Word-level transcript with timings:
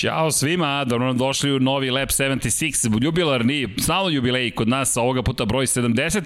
Ćao 0.00 0.30
svima, 0.30 0.84
dobro 0.84 1.06
nam 1.06 1.18
došli 1.18 1.52
u 1.52 1.60
novi 1.60 1.90
Lab 1.90 2.08
76, 2.08 3.04
jubilarni, 3.04 3.68
stalno 3.78 4.10
jubilej 4.10 4.50
kod 4.50 4.68
nas, 4.68 4.96
ovoga 4.96 5.22
puta 5.22 5.44
broj 5.44 5.66
70. 5.66 6.20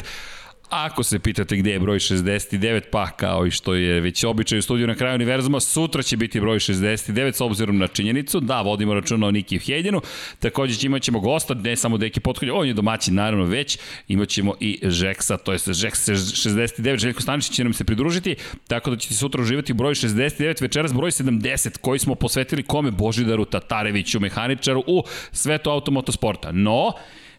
Ako 0.77 1.03
se 1.03 1.19
pitate 1.19 1.57
gde 1.57 1.71
je 1.71 1.79
broj 1.79 1.99
69, 1.99 2.81
pa 2.91 3.11
kao 3.11 3.47
i 3.47 3.51
što 3.51 3.75
je 3.75 4.01
već 4.01 4.25
običaj 4.25 4.59
u 4.59 4.63
studiju 4.63 4.87
na 4.87 4.95
kraju 4.95 5.15
univerzuma, 5.15 5.61
sutra 5.61 6.03
će 6.03 6.17
biti 6.17 6.41
broj 6.41 6.59
69 6.59 7.33
s 7.33 7.41
obzirom 7.41 7.79
na 7.79 7.87
činjenicu 7.87 8.41
da 8.41 8.61
vodimo 8.61 8.95
računa 8.95 9.27
o 9.27 9.31
Niki 9.31 9.59
Hejdinu. 9.59 10.01
Takođe 10.39 10.87
imat 10.87 11.03
ćemo 11.03 11.21
gosta, 11.21 11.55
ne 11.55 11.77
samo 11.77 11.99
Deki 11.99 12.21
Potkolja, 12.21 12.55
on 12.55 12.67
je 12.67 12.75
domaćin 12.75 13.15
naravno 13.15 13.45
već, 13.45 13.79
imat 14.09 14.29
ćemo 14.29 14.55
i 14.61 14.81
Žeksa, 14.83 15.37
to 15.37 15.53
je 15.53 15.59
Žeks 15.59 16.09
69, 16.09 16.99
Željko 16.99 17.23
Staničić 17.23 17.57
će 17.57 17.65
nam 17.65 17.73
se 17.73 17.85
pridružiti, 17.85 18.37
tako 18.69 18.91
da 18.91 18.97
ćete 18.97 19.15
sutra 19.15 19.43
uživati 19.43 19.73
broj 19.73 19.95
69, 19.95 20.63
večeras 20.63 20.93
broj 20.93 21.11
70, 21.11 21.79
koji 21.79 21.99
smo 21.99 22.15
posvetili 22.15 22.63
kome 22.63 22.91
Božidaru 22.91 23.45
Tatareviću, 23.45 24.21
mehaničaru 24.21 24.85
u 24.87 25.03
svetu 25.33 25.71
automotosporta. 25.71 26.53
No, 26.53 26.93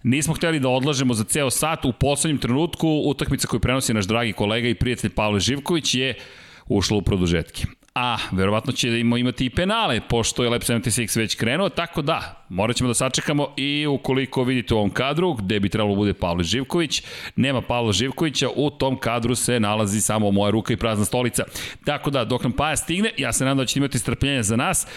Nismo 0.07 0.33
hteli 0.33 0.59
da 0.59 0.69
odlažemo 0.69 1.13
za 1.13 1.23
ceo 1.23 1.49
sat. 1.49 1.85
U 1.85 1.91
poslednjem 1.91 2.37
trenutku 2.37 3.01
utakmica 3.05 3.47
koju 3.47 3.59
prenosi 3.59 3.93
naš 3.93 4.05
dragi 4.05 4.33
kolega 4.33 4.67
i 4.67 4.75
prijatelj 4.75 5.09
Pavle 5.09 5.39
Živković 5.39 5.95
je 5.95 6.13
ušla 6.67 6.97
u 6.97 7.01
produžetke. 7.01 7.65
A, 7.95 8.17
verovatno 8.31 8.73
će 8.73 8.99
imati 8.99 9.45
i 9.45 9.49
penale, 9.49 10.01
pošto 10.09 10.43
je 10.43 10.49
Lab 10.49 10.61
76 10.61 11.17
već 11.17 11.35
krenuo, 11.35 11.69
tako 11.69 12.01
da, 12.01 12.45
morat 12.49 12.75
ćemo 12.75 12.87
da 12.87 12.93
sačekamo 12.93 13.53
i 13.57 13.87
ukoliko 13.87 14.43
vidite 14.43 14.73
u 14.73 14.77
ovom 14.77 14.89
kadru, 14.89 15.33
gde 15.33 15.59
bi 15.59 15.69
trebalo 15.69 15.95
da 15.95 15.97
bude 15.97 16.13
Pavle 16.13 16.43
Živković, 16.43 17.03
nema 17.35 17.61
Pavla 17.61 17.91
Živkovića, 17.91 18.49
u 18.55 18.69
tom 18.69 18.99
kadru 18.99 19.35
se 19.35 19.59
nalazi 19.59 20.01
samo 20.01 20.31
moja 20.31 20.51
ruka 20.51 20.73
i 20.73 20.77
prazna 20.77 21.05
stolica. 21.05 21.43
Tako 21.85 22.09
da, 22.09 22.25
dok 22.25 22.43
nam 22.43 22.51
Paja 22.51 22.75
stigne, 22.75 23.11
ja 23.17 23.33
se 23.33 23.45
nadam 23.45 23.57
da 23.57 23.65
ćete 23.65 23.79
imati 23.79 23.99
strpljenja 23.99 24.43
za 24.43 24.55
nas, 24.55 24.87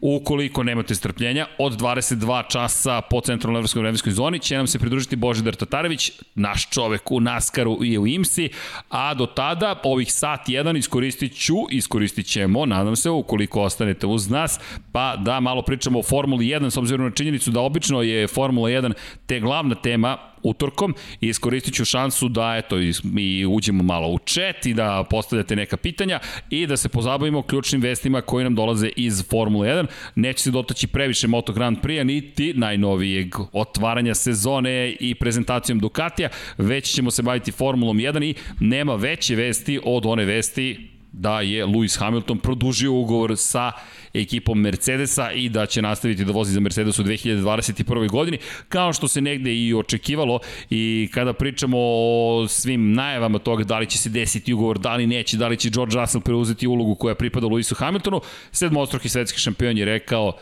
Ukoliko 0.00 0.62
nemate 0.62 0.94
strpljenja, 0.94 1.46
od 1.58 1.80
22 1.80 2.48
časa 2.48 3.00
po 3.00 3.20
centralnoj 3.20 3.58
evropskoj 3.58 3.80
vremenskoj 3.80 4.12
zoni 4.12 4.38
će 4.38 4.56
nam 4.56 4.66
se 4.66 4.78
pridružiti 4.78 5.16
Božidar 5.16 5.54
Tatarević, 5.54 6.12
naš 6.34 6.70
čovek 6.70 7.10
u 7.10 7.20
Naskaru 7.20 7.78
i 7.84 7.98
u 7.98 8.06
IMSI, 8.06 8.48
a 8.88 9.14
do 9.14 9.26
tada 9.26 9.80
ovih 9.84 10.12
sat 10.12 10.48
jedan 10.48 10.76
iskoristit 10.76 11.36
ću, 11.36 11.54
iskoristit 11.70 12.26
ćemo, 12.26 12.66
nadam 12.66 12.96
se, 12.96 13.10
ukoliko 13.10 13.62
ostanete 13.62 14.06
uz 14.06 14.30
nas, 14.30 14.60
pa 14.92 15.16
da 15.16 15.40
malo 15.40 15.62
pričamo 15.62 15.98
o 15.98 16.02
Formuli 16.02 16.46
1, 16.46 16.70
s 16.70 16.76
obzirom 16.76 17.06
na 17.06 17.12
činjenicu 17.12 17.50
da 17.50 17.60
obično 17.60 18.02
je 18.02 18.28
Formula 18.28 18.68
1 18.68 18.92
te 19.26 19.40
glavna 19.40 19.74
tema 19.74 20.29
utorkom 20.42 20.94
i 21.20 21.28
iskoristit 21.28 21.74
ću 21.74 21.84
šansu 21.84 22.28
da 22.28 22.56
eto, 22.56 22.76
i 23.18 23.46
uđemo 23.46 23.82
malo 23.82 24.08
u 24.08 24.18
chat 24.18 24.66
i 24.66 24.74
da 24.74 25.04
postavljate 25.10 25.56
neka 25.56 25.76
pitanja 25.76 26.20
i 26.50 26.66
da 26.66 26.76
se 26.76 26.88
pozabavimo 26.88 27.42
ključnim 27.42 27.80
vestima 27.80 28.20
koji 28.20 28.44
nam 28.44 28.54
dolaze 28.54 28.90
iz 28.96 29.24
Formule 29.30 29.68
1. 29.68 29.86
Neće 30.14 30.42
se 30.42 30.50
dotaći 30.50 30.86
previše 30.86 31.28
Moto 31.28 31.52
Grand 31.52 31.78
Prix-a 31.82 32.04
niti 32.04 32.54
najnovijeg 32.54 33.34
otvaranja 33.52 34.14
sezone 34.14 34.96
i 35.00 35.14
prezentacijom 35.14 35.78
Ducatija, 35.78 36.28
već 36.58 36.94
ćemo 36.94 37.10
se 37.10 37.22
baviti 37.22 37.52
Formulom 37.52 37.98
1 37.98 38.24
i 38.24 38.34
nema 38.60 38.94
veće 38.94 39.34
vesti 39.34 39.80
od 39.84 40.06
one 40.06 40.24
vesti 40.24 40.90
da 41.12 41.40
je 41.40 41.66
Lewis 41.66 41.98
Hamilton 41.98 42.38
produžio 42.38 42.92
ugovor 42.92 43.36
sa 43.36 43.72
ekipom 44.14 44.60
Mercedesa 44.60 45.32
i 45.32 45.48
da 45.48 45.66
će 45.66 45.82
nastaviti 45.82 46.24
da 46.24 46.32
vozi 46.32 46.52
za 46.52 46.60
Mercedes 46.60 46.98
u 46.98 47.04
2021. 47.04 48.10
godini, 48.10 48.38
kao 48.68 48.92
što 48.92 49.08
se 49.08 49.20
negde 49.20 49.54
i 49.54 49.74
očekivalo 49.74 50.40
i 50.70 51.08
kada 51.14 51.32
pričamo 51.32 51.76
o 51.78 52.46
svim 52.48 52.92
najavama 52.92 53.38
toga 53.38 53.64
da 53.64 53.78
li 53.78 53.86
će 53.86 53.98
se 53.98 54.10
desiti 54.10 54.52
ugovor, 54.52 54.78
da 54.78 54.96
li 54.96 55.06
neće, 55.06 55.36
da 55.36 55.48
li 55.48 55.56
će 55.56 55.70
George 55.70 55.96
Russell 55.96 56.22
preuzeti 56.22 56.66
ulogu 56.66 56.94
koja 56.94 57.14
pripada 57.14 57.46
Lewisu 57.46 57.76
Hamiltonu, 57.76 58.20
sedmostruki 58.52 59.08
svetski 59.08 59.38
šampion 59.38 59.78
je 59.78 59.84
rekao 59.84 60.32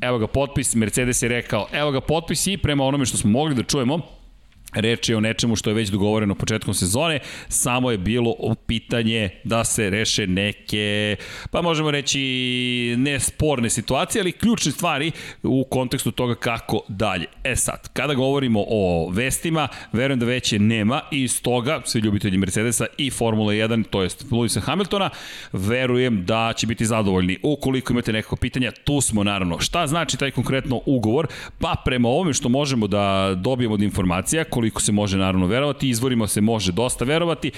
evo 0.00 0.18
ga 0.18 0.26
potpis, 0.26 0.74
Mercedes 0.74 1.22
je 1.22 1.28
rekao 1.28 1.66
evo 1.72 1.90
ga 1.90 2.00
potpis 2.00 2.46
i 2.46 2.56
prema 2.56 2.84
onome 2.84 3.06
što 3.06 3.16
smo 3.16 3.30
mogli 3.30 3.54
da 3.54 3.62
čujemo, 3.62 4.23
Reč 4.74 5.08
je 5.08 5.16
o 5.16 5.20
nečemu 5.20 5.56
što 5.56 5.70
je 5.70 5.74
već 5.74 5.88
dogovoreno 5.88 6.34
početkom 6.34 6.74
sezone, 6.74 7.18
samo 7.48 7.90
je 7.90 7.98
bilo 7.98 8.34
pitanje 8.66 9.30
da 9.44 9.64
se 9.64 9.90
reše 9.90 10.26
neke, 10.26 11.16
pa 11.50 11.62
možemo 11.62 11.90
reći 11.90 12.20
ne 12.98 13.20
sporne 13.20 13.70
situacije, 13.70 14.22
ali 14.22 14.32
ključne 14.32 14.72
stvari 14.72 15.12
u 15.42 15.64
kontekstu 15.70 16.10
toga 16.10 16.34
kako 16.34 16.80
dalje. 16.88 17.26
E 17.44 17.56
sad, 17.56 17.88
kada 17.92 18.14
govorimo 18.14 18.64
o 18.68 19.10
vestima, 19.10 19.68
verujem 19.92 20.18
da 20.18 20.26
veće 20.26 20.58
nema 20.58 21.00
i 21.10 21.22
iz 21.22 21.42
toga, 21.42 21.80
svi 21.84 22.00
ljubitelji 22.00 22.38
Mercedesa 22.38 22.86
i 22.98 23.10
Formula 23.10 23.52
1, 23.52 23.84
to 23.90 24.02
jest 24.02 24.24
Lewisa 24.30 24.60
Hamiltona, 24.60 25.10
verujem 25.52 26.24
da 26.24 26.52
će 26.56 26.66
biti 26.66 26.86
zadovoljni. 26.86 27.38
Ukoliko 27.42 27.92
imate 27.92 28.12
nekako 28.12 28.36
pitanja, 28.36 28.70
tu 28.70 29.00
smo 29.00 29.24
naravno. 29.24 29.60
Šta 29.60 29.86
znači 29.86 30.16
taj 30.16 30.30
konkretno 30.30 30.80
ugovor? 30.86 31.26
Pa 31.58 31.74
prema 31.84 32.08
ovome 32.08 32.32
što 32.32 32.48
možemo 32.48 32.86
da 32.86 33.34
dobijemo 33.34 33.74
od 33.74 33.82
informacija, 33.82 34.44
koliko 34.44 34.63
se 34.80 34.92
može 34.92 35.18
naravno 35.18 35.46
verovati, 35.46 35.88
izvorima 35.88 36.26
se 36.26 36.40
može 36.40 36.72
dosta 36.72 37.04
verovati, 37.04 37.50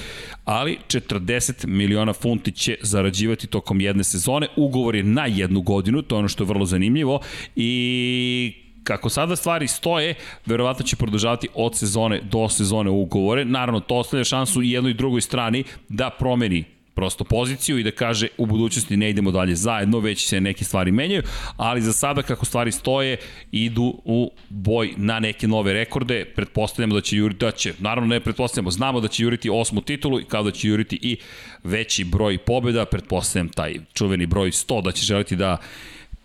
ali 0.44 0.78
40 0.88 1.66
miliona 1.66 2.12
funti 2.12 2.52
će 2.52 2.76
zarađivati 2.82 3.46
tokom 3.46 3.80
jedne 3.80 4.04
sezone. 4.04 4.48
Ugovor 4.56 4.94
je 4.96 5.02
na 5.02 5.26
jednu 5.26 5.60
godinu, 5.60 6.02
to 6.02 6.14
je 6.14 6.18
ono 6.18 6.28
što 6.28 6.44
je 6.44 6.48
vrlo 6.48 6.66
zanimljivo 6.66 7.20
i 7.56 8.52
kako 8.84 9.08
sada 9.08 9.36
stvari 9.36 9.68
stoje, 9.68 10.14
verovatno 10.46 10.84
će 10.84 10.96
produžavati 10.96 11.48
od 11.54 11.76
sezone 11.76 12.20
do 12.22 12.48
sezone 12.48 12.90
ugovore. 12.90 13.44
Naravno, 13.44 13.80
to 13.80 13.96
ostavlja 13.96 14.24
šansu 14.24 14.62
i 14.62 14.70
jednoj 14.70 14.90
i 14.90 14.94
drugoj 14.94 15.20
strani 15.20 15.64
da 15.88 16.10
promeni 16.10 16.64
prosto 16.96 17.24
poziciju 17.24 17.78
i 17.78 17.82
da 17.82 17.90
kaže 17.90 18.28
u 18.38 18.46
budućnosti 18.46 18.96
ne 18.96 19.10
idemo 19.10 19.30
dalje 19.30 19.54
zajedno, 19.54 19.98
već 19.98 20.26
se 20.26 20.40
neke 20.40 20.64
stvari 20.64 20.92
menjaju, 20.92 21.22
ali 21.56 21.82
za 21.82 21.92
sada 21.92 22.22
kako 22.22 22.44
stvari 22.46 22.72
stoje, 22.72 23.16
idu 23.52 24.00
u 24.04 24.30
boj 24.48 24.94
na 24.96 25.20
neke 25.20 25.48
nove 25.48 25.72
rekorde, 25.72 26.24
pretpostavljamo 26.24 26.94
da 26.94 27.00
će 27.00 27.16
juriti, 27.16 27.44
da 27.44 27.50
će, 27.50 27.74
naravno 27.78 28.08
ne 28.08 28.20
pretpostavljamo, 28.20 28.70
znamo 28.70 29.00
da 29.00 29.08
će 29.08 29.22
juriti 29.22 29.50
osmu 29.50 29.80
titulu, 29.80 30.20
kao 30.28 30.42
da 30.42 30.50
će 30.50 30.68
juriti 30.68 30.98
i 31.02 31.16
veći 31.64 32.04
broj 32.04 32.38
pobjeda, 32.38 32.84
pretpostavljam 32.84 33.48
taj 33.48 33.74
čuveni 33.94 34.26
broj 34.26 34.50
100 34.50 34.82
da 34.82 34.92
će 34.92 35.04
želiti 35.04 35.36
da 35.36 35.56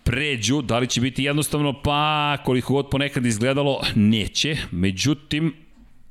pređu, 0.04 0.62
da 0.62 0.78
li 0.78 0.86
će 0.86 1.00
biti 1.00 1.24
jednostavno, 1.24 1.72
pa 1.82 2.36
koliko 2.44 2.72
god 2.72 2.88
ponekad 2.90 3.26
izgledalo, 3.26 3.80
neće, 3.94 4.56
međutim, 4.70 5.54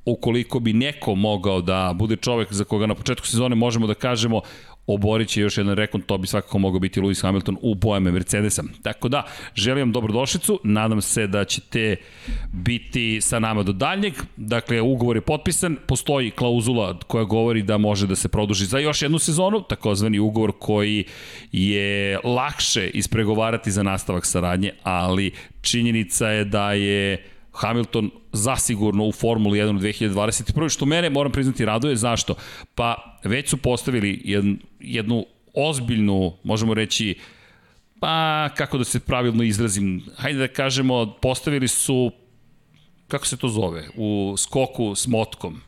ukoliko 0.04 0.60
bi 0.60 0.72
neko 0.72 1.14
mogao 1.14 1.60
da 1.60 1.92
bude 1.94 2.16
čovek 2.16 2.52
za 2.52 2.64
koga 2.64 2.86
na 2.86 2.94
početku 2.94 3.26
sezone 3.26 3.54
možemo 3.54 3.86
da 3.86 3.94
kažemo 3.94 4.40
oborit 4.86 5.28
će 5.28 5.40
još 5.40 5.58
jedan 5.58 5.74
rekord, 5.76 6.04
to 6.06 6.18
bi 6.18 6.26
svakako 6.26 6.58
mogao 6.58 6.80
biti 6.80 7.00
Lewis 7.00 7.22
Hamilton 7.22 7.56
u 7.60 7.74
bojame 7.74 8.12
Mercedesa. 8.12 8.62
Tako 8.82 9.08
da, 9.08 9.26
želim 9.54 9.82
vam 9.82 9.92
dobrodošlicu, 9.92 10.60
nadam 10.64 11.02
se 11.02 11.26
da 11.26 11.44
ćete 11.44 11.96
biti 12.52 13.20
sa 13.20 13.38
nama 13.38 13.62
do 13.62 13.72
daljnjeg. 13.72 14.14
Dakle, 14.36 14.80
ugovor 14.80 15.16
je 15.16 15.20
potpisan, 15.20 15.76
postoji 15.86 16.30
klauzula 16.30 16.98
koja 16.98 17.24
govori 17.24 17.62
da 17.62 17.78
može 17.78 18.06
da 18.06 18.16
se 18.16 18.28
produži 18.28 18.66
za 18.66 18.78
još 18.78 19.02
jednu 19.02 19.18
sezonu, 19.18 19.62
takozvani 19.62 20.18
ugovor 20.18 20.52
koji 20.58 21.04
je 21.52 22.18
lakše 22.24 22.88
ispregovarati 22.88 23.70
za 23.70 23.82
nastavak 23.82 24.26
saradnje, 24.26 24.72
ali 24.82 25.32
činjenica 25.60 26.28
je 26.28 26.44
da 26.44 26.72
je 26.72 27.31
Hamilton 27.52 28.10
zasigurno 28.32 29.04
u 29.04 29.12
Formuli 29.12 29.58
1 29.58 29.76
u 29.76 29.80
2021. 29.80 30.72
Što 30.72 30.86
mene, 30.86 31.10
moram 31.10 31.32
priznati, 31.32 31.64
raduje. 31.64 31.96
Zašto? 31.96 32.34
Pa 32.74 33.18
već 33.24 33.50
su 33.50 33.56
postavili 33.56 34.22
jednu, 34.24 34.56
jednu 34.80 35.26
ozbiljnu, 35.54 36.32
možemo 36.42 36.74
reći, 36.74 37.18
pa 38.00 38.48
kako 38.56 38.78
da 38.78 38.84
se 38.84 39.00
pravilno 39.00 39.42
izrazim, 39.42 40.02
hajde 40.16 40.38
da 40.38 40.48
kažemo, 40.48 41.14
postavili 41.22 41.68
su, 41.68 42.10
kako 43.08 43.26
se 43.26 43.36
to 43.36 43.48
zove, 43.48 43.88
u 43.96 44.34
skoku 44.38 44.94
s 44.94 45.06
motkom. 45.06 45.60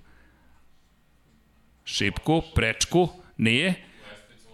Šipku, 1.85 2.43
prečku, 2.55 3.09
nije? 3.37 3.75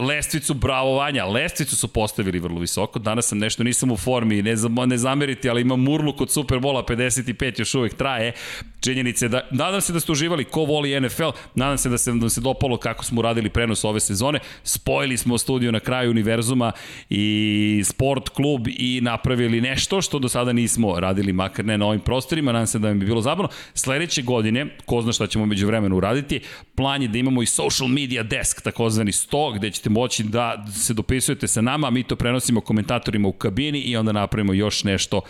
Lestvicu, 0.00 0.55
bravo 0.55 0.94
Vanja, 0.94 1.25
lestvicu 1.25 1.76
su 1.76 1.88
postavili 1.88 2.38
vrlo 2.38 2.61
visoko, 2.61 2.99
danas 2.99 3.26
sam 3.26 3.38
nešto, 3.38 3.64
nisam 3.64 3.91
u 3.91 3.97
formi, 3.97 4.43
ne, 4.43 4.55
ne 4.87 4.99
zameriti, 4.99 5.50
ali 5.50 5.61
imam 5.61 5.81
murlu 5.81 6.17
kod 6.17 6.31
Superbola 6.31 6.85
55, 6.88 7.58
još 7.58 7.75
uvek 7.75 7.94
traje, 7.94 8.32
činjenice 8.81 9.29
da, 9.29 9.49
nadam 9.50 9.81
se 9.81 9.93
da 9.93 10.00
ste 10.00 10.12
uživali 10.12 10.44
ko 10.44 10.64
voli 10.64 11.00
NFL, 11.00 11.31
nadam 11.55 11.79
se 11.79 11.88
da 11.88 11.99
se, 11.99 12.12
da 12.12 12.29
se 12.29 12.41
dopalo 12.41 12.76
kako 12.76 13.05
smo 13.05 13.23
radili 13.23 13.50
prenos 13.50 13.85
ove 13.85 14.00
sezone, 14.00 14.38
spojili 14.64 15.17
smo 15.17 15.38
studio 15.38 15.73
na 15.73 15.81
kraju 15.81 16.11
univerzuma 16.11 16.73
i 17.11 17.82
sport 17.85 18.29
klub 18.29 18.69
i 18.69 19.00
napravili 19.02 19.61
nešto 19.61 20.02
što 20.02 20.19
do 20.19 20.29
sada 20.29 20.52
nismo 20.52 21.00
radili, 21.00 21.32
makar 21.32 21.64
ne 21.64 21.79
na 21.79 21.87
ovim 21.87 22.00
prostorima, 22.00 22.52
nadam 22.52 22.67
se 22.67 22.79
da 22.79 22.93
mi 22.93 23.00
bi 23.00 23.06
bilo 23.06 23.20
zabavno. 23.20 23.49
Sledeće 23.75 24.23
godine, 24.23 24.67
ko 24.85 25.02
zna 25.02 25.12
šta 25.12 25.26
ćemo 25.26 25.47
među 25.47 25.67
vremenu 25.67 25.97
uraditi, 25.97 26.41
plan 26.80 27.02
je 27.02 27.08
da 27.08 27.18
imamo 27.18 27.42
i 27.42 27.46
social 27.46 27.88
media 27.88 28.22
desk, 28.22 28.62
takozvani 28.62 29.12
100, 29.12 29.56
gde 29.56 29.70
ćete 29.70 29.90
moći 29.90 30.22
da 30.22 30.66
se 30.72 30.94
dopisujete 30.94 31.48
sa 31.48 31.60
nama, 31.60 31.90
mi 31.90 32.02
to 32.02 32.16
prenosimo 32.16 32.60
komentatorima 32.60 33.28
u 33.28 33.32
kabini 33.32 33.80
i 33.80 33.96
onda 33.96 34.12
napravimo 34.12 34.52
još 34.52 34.84
nešto, 34.84 35.20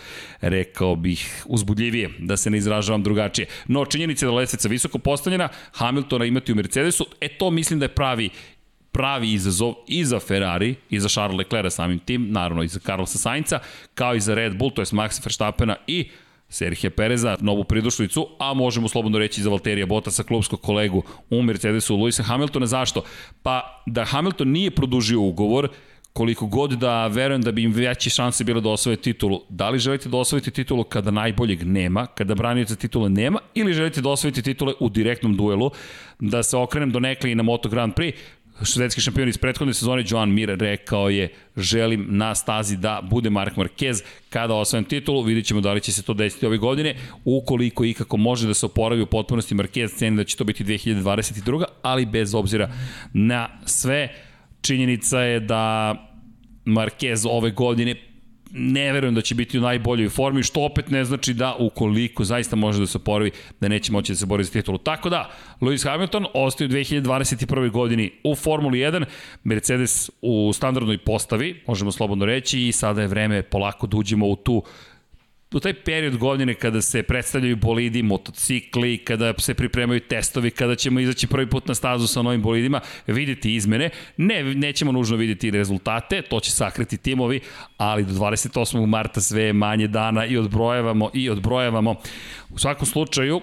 rekao 0.41 0.95
bih, 0.95 1.43
uzbudljivije, 1.45 2.09
da 2.19 2.37
se 2.37 2.49
ne 2.49 2.57
izražavam 2.57 3.03
drugačije. 3.03 3.47
No, 3.67 3.85
činjenica 3.85 4.25
je 4.25 4.27
da 4.27 4.35
lestvica 4.35 4.67
visoko 4.67 4.99
postavljena, 4.99 5.49
Hamiltona 5.71 6.25
imati 6.25 6.51
u 6.51 6.55
Mercedesu, 6.55 7.05
e 7.21 7.27
to 7.27 7.51
mislim 7.51 7.79
da 7.79 7.85
je 7.85 7.95
pravi 7.95 8.29
pravi 8.91 9.33
izazov 9.33 9.73
i 9.87 10.05
za 10.05 10.19
Ferrari, 10.19 10.75
i 10.89 10.99
za 10.99 11.09
Charles 11.09 11.37
Leclerc 11.37 11.73
samim 11.73 11.99
tim, 11.99 12.31
naravno 12.31 12.63
i 12.63 12.67
za 12.67 12.79
Carlosa 12.79 13.17
Sainca, 13.17 13.59
kao 13.93 14.15
i 14.15 14.19
za 14.19 14.35
Red 14.35 14.57
Bull, 14.57 14.71
to 14.71 14.81
je 14.81 14.85
Max 14.85 15.25
Verstappena 15.25 15.75
i 15.87 16.09
Serhije 16.51 16.91
Pereza, 16.91 17.37
novu 17.41 17.63
pridušlicu, 17.63 18.27
a 18.39 18.53
možemo 18.53 18.87
slobodno 18.87 19.19
reći 19.19 19.41
za 19.41 19.49
Valterija 19.49 19.85
Bottasa, 19.85 20.23
klubskog 20.23 20.61
kolegu 20.61 21.03
u 21.29 21.41
Mercedesu, 21.41 21.95
Luisa 21.95 22.23
Hamiltona. 22.23 22.65
Zašto? 22.65 23.03
Pa 23.43 23.83
da 23.85 24.05
Hamilton 24.05 24.47
nije 24.47 24.71
produžio 24.71 25.21
ugovor, 25.21 25.69
koliko 26.13 26.45
god 26.45 26.71
da 26.71 27.07
verujem 27.07 27.41
da 27.41 27.51
bi 27.51 27.63
im 27.63 27.71
veće 27.71 28.09
šanse 28.09 28.43
bile 28.43 28.61
da 28.61 28.69
osvoje 28.69 28.97
titulu, 28.97 29.41
da 29.49 29.69
li 29.69 29.79
želite 29.79 30.09
da 30.09 30.17
osvojite 30.17 30.51
titulu 30.51 30.83
kada 30.83 31.11
najboljeg 31.11 31.63
nema, 31.63 32.05
kada 32.05 32.35
branite 32.35 32.75
titule 32.75 33.09
nema, 33.09 33.39
ili 33.53 33.73
želite 33.73 34.01
da 34.01 34.09
osvojite 34.09 34.41
titule 34.41 34.73
u 34.79 34.89
direktnom 34.89 35.37
duelu, 35.37 35.71
da 36.19 36.43
se 36.43 36.57
okrenem 36.57 36.91
do 36.91 36.99
nekli 36.99 37.31
i 37.31 37.35
na 37.35 37.43
Moto 37.43 37.69
Grand 37.69 37.93
Prix, 37.93 38.13
švedski 38.63 39.01
šampion 39.01 39.29
iz 39.29 39.37
prethodne 39.37 39.73
sezone 39.73 40.03
Joan 40.07 40.33
Mir 40.33 40.49
rekao 40.49 41.09
je 41.09 41.33
želim 41.57 42.05
na 42.09 42.35
stazi 42.35 42.77
da 42.77 43.01
bude 43.09 43.29
Mark 43.29 43.55
Marquez 43.55 44.03
kada 44.29 44.53
osvajem 44.53 44.85
titulu, 44.85 45.23
vidjet 45.23 45.45
ćemo 45.45 45.61
da 45.61 45.73
li 45.73 45.81
će 45.81 45.91
se 45.91 46.03
to 46.03 46.13
desiti 46.13 46.45
ove 46.45 46.57
godine, 46.57 46.95
ukoliko 47.25 47.85
i 47.85 47.93
kako 47.93 48.17
može 48.17 48.47
da 48.47 48.53
se 48.53 48.65
oporavi 48.65 49.01
u 49.01 49.05
potpunosti 49.05 49.55
Marquez, 49.55 49.97
ceni 49.97 50.17
da 50.17 50.23
će 50.23 50.37
to 50.37 50.43
biti 50.43 50.63
2022. 50.63 51.63
ali 51.81 52.05
bez 52.05 52.35
obzira 52.35 52.71
na 53.13 53.49
sve, 53.65 54.09
činjenica 54.61 55.19
je 55.19 55.39
da 55.39 55.95
Marquez 56.65 57.27
ove 57.29 57.51
godine 57.51 58.10
ne 58.53 58.91
verujem 58.93 59.15
da 59.15 59.21
će 59.21 59.35
biti 59.35 59.57
u 59.57 59.61
najboljoj 59.61 60.09
formi, 60.09 60.43
što 60.43 60.65
opet 60.65 60.89
ne 60.89 61.05
znači 61.05 61.33
da 61.33 61.55
ukoliko 61.59 62.23
zaista 62.23 62.55
može 62.55 62.79
da 62.79 62.87
se 62.87 62.97
oporavi, 62.97 63.31
da 63.59 63.67
neće 63.67 63.91
moći 63.91 64.11
da 64.11 64.15
se 64.15 64.25
bori 64.25 64.43
za 64.43 64.51
titulu. 64.51 64.77
Tako 64.77 65.09
da, 65.09 65.31
Lewis 65.61 65.89
Hamilton 65.89 66.25
ostaje 66.33 66.67
u 66.67 66.71
2021. 66.71 67.69
godini 67.71 68.11
u 68.23 68.35
Formuli 68.35 68.79
1, 68.79 69.05
Mercedes 69.43 70.09
u 70.21 70.53
standardnoj 70.53 70.97
postavi, 70.97 71.61
možemo 71.67 71.91
slobodno 71.91 72.25
reći, 72.25 72.67
i 72.67 72.71
sada 72.71 73.01
je 73.01 73.07
vreme 73.07 73.43
polako 73.43 73.87
da 73.87 73.97
uđemo 73.97 74.27
u 74.27 74.35
tu 74.35 74.63
u 75.53 75.59
taj 75.59 75.73
period 75.73 76.17
godine 76.17 76.53
kada 76.53 76.81
se 76.81 77.03
predstavljaju 77.03 77.55
bolidi, 77.55 78.03
motocikli, 78.03 78.97
kada 78.97 79.33
se 79.37 79.53
pripremaju 79.53 79.99
testovi, 79.99 80.51
kada 80.51 80.75
ćemo 80.75 80.99
izaći 80.99 81.27
prvi 81.27 81.49
put 81.49 81.67
na 81.67 81.75
stazu 81.75 82.07
sa 82.07 82.21
novim 82.21 82.41
bolidima, 82.41 82.81
videti 83.07 83.55
izmene. 83.55 83.89
Ne, 84.17 84.43
nećemo 84.43 84.91
nužno 84.91 85.17
videti 85.17 85.51
rezultate, 85.51 86.21
to 86.21 86.39
će 86.39 86.51
sakriti 86.51 86.97
timovi, 86.97 87.39
ali 87.77 88.05
do 88.05 88.13
28. 88.13 88.85
marta 88.85 89.21
sve 89.21 89.43
je 89.43 89.53
manje 89.53 89.87
dana 89.87 90.25
i 90.25 90.37
odbrojavamo 90.37 91.09
i 91.13 91.29
odbrojavamo. 91.29 91.95
U 92.49 92.57
svakom 92.57 92.85
slučaju, 92.85 93.41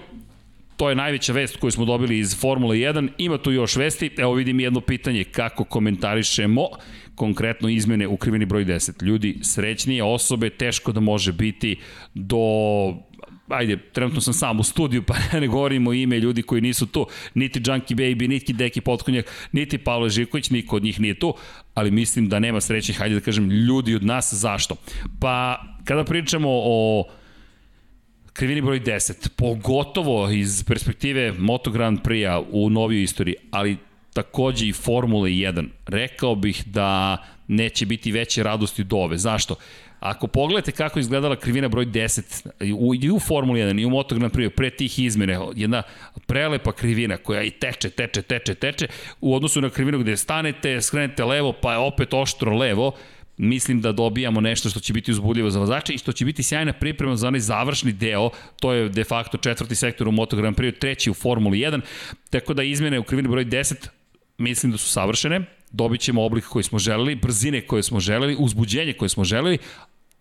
to 0.79 0.89
je 0.89 0.95
najveća 0.95 1.33
vest 1.33 1.57
koju 1.57 1.71
smo 1.71 1.85
dobili 1.85 2.19
iz 2.19 2.39
Formule 2.39 2.77
1. 2.77 3.09
Ima 3.17 3.37
tu 3.37 3.51
još 3.51 3.75
vesti. 3.75 4.11
Evo 4.17 4.33
vidim 4.33 4.59
jedno 4.59 4.81
pitanje 4.81 5.23
kako 5.23 5.63
komentarišemo 5.63 6.67
konkretno 7.15 7.69
izmene 7.69 8.07
u 8.07 8.17
krivini 8.17 8.45
broj 8.45 8.65
10. 8.65 9.03
Ljudi, 9.03 9.39
srećnije 9.41 10.03
osobe 10.03 10.49
teško 10.49 10.91
da 10.91 10.99
može 10.99 11.33
biti 11.33 11.75
do 12.13 12.37
ajde, 13.49 13.77
trenutno 13.77 14.21
sam 14.21 14.33
sam 14.33 14.59
u 14.59 14.63
studiju, 14.63 15.03
pa 15.03 15.15
ne 15.39 15.47
govorimo 15.47 15.93
ime 15.93 16.19
ljudi 16.19 16.41
koji 16.41 16.61
nisu 16.61 16.85
tu, 16.85 17.07
niti 17.33 17.61
Junkie 17.65 17.97
Baby, 17.97 18.27
niti 18.27 18.53
Deki 18.53 18.81
Potkonjak, 18.81 19.25
niti 19.51 19.77
Pavle 19.77 20.09
Živković, 20.09 20.49
niko 20.49 20.75
od 20.75 20.83
njih 20.83 20.99
nije 20.99 21.19
tu, 21.19 21.33
ali 21.73 21.91
mislim 21.91 22.29
da 22.29 22.39
nema 22.39 22.61
srećnih, 22.61 22.97
hajde 22.97 23.15
da 23.15 23.21
kažem, 23.21 23.51
ljudi 23.51 23.95
od 23.95 24.03
nas, 24.03 24.33
zašto? 24.33 24.75
Pa, 25.19 25.63
kada 25.85 26.03
pričamo 26.03 26.49
o 26.51 27.03
krivini 28.33 28.61
broj 28.61 28.79
10, 28.79 29.29
pogotovo 29.35 30.29
iz 30.29 30.63
perspektive 30.63 31.33
Moto 31.37 31.71
Grand 31.71 31.99
Prix-a 32.03 32.43
u 32.51 32.69
novijoj 32.69 33.03
istoriji, 33.03 33.35
ali 33.51 33.77
takođe 34.13 34.67
i 34.67 34.73
Formule 34.73 35.29
1. 35.29 35.67
Rekao 35.87 36.35
bih 36.35 36.63
da 36.65 37.17
neće 37.47 37.85
biti 37.85 38.11
veće 38.11 38.43
radosti 38.43 38.83
do 38.83 38.97
ove. 38.97 39.17
Zašto? 39.17 39.55
Ako 39.99 40.27
pogledate 40.27 40.71
kako 40.71 40.99
izgledala 40.99 41.35
krivina 41.35 41.67
broj 41.67 41.85
10 41.85 42.73
u, 42.77 42.95
i 42.95 43.11
u 43.11 43.19
Formuli 43.19 43.59
1 43.59 43.81
i 43.81 43.85
u 43.85 43.89
Moto 43.89 44.15
Grand 44.15 44.33
Prix 44.33 44.49
pre 44.49 44.69
tih 44.69 44.99
izmene, 44.99 45.39
jedna 45.55 45.83
prelepa 46.25 46.71
krivina 46.71 47.17
koja 47.17 47.43
i 47.43 47.49
teče, 47.49 47.89
teče, 47.89 48.21
teče, 48.21 48.55
teče, 48.55 48.87
u 49.21 49.35
odnosu 49.35 49.61
na 49.61 49.69
krivinu 49.69 49.99
gde 49.99 50.17
stanete, 50.17 50.81
skrenete 50.81 51.23
levo, 51.23 51.53
pa 51.61 51.71
je 51.71 51.77
opet 51.77 52.13
oštro 52.13 52.57
levo, 52.57 52.95
mislim 53.39 53.81
da 53.81 53.91
dobijamo 53.91 54.41
nešto 54.41 54.69
što 54.69 54.79
će 54.79 54.93
biti 54.93 55.11
uzbudljivo 55.11 55.49
za 55.49 55.59
vozače 55.59 55.93
i 55.93 55.97
što 55.97 56.11
će 56.11 56.25
biti 56.25 56.43
sjajna 56.43 56.73
priprema 56.73 57.15
za 57.15 57.27
onaj 57.27 57.39
završni 57.39 57.91
deo, 57.91 58.29
to 58.59 58.73
je 58.73 58.89
de 58.89 59.03
facto 59.03 59.37
četvrti 59.37 59.75
sektor 59.75 60.07
u 60.07 60.11
Moto 60.11 60.37
Grand 60.37 60.57
Prix, 60.57 60.79
treći 60.79 61.11
u 61.11 61.13
Formuli 61.13 61.59
1, 61.59 61.81
tako 62.29 62.53
da 62.53 62.63
izmene 62.63 62.99
u 62.99 63.03
krivini 63.03 63.29
broj 63.29 63.45
10 63.45 63.87
mislim 64.37 64.71
da 64.71 64.77
su 64.77 64.89
savršene, 64.89 65.41
dobit 65.71 66.01
ćemo 66.01 66.23
oblik 66.23 66.45
koji 66.45 66.63
smo 66.63 66.79
želeli, 66.79 67.15
brzine 67.15 67.61
koje 67.61 67.83
smo 67.83 67.99
želeli, 67.99 68.35
uzbuđenje 68.39 68.93
koje 68.93 69.09
smo 69.09 69.23
želeli 69.23 69.57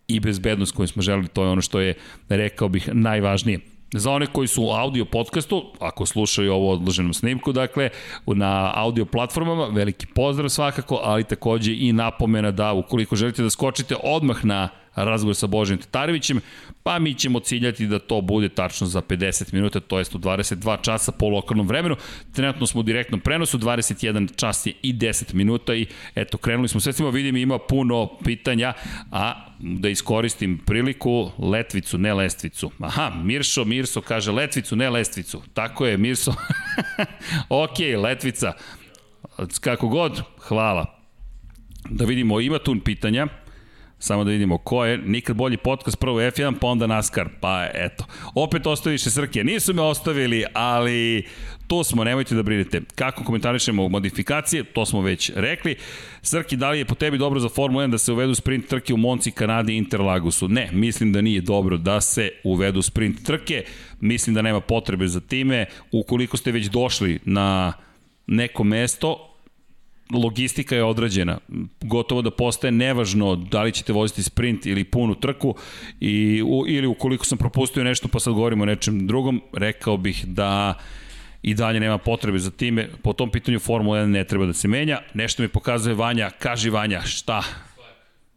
i 0.09 0.21
bezbednost 0.21 0.75
koju 0.75 0.88
smo 0.88 1.03
želeli, 1.03 1.29
to 1.29 1.43
je 1.43 1.49
ono 1.49 1.62
što 1.62 1.81
je, 1.81 1.94
rekao 2.29 2.69
bih, 2.69 2.88
najvažnije. 2.93 3.59
Za 3.93 4.11
one 4.11 4.26
koji 4.26 4.49
su 4.49 4.62
u 4.62 4.70
audio 4.70 5.05
podcastu, 5.05 5.64
ako 5.81 6.06
slušaju 6.06 6.52
ovo 6.52 6.73
odloženom 6.73 7.14
snimku, 7.14 7.52
dakle, 7.52 7.90
na 8.26 8.73
audio 8.75 9.05
platformama, 9.05 9.67
veliki 9.67 10.06
pozdrav 10.06 10.49
svakako, 10.49 11.00
ali 11.02 11.25
takođe 11.25 11.73
i 11.75 11.93
napomena 11.93 12.50
da 12.50 12.73
ukoliko 12.73 13.17
želite 13.17 13.43
da 13.43 13.50
skočite 13.50 13.96
odmah 14.02 14.44
na 14.44 14.69
razgovor 15.05 15.37
sa 15.37 15.47
Božem 15.47 15.79
Tatarevićem, 15.79 16.41
pa 16.83 16.99
mi 16.99 17.15
ćemo 17.15 17.41
ciljati 17.41 17.87
da 17.87 17.99
to 17.99 18.21
bude 18.21 18.49
tačno 18.49 18.87
za 18.87 19.03
50 19.03 19.55
minuta, 19.55 19.81
to 19.81 19.99
jest 19.99 20.15
u 20.15 20.19
22 20.19 20.83
časa 20.83 21.12
po 21.12 21.29
lokalnom 21.29 21.69
vremenu. 21.69 21.97
Trenutno 22.33 22.67
smo 22.67 22.81
u 22.81 22.83
direktnom 22.83 23.21
prenosu, 23.21 23.59
21 23.59 24.37
čas 24.37 24.67
je 24.67 24.73
i 24.83 24.95
10 24.95 25.35
minuta 25.35 25.75
i 25.75 25.87
eto, 26.15 26.39
krenuli 26.39 26.69
smo. 26.69 26.81
Sve 26.81 26.93
svima 26.93 27.11
vidim 27.11 27.37
ima 27.37 27.59
puno 27.59 28.11
pitanja, 28.25 28.73
a 29.12 29.45
da 29.59 29.89
iskoristim 29.89 30.59
priliku, 30.67 31.31
letvicu, 31.39 31.99
ne 31.99 32.15
lestvicu. 32.15 32.71
Aha, 32.81 33.12
Miršo, 33.25 33.65
Mirso 33.65 34.00
kaže 34.00 34.33
letvicu, 34.33 34.77
ne 34.77 34.91
lestvicu. 34.91 35.43
Tako 35.55 35.87
je, 35.87 35.97
Mirso. 35.99 36.35
ok, 37.65 37.79
letvica. 38.03 38.53
Kako 39.61 39.89
god, 39.89 40.23
hvala. 40.39 40.99
Da 41.90 42.05
vidimo, 42.05 42.40
ima 42.40 42.59
tu 42.59 42.76
pitanja. 42.85 43.26
Samo 43.99 44.25
da 44.25 44.31
vidimo 44.31 44.59
ko 44.59 44.85
je. 44.85 44.99
Nikad 44.99 45.37
bolji 45.37 45.57
podcast, 45.57 45.99
prvo 45.99 46.21
F1, 46.21 46.55
pa 46.61 46.67
onda 46.67 46.87
NASCAR. 46.87 47.28
Pa 47.40 47.67
eto. 47.75 48.05
Opet 48.35 48.67
ostaviše 48.67 49.11
Srke. 49.11 49.45
Nisu 49.45 49.75
me 49.75 49.83
ostavili, 49.83 50.45
ali 50.52 51.26
to 51.67 51.85
smo, 51.85 52.05
nemojte 52.05 52.35
da 52.35 52.43
brinete. 52.43 52.81
Kako 52.95 53.25
komentarišemo 53.25 53.88
modifikacije, 53.88 54.64
to 54.64 54.87
smo 54.87 55.00
već 55.00 55.31
rekli. 55.35 55.76
Srki, 56.23 56.57
da 56.57 56.71
li 56.71 56.78
je 56.78 56.85
po 56.85 56.95
tebi 56.95 57.19
dobro 57.19 57.40
za 57.40 57.49
Formula 57.49 57.85
1 57.85 57.90
da 57.90 57.99
se 57.99 58.12
uvedu 58.12 58.35
sprint 58.35 58.69
trke 58.69 58.95
u 58.95 58.97
Monci, 58.97 59.31
Kanadi 59.31 59.73
i 59.73 59.76
Interlagusu? 59.76 60.49
Ne, 60.49 60.69
mislim 60.73 61.12
da 61.12 61.21
nije 61.21 61.40
dobro 61.40 61.76
da 61.76 62.00
se 62.00 62.31
uvedu 62.45 62.83
sprint 62.83 63.26
trke. 63.26 63.64
Mislim 64.00 64.35
da 64.35 64.43
nema 64.43 64.61
potrebe 64.61 65.09
za 65.09 65.21
time. 65.21 65.67
Ukoliko 65.93 66.37
ste 66.37 66.52
već 66.52 66.67
došli 66.67 67.19
na 67.25 67.73
neko 68.26 68.64
mesto, 68.64 69.27
logistika 70.15 70.77
je 70.77 70.85
odrađena. 70.85 71.38
Gotovo 71.81 72.23
da 72.23 72.31
postaje 72.31 72.73
nevažno 72.73 73.37
da 73.37 73.62
li 73.62 73.73
ćete 73.73 73.93
voziti 73.93 74.23
sprint 74.23 74.67
ili 74.67 74.85
punu 74.85 75.15
trku 75.15 75.55
i, 76.00 76.43
u, 76.43 76.65
ili 76.67 76.87
ukoliko 76.87 77.25
sam 77.25 77.38
propustio 77.38 77.85
nešto 77.85 78.09
pa 78.09 78.21
sad 78.21 78.35
govorimo 78.35 78.62
o 78.62 78.67
nečem 78.67 79.07
drugom, 79.07 79.43
rekao 79.53 79.97
bih 79.97 80.25
da 80.27 80.75
i 81.43 81.55
dalje 81.55 81.81
nema 81.81 81.99
potrebe 81.99 82.38
za 82.38 82.50
time. 82.50 82.88
Po 83.03 83.12
tom 83.12 83.31
pitanju 83.31 83.59
Formula 83.59 83.99
1 83.99 84.07
ne 84.07 84.25
treba 84.25 84.47
da 84.47 84.53
se 84.53 84.69
menja. 84.69 85.00
Nešto 85.15 85.43
mi 85.43 85.49
pokazuje 85.49 85.95
Vanja, 85.95 86.31
kaži 86.31 86.71
Vanja, 86.71 87.03
šta? 87.03 87.43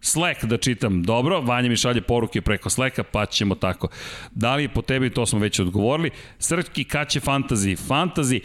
Slack 0.02 0.46
da 0.46 0.58
čitam. 0.58 1.04
Dobro, 1.04 1.42
Vanja 1.42 1.70
mi 1.70 1.76
šalje 1.76 2.02
poruke 2.02 2.42
preko 2.42 2.70
Slacka, 2.70 3.04
pa 3.04 3.26
ćemo 3.26 3.56
tako. 3.56 3.88
Da 4.32 4.56
li 4.56 4.64
je 4.64 4.70
po 4.70 4.82
tebi, 4.82 5.10
to 5.10 5.26
smo 5.26 5.40
već 5.40 5.60
odgovorili. 5.60 6.10
Srki, 6.40 6.84
kad 6.84 7.10
će 7.10 7.20
fantasy? 7.20 7.78
Fantasy, 7.88 8.42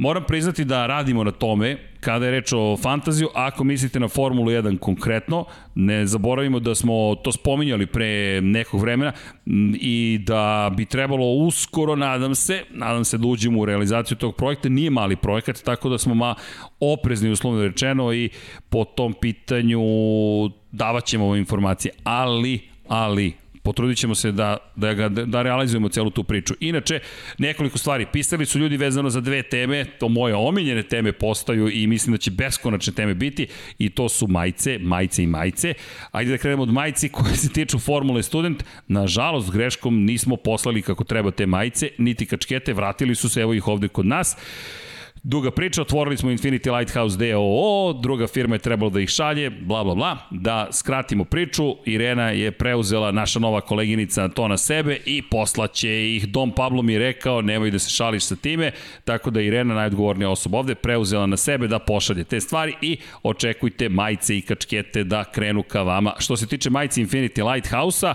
Moram 0.00 0.24
priznati 0.24 0.64
da 0.64 0.86
radimo 0.86 1.24
na 1.24 1.30
tome, 1.30 1.76
kada 2.00 2.24
je 2.26 2.30
reč 2.30 2.52
o 2.52 2.76
fantaziju, 2.76 3.28
ako 3.34 3.64
mislite 3.64 4.00
na 4.00 4.08
Formulu 4.08 4.50
1 4.50 4.78
konkretno, 4.78 5.44
ne 5.74 6.06
zaboravimo 6.06 6.60
da 6.60 6.74
smo 6.74 7.14
to 7.14 7.32
spominjali 7.32 7.86
pre 7.86 8.40
nekog 8.40 8.80
vremena 8.80 9.12
i 9.74 10.20
da 10.26 10.70
bi 10.76 10.84
trebalo 10.84 11.26
uskoro, 11.26 11.96
nadam 11.96 12.34
se, 12.34 12.62
nadam 12.70 13.04
se 13.04 13.18
da 13.18 13.26
uđemo 13.26 13.60
u 13.60 13.64
realizaciju 13.64 14.16
tog 14.16 14.36
projekta, 14.36 14.68
nije 14.68 14.90
mali 14.90 15.16
projekat, 15.16 15.62
tako 15.62 15.88
da 15.88 15.98
smo 15.98 16.14
ma 16.14 16.34
oprezni 16.80 17.30
uslovno 17.30 17.62
rečeno 17.62 18.12
i 18.12 18.30
po 18.68 18.84
tom 18.84 19.14
pitanju 19.20 19.80
davat 20.72 21.04
ćemo 21.04 21.36
informacije, 21.36 21.92
ali, 22.04 22.60
ali, 22.88 23.32
Potrudit 23.62 23.98
ćemo 23.98 24.14
se 24.14 24.32
da, 24.32 24.56
da, 24.76 24.94
ga, 24.94 25.08
da 25.08 25.42
realizujemo 25.42 25.88
celu 25.88 26.10
tu 26.10 26.24
priču. 26.24 26.54
Inače, 26.60 27.00
nekoliko 27.38 27.78
stvari. 27.78 28.06
Pisali 28.12 28.46
su 28.46 28.58
ljudi 28.58 28.76
vezano 28.76 29.10
za 29.10 29.20
dve 29.20 29.42
teme, 29.42 29.84
to 29.84 30.08
moje 30.08 30.34
omiljene 30.34 30.82
teme 30.82 31.12
postaju 31.12 31.68
i 31.68 31.86
mislim 31.86 32.12
da 32.12 32.18
će 32.18 32.30
beskonačne 32.30 32.92
teme 32.92 33.14
biti 33.14 33.46
i 33.78 33.90
to 33.90 34.08
su 34.08 34.26
majice, 34.26 34.78
majice 34.78 35.22
i 35.22 35.26
majice. 35.26 35.74
Ajde 36.12 36.30
da 36.30 36.38
krenemo 36.38 36.62
od 36.62 36.72
majici 36.72 37.08
koje 37.08 37.36
se 37.36 37.48
tiču 37.48 37.78
Formule 37.78 38.22
Student. 38.22 38.64
Nažalost, 38.88 39.50
greškom 39.50 40.04
nismo 40.04 40.36
poslali 40.36 40.82
kako 40.82 41.04
treba 41.04 41.30
te 41.30 41.46
majice, 41.46 41.90
niti 41.98 42.26
kačkete, 42.26 42.72
vratili 42.72 43.14
su 43.14 43.28
se, 43.28 43.40
evo 43.40 43.54
ih 43.54 43.68
ovde 43.68 43.88
kod 43.88 44.06
nas. 44.06 44.36
Duga 45.22 45.50
priča, 45.50 45.82
otvorili 45.82 46.16
smo 46.16 46.30
Infinity 46.30 46.78
Lighthouse 46.78 47.16
DOO, 47.18 47.92
druga 47.92 48.26
firma 48.26 48.54
je 48.54 48.58
trebalo 48.58 48.90
da 48.90 49.00
ih 49.00 49.08
šalje, 49.08 49.50
bla 49.50 49.84
bla 49.84 49.94
bla. 49.94 50.18
Da 50.30 50.68
skratimo 50.72 51.24
priču, 51.24 51.76
Irena 51.84 52.30
je 52.30 52.50
preuzela 52.50 53.12
naša 53.12 53.38
nova 53.38 53.60
koleginica 53.60 54.28
to 54.28 54.48
na 54.48 54.56
sebe 54.56 54.98
i 55.06 55.22
poslaće 55.22 56.16
ih. 56.16 56.28
Dom 56.28 56.52
Pablo 56.52 56.82
mi 56.82 56.92
je 56.92 56.98
rekao, 56.98 57.42
nemoj 57.42 57.70
da 57.70 57.78
se 57.78 57.90
šališ 57.90 58.24
sa 58.24 58.36
time, 58.36 58.72
tako 59.04 59.30
da 59.30 59.40
Irena, 59.40 59.74
najodgovornija 59.74 60.30
osoba 60.30 60.58
ovde, 60.58 60.74
preuzela 60.74 61.26
na 61.26 61.36
sebe 61.36 61.68
da 61.68 61.78
pošalje 61.78 62.24
te 62.24 62.40
stvari 62.40 62.74
i 62.82 62.96
očekujte 63.22 63.88
majice 63.88 64.38
i 64.38 64.42
kačkete 64.42 65.04
da 65.04 65.24
krenu 65.24 65.62
ka 65.62 65.82
vama. 65.82 66.14
Što 66.18 66.36
se 66.36 66.46
tiče 66.46 66.70
majice 66.70 67.00
Infinity 67.00 67.52
Lighthouse-a, 67.52 68.14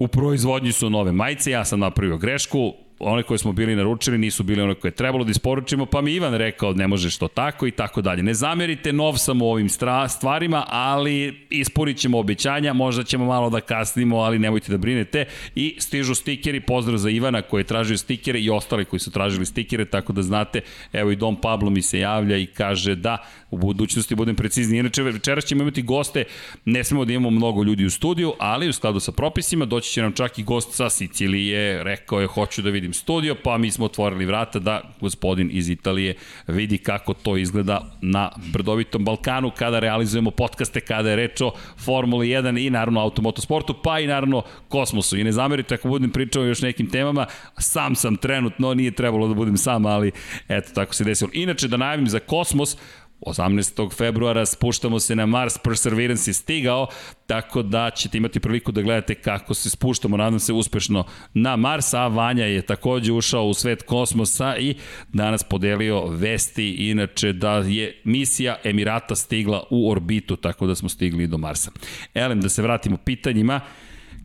U 0.00 0.08
proizvodnji 0.08 0.72
su 0.72 0.90
nove 0.90 1.12
majice, 1.12 1.50
ja 1.50 1.64
sam 1.64 1.80
napravio 1.80 2.16
grešku, 2.16 2.74
one 2.98 3.22
koje 3.22 3.38
smo 3.38 3.52
bili 3.52 3.76
naručili 3.76 4.18
nisu 4.18 4.42
bili 4.42 4.62
one 4.62 4.74
koje 4.74 4.88
je 4.88 4.94
trebalo 4.94 5.24
da 5.24 5.30
isporučimo, 5.30 5.86
pa 5.86 6.00
mi 6.00 6.12
Ivan 6.12 6.34
rekao 6.34 6.72
ne 6.72 6.86
može 6.86 7.10
što 7.10 7.28
tako 7.28 7.66
i 7.66 7.70
tako 7.70 8.02
dalje. 8.02 8.22
Ne 8.22 8.34
zamerite 8.34 8.92
nov 8.92 9.16
sam 9.16 9.42
u 9.42 9.50
ovim 9.50 9.68
stvarima, 10.08 10.64
ali 10.68 11.46
ispunit 11.50 11.96
ćemo 11.98 12.18
obećanja, 12.18 12.72
možda 12.72 13.04
ćemo 13.04 13.26
malo 13.26 13.50
da 13.50 13.60
kasnimo, 13.60 14.16
ali 14.16 14.38
nemojte 14.38 14.72
da 14.72 14.78
brinete. 14.78 15.24
I 15.54 15.76
stižu 15.78 16.14
stikeri, 16.14 16.60
pozdrav 16.60 16.98
za 16.98 17.10
Ivana 17.10 17.42
koji 17.42 17.60
je 17.60 17.64
tražio 17.64 17.96
stikere 17.96 18.40
i 18.40 18.50
ostali 18.50 18.84
koji 18.84 19.00
su 19.00 19.10
tražili 19.10 19.46
stikere, 19.46 19.84
tako 19.84 20.12
da 20.12 20.22
znate, 20.22 20.60
evo 20.92 21.10
i 21.10 21.16
Dom 21.16 21.36
Pablo 21.40 21.70
mi 21.70 21.82
se 21.82 21.98
javlja 21.98 22.36
i 22.36 22.46
kaže 22.46 22.94
da 22.94 23.18
u 23.50 23.58
budućnosti 23.58 24.14
budem 24.14 24.36
precizni. 24.36 24.78
Inače, 24.78 25.02
večeras 25.02 25.44
ćemo 25.44 25.62
imati 25.62 25.82
goste, 25.82 26.24
ne 26.64 26.84
smemo 26.84 27.04
da 27.04 27.12
imamo 27.12 27.30
mnogo 27.30 27.62
ljudi 27.62 27.84
u 27.84 27.90
studiju, 27.90 28.32
ali 28.38 28.68
u 28.68 28.72
skladu 28.72 29.00
sa 29.00 29.12
propisima 29.12 29.64
doći 29.64 29.90
će 29.92 30.02
nam 30.02 30.12
čak 30.12 30.38
i 30.38 30.42
gost 30.42 30.74
sa 30.74 30.90
Sicilije, 30.90 31.84
rekao 31.84 32.20
je 32.20 32.26
hoću 32.26 32.62
da 32.62 32.70
vidim 32.70 32.87
vidim 32.88 32.94
studio, 32.94 33.34
pa 33.44 33.58
mi 33.58 33.70
smo 33.70 33.84
otvorili 33.84 34.24
vrata 34.24 34.58
da 34.58 34.80
gospodin 35.00 35.50
iz 35.52 35.68
Italije 35.68 36.14
vidi 36.46 36.78
kako 36.78 37.14
to 37.14 37.36
izgleda 37.36 37.80
na 38.00 38.30
brdovitom 38.52 39.04
Balkanu 39.04 39.50
kada 39.50 39.78
realizujemo 39.78 40.30
podcaste, 40.30 40.80
kada 40.80 41.10
je 41.10 41.16
reč 41.16 41.40
o 41.40 41.52
Formuli 41.76 42.28
1 42.28 42.66
i 42.66 42.70
naravno 42.70 43.00
automotosportu, 43.00 43.74
pa 43.82 44.00
i 44.00 44.06
naravno 44.06 44.42
kosmosu. 44.68 45.18
I 45.18 45.24
ne 45.24 45.32
zamerite 45.32 45.74
ako 45.74 45.88
budem 45.88 46.10
pričao 46.10 46.44
još 46.44 46.62
nekim 46.62 46.90
temama, 46.90 47.26
sam 47.58 47.94
sam 47.94 48.16
trenutno, 48.16 48.74
nije 48.74 48.90
trebalo 48.90 49.28
da 49.28 49.34
budem 49.34 49.56
sam, 49.56 49.86
ali 49.86 50.12
eto, 50.48 50.70
tako 50.74 50.94
se 50.94 51.04
desilo. 51.04 51.30
Inače, 51.34 51.68
da 51.68 51.76
najavim 51.76 52.08
za 52.08 52.18
kosmos, 52.18 52.76
18. 53.20 53.96
februara 53.96 54.46
spuštamo 54.46 55.00
se 55.00 55.16
na 55.16 55.26
Mars, 55.26 55.58
Perseverance 55.58 56.30
je 56.30 56.34
stigao, 56.34 56.86
tako 57.26 57.62
da 57.62 57.90
ćete 57.90 58.18
imati 58.18 58.40
priliku 58.40 58.72
da 58.72 58.82
gledate 58.82 59.14
kako 59.14 59.54
se 59.54 59.70
spuštamo, 59.70 60.16
nadam 60.16 60.40
se 60.40 60.52
uspešno 60.52 61.04
na 61.34 61.56
Mars, 61.56 61.94
a 61.94 62.06
Vanja 62.06 62.44
je 62.44 62.62
takođe 62.62 63.12
ušao 63.12 63.44
u 63.44 63.54
svet 63.54 63.82
kosmosa 63.82 64.56
i 64.56 64.74
danas 65.12 65.42
podelio 65.42 66.06
vesti, 66.06 66.70
inače 66.70 67.32
da 67.32 67.56
je 67.56 68.00
misija 68.04 68.56
Emirata 68.64 69.16
stigla 69.16 69.64
u 69.70 69.90
orbitu, 69.90 70.36
tako 70.36 70.66
da 70.66 70.74
smo 70.74 70.88
stigli 70.88 71.26
do 71.26 71.38
Marsa. 71.38 71.70
Elem, 72.14 72.40
da 72.40 72.48
se 72.48 72.62
vratimo 72.62 72.96
pitanjima, 72.96 73.60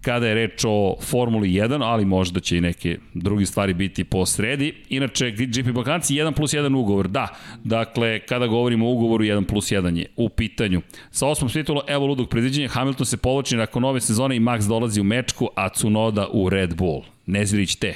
kada 0.03 0.27
je 0.27 0.33
reč 0.33 0.65
o 0.67 0.95
Formuli 1.01 1.49
1, 1.49 1.83
ali 1.83 2.05
možda 2.05 2.39
će 2.39 2.57
i 2.57 2.61
neke 2.61 2.97
drugi 3.13 3.45
stvari 3.45 3.73
biti 3.73 4.03
po 4.03 4.25
sredi. 4.25 4.73
Inače, 4.89 5.31
GP 5.31 5.71
Balkanci 5.71 6.13
1 6.13 6.35
plus 6.35 6.53
1 6.53 6.75
ugovor, 6.75 7.07
da. 7.07 7.27
Dakle, 7.63 8.19
kada 8.19 8.47
govorimo 8.47 8.87
o 8.87 8.91
ugovoru 8.91 9.23
1 9.23 9.45
plus 9.45 9.71
1 9.71 9.97
je 9.97 10.05
u 10.15 10.29
pitanju. 10.29 10.81
Sa 11.11 11.27
osmom 11.27 11.49
titula, 11.51 11.83
evo 11.87 12.05
ludog 12.05 12.29
predviđenja, 12.29 12.67
Hamilton 12.67 13.05
se 13.05 13.17
povlači 13.17 13.57
nakon 13.57 13.81
nove 13.81 14.01
sezone 14.01 14.35
i 14.35 14.39
Max 14.39 14.67
dolazi 14.67 15.01
u 15.01 15.03
mečku, 15.03 15.49
a 15.55 15.69
Cunoda 15.69 16.27
u 16.31 16.49
Red 16.49 16.75
Bull. 16.75 17.03
Nezvilić 17.25 17.75
te. 17.75 17.93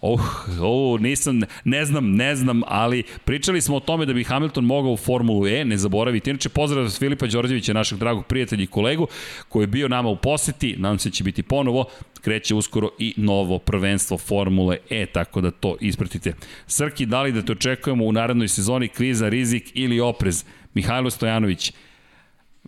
Oh, 0.00 0.48
oh, 0.60 1.00
nisam, 1.00 1.40
ne 1.64 1.84
znam, 1.84 2.10
ne 2.10 2.36
znam, 2.36 2.62
ali 2.66 3.02
pričali 3.24 3.60
smo 3.60 3.76
o 3.76 3.80
tome 3.80 4.06
da 4.06 4.12
bi 4.12 4.24
Hamilton 4.24 4.64
mogao 4.64 4.92
u 4.92 4.96
Formulu 4.96 5.46
E, 5.46 5.64
ne 5.64 5.76
zaboravite. 5.76 6.30
Inače, 6.30 6.48
pozdrav 6.48 6.90
Filipa 6.90 7.26
Đorđevića, 7.26 7.72
našeg 7.72 7.98
dragog 7.98 8.26
prijatelja 8.26 8.62
i 8.62 8.66
kolegu, 8.66 9.06
koji 9.48 9.62
je 9.62 9.66
bio 9.66 9.88
nama 9.88 10.08
u 10.08 10.16
poseti, 10.16 10.74
nadam 10.78 10.98
se 10.98 11.08
da 11.08 11.12
će 11.12 11.24
biti 11.24 11.42
ponovo, 11.42 11.84
kreće 12.20 12.54
uskoro 12.54 12.90
i 12.98 13.14
novo 13.16 13.58
prvenstvo 13.58 14.18
Formule 14.18 14.76
E, 14.90 15.06
tako 15.06 15.40
da 15.40 15.50
to 15.50 15.76
ispratite. 15.80 16.32
Srki, 16.66 17.06
da 17.06 17.22
li 17.22 17.32
da 17.32 17.42
te 17.42 17.52
očekujemo 17.52 18.04
u 18.04 18.12
narednoj 18.12 18.48
sezoni 18.48 18.88
kriza, 18.88 19.28
rizik 19.28 19.70
ili 19.74 20.00
oprez? 20.00 20.44
Mihajlo 20.74 21.10
Stojanović, 21.10 21.72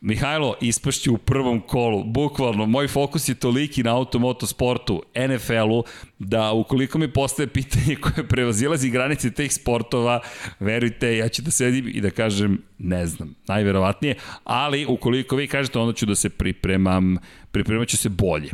Mihajlo, 0.02 0.54
ispašću 0.60 1.14
u 1.14 1.18
prvom 1.18 1.60
kolu, 1.60 2.04
bukvalno, 2.04 2.66
moj 2.66 2.88
fokus 2.88 3.28
je 3.28 3.34
toliki 3.34 3.82
na 3.82 3.96
automotosportu, 3.96 5.02
NFL-u, 5.28 5.84
da 6.18 6.52
ukoliko 6.52 6.98
mi 6.98 7.12
postaje 7.12 7.46
pitanje 7.58 7.96
koje 7.96 8.28
prevazilazi 8.28 8.90
granice 8.90 9.30
teh 9.30 9.52
sportova, 9.52 10.20
verujte, 10.60 11.16
ja 11.16 11.28
ću 11.28 11.42
da 11.42 11.50
sedim 11.50 11.88
i 11.88 12.00
da 12.00 12.10
kažem, 12.10 12.62
ne 12.78 13.06
znam, 13.06 13.34
najverovatnije, 13.48 14.14
ali 14.44 14.86
ukoliko 14.86 15.36
vi 15.36 15.46
kažete, 15.46 15.78
onda 15.78 15.92
ću 15.92 16.06
da 16.06 16.14
se 16.14 16.28
pripremam, 16.28 17.16
pripremat 17.50 17.88
ću 17.88 17.96
se 17.96 18.08
bolje. 18.08 18.50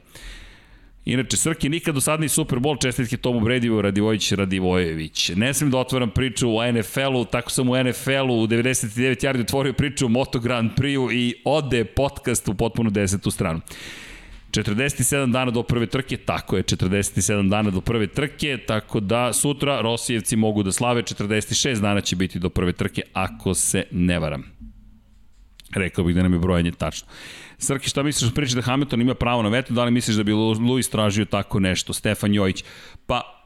Inače, 1.07 1.37
Srki 1.37 1.69
nikad 1.69 1.95
do 1.95 2.01
sad 2.01 2.21
ni 2.21 2.29
Super 2.29 2.59
Bowl, 2.59 2.83
čestitke 2.83 3.17
Tomu 3.17 3.41
Bredivu, 3.41 3.83
Radivojić, 3.83 4.33
Radivojević. 4.33 5.31
Ne 5.37 5.55
smijem 5.55 5.71
da 5.71 5.79
otvaram 5.79 6.11
priču 6.11 6.57
o 6.57 6.73
NFL-u, 6.73 7.25
tako 7.25 7.51
sam 7.51 7.69
u 7.69 7.85
NFL-u 7.85 8.43
u 8.43 8.47
99 8.47 9.25
jardi 9.25 9.41
otvorio 9.41 9.73
priču 9.73 10.07
o 10.07 10.09
Moto 10.09 10.39
Grand 10.41 10.71
Prix-u 10.77 11.13
i 11.13 11.35
ode 11.45 11.85
podcast 11.85 12.49
u 12.49 12.55
potpuno 12.55 12.91
desetu 12.91 13.31
stranu. 13.31 13.61
47 14.51 15.33
dana 15.33 15.51
do 15.51 15.63
prve 15.63 15.87
trke, 15.87 16.17
tako 16.17 16.57
je, 16.57 16.63
47 16.63 17.49
dana 17.49 17.71
do 17.71 17.81
prve 17.81 18.07
trke, 18.07 18.59
tako 18.67 19.01
da 19.01 19.33
sutra 19.33 19.81
Rosijevci 19.81 20.37
mogu 20.37 20.63
da 20.63 20.73
slave, 20.73 21.03
46 21.03 21.81
dana 21.81 22.01
će 22.01 22.17
biti 22.17 22.39
do 22.39 22.51
prve 22.51 22.73
trke, 22.73 23.03
ako 23.13 23.55
se 23.55 23.85
ne 23.91 24.19
varam. 24.19 24.45
Rekao 25.75 26.05
bih 26.05 26.17
da 26.17 26.23
nam 26.23 26.33
je 26.33 26.39
brojanje 26.39 26.73
tačno. 26.73 27.09
Srki, 27.59 27.89
šta 27.89 28.03
misliš 28.03 28.35
priči 28.35 28.55
da 28.55 28.63
Hamilton 28.63 29.01
ima 29.01 29.15
pravo 29.15 29.43
na 29.43 29.49
veto, 29.49 29.75
da 29.75 29.85
li 29.85 29.91
misliš 29.91 30.17
da 30.17 30.23
bi 30.23 30.33
Luis 30.33 30.91
tražio 30.91 31.25
tako 31.25 31.61
nešto, 31.61 31.93
Stefan 31.93 32.35
Jojić? 32.35 32.65
Pa, 33.07 33.37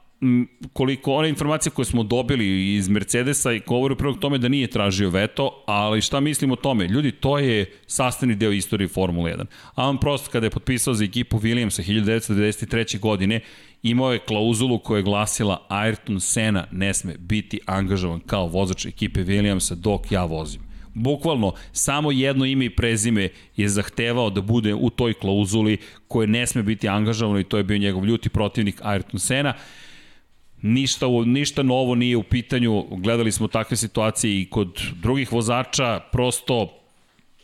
koliko 0.73 1.13
one 1.13 1.29
informacije 1.29 1.73
koje 1.73 1.87
smo 1.87 2.03
dobili 2.03 2.75
iz 2.75 2.89
Mercedesa 2.89 3.53
i 3.53 3.61
govore 3.67 3.95
upravo 3.95 4.15
tome 4.15 4.39
da 4.39 4.49
nije 4.49 4.67
tražio 4.67 5.11
veto, 5.11 5.65
ali 5.67 6.01
šta 6.01 6.21
mislim 6.21 6.51
o 6.51 6.57
tome? 6.57 6.89
Ljudi, 6.89 7.13
to 7.13 7.39
je 7.39 7.73
sastavni 7.87 8.35
deo 8.35 8.53
istorije 8.53 8.89
Formule 8.89 9.33
1. 9.33 9.45
Alan 9.75 9.99
Prost 9.99 10.29
kada 10.29 10.47
je 10.47 10.51
potpisao 10.51 10.95
za 10.95 11.05
ekipu 11.05 11.39
Williamsa 11.39 11.93
1993. 11.93 12.99
godine, 12.99 13.41
imao 13.83 14.13
je 14.13 14.19
klauzulu 14.19 14.79
koja 14.79 14.97
je 14.97 15.03
glasila 15.03 15.67
Ayrton 15.71 16.21
Senna 16.21 16.67
ne 16.73 16.95
sme 16.95 17.15
biti 17.19 17.61
angažovan 17.67 18.21
kao 18.21 18.47
vozač 18.47 18.87
ekipe 18.87 19.21
Williamsa 19.21 19.75
dok 19.75 20.13
ja 20.13 20.25
vozim. 20.25 20.70
Bukvalno, 20.95 21.53
samo 21.73 22.13
jedno 22.13 22.45
ime 22.45 22.65
i 22.65 22.71
prezime 22.71 23.29
je 23.57 23.69
zahtevao 23.69 24.31
da 24.31 24.41
bude 24.41 24.75
u 24.75 24.91
toj 24.91 25.15
klauzuli 25.15 25.79
koje 26.09 26.27
ne 26.27 26.47
sme 26.47 26.63
biti 26.63 26.89
angažovano 26.89 27.41
i 27.41 27.45
to 27.45 27.57
je 27.57 27.65
bio 27.65 27.79
njegov 27.79 28.05
ljuti 28.05 28.29
protivnik 28.29 28.81
Ayrton 28.83 29.19
Senna. 29.19 29.55
Ništa, 30.63 31.07
ništa 31.27 31.63
novo 31.63 31.95
nije 31.95 32.17
u 32.17 32.23
pitanju, 32.23 32.85
gledali 32.91 33.33
smo 33.33 33.49
takve 33.49 33.77
situacije 33.77 34.41
i 34.41 34.47
kod 34.51 34.83
drugih 35.03 35.33
vozača, 35.33 36.01
prosto 36.13 36.69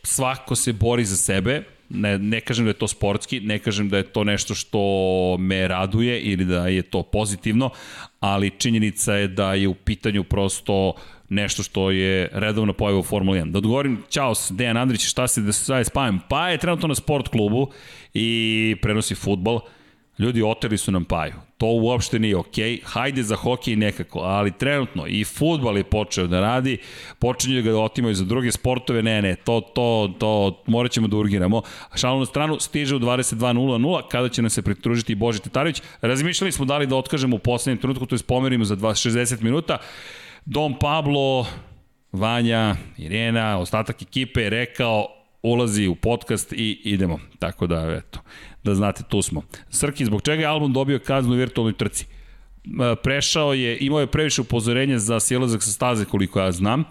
svako 0.03 0.55
se 0.55 0.73
bori 0.73 1.05
za 1.05 1.15
sebe, 1.15 1.63
ne, 1.89 2.17
ne 2.17 2.41
kažem 2.41 2.65
da 2.65 2.69
je 2.69 2.79
to 2.79 2.87
sportski, 2.87 3.39
ne 3.39 3.59
kažem 3.59 3.89
da 3.89 3.97
je 3.97 4.03
to 4.03 4.23
nešto 4.23 4.55
što 4.55 5.37
me 5.39 5.67
raduje 5.67 6.21
ili 6.21 6.45
da 6.45 6.67
je 6.67 6.81
to 6.81 7.03
pozitivno, 7.03 7.69
ali 8.19 8.51
činjenica 8.57 9.13
je 9.13 9.27
da 9.27 9.53
je 9.53 9.67
u 9.67 9.73
pitanju 9.73 10.23
prosto 10.23 10.89
uh, 10.89 11.16
nešto 11.29 11.63
što 11.63 11.91
je 11.91 12.29
redovno 12.33 12.73
pojava 12.73 12.99
u 12.99 13.03
Formuli 13.03 13.39
1. 13.39 13.51
Da 13.51 13.57
odgovorim, 13.57 14.03
čao, 14.09 14.33
Dejan 14.49 14.77
Andrić, 14.77 15.05
šta 15.05 15.27
se 15.27 15.41
da 15.41 15.51
se 15.51 15.83
spavim? 15.83 16.19
Pa 16.29 16.49
je 16.49 16.57
trenutno 16.57 16.87
na 16.87 16.95
sport 16.95 17.27
klubu 17.27 17.71
i 18.13 18.75
prenosi 18.81 19.15
futbol. 19.15 19.59
Ljudi, 20.19 20.43
oteli 20.43 20.77
su 20.77 20.91
nam 20.91 21.05
Paju. 21.05 21.33
To 21.57 21.65
uopšte 21.65 22.19
nije 22.19 22.37
okej. 22.37 22.71
Okay. 22.71 22.79
Hajde 22.83 23.23
za 23.23 23.35
hokej 23.35 23.75
nekako, 23.75 24.19
ali 24.19 24.51
trenutno 24.51 25.07
i 25.07 25.23
futbal 25.23 25.77
je 25.77 25.83
počeo 25.83 26.27
da 26.27 26.39
radi, 26.39 26.77
počinju 27.19 27.55
da 27.55 27.71
ga 27.71 27.79
otimaju 27.79 28.15
za 28.15 28.25
druge 28.25 28.51
sportove, 28.51 29.03
ne, 29.03 29.21
ne, 29.21 29.35
to, 29.35 29.61
to, 29.61 30.13
to, 30.19 30.63
morat 30.67 30.91
ćemo 30.91 31.07
da 31.07 31.17
urgiramo. 31.17 31.61
Šalno 31.95 32.19
na 32.19 32.25
stranu 32.25 32.59
stiže 32.59 32.95
u 32.95 32.99
22.00, 32.99 34.01
kada 34.11 34.29
će 34.29 34.41
nam 34.41 34.49
se 34.49 34.61
pritružiti 34.61 35.15
Boži 35.15 35.39
Tetarović. 35.39 35.81
Razmišljali 36.01 36.51
smo 36.51 36.65
da 36.65 36.77
li 36.77 36.87
da 36.87 36.95
otkažemo 36.95 37.35
u 37.35 37.39
poslednjem 37.39 37.77
trenutku, 37.77 38.05
to 38.05 38.15
je 38.15 38.19
spomerimo 38.19 38.65
za 38.65 38.75
60 38.75 39.41
minuta. 39.41 39.77
Dom 40.49 40.79
Pablo, 40.79 41.45
Vanja, 42.11 42.75
Irena, 42.97 43.57
ostatak 43.57 44.01
ekipe 44.01 44.41
je 44.41 44.49
rekao 44.49 45.07
ulazi 45.43 45.87
u 45.87 45.95
podcast 45.95 46.53
i 46.53 46.81
idemo. 46.83 47.19
Tako 47.39 47.67
da, 47.67 47.95
eto, 47.97 48.19
da 48.63 48.75
znate, 48.75 49.03
tu 49.09 49.21
smo. 49.21 49.41
Srki, 49.69 50.05
zbog 50.05 50.21
čega 50.21 50.41
je 50.41 50.47
album 50.47 50.73
dobio 50.73 50.99
kaznu 50.99 51.33
u 51.33 51.37
virtualnoj 51.37 51.73
trci? 51.73 52.05
Prešao 53.03 53.53
je, 53.53 53.77
imao 53.79 53.99
je 53.99 54.07
previše 54.07 54.41
upozorenja 54.41 54.99
za 54.99 55.19
silazak 55.19 55.63
sa 55.63 55.71
staze 55.71 56.05
koliko 56.05 56.39
ja 56.39 56.51
znam 56.51 56.83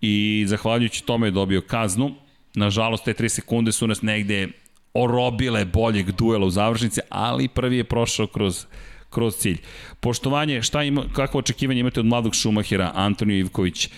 i 0.00 0.44
zahvaljujući 0.48 1.04
tome 1.04 1.26
je 1.26 1.30
dobio 1.30 1.60
kaznu. 1.60 2.14
Nažalost, 2.54 3.04
te 3.04 3.14
3 3.14 3.28
sekunde 3.28 3.72
su 3.72 3.86
nas 3.86 4.02
negde 4.02 4.48
orobile 4.94 5.64
boljeg 5.64 6.10
duela 6.10 6.46
u 6.46 6.50
završnici, 6.50 7.00
ali 7.08 7.48
prvi 7.48 7.76
je 7.76 7.84
prošao 7.84 8.26
kroz 8.26 8.66
kroz 9.10 9.36
cilj. 9.36 9.58
Poštovanje, 10.00 10.62
šta 10.62 10.82
ima, 10.82 11.04
kakvo 11.12 11.38
očekivanje 11.38 11.80
imate 11.80 12.00
od 12.00 12.06
mladog 12.06 12.34
Šumahira, 12.34 12.92
Antonio 12.94 13.38
Ivković? 13.38 13.88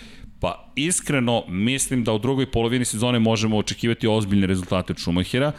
Pa 0.41 0.73
iskreno 0.77 1.45
mislim 1.49 2.05
da 2.05 2.13
u 2.13 2.19
drugoj 2.19 2.51
polovini 2.51 2.85
sezone 2.85 3.19
možemo 3.19 3.59
očekivati 3.59 4.09
ozbiljne 4.09 4.47
rezultate 4.47 4.93
od 4.93 4.99
Šumahira 4.99 5.53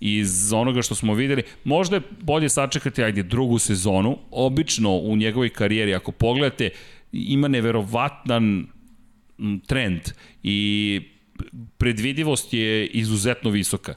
iz 0.00 0.52
onoga 0.52 0.82
što 0.82 0.94
smo 0.94 1.14
videli, 1.14 1.42
možda 1.64 1.96
je 1.96 2.02
bolje 2.20 2.48
sačekati 2.48 3.02
ajde 3.02 3.22
drugu 3.22 3.58
sezonu, 3.58 4.18
obično 4.30 4.96
u 4.96 5.16
njegovoj 5.16 5.48
karijeri 5.48 5.94
ako 5.94 6.12
pogledate 6.12 6.70
ima 7.12 7.48
neverovatan 7.48 8.66
trend 9.66 10.00
i 10.42 11.00
predvidivost 11.78 12.54
je 12.54 12.86
izuzetno 12.86 13.50
visoka. 13.50 13.94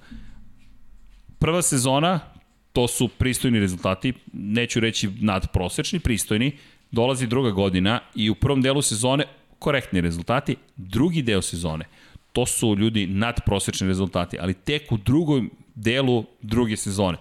Prva 1.39 1.61
sezona, 1.61 2.19
to 2.73 2.87
su 2.87 3.07
pristojni 3.07 3.59
rezultati, 3.59 4.13
neću 4.33 4.79
reći 4.79 5.09
nadprosečni, 5.19 5.99
pristojni, 5.99 6.51
dolazi 6.91 7.27
druga 7.27 7.51
godina 7.51 7.99
i 8.15 8.29
u 8.29 8.35
prvom 8.35 8.61
delu 8.61 8.81
sezone 8.81 9.23
korektni 9.59 10.01
rezultati, 10.01 10.55
drugi 10.77 11.21
deo 11.21 11.41
sezone, 11.41 11.85
to 12.33 12.45
su 12.45 12.75
ljudi 12.75 13.07
nadprosečni 13.07 13.87
rezultati, 13.87 14.37
ali 14.39 14.53
tek 14.53 14.91
u 14.91 14.97
drugom 14.97 15.51
delu 15.75 16.25
druge 16.41 16.77
sezone. 16.77 17.17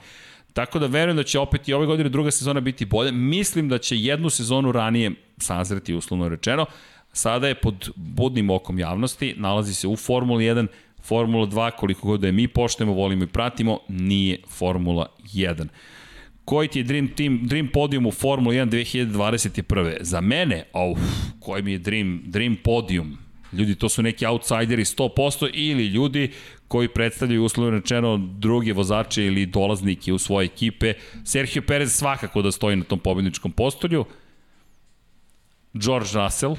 Tako 0.52 0.78
da 0.78 0.86
verujem 0.86 1.16
da 1.16 1.22
će 1.22 1.38
opet 1.38 1.68
i 1.68 1.72
ove 1.72 1.86
godine 1.86 2.08
druga 2.08 2.30
sezona 2.30 2.60
biti 2.60 2.84
bolja. 2.84 3.12
Mislim 3.12 3.68
da 3.68 3.78
će 3.78 3.98
jednu 3.98 4.30
sezonu 4.30 4.72
ranije 4.72 5.10
sazreti, 5.38 5.94
uslovno 5.94 6.28
rečeno. 6.28 6.66
Sada 7.12 7.48
je 7.48 7.54
pod 7.54 7.90
budnim 7.96 8.50
okom 8.50 8.78
javnosti, 8.78 9.34
nalazi 9.36 9.74
se 9.74 9.88
u 9.88 9.96
Formuli 9.96 10.44
1, 10.44 10.66
Formula 11.02 11.46
2, 11.46 11.70
koliko 11.70 12.08
god 12.08 12.20
da 12.20 12.26
je 12.26 12.32
mi 12.32 12.48
poštujemo, 12.48 12.92
volimo 12.92 13.24
i 13.24 13.26
pratimo, 13.26 13.78
nije 13.88 14.38
Formula 14.48 15.06
1. 15.34 15.66
Koji 16.44 16.68
ti 16.68 16.78
je 16.78 16.82
Dream, 16.82 17.08
team, 17.08 17.40
dream 17.42 17.68
podium 17.72 18.06
u 18.06 18.10
Formula 18.10 18.54
1 18.54 18.70
2021. 18.70 19.96
Za 20.00 20.20
mene, 20.20 20.64
auf, 20.72 20.98
koji 21.40 21.62
mi 21.62 21.72
je 21.72 21.78
Dream, 21.78 22.22
dream 22.24 22.56
podium? 22.64 23.18
Ljudi, 23.52 23.74
to 23.74 23.88
su 23.88 24.02
neki 24.02 24.26
outsideri 24.26 24.84
100% 24.84 25.50
ili 25.52 25.86
ljudi 25.86 26.30
koji 26.68 26.88
predstavljaju 26.88 27.44
uslovno 27.44 27.70
rečeno 27.70 28.16
druge 28.38 28.72
vozače 28.72 29.26
ili 29.26 29.46
dolaznike 29.46 30.12
u 30.12 30.18
svoje 30.18 30.44
ekipe. 30.44 30.94
Sergio 31.24 31.62
Perez 31.62 31.92
svakako 31.92 32.42
da 32.42 32.52
stoji 32.52 32.76
na 32.76 32.84
tom 32.84 32.98
pobjedničkom 32.98 33.52
postolju. 33.52 34.04
George 35.74 36.08
Russell, 36.14 36.56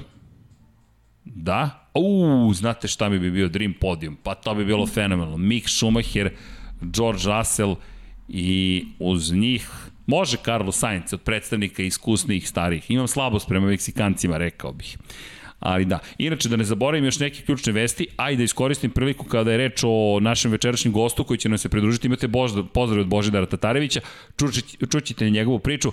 da. 1.26 1.81
Uuu, 1.94 2.54
znate 2.54 2.88
šta 2.88 3.10
mi 3.10 3.20
bi 3.20 3.32
bio 3.32 3.48
dream 3.48 3.74
podium? 3.74 4.18
Pa 4.24 4.36
to 4.36 4.56
bi 4.56 4.66
bilo 4.66 4.88
fenomenalno. 4.88 5.38
Mick 5.38 5.70
Schumacher, 5.70 6.30
George 6.82 7.22
Russell 7.26 7.76
i 8.28 8.86
uz 9.00 9.32
njih 9.34 9.70
može 10.06 10.38
Carlos 10.46 10.78
Sainz 10.80 11.14
od 11.14 11.22
predstavnika 11.22 11.84
iskusnijih 11.84 12.50
starih. 12.50 12.92
Imam 12.92 13.08
slabost 13.08 13.48
prema 13.48 13.68
Meksikancima, 13.68 14.38
rekao 14.38 14.72
bih. 14.72 14.98
Ali 15.62 15.86
da, 15.86 16.00
inače 16.18 16.50
da 16.50 16.56
ne 16.56 16.64
zaboravim 16.64 17.06
još 17.06 17.20
neke 17.20 17.42
ključne 17.42 17.74
vesti, 17.74 18.08
ajde 18.18 18.38
da 18.38 18.44
iskoristim 18.44 18.92
priliku 18.92 19.26
kada 19.26 19.52
je 19.52 19.58
reč 19.58 19.84
o 19.84 20.20
našem 20.22 20.52
večerašnjem 20.52 20.94
gostu 20.94 21.24
koji 21.24 21.38
će 21.38 21.50
nam 21.50 21.58
se 21.58 21.70
pridružiti, 21.70 22.08
imate 22.08 22.28
bož, 22.28 22.52
pozdrav 22.74 23.02
od 23.02 23.08
Božidara 23.08 23.46
Tatarevića, 23.46 24.02
čućite 24.92 25.30
njegovu 25.30 25.60
priču, 25.60 25.92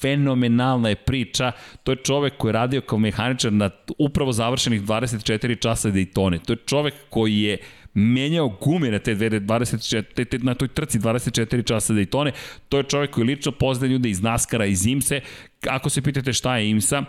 fenomenalna 0.00 0.88
je 0.88 0.96
priča, 0.96 1.52
to 1.82 1.92
je 1.92 1.96
čovek 1.96 2.36
koji 2.36 2.48
je 2.48 2.52
radio 2.52 2.80
kao 2.80 2.98
mehaničar 2.98 3.52
na 3.52 3.70
upravo 3.98 4.32
završenih 4.32 4.82
24 4.82 5.60
časa 5.60 5.88
Daytone, 5.88 6.38
to 6.46 6.52
je 6.52 6.56
čovek 6.66 6.94
koji 7.10 7.40
je 7.40 7.58
menjao 7.94 8.48
gume 8.48 8.90
na 8.90 8.98
te 8.98 9.14
24, 9.14 10.42
na 10.42 10.54
toj 10.54 10.68
trci 10.68 10.98
24 10.98 11.66
časa 11.66 11.92
Daytone, 11.92 12.32
to 12.68 12.78
je 12.78 12.84
čovek 12.84 13.10
koji 13.10 13.26
lično 13.26 13.52
poznaje 13.52 13.92
ljude 13.92 14.10
iz 14.10 14.22
Naskara, 14.22 14.66
iz 14.66 14.86
IMSE, 14.86 15.20
ako 15.68 15.90
se 15.90 16.02
pitate 16.02 16.32
šta 16.32 16.56
je 16.56 16.70
IMSA, 16.70 17.04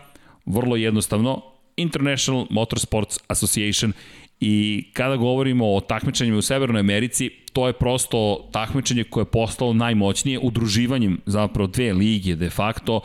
vrlo 0.45 0.75
jednostavno, 0.75 1.52
International 1.77 2.45
Motorsports 2.49 3.19
Association. 3.27 3.93
I 4.39 4.83
kada 4.93 5.15
govorimo 5.15 5.75
o 5.75 5.79
takmičenjima 5.79 6.37
u 6.37 6.41
Severnoj 6.41 6.79
Americi, 6.79 7.29
to 7.53 7.67
je 7.67 7.73
prosto 7.73 8.49
takmičenje 8.51 9.03
koje 9.03 9.21
je 9.21 9.31
postalo 9.31 9.73
najmoćnije 9.73 10.39
udruživanjem 10.39 11.21
zapravo 11.25 11.67
dve 11.67 11.93
lige 11.93 12.35
de 12.35 12.49
facto. 12.49 13.01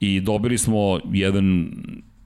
I 0.00 0.20
dobili 0.20 0.58
smo 0.58 1.00
jedan 1.12 1.70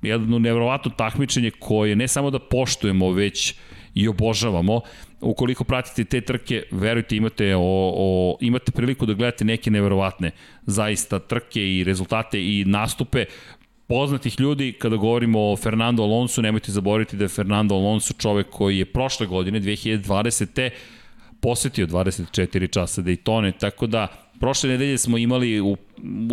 jedno 0.02 0.38
nevrovatno 0.38 0.90
takmičenje 0.96 1.50
koje 1.50 1.96
ne 1.96 2.08
samo 2.08 2.30
da 2.30 2.38
poštujemo, 2.38 3.10
već 3.10 3.54
i 3.94 4.08
obožavamo. 4.08 4.80
Ukoliko 5.20 5.64
pratite 5.64 6.04
te 6.04 6.20
trke, 6.20 6.62
verujte, 6.70 7.16
imate, 7.16 7.56
o, 7.56 7.60
o, 7.96 8.38
imate 8.40 8.72
priliku 8.72 9.06
da 9.06 9.14
gledate 9.14 9.44
neke 9.44 9.70
neverovatne 9.70 10.30
zaista 10.66 11.18
trke 11.18 11.76
i 11.76 11.84
rezultate 11.84 12.40
i 12.40 12.64
nastupe 12.64 13.24
poznatih 13.86 14.40
ljudi, 14.40 14.72
kada 14.72 14.96
govorimo 14.96 15.52
o 15.52 15.56
Fernando 15.56 16.02
Alonso, 16.02 16.42
nemojte 16.42 16.72
zaboraviti 16.72 17.16
da 17.16 17.24
je 17.24 17.28
Fernando 17.28 17.74
Alonso 17.74 18.14
čovek 18.18 18.50
koji 18.50 18.78
je 18.78 18.84
prošle 18.84 19.26
godine, 19.26 19.60
2020. 19.60 20.70
posetio 21.40 21.86
24 21.86 22.70
časa 22.70 23.02
Daytone, 23.02 23.52
tako 23.58 23.86
da 23.86 24.06
prošle 24.40 24.70
nedelje 24.70 24.98
smo 24.98 25.18
imali 25.18 25.60
u, 25.60 25.76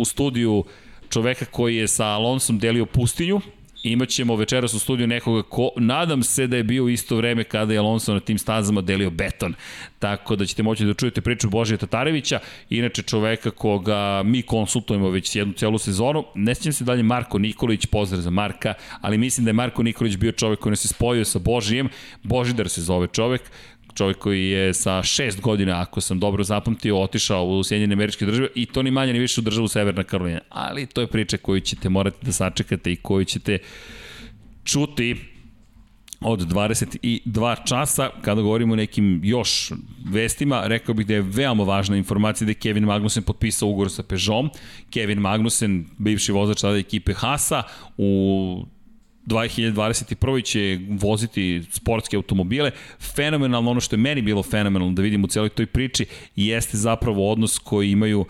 u 0.00 0.04
studiju 0.04 0.64
čoveka 1.08 1.44
koji 1.44 1.76
je 1.76 1.88
sa 1.88 2.06
Alonsom 2.06 2.58
delio 2.58 2.86
pustinju, 2.86 3.40
imaćemo 3.82 4.36
večeras 4.36 4.74
u 4.74 4.78
studiju 4.78 5.06
nekoga 5.06 5.42
ko, 5.42 5.70
nadam 5.76 6.22
se 6.22 6.46
da 6.46 6.56
je 6.56 6.62
bio 6.62 6.88
isto 6.88 7.16
vreme 7.16 7.44
kada 7.44 7.72
je 7.72 7.78
Alonso 7.78 8.14
na 8.14 8.20
tim 8.20 8.38
stazama 8.38 8.80
delio 8.80 9.10
beton. 9.10 9.54
Tako 9.98 10.36
da 10.36 10.46
ćete 10.46 10.62
moći 10.62 10.84
da 10.84 10.94
čujete 10.94 11.20
priču 11.20 11.50
Božija 11.50 11.78
Tatarevića, 11.78 12.38
inače 12.70 13.02
čoveka 13.02 13.50
koga 13.50 14.22
mi 14.24 14.42
konsultujemo 14.42 15.10
već 15.10 15.36
jednu 15.36 15.54
celu 15.54 15.78
sezonu. 15.78 16.24
Ne 16.34 16.54
sjećam 16.54 16.72
se 16.72 16.84
dalje 16.84 17.02
Marko 17.02 17.38
Nikolić, 17.38 17.86
pozdrav 17.86 18.20
za 18.20 18.30
Marka, 18.30 18.74
ali 19.00 19.18
mislim 19.18 19.44
da 19.44 19.48
je 19.48 19.52
Marko 19.52 19.82
Nikolić 19.82 20.16
bio 20.16 20.32
čovek 20.32 20.58
koji 20.58 20.70
nas 20.70 20.84
je 20.84 20.88
spojio 20.88 21.24
sa 21.24 21.38
Božijem. 21.38 21.88
Božidar 22.22 22.68
se 22.68 22.82
zove 22.82 23.06
čovek 23.06 23.42
čovjek 23.94 24.18
koji 24.18 24.48
je 24.48 24.74
sa 24.74 25.02
šest 25.02 25.40
godina, 25.40 25.80
ako 25.80 26.00
sam 26.00 26.20
dobro 26.20 26.44
zapamtio, 26.44 27.00
otišao 27.00 27.46
u 27.46 27.64
Sjedinjene 27.64 27.92
američke 27.92 28.26
države 28.26 28.48
i 28.54 28.66
to 28.66 28.82
ni 28.82 28.90
manje 28.90 29.12
ni 29.12 29.18
više 29.18 29.40
u 29.40 29.44
državu 29.44 29.68
Severna 29.68 30.02
Karolina. 30.02 30.40
Ali 30.48 30.86
to 30.86 31.00
je 31.00 31.06
priča 31.06 31.36
koju 31.36 31.60
ćete 31.60 31.88
morati 31.88 32.26
da 32.26 32.32
sačekate 32.32 32.92
i 32.92 32.96
koju 32.96 33.24
ćete 33.24 33.58
čuti 34.64 35.16
od 36.24 36.40
22 36.40 37.56
časa. 37.66 38.10
Kada 38.22 38.42
govorimo 38.42 38.72
o 38.72 38.76
nekim 38.76 39.20
još 39.24 39.72
vestima, 40.04 40.62
rekao 40.66 40.94
bih 40.94 41.06
da 41.06 41.14
je 41.14 41.20
veoma 41.20 41.64
važna 41.64 41.96
informacija 41.96 42.46
da 42.46 42.50
je 42.50 42.54
Kevin 42.54 42.84
Magnussen 42.84 43.22
potpisao 43.22 43.68
ugovor 43.68 43.90
sa 43.90 44.02
Peugeot. 44.02 44.58
Kevin 44.90 45.18
Magnussen, 45.18 45.84
bivši 45.98 46.32
vozač 46.32 46.60
tada 46.60 46.78
ekipe 46.78 47.14
Hasa, 47.14 47.62
u 47.96 48.66
2021. 49.26 50.44
će 50.44 50.78
voziti 50.88 51.62
sportske 51.70 52.16
automobile. 52.16 52.70
Fenomenalno, 53.14 53.70
ono 53.70 53.80
što 53.80 53.96
je 53.96 54.00
meni 54.00 54.22
bilo 54.22 54.42
fenomenalno 54.42 54.94
da 54.94 55.02
vidim 55.02 55.24
u 55.24 55.26
celoj 55.26 55.48
toj 55.48 55.66
priči, 55.66 56.06
jeste 56.36 56.76
zapravo 56.76 57.32
odnos 57.32 57.58
koji 57.58 57.90
imaju 57.90 58.24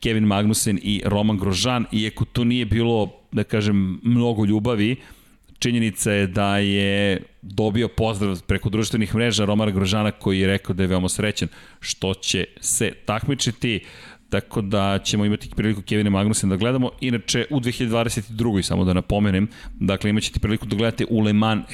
Kevin 0.00 0.24
Magnussen 0.24 0.78
i 0.82 1.02
Roman 1.04 1.38
Grožan, 1.38 1.84
iako 1.92 2.24
to 2.24 2.44
nije 2.44 2.66
bilo, 2.66 3.12
da 3.32 3.44
kažem, 3.44 4.00
mnogo 4.02 4.44
ljubavi, 4.44 4.96
činjenica 5.58 6.12
je 6.12 6.26
da 6.26 6.58
je 6.58 7.22
dobio 7.42 7.88
pozdrav 7.88 8.42
preko 8.46 8.68
društvenih 8.68 9.14
mreža 9.14 9.44
Romana 9.44 9.70
Grožana 9.70 10.10
koji 10.10 10.40
je 10.40 10.46
rekao 10.46 10.74
da 10.74 10.82
je 10.82 10.86
veoma 10.86 11.08
srećen 11.08 11.48
što 11.80 12.14
će 12.14 12.44
se 12.60 12.92
takmičiti. 13.04 13.80
Tako 14.28 14.60
da 14.60 14.98
ćemo 15.04 15.24
imati 15.24 15.50
priliku 15.56 15.82
Kevina 15.82 16.10
Magnussen 16.10 16.50
da 16.50 16.56
gledamo. 16.56 16.90
Inače, 17.00 17.46
u 17.50 17.60
2022. 17.60 18.62
samo 18.62 18.84
da 18.84 18.92
napomenem, 18.92 19.48
dakle 19.80 20.10
imaćete 20.10 20.40
priliku 20.40 20.66
da 20.66 20.76
gledate 20.76 21.06
u 21.10 21.20
Le 21.20 21.32
Mans 21.32 21.64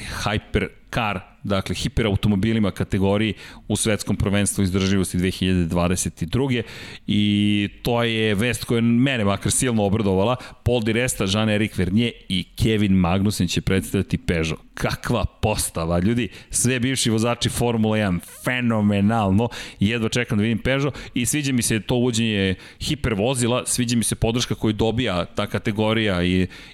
Hypercar 0.91 1.35
dakle 1.45 1.75
hiperautomobilima 1.75 2.71
kategoriji 2.71 3.33
u 3.67 3.75
svetskom 3.75 4.15
prvenstvu 4.15 4.63
izdržljivosti 4.63 5.17
2022. 5.17 6.61
I 7.07 7.69
to 7.83 8.03
je 8.03 8.35
vest 8.35 8.63
koja 8.63 8.81
mene 8.81 9.23
makar 9.23 9.51
silno 9.51 9.83
obradovala. 9.83 10.35
Paul 10.63 10.81
Di 10.83 10.93
Resta, 10.93 11.25
Jean-Éric 11.25 11.77
Vernier 11.77 12.11
i 12.29 12.43
Kevin 12.43 12.93
Magnussen 12.93 13.47
će 13.47 13.61
predstaviti 13.61 14.17
Peugeot. 14.17 14.59
Kakva 14.73 15.25
postava, 15.25 15.99
ljudi, 15.99 16.29
sve 16.49 16.79
bivši 16.79 17.09
vozači 17.09 17.49
Formula 17.49 17.97
1, 17.97 18.19
fenomenalno. 18.43 19.49
Jedva 19.79 20.09
čekam 20.09 20.37
da 20.37 20.41
vidim 20.41 20.57
Peugeot 20.57 20.97
i 21.13 21.25
sviđa 21.25 21.53
mi 21.53 21.61
se 21.61 21.79
to 21.79 21.95
uvođenje 21.95 22.55
hipervozila, 22.79 23.63
sviđa 23.65 23.97
mi 23.97 24.03
se 24.03 24.15
podrška 24.15 24.55
koju 24.55 24.73
dobija 24.73 25.25
ta 25.25 25.47
kategorija 25.47 26.19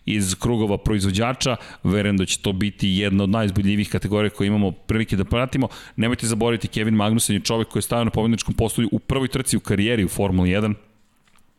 iz 0.06 0.36
krugova 0.36 0.78
proizvođača. 0.78 1.56
Verujem 1.84 2.18
da 2.18 2.26
će 2.26 2.40
to 2.40 2.54
biti 2.54 2.90
jedna 2.90 3.24
od 3.24 3.30
najzbudljivih 3.30 3.90
kategorija 3.90 4.01
koje 4.10 4.48
imamo 4.48 4.72
prilike 4.72 5.16
da 5.16 5.26
pratimo. 5.26 5.68
Nemojte 5.96 6.28
zaboraviti, 6.28 6.68
Kevin 6.68 6.96
Magnussen 6.96 7.36
je 7.36 7.40
čovek 7.40 7.68
koji 7.68 7.80
je 7.80 7.84
stavio 7.84 8.06
na 8.06 8.12
pobedničkom 8.12 8.54
postolju 8.54 8.90
u 8.92 9.00
prvoj 9.00 9.28
trci 9.28 9.58
u 9.58 9.60
karijeri 9.60 10.06
u 10.06 10.10
Formuli 10.10 10.50
1, 10.50 10.74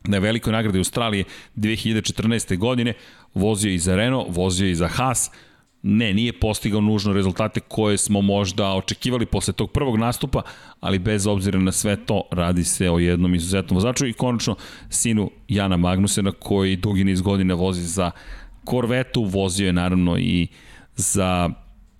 na 0.03 0.17
velikoj 0.17 0.53
nagradi 0.53 0.77
Australije 0.77 1.23
2014. 1.55 2.57
godine, 2.57 2.93
vozio 3.33 3.71
i 3.71 3.79
za 3.79 3.95
Renault, 3.95 4.27
vozio 4.29 4.67
i 4.67 4.75
za 4.75 4.87
Haas, 4.87 5.31
ne, 5.83 6.13
nije 6.13 6.39
postigao 6.39 6.81
nužno 6.81 7.13
rezultate 7.13 7.59
koje 7.59 7.97
smo 7.97 8.21
možda 8.21 8.73
očekivali 8.73 9.25
posle 9.25 9.53
tog 9.53 9.71
prvog 9.71 9.97
nastupa, 9.97 10.41
ali 10.79 10.99
bez 10.99 11.27
obzira 11.27 11.59
na 11.59 11.71
sve 11.71 12.05
to 12.05 12.21
radi 12.31 12.63
se 12.63 12.89
o 12.89 12.99
jednom 12.99 13.35
izuzetnom 13.35 13.75
vozaču 13.75 14.07
i 14.07 14.13
konačno 14.13 14.55
sinu 14.89 15.31
Jana 15.47 15.77
Magnusena 15.77 16.31
koji 16.31 16.75
dugi 16.75 17.03
niz 17.03 17.21
godina 17.21 17.53
vozi 17.53 17.81
za 17.81 18.11
Korvetu, 18.65 19.23
vozio 19.23 19.65
je 19.65 19.73
naravno 19.73 20.17
i 20.17 20.47
za 20.95 21.49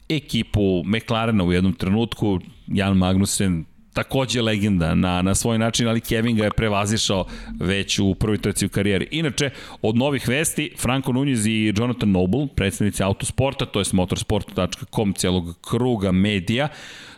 ekipu 0.10 0.84
McLarena 0.86 1.44
u 1.44 1.54
jednom 1.54 1.74
trenutku, 1.74 2.40
Jan 2.68 2.98
Magnusen 2.98 3.66
takođe 3.94 4.42
legenda 4.42 4.96
na, 4.96 5.22
na 5.22 5.36
svoj 5.36 5.58
način, 5.58 5.88
ali 5.88 6.02
Kevin 6.02 6.36
ga 6.36 6.44
je 6.44 6.52
prevazišao 6.52 7.26
već 7.60 8.00
u 8.00 8.16
prvoj 8.16 8.38
trci 8.38 8.66
u 8.66 8.70
karijeri. 8.70 9.08
Inače, 9.12 9.50
od 9.82 9.98
novih 9.98 10.28
vesti, 10.28 10.74
Franco 10.80 11.12
Nunez 11.12 11.46
i 11.46 11.74
Jonathan 11.78 12.12
Noble, 12.12 12.48
predstavnici 12.56 13.04
autosporta, 13.04 13.66
to 13.66 13.80
je 13.80 13.86
motorsport.com 13.92 15.14
celog 15.14 15.58
kruga 15.62 16.12
medija, 16.12 16.68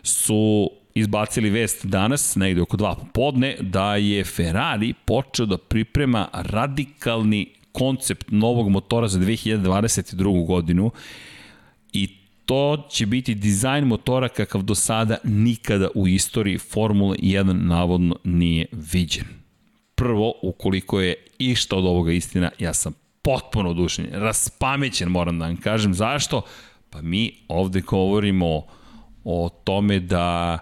su 0.02 0.70
izbacili 0.94 1.50
vest 1.50 1.86
danas, 1.86 2.36
negde 2.36 2.62
oko 2.62 2.76
dva 2.76 2.94
popodne, 2.94 3.56
da 3.60 3.96
je 3.96 4.24
Ferrari 4.24 4.94
počeo 5.04 5.46
da 5.46 5.58
priprema 5.58 6.28
radikalni 6.32 7.46
koncept 7.72 8.30
novog 8.30 8.68
motora 8.68 9.08
za 9.08 9.18
2022. 9.20 10.46
godinu 10.46 10.90
to 12.46 12.86
će 12.90 13.06
biti 13.06 13.34
dizajn 13.34 13.84
motora 13.84 14.28
kakav 14.28 14.62
do 14.62 14.74
sada 14.74 15.16
nikada 15.24 15.88
u 15.94 16.08
istoriji 16.08 16.58
Formule 16.58 17.16
1 17.16 17.52
navodno 17.52 18.16
nije 18.24 18.66
viđen. 18.92 19.24
Prvo, 19.94 20.34
ukoliko 20.42 21.00
je 21.00 21.14
išta 21.38 21.76
od 21.76 21.84
ovoga 21.84 22.12
istina, 22.12 22.50
ja 22.58 22.74
sam 22.74 22.92
potpuno 23.22 23.70
odušenjen, 23.70 24.12
raspamećen 24.12 25.08
moram 25.08 25.38
da 25.38 25.46
vam 25.46 25.56
kažem. 25.56 25.94
Zašto? 25.94 26.42
Pa 26.90 27.02
mi 27.02 27.32
ovde 27.48 27.80
govorimo 27.80 28.62
o 29.24 29.48
tome 29.64 30.00
da 30.00 30.58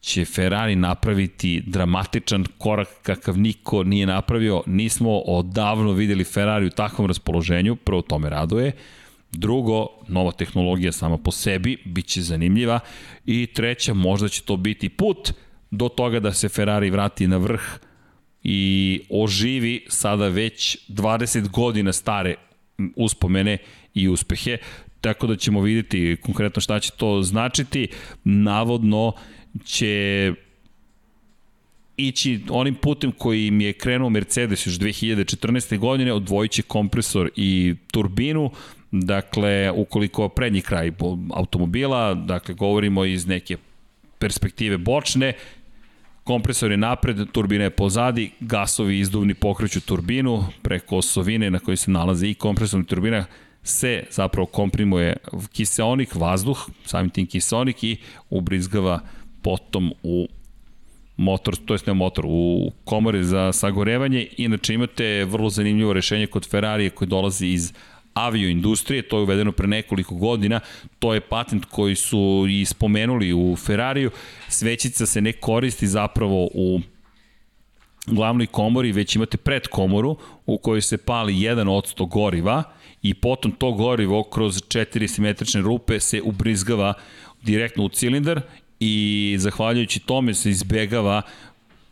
će 0.00 0.24
Ferrari 0.24 0.76
napraviti 0.76 1.62
dramatičan 1.66 2.44
korak 2.58 2.88
kakav 3.02 3.38
niko 3.38 3.84
nije 3.84 4.06
napravio. 4.06 4.62
Nismo 4.66 5.18
odavno 5.18 5.92
videli 5.92 6.24
Ferrari 6.24 6.66
u 6.66 6.70
takvom 6.70 7.06
raspoloženju, 7.06 7.76
prvo 7.76 8.02
to 8.02 8.18
me 8.18 8.30
raduje. 8.30 8.72
Drugo, 9.32 9.86
nova 10.08 10.32
tehnologija 10.32 10.92
sama 10.92 11.18
po 11.18 11.30
sebi, 11.30 11.76
bit 11.84 12.06
će 12.06 12.22
zanimljiva. 12.22 12.80
I 13.26 13.46
treća, 13.46 13.94
možda 13.94 14.28
će 14.28 14.42
to 14.42 14.56
biti 14.56 14.88
put 14.88 15.32
do 15.70 15.88
toga 15.88 16.20
da 16.20 16.32
se 16.32 16.48
Ferrari 16.48 16.90
vrati 16.90 17.26
na 17.26 17.36
vrh 17.36 17.62
i 18.42 19.00
oživi 19.10 19.84
sada 19.88 20.28
već 20.28 20.78
20 20.88 21.48
godina 21.48 21.92
stare 21.92 22.34
uspomene 22.96 23.58
i 23.94 24.08
uspehe. 24.08 24.58
Tako 25.00 25.26
da 25.26 25.36
ćemo 25.36 25.60
videti 25.60 26.16
konkretno 26.22 26.60
šta 26.60 26.80
će 26.80 26.90
to 26.96 27.22
značiti. 27.22 27.88
Navodno 28.24 29.12
će 29.64 30.32
ići 31.96 32.40
onim 32.50 32.74
putem 32.74 33.12
koji 33.12 33.46
im 33.46 33.60
je 33.60 33.72
krenuo 33.72 34.10
Mercedes 34.10 34.66
još 34.66 34.78
2014. 34.78 35.78
godine, 35.78 36.12
odvojit 36.12 36.52
će 36.52 36.62
kompresor 36.62 37.30
i 37.36 37.74
turbinu, 37.92 38.50
Dakle, 38.90 39.70
ukoliko 39.70 40.28
prednji 40.28 40.60
kraj 40.60 40.92
automobila, 41.34 42.14
dakle, 42.14 42.54
govorimo 42.54 43.04
iz 43.04 43.26
neke 43.26 43.56
perspektive 44.18 44.78
bočne, 44.78 45.32
kompresor 46.24 46.70
je 46.70 46.76
napred, 46.76 47.16
turbina 47.32 47.64
je 47.64 47.70
pozadi, 47.70 48.30
gasovi 48.40 48.98
izduvni 48.98 49.34
pokreću 49.34 49.80
turbinu 49.80 50.44
preko 50.62 50.96
osovine 50.96 51.50
na 51.50 51.58
kojoj 51.58 51.76
se 51.76 51.90
nalazi 51.90 52.28
i 52.28 52.34
kompresorna 52.34 52.84
turbina 52.84 53.24
se 53.62 54.04
zapravo 54.10 54.46
komprimuje 54.46 55.16
kiseonik, 55.52 56.14
vazduh, 56.14 56.68
samim 56.84 57.10
tim 57.10 57.26
kiseonik 57.26 57.84
i 57.84 57.96
ubrizgava 58.30 59.00
potom 59.42 59.92
u 60.02 60.28
motor, 61.16 61.56
to 61.56 61.74
jest 61.74 61.86
ne 61.86 61.94
motor, 61.94 62.24
u 62.28 62.72
komore 62.84 63.22
za 63.22 63.52
sagorevanje. 63.52 64.26
Inače 64.36 64.74
imate 64.74 65.24
vrlo 65.24 65.50
zanimljivo 65.50 65.92
rešenje 65.92 66.26
kod 66.26 66.50
Ferrari 66.50 66.90
koje 66.90 67.08
dolazi 67.08 67.46
iz 67.46 67.72
avioindustrije, 68.14 69.02
to 69.02 69.16
je 69.16 69.22
uvedeno 69.22 69.52
pre 69.52 69.66
nekoliko 69.66 70.14
godina, 70.14 70.60
to 70.98 71.14
je 71.14 71.20
patent 71.20 71.64
koji 71.64 71.94
su 71.94 72.46
i 72.50 72.64
spomenuli 72.64 73.32
u 73.32 73.56
Ferrariju, 73.56 74.10
svećica 74.48 75.06
se 75.06 75.20
ne 75.20 75.32
koristi 75.32 75.86
zapravo 75.86 76.48
u 76.54 76.80
glavnoj 78.06 78.46
komori, 78.46 78.92
već 78.92 79.16
imate 79.16 79.36
pred 79.36 79.66
komoru 79.68 80.16
u 80.46 80.58
kojoj 80.58 80.80
se 80.80 80.96
pali 80.96 81.34
1% 81.34 82.08
goriva 82.08 82.62
i 83.02 83.14
potom 83.14 83.52
to 83.52 83.72
gorivo 83.72 84.22
kroz 84.22 84.62
četiri 84.68 85.08
simetrične 85.08 85.60
rupe 85.60 86.00
se 86.00 86.22
ubrizgava 86.22 86.94
direktno 87.42 87.84
u 87.84 87.88
cilindar 87.88 88.40
i 88.80 89.36
zahvaljujući 89.38 90.00
tome 90.00 90.34
se 90.34 90.50
izbegava 90.50 91.22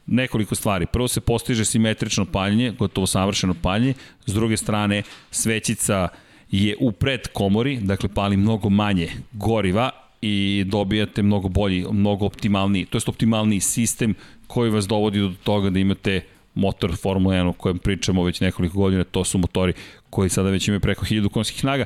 nekoliko 0.06 0.54
stvari. 0.54 0.86
Prvo 0.86 1.08
se 1.08 1.20
postiže 1.20 1.64
simetrično 1.64 2.24
paljenje, 2.24 2.72
gotovo 2.78 3.06
savršeno 3.06 3.54
paljenje, 3.62 3.94
s 4.26 4.34
druge 4.34 4.56
strane 4.56 5.02
svećica 5.30 6.08
je 6.50 6.76
u 6.80 6.92
pred 6.92 7.28
komori, 7.32 7.76
dakle 7.76 8.08
pali 8.08 8.36
mnogo 8.36 8.70
manje 8.70 9.10
goriva 9.32 9.90
i 10.22 10.64
dobijate 10.66 11.22
mnogo 11.22 11.48
bolji, 11.48 11.84
mnogo 11.92 12.26
optimalniji, 12.26 12.84
to 12.84 12.98
je 12.98 13.02
optimalniji 13.06 13.60
sistem 13.60 14.14
koji 14.46 14.70
vas 14.70 14.86
dovodi 14.86 15.20
do 15.20 15.32
toga 15.44 15.70
da 15.70 15.78
imate 15.78 16.20
motor 16.54 16.96
Formula 16.96 17.34
1 17.34 17.48
o 17.48 17.52
kojem 17.52 17.78
pričamo 17.78 18.24
već 18.24 18.40
nekoliko 18.40 18.78
godina, 18.78 19.04
to 19.04 19.24
su 19.24 19.38
motori 19.38 19.72
koji 20.10 20.30
sada 20.30 20.50
već 20.50 20.68
imaju 20.68 20.80
preko 20.80 21.04
1000 21.04 21.28
konskih 21.28 21.60
snaga, 21.60 21.84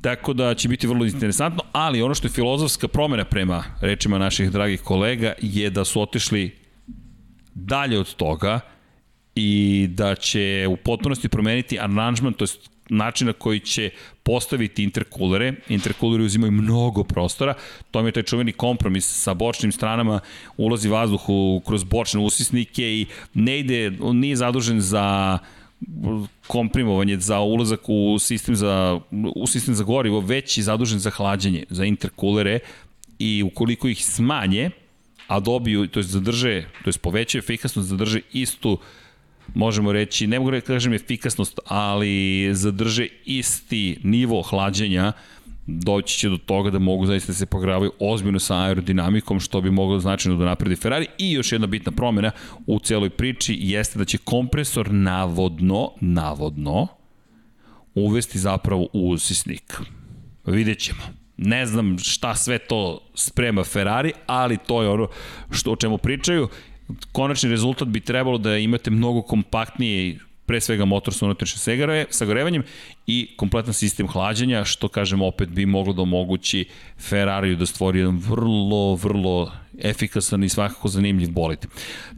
tako 0.00 0.32
da 0.32 0.54
će 0.54 0.68
biti 0.68 0.86
vrlo 0.86 1.04
interesantno, 1.04 1.62
ali 1.72 2.02
ono 2.02 2.14
što 2.14 2.26
je 2.26 2.32
filozofska 2.32 2.88
promena 2.88 3.24
prema 3.24 3.64
rečima 3.80 4.18
naših 4.18 4.50
dragih 4.50 4.80
kolega 4.80 5.32
je 5.40 5.70
da 5.70 5.84
su 5.84 6.02
otišli 6.02 6.59
dalje 7.54 7.98
od 7.98 8.14
toga 8.14 8.60
i 9.34 9.86
da 9.90 10.14
će 10.14 10.66
u 10.70 10.76
potpunosti 10.76 11.28
promeniti 11.28 11.78
aranžman, 11.78 12.32
to 12.32 12.44
je 12.44 12.48
način 12.90 13.26
na 13.26 13.32
koji 13.32 13.60
će 13.60 13.90
postaviti 14.22 14.84
interkulere. 14.84 15.54
Interkuleri 15.68 16.24
uzimaju 16.24 16.52
mnogo 16.52 17.04
prostora. 17.04 17.54
To 17.90 18.06
je 18.06 18.12
taj 18.12 18.22
čuveni 18.22 18.52
kompromis 18.52 19.22
sa 19.22 19.34
bočnim 19.34 19.72
stranama, 19.72 20.20
ulazi 20.56 20.88
vazduh 20.88 21.28
u, 21.28 21.62
kroz 21.66 21.84
bočne 21.84 22.20
usisnike 22.20 22.82
i 22.82 23.06
ne 23.34 23.58
ide, 23.58 23.92
on 24.00 24.16
nije 24.16 24.36
zadužen 24.36 24.80
za 24.80 25.38
komprimovanje 26.46 27.18
za 27.18 27.40
ulazak 27.40 27.80
u 27.88 28.18
sistem 28.18 28.56
za, 28.56 29.00
u 29.36 29.46
sistem 29.46 29.74
za 29.74 29.84
gorivo, 29.84 30.20
već 30.20 30.58
je 30.58 30.64
zadužen 30.64 30.98
za 30.98 31.10
hlađenje, 31.10 31.64
za 31.70 31.84
interkulere 31.84 32.58
i 33.18 33.42
ukoliko 33.42 33.88
ih 33.88 34.06
smanje, 34.06 34.70
a 35.30 35.40
dobiju, 35.40 35.86
to 35.86 36.00
je 36.00 36.04
zadrže, 36.04 36.64
to 36.84 36.90
je 36.90 36.94
povećaju 37.02 37.38
efikasnost, 37.38 37.88
zadrže 37.88 38.20
istu 38.32 38.78
možemo 39.54 39.92
reći, 39.92 40.26
ne 40.26 40.38
mogu 40.38 40.50
reći 40.50 40.66
da 40.66 40.74
kažem 40.74 40.92
efikasnost, 40.92 41.58
ali 41.66 42.48
zadrže 42.52 43.06
isti 43.24 43.98
nivo 44.02 44.42
hlađenja, 44.42 45.12
doći 45.66 46.18
će 46.18 46.28
do 46.28 46.36
toga 46.36 46.70
da 46.70 46.78
mogu 46.78 47.06
zaista 47.06 47.32
da 47.32 47.36
se 47.36 47.46
pogravaju 47.46 47.92
ozbiljno 47.98 48.38
sa 48.38 48.58
aerodinamikom, 48.58 49.40
što 49.40 49.60
bi 49.60 49.70
moglo 49.70 50.00
značajno 50.00 50.38
da 50.38 50.44
napredi 50.44 50.76
Ferrari. 50.76 51.06
I 51.18 51.32
još 51.32 51.52
jedna 51.52 51.66
bitna 51.66 51.92
promena 51.92 52.30
u 52.66 52.78
celoj 52.78 53.10
priči 53.10 53.56
jeste 53.60 53.98
da 53.98 54.04
će 54.04 54.18
kompresor 54.18 54.92
navodno, 54.92 55.92
navodno, 56.00 56.86
uvesti 57.94 58.38
zapravo 58.38 58.88
u 58.92 59.10
usisnik. 59.10 59.80
Vidjet 60.46 60.78
ćemo. 60.78 61.19
Ne 61.42 61.66
znam 61.66 61.98
šta 61.98 62.34
sve 62.34 62.58
to 62.58 63.00
sprema 63.14 63.64
Ferrari, 63.64 64.12
ali 64.26 64.58
to 64.66 64.82
je 64.82 64.88
ono 64.88 65.08
što, 65.50 65.72
o 65.72 65.76
čemu 65.76 65.98
pričaju. 65.98 66.48
Konačni 67.12 67.50
rezultat 67.50 67.88
bi 67.88 68.00
trebalo 68.00 68.38
da 68.38 68.56
imate 68.56 68.90
mnogo 68.90 69.22
kompaktnije 69.22 70.18
pre 70.46 70.60
svega 70.60 70.84
motor 70.84 71.14
sa 71.14 71.24
unutrašnjim 71.24 72.06
sagorevanjem 72.10 72.62
i 73.06 73.28
kompletan 73.36 73.74
sistem 73.74 74.08
hlađenja, 74.08 74.64
što 74.64 74.88
kažem 74.88 75.22
opet 75.22 75.48
bi 75.48 75.66
moglo 75.66 75.92
da 75.92 76.02
omogući 76.02 76.64
Ferrariju 76.98 77.56
da 77.56 77.66
stvori 77.66 77.98
jedan 77.98 78.18
vrlo, 78.18 78.94
vrlo 78.94 79.52
efikasan 79.84 80.44
i 80.44 80.48
svakako 80.48 80.88
zanimljiv 80.88 81.30
bolid. 81.30 81.66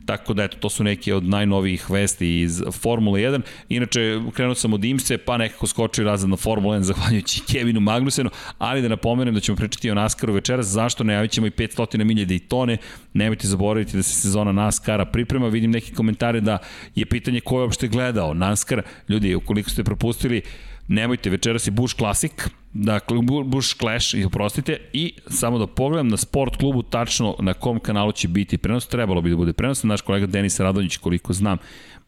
Tako 0.06 0.34
da, 0.34 0.44
eto, 0.44 0.56
to 0.56 0.70
su 0.70 0.84
neke 0.84 1.14
od 1.14 1.24
najnovijih 1.24 1.90
vesti 1.90 2.40
iz 2.40 2.62
Formule 2.72 3.20
1. 3.20 3.40
Inače, 3.68 4.20
krenuo 4.34 4.54
sam 4.54 4.72
od 4.72 4.84
Imse, 4.84 5.18
pa 5.18 5.36
nekako 5.36 5.66
skočio 5.66 6.04
razred 6.04 6.30
na 6.30 6.36
Formule 6.36 6.78
1, 6.78 6.82
zahvaljujući 6.82 7.42
Kevinu 7.52 7.80
Magnusenu, 7.80 8.30
ali 8.58 8.82
da 8.82 8.88
napomenem 8.88 9.34
da 9.34 9.40
ćemo 9.40 9.56
pričati 9.56 9.90
o 9.90 9.94
NASCAR-u 9.94 10.32
večeras, 10.32 10.66
zašto? 10.66 11.04
Najavit 11.04 11.30
ćemo 11.30 11.46
i 11.46 11.50
500 11.50 12.04
milje 12.04 12.26
Daytone, 12.26 12.76
nemojte 13.14 13.48
zaboraviti 13.48 13.96
da 13.96 14.02
se 14.02 14.20
sezona 14.20 14.52
NASCAR-a 14.52 15.04
priprema, 15.04 15.48
vidim 15.48 15.70
neke 15.70 15.94
komentare 15.94 16.40
da 16.40 16.58
je 16.94 17.06
pitanje 17.06 17.40
ko 17.40 17.58
je 17.58 17.62
uopšte 17.62 17.88
gledao 17.88 18.34
NASCAR, 18.34 18.82
ljudi, 19.08 19.34
ukoliko 19.34 19.70
ste 19.70 19.84
propustili, 19.84 20.42
nemojte, 20.88 21.30
večeras 21.30 21.66
je 21.66 21.70
Bush 21.70 21.96
Classic, 21.96 22.32
dakle 22.72 23.18
Bush 23.44 23.76
Clash, 23.78 24.14
oprostite, 24.26 24.80
i 24.92 25.14
samo 25.26 25.58
da 25.58 25.66
pogledam 25.66 26.08
na 26.08 26.16
sport 26.16 26.56
klubu 26.56 26.82
tačno 26.82 27.36
na 27.40 27.54
kom 27.54 27.80
kanalu 27.80 28.12
će 28.12 28.28
biti 28.28 28.58
prenos, 28.58 28.86
trebalo 28.86 29.20
bi 29.20 29.30
da 29.30 29.36
bude 29.36 29.52
prenos, 29.52 29.82
naš 29.82 30.00
kolega 30.00 30.26
Denis 30.26 30.60
Radonjić, 30.60 30.96
koliko 30.96 31.32
znam, 31.32 31.58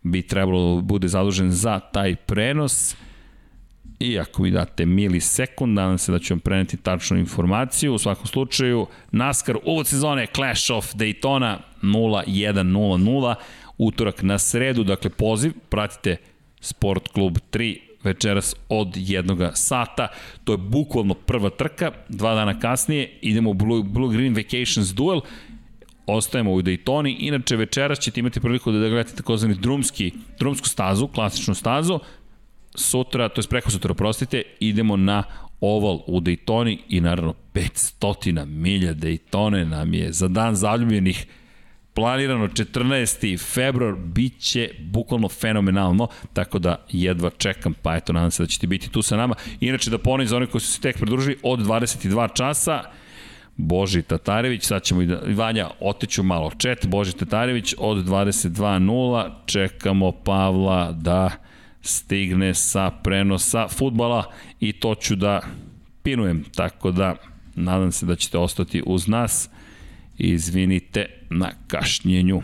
bi 0.03 0.23
trebalo 0.23 0.75
da 0.75 0.81
bude 0.81 1.09
zadužen 1.09 1.51
za 1.51 1.81
taj 1.81 2.17
prenos. 2.17 2.97
I 3.99 4.19
ako 4.19 4.43
mi 4.43 4.51
date 4.51 4.87
milisekund, 4.87 5.75
nadam 5.75 5.99
se 5.99 6.13
da 6.13 6.19
ću 6.19 6.35
vam 6.35 6.41
preneti 6.41 6.77
tačnu 6.77 7.19
informaciju. 7.19 7.95
U 7.95 7.99
svakom 7.99 8.27
slučaju, 8.27 8.87
NASCAR 9.13 9.57
uvod 9.65 9.87
sezone 9.87 10.27
Clash 10.35 10.71
of 10.71 10.95
Daytona 10.95 11.57
0100, 11.83 13.35
utorak 13.79 14.23
na 14.23 14.39
sredu, 14.39 14.85
dakle 14.85 15.11
poziv, 15.11 15.53
pratite 15.69 16.17
Sport 16.61 17.09
Klub 17.09 17.39
3 17.53 17.79
večeras 18.05 18.55
od 18.69 18.93
jednoga 18.95 19.53
sata. 19.55 20.09
To 20.45 20.53
je 20.53 20.59
bukvalno 20.59 21.15
prva 21.15 21.51
trka, 21.51 21.93
dva 22.09 22.35
dana 22.35 22.61
kasnije 22.61 23.19
idemo 23.23 23.51
u 23.51 23.55
Blue, 23.55 23.83
Blue 23.83 24.13
Green 24.13 24.35
Vacations 24.35 24.95
Duel, 24.95 25.21
ostajemo 26.07 26.53
u 26.53 26.63
Daytoni, 26.63 27.17
inače 27.19 27.57
večeras 27.57 27.99
ćete 27.99 28.21
imati 28.21 28.41
priliku 28.41 28.73
da 28.73 28.89
gledate 28.89 29.17
takozvani 29.17 29.55
drumski, 29.55 30.13
drumsku 30.39 30.69
stazu, 30.69 31.09
klasičnu 31.09 31.55
stazu, 31.55 32.01
sutra, 32.75 33.29
to 33.29 33.41
je 33.41 33.49
preko 33.49 33.71
sutra, 33.71 33.95
prostite, 33.95 34.43
idemo 34.61 34.97
na 34.97 35.23
oval 35.61 36.01
u 36.07 36.21
Daytoni 36.21 36.79
i 36.89 37.01
naravno 37.01 37.35
500 37.55 38.45
milja 38.45 38.95
Daytone 38.95 39.65
nam 39.65 39.95
je 39.95 40.13
za 40.13 40.29
dan 40.29 40.55
zaljubljenih 40.55 41.27
planirano 41.95 42.49
14. 42.49 43.55
februar, 43.55 43.95
bit 43.95 44.41
će 44.41 44.71
bukvalno 44.81 45.29
fenomenalno, 45.29 46.09
tako 46.33 46.59
da 46.59 46.77
jedva 46.91 47.31
čekam, 47.31 47.75
pa 47.83 47.97
eto, 47.97 48.13
nadam 48.13 48.31
se 48.31 48.43
da 48.43 48.47
ćete 48.47 48.67
biti 48.67 48.91
tu 48.91 49.03
sa 49.03 49.17
nama. 49.17 49.35
Inače, 49.61 49.91
da 49.91 49.99
ponovim 49.99 50.29
za 50.29 50.37
one 50.37 50.47
koji 50.47 50.61
su 50.61 50.73
se 50.73 50.81
tek 50.81 50.97
pridružili, 50.97 51.39
od 51.43 51.61
22 51.61 52.35
časa, 52.35 52.83
Boži 53.57 54.03
Tatarević, 54.03 54.65
sad 54.65 54.83
ćemo 54.83 55.03
i 55.03 55.07
da, 55.07 55.21
Vanja, 55.27 55.71
oteću 55.81 56.23
malo 56.23 56.51
chat, 56.59 56.87
Boži 56.87 57.13
Tatarević 57.13 57.75
od 57.79 58.07
22.0, 58.07 59.31
čekamo 59.47 60.13
Pavla 60.13 60.93
da 60.93 61.31
stigne 61.81 62.55
sa 62.55 62.91
prenosa 62.91 63.69
futbala 63.69 64.33
i 64.61 64.73
to 64.73 64.95
ću 64.95 65.17
da 65.17 65.41
pinujem, 66.03 66.45
tako 66.55 66.91
da 66.91 67.17
nadam 67.55 67.93
se 67.93 68.07
da 68.07 68.17
ćete 68.17 68.39
ostati 68.39 68.83
uz 68.87 69.09
nas. 69.09 69.51
Izvinite 70.19 71.24
na 71.35 71.51
kašnjenju. 71.67 72.43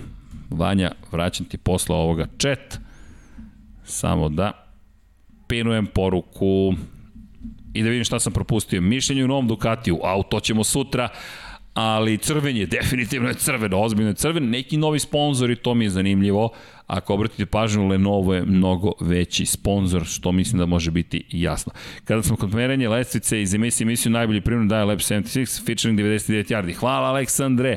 Vanja, 0.50 0.90
vraćam 1.12 1.46
ti 1.46 1.58
posla 1.58 1.96
ovoga 1.96 2.26
chat. 2.38 2.78
Samo 3.84 4.28
da 4.28 4.52
pinujem 5.48 5.86
poruku 5.86 6.74
i 7.74 7.82
da 7.82 7.88
vidim 7.88 8.04
šta 8.04 8.20
sam 8.20 8.32
propustio. 8.32 8.80
Mišljenje 8.80 9.24
u 9.24 9.28
novom 9.28 9.48
Ducatiju, 9.48 9.98
a 10.02 10.22
to 10.22 10.40
ćemo 10.40 10.64
sutra 10.64 11.08
ali 11.74 12.18
crven 12.18 12.56
je, 12.56 12.66
definitivno 12.66 13.28
je 13.28 13.34
crven, 13.34 13.74
ozbiljno 13.74 14.10
je 14.10 14.14
crven, 14.14 14.50
neki 14.50 14.76
novi 14.76 14.98
sponzori, 14.98 15.56
to 15.56 15.74
mi 15.74 15.84
je 15.84 15.90
zanimljivo, 15.90 16.50
ako 16.86 17.14
obratite 17.14 17.46
pažnju, 17.46 17.88
Lenovo 17.88 18.34
je 18.34 18.44
mnogo 18.46 18.92
veći 19.00 19.46
sponsor, 19.46 20.04
što 20.04 20.32
mislim 20.32 20.58
da 20.58 20.66
može 20.66 20.90
biti 20.90 21.24
jasno. 21.30 21.72
Kada 22.04 22.22
smo 22.22 22.36
kod 22.36 22.54
merenja 22.54 22.90
lestvice 22.90 23.42
iz 23.42 23.54
emisije 23.54 23.84
emisiju 23.84 24.12
najbolji 24.12 24.40
primjer 24.40 24.68
daje 24.68 24.84
Lab 24.84 24.98
76, 24.98 25.66
featuring 25.66 25.98
99 25.98 26.52
yardi. 26.52 26.74
Hvala 26.74 27.08
Aleksandre! 27.08 27.76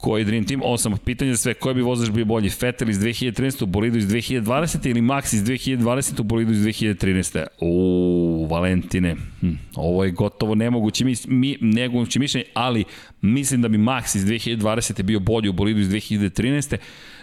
Koji 0.00 0.24
Dream 0.24 0.44
Team, 0.44 0.60
osam 0.64 0.96
pitanja 1.04 1.30
za 1.30 1.36
sve, 1.36 1.54
koji 1.54 1.74
bi 1.74 1.82
vozač 1.82 2.10
bio 2.10 2.24
bolji, 2.24 2.50
Vettel 2.60 2.90
iz 2.90 2.98
2013. 2.98 3.62
u 3.62 3.66
bolidu 3.66 3.98
iz 3.98 4.06
2020. 4.08 4.90
ili 4.90 5.00
Max 5.00 5.34
iz 5.34 5.42
2020. 5.42 6.20
u 6.20 6.22
bolidu 6.22 6.52
iz 6.52 6.58
2013. 6.58 7.46
U 7.60 8.46
Valentine, 8.50 9.16
hm, 9.40 9.52
ovo 9.74 10.04
je 10.04 10.10
gotovo 10.10 10.54
nemoguće, 10.54 11.04
mi, 11.04 11.14
mi, 11.26 11.56
nemoguće 11.60 12.18
mišljenje, 12.18 12.46
ali 12.54 12.84
mislim 13.22 13.62
da 13.62 13.68
bi 13.68 13.78
Max 13.78 14.16
iz 14.16 14.24
2020. 14.24 15.02
bio 15.02 15.20
bolji 15.20 15.48
u 15.48 15.52
bolidu 15.52 15.80
iz 15.80 15.88
2013. 15.88 16.76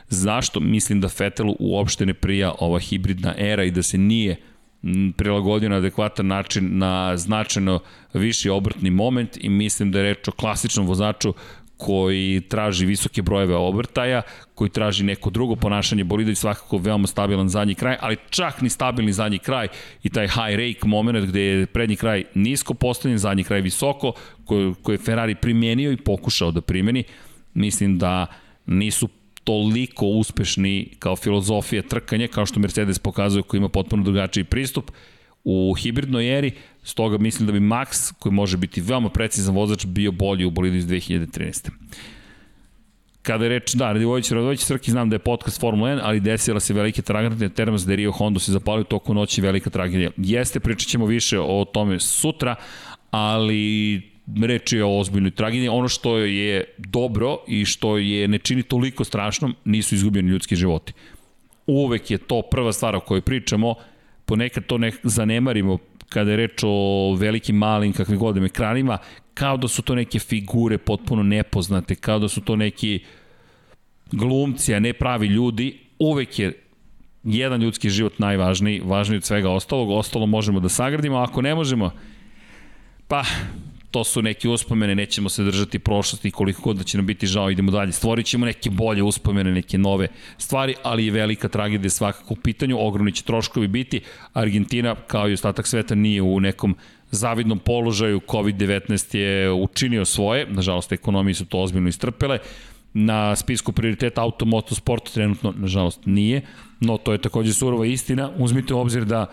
Zašto? 0.10 0.60
Mislim 0.60 1.02
da 1.02 1.10
Vettelu 1.20 1.56
uopšte 1.60 2.06
ne 2.06 2.14
prija 2.14 2.54
ova 2.60 2.80
hibridna 2.80 3.34
era 3.38 3.64
i 3.64 3.72
da 3.72 3.84
se 3.84 3.98
nije 3.98 4.36
prilagodio 5.18 5.70
na 5.70 5.76
adekvatan 5.76 6.28
način 6.28 6.78
na 6.78 7.18
značajno 7.18 7.80
viši 8.14 8.50
obrtni 8.50 8.90
moment 8.90 9.38
i 9.42 9.50
mislim 9.50 9.92
da 9.92 10.00
je 10.00 10.04
reč 10.04 10.28
o 10.28 10.32
klasičnom 10.32 10.88
vozaču 10.88 11.34
koji 11.78 12.42
traži 12.50 12.86
visoke 12.86 13.22
brojeve 13.22 13.56
obrtaja, 13.56 14.22
koji 14.56 14.70
traži 14.70 15.04
neko 15.04 15.30
drugo 15.30 15.56
ponašanje. 15.56 16.04
Bolida 16.04 16.32
i 16.32 16.36
svakako 16.36 16.78
veoma 16.78 17.08
stabilan 17.08 17.50
zadnji 17.50 17.76
kraj, 17.76 17.98
ali 18.00 18.18
čak 18.30 18.62
ni 18.62 18.70
stabilni 18.70 19.14
zadnji 19.14 19.40
kraj 19.40 19.68
i 20.04 20.10
taj 20.10 20.28
high 20.28 20.58
rake 20.58 20.88
moment 20.88 21.28
gde 21.28 21.42
je 21.42 21.66
prednji 21.66 21.96
kraj 21.96 22.24
nisko 22.34 22.74
postavljen, 22.74 23.18
zadnji 23.18 23.44
kraj 23.44 23.62
visoko, 23.62 24.14
koji, 24.46 24.74
koji 24.82 24.94
je 24.94 25.04
Ferrari 25.06 25.36
primenio 25.36 25.92
i 25.92 25.98
pokušao 25.98 26.52
da 26.52 26.62
primeni, 26.62 27.04
mislim 27.54 27.98
da 27.98 28.26
nisu 28.66 29.10
toliko 29.44 30.06
uspešni 30.06 30.90
kao 31.00 31.16
filozofija 31.16 31.82
trkanja, 31.82 32.28
kao 32.28 32.46
što 32.46 32.60
Mercedes 32.60 33.00
pokazuje 33.00 33.44
koji 33.44 33.58
ima 33.60 33.70
potpuno 33.70 34.04
drugačiji 34.04 34.44
pristup 34.44 34.92
u 35.50 35.74
hibridnoj 35.74 36.38
eri, 36.38 36.52
Stoga 36.84 37.18
mislim 37.18 37.48
da 37.48 37.52
bi 37.52 37.60
Max, 37.60 38.14
koji 38.20 38.34
može 38.34 38.58
biti 38.58 38.82
veoma 38.82 39.10
precizan 39.10 39.56
vozač, 39.56 39.86
bio 39.86 40.12
bolji 40.12 40.46
u 40.46 40.52
bolidu 40.52 40.76
iz 40.78 40.86
2013. 40.88 41.70
Kada 43.22 43.46
je 43.46 43.50
reč, 43.50 43.74
da, 43.74 43.94
Radivojić, 43.94 44.32
Radivojić 44.32 44.60
Srki, 44.60 44.92
znam 44.92 45.10
da 45.10 45.16
je 45.16 45.20
podcast 45.20 45.60
Formula 45.60 45.90
1, 45.90 46.00
ali 46.04 46.20
desila 46.20 46.60
se 46.60 46.74
velike 46.74 47.02
tragedije, 47.02 47.50
Termas 47.50 47.86
de 47.86 47.96
Rio 47.96 48.12
Hondo 48.12 48.40
se 48.40 48.52
zapalio 48.52 48.84
toku 48.84 49.14
noći 49.14 49.42
velika 49.42 49.70
tragedija. 49.70 50.12
Jeste, 50.18 50.60
pričat 50.60 50.90
ćemo 50.90 51.06
više 51.06 51.40
o 51.40 51.66
tome 51.74 52.00
sutra, 52.00 52.56
ali 53.12 54.02
reč 54.42 54.74
je 54.74 54.84
o 54.84 55.00
ozbiljnoj 55.00 55.32
tragediji. 55.32 55.70
Ono 55.70 55.88
što 55.88 56.18
je 56.18 56.64
dobro 56.78 57.38
i 57.48 57.66
što 57.66 57.98
je 57.98 58.28
ne 58.28 58.38
čini 58.40 58.64
toliko 58.64 59.04
strašnom, 59.04 59.56
nisu 59.66 59.96
izgubljeni 59.96 60.30
ljudski 60.30 60.56
životi. 60.56 60.94
Uvek 61.68 62.12
je 62.12 62.18
to 62.18 62.42
prva 62.42 62.74
stvar 62.74 62.96
o 62.96 63.00
kojoj 63.00 63.22
pričamo, 63.22 63.76
ponekad 64.28 64.66
to 64.66 64.78
ne 64.78 64.92
zanemarimo 65.04 65.78
kada 66.10 66.32
je 66.32 66.38
reč 66.38 66.64
o 66.64 67.16
velikim, 67.20 67.56
malim, 67.56 67.94
kakvim 67.94 68.20
godem 68.20 68.46
ekranima, 68.46 68.98
kao 69.34 69.58
da 69.58 69.68
su 69.68 69.82
to 69.82 69.96
neke 69.96 70.20
figure 70.20 70.78
potpuno 70.78 71.24
nepoznate, 71.24 71.96
kao 71.96 72.20
da 72.20 72.28
su 72.28 72.42
to 72.42 72.56
neki 72.56 73.00
glumci, 74.12 74.76
a 74.76 74.80
ne 74.80 74.94
pravi 74.94 75.28
ljudi, 75.28 75.80
uvek 76.00 76.40
je 76.40 76.54
jedan 77.24 77.62
ljudski 77.62 77.90
život 77.90 78.20
najvažniji, 78.20 78.82
važniji 78.86 79.18
od 79.18 79.24
svega 79.24 79.50
ostalog, 79.50 79.90
ostalo 79.90 80.26
možemo 80.26 80.60
da 80.60 80.70
sagradimo, 80.70 81.18
a 81.18 81.24
ako 81.24 81.42
ne 81.42 81.56
možemo, 81.56 81.92
pa 83.08 83.24
to 83.92 84.04
su 84.04 84.22
neke 84.22 84.50
uspomene, 84.50 84.96
nećemo 84.96 85.30
se 85.30 85.44
držati 85.44 85.80
prošlosti 85.80 86.32
koliko 86.32 86.62
god 86.62 86.78
da 86.78 86.84
će 86.84 86.98
nam 86.98 87.06
biti 87.06 87.28
žao, 87.28 87.52
idemo 87.52 87.72
dalje. 87.72 87.92
Stvorit 87.92 88.26
ćemo 88.26 88.46
neke 88.46 88.70
bolje 88.70 89.04
uspomene, 89.04 89.52
neke 89.52 89.78
nove 89.78 90.08
stvari, 90.38 90.76
ali 90.84 91.06
je 91.06 91.12
velika 91.12 91.48
tragedija 91.48 91.90
svakako 91.90 92.34
u 92.34 92.38
pitanju, 92.38 92.78
ogromni 92.80 93.12
će 93.12 93.24
troškovi 93.24 93.68
biti. 93.68 94.02
Argentina, 94.34 94.96
kao 94.96 95.30
i 95.30 95.34
ostatak 95.34 95.68
sveta, 95.68 95.96
nije 95.96 96.22
u 96.22 96.40
nekom 96.40 96.76
zavidnom 97.12 97.60
položaju, 97.60 98.22
COVID-19 98.28 99.18
je 99.18 99.52
učinio 99.52 100.06
svoje, 100.06 100.46
nažalost 100.50 100.92
ekonomije 100.92 101.34
su 101.34 101.46
to 101.46 101.60
ozbiljno 101.60 101.90
istrpele, 101.90 102.40
na 102.94 103.36
spisku 103.36 103.72
prioriteta 103.72 104.22
automotosport 104.22 105.14
trenutno, 105.14 105.54
nažalost, 105.58 106.00
nije, 106.06 106.42
no 106.80 106.98
to 106.98 107.12
je 107.12 107.22
takođe 107.22 107.54
surova 107.54 107.86
istina. 107.86 108.32
Uzmite 108.38 108.74
u 108.74 108.80
obzir 108.80 109.06
da, 109.06 109.26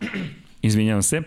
izvinjam 0.62 1.02
se, 1.02 1.22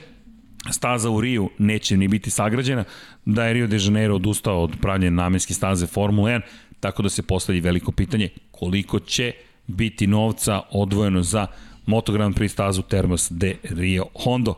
staza 0.71 1.09
u 1.09 1.21
Riju 1.21 1.49
neće 1.57 1.97
ni 1.97 2.07
biti 2.07 2.29
sagrađena, 2.29 2.83
da 3.25 3.45
je 3.45 3.53
Rio 3.53 3.67
de 3.67 3.77
Janeiro 3.81 4.15
odustao 4.15 4.63
od 4.63 4.75
pravljene 4.81 5.15
namenske 5.15 5.53
staze 5.53 5.87
Formula 5.87 6.29
1, 6.29 6.41
tako 6.79 7.03
da 7.03 7.09
se 7.09 7.21
postavlja 7.21 7.61
veliko 7.61 7.91
pitanje 7.91 8.29
koliko 8.51 8.99
će 8.99 9.31
biti 9.67 10.07
novca 10.07 10.61
odvojeno 10.71 11.21
za 11.21 11.47
Moto 11.85 12.13
Grand 12.13 12.35
Prix 12.35 12.51
stazu 12.51 12.81
Termos 12.81 13.31
de 13.31 13.55
Rio 13.63 14.05
Hondo. 14.23 14.53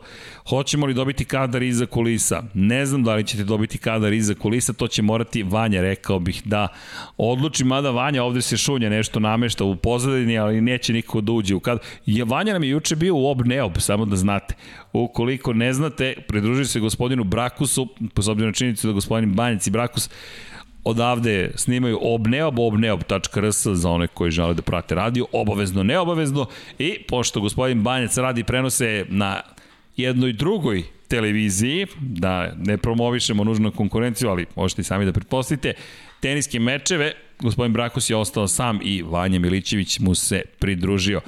Hoćemo 0.48 0.86
li 0.86 0.94
dobiti 0.94 1.24
kadar 1.24 1.62
iza 1.62 1.86
kulisa? 1.86 2.42
Ne 2.54 2.86
znam 2.86 3.04
da 3.04 3.14
li 3.14 3.24
ćete 3.24 3.44
dobiti 3.44 3.78
kadar 3.78 4.12
iza 4.12 4.34
kulisa, 4.34 4.72
to 4.72 4.88
će 4.88 5.02
morati 5.02 5.42
Vanja, 5.42 5.80
rekao 5.80 6.18
bih 6.18 6.42
da 6.44 6.68
odluči, 7.16 7.64
mada 7.64 7.90
Vanja 7.90 8.22
ovde 8.22 8.42
se 8.42 8.56
šunja 8.56 8.90
nešto 8.90 9.20
namešta 9.20 9.64
u 9.64 9.76
pozadini, 9.76 10.38
ali 10.38 10.60
neće 10.60 10.92
niko 10.92 11.20
da 11.20 11.32
uđe 11.32 11.54
u 11.54 11.60
kadar. 11.60 11.84
Je, 12.06 12.24
Vanja 12.24 12.52
nam 12.52 12.64
je 12.64 12.70
juče 12.70 12.96
bio 12.96 13.14
u 13.14 13.26
ob 13.26 13.46
neob, 13.46 13.72
samo 13.78 14.04
da 14.04 14.16
znate. 14.16 14.54
Ukoliko 14.92 15.52
ne 15.52 15.72
znate, 15.72 16.14
pridruži 16.28 16.64
se 16.64 16.80
gospodinu 16.80 17.24
Brakusu, 17.24 17.88
po 18.14 18.34
na 18.34 18.52
činjenicu 18.52 18.86
da 18.86 18.92
gospodin 18.92 19.34
Banjac 19.34 19.66
i 19.66 19.70
Brakus 19.70 20.10
odavde 20.88 21.50
snimaju 21.54 21.98
obneob, 22.02 22.58
obneob.rs 22.58 23.66
za 23.66 23.90
one 23.90 24.06
koji 24.06 24.30
žele 24.30 24.54
da 24.54 24.62
prate 24.62 24.94
radio, 24.94 25.26
obavezno, 25.32 25.82
neobavezno 25.82 26.46
i 26.78 27.02
pošto 27.08 27.40
gospodin 27.40 27.82
Banjac 27.82 28.16
radi 28.16 28.44
prenose 28.44 29.04
na 29.08 29.40
jednoj 29.96 30.32
drugoj 30.32 30.82
televiziji, 31.08 31.86
da 32.00 32.52
ne 32.56 32.76
promovišemo 32.76 33.44
nužno 33.44 33.70
konkurenciju, 33.70 34.28
ali 34.28 34.46
možete 34.56 34.80
i 34.80 34.84
sami 34.84 35.04
da 35.04 35.12
pretpostavite, 35.12 35.74
teniske 36.20 36.58
mečeve, 36.58 37.12
gospodin 37.40 37.72
Brakos 37.72 38.10
je 38.10 38.16
ostao 38.16 38.48
sam 38.48 38.80
i 38.82 39.02
Vanja 39.02 39.38
Milićević 39.38 39.98
mu 39.98 40.14
se 40.14 40.42
pridružio. 40.58 41.20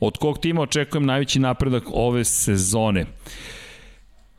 Od 0.00 0.18
kog 0.18 0.38
tima 0.38 0.62
očekujem 0.62 1.06
najveći 1.06 1.38
napredak 1.38 1.82
ove 1.86 2.24
sezone? 2.24 3.06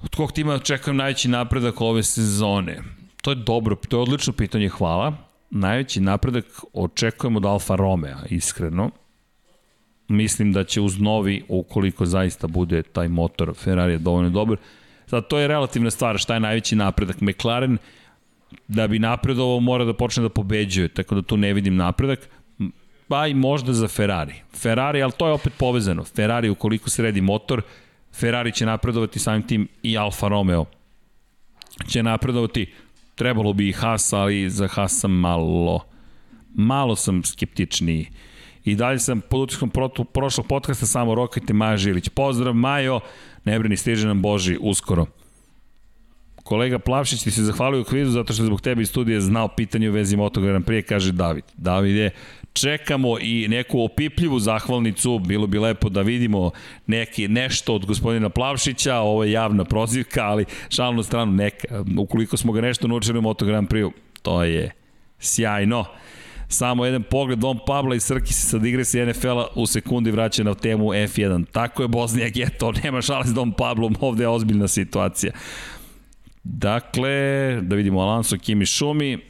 Od 0.02 0.16
kog 0.16 0.32
tima 0.32 0.54
očekujem 0.54 0.98
najveći 0.98 1.28
napredak 1.28 1.82
ove 1.82 2.04
sezone? 2.04 2.99
To 3.22 3.32
je 3.32 3.36
dobro, 3.36 3.76
to 3.76 3.98
je 3.98 4.02
odlično 4.02 4.34
pitanje, 4.34 4.70
hvala. 4.70 5.14
Najveći 5.50 6.02
napredak 6.02 6.46
očekujemo 6.74 7.38
od 7.38 7.46
Alfa 7.46 7.76
Romeo, 7.76 8.18
iskreno. 8.30 8.92
mislim 10.08 10.54
da 10.54 10.64
će 10.64 10.82
uz 10.82 11.00
novi, 11.00 11.44
ukoliko 11.48 12.06
zaista 12.06 12.48
bude 12.48 12.82
taj 12.84 13.08
motor 13.08 13.54
Ferrari 13.56 13.94
je 13.94 13.98
dovoljno 13.98 14.30
dobar, 14.30 14.58
sad 15.08 15.28
to 15.28 15.40
je 15.40 15.48
relativna 15.48 15.92
stvar, 15.92 16.18
šta 16.18 16.34
je 16.34 16.40
najveći 16.40 16.76
napredak. 16.76 17.22
McLaren, 17.22 17.78
da 18.68 18.88
bi 18.88 19.00
napredovao, 19.00 19.60
mora 19.60 19.86
da 19.86 19.94
počne 19.94 20.24
da 20.24 20.30
pobeđuje, 20.30 20.88
tako 20.88 21.16
da 21.16 21.22
tu 21.22 21.38
ne 21.38 21.54
vidim 21.54 21.76
napredak 21.76 22.30
pa 23.08 23.28
i 23.28 23.34
možda 23.34 23.74
za 23.74 23.88
Ferrari. 23.88 24.34
Ferrari, 24.56 25.02
ali 25.04 25.12
to 25.12 25.28
je 25.28 25.34
opet 25.34 25.54
povezano. 25.58 26.04
Ferrari, 26.04 26.50
ukoliko 26.50 26.90
sredi 26.90 27.22
motor, 27.22 27.62
Ferrari 28.14 28.52
će 28.52 28.66
napredovati 28.66 29.20
samim 29.20 29.48
tim 29.48 29.68
i 29.84 29.98
Alfa 29.98 30.28
Romeo 30.28 30.66
će 31.88 32.04
napredovati. 32.04 32.74
Trebalo 33.20 33.54
bi 33.54 33.70
i 33.70 33.72
Haas, 33.72 34.14
ali 34.14 34.50
za 34.50 34.68
Haas 34.68 35.00
sam 35.00 35.12
malo, 35.12 35.84
malo 36.56 36.96
sam 36.96 37.24
skeptičniji. 37.24 38.08
I 38.66 38.76
dalje 38.76 39.00
sam 39.00 39.22
pod 39.22 39.42
utiskom 39.42 39.72
prošlog 40.14 40.48
podcasta 40.48 40.86
samo 40.86 41.16
rokajte 41.16 41.54
Maja 41.54 41.78
Žilić. 41.78 42.10
Pozdrav 42.10 42.54
Majo, 42.54 43.00
ne 43.46 43.60
brini, 43.60 43.78
stiže 43.78 44.08
nam 44.08 44.22
Boži 44.22 44.58
uskoro. 44.62 45.06
Kolega 46.44 46.80
Plavšić 46.80 47.24
ti 47.24 47.32
se 47.32 47.44
zahvalio 47.44 47.82
u 47.82 47.84
kvizu 47.84 48.12
zato 48.12 48.34
što 48.34 48.44
je 48.44 48.48
zbog 48.48 48.62
tebe 48.62 48.82
iz 48.82 48.90
studija 48.90 49.22
znao 49.22 49.48
pitanje 49.48 49.90
u 49.90 49.94
vezi 49.94 50.18
Moto 50.18 50.42
Prix, 50.42 50.82
kaže 50.82 51.12
David. 51.12 51.44
David 51.58 51.96
je 51.96 52.12
čekamo 52.62 53.20
i 53.20 53.48
neku 53.48 53.82
opipljivu 53.82 54.40
zahvalnicu, 54.40 55.20
bilo 55.20 55.48
bi 55.48 55.60
lepo 55.60 55.90
da 55.90 56.02
vidimo 56.02 56.52
neki, 56.88 57.28
nešto 57.28 57.76
od 57.76 57.86
gospodina 57.86 58.30
Plavšića, 58.30 58.98
ovo 58.98 59.24
je 59.24 59.32
javna 59.32 59.66
prozivka, 59.66 60.24
ali 60.26 60.46
šalno 60.70 61.04
stranu 61.04 61.32
neka, 61.32 61.84
ukoliko 61.98 62.38
smo 62.38 62.52
ga 62.52 62.62
nešto 62.62 62.88
naučili 62.88 63.20
u 63.20 63.22
Moto 63.22 63.46
Grand 63.46 63.68
Prix, 63.70 63.92
to 64.22 64.44
je 64.44 64.72
sjajno. 65.20 65.86
Samo 66.52 66.86
jedan 66.86 67.04
pogled 67.04 67.40
Don 67.40 67.60
Pabla 67.68 67.96
i 67.96 68.00
Srki 68.00 68.34
se 68.34 68.48
sad 68.48 68.66
igre 68.66 68.86
se 68.86 69.06
NFL-a 69.06 69.48
u 69.56 69.66
sekundi 69.66 70.12
vraća 70.12 70.44
na 70.44 70.54
temu 70.54 70.86
F1. 70.86 71.46
Tako 71.52 71.82
je 71.82 71.88
Bosnija 71.88 72.30
Geto, 72.30 72.72
nema 72.84 73.02
šale 73.02 73.26
s 73.26 73.34
Don 73.34 73.52
Pablom, 73.52 73.96
ovde 74.00 74.24
je 74.24 74.28
ozbiljna 74.28 74.68
situacija. 74.68 75.32
Dakle, 76.44 77.12
da 77.62 77.76
vidimo 77.76 78.00
Alonso, 78.00 78.38
Kimi 78.38 78.66
Šumi, 78.66 79.29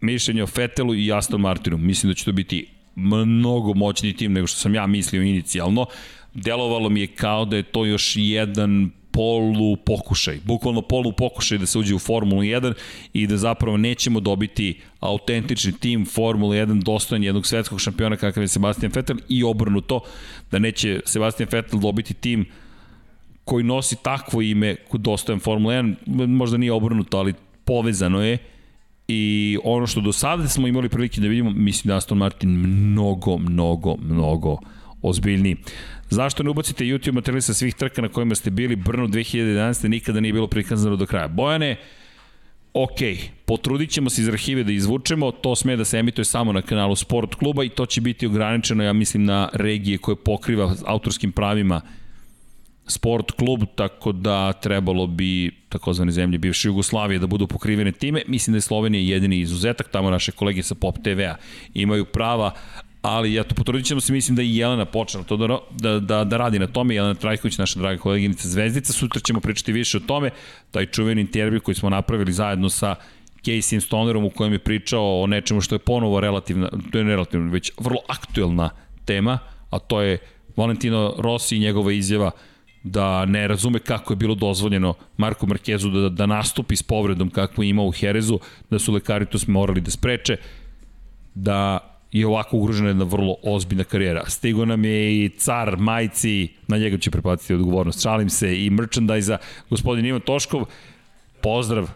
mišljenje 0.00 0.42
o 0.42 0.46
Fetelu 0.46 0.94
i 0.94 1.12
Aston 1.12 1.40
Martinu. 1.40 1.78
Mislim 1.78 2.10
da 2.10 2.14
će 2.14 2.24
to 2.24 2.32
biti 2.32 2.66
mnogo 2.94 3.74
moćniji 3.74 4.12
tim 4.12 4.32
nego 4.32 4.46
što 4.46 4.58
sam 4.58 4.74
ja 4.74 4.86
mislio 4.86 5.22
inicijalno. 5.22 5.86
Delovalo 6.34 6.88
mi 6.88 7.00
je 7.00 7.06
kao 7.06 7.44
da 7.44 7.56
je 7.56 7.62
to 7.62 7.84
još 7.84 8.12
jedan 8.16 8.90
polu 9.12 9.76
pokušaj, 9.76 10.38
bukvalno 10.44 10.82
polu 10.82 11.12
pokušaj 11.12 11.58
da 11.58 11.66
se 11.66 11.78
uđe 11.78 11.94
u 11.94 11.98
Formulu 11.98 12.42
1 12.42 12.72
i 13.12 13.26
da 13.26 13.36
zapravo 13.36 13.76
nećemo 13.76 14.20
dobiti 14.20 14.80
autentični 15.00 15.72
tim 15.72 16.06
Formula 16.06 16.54
1 16.54 16.82
dostojan 16.82 17.24
jednog 17.24 17.46
svetskog 17.46 17.80
šampiona 17.80 18.16
kakav 18.16 18.42
je 18.42 18.48
Sebastian 18.48 18.92
Vettel 18.94 19.16
i 19.28 19.44
obrnuto 19.44 20.00
da 20.50 20.58
neće 20.58 21.00
Sebastian 21.04 21.48
Vettel 21.52 21.80
dobiti 21.80 22.14
tim 22.14 22.46
koji 23.44 23.64
nosi 23.64 23.96
takvo 24.02 24.42
ime 24.42 24.76
dostojan 24.92 25.40
Formula 25.40 25.74
1, 25.74 26.26
možda 26.26 26.56
nije 26.56 26.72
obrnuto, 26.72 27.18
ali 27.18 27.34
povezano 27.64 28.22
je 28.22 28.38
i 29.12 29.58
ono 29.64 29.86
što 29.86 30.00
do 30.00 30.12
sada 30.12 30.48
smo 30.48 30.68
imali 30.68 30.88
prilike 30.88 31.20
da 31.20 31.28
vidimo, 31.28 31.50
mislim 31.50 31.88
da 31.88 31.96
Aston 31.96 32.18
Martin 32.18 32.50
mnogo, 32.50 33.38
mnogo, 33.38 33.96
mnogo 33.96 34.58
ozbiljniji. 35.02 35.56
Zašto 36.10 36.42
ne 36.42 36.50
ubacite 36.50 36.84
YouTube 36.84 37.12
materijali 37.12 37.42
sa 37.42 37.54
svih 37.54 37.74
trka 37.74 38.02
na 38.02 38.08
kojima 38.08 38.34
ste 38.34 38.50
bili? 38.50 38.76
Brno 38.76 39.06
2011. 39.06 39.88
nikada 39.88 40.20
nije 40.20 40.32
bilo 40.32 40.46
prikazano 40.46 40.96
do 40.96 41.06
kraja. 41.06 41.28
Bojane, 41.28 41.76
ok, 42.74 42.98
potrudit 43.44 43.90
ćemo 43.90 44.10
se 44.10 44.22
iz 44.22 44.28
arhive 44.28 44.64
da 44.64 44.72
izvučemo, 44.72 45.30
to 45.30 45.56
sme 45.56 45.76
da 45.76 45.84
se 45.84 45.98
emituje 45.98 46.24
samo 46.24 46.52
na 46.52 46.62
kanalu 46.62 46.96
Sport 46.96 47.34
kluba 47.34 47.64
i 47.64 47.68
to 47.68 47.86
će 47.86 48.00
biti 48.00 48.26
ograničeno, 48.26 48.84
ja 48.84 48.92
mislim, 48.92 49.24
na 49.24 49.48
regije 49.52 49.98
koje 49.98 50.16
pokriva 50.16 50.74
autorskim 50.86 51.32
pravima 51.32 51.80
sport 52.90 53.30
klub, 53.32 53.60
tako 53.74 54.12
da 54.12 54.52
trebalo 54.52 55.06
bi 55.06 55.50
takozvane 55.68 56.12
zemlje 56.12 56.38
bivše 56.38 56.68
Jugoslavije 56.68 57.18
da 57.18 57.26
budu 57.26 57.46
pokrivene 57.46 57.92
time. 57.92 58.22
Mislim 58.26 58.52
da 58.52 58.56
je 58.56 58.60
Slovenija 58.60 59.14
jedini 59.14 59.38
izuzetak, 59.38 59.88
tamo 59.88 60.10
naše 60.10 60.32
kolege 60.32 60.62
sa 60.62 60.74
Pop 60.74 60.98
TV-a 61.04 61.36
imaju 61.74 62.04
prava, 62.04 62.52
ali 63.02 63.34
ja 63.34 63.44
to 63.44 63.54
potrudit 63.54 63.86
ćemo 63.86 64.00
se, 64.00 64.12
mislim 64.12 64.36
da 64.36 64.42
i 64.42 64.56
Jelena 64.56 64.84
počela 64.84 65.24
to 65.24 65.36
da, 65.36 65.58
da, 65.70 66.00
da, 66.00 66.24
da 66.24 66.36
radi 66.36 66.58
na 66.58 66.66
tome, 66.66 66.94
Jelena 66.94 67.14
Trajković, 67.14 67.58
naša 67.58 67.78
draga 67.78 68.02
koleginica 68.02 68.48
Zvezdica, 68.48 68.92
sutra 68.92 69.20
ćemo 69.20 69.40
pričati 69.40 69.72
više 69.72 69.96
o 69.96 70.00
tome, 70.00 70.30
taj 70.70 70.86
čuveni 70.86 71.20
intervju 71.20 71.60
koji 71.60 71.74
smo 71.74 71.90
napravili 71.90 72.32
zajedno 72.32 72.68
sa 72.68 72.94
Casey 73.44 73.80
Stonerom 73.80 74.24
u 74.24 74.30
kojem 74.30 74.52
je 74.52 74.58
pričao 74.58 75.22
o 75.22 75.26
nečemu 75.26 75.60
što 75.60 75.74
je 75.74 75.78
ponovo 75.78 76.20
relativna, 76.20 76.70
to 76.92 76.98
je 76.98 77.04
relativno, 77.04 77.52
već 77.52 77.72
vrlo 77.78 77.98
aktuelna 78.08 78.70
tema, 79.04 79.38
a 79.70 79.78
to 79.78 80.00
je 80.00 80.18
Valentino 80.56 81.14
Rossi 81.18 81.56
i 81.56 81.60
njegova 81.60 81.92
izjava 81.92 82.30
da 82.82 83.24
ne 83.24 83.48
razume 83.48 83.78
kako 83.78 84.12
je 84.12 84.16
bilo 84.16 84.34
dozvoljeno 84.34 84.94
Marku 85.16 85.46
Markezu 85.46 85.90
da, 85.90 86.08
da 86.08 86.26
nastupi 86.26 86.76
s 86.76 86.82
povredom 86.82 87.30
kakvu 87.30 87.64
ima 87.64 87.82
u 87.82 87.90
Herezu, 87.90 88.38
da 88.70 88.78
su 88.78 88.92
lekari 88.92 89.26
to 89.26 89.38
morali 89.46 89.80
da 89.80 89.90
spreče, 89.90 90.36
da 91.34 91.78
je 92.12 92.26
ovako 92.26 92.56
ugrožena 92.56 92.88
jedna 92.88 93.04
vrlo 93.04 93.36
ozbiljna 93.42 93.84
karijera. 93.84 94.24
Stigo 94.26 94.64
nam 94.64 94.84
je 94.84 95.24
i 95.24 95.28
car 95.28 95.76
majci, 95.76 96.48
na 96.68 96.78
njega 96.78 96.98
će 96.98 97.10
prepatiti 97.10 97.54
odgovornost, 97.54 98.02
šalim 98.02 98.30
se, 98.30 98.64
i 98.64 98.70
merchandise 98.70 99.36
gospodin 99.70 100.06
Ivan 100.06 100.20
Toškov, 100.20 100.64
pozdrav, 101.42 101.90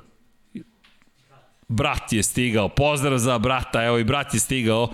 brat 1.69 2.13
je 2.13 2.23
stigao, 2.23 2.69
pozdrav 2.69 3.19
za 3.19 3.39
brata, 3.39 3.85
evo 3.85 3.99
i 3.99 4.05
brat 4.05 4.35
je 4.35 4.41
stigao, 4.41 4.89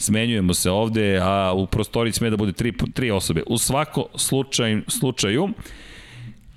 smenjujemo 0.00 0.54
se 0.54 0.70
ovde, 0.70 1.18
a 1.22 1.52
u 1.52 1.66
prostoriji 1.66 2.12
sme 2.12 2.30
da 2.30 2.36
bude 2.36 2.52
tri, 2.52 2.72
tri 2.94 3.10
osobe. 3.10 3.42
U 3.46 3.58
svako 3.58 4.06
slučaj, 4.14 4.80
slučaju, 4.88 5.48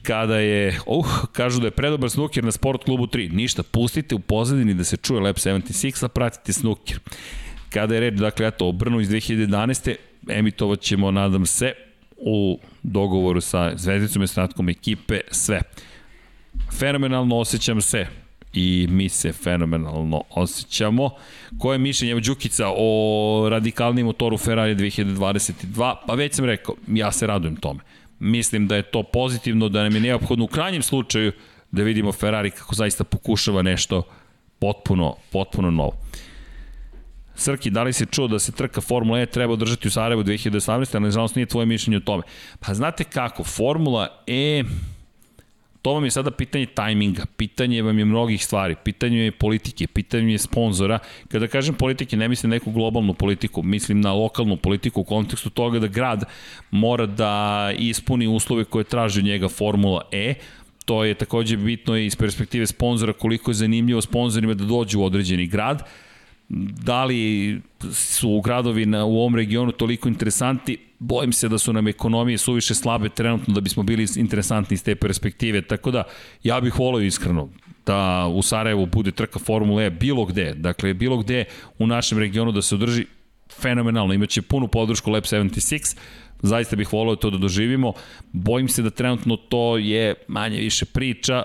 kada 0.03 0.37
je, 0.39 0.79
uh, 0.85 1.25
kažu 1.31 1.59
da 1.59 1.67
je 1.67 1.71
predobar 1.71 2.09
snuker 2.09 2.43
na 2.43 2.51
sport 2.51 2.83
klubu 2.83 3.07
3. 3.07 3.33
Ništa, 3.33 3.63
pustite 3.63 4.15
u 4.15 4.19
pozadini 4.19 4.73
da 4.73 4.83
se 4.83 4.97
čuje 4.97 5.21
Lab 5.21 5.35
76, 5.35 6.05
a 6.05 6.07
pratite 6.07 6.53
snuker. 6.53 6.99
Kada 7.69 7.95
je 7.95 7.99
reč, 7.99 8.13
dakle, 8.13 8.47
eto, 8.47 8.67
o 8.67 8.71
Brnu 8.71 9.01
iz 9.01 9.09
2011. 9.09 9.95
emitovat 10.29 10.81
ćemo, 10.81 11.11
nadam 11.11 11.45
se, 11.45 11.73
u 12.17 12.59
dogovoru 12.83 13.41
sa 13.41 13.71
Zvezdicom 13.75 14.21
i 14.21 14.23
ostatkom 14.23 14.69
ekipe 14.69 15.21
sve. 15.31 15.61
Fenomenalno 16.79 17.37
osjećam 17.37 17.81
se, 17.81 18.07
i 18.53 18.87
mi 18.89 19.09
se 19.09 19.31
fenomenalno 19.31 20.23
osjećamo. 20.29 21.09
Koje 21.57 21.75
je 21.75 21.79
mišljenje 21.79 22.21
Đukica 22.21 22.71
o 22.77 23.47
radikalnim 23.49 24.05
motoru 24.05 24.37
Ferrari 24.37 24.75
2022? 24.75 25.95
Pa 26.07 26.13
već 26.13 26.35
sam 26.35 26.45
rekao, 26.45 26.75
ja 26.87 27.11
se 27.11 27.27
radujem 27.27 27.55
tome. 27.55 27.79
Mislim 28.19 28.67
da 28.67 28.75
je 28.75 28.83
to 28.83 29.03
pozitivno, 29.03 29.69
da 29.69 29.83
nam 29.83 29.95
je 29.95 30.01
neophodno 30.01 30.45
u 30.45 30.47
krajnjem 30.47 30.81
slučaju 30.81 31.31
da 31.71 31.83
vidimo 31.83 32.11
Ferrari 32.11 32.51
kako 32.51 32.75
zaista 32.75 33.03
pokušava 33.03 33.61
nešto 33.61 34.03
potpuno, 34.59 35.15
potpuno 35.31 35.71
novo. 35.71 35.93
Srki, 37.35 37.69
da 37.69 37.83
li 37.83 37.93
si 37.93 38.05
čuo 38.05 38.27
da 38.27 38.39
se 38.39 38.51
trka 38.51 38.81
Formula 38.81 39.19
E 39.19 39.25
treba 39.25 39.53
održati 39.53 39.87
u 39.87 39.91
Sarajevu 39.91 40.23
2018. 40.23 40.95
ali 40.95 41.03
nažalost 41.03 41.35
nije 41.35 41.45
tvoje 41.45 41.65
mišljenje 41.65 41.97
o 41.97 42.05
tome. 42.05 42.23
Pa 42.59 42.73
znate 42.73 43.03
kako, 43.03 43.43
Formula 43.43 44.23
E 44.27 44.63
to 45.83 45.93
vam 45.93 46.03
je 46.03 46.11
sada 46.11 46.31
pitanje 46.31 46.65
tajminga, 46.65 47.25
pitanje 47.37 47.81
vam 47.81 47.99
je 47.99 48.05
mnogih 48.05 48.45
stvari, 48.45 48.75
pitanje 48.83 49.17
je 49.17 49.31
politike, 49.31 49.87
pitanje 49.87 50.31
je 50.31 50.37
sponzora. 50.37 50.99
Kada 51.27 51.47
kažem 51.47 51.75
politike, 51.75 52.17
ne 52.17 52.27
mislim 52.27 52.49
neku 52.49 52.71
globalnu 52.71 53.13
politiku, 53.13 53.63
mislim 53.63 54.01
na 54.01 54.13
lokalnu 54.13 54.57
politiku 54.57 55.01
u 55.01 55.03
kontekstu 55.03 55.49
toga 55.49 55.79
da 55.79 55.87
grad 55.87 56.23
mora 56.71 57.05
da 57.05 57.71
ispuni 57.77 58.27
uslove 58.27 58.63
koje 58.63 58.83
traži 58.83 59.19
od 59.19 59.25
njega 59.25 59.49
Formula 59.49 60.01
E, 60.11 60.33
to 60.85 61.03
je 61.03 61.13
takođe 61.13 61.57
bitno 61.57 61.97
iz 61.97 62.15
perspektive 62.15 62.67
sponzora 62.67 63.13
koliko 63.13 63.51
je 63.51 63.55
zanimljivo 63.55 64.01
sponzorima 64.01 64.53
da 64.53 64.65
dođu 64.65 64.99
u 64.99 65.03
određeni 65.03 65.47
grad. 65.47 65.83
Da 66.83 67.03
li 67.03 67.61
su 67.91 68.41
gradovi 68.41 68.85
na, 68.85 69.05
u 69.05 69.17
ovom 69.17 69.35
regionu 69.35 69.71
toliko 69.71 70.07
interesanti, 70.07 70.77
bojim 71.03 71.33
se 71.33 71.49
da 71.49 71.57
su 71.57 71.73
nam 71.73 71.87
ekonomije 71.87 72.37
suviše 72.37 72.75
slabe 72.75 73.09
trenutno 73.09 73.53
da 73.53 73.61
bismo 73.61 73.83
bili 73.83 74.07
interesantni 74.15 74.73
iz 74.73 74.83
te 74.83 74.95
perspektive, 74.95 75.61
tako 75.61 75.91
da 75.91 76.03
ja 76.43 76.61
bih 76.61 76.79
volio 76.79 77.05
iskreno 77.05 77.49
da 77.85 78.27
u 78.33 78.41
Sarajevu 78.41 78.85
bude 78.85 79.11
trka 79.11 79.39
Formule 79.39 79.85
E 79.85 79.89
bilo 79.89 80.25
gde, 80.25 80.53
dakle 80.53 80.93
bilo 80.93 81.17
gde 81.17 81.45
u 81.79 81.87
našem 81.87 82.19
regionu 82.19 82.51
da 82.51 82.61
se 82.61 82.75
održi 82.75 83.05
fenomenalno, 83.61 84.13
imaće 84.13 84.41
punu 84.41 84.67
podršku 84.67 85.11
Lab 85.11 85.23
76, 85.23 85.97
zaista 86.41 86.75
bih 86.75 86.93
volio 86.93 87.15
to 87.15 87.29
da 87.29 87.37
doživimo, 87.37 87.93
bojim 88.31 88.67
se 88.67 88.81
da 88.81 88.89
trenutno 88.89 89.35
to 89.37 89.77
je 89.77 90.15
manje 90.27 90.57
više 90.57 90.85
priča, 90.85 91.43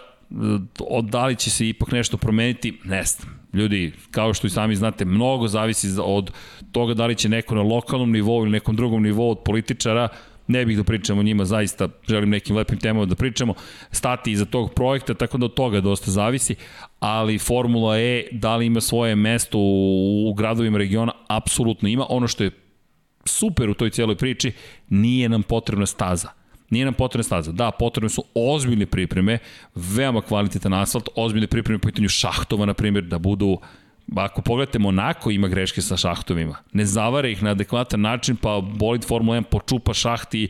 od 0.81 1.05
da 1.05 1.27
li 1.27 1.37
će 1.37 1.51
se 1.51 1.69
ipak 1.69 1.93
nešto 1.93 2.17
promeniti, 2.17 2.79
ne 2.85 3.05
znam 3.05 3.38
Ljudi, 3.53 3.93
kao 4.11 4.35
što 4.35 4.47
i 4.47 4.51
sami 4.51 4.77
znate, 4.77 5.05
mnogo 5.05 5.49
zavisi 5.49 5.89
od 6.03 6.31
toga 6.73 6.95
da 6.95 7.07
li 7.07 7.15
će 7.15 7.29
neko 7.29 7.55
na 7.55 7.63
lokalnom 7.63 8.13
nivou 8.13 8.43
ili 8.43 8.51
nekom 8.51 8.77
drugom 8.77 9.03
nivou 9.03 9.31
od 9.31 9.39
političara 9.45 10.09
ne 10.49 10.67
bih 10.67 10.77
da 10.77 10.85
pričamo 10.85 11.21
o 11.21 11.23
njima, 11.23 11.45
zaista 11.45 11.89
želim 12.09 12.31
nekim 12.31 12.57
lepim 12.57 12.79
temama 12.79 13.07
da 13.07 13.15
pričamo, 13.15 13.55
stati 13.91 14.33
iza 14.33 14.45
tog 14.45 14.75
projekta, 14.75 15.15
tako 15.15 15.39
da 15.39 15.45
od 15.45 15.55
toga 15.55 15.81
dosta 15.81 16.11
zavisi, 16.11 16.55
ali 17.01 17.39
Formula 17.39 17.99
E, 17.99 18.25
da 18.33 18.57
li 18.57 18.67
ima 18.67 18.81
svoje 18.81 19.17
mesto 19.17 19.59
u, 19.59 20.31
u 20.31 20.35
gradovima 20.35 20.79
regiona, 20.79 21.13
apsolutno 21.29 21.89
ima. 21.89 22.07
Ono 22.09 22.29
što 22.29 22.45
je 22.45 22.51
super 23.25 23.71
u 23.71 23.75
toj 23.75 23.91
cijeloj 23.91 24.17
priči, 24.17 24.53
nije 24.89 25.29
nam 25.29 25.43
potrebna 25.43 25.87
staza. 25.87 26.29
Nije 26.71 26.85
nam 26.85 26.95
potrebna 26.95 27.23
staza. 27.23 27.53
Da, 27.53 27.71
potrebne 27.71 28.09
su 28.09 28.25
ozbiljne 28.35 28.87
pripreme, 28.87 29.39
veoma 29.75 30.21
kvalitetan 30.21 30.75
asfalt, 30.75 31.09
ozbiljne 31.17 31.47
pripreme 31.47 31.79
po 31.79 31.89
pitanju 31.89 32.09
šahtova, 32.09 32.67
na 32.67 32.75
primjer, 32.75 33.05
da 33.05 33.19
budu 33.19 33.59
Ako 34.17 34.43
pogledate, 34.43 34.79
Monako 34.79 35.31
ima 35.31 35.49
greške 35.49 35.83
sa 35.83 35.97
šahtovima. 35.97 36.57
Ne 36.73 36.85
zavare 36.85 37.33
ih 37.33 37.43
na 37.43 37.51
adekvatan 37.51 38.01
način, 38.01 38.37
pa 38.37 38.61
bolid 38.61 39.05
Formula 39.05 39.37
1 39.37 39.43
počupa 39.43 39.95
šaht 39.95 40.35
i 40.35 40.49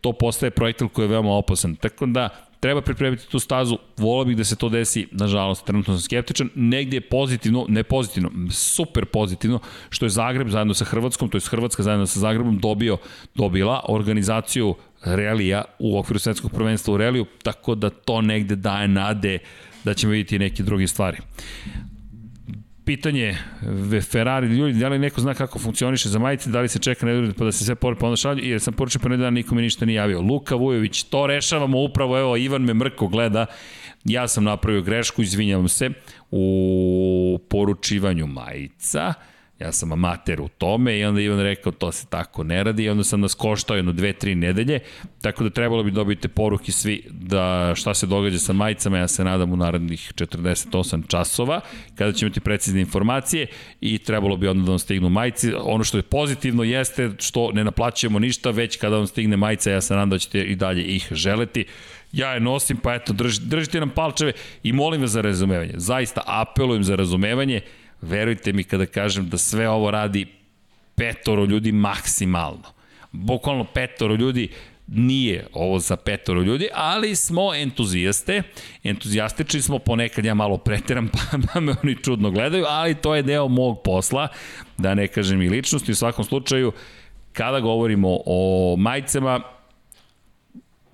to 0.00 0.12
postaje 0.12 0.50
projektil 0.50 0.88
koji 0.88 1.04
je 1.04 1.08
veoma 1.08 1.30
opasan. 1.30 1.74
Tako 1.76 2.06
da, 2.06 2.28
treba 2.60 2.80
pripremiti 2.80 3.28
tu 3.28 3.38
stazu, 3.38 3.78
volao 3.96 4.24
bih 4.24 4.36
da 4.36 4.44
se 4.44 4.56
to 4.56 4.68
desi, 4.68 5.06
nažalost, 5.12 5.64
trenutno 5.64 5.94
sam 5.94 6.00
skeptičan, 6.00 6.50
negdje 6.54 6.96
je 6.96 7.08
pozitivno, 7.08 7.66
ne 7.68 7.82
pozitivno, 7.82 8.30
super 8.50 9.04
pozitivno, 9.04 9.58
što 9.90 10.06
je 10.06 10.10
Zagreb 10.10 10.48
zajedno 10.48 10.74
sa 10.74 10.84
Hrvatskom, 10.84 11.28
to 11.28 11.36
je 11.36 11.42
Hrvatska 11.50 11.82
zajedno 11.82 12.06
sa 12.06 12.20
Zagrebom 12.20 12.58
dobio, 12.58 12.96
dobila 13.34 13.84
organizaciju 13.88 14.74
relija 15.04 15.64
u 15.78 15.98
okviru 15.98 16.18
svetskog 16.18 16.50
prvenstva 16.52 16.94
u 16.94 16.96
reliju, 16.96 17.26
tako 17.42 17.74
da 17.74 17.90
to 17.90 18.20
negde 18.20 18.56
daje 18.56 18.88
nade 18.88 19.38
da 19.84 19.94
ćemo 19.94 20.12
vidjeti 20.12 20.38
neke 20.38 20.62
druge 20.62 20.86
stvari 20.86 21.18
pitanje 22.86 23.36
Ferrari, 24.10 24.46
ljudi, 24.46 24.78
da 24.78 24.88
li 24.88 24.98
neko 24.98 25.20
zna 25.20 25.34
kako 25.34 25.58
funkcioniše 25.58 26.08
za 26.08 26.18
majice, 26.18 26.50
da 26.50 26.60
li 26.60 26.68
se 26.68 26.78
čeka 26.78 27.06
nedelju 27.06 27.34
pa 27.38 27.44
da 27.44 27.52
se 27.52 27.64
sve 27.64 27.74
poruče 27.74 28.00
pa 28.00 28.06
onda 28.06 28.16
šalju, 28.16 28.44
jer 28.44 28.60
sam 28.60 28.74
poručio 28.74 29.00
pa 29.02 29.08
nedelja, 29.08 29.30
niko 29.30 29.54
mi 29.54 29.62
ništa 29.62 29.86
nije 29.86 29.96
javio. 29.96 30.20
Luka 30.20 30.54
Vujović, 30.54 31.02
to 31.02 31.26
rešavamo 31.26 31.82
upravo, 31.82 32.18
evo, 32.18 32.36
Ivan 32.36 32.62
me 32.62 32.74
mrko 32.74 33.08
gleda, 33.08 33.46
ja 34.04 34.28
sam 34.28 34.44
napravio 34.44 34.82
grešku, 34.82 35.22
izvinjavam 35.22 35.68
se, 35.68 35.90
u 36.30 37.38
poručivanju 37.50 38.26
majica, 38.26 39.14
Ja 39.58 39.72
sam 39.72 39.92
amater 39.92 40.40
u 40.40 40.48
tome 40.48 40.98
i 40.98 41.04
onda 41.04 41.20
Ivan 41.20 41.40
rekao 41.40 41.72
to 41.72 41.92
se 41.92 42.06
tako 42.06 42.44
ne 42.44 42.64
radi 42.64 42.84
i 42.84 42.88
onda 42.88 43.04
sam 43.04 43.20
nas 43.20 43.34
koštao 43.34 43.76
jedno 43.76 43.92
dve, 43.92 44.12
tri 44.12 44.34
nedelje, 44.34 44.80
tako 45.22 45.44
da 45.44 45.50
trebalo 45.50 45.82
bi 45.82 45.90
dobiti 45.90 46.28
poruke 46.28 46.72
svi 46.72 47.04
da 47.10 47.72
šta 47.76 47.94
se 47.94 48.06
događa 48.06 48.38
sa 48.38 48.52
majicama, 48.52 48.98
ja 48.98 49.08
se 49.08 49.24
nadam 49.24 49.52
u 49.52 49.56
narednih 49.56 50.12
48 50.14 51.08
časova, 51.08 51.60
kada 51.94 52.12
ćemo 52.12 52.26
imati 52.26 52.40
precizne 52.40 52.80
informacije 52.80 53.46
i 53.80 53.98
trebalo 53.98 54.36
bi 54.36 54.48
onda 54.48 54.64
da 54.64 54.70
vam 54.70 54.78
stignu 54.78 55.08
majice. 55.08 55.52
Ono 55.56 55.84
što 55.84 55.96
je 55.96 56.02
pozitivno 56.02 56.62
jeste 56.62 57.10
što 57.18 57.52
ne 57.52 57.64
naplaćujemo 57.64 58.18
ništa, 58.18 58.50
već 58.50 58.76
kada 58.76 58.96
vam 58.96 59.06
stigne 59.06 59.36
majica, 59.36 59.70
ja 59.70 59.80
se 59.80 59.94
nadam 59.94 60.10
da 60.10 60.18
ćete 60.18 60.42
i 60.42 60.56
dalje 60.56 60.82
ih 60.82 61.08
želeti 61.10 61.64
ja 62.12 62.32
je 62.32 62.40
nosim, 62.40 62.76
pa 62.76 62.94
eto, 62.94 63.12
drž, 63.12 63.38
držite 63.38 63.80
nam 63.80 63.90
palčeve 63.90 64.32
i 64.62 64.72
molim 64.72 65.00
vas 65.00 65.10
za 65.10 65.20
razumevanje. 65.20 65.72
Zaista 65.76 66.22
apelujem 66.26 66.84
za 66.84 66.96
razumevanje 66.96 67.60
verujte 68.00 68.52
mi 68.52 68.64
kada 68.64 68.86
kažem 68.86 69.28
da 69.28 69.38
sve 69.38 69.68
ovo 69.68 69.90
radi 69.90 70.26
petoro 70.94 71.44
ljudi 71.44 71.72
maksimalno. 71.72 72.72
Bukvalno 73.12 73.64
petoro 73.64 74.14
ljudi 74.14 74.48
nije 74.86 75.46
ovo 75.52 75.78
za 75.78 75.96
petoro 75.96 76.42
ljudi, 76.42 76.68
ali 76.74 77.16
smo 77.16 77.54
entuzijaste, 77.54 78.42
entuzijastični 78.84 79.62
smo, 79.62 79.78
ponekad 79.78 80.24
ja 80.24 80.34
malo 80.34 80.58
preteram, 80.58 81.08
pa, 81.12 81.38
pa 81.52 81.60
me 81.60 81.74
oni 81.82 81.96
čudno 82.02 82.30
gledaju, 82.30 82.64
ali 82.68 82.94
to 82.94 83.14
je 83.14 83.22
deo 83.22 83.48
mog 83.48 83.82
posla, 83.84 84.28
da 84.78 84.94
ne 84.94 85.08
kažem 85.08 85.42
i 85.42 85.48
ličnosti, 85.48 85.92
u 85.92 85.94
svakom 85.94 86.24
slučaju, 86.24 86.72
kada 87.32 87.60
govorimo 87.60 88.18
o 88.26 88.74
majicama, 88.78 89.40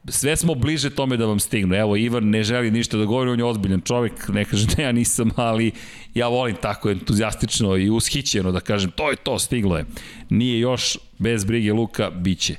sve 0.09 0.37
smo 0.37 0.55
bliže 0.55 0.91
tome 0.91 1.17
da 1.17 1.27
vam 1.27 1.41
stignu. 1.41 1.75
Evo, 1.75 1.97
Ivan 1.97 2.31
ne 2.31 2.43
želi 2.43 2.71
ništa 2.71 2.97
da 2.97 3.05
govori, 3.05 3.31
on 3.31 3.39
je 3.39 3.45
ozbiljan 3.45 3.81
čovjek, 3.81 4.29
ne 4.29 4.45
kaže 4.45 4.67
da 4.67 4.83
ja 4.83 4.93
nisam, 4.93 5.31
ali 5.37 5.73
ja 6.15 6.29
volim 6.29 6.57
tako 6.57 6.91
entuzijastično 6.91 7.77
i 7.77 7.91
ushićeno 7.91 8.53
da 8.53 8.61
kažem, 8.61 8.91
to 8.91 9.11
je 9.11 9.17
to, 9.17 9.39
stiglo 9.39 9.77
je. 9.77 9.85
Nije 10.31 10.61
još, 10.61 10.99
bez 11.19 11.45
brige 11.45 11.73
Luka, 11.73 12.11
biće. 12.11 12.57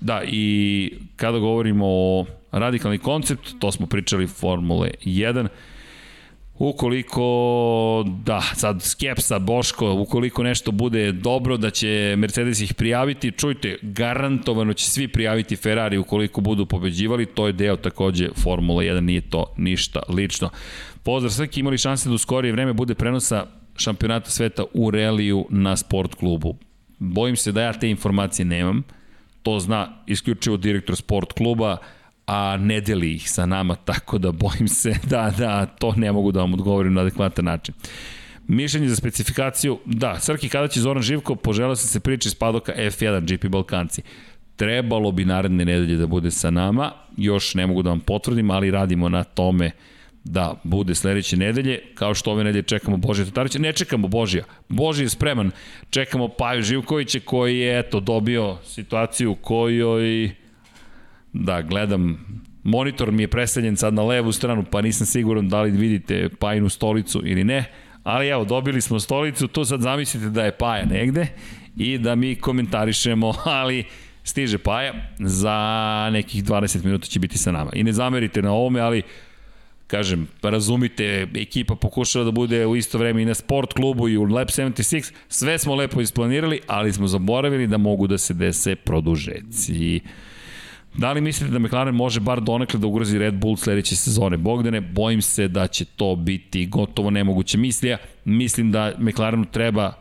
Da, 0.00 0.22
i 0.26 0.92
kada 1.16 1.38
govorimo 1.38 1.86
o 1.86 2.26
radikalni 2.52 2.98
koncept, 2.98 3.48
to 3.58 3.72
smo 3.72 3.86
pričali 3.86 4.26
Formule 4.26 4.90
1, 5.04 5.48
Ukoliko, 6.58 8.04
da, 8.24 8.40
sad 8.40 8.82
skepsa, 8.82 9.38
Boško, 9.38 9.92
ukoliko 9.92 10.42
nešto 10.42 10.70
bude 10.70 11.12
dobro 11.12 11.56
da 11.56 11.70
će 11.70 12.14
Mercedes 12.18 12.60
ih 12.60 12.74
prijaviti, 12.74 13.32
čujte, 13.32 13.76
garantovano 13.82 14.72
će 14.72 14.90
svi 14.90 15.08
prijaviti 15.08 15.56
Ferrari 15.56 15.98
ukoliko 15.98 16.40
budu 16.40 16.66
pobeđivali, 16.66 17.26
to 17.26 17.46
je 17.46 17.52
deo 17.52 17.76
takođe 17.76 18.28
Formula 18.42 18.82
1, 18.82 19.00
nije 19.00 19.20
to 19.20 19.54
ništa 19.56 20.00
lično. 20.08 20.50
Pozdrav, 21.02 21.30
sve 21.30 21.48
imali 21.54 21.78
šanse 21.78 22.08
da 22.08 22.14
u 22.14 22.18
skorije 22.18 22.52
vreme 22.52 22.72
bude 22.72 22.94
prenosa 22.94 23.46
šampionata 23.76 24.30
sveta 24.30 24.64
u 24.74 24.90
reliju 24.90 25.46
na 25.50 25.76
sport 25.76 26.14
klubu. 26.14 26.56
Bojim 26.98 27.36
se 27.36 27.52
da 27.52 27.62
ja 27.62 27.72
te 27.72 27.90
informacije 27.90 28.44
nemam, 28.44 28.82
to 29.42 29.58
zna 29.60 30.02
isključivo 30.06 30.56
direktor 30.56 30.96
sport 30.96 31.32
kluba, 31.32 31.76
a 32.28 32.56
ne 32.56 32.80
deli 32.80 33.14
ih 33.14 33.30
sa 33.30 33.46
nama, 33.46 33.74
tako 33.90 34.18
da 34.18 34.32
bojim 34.32 34.68
se 34.68 34.94
da, 35.04 35.32
da 35.38 35.66
to 35.66 35.94
ne 35.96 36.12
mogu 36.12 36.32
da 36.32 36.40
vam 36.40 36.54
odgovorim 36.54 36.94
na 36.94 37.00
adekvatan 37.00 37.44
način. 37.44 37.74
Mišljenje 38.48 38.88
za 38.88 38.96
specifikaciju, 38.96 39.78
da, 39.84 40.20
Srki, 40.20 40.48
kada 40.48 40.68
će 40.68 40.80
Zoran 40.80 41.02
Živko, 41.02 41.34
poželao 41.34 41.76
se 41.76 41.88
se 41.88 42.00
priče 42.00 42.28
iz 42.28 42.34
padoka 42.34 42.72
F1 42.76 43.36
GP 43.36 43.48
Balkanci. 43.48 44.02
Trebalo 44.56 45.12
bi 45.12 45.24
naredne 45.24 45.64
nedelje 45.64 45.96
da 45.96 46.06
bude 46.06 46.30
sa 46.30 46.50
nama, 46.50 46.92
još 47.16 47.54
ne 47.54 47.66
mogu 47.66 47.82
da 47.82 47.90
vam 47.90 48.00
potvrdim, 48.00 48.50
ali 48.50 48.70
radimo 48.70 49.08
na 49.08 49.24
tome 49.24 49.70
da 50.24 50.54
bude 50.64 50.94
sledeće 50.94 51.36
nedelje, 51.36 51.80
kao 51.94 52.14
što 52.14 52.32
ove 52.32 52.44
nedelje 52.44 52.62
čekamo 52.62 52.96
Božija 52.96 53.26
Tatarića, 53.26 53.58
ne 53.58 53.72
čekamo 53.72 54.08
Božija, 54.08 54.44
Božija 54.68 55.04
je 55.04 55.08
spreman, 55.08 55.50
čekamo 55.90 56.28
Paju 56.28 56.62
Živkovića 56.62 57.20
koji 57.24 57.58
je 57.58 57.78
eto 57.78 58.00
dobio 58.00 58.56
situaciju 58.64 59.30
u 59.30 59.34
kojoj 59.34 60.30
Da, 61.32 61.62
gledam, 61.62 62.18
monitor 62.64 63.12
mi 63.12 63.22
je 63.22 63.28
preseljen 63.28 63.76
sad 63.76 63.94
na 63.94 64.02
levu 64.02 64.32
stranu, 64.32 64.64
pa 64.70 64.80
nisam 64.80 65.06
siguran 65.06 65.48
da 65.48 65.62
li 65.62 65.70
vidite 65.70 66.28
Pajinu 66.38 66.68
stolicu 66.68 67.22
ili 67.24 67.44
ne, 67.44 67.64
ali 68.02 68.28
evo, 68.28 68.44
dobili 68.44 68.80
smo 68.80 69.00
stolicu, 69.00 69.48
to 69.48 69.64
sad 69.64 69.80
zamislite 69.80 70.30
da 70.30 70.44
je 70.44 70.52
Paja 70.52 70.84
negde 70.84 71.26
i 71.76 71.98
da 71.98 72.14
mi 72.14 72.34
komentarišemo, 72.34 73.34
ali 73.60 73.84
stiže 74.24 74.58
Paja, 74.58 74.94
za 75.18 76.08
nekih 76.12 76.44
20 76.44 76.84
minuta 76.84 77.06
će 77.06 77.20
biti 77.20 77.38
sa 77.38 77.52
nama. 77.52 77.70
I 77.74 77.84
ne 77.84 77.92
zamerite 77.92 78.42
na 78.42 78.52
ovome, 78.52 78.80
ali 78.80 79.02
kažem, 79.86 80.28
razumite, 80.42 81.26
ekipa 81.34 81.74
pokušava 81.74 82.24
da 82.24 82.30
bude 82.30 82.66
u 82.66 82.76
isto 82.76 82.98
vreme 82.98 83.22
i 83.22 83.24
na 83.24 83.34
sport 83.34 83.72
klubu 83.72 84.08
i 84.08 84.16
u 84.16 84.24
Lab 84.24 84.48
76, 84.48 85.12
sve 85.28 85.58
smo 85.58 85.74
lepo 85.74 86.00
isplanirali, 86.00 86.60
ali 86.66 86.92
smo 86.92 87.06
zaboravili 87.06 87.66
da 87.66 87.76
mogu 87.76 88.06
da 88.06 88.18
se 88.18 88.34
dese 88.34 88.76
produžeci. 88.76 90.00
Da 90.96 91.12
li 91.12 91.20
mislite 91.20 91.52
da 91.52 91.58
McLaren 91.58 91.94
može 91.94 92.20
bar 92.20 92.40
donekle 92.40 92.80
da 92.80 92.86
ugrozi 92.86 93.18
Red 93.18 93.34
Bull 93.34 93.56
sledeće 93.56 93.96
sezone? 93.96 94.36
Bogdane, 94.36 94.80
bojim 94.80 95.22
se 95.22 95.48
da 95.48 95.66
će 95.66 95.84
to 95.84 96.16
biti 96.16 96.66
gotovo 96.66 97.10
nemoguće 97.10 97.58
mislija. 97.58 97.98
Mislim 98.24 98.72
da 98.72 98.92
McLarenu 98.98 99.44
treba 99.44 99.92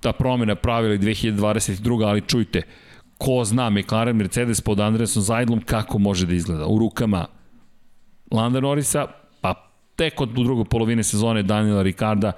ta 0.00 0.12
promjena 0.12 0.54
pravila 0.54 0.94
2022. 0.94 2.08
ali 2.08 2.20
čujte, 2.20 2.62
ko 3.18 3.44
zna 3.44 3.70
McLaren 3.70 4.16
Mercedes 4.16 4.60
pod 4.60 4.80
Andresom 4.80 5.22
Zajdlom 5.22 5.60
kako 5.60 5.98
može 5.98 6.26
da 6.26 6.34
izgleda 6.34 6.66
u 6.66 6.78
rukama 6.78 7.26
Landa 8.30 8.60
Norrisa, 8.60 9.06
pa 9.40 9.54
tek 9.96 10.20
od 10.20 10.28
drugoj 10.28 10.64
polovine 10.64 11.02
sezone 11.02 11.42
Daniela 11.42 11.82
Ricarda, 11.82 12.32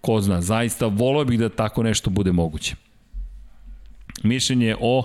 ko 0.00 0.20
zna, 0.20 0.40
zaista 0.40 0.86
volio 0.86 1.24
bih 1.24 1.38
da 1.38 1.48
tako 1.48 1.82
nešto 1.82 2.10
bude 2.10 2.32
moguće. 2.32 2.74
Mišljenje 4.22 4.76
o 4.80 5.04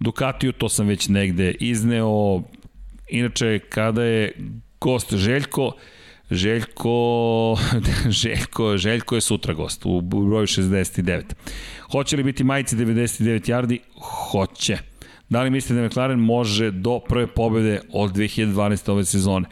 Ducatiju, 0.00 0.52
to 0.52 0.68
sam 0.68 0.86
već 0.86 1.08
negde 1.08 1.50
izneo. 1.50 2.42
Inače, 3.08 3.58
kada 3.58 4.02
je 4.02 4.32
gost 4.80 5.14
Željko, 5.14 5.72
Željko, 6.30 7.58
Željko, 8.22 8.76
Željko 8.76 9.14
je 9.14 9.20
sutra 9.20 9.54
gost 9.54 9.86
u 9.86 10.00
broju 10.00 10.46
69. 10.46 11.22
Hoće 11.92 12.16
li 12.16 12.22
biti 12.22 12.44
majice 12.44 12.76
99 12.76 13.50
yardi? 13.50 13.78
Hoće. 14.30 14.78
Da 15.28 15.42
li 15.42 15.50
mislite 15.50 15.80
da 15.80 15.86
McLaren 15.86 16.18
može 16.18 16.70
do 16.70 17.00
prve 17.08 17.26
pobede 17.26 17.80
od 17.92 18.12
2012. 18.12 18.90
ove 18.90 19.04
sezone? 19.04 19.48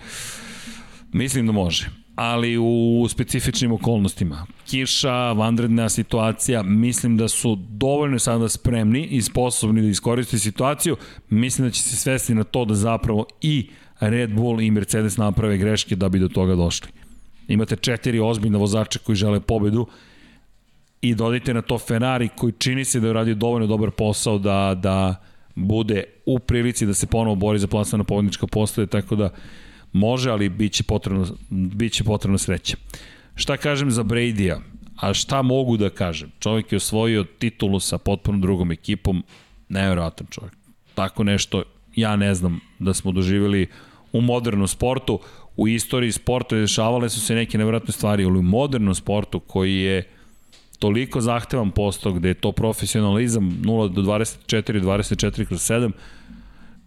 Mislim 1.13 1.47
da 1.47 1.53
može 1.53 2.04
ali 2.15 2.59
u 2.59 3.07
specifičnim 3.09 3.73
okolnostima. 3.73 4.47
Kiša, 4.67 5.33
vanredna 5.33 5.89
situacija, 5.89 6.62
mislim 6.62 7.17
da 7.17 7.29
su 7.29 7.57
dovoljno 7.69 8.19
sada 8.19 8.49
spremni 8.49 9.07
i 9.07 9.23
sposobni 9.23 9.83
da 9.83 9.89
iskoriste 9.89 10.39
situaciju. 10.39 10.97
Mislim 11.31 11.69
da 11.69 11.73
će 11.73 11.83
se 11.83 11.97
svesti 11.97 12.35
na 12.35 12.45
to 12.45 12.65
da 12.65 12.75
zapravo 12.75 13.27
i 13.41 13.69
Red 14.01 14.35
Bull 14.35 14.61
i 14.61 14.71
Mercedes 14.71 15.17
naprave 15.17 15.59
greške 15.59 15.97
da 15.97 16.09
bi 16.09 16.19
do 16.19 16.29
toga 16.29 16.55
došli. 16.55 16.89
Imate 17.49 17.77
četiri 17.77 18.21
ozbiljna 18.21 18.59
vozača 18.59 18.99
koji 18.99 19.17
žele 19.17 19.41
pobedu 19.41 19.87
i 21.01 21.15
dodajte 21.15 21.55
na 21.55 21.62
to 21.62 21.79
Ferrari 21.79 22.29
koji 22.37 22.53
čini 22.53 22.85
se 22.85 23.01
da 23.01 23.07
je 23.07 23.12
radio 23.12 23.35
dovoljno 23.35 23.67
dobar 23.67 23.91
posao 23.91 24.39
da, 24.39 24.75
da 24.83 25.25
bude 25.55 26.05
u 26.27 26.39
prilici 26.39 26.87
da 26.87 26.95
se 26.95 27.07
ponovo 27.07 27.37
bori 27.37 27.59
za 27.59 27.67
plasna 27.67 27.99
na 27.99 28.05
pobednička 28.05 28.47
postoje, 28.47 28.87
tako 28.87 29.17
da 29.17 29.31
Može, 29.95 30.31
ali 30.31 30.49
biće 30.49 30.83
potrebno, 30.83 31.27
biće 31.51 32.05
potrebno 32.05 32.39
sreće. 32.39 32.77
Šta 33.35 33.57
kažem 33.57 33.91
za 33.91 34.03
Brady-a? 34.03 34.59
A 34.97 35.15
šta 35.15 35.43
mogu 35.43 35.77
da 35.77 35.91
kažem? 35.91 36.31
Čovjek 36.39 36.73
je 36.73 36.77
osvojio 36.77 37.25
titulu 37.25 37.81
sa 37.81 37.99
potpuno 37.99 38.39
drugom 38.39 38.73
ekipom, 38.73 39.25
nevjerojatan 39.69 40.27
čovjek. 40.31 40.55
Tako 40.95 41.25
nešto 41.25 41.63
ja 41.97 42.17
ne 42.17 42.35
znam 42.35 42.61
da 42.79 42.95
smo 42.95 43.13
doživjeli 43.13 43.67
u 44.13 44.21
modernom 44.21 44.69
sportu, 44.69 45.21
u 45.57 45.69
istoriji 45.69 46.13
sporta 46.13 46.57
dešavale 46.57 47.09
su 47.11 47.21
se 47.21 47.35
neke 47.35 47.59
nevjerojatne 47.59 47.93
stvari, 47.93 48.25
ali 48.25 48.39
u 48.39 48.43
modernom 48.43 48.95
sportu 48.95 49.41
koji 49.41 49.77
je 49.77 50.03
toliko 50.79 51.21
zahtevan 51.21 51.71
posto 51.71 52.13
gde 52.13 52.29
je 52.29 52.35
to 52.35 52.53
profesionalizam 52.53 53.51
0 53.63 53.89
do 53.93 54.03
24, 54.03 54.81
24 54.81 55.45
kroz 55.45 55.61
7, 55.61 55.91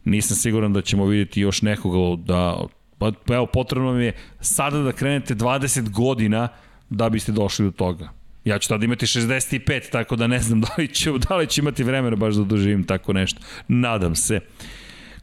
nisam 0.05 0.37
siguran 0.37 0.73
da 0.73 0.81
ćemo 0.81 1.05
vidjeti 1.05 1.41
još 1.41 1.61
nekoga 1.61 2.21
da 2.23 2.65
pa, 2.97 3.11
pa 3.25 3.35
evo 3.35 3.45
potrebno 3.45 3.93
mi 3.93 4.05
je 4.05 4.15
sada 4.41 4.81
da 4.81 4.91
krenete 4.91 5.35
20 5.35 5.89
godina 5.89 6.47
da 6.89 7.09
biste 7.09 7.31
došli 7.31 7.65
do 7.65 7.71
toga. 7.71 8.09
Ja 8.45 8.59
ću 8.59 8.69
tada 8.69 8.85
imati 8.85 9.05
65, 9.05 9.91
tako 9.91 10.15
da 10.15 10.27
ne 10.27 10.39
znam 10.39 10.61
da 10.65 10.67
li 10.77 10.87
ću, 10.87 11.17
da 11.17 11.35
li 11.35 11.47
ću 11.47 11.61
imati 11.61 11.83
vremena 11.83 12.15
baš 12.15 12.35
da 12.35 12.43
doživim 12.43 12.83
tako 12.83 13.13
nešto. 13.13 13.41
Nadam 13.67 14.15
se. 14.15 14.39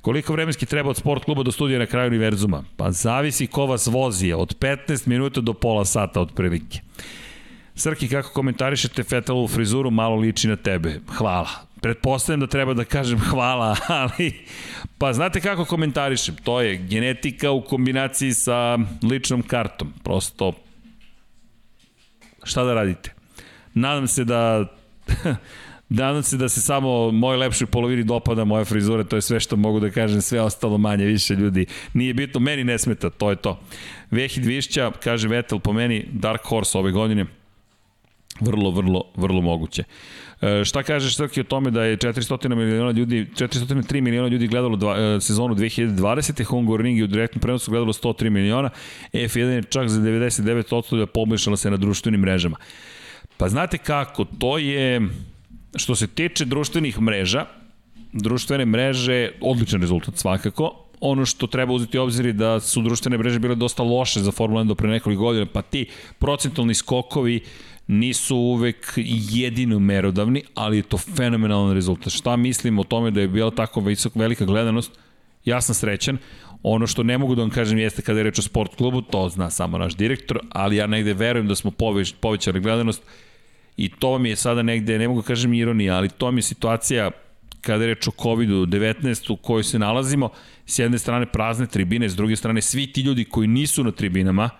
Koliko 0.00 0.32
vremenski 0.32 0.66
treba 0.66 0.90
od 0.90 0.96
sport 0.96 1.24
kluba 1.24 1.42
do 1.42 1.52
studija 1.52 1.78
na 1.78 1.86
kraju 1.86 2.08
univerzuma? 2.08 2.64
Pa 2.76 2.90
zavisi 2.90 3.46
ko 3.46 3.66
vas 3.66 3.86
vozi, 3.86 4.32
od 4.32 4.58
15 4.58 5.08
minuta 5.08 5.40
do 5.40 5.52
pola 5.52 5.84
sata 5.84 6.20
otprilike. 6.20 6.80
Srki, 7.74 8.08
kako 8.08 8.32
komentarišete 8.32 9.02
Fetalovu 9.02 9.48
frizuru, 9.48 9.90
malo 9.90 10.16
liči 10.16 10.48
na 10.48 10.56
tebe. 10.56 11.00
Hvala. 11.16 11.48
Pretpostavljam 11.84 12.40
da 12.40 12.46
treba 12.46 12.74
da 12.74 12.84
kažem 12.84 13.20
hvala, 13.30 13.76
ali 13.88 14.32
pa 14.98 15.12
znate 15.12 15.40
kako 15.40 15.64
komentarišem? 15.64 16.36
To 16.44 16.60
je 16.60 16.76
genetika 16.76 17.50
u 17.50 17.62
kombinaciji 17.62 18.32
sa 18.32 18.78
ličnom 19.02 19.42
kartom. 19.42 19.92
Prosto 20.04 20.52
šta 22.42 22.64
da 22.64 22.74
radite? 22.74 23.12
Nadam 23.74 24.06
se 24.08 24.24
da 24.24 24.66
Nadam 25.88 26.22
se 26.22 26.36
da 26.36 26.48
se 26.48 26.60
samo 26.60 27.10
moj 27.10 27.36
lepšoj 27.36 27.66
polovini 27.66 28.04
dopada 28.04 28.44
moja 28.44 28.64
frizura, 28.64 29.04
to 29.04 29.16
je 29.16 29.22
sve 29.22 29.40
što 29.40 29.56
mogu 29.56 29.80
da 29.80 29.90
kažem, 29.90 30.22
sve 30.22 30.40
ostalo 30.40 30.78
manje, 30.78 31.04
više 31.04 31.34
ljudi. 31.34 31.66
Nije 31.94 32.14
bitno, 32.14 32.40
meni 32.40 32.64
ne 32.64 32.78
smeta, 32.78 33.10
to 33.10 33.30
je 33.30 33.36
to. 33.36 33.60
Vehid 34.10 34.44
Višća, 34.44 34.92
kaže 35.02 35.28
Vettel, 35.28 35.58
po 35.58 35.72
meni 35.72 36.06
Dark 36.12 36.40
Horse 36.44 36.78
ove 36.78 36.92
godine, 36.92 37.26
vrlo, 38.40 38.70
vrlo, 38.70 39.04
vrlo 39.16 39.40
moguće. 39.40 39.84
E, 40.44 40.64
šta 40.64 40.82
kažeš 40.82 41.16
Srki 41.16 41.40
o 41.40 41.44
tome 41.44 41.70
da 41.70 41.84
je 41.84 41.96
400 41.96 42.54
miliona 42.54 42.90
ljudi, 42.90 43.26
403 43.36 44.00
miliona 44.00 44.28
ljudi 44.28 44.46
gledalo 44.46 44.76
dva, 44.76 44.96
e, 44.98 45.20
sezonu 45.20 45.54
2020. 45.54 46.44
Hungaroring 46.44 46.98
je 46.98 47.04
u 47.04 47.06
direktnom 47.06 47.40
prenosu 47.40 47.70
gledalo 47.70 47.92
103 47.92 48.30
miliona, 48.30 48.70
F1 49.12 49.48
je 49.48 49.62
čak 49.62 49.88
za 49.88 50.00
99% 50.00 50.98
da 50.98 51.06
poboljšala 51.06 51.56
se 51.56 51.70
na 51.70 51.76
društvenim 51.76 52.20
mrežama. 52.20 52.56
Pa 53.36 53.48
znate 53.48 53.78
kako, 53.78 54.24
to 54.24 54.58
je, 54.58 55.00
što 55.76 55.94
se 55.94 56.06
tiče 56.06 56.44
društvenih 56.44 57.00
mreža, 57.00 57.46
društvene 58.12 58.66
mreže, 58.66 59.30
odličan 59.40 59.80
rezultat 59.80 60.16
svakako, 60.16 60.84
ono 61.00 61.26
što 61.26 61.46
treba 61.46 61.72
uzeti 61.72 61.98
obzir 61.98 62.32
da 62.32 62.60
su 62.60 62.82
društvene 62.82 63.18
mreže 63.18 63.38
bile 63.38 63.54
dosta 63.54 63.82
loše 63.82 64.20
za 64.20 64.32
Formula 64.32 64.62
1 64.62 64.68
do 64.68 64.74
pre 64.74 64.88
nekoliko 64.88 65.22
godina, 65.22 65.46
pa 65.46 65.62
ti 65.62 65.86
procentalni 66.18 66.74
skokovi 66.74 67.40
nisu 67.86 68.36
uvek 68.36 68.92
jedino 69.30 69.78
merodavni, 69.78 70.42
ali 70.54 70.76
je 70.76 70.82
to 70.82 70.98
fenomenalan 70.98 71.74
rezultat. 71.74 72.12
Šta 72.12 72.36
mislim 72.36 72.78
o 72.78 72.84
tome 72.84 73.10
da 73.10 73.20
je 73.20 73.28
bila 73.28 73.50
tako 73.50 73.80
visok, 73.80 74.16
velika 74.16 74.44
gledanost? 74.44 74.92
Ja 75.44 75.60
sam 75.60 75.74
srećan. 75.74 76.18
Ono 76.62 76.86
što 76.86 77.02
ne 77.02 77.18
mogu 77.18 77.34
da 77.34 77.42
vam 77.42 77.50
kažem 77.50 77.78
jeste 77.78 78.02
kada 78.02 78.18
je 78.18 78.24
reč 78.24 78.38
o 78.38 78.42
sport 78.42 78.74
klubu, 78.74 79.02
to 79.02 79.28
zna 79.28 79.50
samo 79.50 79.78
naš 79.78 79.96
direktor, 79.96 80.40
ali 80.50 80.76
ja 80.76 80.86
negde 80.86 81.14
verujem 81.14 81.48
da 81.48 81.54
smo 81.54 81.70
povećali 82.20 82.60
gledanost 82.60 83.02
i 83.76 83.88
to 83.88 84.18
mi 84.18 84.28
je 84.28 84.36
sada 84.36 84.62
negde, 84.62 84.98
ne 84.98 85.08
mogu 85.08 85.20
da 85.20 85.26
kažem 85.26 85.54
ironija, 85.54 85.96
ali 85.96 86.08
to 86.08 86.30
mi 86.30 86.38
je 86.38 86.42
situacija 86.42 87.10
kada 87.60 87.84
je 87.84 87.94
reč 87.94 88.08
o 88.08 88.10
COVID-19 88.10 89.32
u 89.32 89.36
kojoj 89.36 89.64
se 89.64 89.78
nalazimo, 89.78 90.28
s 90.66 90.78
jedne 90.78 90.98
strane 90.98 91.26
prazne 91.26 91.66
tribine, 91.66 92.08
s 92.08 92.16
druge 92.16 92.36
strane 92.36 92.60
svi 92.60 92.86
ti 92.92 93.00
ljudi 93.00 93.24
koji 93.24 93.48
nisu 93.48 93.84
na 93.84 93.90
tribinama 93.90 94.50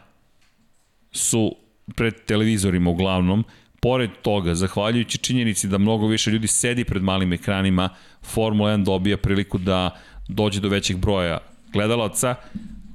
su 1.12 1.56
pred 1.94 2.14
televizorima 2.26 2.90
uglavnom, 2.90 3.44
pored 3.80 4.10
toga, 4.22 4.54
zahvaljujući 4.54 5.18
činjenici 5.18 5.68
da 5.68 5.78
mnogo 5.78 6.06
više 6.06 6.30
ljudi 6.30 6.46
sedi 6.46 6.84
pred 6.84 7.02
malim 7.02 7.32
ekranima, 7.32 7.88
Formula 8.22 8.70
1 8.70 8.84
dobija 8.84 9.16
priliku 9.16 9.58
da 9.58 9.90
dođe 10.28 10.60
do 10.60 10.68
većeg 10.68 10.96
broja 10.96 11.38
gledalaca, 11.72 12.34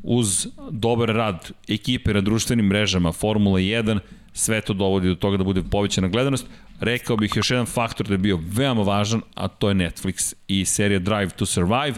uz 0.03 0.47
dobar 0.71 1.09
rad 1.09 1.51
ekipe 1.67 2.13
na 2.13 2.21
društvenim 2.21 2.65
mrežama 2.65 3.11
Formula 3.11 3.59
1, 3.59 3.99
sve 4.33 4.61
to 4.61 4.73
dovodi 4.73 5.07
do 5.07 5.15
toga 5.15 5.37
da 5.37 5.43
bude 5.43 5.63
povećana 5.71 6.07
gledanost. 6.07 6.45
Rekao 6.79 7.17
bih 7.17 7.31
još 7.35 7.51
jedan 7.51 7.65
faktor 7.65 8.07
da 8.07 8.13
je 8.13 8.17
bio 8.17 8.39
veoma 8.47 8.81
važan, 8.81 9.21
a 9.35 9.47
to 9.47 9.69
je 9.69 9.75
Netflix 9.75 10.33
i 10.47 10.65
serija 10.65 10.99
Drive 10.99 11.29
to 11.29 11.45
Survive. 11.45 11.93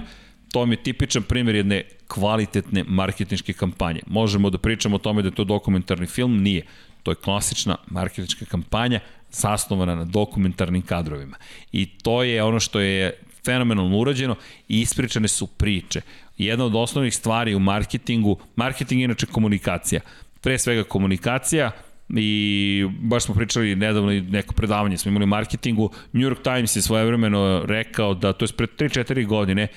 To 0.52 0.66
mi 0.66 0.74
je 0.74 0.84
tipičan 0.84 1.24
primjer 1.24 1.56
jedne 1.56 1.84
kvalitetne 2.14 2.84
marketinške 2.88 3.54
kampanje. 3.54 4.02
Možemo 4.08 4.50
da 4.50 4.58
pričamo 4.58 4.96
o 4.96 5.00
tome 5.00 5.22
da 5.22 5.28
je 5.28 5.36
to 5.36 5.44
dokumentarni 5.44 6.08
film, 6.08 6.42
nije. 6.42 6.66
To 7.04 7.12
je 7.12 7.16
klasična 7.16 7.78
marketinška 7.88 8.46
kampanja 8.46 9.00
zasnovana 9.32 9.96
na 9.96 10.06
dokumentarnim 10.06 10.82
kadrovima. 10.82 11.38
I 11.72 11.86
to 11.86 12.24
je 12.24 12.44
ono 12.44 12.60
što 12.60 12.80
je 12.80 13.14
fenomenalno 13.46 13.98
urađeno 13.98 14.36
i 14.68 14.82
ispričane 14.82 15.28
su 15.28 15.48
priče. 15.48 16.02
Jedna 16.38 16.66
od 16.66 16.76
osnovnih 16.76 17.16
stvari 17.16 17.56
u 17.56 17.60
marketingu, 17.60 18.38
marketing 18.56 19.02
je 19.02 19.06
inače 19.06 19.26
komunikacija. 19.26 20.02
Pre 20.42 20.58
svega 20.60 20.84
komunikacija, 20.84 21.72
i 22.10 22.86
baš 23.00 23.24
smo 23.24 23.36
pričali 23.36 23.76
nedavno 23.76 24.12
neko 24.12 24.54
predavanje 24.54 24.98
smo 24.98 25.10
imali 25.10 25.24
u 25.24 25.28
marketingu, 25.28 25.90
New 26.14 26.30
York 26.30 26.44
Times 26.44 26.76
je 26.76 26.82
svojevremeno 26.82 27.62
rekao 27.66 28.14
da, 28.14 28.34
to 28.34 28.46
je 28.46 28.50
pred 28.58 28.70
3-4 28.78 29.28
godine, 29.28 29.68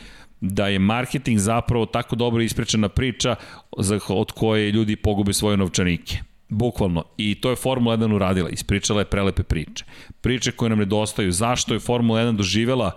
da 0.44 0.68
je 0.68 0.78
marketing 0.78 1.38
zapravo 1.38 1.86
tako 1.86 2.16
dobro 2.16 2.42
ispričana 2.42 2.88
priča 2.88 3.36
od 4.08 4.32
koje 4.32 4.72
ljudi 4.72 4.96
pogube 4.96 5.32
svoje 5.32 5.56
novčanike. 5.56 6.18
Bukvalno. 6.48 7.04
I 7.16 7.34
to 7.34 7.50
je 7.50 7.56
Formula 7.56 7.96
1 7.96 8.14
uradila. 8.14 8.48
Ispričala 8.48 9.00
je 9.00 9.04
prelepe 9.04 9.42
priče. 9.42 9.84
Priče 10.20 10.52
koje 10.52 10.68
nam 10.68 10.78
nedostaju. 10.78 11.32
Zašto 11.32 11.74
je 11.74 11.80
Formula 11.80 12.20
1 12.20 12.36
doživela 12.36 12.92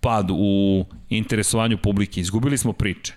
pad 0.00 0.28
u 0.30 0.84
interesovanju 1.08 1.78
publike? 1.78 2.20
Izgubili 2.20 2.58
smo 2.58 2.72
priče. 2.72 3.14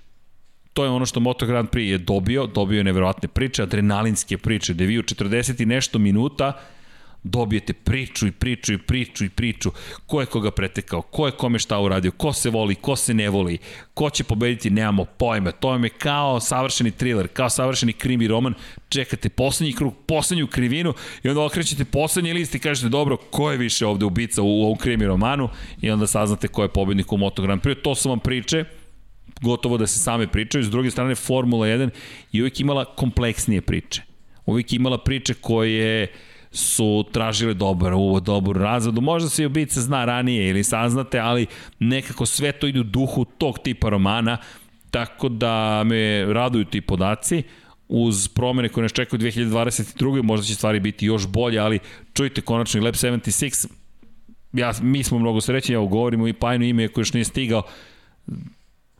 To 0.73 0.83
je 0.83 0.89
ono 0.89 1.05
što 1.05 1.19
Moto 1.19 1.45
Grand 1.45 1.69
Prix 1.69 1.91
je 1.91 1.97
dobio. 1.97 2.47
Dobio 2.47 2.77
je 2.77 2.83
neverovatne 2.83 3.27
priče, 3.27 3.63
adrenalinske 3.63 4.37
priče, 4.37 4.73
gde 4.73 4.85
vi 4.85 4.99
u 4.99 5.03
40 5.03 5.61
i 5.61 5.65
nešto 5.65 5.99
minuta 5.99 6.53
dobijete 7.25 7.73
priču 7.73 8.27
i 8.27 8.31
priču 8.31 8.73
i 8.73 8.77
priču 8.77 9.25
i 9.25 9.29
priču, 9.29 9.71
ko 10.05 10.19
je 10.19 10.25
koga 10.25 10.51
pretekao, 10.51 11.01
ko 11.01 11.25
je 11.25 11.31
kome 11.31 11.59
šta 11.59 11.79
uradio, 11.79 12.11
ko 12.11 12.33
se 12.33 12.49
voli, 12.49 12.75
ko 12.75 12.95
se 12.95 13.13
ne 13.13 13.29
voli, 13.29 13.57
ko 13.93 14.09
će 14.09 14.23
pobediti, 14.23 14.69
nemamo 14.69 15.05
pojma. 15.05 15.51
To 15.51 15.75
je 15.75 15.89
kao 15.89 16.39
savršeni 16.39 16.91
thriller, 16.91 17.27
kao 17.27 17.49
savršeni 17.49 17.93
krimi 17.93 18.27
roman, 18.27 18.53
čekate 18.89 19.29
poslednji 19.29 19.73
krug, 19.73 19.93
poslednju 20.07 20.47
krivinu 20.47 20.93
i 21.23 21.29
onda 21.29 21.41
okrećete 21.41 21.85
poslednji 21.85 22.33
list 22.33 22.55
i 22.55 22.59
kažete 22.59 22.89
dobro, 22.89 23.17
ko 23.17 23.51
je 23.51 23.57
više 23.57 23.85
ovde 23.85 24.05
ubica 24.05 24.41
u 24.41 24.63
ovom 24.63 24.77
krimi 24.77 25.05
romanu 25.05 25.49
i 25.81 25.91
onda 25.91 26.07
saznate 26.07 26.47
ko 26.47 26.63
je 26.63 26.73
pobednik 26.73 27.11
u 27.13 27.17
Moto 27.17 27.41
Grand 27.41 27.61
Prix. 27.61 27.81
To 27.81 27.95
su 27.95 28.09
vam 28.09 28.19
priče, 28.19 28.65
gotovo 29.41 29.77
da 29.77 29.87
se 29.87 29.99
same 29.99 30.27
pričaju. 30.27 30.63
S 30.63 30.69
druge 30.69 30.91
strane, 30.91 31.15
Formula 31.15 31.67
1 31.67 31.89
je 32.31 32.41
uvijek 32.41 32.59
imala 32.59 32.85
kompleksnije 32.85 33.61
priče. 33.61 34.01
Uvijek 34.45 34.73
imala 34.73 34.97
priče 34.97 35.33
koje 35.33 36.07
su 36.55 37.05
tražile 37.11 37.53
dobar 37.53 37.93
uvod, 37.93 38.23
dobru 38.23 38.59
razvodu. 38.59 39.01
Možda 39.01 39.29
se 39.29 39.43
i 39.43 39.45
ubica 39.45 39.81
zna 39.81 40.05
ranije 40.05 40.49
ili 40.49 40.63
saznate, 40.63 41.19
ali 41.19 41.45
nekako 41.79 42.25
sve 42.25 42.51
to 42.51 42.67
ide 42.67 42.79
u 42.79 42.83
duhu 42.83 43.25
tog 43.25 43.59
tipa 43.59 43.89
romana, 43.89 44.37
tako 44.91 45.29
da 45.29 45.83
me 45.83 46.25
raduju 46.25 46.65
ti 46.65 46.81
podaci 46.81 47.43
uz 47.87 48.27
promene 48.27 48.69
koje 48.69 48.81
nas 48.81 48.91
čekaju 48.91 49.19
2022. 49.19 50.21
možda 50.21 50.45
će 50.45 50.55
stvari 50.55 50.79
biti 50.79 51.05
još 51.05 51.27
bolje, 51.27 51.59
ali 51.59 51.79
čujte 52.13 52.41
konačno 52.41 52.83
Lab 52.83 52.93
76, 52.93 53.67
ja, 54.53 54.73
mi 54.81 55.03
smo 55.03 55.19
mnogo 55.19 55.41
srećni, 55.41 55.75
ja 55.75 55.79
govorimo 55.79 56.27
i 56.27 56.33
Pajno 56.33 56.65
ime 56.65 56.87
koji 56.87 57.01
još 57.01 57.13
nije 57.13 57.25
stigao, 57.25 57.63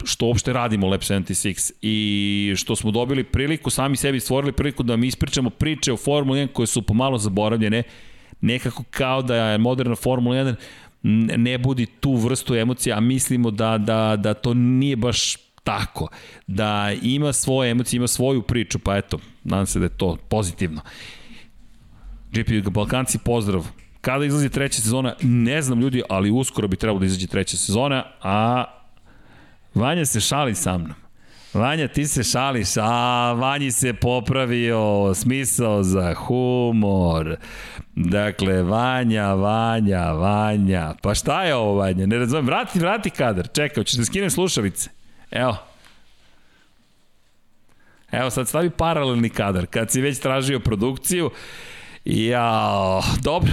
što 0.03 0.25
uopšte 0.25 0.53
radimo 0.53 0.87
Lab 0.87 1.01
76 1.01 1.71
i 1.81 2.53
što 2.57 2.75
smo 2.75 2.91
dobili 2.91 3.23
priliku, 3.23 3.69
sami 3.69 3.95
sebi 3.95 4.19
stvorili 4.19 4.51
priliku 4.51 4.83
da 4.83 4.95
mi 4.95 5.07
ispričamo 5.07 5.49
priče 5.49 5.93
o 5.93 5.97
Formula 5.97 6.37
1 6.37 6.47
koje 6.47 6.67
su 6.67 6.81
pomalo 6.81 7.17
zaboravljene, 7.17 7.83
nekako 8.41 8.83
kao 8.89 9.21
da 9.21 9.35
je 9.35 9.57
moderna 9.57 9.95
Formula 9.95 10.35
1 10.35 10.55
ne 11.37 11.57
budi 11.57 11.85
tu 11.85 12.15
vrstu 12.15 12.55
emocija, 12.55 12.97
a 12.97 12.99
mislimo 12.99 13.51
da, 13.51 13.77
da, 13.77 14.15
da 14.15 14.33
to 14.33 14.53
nije 14.53 14.95
baš 14.95 15.35
tako, 15.63 16.07
da 16.47 16.91
ima 17.01 17.33
svoje 17.33 17.71
emocije, 17.71 17.97
ima 17.97 18.07
svoju 18.07 18.41
priču, 18.41 18.79
pa 18.79 18.97
eto, 18.97 19.19
nadam 19.43 19.65
se 19.65 19.79
da 19.79 19.85
je 19.85 19.97
to 19.97 20.17
pozitivno. 20.29 20.81
GP 22.31 22.69
Balkanci, 22.69 23.17
pozdrav. 23.17 23.67
Kada 24.01 24.25
izlazi 24.25 24.49
treća 24.49 24.81
sezona, 24.81 25.15
ne 25.21 25.61
znam 25.61 25.81
ljudi, 25.81 26.01
ali 26.09 26.31
uskoro 26.31 26.67
bi 26.67 26.77
trebalo 26.77 26.99
da 26.99 27.05
izađe 27.05 27.27
treća 27.27 27.57
sezona, 27.57 28.03
a 28.21 28.65
Vanja 29.75 30.05
se 30.05 30.19
šali 30.19 30.55
sa 30.55 30.77
mnom. 30.77 30.95
Vanja, 31.53 31.87
ti 31.87 32.07
se 32.07 32.23
šališ, 32.23 32.77
a 32.77 33.33
Vanji 33.33 33.71
se 33.71 33.93
popravio 33.93 35.13
smisao 35.15 35.83
za 35.83 36.13
humor. 36.13 37.35
Dakle, 37.95 38.63
Vanja, 38.63 39.33
Vanja, 39.33 40.11
Vanja. 40.11 40.93
Pa 41.01 41.15
šta 41.15 41.43
je 41.43 41.55
ovo, 41.55 41.73
Vanja? 41.75 42.05
Ne 42.05 42.17
razumem. 42.17 42.45
Vrati, 42.45 42.79
vrati 42.79 43.09
kadar. 43.09 43.47
Čekaj, 43.47 43.81
hoćeš 43.81 43.97
da 43.97 44.05
skinem 44.05 44.29
slušalice? 44.29 44.89
Evo. 45.31 45.57
Evo, 48.11 48.29
sad 48.29 48.47
stavi 48.47 48.69
paralelni 48.69 49.29
kadar. 49.29 49.65
Kad 49.65 49.91
si 49.91 50.01
već 50.01 50.19
tražio 50.19 50.59
produkciju, 50.59 51.31
ja, 52.05 53.01
dobro, 53.21 53.51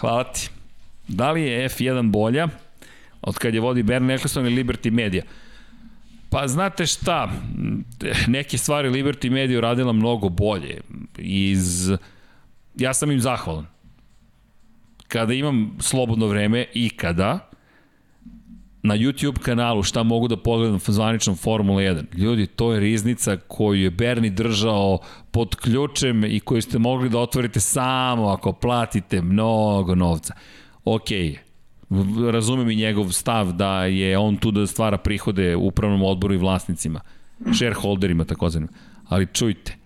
hvala 0.00 0.24
ti. 0.24 0.50
Da 1.08 1.30
li 1.32 1.42
je 1.42 1.68
F1 1.68 2.10
bolja 2.10 2.48
od 3.22 3.38
kad 3.38 3.54
je 3.54 3.60
vodi 3.60 3.82
Bernie 3.82 4.14
Eccleston 4.14 4.46
i 4.46 4.50
Liberty 4.50 4.90
Media? 4.90 5.22
Pa 6.32 6.48
znate 6.48 6.86
šta, 6.86 7.30
neke 8.28 8.58
stvari 8.58 8.88
Liberty 8.88 9.30
Media 9.30 9.58
uradila 9.58 9.92
mnogo 9.92 10.28
bolje. 10.28 10.80
Iz, 11.18 11.90
ja 12.74 12.94
sam 12.94 13.10
im 13.10 13.20
zahvalan. 13.20 13.66
Kada 15.08 15.34
imam 15.34 15.76
slobodno 15.80 16.26
vreme 16.26 16.66
i 16.74 16.90
kada, 16.90 17.50
na 18.82 18.96
YouTube 18.96 19.38
kanalu 19.38 19.82
šta 19.82 20.02
mogu 20.02 20.28
da 20.28 20.36
pogledam 20.36 20.78
zvaničnom 20.86 21.36
Formula 21.36 21.80
1. 21.80 22.18
Ljudi, 22.18 22.46
to 22.46 22.72
je 22.72 22.80
riznica 22.80 23.36
koju 23.48 23.82
je 23.82 23.90
Berni 23.90 24.30
držao 24.30 24.98
pod 25.30 25.56
ključem 25.56 26.24
i 26.24 26.40
koju 26.40 26.62
ste 26.62 26.78
mogli 26.78 27.08
da 27.08 27.18
otvorite 27.18 27.60
samo 27.60 28.28
ako 28.28 28.52
platite 28.52 29.22
mnogo 29.22 29.94
novca. 29.94 30.34
Okej, 30.84 31.30
okay 31.30 31.51
razumem 32.32 32.70
i 32.70 32.76
njegov 32.76 33.12
stav 33.12 33.52
da 33.52 33.84
je 33.84 34.18
on 34.18 34.36
tu 34.36 34.50
da 34.50 34.66
stvara 34.66 34.98
prihode 34.98 35.56
upravnom 35.56 36.02
odboru 36.02 36.34
i 36.34 36.38
vlasnicima, 36.38 37.00
shareholderima 37.54 38.24
takozvanim. 38.24 38.68
Ali 39.08 39.26
čujte, 39.32 39.76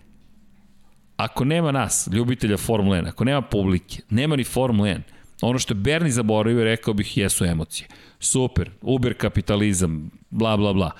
ako 1.17 1.45
nema 1.45 1.71
nas, 1.71 2.09
ljubitelja 2.11 2.57
Formula 2.57 2.97
1, 2.97 3.07
ako 3.07 3.23
nema 3.23 3.41
publike, 3.41 4.01
nema 4.09 4.35
ni 4.35 4.43
Formula 4.43 4.89
1, 4.89 5.01
ono 5.41 5.59
što 5.59 5.73
je 5.73 5.75
Berni 5.75 6.11
zaboravio, 6.11 6.63
rekao 6.63 6.93
bih, 6.93 7.17
jesu 7.17 7.45
emocije. 7.45 7.87
Super, 8.19 8.69
Uber 8.81 9.13
kapitalizam, 9.13 10.11
bla, 10.29 10.57
bla, 10.57 10.73
bla. 10.73 10.91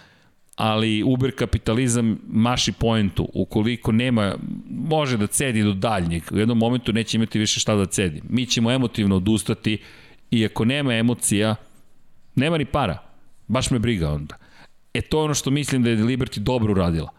Ali 0.56 1.04
Uber 1.04 1.36
kapitalizam 1.36 2.20
maši 2.28 2.72
poentu. 2.72 3.30
Ukoliko 3.34 3.92
nema, 3.92 4.36
može 4.70 5.18
da 5.18 5.28
cedi 5.28 5.64
do 5.64 5.74
daljnjeg. 5.74 6.24
U 6.32 6.38
jednom 6.38 6.58
momentu 6.58 6.94
neće 6.94 7.18
imati 7.18 7.40
više 7.40 7.60
šta 7.60 7.76
da 7.76 7.86
cedi. 7.86 8.22
Mi 8.30 8.46
ćemo 8.46 8.72
emotivno 8.72 9.16
odustati, 9.16 9.78
I 10.32 10.46
ako 10.46 10.66
nema 10.66 10.94
emocija, 10.94 11.56
nema 12.36 12.58
ni 12.58 12.66
para. 12.66 12.98
Baš 13.48 13.72
me 13.72 13.80
briga 13.80 14.10
onda. 14.10 14.36
E 14.94 15.02
to 15.02 15.20
je 15.20 15.24
ono 15.24 15.34
što 15.34 15.52
mislim 15.52 15.84
da 15.84 15.90
je 15.90 15.98
Liberty 15.98 16.40
dobro 16.40 16.72
uradila. 16.72 17.10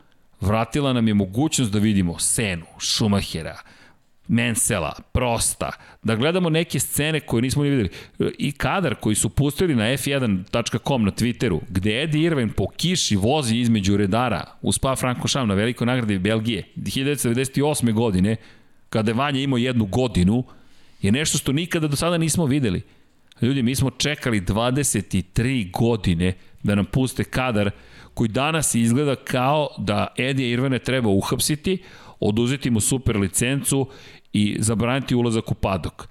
Vratila 0.41 0.93
nam 0.93 1.09
je 1.09 1.15
mogućnost 1.15 1.73
da 1.73 1.79
vidimo 1.79 2.19
Senu, 2.19 2.65
Schumachera, 2.81 3.59
Mensela, 4.29 4.93
Prosta, 5.13 5.71
da 6.03 6.17
gledamo 6.17 6.51
neke 6.51 6.81
scene 6.81 7.21
koje 7.21 7.43
nismo 7.43 7.63
ni 7.63 7.71
videli. 7.71 7.89
I 8.39 8.53
kadar 8.53 8.95
koji 8.95 9.15
su 9.15 9.29
pustili 9.29 9.75
na 9.75 9.85
f1.com 9.85 11.05
na 11.05 11.11
Twitteru, 11.11 11.61
gde 11.69 12.03
Eddie 12.03 12.23
Irvine 12.23 12.53
po 12.53 12.67
kiši 12.77 13.17
vozi 13.17 13.57
između 13.57 13.97
redara 13.97 14.45
u 14.63 14.73
Spa 14.73 14.97
Francorchamps 14.97 15.49
na 15.49 15.55
velikoj 15.55 15.87
nagradi 15.87 16.19
Belgije 16.19 16.63
1998. 16.77 17.93
godine, 17.93 18.37
kada 18.91 19.11
je 19.11 19.15
Vanja 19.15 19.41
imao 19.41 19.59
jednu 19.59 19.85
godinu, 19.85 20.45
je 21.03 21.13
nešto 21.13 21.39
što 21.39 21.53
nikada 21.53 21.89
do 21.89 21.97
sada 21.97 22.19
nismo 22.19 22.47
videli. 22.47 22.83
Ljudi, 23.43 23.63
mi 23.63 23.75
smo 23.75 23.91
čekali 23.91 24.41
23 24.41 25.71
godine 25.71 26.33
da 26.63 26.75
nam 26.75 26.85
puste 26.85 27.25
kadar 27.25 27.71
koji 28.15 28.29
danas 28.29 28.75
izgleda 28.75 29.17
kao 29.17 29.69
da 29.79 30.07
Edija 30.17 30.49
Irvane 30.49 30.79
treba 30.79 31.09
uhapsiti, 31.09 31.83
oduzeti 32.21 32.71
mu 32.71 32.81
super 32.81 33.17
licencu 33.17 33.89
i 34.33 34.57
zabraniti 34.59 35.15
ulazak 35.15 35.51
u 35.51 35.55
padok. 35.55 36.09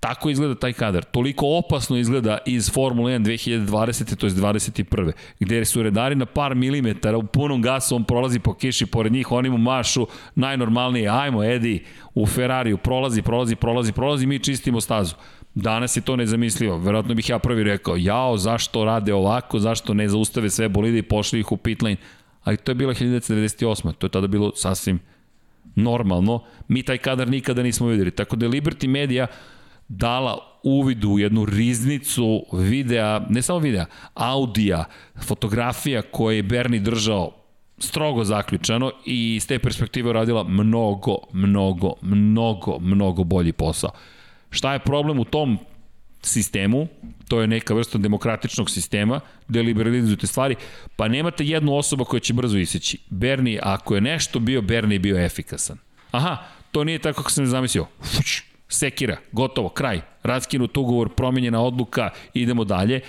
Tako 0.00 0.30
izgleda 0.30 0.54
taj 0.54 0.72
kadar. 0.72 1.04
Toliko 1.04 1.46
opasno 1.46 1.96
izgleda 1.96 2.38
iz 2.46 2.70
Formule 2.70 3.18
1 3.18 3.24
2020. 3.68 4.16
to 4.16 4.26
je 4.26 4.32
21. 4.32 5.12
Gde 5.40 5.64
su 5.64 5.82
redari 5.82 6.14
na 6.14 6.26
par 6.26 6.54
milimetara 6.54 7.16
u 7.16 7.22
punom 7.22 7.62
gasu, 7.62 7.96
on 7.96 8.04
prolazi 8.04 8.38
po 8.38 8.54
kiši 8.54 8.86
pored 8.86 9.12
njih, 9.12 9.32
oni 9.32 9.50
mu 9.50 9.58
mašu 9.58 10.06
najnormalnije, 10.34 11.08
ajmo 11.08 11.44
Edi 11.44 11.84
u 12.14 12.26
Ferrariju, 12.26 12.78
prolazi, 12.78 13.22
prolazi, 13.22 13.56
prolazi, 13.56 13.92
prolazi, 13.92 14.26
mi 14.26 14.38
čistimo 14.38 14.80
stazu. 14.80 15.14
Danas 15.54 15.96
je 15.96 16.00
to 16.00 16.16
nezamislivo. 16.16 16.78
Verovatno 16.78 17.14
bih 17.14 17.28
ja 17.28 17.38
prvi 17.38 17.64
rekao, 17.64 17.96
jao, 17.96 18.36
zašto 18.36 18.84
rade 18.84 19.14
ovako, 19.14 19.58
zašto 19.58 19.94
ne 19.94 20.08
zaustave 20.08 20.50
sve 20.50 20.68
bolide 20.68 20.98
i 20.98 21.02
pošli 21.02 21.40
ih 21.40 21.52
u 21.52 21.56
pitlane. 21.56 21.96
Ali 22.44 22.56
to 22.56 22.70
je 22.70 22.74
bila 22.74 22.94
1998. 22.94 23.92
To 23.92 24.06
je 24.06 24.10
tada 24.10 24.26
bilo 24.26 24.52
sasvim 24.54 24.98
normalno. 25.74 26.42
Mi 26.68 26.82
taj 26.82 26.98
kadar 26.98 27.28
nikada 27.28 27.62
nismo 27.62 27.86
videli. 27.86 28.10
Tako 28.10 28.36
da 28.36 28.46
je 28.46 28.50
Liberty 28.50 28.88
Media 28.88 29.26
dala 29.88 30.38
uvidu 30.62 31.10
u 31.10 31.18
jednu 31.18 31.44
riznicu 31.44 32.44
videa, 32.52 33.20
ne 33.28 33.42
samo 33.42 33.58
videa, 33.58 33.86
audija, 34.14 34.84
fotografija 35.22 36.02
koje 36.02 36.36
je 36.36 36.42
Berni 36.42 36.78
držao 36.78 37.32
strogo 37.78 38.24
zaključano 38.24 38.92
i 39.06 39.34
iz 39.34 39.46
te 39.46 39.58
perspektive 39.58 40.12
radila 40.12 40.44
mnogo, 40.44 41.16
mnogo, 41.32 41.94
mnogo, 42.02 42.78
mnogo 42.78 43.24
bolji 43.24 43.52
posao. 43.52 43.90
Šta 44.52 44.72
je 44.72 44.78
problem 44.78 45.18
u 45.18 45.24
tom 45.24 45.58
sistemu, 46.22 46.86
to 47.28 47.40
je 47.40 47.46
neka 47.46 47.74
vrsta 47.74 47.98
demokratičnog 47.98 48.70
sistema, 48.70 49.20
gde 49.48 49.62
liberalizujete 49.62 50.26
stvari, 50.26 50.56
pa 50.96 51.08
nemate 51.08 51.44
jednu 51.44 51.74
osobu 51.74 52.04
koja 52.04 52.20
će 52.20 52.34
brzo 52.34 52.58
iseći. 52.58 52.98
Bernie, 53.10 53.60
ako 53.62 53.94
je 53.94 54.00
nešto 54.00 54.38
bio, 54.38 54.62
Bernie 54.62 54.98
bio 54.98 55.24
efikasan. 55.24 55.78
Aha, 56.10 56.36
to 56.72 56.84
nije 56.84 56.98
tako 56.98 57.16
kako 57.16 57.30
sam 57.30 57.46
zamislio. 57.46 57.86
Fuć, 58.02 58.42
sekira, 58.68 59.16
gotovo, 59.32 59.68
kraj. 59.68 60.00
Raskinut 60.22 60.76
ugovor, 60.76 61.14
promenjena 61.14 61.62
odluka, 61.62 62.10
idemo 62.34 62.64
dalje. 62.64 63.00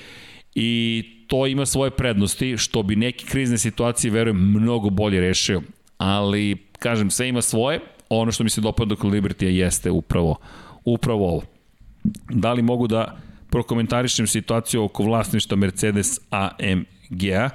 I 0.56 1.04
to 1.28 1.48
ima 1.48 1.66
svoje 1.66 1.91
prednosti, 1.91 2.58
što 2.58 2.84
bi 2.84 2.96
neke 2.96 3.26
krizne 3.26 3.58
situacije, 3.58 4.12
verujem, 4.12 4.38
mnogo 4.38 4.89
bolje 4.89 5.22
rešio. 5.22 5.62
Ali, 5.98 6.58
kažem, 6.80 7.12
sve 7.12 7.30
ima 7.30 7.41
svoje. 7.41 7.80
Ono 8.10 8.32
što 8.32 8.44
mi 8.44 8.50
se 8.50 8.62
dopada 8.62 8.96
kod 8.96 9.12
Libertija 9.12 9.52
jeste 9.52 9.91
upravo 9.91 10.38
upravo 10.86 11.30
ovo. 11.30 11.44
Da 12.30 12.54
li 12.54 12.62
mogu 12.62 12.88
da 12.88 13.18
prokomentarišem 13.50 14.28
situaciju 14.28 14.84
oko 14.84 15.04
vlasništa 15.04 15.56
Mercedes 15.56 16.20
AMG-a? 16.30 17.50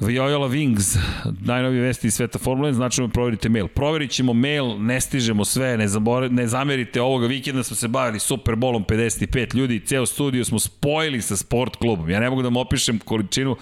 Viola 0.00 0.48
Wings, 0.48 0.98
najnovije 1.40 1.82
vesti 1.82 2.06
iz 2.06 2.14
sveta 2.14 2.38
Formule 2.38 2.70
1, 2.70 2.74
znači 2.74 3.00
da 3.00 3.08
proverite 3.08 3.48
mail. 3.48 3.68
Proverit 3.68 4.10
ćemo 4.10 4.32
mail, 4.32 4.78
ne 4.78 5.00
stižemo 5.00 5.44
sve, 5.44 5.76
ne, 5.76 5.88
zabore, 5.88 6.28
ne 6.28 6.46
zamerite 6.46 7.02
ovoga 7.02 7.26
vikenda 7.26 7.62
smo 7.62 7.76
se 7.76 7.88
bavili 7.88 8.18
Super 8.20 8.54
Bowlom 8.54 8.84
55 8.86 9.54
ljudi, 9.54 9.80
ceo 9.80 10.06
studio 10.06 10.44
smo 10.44 10.58
spojili 10.58 11.22
sa 11.22 11.36
sport 11.36 11.76
klubom. 11.76 12.10
Ja 12.10 12.20
ne 12.20 12.30
mogu 12.30 12.42
da 12.42 12.48
vam 12.48 12.56
opišem 12.56 12.98
količinu 12.98 13.56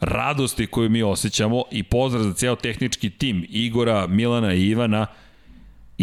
radosti 0.00 0.66
koju 0.66 0.90
mi 0.90 1.02
osjećamo 1.02 1.64
i 1.70 1.82
pozdrav 1.82 2.22
za 2.22 2.34
ceo 2.34 2.56
tehnički 2.56 3.10
tim 3.10 3.46
Igora, 3.48 4.06
Milana 4.06 4.54
i 4.54 4.68
Ivana 4.68 5.06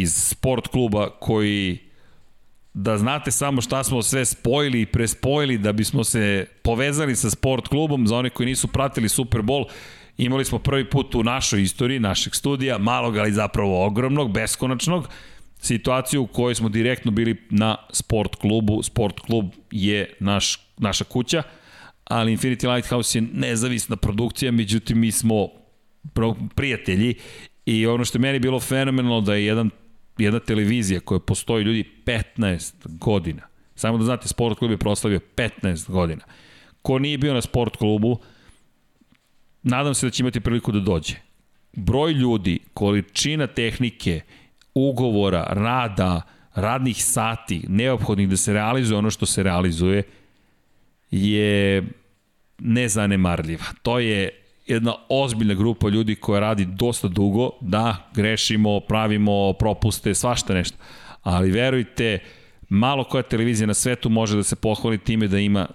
iz 0.01 0.13
sport 0.13 0.67
kluba 0.67 1.09
koji 1.19 1.77
da 2.73 2.97
znate 2.97 3.31
samo 3.31 3.61
šta 3.61 3.83
smo 3.83 4.01
sve 4.01 4.25
spojili 4.25 4.81
i 4.81 4.85
prespojili 4.85 5.57
da 5.57 5.73
bismo 5.73 6.03
se 6.03 6.45
povezali 6.63 7.15
sa 7.15 7.29
sport 7.29 7.67
klubom 7.67 8.07
za 8.07 8.17
one 8.17 8.29
koji 8.29 8.47
nisu 8.47 8.67
pratili 8.67 9.09
Super 9.09 9.41
Bowl 9.41 9.65
imali 10.17 10.45
smo 10.45 10.59
prvi 10.59 10.89
put 10.89 11.15
u 11.15 11.23
našoj 11.23 11.61
istoriji 11.61 11.99
našeg 11.99 12.35
studija, 12.35 12.77
malog 12.77 13.17
ali 13.17 13.31
zapravo 13.31 13.85
ogromnog, 13.85 14.31
beskonačnog 14.33 15.09
situaciju 15.59 16.21
u 16.21 16.27
kojoj 16.27 16.55
smo 16.55 16.69
direktno 16.69 17.11
bili 17.11 17.47
na 17.49 17.75
sport 17.91 18.35
klubu. 18.35 18.83
Sport 18.83 19.19
klub 19.19 19.45
je 19.71 20.13
naš, 20.19 20.59
naša 20.77 21.03
kuća, 21.03 21.43
ali 22.03 22.37
Infinity 22.37 22.75
Lighthouse 22.75 23.17
je 23.17 23.21
nezavisna 23.33 23.95
produkcija, 23.95 24.51
međutim 24.51 24.99
mi 24.99 25.11
smo 25.11 25.47
prijatelji 26.55 27.15
i 27.65 27.87
ono 27.87 28.05
što 28.05 28.17
je 28.17 28.21
meni 28.21 28.39
bilo 28.39 28.59
fenomenalno 28.59 29.21
da 29.21 29.35
je 29.35 29.45
jedan 29.45 29.69
jedna 30.21 30.39
televizija 30.39 30.99
koja 30.99 31.19
postoji 31.19 31.63
ljudi 31.63 31.89
15 32.05 32.73
godina. 32.83 33.41
Samo 33.75 33.97
da 33.97 34.03
znate, 34.03 34.27
sport 34.27 34.59
klub 34.59 34.71
je 34.71 34.77
proslavio 34.77 35.19
15 35.35 35.91
godina. 35.91 36.21
Ko 36.81 36.99
nije 36.99 37.17
bio 37.17 37.33
na 37.33 37.41
sport 37.41 37.77
klubu, 37.77 38.19
nadam 39.63 39.93
se 39.93 40.05
da 40.07 40.11
će 40.11 40.23
imati 40.23 40.39
priliku 40.39 40.71
da 40.71 40.79
dođe. 40.79 41.15
Broj 41.73 42.11
ljudi, 42.13 42.59
količina 42.73 43.47
tehnike, 43.47 44.21
ugovora, 44.73 45.43
rada, 45.49 46.21
radnih 46.55 47.03
sati, 47.05 47.65
neophodnih 47.67 48.29
da 48.29 48.37
se 48.37 48.53
realizuje 48.53 48.97
ono 48.97 49.11
što 49.11 49.25
se 49.25 49.43
realizuje, 49.43 50.03
je 51.11 51.83
nezanemarljiva. 52.59 53.65
To 53.81 53.99
je 53.99 54.29
jedna 54.69 54.95
ozbiljna 55.09 55.53
grupa 55.53 55.89
ljudi 55.89 56.15
koja 56.15 56.39
radi 56.39 56.65
dosta 56.65 57.07
dugo, 57.07 57.51
da, 57.61 58.09
grešimo, 58.15 58.79
pravimo 58.79 59.53
propuste, 59.53 60.15
svašta 60.15 60.53
nešto. 60.53 60.77
Ali 61.23 61.51
verujte, 61.51 62.19
malo 62.69 63.03
koja 63.03 63.23
televizija 63.23 63.67
na 63.67 63.73
svetu 63.73 64.09
može 64.09 64.37
da 64.37 64.43
se 64.43 64.55
pohvali 64.55 64.97
time 64.97 65.27
da 65.27 65.39
ima 65.39 65.67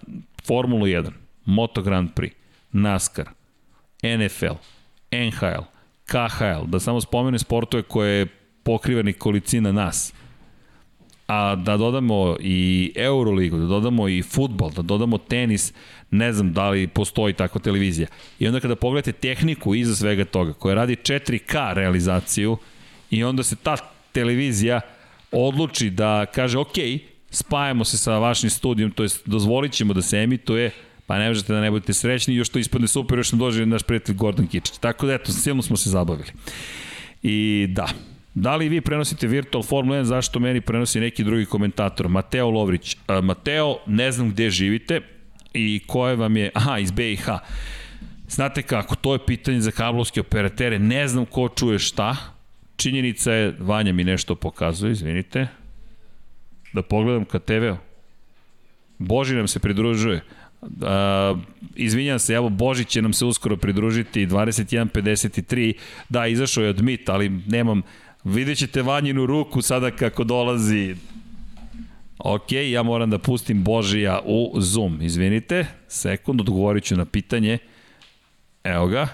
Formulu 0.46 0.86
1, 0.86 1.10
Moto 1.44 1.82
Grand 1.82 2.10
Prix, 2.14 2.32
NASCAR, 2.72 3.28
NFL, 4.02 4.54
NHL, 5.12 5.64
KHL, 6.06 6.66
da 6.66 6.80
samo 6.80 7.00
spomene 7.00 7.38
sportove 7.38 7.82
koje 7.82 8.26
pokriva 8.62 9.02
nekolicina 9.02 9.72
nas, 9.72 10.14
a 11.26 11.54
da 11.56 11.76
dodamo 11.76 12.36
i 12.40 12.92
Euroligu, 12.96 13.58
da 13.58 13.66
dodamo 13.66 14.08
i 14.08 14.22
futbol, 14.22 14.70
da 14.70 14.82
dodamo 14.82 15.18
tenis, 15.18 15.72
ne 16.10 16.32
znam 16.32 16.52
da 16.52 16.70
li 16.70 16.86
postoji 16.86 17.34
takva 17.34 17.60
televizija. 17.60 18.08
I 18.38 18.46
onda 18.46 18.60
kada 18.60 18.76
pogledate 18.76 19.12
tehniku 19.12 19.74
iza 19.74 19.96
svega 19.96 20.24
toga, 20.24 20.52
koja 20.52 20.74
radi 20.74 20.96
4K 20.96 21.74
realizaciju, 21.74 22.56
i 23.10 23.24
onda 23.24 23.42
se 23.42 23.56
ta 23.56 23.76
televizija 24.12 24.80
odluči 25.32 25.90
da 25.90 26.26
kaže, 26.26 26.58
ok, 26.58 26.74
spajamo 27.30 27.84
se 27.84 27.98
sa 27.98 28.18
vašim 28.18 28.50
studijom, 28.50 28.90
to 28.90 29.02
jest 29.02 29.28
dozvolit 29.28 29.72
ćemo 29.72 29.94
da 29.94 30.02
se 30.02 30.18
emituje, 30.18 30.70
pa 31.06 31.18
ne 31.18 31.28
možete 31.28 31.52
da 31.52 31.60
ne 31.60 31.70
budete 31.70 31.92
srećni, 31.92 32.34
još 32.34 32.48
to 32.48 32.58
ispadne 32.58 32.88
super, 32.88 33.18
još 33.18 33.32
nam 33.32 33.38
dođe 33.38 33.66
naš 33.66 33.82
prijatelj 33.82 34.14
Gordon 34.14 34.46
Kičić. 34.46 34.78
Tako 34.78 35.06
da, 35.06 35.14
eto, 35.14 35.32
silno 35.32 35.62
smo 35.62 35.76
se 35.76 35.90
zabavili. 35.90 36.28
I 37.22 37.66
da, 37.68 37.88
Da 38.34 38.56
li 38.56 38.68
vi 38.68 38.80
prenosite 38.80 39.26
Virtual 39.26 39.62
Formula 39.62 39.98
1, 39.98 40.02
zašto 40.02 40.40
meni 40.40 40.60
prenosi 40.60 41.00
neki 41.00 41.24
drugi 41.24 41.46
komentator? 41.46 42.08
Mateo 42.08 42.50
Lovrić. 42.50 42.96
A, 43.06 43.20
Mateo, 43.20 43.76
ne 43.86 44.12
znam 44.12 44.30
gde 44.30 44.50
živite 44.50 45.00
i 45.54 45.80
koje 45.86 46.16
vam 46.16 46.36
je, 46.36 46.50
aha, 46.54 46.78
iz 46.78 46.90
BiH. 46.90 47.28
Znate 48.28 48.62
kako, 48.62 48.96
to 48.96 49.12
je 49.12 49.26
pitanje 49.26 49.60
za 49.60 49.70
kablovske 49.70 50.20
operatere, 50.20 50.78
ne 50.78 51.08
znam 51.08 51.26
ko 51.26 51.48
čuje 51.48 51.78
šta, 51.78 52.16
činjenica 52.76 53.32
je, 53.32 53.54
Vanja 53.58 53.92
mi 53.92 54.04
nešto 54.04 54.34
pokazuje, 54.34 54.92
izvinite, 54.92 55.46
da 56.72 56.82
pogledam 56.82 57.24
ka 57.24 57.38
TV-u. 57.38 57.76
Boži 58.98 59.34
nam 59.36 59.48
se 59.48 59.58
pridružuje. 59.58 60.20
Uh, 60.62 61.38
izvinjam 61.76 62.18
se, 62.18 62.34
evo 62.34 62.48
Božić 62.48 62.88
će 62.88 63.02
nam 63.02 63.12
se 63.12 63.24
uskoro 63.24 63.56
pridružiti 63.56 64.26
21.53, 64.26 65.72
da, 66.08 66.26
izašao 66.26 66.64
je 66.64 66.70
od 66.70 66.82
mit, 66.82 67.08
ali 67.08 67.28
nemam, 67.28 67.82
vidjet 68.24 68.58
ćete 68.58 68.82
Vanjinu 68.82 69.26
ruku 69.26 69.62
sada 69.62 69.90
kako 69.90 70.24
dolazi 70.24 70.94
Ok, 72.26 72.52
ja 72.52 72.82
moram 72.82 73.10
da 73.10 73.18
pustim 73.18 73.64
Božija 73.64 74.20
u 74.24 74.52
Zoom. 74.60 75.02
Izvinite, 75.02 75.66
sekund, 75.88 76.40
odgovorit 76.40 76.84
ću 76.84 76.96
na 76.96 77.04
pitanje. 77.04 77.58
Evo 78.64 78.86
ga. 78.86 79.08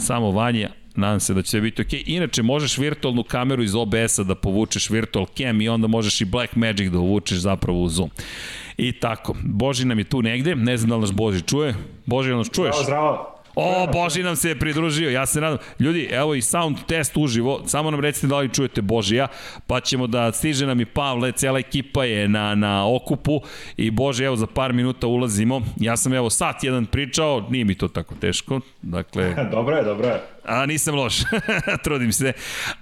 Samo 0.00 0.30
Vanja, 0.30 0.70
nadam 0.94 1.20
se 1.20 1.34
da 1.34 1.42
će 1.42 1.60
biti 1.60 1.82
ok. 1.82 1.88
Inače, 1.92 2.42
možeš 2.42 2.78
virtualnu 2.78 3.22
kameru 3.22 3.62
iz 3.62 3.74
OBS-a 3.74 4.22
da 4.22 4.34
povučeš 4.34 4.90
virtual 4.90 5.26
cam 5.36 5.60
i 5.60 5.68
onda 5.68 5.86
možeš 5.86 6.20
i 6.20 6.24
Black 6.24 6.56
Magic 6.56 6.92
da 6.92 6.98
uvučeš 6.98 7.38
zapravo 7.38 7.82
u 7.82 7.88
Zoom. 7.88 8.10
I 8.76 8.92
tako, 8.92 9.34
Boži 9.44 9.84
nam 9.84 9.98
je 9.98 10.04
tu 10.04 10.22
negde, 10.22 10.54
ne 10.54 10.76
znam 10.76 10.88
da 10.88 10.94
li 10.94 11.00
nas 11.00 11.12
Boži 11.12 11.42
čuje. 11.42 11.74
Boži, 12.04 12.30
da 12.30 12.36
nas 12.36 12.50
čuješ? 12.50 12.74
Zdravo, 12.82 12.84
zdravo. 12.84 13.35
O, 13.58 13.86
Boži 13.92 14.22
nam 14.22 14.36
se 14.36 14.48
je 14.48 14.58
pridružio, 14.58 15.10
ja 15.10 15.26
se 15.26 15.40
nadam. 15.40 15.58
Ljudi, 15.78 16.08
evo 16.12 16.34
i 16.34 16.42
sound 16.42 16.76
test 16.86 17.16
uživo, 17.16 17.62
samo 17.66 17.90
nam 17.90 18.00
recite 18.00 18.26
da 18.26 18.38
li 18.38 18.54
čujete 18.54 18.82
Božija, 18.82 19.28
pa 19.66 19.80
ćemo 19.80 20.06
da 20.06 20.32
stiže 20.32 20.66
nam 20.66 20.80
i 20.80 20.84
Pavle, 20.84 21.32
cela 21.32 21.58
ekipa 21.58 22.04
je 22.04 22.28
na, 22.28 22.54
na 22.54 22.94
okupu 22.94 23.40
i 23.76 23.90
Bože, 23.90 24.24
evo 24.24 24.36
za 24.36 24.46
par 24.46 24.72
minuta 24.72 25.06
ulazimo. 25.06 25.62
Ja 25.76 25.96
sam 25.96 26.14
evo 26.14 26.30
sat 26.30 26.64
jedan 26.64 26.86
pričao, 26.86 27.46
nije 27.50 27.64
mi 27.64 27.74
to 27.74 27.88
tako 27.88 28.14
teško, 28.14 28.60
dakle... 28.82 29.34
dobro 29.56 29.76
je, 29.76 29.84
dobro 29.84 30.08
je. 30.08 30.35
A 30.46 30.66
nisam 30.66 30.94
loš, 30.94 31.16
trudim 31.84 32.12
se. 32.12 32.32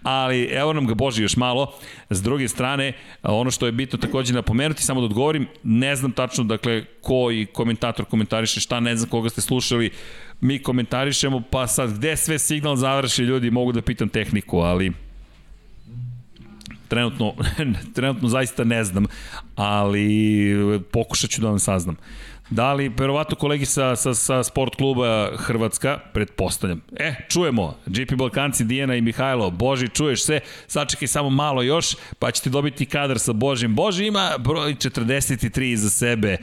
Ali 0.02 0.42
evo 0.44 0.72
nam 0.72 0.86
ga 0.86 0.94
Boži 0.94 1.22
još 1.22 1.36
malo. 1.36 1.74
S 2.10 2.22
druge 2.22 2.48
strane, 2.48 2.92
ono 3.22 3.50
što 3.50 3.66
je 3.66 3.72
bitno 3.72 3.98
takođe 3.98 4.34
napomenuti, 4.34 4.82
samo 4.82 5.00
da 5.00 5.04
odgovorim, 5.04 5.46
ne 5.62 5.96
znam 5.96 6.12
tačno, 6.12 6.44
dakle, 6.44 6.84
ko 7.00 7.30
i 7.32 7.46
komentator 7.46 8.04
komentariše 8.04 8.60
šta, 8.60 8.80
ne 8.80 8.96
znam 8.96 9.10
koga 9.10 9.28
ste 9.28 9.40
slušali, 9.40 9.90
mi 10.40 10.62
komentarišemo, 10.62 11.42
pa 11.50 11.66
sad 11.66 11.98
gde 11.98 12.16
sve 12.16 12.38
signal 12.38 12.76
završi 12.76 13.22
ljudi, 13.22 13.50
mogu 13.50 13.72
da 13.72 13.82
pitam 13.82 14.08
tehniku, 14.08 14.58
ali 14.58 14.92
trenutno, 16.88 17.34
trenutno 17.94 18.28
zaista 18.28 18.64
ne 18.64 18.84
znam, 18.84 19.06
ali 19.56 20.80
pokušat 20.92 21.30
ću 21.30 21.40
da 21.40 21.48
vam 21.48 21.58
saznam. 21.58 21.96
Da 22.50 22.72
li, 22.72 22.88
verovatno 22.88 23.36
kolegi 23.36 23.66
sa, 23.66 23.96
sa, 23.96 24.14
sa 24.14 24.42
sport 24.42 24.76
kluba 24.76 25.30
Hrvatska, 25.36 25.98
pretpostavljam. 26.12 26.80
E, 26.96 27.14
čujemo, 27.28 27.76
GP 27.86 28.14
Balkanci, 28.14 28.64
Dijena 28.64 28.94
i 28.94 29.00
Mihajlo, 29.00 29.50
Boži, 29.50 29.88
čuješ 29.88 30.24
se, 30.24 30.40
sačekaj 30.66 31.08
samo 31.08 31.30
malo 31.30 31.62
još, 31.62 31.96
pa 32.18 32.30
ćete 32.30 32.50
dobiti 32.50 32.86
kadar 32.86 33.18
sa 33.18 33.32
Božim. 33.32 33.74
Boži 33.74 34.06
ima 34.06 34.30
broj 34.38 34.74
43 34.74 35.62
iza 35.62 35.90
sebe 35.90 36.36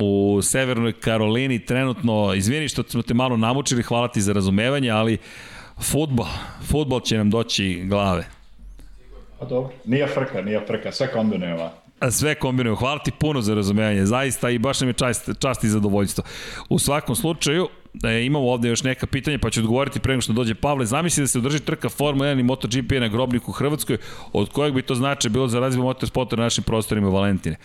u 0.00 0.40
Severnoj 0.42 0.92
Karolini 0.92 1.64
trenutno, 1.64 2.34
izvini 2.34 2.68
što 2.68 2.82
smo 2.82 3.02
te 3.02 3.14
malo 3.14 3.36
namučili, 3.36 3.82
hvala 3.82 4.08
ti 4.08 4.20
za 4.20 4.32
razumevanje, 4.32 4.90
ali 4.90 5.18
futbol, 5.80 6.26
futbol 6.62 7.00
će 7.00 7.16
nam 7.16 7.30
doći 7.30 7.82
glave. 7.84 8.24
Pa 9.38 9.46
dobro, 9.46 9.72
nije 9.84 10.06
frka, 10.06 10.42
nije 10.42 10.66
frka, 10.66 10.92
sve 10.92 11.12
kombinujemo. 11.12 11.70
Sve 12.10 12.34
kombinuju. 12.34 12.76
Hvala 12.76 12.98
ti 12.98 13.10
puno 13.10 13.40
za 13.40 13.54
razumevanje, 13.54 14.06
zaista 14.06 14.50
i 14.50 14.58
baš 14.58 14.80
nam 14.80 14.88
je 14.88 14.92
čast, 14.92 15.30
čast 15.38 15.64
i 15.64 15.68
zadovoljstvo. 15.68 16.24
U 16.68 16.78
svakom 16.78 17.16
slučaju, 17.16 17.68
e, 18.04 18.24
imamo 18.24 18.50
ovde 18.50 18.68
još 18.68 18.82
neka 18.82 19.06
pitanja, 19.06 19.38
pa 19.38 19.50
ću 19.50 19.60
odgovoriti 19.60 20.00
pre 20.00 20.12
nego 20.12 20.20
što 20.20 20.32
dođe 20.32 20.54
Pavle. 20.54 20.86
Zamisli 20.86 21.22
da 21.22 21.26
se 21.26 21.38
održi 21.38 21.60
trka 21.60 21.88
Formula 21.88 22.26
1 22.26 22.40
i 22.40 22.42
MotoGP 22.42 22.92
na 23.00 23.08
grobniku 23.08 23.50
u 23.50 23.54
Hrvatskoj, 23.54 23.98
od 24.32 24.50
kojeg 24.50 24.74
bi 24.74 24.82
to 24.82 24.94
značaj 24.94 25.30
bilo 25.30 25.48
za 25.48 25.60
razvoj 25.60 25.82
motorsporta 25.82 26.36
na 26.36 26.42
našim 26.42 26.64
prostorima 26.64 27.08
Valentine. 27.08 27.56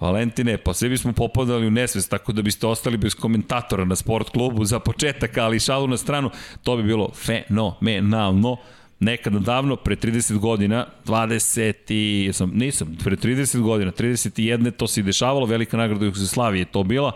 Valentine, 0.00 0.58
pa 0.58 0.74
svi 0.74 0.88
bismo 0.88 1.12
popadali 1.12 1.66
u 1.66 1.70
nesvest, 1.70 2.10
tako 2.10 2.32
da 2.32 2.42
biste 2.42 2.66
ostali 2.66 2.96
bez 2.96 3.14
komentatora 3.14 3.84
na 3.84 3.96
sport 3.96 4.30
klubu 4.30 4.64
za 4.64 4.78
početak, 4.78 5.38
ali 5.38 5.60
šalu 5.60 5.86
na 5.86 5.96
stranu, 5.96 6.30
to 6.62 6.76
bi 6.76 6.82
bilo 6.82 7.10
fenomenalno. 7.14 8.56
Nekada 9.04 9.38
davno, 9.38 9.76
pre 9.76 9.96
30 9.96 10.38
godina, 10.38 10.86
20 11.04 11.74
i, 11.88 12.32
sam, 12.32 12.50
nisam, 12.54 12.96
pre 13.04 13.16
30 13.16 13.60
godina, 13.60 13.92
31. 13.92 14.70
to 14.70 14.86
se 14.86 15.00
i 15.00 15.02
dešavalo, 15.02 15.46
velika 15.46 15.76
nagrada 15.76 16.04
Jugoslavije 16.04 16.60
je 16.60 16.72
to 16.72 16.82
bila. 16.82 17.12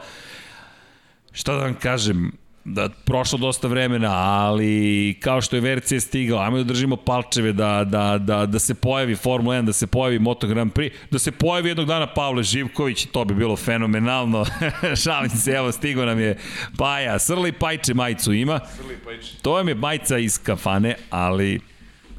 Šta 1.32 1.52
da 1.52 1.62
vam 1.62 1.74
kažem, 1.74 2.32
da 2.64 2.88
prošlo 3.04 3.38
dosta 3.38 3.68
vremena, 3.68 4.12
ali 4.14 5.16
kao 5.20 5.40
što 5.40 5.56
je 5.56 5.60
VRC 5.60 5.92
stigao, 6.00 6.38
ajmo 6.38 6.56
da 6.56 6.64
držimo 6.64 6.96
palčeve 6.96 7.52
da, 7.52 7.84
da, 7.84 8.18
da, 8.18 8.46
da 8.46 8.58
se 8.58 8.74
pojavi 8.74 9.16
Formula 9.16 9.56
1, 9.56 9.64
da 9.64 9.72
se 9.72 9.86
pojavi 9.86 10.18
Moto 10.18 10.46
Grand 10.46 10.72
Prix, 10.72 10.92
da 11.10 11.18
se 11.18 11.32
pojavi 11.32 11.68
jednog 11.68 11.86
dana 11.86 12.06
Pavle 12.06 12.42
Živković, 12.42 13.06
to 13.12 13.24
bi 13.24 13.34
bilo 13.34 13.56
fenomenalno. 13.56 14.44
Šalim 15.04 15.30
se, 15.30 15.50
evo 15.50 15.72
stigao 15.72 16.04
nam 16.06 16.20
je 16.20 16.36
Paja, 16.78 17.18
Srli 17.18 17.52
Pajče 17.52 17.94
majicu 17.94 18.32
ima. 18.32 18.60
Srli 18.76 18.96
Pajče. 19.04 19.32
To 19.42 19.52
vam 19.52 19.68
je 19.68 19.74
majica 19.74 20.18
iz 20.18 20.38
kafane, 20.42 20.94
ali 21.10 21.60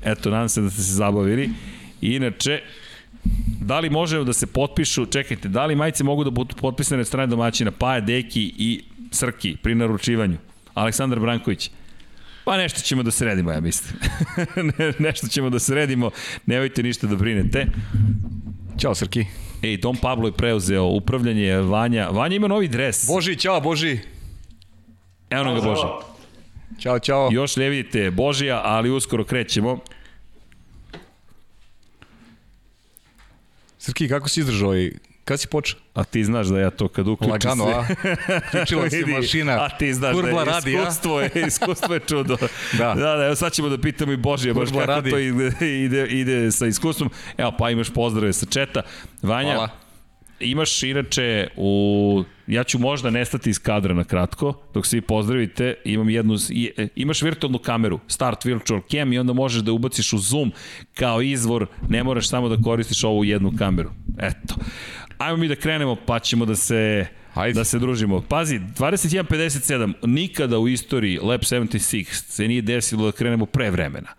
eto, 0.04 0.30
nadam 0.30 0.50
se 0.50 0.62
da 0.62 0.70
ste 0.70 0.82
se 0.82 0.94
zabavili. 0.94 1.50
Inače, 2.02 2.62
Da 3.62 3.80
li 3.80 3.90
možemo 3.90 4.24
da 4.24 4.34
se 4.34 4.48
potpišu, 4.48 5.06
čekajte, 5.06 5.50
da 5.50 5.66
li 5.66 5.76
majice 5.76 6.04
mogu 6.04 6.24
da 6.24 6.30
budu 6.30 6.56
potpisane 6.56 7.02
od 7.02 7.08
strane 7.08 7.28
domaćina 7.28 7.72
Paja, 7.72 8.00
Deki 8.00 8.54
i 8.58 8.84
Srki 9.12 9.56
pri 9.64 9.76
naručivanju. 9.76 10.38
Aleksandar 10.74 11.20
Branković. 11.20 11.72
Pa 12.46 12.58
nešto 12.58 12.82
ćemo 12.82 13.04
da 13.04 13.12
sredimo, 13.12 13.52
ja 13.52 13.60
mislim. 13.62 14.00
ne, 14.78 14.94
nešto 15.00 15.28
ćemo 15.28 15.50
da 15.50 15.60
sredimo, 15.60 16.12
nemojte 16.46 16.84
ništa 16.84 17.08
da 17.08 17.16
brinete. 17.16 17.66
Ćao 18.80 18.96
Srki. 18.96 19.26
Ej, 19.64 19.78
Dom 19.78 19.98
Pablo 19.98 20.28
je 20.28 20.34
preuzeo 20.34 20.86
upravljanje 20.86 21.56
Vanja. 21.56 22.10
Vanja 22.10 22.36
ima 22.36 22.48
novi 22.48 22.68
dres. 22.68 23.08
Boži, 23.08 23.36
ćao 23.36 23.62
Boži. 23.62 24.00
Evo 25.30 25.44
nam 25.44 25.56
ga 25.56 25.62
Boži. 25.62 25.84
Ćao, 26.80 27.00
čao. 27.00 27.30
Još 27.32 27.56
ne 27.56 27.70
vidite 27.70 28.12
Božija, 28.12 28.62
ali 28.64 28.90
uskoro 28.90 29.24
krećemo. 29.24 29.80
Srki, 33.78 34.10
kako 34.10 34.30
si 34.30 34.40
izdržao 34.40 34.78
i 34.78 34.94
Kad 35.30 35.40
si 35.40 35.48
počeo? 35.48 35.80
A 35.94 36.04
ti 36.04 36.24
znaš 36.24 36.48
da 36.48 36.60
ja 36.60 36.70
to 36.70 36.88
kad 36.88 37.08
uključim 37.08 37.32
Lagano, 37.32 37.66
se... 37.66 37.72
a? 37.72 37.86
Uključila 38.48 38.90
se 38.90 39.06
mašina. 39.06 39.64
A 39.64 39.70
ti 39.78 39.94
znaš 39.94 40.14
Kurba 40.14 40.32
da 40.32 40.40
je 40.40 40.46
radi, 40.46 40.74
iskustvo, 40.74 41.22
je, 41.22 41.32
iskustvo 41.48 41.94
je 41.94 42.00
čudo. 42.00 42.38
da. 42.78 42.94
da, 42.94 43.16
da, 43.16 43.26
evo 43.26 43.36
sad 43.36 43.54
ćemo 43.54 43.70
da 43.70 43.78
pitamo 43.78 44.12
i 44.12 44.18
Božija, 44.18 44.54
baš 44.54 44.70
kako 44.70 44.86
radi. 44.86 45.12
to 45.12 45.18
ide, 45.18 45.52
ide, 45.84 46.08
ide 46.08 46.52
sa 46.52 46.66
iskustvom. 46.66 47.10
Evo, 47.38 47.54
pa 47.58 47.70
imaš 47.70 47.90
pozdrave 47.90 48.34
sa 48.34 48.46
četa. 48.46 48.82
Vanja, 49.22 49.54
Hvala 49.54 49.89
imaš 50.40 50.84
inače 50.84 51.48
u 51.58 52.24
ja 52.48 52.64
ću 52.64 52.80
možda 52.80 53.10
nestati 53.10 53.50
iz 53.50 53.60
kadra 53.60 53.94
na 53.94 54.04
kratko, 54.04 54.54
dok 54.74 54.86
svi 54.86 55.02
pozdravite, 55.02 55.76
imam 55.86 56.10
jednu, 56.10 56.36
imaš 56.96 57.22
virtualnu 57.22 57.58
kameru, 57.58 58.00
Start 58.08 58.46
Virtual 58.46 58.82
Cam 58.92 59.14
i 59.14 59.20
onda 59.20 59.34
možeš 59.34 59.62
da 59.62 59.72
ubaciš 59.72 60.14
u 60.14 60.18
Zoom 60.18 60.52
kao 60.94 61.22
izvor, 61.22 61.68
ne 61.90 62.04
moraš 62.04 62.30
samo 62.30 62.50
da 62.50 62.64
koristiš 62.64 63.04
ovu 63.04 63.24
jednu 63.24 63.52
kameru. 63.58 63.90
Eto. 64.20 64.56
Ajmo 65.18 65.38
mi 65.38 65.48
da 65.48 65.56
krenemo, 65.56 65.96
pa 66.06 66.20
ćemo 66.20 66.46
da 66.46 66.56
se 66.56 67.06
Hajde. 67.34 67.60
da 67.60 67.64
se 67.64 67.80
družimo. 67.80 68.22
Pazi, 68.22 68.60
21.57, 68.60 69.94
nikada 70.04 70.60
u 70.60 70.68
istoriji 70.68 71.20
Lab 71.22 71.42
76 71.42 72.06
se 72.12 72.48
nije 72.48 72.62
desilo 72.62 73.06
da 73.06 73.12
krenemo 73.12 73.46
pre 73.46 73.72
vremena. 73.72 74.10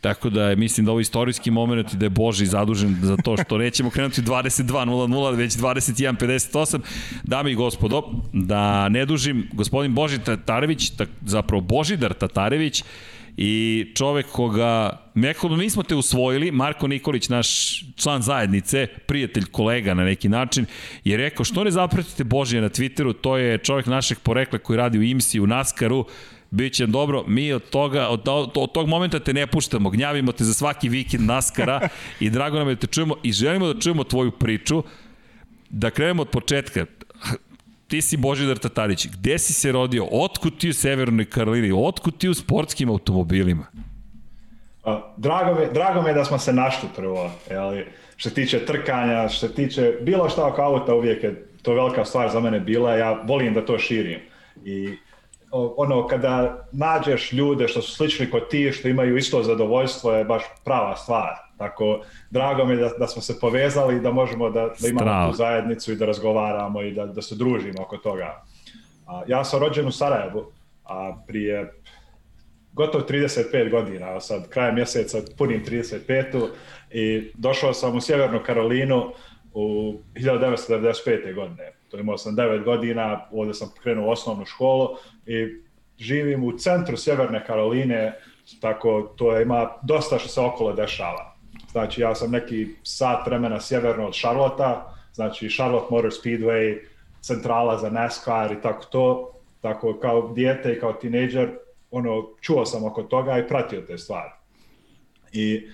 Tako 0.00 0.30
da 0.30 0.44
je, 0.44 0.56
mislim 0.56 0.86
da 0.86 0.92
ovo 0.92 1.00
istorijski 1.00 1.50
moment 1.50 1.92
i 1.92 1.96
da 1.96 2.06
je 2.06 2.10
Boži 2.10 2.46
zadužen 2.46 2.96
za 3.02 3.16
to 3.16 3.36
što 3.36 3.58
nećemo 3.58 3.90
krenuti 3.90 4.22
22.00, 4.22 5.36
već 5.36 5.52
21.58. 5.56 6.80
Dame 7.22 7.52
i 7.52 7.54
gospodo, 7.54 8.02
da 8.32 8.88
ne 8.88 9.06
dužim, 9.06 9.48
gospodin 9.52 9.94
Boži 9.94 10.18
Tatarević, 10.18 10.92
zapravo 11.26 11.60
Božidar 11.60 12.14
Tatarević, 12.14 12.84
i 13.36 13.86
čovek 13.94 14.26
koga, 14.26 15.00
nekako 15.14 15.48
nismo 15.48 15.82
te 15.82 15.94
usvojili, 15.94 16.50
Marko 16.50 16.86
Nikolić, 16.86 17.28
naš 17.28 17.80
član 17.96 18.22
zajednice, 18.22 18.86
prijatelj, 19.06 19.44
kolega 19.44 19.94
na 19.94 20.04
neki 20.04 20.28
način, 20.28 20.66
je 21.04 21.16
rekao 21.16 21.44
što 21.44 21.64
ne 21.64 21.70
zapratite 21.70 22.24
Božija 22.24 22.62
na 22.62 22.68
Twitteru, 22.68 23.14
to 23.20 23.36
je 23.36 23.58
čovek 23.58 23.86
našeg 23.86 24.18
porekla 24.18 24.58
koji 24.58 24.76
radi 24.76 24.98
u 24.98 25.02
IMSI, 25.02 25.40
u 25.40 25.46
NASCAR-u, 25.46 26.04
Biće 26.50 26.86
dobro, 26.86 27.24
mi 27.26 27.52
od 27.52 27.70
toga, 27.70 28.08
od, 28.08 28.28
od 28.54 28.72
tog 28.72 28.88
momenta 28.88 29.20
te 29.20 29.32
ne 29.32 29.46
puštamo, 29.46 29.90
gnjavimo 29.90 30.32
te 30.32 30.44
za 30.44 30.54
svaki 30.54 30.88
vikend 30.88 31.26
Naskara 31.26 31.88
i 32.20 32.30
drago 32.30 32.58
nam 32.58 32.68
je 32.68 32.74
da 32.74 32.80
te 32.80 32.86
čujemo 32.86 33.14
i 33.22 33.32
želimo 33.32 33.72
da 33.72 33.80
čujemo 33.80 34.04
tvoju 34.04 34.30
priču. 34.30 34.82
Da 35.70 35.90
krenemo 35.90 36.22
od 36.22 36.30
početka. 36.30 36.86
Ti 37.88 38.02
si 38.02 38.16
Božidar 38.16 38.58
Tatarić, 38.58 39.06
gde 39.06 39.38
si 39.38 39.52
se 39.52 39.72
rodio, 39.72 40.06
otkud 40.10 40.58
ti 40.58 40.68
u 40.68 40.74
Severnoj 40.74 41.24
Karolini, 41.24 41.72
otkud 41.74 42.18
ti 42.18 42.28
u 42.28 42.34
sportskim 42.34 42.90
automobilima? 42.90 43.66
Drago 45.16 45.54
me, 45.54 45.66
drago 45.74 46.02
me 46.02 46.14
da 46.14 46.24
smo 46.24 46.38
se 46.38 46.52
našli 46.52 46.88
prvo, 46.96 47.30
jeli, 47.50 47.86
što 48.16 48.28
se 48.28 48.34
tiče 48.34 48.66
trkanja, 48.66 49.28
što 49.28 49.48
se 49.48 49.54
tiče 49.54 49.92
bilo 50.00 50.28
šta 50.28 50.46
oko 50.46 50.62
auta 50.62 50.94
uvijek 50.94 51.24
je 51.24 51.46
to 51.62 51.74
velika 51.74 52.04
stvar 52.04 52.30
za 52.30 52.40
mene 52.40 52.60
bila, 52.60 52.94
ja 52.94 53.22
volim 53.24 53.54
da 53.54 53.66
to 53.66 53.78
širim. 53.78 54.20
I 54.64 54.96
ono, 55.52 56.06
kada 56.06 56.66
nađeš 56.72 57.32
ljude 57.32 57.68
što 57.68 57.82
su 57.82 57.92
slični 57.92 58.30
kod 58.30 58.48
ti, 58.48 58.72
što 58.72 58.88
imaju 58.88 59.16
isto 59.16 59.42
zadovoljstvo, 59.42 60.12
je 60.12 60.24
baš 60.24 60.42
prava 60.64 60.96
stvar. 60.96 61.34
Tako, 61.58 62.00
drago 62.30 62.64
mi 62.64 62.72
je 62.72 62.76
da, 62.76 62.88
da 62.98 63.06
smo 63.06 63.22
se 63.22 63.40
povezali 63.40 63.96
i 63.96 64.00
da 64.00 64.12
možemo 64.12 64.50
da, 64.50 64.60
da 64.80 64.88
imamo 64.88 65.06
Strava. 65.06 65.30
tu 65.30 65.36
zajednicu 65.36 65.92
i 65.92 65.96
da 65.96 66.06
razgovaramo 66.06 66.82
i 66.82 66.92
da, 66.92 67.06
da 67.06 67.22
se 67.22 67.34
družimo 67.34 67.82
oko 67.82 67.96
toga. 67.96 68.42
A, 69.06 69.22
ja 69.26 69.44
sam 69.44 69.60
rođen 69.60 69.86
u 69.86 69.92
Sarajevu, 69.92 70.52
a 70.84 71.16
prije 71.26 71.72
gotovo 72.72 73.04
35 73.08 73.70
godina, 73.70 74.16
a 74.16 74.20
sad 74.20 74.48
krajem 74.48 74.74
mjeseca 74.74 75.18
punim 75.38 75.64
35. 75.64 76.48
i 76.90 77.30
došao 77.34 77.72
sam 77.72 77.96
u 77.96 78.00
Sjevernu 78.00 78.40
Karolinu 78.46 79.12
u 79.52 79.94
1995. 80.14 81.34
godine. 81.34 81.72
To 81.90 81.98
imao 81.98 82.18
sam 82.18 82.36
9 82.36 82.64
godina, 82.64 83.26
ovde 83.32 83.54
sam 83.54 83.72
krenuo 83.82 84.10
osnovnu 84.10 84.44
školu 84.44 84.88
i 85.26 85.46
živim 85.98 86.44
u 86.44 86.58
centru 86.58 86.96
Sjeverne 86.96 87.44
Karoline, 87.46 88.12
tako 88.60 89.14
to 89.16 89.40
ima 89.40 89.70
dosta 89.82 90.18
što 90.18 90.28
se 90.28 90.40
okolo 90.40 90.72
dešava. 90.72 91.36
Znači 91.70 92.00
ja 92.00 92.14
sam 92.14 92.30
neki 92.30 92.68
sat 92.82 93.26
vremena 93.26 93.60
sjeverno 93.60 94.06
od 94.06 94.14
Charlotta, 94.14 94.94
znači 95.12 95.48
Charlotte 95.48 95.86
Motor 95.90 96.10
Speedway, 96.10 96.78
centrala 97.20 97.78
za 97.78 97.90
NASCAR 97.90 98.52
i 98.52 98.60
tako 98.62 98.84
to. 98.84 99.32
Tako 99.60 99.98
kao 100.02 100.32
dijete 100.32 100.72
i 100.72 100.80
kao 100.80 100.92
tinejdžer, 100.92 101.50
ono, 101.90 102.28
čuo 102.40 102.66
sam 102.66 102.84
oko 102.84 103.02
toga 103.02 103.38
i 103.38 103.48
pratio 103.48 103.80
te 103.80 103.98
stvari. 103.98 104.30
I 105.32 105.68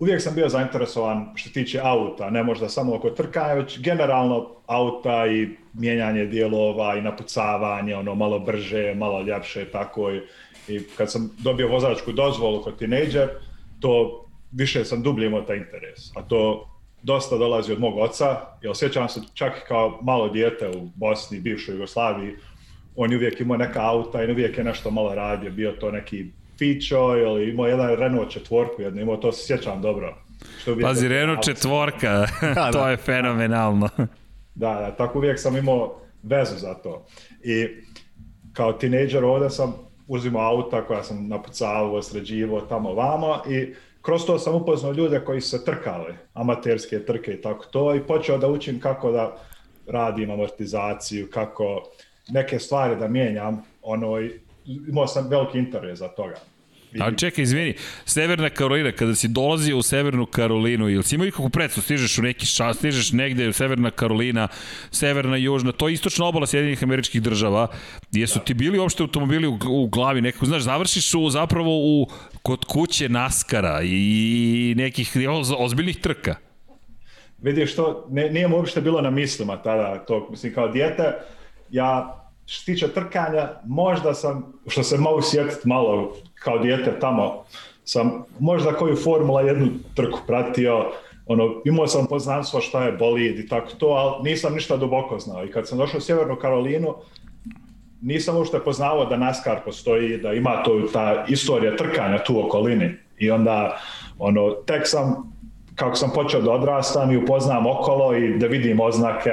uvijek 0.00 0.22
sam 0.22 0.34
bio 0.34 0.48
zainteresovan 0.48 1.32
što 1.34 1.50
tiče 1.50 1.80
auta, 1.82 2.30
ne 2.30 2.42
možda 2.42 2.68
samo 2.68 2.94
oko 2.94 3.10
trkanja, 3.10 3.54
već 3.54 3.80
generalno 3.80 4.48
auta 4.66 5.26
i 5.26 5.48
mijenjanje 5.72 6.26
dijelova 6.26 6.96
i 6.96 7.02
napucavanje, 7.02 7.96
ono 7.96 8.14
malo 8.14 8.38
brže, 8.38 8.94
malo 8.94 9.22
ljepše, 9.22 9.64
tako 9.64 10.10
i, 10.12 10.20
i 10.68 10.80
kad 10.96 11.12
sam 11.12 11.30
dobio 11.38 11.68
vozačku 11.68 12.12
dozvolu 12.12 12.62
kod 12.62 12.78
tinejdžer, 12.78 13.28
to 13.80 14.24
više 14.52 14.84
sam 14.84 15.02
dublje 15.02 15.26
imao 15.26 15.42
taj 15.42 15.56
interes, 15.56 16.16
a 16.16 16.22
to 16.22 16.68
dosta 17.02 17.36
dolazi 17.36 17.72
od 17.72 17.80
mog 17.80 17.98
oca, 17.98 18.40
jer 18.62 18.70
osjećam 18.70 19.08
se 19.08 19.20
čak 19.34 19.52
kao 19.68 19.98
malo 20.02 20.28
dijete 20.28 20.68
u 20.68 20.88
Bosni, 20.94 21.40
bivšoj 21.40 21.74
Jugoslaviji, 21.74 22.36
on 22.96 23.10
je 23.10 23.16
uvijek 23.16 23.40
imao 23.40 23.56
neka 23.56 23.80
auta 23.82 24.22
i 24.22 24.32
uvijek 24.32 24.58
je 24.58 24.64
nešto 24.64 24.90
malo 24.90 25.14
radio, 25.14 25.50
bio 25.50 25.72
to 25.72 25.90
neki 25.90 26.26
Fičo 26.60 27.16
ili 27.16 27.50
imao 27.50 27.66
jedan 27.66 27.96
Renault 27.96 28.30
četvorku 28.30 28.82
jedno, 28.82 29.00
imao 29.00 29.16
to 29.16 29.32
se 29.32 29.46
sjećam 29.46 29.82
dobro. 29.82 30.16
Što 30.60 30.76
Pazi, 30.82 31.08
Renault 31.08 31.44
četvorka, 31.44 32.26
da, 32.54 32.70
to 32.72 32.78
da. 32.78 32.90
je 32.90 32.96
fenomenalno. 32.96 33.88
Da, 34.54 34.74
da, 34.74 34.90
tako 34.96 35.18
uvijek 35.18 35.40
sam 35.40 35.56
imao 35.56 36.00
vezu 36.22 36.58
za 36.58 36.74
to. 36.74 37.06
I 37.42 37.66
kao 38.52 38.72
tinejdžer 38.72 39.24
ovde 39.24 39.50
sam 39.50 39.74
uzimao 40.08 40.42
auta 40.42 40.86
koja 40.86 41.02
sam 41.02 41.28
napucavao, 41.28 42.02
sređivao 42.02 42.60
tamo 42.60 42.94
vamo 42.94 43.42
i 43.48 43.74
kroz 44.02 44.26
to 44.26 44.38
sam 44.38 44.54
upoznao 44.54 44.92
ljude 44.92 45.20
koji 45.20 45.40
su 45.40 45.50
se 45.50 45.64
trkali, 45.64 46.14
amaterske 46.34 47.04
trke 47.04 47.32
i 47.32 47.40
tako 47.40 47.64
to 47.64 47.94
i 47.94 48.00
počeo 48.00 48.38
da 48.38 48.48
učim 48.48 48.80
kako 48.80 49.12
da 49.12 49.36
radim 49.86 50.30
amortizaciju, 50.30 51.28
kako 51.30 51.82
neke 52.28 52.58
stvari 52.58 52.96
da 52.96 53.08
mijenjam, 53.08 53.62
ono, 53.82 54.18
imao 54.64 55.06
sam 55.06 55.28
veliki 55.28 55.58
interes 55.58 55.98
za 55.98 56.08
toga. 56.08 56.34
Ali 56.98 57.18
čekaj, 57.18 57.42
izvini, 57.42 57.74
Severna 58.04 58.50
Karolina, 58.50 58.92
kada 58.92 59.14
si 59.14 59.28
dolazio 59.28 59.78
u 59.78 59.82
Severnu 59.82 60.26
Karolinu, 60.26 60.88
ili 60.88 61.02
si 61.02 61.14
imao 61.14 61.26
ikakvu 61.26 61.50
predstavu, 61.50 61.82
stižeš 61.82 62.18
u 62.18 62.22
neki 62.22 62.46
šas, 62.46 62.76
stižeš 62.76 63.12
negde 63.12 63.48
u 63.48 63.52
Severna 63.52 63.90
Karolina, 63.90 64.48
Severna, 64.90 65.36
Južna, 65.36 65.72
to 65.72 65.88
je 65.88 65.94
istočna 65.94 66.26
obala 66.26 66.46
Sjedinih 66.46 66.82
američkih 66.82 67.22
država, 67.22 67.68
jesu 68.12 68.38
da. 68.38 68.44
ti 68.44 68.54
bili 68.54 68.78
uopšte 68.78 69.02
automobili 69.02 69.46
u, 69.46 69.58
u 69.68 69.86
glavi, 69.86 70.20
nekako, 70.20 70.46
znaš, 70.46 70.62
završiš 70.62 71.14
u, 71.14 71.30
zapravo 71.30 71.70
u, 71.70 72.08
kod 72.42 72.64
kuće 72.64 73.08
Naskara 73.08 73.80
i 73.84 74.74
nekih 74.76 75.12
ozbiljnih 75.58 76.00
trka. 76.00 76.34
Vidiš 77.38 77.72
što, 77.72 78.06
ne, 78.10 78.30
nije 78.30 78.48
mu 78.48 78.56
uopšte 78.56 78.80
bilo 78.80 79.00
na 79.00 79.10
mislima 79.10 79.62
tada, 79.62 79.98
to, 79.98 80.28
mislim, 80.30 80.54
kao 80.54 80.68
dijete, 80.68 81.12
ja 81.70 82.19
što 82.50 82.60
se 82.60 82.64
tiče 82.64 82.88
trkanja, 82.88 83.48
možda 83.64 84.14
sam, 84.14 84.52
što 84.66 84.82
se 84.82 84.98
mogu 84.98 85.22
sjetiti 85.22 85.68
malo 85.68 86.16
kao 86.34 86.58
dijete 86.58 86.98
tamo, 87.00 87.44
sam 87.84 88.24
možda 88.38 88.72
koju 88.72 88.96
Formula 88.96 89.40
jednu 89.40 89.66
trku 89.94 90.18
pratio, 90.26 90.86
ono, 91.26 91.62
imao 91.64 91.86
sam 91.86 92.06
poznanstvo 92.06 92.60
šta 92.60 92.84
je 92.84 92.92
bolid 92.92 93.38
i 93.38 93.48
tako 93.48 93.70
to, 93.78 93.86
ali 93.86 94.30
nisam 94.30 94.54
ništa 94.54 94.76
duboko 94.76 95.18
znao. 95.18 95.44
I 95.44 95.50
kad 95.50 95.68
sam 95.68 95.78
došao 95.78 95.98
u 95.98 96.00
Sjevernu 96.00 96.36
Karolinu, 96.36 96.94
nisam 98.02 98.36
uopšte 98.36 98.58
poznao 98.58 99.04
da 99.04 99.16
NASCAR 99.16 99.64
postoji, 99.64 100.18
da 100.18 100.32
ima 100.32 100.62
to 100.62 100.80
ta 100.92 101.24
istorija 101.28 101.76
trkanja 101.76 102.18
tu 102.18 102.36
u 102.36 102.46
okolini. 102.46 102.90
I 103.18 103.30
onda, 103.30 103.80
ono, 104.18 104.50
tek 104.50 104.82
sam, 104.88 105.32
kako 105.74 105.96
sam 105.96 106.10
počeo 106.14 106.40
da 106.40 106.50
odrastam 106.50 107.10
i 107.10 107.16
upoznam 107.16 107.66
okolo 107.66 108.16
i 108.16 108.38
da 108.38 108.46
vidim 108.46 108.80
oznake 108.80 109.30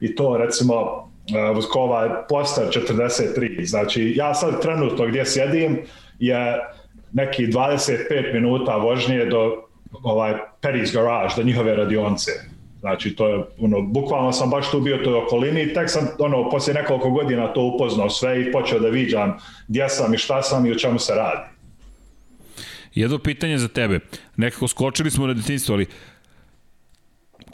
i 0.00 0.14
to, 0.14 0.36
recimo, 0.36 1.07
Vuskova 1.54 2.26
Poster 2.28 2.64
43. 2.68 3.66
Znači, 3.66 4.12
ja 4.16 4.34
sad 4.34 4.62
trenutno 4.62 5.06
gdje 5.06 5.26
sjedim 5.26 5.78
je 6.18 6.58
neki 7.12 7.46
25 7.46 8.34
minuta 8.34 8.76
vožnje 8.76 9.24
do 9.24 9.64
ovaj 10.02 10.34
Perry's 10.62 10.94
Garage, 10.94 11.34
do 11.36 11.42
njihove 11.42 11.76
radionce. 11.76 12.30
Znači, 12.80 13.16
to 13.16 13.28
je, 13.28 13.44
ono, 13.58 13.82
bukvalno 13.82 14.32
sam 14.32 14.50
baš 14.50 14.70
tu 14.70 14.80
bio 14.80 14.96
toj 14.96 15.14
okolini 15.14 15.62
i 15.62 15.74
tek 15.74 15.90
sam, 15.90 16.08
ono, 16.18 16.50
poslije 16.50 16.74
nekoliko 16.74 17.10
godina 17.10 17.52
to 17.52 17.62
upoznao 17.62 18.10
sve 18.10 18.42
i 18.42 18.52
počeo 18.52 18.78
da 18.78 18.88
viđam 18.88 19.38
gdje 19.68 19.88
sam 19.88 20.14
i 20.14 20.18
šta 20.18 20.42
sam 20.42 20.66
i 20.66 20.70
o 20.70 20.74
čemu 20.74 20.98
se 20.98 21.14
radi. 21.14 21.48
Jedno 22.94 23.18
pitanje 23.18 23.58
za 23.58 23.68
tebe. 23.68 24.00
Nekako 24.36 24.68
skočili 24.68 25.10
smo 25.10 25.26
na 25.26 25.34
detinstvo, 25.34 25.74
ali 25.74 25.86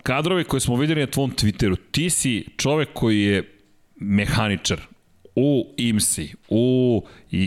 kadrove 0.03 0.45
koje 0.45 0.61
smo 0.61 0.77
videli 0.77 1.01
na 1.01 1.07
tvom 1.07 1.31
Twitteru, 1.31 1.77
ti 1.91 2.11
si 2.11 2.47
čovek 2.57 2.89
koji 2.93 3.21
je 3.21 3.54
mehaničar 4.05 4.81
u 5.37 5.75
IMSI, 5.77 6.35
u 6.49 7.03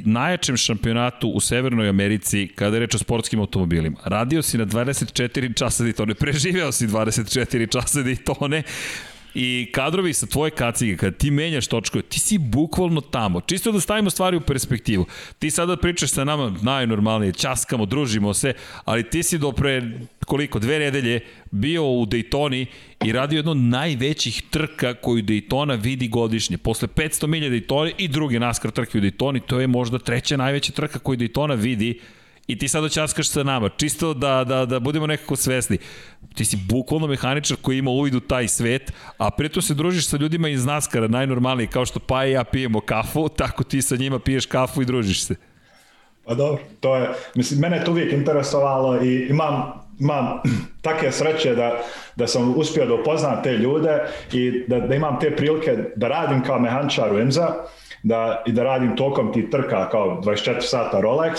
najjačem 0.06 0.58
šampionatu 0.58 1.30
u 1.30 1.40
Severnoj 1.40 1.90
Americi 1.90 2.48
kada 2.56 2.76
je 2.76 2.80
reč 2.80 2.96
o 2.96 2.98
sportskim 2.98 3.40
automobilima. 3.40 3.98
Radio 4.04 4.42
si 4.42 4.58
na 4.58 4.66
24 4.66 5.58
časa 5.58 5.84
Daytone, 5.84 6.14
preživeo 6.14 6.72
si 6.72 6.88
24 6.88 7.72
časa 7.72 8.00
Daytone, 8.00 8.64
i 9.40 9.68
kadrovi 9.72 10.14
sa 10.14 10.26
tvoje 10.26 10.52
kacige, 10.52 10.98
kada 10.98 11.18
ti 11.18 11.32
menjaš 11.32 11.68
točkove, 11.68 12.02
ti 12.02 12.20
si 12.20 12.38
bukvalno 12.38 13.02
tamo. 13.02 13.42
Čisto 13.42 13.72
da 13.72 13.80
stavimo 13.80 14.10
stvari 14.10 14.38
u 14.38 14.42
perspektivu. 14.42 15.06
Ti 15.40 15.52
sada 15.52 15.78
pričaš 15.78 16.10
sa 16.10 16.24
nama 16.24 16.54
najnormalnije, 16.62 17.34
časkamo, 17.34 17.86
družimo 17.86 18.34
se, 18.34 18.54
ali 18.86 19.10
ti 19.10 19.24
si 19.24 19.38
do 19.38 19.52
pre 19.52 19.92
koliko, 20.26 20.60
dve 20.60 20.80
nedelje 20.80 21.20
bio 21.52 21.84
u 21.84 22.06
Daytoni 22.06 22.66
i 23.06 23.12
radio 23.12 23.38
jedno 23.38 23.52
od 23.52 23.58
najvećih 23.58 24.42
trka 24.50 24.94
koju 24.94 25.24
Daytona 25.24 25.82
vidi 25.82 26.08
godišnje. 26.08 26.58
Posle 26.58 26.88
500 26.88 27.28
milija 27.28 27.52
Daytona 27.52 27.92
i 27.98 28.08
druge 28.08 28.40
NASCAR 28.40 28.72
trke 28.72 28.98
u 28.98 29.02
Daytoni, 29.02 29.42
to 29.48 29.60
je 29.60 29.68
možda 29.68 30.00
treća 30.00 30.38
najveća 30.38 30.72
trka 30.72 31.00
koju 31.00 31.18
Daytona 31.18 31.56
vidi 31.56 32.00
i 32.48 32.58
ti 32.58 32.68
sad 32.68 32.84
oćaskaš 32.84 33.30
sa 33.30 33.44
nama, 33.44 33.70
čisto 33.70 34.14
da, 34.14 34.44
da, 34.44 34.66
da 34.66 34.80
budemo 34.80 35.08
nekako 35.08 35.36
svesni. 35.36 35.78
Ti 36.36 36.46
si 36.46 36.58
bukvalno 36.70 37.08
mehaničar 37.08 37.58
koji 37.62 37.78
ima 37.78 37.92
uvid 37.92 38.16
u 38.16 38.20
taj 38.20 38.48
svet, 38.48 38.94
a 39.18 39.32
pritom 39.32 39.62
se 39.62 39.74
družiš 39.74 40.08
sa 40.08 40.18
ljudima 40.18 40.50
iz 40.50 40.66
Naskara, 40.66 41.08
najnormalnije, 41.08 41.68
kao 41.68 41.86
što 41.86 42.00
pa 42.00 42.26
i 42.26 42.32
ja 42.32 42.44
pijemo 42.44 42.80
kafu, 42.80 43.30
tako 43.38 43.64
ti 43.64 43.82
sa 43.82 43.96
njima 43.96 44.20
piješ 44.20 44.46
kafu 44.46 44.82
i 44.82 44.86
družiš 44.86 45.24
se. 45.24 45.36
Pa 46.26 46.34
dobro, 46.34 46.64
to 46.80 46.96
je, 46.96 47.10
mislim, 47.36 47.60
mene 47.60 47.84
to 47.86 47.92
uvijek 47.92 48.14
interesovalo 48.14 49.04
i 49.04 49.28
imam, 49.30 49.72
imam 50.00 50.42
take 50.82 51.12
sreće 51.12 51.56
da, 51.56 51.80
da 52.16 52.28
sam 52.28 52.54
uspio 52.58 52.86
da 52.86 52.94
upoznam 52.94 53.44
te 53.44 53.54
ljude 53.54 54.00
i 54.34 54.64
da, 54.68 54.80
da 54.80 54.96
imam 54.96 55.20
te 55.20 55.36
prilike 55.36 55.78
da 55.96 56.08
radim 56.08 56.44
kao 56.44 56.60
mehančar 56.60 57.14
u 57.14 57.20
IMSA 57.20 57.54
da, 58.04 58.44
i 58.46 58.52
da 58.52 58.64
radim 58.64 58.96
tokom 58.96 59.34
ti 59.34 59.50
trka 59.50 59.90
kao 59.90 60.22
24 60.24 60.62
sata 60.62 61.02
Rolex, 61.02 61.34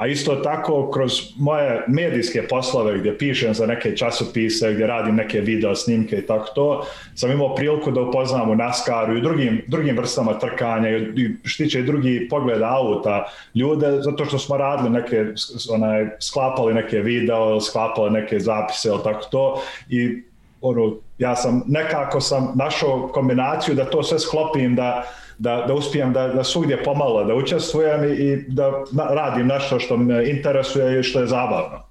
a 0.00 0.06
isto 0.06 0.36
tako 0.36 0.90
kroz 0.90 1.12
moje 1.36 1.84
medijske 1.88 2.48
poslove 2.48 2.98
gdje 2.98 3.18
pišem 3.18 3.54
za 3.54 3.66
neke 3.66 3.96
časopise, 3.96 4.72
gdje 4.72 4.86
radim 4.86 5.14
neke 5.14 5.40
video 5.40 5.74
snimke 5.74 6.16
i 6.16 6.26
tako 6.26 6.46
to, 6.54 6.86
sam 7.14 7.30
imao 7.30 7.54
priliku 7.54 7.90
da 7.90 8.00
upoznam 8.00 8.50
u 8.50 8.54
NASCAR-u 8.54 9.16
i 9.16 9.20
drugim, 9.20 9.62
drugim 9.66 9.96
vrstama 9.96 10.38
trkanja 10.38 10.88
i 10.88 11.30
štiće 11.44 11.80
i 11.80 11.82
drugi 11.82 12.26
pogled 12.30 12.62
auta 12.62 13.24
ljude, 13.54 14.02
zato 14.02 14.24
što 14.24 14.38
smo 14.38 14.56
radili 14.56 14.90
neke, 14.90 15.24
onaj, 15.70 16.06
sklapali 16.20 16.74
neke 16.74 16.98
video, 16.98 17.60
sklapali 17.60 18.10
neke 18.10 18.38
zapise 18.38 18.88
ili 18.88 19.02
tako 19.04 19.24
to? 19.30 19.62
I 19.88 20.22
ono, 20.60 20.96
ja 21.18 21.36
sam 21.36 21.62
nekako 21.66 22.20
sam 22.20 22.52
našao 22.54 23.08
kombinaciju 23.08 23.74
da 23.74 23.90
to 23.90 24.02
sve 24.02 24.18
sklopim 24.18 24.76
da 24.76 25.04
da, 25.40 25.64
da 25.68 25.74
uspijem 25.74 26.12
da, 26.12 26.28
da 26.28 26.44
svugdje 26.44 26.82
pomalo 26.84 27.24
da 27.24 27.34
učestvujem 27.34 28.04
i, 28.04 28.16
i 28.16 28.44
da 28.48 28.84
radim 29.10 29.46
nešto 29.46 29.78
što 29.80 29.96
me 29.96 30.30
interesuje 30.30 31.00
i 31.00 31.02
što 31.02 31.20
je 31.20 31.26
zabavno. 31.26 31.82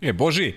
E, 0.00 0.12
Boži, 0.12 0.54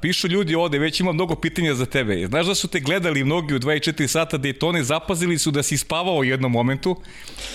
pišu 0.00 0.28
ljudi 0.28 0.54
ovde, 0.54 0.78
već 0.78 1.00
ima 1.00 1.12
mnogo 1.12 1.34
pitanja 1.34 1.74
za 1.74 1.86
tebe. 1.86 2.26
Znaš 2.26 2.46
da 2.46 2.54
su 2.54 2.68
te 2.68 2.80
gledali 2.80 3.24
mnogi 3.24 3.54
u 3.54 3.58
24 3.58 4.06
sata 4.06 4.38
Daytone, 4.38 4.80
zapazili 4.82 5.38
su 5.38 5.50
da 5.50 5.62
si 5.62 5.76
spavao 5.76 6.14
u 6.14 6.24
jednom 6.24 6.52
momentu 6.52 6.96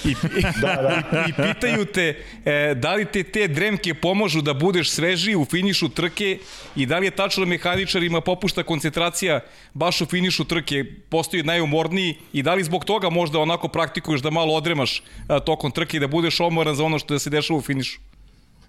i, 0.05 0.15
da, 0.61 1.01
da. 1.11 1.25
i 1.29 1.33
pitaju 1.33 1.85
te 1.85 2.23
e, 2.45 2.75
da 2.75 2.93
li 2.93 3.05
te 3.05 3.23
te 3.23 3.47
dremke 3.47 3.93
pomožu 3.93 4.41
da 4.41 4.53
budeš 4.53 4.91
svežiji 4.91 5.35
u 5.35 5.45
finišu 5.45 5.89
trke 5.89 6.39
i 6.75 6.85
da 6.85 6.97
li 6.97 7.07
je 7.07 7.11
tačno 7.11 7.45
da 7.45 7.49
mehaničarima 7.49 8.21
popušta 8.21 8.63
koncentracija 8.63 9.39
baš 9.73 10.01
u 10.01 10.05
finišu 10.05 10.45
trke, 10.45 10.85
postoji 11.09 11.43
najumorniji 11.43 12.15
i 12.33 12.43
da 12.43 12.53
li 12.53 12.63
zbog 12.63 12.85
toga 12.85 13.09
možda 13.09 13.39
onako 13.39 13.67
praktikuješ 13.67 14.21
da 14.21 14.29
malo 14.29 14.53
odremaš 14.53 15.03
a, 15.27 15.39
tokom 15.39 15.71
trke 15.71 15.97
i 15.97 15.99
da 15.99 16.07
budeš 16.07 16.39
omoran 16.39 16.75
za 16.75 16.83
ono 16.83 16.99
što 16.99 17.19
se 17.19 17.29
dešava 17.29 17.59
u 17.59 17.61
finišu? 17.61 17.99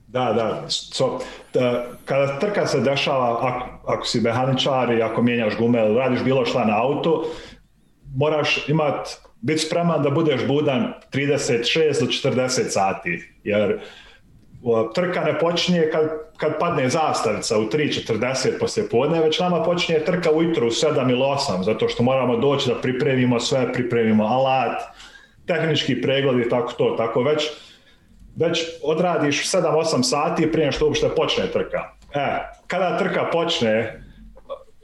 Da, 0.08 0.32
da. 0.32 0.64
So, 0.68 1.18
da, 1.54 1.86
kada 2.04 2.38
trka 2.38 2.66
se 2.66 2.80
dešava, 2.80 3.32
ako, 3.32 3.68
ako 3.86 4.06
si 4.06 4.20
mehaničar 4.20 4.92
i 4.92 5.02
ako 5.02 5.22
mijenjaš 5.22 5.56
gume 5.58 5.78
ili 5.78 5.98
radiš 5.98 6.22
bilo 6.24 6.46
šta 6.46 6.64
na 6.64 6.82
auto, 6.82 7.24
moraš 8.16 8.68
imat, 8.68 9.08
biti 9.40 9.58
spreman 9.58 10.02
da 10.02 10.10
budeš 10.10 10.46
budan 10.46 10.92
36 11.12 12.00
do 12.00 12.30
40 12.30 12.68
sati, 12.68 13.32
jer 13.44 13.80
trka 14.94 15.20
ne 15.24 15.38
počinje 15.38 15.88
kad, 15.92 16.08
kad 16.36 16.58
padne 16.58 16.88
zastavica 16.88 17.58
u 17.58 17.62
3.40 17.62 18.58
poslije 18.60 18.88
podne, 18.88 19.20
već 19.20 19.38
nama 19.38 19.62
počinje 19.62 20.04
trka 20.04 20.32
ujutro 20.32 20.66
u 20.66 20.70
7 20.70 21.10
ili 21.10 21.20
8, 21.20 21.64
zato 21.64 21.88
što 21.88 22.02
moramo 22.02 22.36
doći 22.36 22.68
da 22.68 22.80
pripremimo 22.80 23.40
sve, 23.40 23.72
pripremimo 23.72 24.24
alat, 24.24 24.82
tehnički 25.46 26.02
pregled 26.02 26.46
i 26.46 26.48
tako 26.48 26.72
to, 26.72 26.94
tako 26.98 27.22
već 27.22 27.50
već 28.40 28.64
odradiš 28.82 29.50
7-8 29.50 30.02
sati 30.02 30.52
prije 30.52 30.72
što 30.72 30.86
uopšte 30.86 31.08
počne 31.16 31.46
trka. 31.46 31.78
E, 32.14 32.38
kada 32.66 32.98
trka 32.98 33.30
počne, 33.32 34.02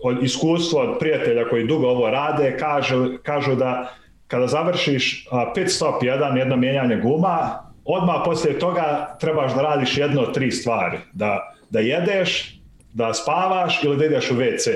od 0.02 0.22
iskustva 0.22 0.82
od 0.82 0.98
prijatelja 0.98 1.48
koji 1.48 1.66
dugo 1.66 1.86
ovo 1.86 2.10
rade, 2.10 2.56
kažu, 2.58 3.18
kažu 3.22 3.54
da 3.54 3.94
kada 4.26 4.46
završiš 4.46 5.26
pit 5.54 5.70
stop 5.70 6.02
jedan, 6.02 6.36
jedno 6.36 6.56
mijenjanje 6.56 6.96
guma, 6.96 7.64
odmah 7.84 8.16
poslije 8.24 8.58
toga 8.58 9.16
trebaš 9.20 9.54
da 9.54 9.62
radiš 9.62 9.98
jedno 9.98 10.22
od 10.22 10.34
tri 10.34 10.50
stvari. 10.50 10.98
Da, 11.12 11.52
da 11.70 11.80
jedeš, 11.80 12.60
da 12.92 13.14
spavaš 13.14 13.84
ili 13.84 13.96
da 13.96 14.04
ideš 14.04 14.30
u 14.30 14.34
WC. 14.34 14.70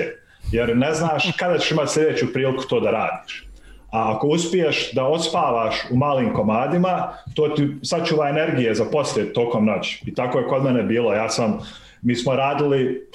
Jer 0.51 0.77
ne 0.77 0.93
znaš 0.93 1.31
kada 1.37 1.57
ćeš 1.57 1.71
imati 1.71 1.93
sljedeću 1.93 2.33
priliku 2.33 2.63
to 2.63 2.79
da 2.79 2.91
radiš. 2.91 3.48
A 3.91 4.15
ako 4.15 4.27
uspiješ 4.27 4.93
da 4.93 5.03
odspavaš 5.03 5.75
u 5.91 5.97
malim 5.97 6.33
komadima, 6.33 7.13
to 7.33 7.47
ti 7.47 7.67
sačuva 7.83 8.29
energije 8.29 8.75
za 8.75 8.85
poslije 8.85 9.33
tokom 9.33 9.65
noći. 9.65 10.03
I 10.05 10.13
tako 10.13 10.39
je 10.39 10.47
kod 10.47 10.63
mene 10.63 10.83
bilo. 10.83 11.13
Ja 11.13 11.29
sam, 11.29 11.59
mi 12.01 12.15
smo 12.15 12.35
radili 12.35 13.07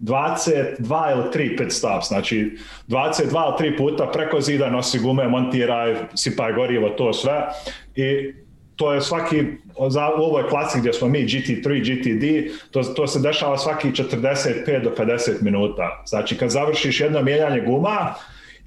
22 0.00 1.12
ili 1.12 1.22
3 1.34 1.58
pit 1.58 1.72
stops, 1.72 2.08
znači 2.08 2.58
22 2.88 3.62
ili 3.62 3.72
3 3.72 3.78
puta 3.78 4.06
preko 4.06 4.40
zida 4.40 4.70
nosi 4.70 4.98
gume, 4.98 5.28
montiraj, 5.28 5.94
sipaj 6.14 6.52
gorivo, 6.52 6.88
to 6.88 7.12
sve. 7.12 7.46
I 7.94 8.32
to 8.76 8.92
je 8.92 9.00
svaki, 9.00 9.44
za, 9.88 10.10
u 10.18 10.22
ovoj 10.22 10.48
klasi 10.48 10.78
gdje 10.78 10.92
smo 10.92 11.08
mi 11.08 11.18
GT3, 11.18 11.80
GTD, 11.80 12.54
to, 12.70 12.82
to 12.82 13.06
se 13.06 13.20
dešava 13.20 13.58
svaki 13.58 13.88
45 13.88 14.82
do 14.82 14.94
50 14.98 15.42
minuta. 15.42 16.02
Znači 16.06 16.36
kad 16.36 16.50
završiš 16.50 17.00
jedno 17.00 17.22
mijenjanje 17.22 17.60
guma, 17.60 18.14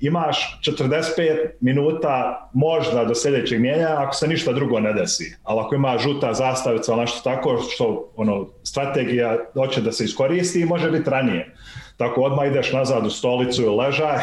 imaš 0.02 0.60
45 0.62 1.50
minuta 1.62 2.50
možda 2.54 3.06
do 3.06 3.16
sljedećeg 3.16 3.62
mijenja 3.62 3.96
ako 3.98 4.14
se 4.14 4.28
ništa 4.28 4.54
drugo 4.54 4.80
ne 4.80 4.94
desi. 4.94 5.36
Ali 5.44 5.60
ako 5.60 5.76
ima 5.76 5.98
žuta 5.98 6.34
zastavica 6.34 6.92
ili 6.92 7.02
nešto 7.02 7.30
tako 7.30 7.58
što 7.70 8.12
ono, 8.16 8.48
strategija 8.64 9.38
hoće 9.54 9.82
da 9.82 9.92
se 9.92 10.04
iskoristi 10.04 10.66
može 10.66 10.92
biti 10.92 11.10
ranije. 11.10 11.56
Tako 11.98 12.22
odmah 12.22 12.48
ideš 12.48 12.74
nazad 12.74 13.06
u 13.06 13.10
stolicu 13.10 13.64
i 13.64 13.70
ležaj, 13.70 14.18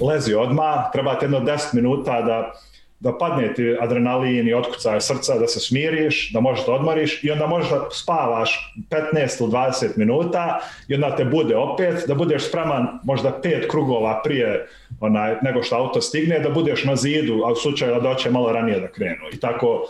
lezi 0.00 0.34
odmah, 0.34 0.92
treba 0.92 1.18
ti 1.18 1.24
jedno 1.24 1.40
10 1.40 1.74
minuta 1.74 2.22
da 2.22 2.52
da 3.00 3.18
padne 3.18 3.54
ti 3.54 3.76
adrenalin 3.80 4.48
i 4.48 4.54
otkucaj 4.54 5.00
srca, 5.00 5.38
da 5.38 5.46
se 5.46 5.60
smiriš, 5.60 6.32
da 6.32 6.40
možeš 6.40 6.66
da 6.66 6.72
odmoriš 6.72 7.24
i 7.24 7.30
onda 7.30 7.46
možeš 7.46 7.70
da 7.70 7.88
spavaš 7.92 8.74
15 8.90 9.42
ili 9.42 9.50
20 9.50 9.96
minuta 9.96 10.58
i 10.88 10.94
onda 10.94 11.16
te 11.16 11.24
bude 11.24 11.56
opet, 11.56 12.04
da 12.08 12.14
budeš 12.14 12.48
spreman 12.48 12.88
možda 13.04 13.40
pet 13.42 13.70
krugova 13.70 14.20
prije 14.24 14.68
onaj, 15.00 15.36
nego 15.42 15.62
što 15.62 15.76
auto 15.76 16.00
stigne, 16.00 16.38
da 16.38 16.50
budeš 16.50 16.84
na 16.84 16.96
zidu, 16.96 17.42
a 17.44 17.52
u 17.52 17.56
slučaju 17.56 17.94
da 17.94 18.00
doće 18.00 18.30
malo 18.30 18.52
ranije 18.52 18.80
da 18.80 18.88
krenu. 18.88 19.24
I 19.32 19.40
tako, 19.40 19.84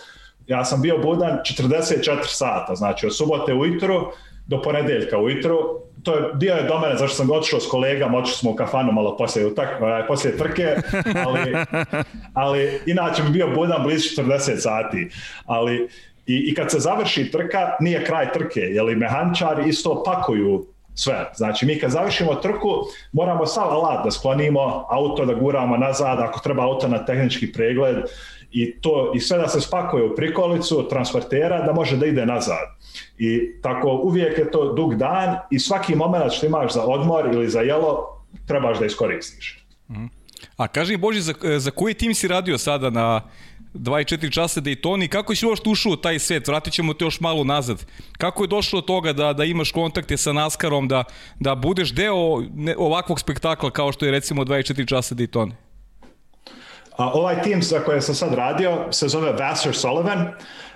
ja 0.47 0.65
sam 0.65 0.83
bio 0.83 0.99
budan 0.99 1.39
44 1.63 2.19
sata, 2.25 2.75
znači 2.75 3.07
od 3.07 3.17
subote 3.17 3.55
ujutru 3.55 4.13
do 4.47 4.63
ponedeljka 4.63 5.19
ujutru, 5.19 5.59
to 6.03 6.15
je, 6.15 6.23
dio 6.35 6.55
je 6.55 6.63
do 6.63 6.79
mene, 6.79 6.97
zašto 6.97 7.17
sam 7.17 7.31
otišao 7.31 7.61
s 7.61 7.67
kolegama, 7.67 8.19
otišli 8.19 8.37
smo 8.37 8.51
u 8.51 8.55
kafanu 8.55 8.93
malo 8.93 9.17
poslije, 9.17 9.55
tak, 9.55 9.69
poslije 10.09 10.37
trke, 10.37 10.77
ali, 11.27 11.55
ali 12.35 12.81
inače 12.87 13.23
bi 13.23 13.31
bio 13.31 13.49
budan 13.55 13.83
blizu 13.83 14.23
40 14.23 14.57
sati. 14.57 15.09
Ali 15.47 15.89
i, 16.27 16.37
i 16.37 16.55
kad 16.55 16.71
se 16.71 16.79
završi 16.79 17.31
trka, 17.31 17.77
nije 17.81 18.05
kraj 18.05 18.33
trke, 18.33 18.61
jer 18.61 18.89
i 18.89 18.97
mehančari 18.97 19.69
isto 19.69 20.03
pakuju 20.07 20.67
sve. 20.99 21.31
Znači 21.35 21.67
mi 21.67 21.79
kad 21.79 21.91
završimo 21.91 22.35
trku 22.35 22.69
moramo 23.13 23.47
sav 23.47 23.71
alat 23.71 24.05
da 24.05 24.11
sklonimo, 24.11 24.87
auto 24.91 25.25
da 25.25 25.35
guramo 25.35 25.77
nazad, 25.77 26.21
ako 26.21 26.41
treba 26.41 26.63
auto 26.63 26.89
na 26.89 27.05
tehnički 27.05 27.53
pregled 27.53 27.97
i 28.51 28.81
to 28.81 29.13
i 29.15 29.21
sve 29.21 29.39
da 29.39 29.49
se 29.49 29.61
spakuje 29.61 30.05
u 30.05 30.15
prikolicu 30.15 30.89
transportera 30.89 31.63
da 31.67 31.73
može 31.73 31.97
da 31.97 32.07
ide 32.07 32.27
nazad. 32.27 32.79
I 33.19 33.61
tako 33.63 34.01
uvijek 34.03 34.39
je 34.39 34.51
to 34.51 34.73
dug 34.73 34.95
dan 34.95 35.37
i 35.51 35.59
svaki 35.59 35.95
moment 35.95 36.33
što 36.33 36.47
imaš 36.47 36.73
za 36.73 36.85
odmor 36.85 37.29
ili 37.33 37.49
za 37.49 37.61
jelo 37.61 38.23
trebaš 38.47 38.79
da 38.79 38.87
iskoristiš. 38.87 39.65
Mhm. 39.91 40.05
A 40.57 40.69
kaži 40.69 40.97
Boži, 40.97 41.21
za, 41.21 41.35
za 41.59 41.71
koji 41.71 41.95
tim 41.95 42.15
si 42.15 42.29
radio 42.29 42.59
sada 42.59 42.91
na 42.91 43.23
24 43.79 44.33
časa 44.33 44.61
Daytona 44.61 45.05
i 45.05 45.09
kako 45.09 45.35
si 45.35 45.47
uopšte 45.47 45.71
ušao 45.71 45.93
u 45.93 45.97
taj 45.97 46.19
svet? 46.19 46.49
Vratit 46.49 46.73
ćemo 46.73 46.95
te 46.95 47.05
još 47.05 47.21
malo 47.21 47.45
nazad. 47.45 47.87
Kako 48.19 48.45
je 48.45 48.49
došlo 48.49 48.81
do 48.81 48.87
toga 48.87 49.13
da, 49.13 49.33
da 49.33 49.45
imaš 49.45 49.73
kontakte 49.73 50.17
sa 50.17 50.33
NASCARom, 50.33 50.89
da, 50.89 51.05
da 51.41 51.55
budeš 51.55 51.93
deo 51.95 52.43
ovakvog 52.77 53.21
spektakla 53.21 53.71
kao 53.71 53.93
što 53.93 54.05
je 54.05 54.13
recimo 54.13 54.45
24 54.45 54.89
časa 54.89 55.15
Daytona? 55.15 55.53
A, 56.97 57.13
ovaj 57.13 57.43
tim 57.43 57.63
za 57.63 57.81
koje 57.81 58.01
sam 58.01 58.15
sad 58.15 58.35
radio 58.35 58.87
se 58.91 59.09
zove 59.09 59.33
Vassar 59.33 59.75
Sullivan. 59.75 60.29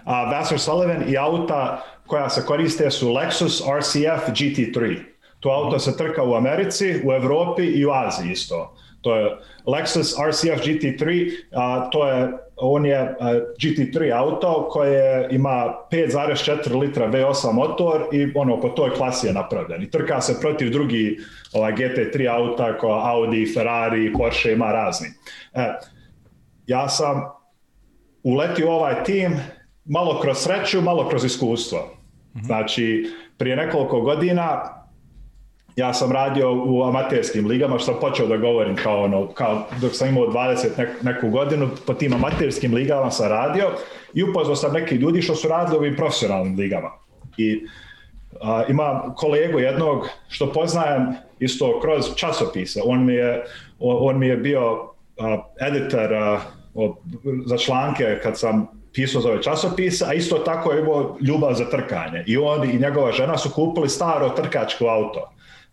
A, 0.04 0.24
Vassar 0.24 0.58
Sullivan 0.58 1.04
i 1.08 1.16
auta 1.16 1.84
koja 2.06 2.28
se 2.28 2.46
koriste 2.46 2.90
su 2.90 3.08
Lexus 3.08 3.78
RCF 3.78 4.28
GT3. 4.28 4.98
To 5.40 5.50
auto 5.50 5.78
se 5.78 5.96
trka 5.96 6.22
u 6.22 6.34
Americi, 6.34 7.00
u 7.04 7.12
Evropi 7.12 7.62
i 7.62 7.86
u 7.86 7.90
Aziji 7.90 8.32
isto. 8.32 8.74
To 9.00 9.16
je 9.16 9.36
Lexus 9.66 10.14
RCF 10.28 10.64
GT3, 10.66 11.30
a, 11.52 11.90
to 11.90 12.08
je 12.08 12.32
on 12.62 12.86
je 12.86 12.98
a, 12.98 13.34
GT3 13.60 14.12
auto 14.14 14.68
koje 14.70 15.28
ima 15.30 15.74
5,4 15.90 16.78
litra 16.80 17.10
V8 17.10 17.52
motor 17.52 18.02
i 18.12 18.32
ono 18.34 18.60
po 18.60 18.68
toj 18.68 18.94
klasi 18.94 19.26
je 19.26 19.32
napravljen. 19.32 19.82
I 19.82 19.90
trka 19.90 20.20
se 20.20 20.40
protiv 20.40 20.70
drugi 20.70 21.18
ovaj, 21.52 21.72
GT3 21.72 22.30
auta 22.30 22.78
kao 22.78 22.90
Audi, 22.90 23.52
Ferrari, 23.54 24.12
Porsche 24.12 24.52
ima 24.52 24.72
razni. 24.72 25.08
E, 25.54 25.72
ja 26.66 26.88
sam 26.88 27.22
uletio 28.22 28.68
u 28.68 28.72
ovaj 28.72 29.04
tim 29.04 29.32
malo 29.84 30.20
kroz 30.20 30.38
sreću, 30.38 30.80
malo 30.80 31.08
kroz 31.08 31.24
iskustvo. 31.24 31.78
Mhm. 32.36 32.44
Znači, 32.44 33.06
prije 33.38 33.56
nekoliko 33.56 34.00
godina 34.00 34.81
ja 35.76 35.94
sam 35.94 36.12
radio 36.12 36.62
u 36.64 36.82
amaterskim 36.82 37.46
ligama, 37.46 37.78
što 37.78 37.92
sam 37.92 38.00
počeo 38.00 38.26
da 38.26 38.36
govorim 38.36 38.76
kao 38.76 39.02
ono, 39.02 39.26
kao 39.28 39.66
dok 39.80 39.94
sam 39.94 40.08
imao 40.08 40.26
20 40.26 40.78
nek, 40.78 40.88
neku 41.02 41.30
godinu, 41.30 41.68
po 41.86 41.94
tim 41.94 42.12
amaterskim 42.12 42.74
ligama 42.74 43.10
sam 43.10 43.28
radio 43.28 43.70
i 44.14 44.22
upoznao 44.22 44.56
sam 44.56 44.72
neki 44.72 44.94
ljudi 44.94 45.22
što 45.22 45.34
su 45.34 45.48
radili 45.48 45.76
u 45.76 45.80
ovim 45.80 45.96
profesionalnim 45.96 46.56
ligama. 46.56 46.90
I 47.36 47.66
a, 48.40 48.64
imam 48.68 49.14
kolegu 49.16 49.58
jednog 49.58 50.08
što 50.28 50.52
poznajem 50.52 51.06
isto 51.38 51.80
kroz 51.80 52.04
časopise. 52.16 52.80
On 52.84 53.04
mi 53.04 53.14
je, 53.14 53.44
on 53.78 54.18
mi 54.18 54.26
je 54.26 54.36
bio 54.36 54.90
a, 55.18 55.38
editor 55.60 56.14
a, 56.14 56.40
o, 56.74 56.96
za 57.46 57.58
članke 57.58 58.20
kad 58.22 58.38
sam 58.38 58.66
pisao 58.92 59.20
za 59.20 59.28
ove 59.28 59.42
časopise, 59.42 60.04
a 60.08 60.14
isto 60.14 60.38
tako 60.38 60.72
je 60.72 60.80
imao 60.80 61.16
ljubav 61.20 61.54
za 61.54 61.70
trkanje. 61.70 62.24
I 62.26 62.36
on 62.36 62.70
i 62.70 62.78
njegova 62.78 63.12
žena 63.12 63.38
su 63.38 63.50
kupili 63.50 63.88
staro 63.88 64.28
trkačko 64.28 64.86
auto 64.86 65.32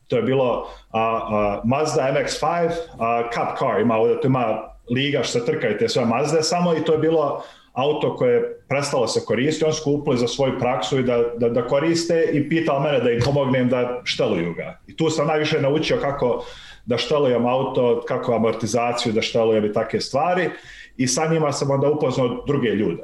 to 0.10 0.16
je 0.16 0.22
bilo 0.22 0.68
a, 0.92 1.00
a, 1.02 1.62
Mazda 1.66 2.02
MX-5 2.02 2.70
a, 3.00 3.30
Cup 3.34 3.60
Car, 3.60 3.82
ima 3.82 3.96
ovdje, 3.96 4.22
to 4.22 4.28
ima 4.28 4.70
liga 4.96 5.24
što 5.24 5.40
se 5.40 5.46
trkaju 5.46 5.78
te 5.78 5.90
sve 5.90 6.06
Mazde 6.06 6.44
samo 6.44 6.74
i 6.74 6.84
to 6.84 6.92
je 6.92 7.00
bilo 7.00 7.44
auto 7.74 8.16
koje 8.16 8.34
je 8.34 8.60
prestalo 8.70 9.08
se 9.08 9.26
koristiti, 9.26 9.66
on 9.66 9.74
skupili 9.74 10.18
za 10.18 10.28
svoju 10.28 10.60
praksu 10.60 11.00
i 11.00 11.04
da, 11.04 11.24
da, 11.38 11.50
da 11.50 11.68
koriste 11.68 12.30
i 12.34 12.50
pitao 12.50 12.80
mene 12.80 13.00
da 13.00 13.12
im 13.12 13.22
pomognem 13.26 13.70
da 13.70 14.02
šteluju 14.04 14.54
ga. 14.54 14.80
I 14.88 14.98
tu 14.98 15.10
sam 15.10 15.28
najviše 15.28 15.62
naučio 15.62 15.98
kako 16.02 16.44
da 16.86 16.98
štelujem 16.98 17.46
auto, 17.46 18.04
kako 18.08 18.34
amortizaciju, 18.34 19.14
da 19.14 19.22
štelujem 19.22 19.66
i 19.66 19.74
take 19.74 20.00
stvari 20.00 20.50
i 20.98 21.08
sa 21.08 21.28
njima 21.28 21.52
sam 21.52 21.72
onda 21.72 21.90
upoznao 21.90 22.44
druge 22.48 22.70
ljude. 22.70 23.04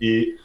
I 0.00 0.36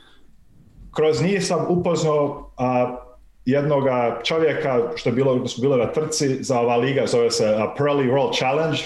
kroz 0.92 1.22
njih 1.22 1.46
sam 1.46 1.66
upoznao 1.70 2.52
a, 2.58 3.03
jednog 3.46 3.84
čovjeka 4.24 4.82
što 4.96 5.10
je 5.10 5.14
bilo, 5.14 5.48
su 5.48 5.62
bile 5.62 5.78
na 5.78 5.92
trci 5.92 6.44
za 6.44 6.60
ova 6.60 6.78
liga, 6.78 7.08
zove 7.08 7.32
se 7.32 7.46
uh, 7.46 7.62
Pearly 7.78 8.12
World 8.12 8.38
Challenge, 8.38 8.80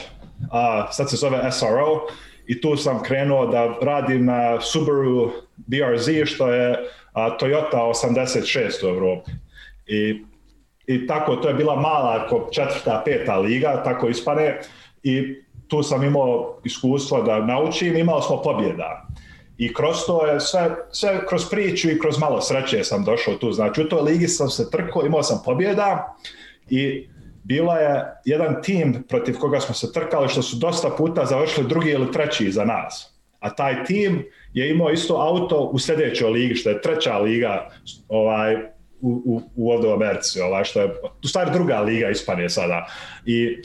a 0.52 0.92
sad 0.92 1.10
se 1.10 1.16
zove 1.16 1.52
SRO 1.52 2.08
i 2.48 2.62
tu 2.62 2.78
sam 2.78 3.04
krenuo 3.04 3.46
da 3.46 3.76
radim 3.82 4.26
na 4.26 4.62
Subaru 4.62 5.32
BRZ 5.58 6.10
što 6.26 6.52
je 6.52 6.76
a, 7.14 7.38
Toyota 7.38 7.78
86 7.78 8.86
u 8.86 8.90
Evropi. 8.90 9.32
I, 9.88 10.24
I 10.88 11.08
tako, 11.08 11.36
to 11.36 11.48
je 11.48 11.54
bila 11.54 11.76
mala, 11.76 12.24
ako 12.26 12.50
četvrta, 12.52 13.02
peta 13.06 13.38
liga, 13.38 13.82
tako 13.84 14.08
ispane. 14.08 14.60
I 15.04 15.36
tu 15.68 15.84
sam 15.84 16.04
imao 16.04 16.60
iskustvo 16.64 17.22
da 17.22 17.46
naučim, 17.46 17.98
imali 17.98 18.22
smo 18.22 18.42
pobjeda 18.42 19.08
i 19.58 19.74
kroz 19.74 19.96
to 20.08 20.26
je 20.26 20.40
sve, 20.40 20.76
sve 20.92 21.28
kroz 21.28 21.50
priču 21.50 21.90
i 21.90 22.00
kroz 22.00 22.20
malo 22.20 22.42
sreće 22.42 22.84
sam 22.84 23.04
došao 23.04 23.36
tu. 23.36 23.52
Znači 23.52 23.82
u 23.82 23.90
toj 23.90 24.02
ligi 24.02 24.28
sam 24.28 24.50
se 24.50 24.72
trkao, 24.72 25.06
imao 25.06 25.24
sam 25.24 25.42
pobjeda 25.46 26.16
i 26.70 27.10
bila 27.44 27.78
je 27.78 28.06
jedan 28.26 28.62
tim 28.64 29.04
protiv 29.10 29.38
koga 29.40 29.60
smo 29.60 29.76
se 29.76 29.94
trkali 29.94 30.30
što 30.30 30.42
su 30.42 30.56
dosta 30.56 30.90
puta 30.90 31.26
završili 31.26 31.68
drugi 31.68 31.90
ili 31.90 32.12
treći 32.12 32.52
za 32.52 32.66
nas. 32.66 33.14
A 33.40 33.56
taj 33.56 33.86
tim 33.86 34.26
je 34.54 34.72
imao 34.72 34.92
isto 34.92 35.16
auto 35.16 35.60
u 35.60 35.80
sljedećoj 35.80 36.30
ligi, 36.30 36.56
što 36.56 36.70
je 36.70 36.82
treća 36.82 37.18
liga 37.18 37.70
ovaj, 38.08 38.56
u, 39.02 39.22
u, 39.26 39.42
u 39.56 39.72
ovdje 39.72 39.90
u 39.90 39.94
Americi, 39.94 40.42
ovaj, 40.42 40.64
što 40.64 40.82
je 40.82 40.94
u 41.24 41.28
stvari 41.28 41.52
druga 41.54 41.80
liga 41.80 42.10
Ispanije 42.10 42.50
sada. 42.50 42.88
I 43.26 43.58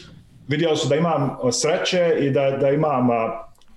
vidio 0.49 0.77
su 0.77 0.89
da 0.89 0.97
imam 0.97 1.37
sreće 1.53 2.17
i 2.21 2.31
da, 2.31 2.51
da 2.51 2.71
imam 2.71 3.09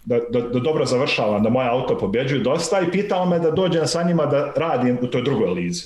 da, 0.05 0.19
da, 0.29 0.41
da 0.41 0.59
dobro 0.59 0.85
završavam, 0.85 1.43
da 1.43 1.49
moje 1.49 1.69
auto 1.69 1.97
pobjeđuju 1.97 2.41
dosta 2.41 2.81
i 2.81 2.91
pitao 2.91 3.25
me 3.25 3.39
da 3.39 3.51
dođem 3.51 3.87
sa 3.87 4.03
njima 4.03 4.25
da 4.25 4.51
radim 4.55 4.97
u 5.01 5.07
toj 5.07 5.21
drugoj 5.21 5.49
lizi. 5.49 5.83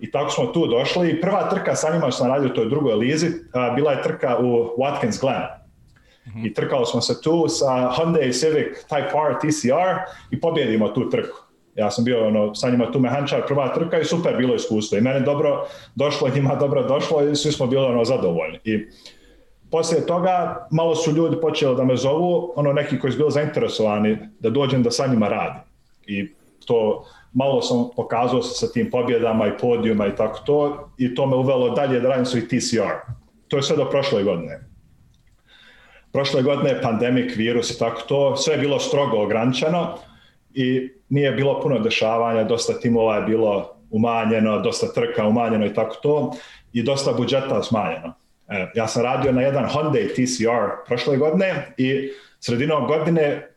I 0.00 0.10
tako 0.10 0.30
smo 0.30 0.46
tu 0.46 0.66
došli 0.66 1.10
i 1.10 1.20
prva 1.20 1.50
trka 1.50 1.74
sa 1.74 1.92
njima 1.92 2.10
što 2.10 2.18
sam 2.18 2.28
radio 2.28 2.50
u 2.50 2.54
toj 2.54 2.68
drugoj 2.68 2.94
lizi 2.94 3.28
a, 3.52 3.70
bila 3.70 3.92
je 3.92 4.02
trka 4.02 4.38
u 4.38 4.74
Watkins 4.78 5.20
Glen. 5.20 5.42
Mm 6.26 6.30
-hmm. 6.30 6.46
I 6.46 6.54
trkao 6.54 6.84
smo 6.84 7.00
se 7.00 7.22
tu 7.22 7.48
sa 7.48 7.66
Hyundai 7.66 8.40
Civic 8.40 8.86
Type 8.90 9.30
R 9.30 9.38
TCR 9.40 10.12
i 10.30 10.40
pobjedimo 10.40 10.88
tu 10.88 11.10
trku. 11.10 11.36
Ja 11.74 11.90
sam 11.90 12.04
bio 12.04 12.26
ono, 12.26 12.54
sa 12.54 12.70
njima 12.70 12.92
tu 12.92 13.00
mehančar 13.00 13.46
prva 13.46 13.74
trka 13.74 13.98
i 13.98 14.04
super 14.04 14.36
bilo 14.36 14.54
iskustvo. 14.54 14.98
I 14.98 15.00
meni 15.00 15.24
dobro 15.24 15.66
došlo, 15.94 16.28
njima 16.34 16.54
dobro 16.54 16.82
došlo 16.82 17.22
i 17.22 17.36
svi 17.36 17.52
smo 17.52 17.66
bili 17.66 17.84
ono 17.84 18.04
zadovoljni. 18.04 18.58
I 18.64 18.86
Poslije 19.70 20.06
toga 20.06 20.66
malo 20.70 20.94
su 20.94 21.12
ljudi 21.12 21.36
počeli 21.40 21.76
da 21.76 21.84
me 21.84 21.96
zovu, 21.96 22.52
ono 22.56 22.72
neki 22.72 22.98
koji 22.98 23.12
su 23.12 23.18
bili 23.18 23.30
zainteresovani 23.30 24.18
da 24.40 24.50
dođem 24.50 24.82
da 24.82 24.90
sa 24.90 25.06
njima 25.06 25.28
radim. 25.28 25.60
I 26.06 26.28
to 26.66 27.04
malo 27.32 27.62
sam 27.62 27.88
pokazao 27.96 28.42
sa 28.42 28.66
tim 28.72 28.90
pobjedama 28.90 29.46
i 29.46 29.58
podijuma 29.60 30.06
i 30.06 30.16
tako 30.16 30.38
to 30.46 30.88
i 30.98 31.14
to 31.14 31.26
me 31.26 31.36
uvelo 31.36 31.70
dalje 31.70 32.00
da 32.00 32.08
radim 32.08 32.26
svoj 32.26 32.48
TCR. 32.48 33.12
To 33.48 33.56
je 33.56 33.62
sve 33.62 33.76
do 33.76 33.90
prošle 33.90 34.22
godine. 34.22 34.60
Prošle 36.12 36.42
godine 36.42 36.70
je 36.70 36.82
pandemik, 36.82 37.36
virus 37.36 37.70
i 37.70 37.78
tako 37.78 38.00
to, 38.08 38.36
sve 38.36 38.54
je 38.54 38.60
bilo 38.60 38.78
strogo 38.78 39.22
ograničeno 39.22 39.98
i 40.54 40.90
nije 41.08 41.32
bilo 41.32 41.60
puno 41.60 41.78
dešavanja, 41.78 42.44
dosta 42.44 42.80
timova 42.80 43.16
je 43.16 43.22
bilo 43.22 43.74
umanjeno, 43.90 44.58
dosta 44.60 44.92
trka 44.92 45.26
umanjeno 45.26 45.66
i 45.66 45.74
tako 45.74 45.96
to 46.02 46.32
i 46.72 46.82
dosta 46.82 47.12
budžeta 47.12 47.62
smanjeno. 47.62 48.14
E, 48.48 48.70
ja 48.74 48.88
sam 48.88 49.02
radio 49.02 49.32
na 49.32 49.42
jedan 49.42 49.64
Hyundai 49.64 50.08
TCR 50.08 50.86
prošle 50.86 51.16
godine 51.16 51.74
i 51.76 52.10
sredinom 52.40 52.86
godine 52.86 53.48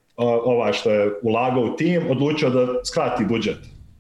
ovaj 0.46 0.74
što 0.74 0.92
je 0.92 1.12
ulagao 1.22 1.64
u 1.64 1.76
tim 1.76 2.02
odlučio 2.10 2.50
da 2.50 2.68
skrati 2.86 3.26
budžet. 3.26 3.58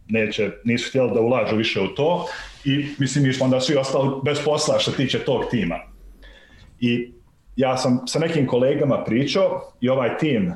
Neće, 0.07 0.51
nisu 0.63 0.89
htjeli 0.89 1.11
da 1.13 1.21
ulažu 1.21 1.55
više 1.55 1.81
u 1.81 1.87
to 1.87 2.27
i 2.65 2.85
mislim 2.97 3.23
mi 3.23 3.33
smo 3.33 3.45
onda 3.45 3.61
svi 3.61 3.75
ostali 3.75 4.09
bez 4.25 4.39
posla 4.45 4.79
što 4.79 4.91
tiče 4.91 5.19
tog 5.19 5.41
tima. 5.51 5.79
I 6.79 7.11
ja 7.55 7.77
sam 7.77 8.07
sa 8.07 8.19
nekim 8.19 8.47
kolegama 8.47 9.03
pričao 9.03 9.73
i 9.81 9.89
ovaj 9.89 10.17
tim, 10.17 10.53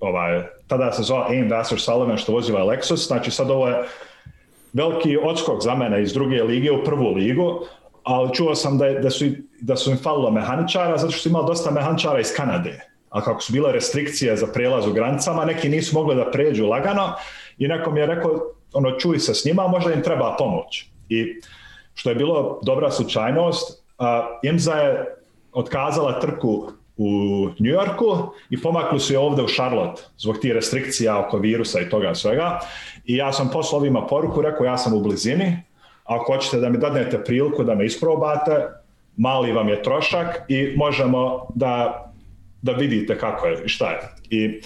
ovaj, 0.00 0.42
tada 0.66 0.92
se 0.92 1.02
zove 1.02 1.24
Aim 1.28 1.50
Vassar 1.50 1.80
Sullivan 1.80 2.16
što 2.16 2.32
voziva 2.32 2.64
Lexus, 2.64 3.06
znači 3.06 3.30
sad 3.30 3.50
ovo 3.50 3.68
je 3.68 3.84
veliki 4.72 5.16
odskok 5.22 5.62
za 5.62 5.74
mene 5.74 6.02
iz 6.02 6.12
druge 6.12 6.42
lige 6.42 6.72
u 6.72 6.84
prvu 6.84 7.14
ligu, 7.14 7.66
ali 8.02 8.34
čuo 8.34 8.54
sam 8.54 8.78
da, 8.78 8.90
da, 8.90 9.10
su, 9.10 9.24
da 9.60 9.76
su 9.76 9.90
im 9.90 9.96
falilo 9.96 10.30
mehaničara, 10.30 10.98
zato 10.98 11.12
što 11.12 11.22
su 11.22 11.28
imali 11.28 11.46
dosta 11.46 11.70
mehaničara 11.70 12.20
iz 12.20 12.32
Kanade. 12.36 12.80
A 13.10 13.20
kako 13.20 13.40
su 13.40 13.52
bile 13.52 13.72
restrikcije 13.72 14.36
za 14.36 14.46
prelaz 14.46 14.86
u 14.86 14.92
granicama, 14.92 15.44
neki 15.44 15.68
nisu 15.68 15.94
mogli 15.94 16.16
da 16.16 16.30
pređu 16.30 16.66
lagano 16.66 17.12
i 17.58 17.68
neko 17.68 17.90
mi 17.90 18.00
je 18.00 18.06
rekao, 18.06 18.40
ono, 18.72 18.98
čuj 18.98 19.18
se 19.18 19.34
s 19.34 19.44
njima, 19.44 19.68
možda 19.68 19.92
im 19.92 20.02
treba 20.02 20.36
pomoć. 20.38 20.86
I 21.08 21.40
što 21.94 22.10
je 22.10 22.16
bilo 22.16 22.60
dobra 22.62 22.90
slučajnost, 22.90 23.84
a, 23.98 24.38
IMSA 24.42 24.74
je 24.74 25.06
otkazala 25.52 26.20
trku 26.20 26.72
u 26.96 27.10
New 27.58 27.72
Yorku 27.72 28.32
i 28.50 28.60
pomakli 28.60 29.00
su 29.00 29.12
je 29.12 29.18
ovde 29.18 29.42
u 29.42 29.48
Charlotte 29.48 30.02
zbog 30.18 30.38
tih 30.38 30.52
restrikcija 30.52 31.18
oko 31.26 31.38
virusa 31.38 31.80
i 31.80 31.88
toga 31.88 32.14
svega. 32.14 32.58
I 33.04 33.16
ja 33.16 33.32
sam 33.32 33.50
poslao 33.52 33.80
ovima 33.80 34.06
poruku, 34.06 34.42
rekao 34.42 34.64
ja 34.64 34.78
sam 34.78 34.94
u 34.94 35.00
blizini, 35.00 35.56
ako 36.04 36.32
hoćete 36.32 36.56
da 36.56 36.68
mi 36.68 36.78
dadnete 36.78 37.24
priliku 37.24 37.64
da 37.64 37.74
me 37.74 37.86
isprobate, 37.86 38.66
mali 39.16 39.52
vam 39.52 39.68
je 39.68 39.82
trošak 39.82 40.26
i 40.48 40.72
možemo 40.76 41.46
da, 41.54 42.04
da 42.62 42.72
vidite 42.72 43.18
kako 43.18 43.46
je 43.46 43.64
i 43.64 43.68
šta 43.68 43.90
je. 43.90 44.00
I 44.30 44.60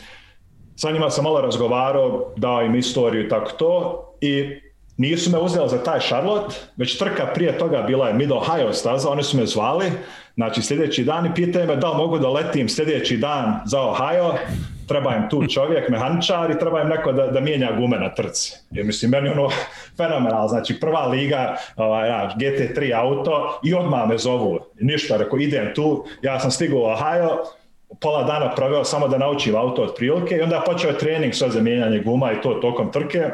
sa 0.77 0.91
njima 0.91 1.11
sam 1.11 1.25
malo 1.25 1.41
razgovarao, 1.41 2.33
dao 2.37 2.63
im 2.63 2.75
istoriju 2.75 3.27
i 3.27 3.29
tako 3.29 3.51
to 3.51 4.03
i 4.21 4.61
nisu 4.97 5.31
me 5.31 5.39
uzeli 5.39 5.69
za 5.69 5.85
taj 5.85 6.01
Charlotte, 6.01 6.57
već 6.77 6.99
trka 6.99 7.27
prije 7.27 7.59
toga 7.59 7.83
bila 7.83 8.09
je 8.09 8.15
Mid 8.15 8.33
Ohio 8.33 8.73
staza, 8.73 9.11
oni 9.11 9.23
su 9.23 9.37
me 9.37 9.47
zvali, 9.47 9.93
znači 10.35 10.63
sljedeći 10.63 11.05
dan 11.05 11.27
i 11.27 11.35
pitaju 11.35 11.67
me 11.67 11.77
da 11.77 11.93
mogu 11.93 12.19
da 12.19 12.29
letim 12.29 12.69
sljedeći 12.69 13.17
dan 13.17 13.61
za 13.65 13.81
Ohio, 13.81 14.35
treba 14.87 15.15
im 15.15 15.29
tu 15.31 15.47
čovjek, 15.47 15.89
mehaničar 15.89 16.51
i 16.51 16.59
treba 16.59 16.81
im 16.83 16.89
neko 16.89 17.13
da, 17.13 17.27
da 17.27 17.41
mijenja 17.41 17.73
gume 17.79 17.99
na 17.99 18.15
trci. 18.15 18.55
Jer 18.71 18.87
mislim, 18.87 19.11
meni 19.11 19.29
ono 19.29 19.49
fenomenal, 19.97 20.49
znači 20.49 20.81
prva 20.81 21.07
liga, 21.07 21.57
ovaj, 21.77 22.09
ja, 22.09 22.35
GT3 22.39 22.95
auto 22.95 23.61
i 23.65 23.75
odmah 23.75 24.09
me 24.09 24.19
zovu. 24.19 24.59
Ništa, 24.81 25.17
reko, 25.17 25.39
idem 25.39 25.75
tu, 25.75 26.05
ja 26.23 26.41
sam 26.41 26.51
stigao 26.51 26.79
u 26.79 26.85
Ohio, 26.85 27.39
pola 28.01 28.23
dana 28.23 28.55
proveo 28.55 28.85
samo 28.85 29.09
da 29.09 29.19
naučim 29.19 29.57
auto 29.57 29.83
od 29.83 29.95
prilike 29.97 30.37
i 30.37 30.41
onda 30.41 30.63
počeo 30.67 30.93
trening 30.93 31.35
sve 31.35 31.51
za 31.51 31.61
mijenjanje 31.61 31.99
guma 31.99 32.33
i 32.33 32.41
to 32.41 32.55
tokom 32.55 32.93
trke. 32.93 33.31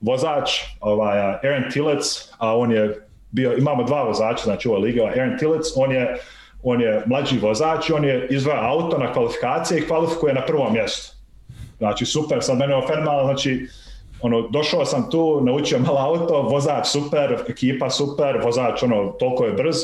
Vozač, 0.00 0.50
ovaj, 0.80 1.18
Aaron 1.18 1.70
Tillets, 1.72 2.06
a 2.38 2.56
on 2.56 2.72
je 2.72 3.06
bio, 3.30 3.56
imamo 3.58 3.82
dva 3.82 4.02
vozača, 4.02 4.44
znači 4.44 4.68
ova 4.68 4.78
liga, 4.78 5.02
Aaron 5.02 5.38
Tillets, 5.38 5.68
on 5.76 5.92
je 5.92 6.16
on 6.64 6.80
je 6.80 7.02
mlađi 7.06 7.38
vozač 7.38 7.90
on 7.90 8.04
je 8.04 8.26
izvaja 8.30 8.68
auto 8.70 8.98
na 8.98 9.12
kvalifikacije 9.12 9.80
i 9.80 9.86
kvalifikuje 9.86 10.34
na 10.34 10.46
prvom 10.46 10.72
mjestu. 10.72 11.16
Znači, 11.78 12.06
super, 12.06 12.38
sad 12.42 12.58
mene 12.58 12.74
ofernalo, 12.74 13.24
znači, 13.24 13.66
ono, 14.20 14.48
došao 14.48 14.84
sam 14.84 15.10
tu, 15.10 15.40
naučio 15.44 15.78
malo 15.78 15.98
auto, 15.98 16.42
vozač 16.42 16.86
super, 16.86 17.36
ekipa 17.48 17.90
super, 17.90 18.40
vozač, 18.44 18.82
ono, 18.82 19.06
toliko 19.06 19.44
je 19.44 19.52
brz 19.52 19.76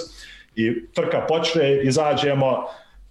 i 0.56 0.86
trka 0.94 1.26
počne, 1.28 1.82
izađemo, 1.82 2.64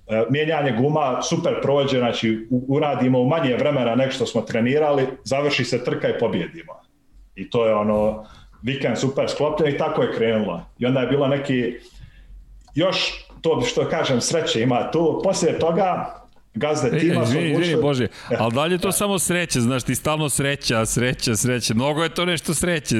e, 0.07 0.23
mijenjanje 0.29 0.71
guma, 0.71 1.21
super 1.21 1.61
prođe, 1.61 1.97
znači, 1.97 2.47
uradimo 2.49 3.19
u 3.19 3.27
manje 3.27 3.55
vremena 3.55 3.95
nek 3.95 4.11
što 4.11 4.25
smo 4.25 4.41
trenirali, 4.41 5.07
završi 5.23 5.65
se 5.65 5.83
trka 5.83 6.09
i 6.09 6.19
pobjedimo. 6.19 6.73
I 7.35 7.49
to 7.49 7.65
je 7.65 7.75
ono, 7.75 8.25
vikend 8.61 8.97
super 8.97 9.29
sklopljen 9.29 9.75
i 9.75 9.77
tako 9.77 10.01
je 10.01 10.13
krenula. 10.13 10.65
I 10.79 10.85
onda 10.85 10.99
je 10.99 11.07
bilo 11.07 11.27
neki, 11.27 11.75
još 12.75 13.28
to 13.41 13.61
što 13.61 13.89
kažem 13.89 14.21
sreće 14.21 14.61
ima 14.61 14.91
tu. 14.91 15.21
Poslije 15.23 15.59
toga 15.59 16.15
gazde 16.53 16.89
e, 16.93 16.99
tima 16.99 17.21
e, 17.21 17.23
izvini, 17.23 17.51
izvini, 17.51 17.81
Bože, 17.81 18.07
ali 18.39 18.53
dalje 18.53 18.77
to 18.77 18.91
samo 18.91 19.19
sreća, 19.19 19.59
znaš, 19.59 19.83
ti 19.83 19.95
stalno 19.95 20.29
sreća, 20.29 20.85
sreća, 20.85 21.35
sreća, 21.35 21.73
mnogo 21.73 22.03
je 22.03 22.09
to 22.09 22.25
nešto 22.25 22.53
sreće. 22.53 22.95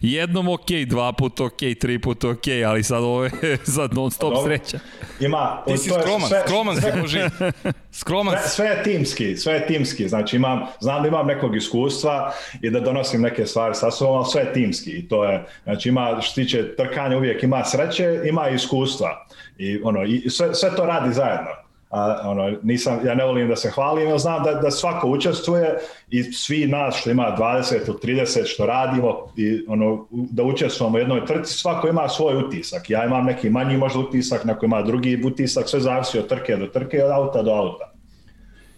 Jednom 0.00 0.48
ok, 0.48 0.70
dva 0.86 1.12
put 1.12 1.40
ok, 1.40 1.58
tri 1.80 1.98
put 1.98 2.24
ok, 2.24 2.44
ali 2.66 2.82
sad 2.82 3.02
ovo 3.02 3.24
je 3.24 3.30
sad 3.76 3.94
non 3.94 4.10
stop 4.10 4.34
Dobro. 4.34 4.44
sreća. 4.46 4.78
Ima, 5.20 5.62
ti 5.66 5.78
si 5.78 5.90
skroman, 5.90 6.28
sve, 6.28 6.42
skroman 6.46 6.76
si, 6.76 6.86
Bože. 7.00 7.30
Skroman 8.00 8.36
sve, 8.38 8.48
sve 8.48 8.66
je 8.66 8.82
timski, 8.82 9.36
sve 9.36 9.54
je 9.54 9.66
timski, 9.66 10.08
znači 10.08 10.36
imam, 10.36 10.60
znam 10.80 11.02
da 11.02 11.08
imam 11.08 11.26
nekog 11.26 11.56
iskustva 11.56 12.32
i 12.62 12.70
da 12.70 12.80
donosim 12.80 13.20
neke 13.20 13.46
stvari 13.46 13.74
sa 13.74 13.90
sobom, 13.90 14.16
ali 14.16 14.26
sve 14.32 14.42
je 14.42 14.52
timski 14.52 14.90
i 14.90 15.08
to 15.08 15.24
je, 15.24 15.44
znači 15.64 15.88
ima, 15.88 16.20
što 16.20 16.34
tiče 16.34 16.76
trkanja 16.76 17.16
uvijek 17.16 17.42
ima 17.42 17.64
sreće, 17.64 18.20
ima 18.24 18.48
iskustva 18.48 19.26
i 19.58 19.80
ono, 19.82 20.04
i 20.04 20.30
sve, 20.30 20.54
sve 20.54 20.76
to 20.76 20.84
radi 20.84 21.14
zajedno 21.14 21.63
a, 21.94 22.20
ono, 22.24 22.56
nisam, 22.62 22.98
ja 23.06 23.14
ne 23.14 23.24
volim 23.24 23.48
da 23.48 23.56
se 23.56 23.70
hvalim, 23.70 24.08
ja 24.08 24.18
znam 24.18 24.42
da, 24.42 24.54
da 24.54 24.70
svako 24.70 25.08
učestvuje 25.08 25.78
i 26.10 26.22
svi 26.22 26.66
nas 26.66 26.96
što 26.96 27.10
ima 27.10 27.36
20 27.38 27.74
ili 27.86 28.16
30 28.16 28.46
što 28.46 28.66
radimo 28.66 29.26
i 29.36 29.64
ono, 29.68 30.06
da 30.10 30.42
učestvujemo 30.42 30.96
u 30.96 30.98
jednoj 30.98 31.26
trci, 31.26 31.52
svako 31.52 31.88
ima 31.88 32.08
svoj 32.08 32.36
utisak. 32.36 32.90
Ja 32.90 33.04
imam 33.04 33.24
neki 33.24 33.50
manji 33.50 33.76
možda 33.76 33.98
utisak, 33.98 34.44
neko 34.44 34.66
ima 34.66 34.82
drugi 34.82 35.22
utisak, 35.24 35.68
sve 35.68 35.80
zavisi 35.80 36.18
od 36.18 36.28
trke 36.28 36.56
do 36.56 36.66
trke 36.66 36.96
i 36.96 37.02
od 37.02 37.10
auta 37.10 37.42
do 37.42 37.50
auta. 37.50 37.92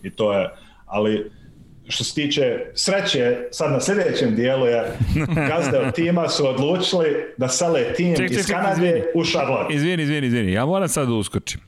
I 0.03 0.11
to 0.11 0.33
je, 0.33 0.51
ali 0.87 1.31
što 1.89 2.05
se 2.05 2.15
tiče 2.15 2.59
sreće, 2.75 3.37
sad 3.51 3.73
na 3.73 3.81
sljedećem 3.81 4.35
dijelu 4.35 4.67
je 4.67 4.85
gazde 5.51 5.79
od 5.79 5.95
tima 5.95 6.29
su 6.29 6.49
odlučili 6.49 7.35
da 7.37 7.49
sele 7.49 7.95
tim 7.95 8.17
ček, 8.17 8.29
ček, 8.29 8.39
iz 8.39 8.47
Kanade 8.47 9.05
u 9.15 9.25
Charlotte. 9.25 9.75
Izvini, 9.75 10.03
izvini, 10.03 10.27
izvini, 10.27 10.53
ja 10.53 10.67
moram 10.67 10.89
sad 10.89 11.09
da 11.09 11.15
uskočim. 11.15 11.61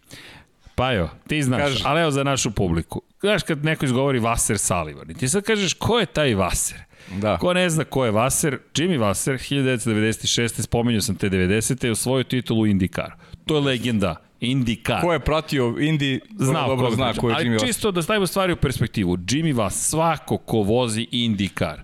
Pajo, 0.79 1.09
ti 1.27 1.43
znaš, 1.43 1.63
Kaži. 1.63 1.83
ali 1.87 2.01
evo 2.01 2.11
za 2.11 2.25
našu 2.25 2.51
publiku. 2.51 3.03
Znaš 3.21 3.43
kad 3.43 3.65
neko 3.65 3.85
izgovori 3.85 4.19
Vaser 4.19 4.59
Salivan 4.59 5.11
i 5.11 5.15
ti 5.15 5.29
sad 5.29 5.43
kažeš 5.43 5.75
ko 5.75 5.99
je 5.99 6.07
taj 6.07 6.35
Vaser? 6.35 6.79
Da. 7.21 7.37
Ko 7.39 7.53
ne 7.55 7.71
zna 7.71 7.85
ko 7.85 8.05
je 8.05 8.11
Vaser? 8.11 8.59
Jimmy 8.75 8.99
Vaser, 8.99 9.35
1996. 9.35 10.63
spominjao 10.63 11.01
sam 11.01 11.17
te 11.17 11.31
90. 11.31 11.91
u 11.91 11.95
svoju 11.95 12.25
titulu 12.25 12.67
IndyCar. 12.67 13.11
To 13.47 13.55
je 13.55 13.61
legenda 13.61 14.17
IndyCar. 14.41 15.01
Ko 15.01 15.13
je 15.13 15.21
pratio 15.21 15.65
Indy, 15.65 16.21
zna 16.39 16.67
dobro 16.67 16.91
zna 16.91 17.13
ko 17.13 17.29
je 17.29 17.35
Jimmy 17.35 17.53
Vaser. 17.53 17.63
Ali 17.63 17.67
čisto 17.67 17.91
da 17.91 18.03
stavimo 18.03 18.27
stvari 18.27 18.53
u 18.53 18.57
perspektivu. 18.57 19.17
Jimmy 19.17 19.57
Vaser, 19.57 19.83
svako 19.83 20.39
ko 20.39 20.59
vozi 20.59 21.07
IndyCar, 21.13 21.81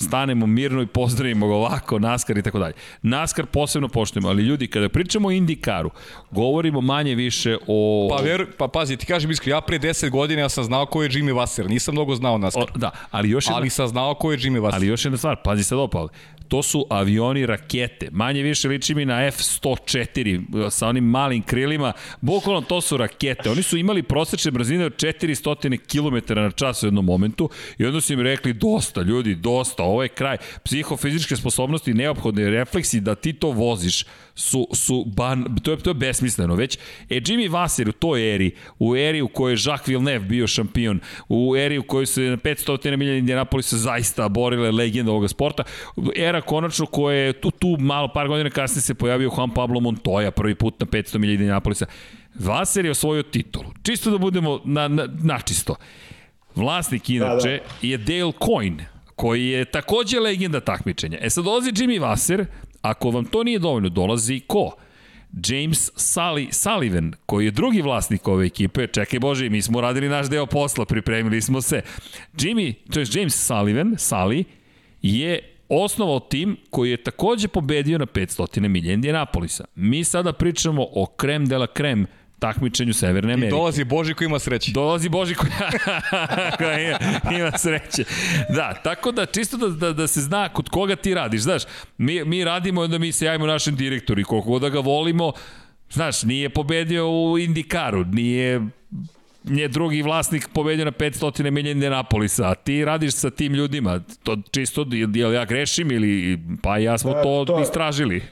stanemo 0.00 0.46
mirno 0.46 0.82
i 0.82 0.86
pozdravimo 0.86 1.48
ga 1.48 1.54
ovako, 1.54 1.98
NASCAR 1.98 2.38
i 2.38 2.42
tako 2.42 2.58
dalje. 2.58 2.74
NASCAR 3.02 3.46
posebno 3.46 3.88
poštujemo, 3.88 4.28
ali 4.28 4.42
ljudi, 4.42 4.66
kada 4.66 4.88
pričamo 4.88 5.28
o 5.28 5.30
IndyCaru, 5.30 5.90
govorimo 6.30 6.80
manje 6.80 7.14
više 7.14 7.58
o... 7.66 8.08
Pa, 8.16 8.22
ver, 8.22 8.46
pa 8.58 8.68
pazi, 8.68 8.96
ti 8.96 9.06
kažem 9.06 9.30
iskreno, 9.30 9.56
ja 9.56 9.60
pre 9.60 9.78
10 9.78 10.10
godina 10.10 10.40
ja 10.40 10.48
sam 10.48 10.64
znao 10.64 10.86
ko 10.86 11.02
je 11.02 11.10
Jimmy 11.10 11.32
Wasser, 11.34 11.68
nisam 11.68 11.94
mnogo 11.94 12.14
znao 12.14 12.38
NASCAR. 12.38 12.62
O, 12.62 12.78
da, 12.78 12.90
ali 13.10 13.30
još 13.30 13.46
jedna... 13.46 13.56
Ali 13.56 13.70
sam 13.70 13.88
znao 13.88 14.14
ko 14.14 14.32
je 14.32 14.38
Jimmy 14.38 14.60
Wasser. 14.60 14.74
Ali 14.74 14.86
još 14.86 15.04
jedna 15.04 15.18
stvar, 15.18 15.36
pazi 15.44 15.64
sad 15.64 15.78
opal, 15.78 16.08
to 16.50 16.62
su 16.62 16.86
avioni 16.90 17.46
rakete. 17.46 18.08
Manje 18.12 18.42
više 18.42 18.68
liči 18.68 18.94
mi 18.94 19.04
na 19.04 19.26
F-104 19.26 20.70
sa 20.70 20.88
onim 20.88 21.04
malim 21.04 21.42
krilima. 21.42 21.92
Bukvalno 22.20 22.60
to 22.60 22.80
su 22.80 22.96
rakete. 22.96 23.50
Oni 23.50 23.62
su 23.62 23.76
imali 23.76 24.02
prosečne 24.02 24.50
brzine 24.50 24.84
od 24.84 24.96
400 24.96 25.78
km 25.78 26.34
na 26.34 26.50
čas 26.50 26.82
u 26.82 26.86
jednom 26.86 27.04
momentu 27.04 27.50
i 27.78 27.86
onda 27.86 28.00
su 28.00 28.12
im 28.12 28.20
rekli 28.20 28.52
dosta 28.52 29.02
ljudi, 29.02 29.34
dosta, 29.34 29.82
ovo 29.82 30.02
je 30.02 30.08
kraj. 30.08 30.36
Psihofizičke 30.64 31.36
sposobnosti, 31.36 31.94
neophodne 31.94 32.50
refleksi 32.50 33.00
da 33.00 33.14
ti 33.14 33.32
to 33.32 33.50
voziš 33.50 34.04
su, 34.40 34.68
su 34.72 35.04
ban, 35.06 35.56
to 35.62 35.70
je, 35.70 35.76
to 35.76 35.90
je 35.90 35.94
besmisleno 35.94 36.54
već. 36.54 36.78
E, 37.10 37.20
Jimmy 37.20 37.50
Vasser 37.50 37.88
u 37.88 37.92
toj 37.92 38.34
eri, 38.34 38.50
u 38.78 38.96
eri 38.96 39.20
u 39.22 39.28
kojoj 39.28 39.52
je 39.52 39.58
Jacques 39.66 39.88
Villeneuve 39.88 40.28
bio 40.28 40.46
šampion, 40.46 41.00
u 41.28 41.56
eri 41.56 41.78
u 41.78 41.82
kojoj 41.82 42.06
se 42.06 42.20
na 42.20 42.36
500 42.36 42.96
milija 42.96 43.16
Indianapolisa 43.16 43.76
zaista 43.76 44.28
borile 44.28 44.70
legenda 44.70 45.10
ovoga 45.10 45.28
sporta, 45.28 45.62
era 46.16 46.40
konačno 46.40 46.86
koja 46.86 47.16
je 47.16 47.32
tu, 47.32 47.50
tu 47.50 47.76
malo 47.78 48.08
par 48.14 48.28
godina 48.28 48.50
kasnije 48.50 48.82
se 48.82 48.94
pojavio 48.94 49.30
Juan 49.36 49.50
Pablo 49.54 49.80
Montoya 49.80 50.30
prvi 50.30 50.54
put 50.54 50.80
na 50.80 50.86
500 50.86 51.18
milija 51.18 51.34
Indianapolisa. 51.34 51.86
Vasser 52.34 52.84
je 52.84 52.90
osvojio 52.90 53.22
titulu. 53.22 53.72
Čisto 53.82 54.10
da 54.10 54.18
budemo 54.18 54.60
na, 54.64 54.88
na, 54.88 55.08
načisto. 55.22 55.74
Vlasnik 56.54 57.10
inače 57.10 57.50
da, 57.50 57.56
da. 57.56 57.88
je 57.88 57.98
Dale 57.98 58.32
Coyne, 58.32 58.84
koji 59.16 59.46
je 59.46 59.64
takođe 59.64 60.20
legenda 60.20 60.60
takmičenja. 60.60 61.18
E 61.20 61.30
sad 61.30 61.44
dolazi 61.44 61.70
Jimmy 61.70 62.00
Vasser, 62.00 62.46
ako 62.82 63.10
vam 63.10 63.24
to 63.24 63.44
nije 63.44 63.58
dovoljno, 63.58 63.88
dolazi 63.88 64.40
ko? 64.46 64.76
James 65.48 65.90
Sully, 65.96 66.52
Sullivan, 66.52 67.12
koji 67.26 67.44
je 67.44 67.50
drugi 67.50 67.82
vlasnik 67.82 68.28
ove 68.28 68.46
ekipe, 68.46 68.86
čekaj 68.86 69.18
Bože, 69.18 69.48
mi 69.48 69.62
smo 69.62 69.80
radili 69.80 70.08
naš 70.08 70.28
deo 70.28 70.46
posla, 70.46 70.84
pripremili 70.84 71.42
smo 71.42 71.60
se. 71.60 71.82
Jimmy, 72.34 72.74
to 72.92 73.00
je 73.00 73.06
James 73.14 73.46
Sullivan, 73.46 73.90
Sully, 73.90 74.44
je 75.02 75.56
osnovao 75.68 76.20
tim 76.20 76.56
koji 76.70 76.90
je 76.90 77.02
takođe 77.02 77.48
pobedio 77.48 77.98
na 77.98 78.06
500 78.06 78.68
milija 78.68 78.94
Indianapolisa. 78.94 79.64
Mi 79.74 80.04
sada 80.04 80.32
pričamo 80.32 80.86
o 80.92 81.06
krem 81.06 81.46
de 81.46 81.58
la 81.58 81.66
krem 81.66 82.06
takmičenju 82.40 82.92
Severne 82.92 83.32
Amerike. 83.32 83.48
I 83.48 83.58
dolazi 83.58 83.84
Boži 83.84 84.14
koji 84.14 84.26
ima 84.26 84.38
sreće. 84.38 84.72
Dolazi 84.72 85.08
Boži 85.08 85.34
koji, 85.34 85.50
ima, 86.86 86.98
ima 87.38 87.58
sreće. 87.58 88.04
Da, 88.48 88.74
tako 88.84 89.12
da 89.12 89.26
čisto 89.26 89.56
da, 89.56 89.68
da, 89.68 89.92
da 89.92 90.06
se 90.06 90.20
zna 90.20 90.48
kod 90.48 90.68
koga 90.68 90.96
ti 90.96 91.14
radiš. 91.14 91.40
Znaš, 91.40 91.62
mi, 91.98 92.24
mi 92.24 92.44
radimo 92.44 92.86
da 92.86 92.98
mi 92.98 93.12
se 93.12 93.26
javimo 93.26 93.46
našem 93.46 93.76
direktoru 93.76 94.20
i 94.20 94.24
koliko 94.24 94.58
da 94.58 94.68
ga 94.68 94.80
volimo, 94.80 95.32
znaš, 95.90 96.22
nije 96.22 96.48
pobedio 96.48 97.10
u 97.10 97.38
Indikaru, 97.38 98.04
nije 98.04 98.60
nije 99.44 99.68
drugi 99.68 100.02
vlasnik 100.02 100.48
pobedio 100.54 100.84
na 100.84 100.92
500 100.92 101.50
milija 101.50 101.72
Indianapolisa, 101.72 102.48
a 102.48 102.54
ti 102.54 102.84
radiš 102.84 103.14
sa 103.14 103.30
tim 103.30 103.54
ljudima, 103.54 104.00
to 104.22 104.36
čisto, 104.50 104.86
jel 105.14 105.32
ja 105.32 105.44
grešim 105.44 105.90
ili, 105.90 106.38
pa 106.62 106.78
ja 106.78 106.98
smo 106.98 107.14
da, 107.14 107.22
to, 107.22 107.44
to 107.46 107.60
istražili. 107.60 108.22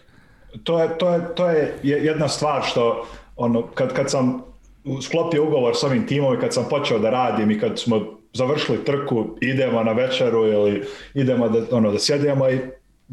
To 0.64 0.82
je, 0.82 0.98
to, 0.98 1.14
je, 1.14 1.34
to 1.34 1.50
je 1.50 1.78
jedna 1.82 2.28
stvar 2.28 2.62
što 2.70 3.06
ono, 3.38 3.62
kad, 3.62 3.92
kad 3.92 4.10
sam 4.10 4.42
sklopio 5.02 5.44
ugovor 5.44 5.76
s 5.76 5.82
ovim 5.84 6.06
timom 6.06 6.34
i 6.34 6.40
kad 6.40 6.54
sam 6.54 6.66
počeo 6.70 6.98
da 6.98 7.10
radim 7.10 7.50
i 7.50 7.60
kad 7.60 7.78
smo 7.78 8.00
završili 8.32 8.84
trku, 8.84 9.26
idemo 9.40 9.82
na 9.82 9.92
večeru 9.92 10.46
ili 10.46 10.84
idemo 11.14 11.48
da, 11.48 11.76
ono, 11.76 11.92
da 11.92 11.98
sjedemo 11.98 12.50
i 12.50 12.58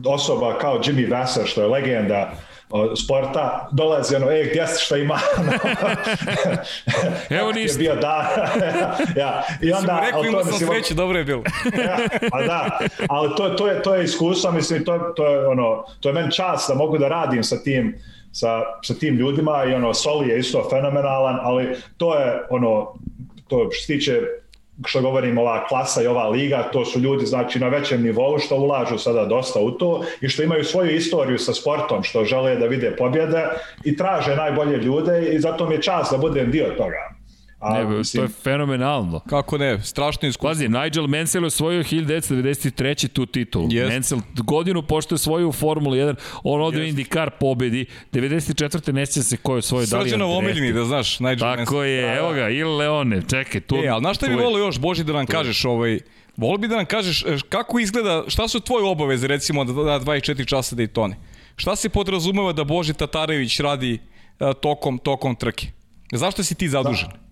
osoba 0.05 0.57
kao 0.57 0.79
Jimmy 0.79 1.11
Vassar, 1.11 1.45
što 1.45 1.61
je 1.61 1.67
legenda 1.67 2.31
sporta, 3.03 3.69
dolazi 3.71 4.15
ono, 4.15 4.31
ej, 4.31 4.49
gdje 4.49 4.67
si 4.67 4.85
što 4.85 4.95
ima? 4.95 5.19
Evo 7.29 7.51
ništa. 7.55 7.73
Je 7.73 7.77
bio 7.77 7.95
da. 7.95 8.35
ja. 9.21 9.43
I 9.61 9.71
onda, 9.71 10.01
rekao, 10.05 10.25
imao 10.25 10.43
sam 10.43 10.67
sreće, 10.67 10.93
dobro 10.93 11.17
je 11.17 11.25
bilo. 11.25 11.43
ja, 11.87 11.97
pa 12.31 12.41
da, 12.41 12.79
ali 13.09 13.29
to, 13.37 13.49
to, 13.49 13.67
je, 13.67 13.81
to 13.81 13.95
je 13.95 14.03
iskustvo, 14.03 14.51
mislim, 14.51 14.85
to, 14.85 14.97
to, 15.15 15.27
je, 15.27 15.47
ono, 15.47 15.85
to 15.99 16.09
je 16.09 16.13
meni 16.13 16.31
čast 16.31 16.69
da 16.69 16.75
mogu 16.75 16.97
da 16.97 17.07
radim 17.07 17.43
sa 17.43 17.63
tim 17.63 17.95
sa, 18.35 18.61
sa 18.83 18.93
tim 18.93 19.15
ljudima 19.15 19.63
i 19.65 19.73
ono 19.73 19.93
Soli 19.93 20.29
je 20.29 20.39
isto 20.39 20.67
fenomenalan, 20.69 21.39
ali 21.41 21.75
to 21.97 22.15
je 22.19 22.41
ono 22.49 22.93
to 23.47 23.69
što 23.71 23.81
se 23.81 23.87
tiče 23.87 24.21
što 24.85 25.01
govorim 25.01 25.37
ova 25.37 25.67
klasa 25.67 26.03
i 26.03 26.07
ova 26.07 26.29
liga, 26.29 26.69
to 26.73 26.85
su 26.85 26.99
ljudi 26.99 27.25
znači 27.25 27.59
na 27.59 27.67
većem 27.67 28.03
nivou 28.03 28.39
što 28.39 28.55
ulažu 28.55 28.97
sada 28.97 29.25
dosta 29.25 29.59
u 29.59 29.71
to 29.71 30.03
i 30.21 30.29
što 30.29 30.43
imaju 30.43 30.63
svoju 30.63 30.95
istoriju 30.95 31.37
sa 31.37 31.53
sportom, 31.53 32.03
što 32.03 32.25
žele 32.25 32.55
da 32.55 32.65
vide 32.65 32.95
pobjede 32.95 33.45
i 33.83 33.97
traže 33.97 34.35
najbolje 34.35 34.77
ljude 34.77 35.29
i 35.31 35.39
zato 35.39 35.69
mi 35.69 35.75
je 35.75 35.81
čast 35.81 36.11
da 36.11 36.17
budem 36.17 36.51
dio 36.51 36.65
toga. 36.77 37.14
A, 37.65 37.73
ne, 37.73 37.97
mislim, 37.97 38.21
to 38.21 38.31
je 38.31 38.43
fenomenalno. 38.43 39.19
Kako 39.19 39.57
ne, 39.57 39.83
strašno 39.83 40.27
iskustvo. 40.27 40.49
Pazi, 40.49 40.69
Nigel 40.69 41.07
Mansell 41.07 41.43
je 41.43 41.47
osvojio 41.47 41.83
1993. 41.83 43.07
tu 43.07 43.25
titulu. 43.25 43.67
Yes. 43.67 43.93
Mansell 43.93 44.21
godinu 44.35 44.81
pošto 44.81 45.15
je 45.15 45.19
svoju 45.19 45.51
Formulu 45.51 45.95
1, 45.95 46.15
on 46.43 46.61
ode 46.61 46.77
yes. 46.77 46.83
u 46.83 46.85
IndyCar 46.85 47.29
pobedi. 47.39 47.85
94. 48.11 48.93
ne 48.93 49.05
sjeća 49.05 49.23
se 49.23 49.37
ko 49.37 49.53
je 49.53 49.57
osvojio. 49.57 49.87
Srđanov 49.87 50.37
omiljeni, 50.37 50.73
da 50.73 50.85
znaš, 50.85 51.19
Nigel 51.19 51.39
Tako 51.39 51.57
Mansell. 51.57 51.83
je, 51.83 52.17
evo 52.17 52.33
ga, 52.33 52.49
Il 52.49 52.77
Leone, 52.77 53.21
čekaj. 53.29 53.61
Tu, 53.61 53.75
e, 53.75 53.87
ali 53.87 54.01
znaš 54.01 54.17
šta 54.17 54.27
bi 54.27 54.33
volio 54.33 54.65
još, 54.65 54.79
Boži, 54.79 55.03
da 55.03 55.13
nam 55.13 55.25
kažeš, 55.25 55.65
ovaj, 55.65 55.99
Volio 56.37 56.57
bi 56.57 56.67
da 56.67 56.75
nam 56.75 56.85
kažeš 56.85 57.23
e, 57.23 57.37
kako 57.49 57.79
izgleda, 57.79 58.23
šta 58.27 58.47
su 58.47 58.59
tvoje 58.59 58.83
obaveze 58.85 59.27
recimo 59.27 59.63
da 59.63 59.73
da 59.73 59.99
24 59.99 60.47
časa 60.47 60.75
Daytone? 60.75 61.13
Šta 61.55 61.75
se 61.75 61.89
podrazumeva 61.89 62.53
da 62.53 62.63
Boži 62.63 62.93
Tatarević 62.93 63.59
radi 63.59 63.99
uh, 64.39 64.53
tokom, 64.61 64.97
tokom 64.97 65.35
trke? 65.35 65.67
Zašto 66.11 66.43
si 66.43 66.55
ti 66.55 66.69
zadužen? 66.69 67.09
Da 67.09 67.24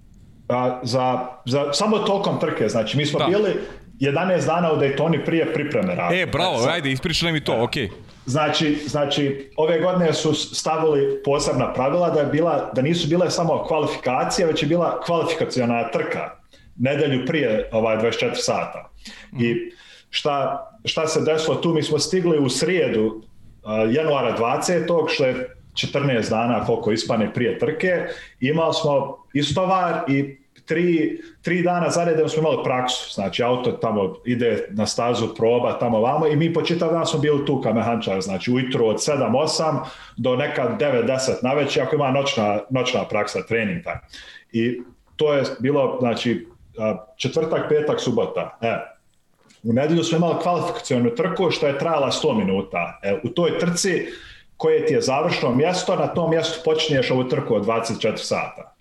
a, 0.50 0.80
za, 0.84 1.28
za 1.46 1.74
samo 1.74 2.00
tokom 2.00 2.40
trke. 2.40 2.70
Znači, 2.70 2.98
mi 2.98 3.06
smo 3.06 3.20
da. 3.20 3.26
bili 3.26 3.54
11 4.00 4.46
dana 4.46 4.72
u 4.72 4.78
Daytoni 4.78 5.26
prije 5.26 5.54
pripreme 5.54 5.96
rada. 5.96 6.16
E, 6.16 6.26
bravo, 6.26 6.58
znači, 6.58 6.74
ajde, 6.74 6.92
ispričaj 6.92 7.32
mi 7.32 7.44
to, 7.44 7.64
okej. 7.64 7.88
Okay. 7.88 7.92
Znači, 8.26 8.80
znači, 8.88 9.52
ove 9.58 9.80
godine 9.80 10.14
su 10.14 10.34
stavili 10.34 11.22
posebna 11.26 11.74
pravila 11.74 12.10
da 12.10 12.20
je 12.20 12.26
bila, 12.26 12.72
da 12.76 12.82
nisu 12.82 13.08
bile 13.08 13.32
samo 13.32 13.64
kvalifikacije, 13.68 14.48
već 14.48 14.64
je 14.64 14.68
bila 14.68 15.02
kvalifikacijona 15.06 15.92
trka 15.92 16.30
nedelju 16.76 17.26
prije 17.26 17.70
ovaj 17.72 17.98
24 17.98 18.32
sata. 18.34 18.90
Mm. 19.34 19.44
I 19.44 19.72
šta, 20.10 20.68
šta 20.86 21.08
se 21.08 21.22
desilo 21.22 21.56
tu? 21.56 21.74
Mi 21.74 21.84
smo 21.84 22.00
stigli 22.00 22.38
u 22.40 22.50
srijedu 22.50 23.06
uh, 23.06 23.96
januara 23.96 24.38
20. 24.38 25.10
što 25.10 25.26
je 25.26 25.56
14 25.74 26.30
dana 26.30 26.66
koliko 26.66 26.92
ispane 26.92 27.34
prije 27.34 27.60
trke. 27.60 28.06
Imali 28.40 28.74
smo 28.74 29.18
istovar 29.34 30.04
i 30.08 30.38
tri, 30.66 31.20
tri 31.42 31.62
dana 31.62 31.90
zaredom 31.90 32.30
smo 32.30 32.42
imali 32.42 32.64
praksu, 32.64 33.14
znači 33.14 33.44
auto 33.44 33.72
tamo 33.72 34.16
ide 34.26 34.68
na 34.70 34.86
stazu, 34.86 35.36
proba 35.36 35.80
tamo 35.80 36.02
vamo 36.02 36.28
i 36.28 36.36
mi 36.36 36.54
po 36.54 36.62
čitav 36.62 36.92
dan 36.92 37.06
smo 37.06 37.20
bili 37.20 37.46
tu 37.46 37.62
kao 37.62 37.74
mehančar, 37.74 38.22
znači 38.22 38.52
ujutru 38.52 38.86
od 38.88 38.96
7-8 38.96 39.80
do 40.18 40.36
neka 40.36 40.78
9-10 40.80 41.18
na 41.44 41.54
već, 41.54 41.78
ako 41.78 41.96
ima 41.96 42.12
noćna, 42.12 42.60
noćna 42.70 43.04
praksa, 43.06 43.46
trening 43.48 43.84
taj. 43.84 43.96
I 44.52 44.82
to 45.16 45.34
je 45.34 45.44
bilo, 45.60 45.98
znači, 46.00 46.48
četvrtak, 47.18 47.70
petak, 47.70 48.02
subota. 48.02 48.58
E, 48.62 48.78
u 49.64 49.74
nedjelju 49.74 50.04
smo 50.04 50.18
imali 50.18 50.42
kvalifikacijonu 50.42 51.16
trku 51.16 51.52
što 51.52 51.68
je 51.68 51.80
trajala 51.80 52.12
100 52.12 52.38
minuta. 52.38 53.00
E, 53.04 53.20
u 53.24 53.30
toj 53.30 53.60
trci 53.60 54.08
koje 54.58 54.86
ti 54.86 54.94
je 54.94 55.02
završno 55.02 55.56
mjesto, 55.56 55.96
na 55.96 56.08
tom 56.08 56.30
mjestu 56.30 56.60
počinješ 56.66 57.12
ovu 57.12 57.24
trku 57.24 57.56
od 57.56 57.66
24 57.66 58.18
sata. 58.18 58.74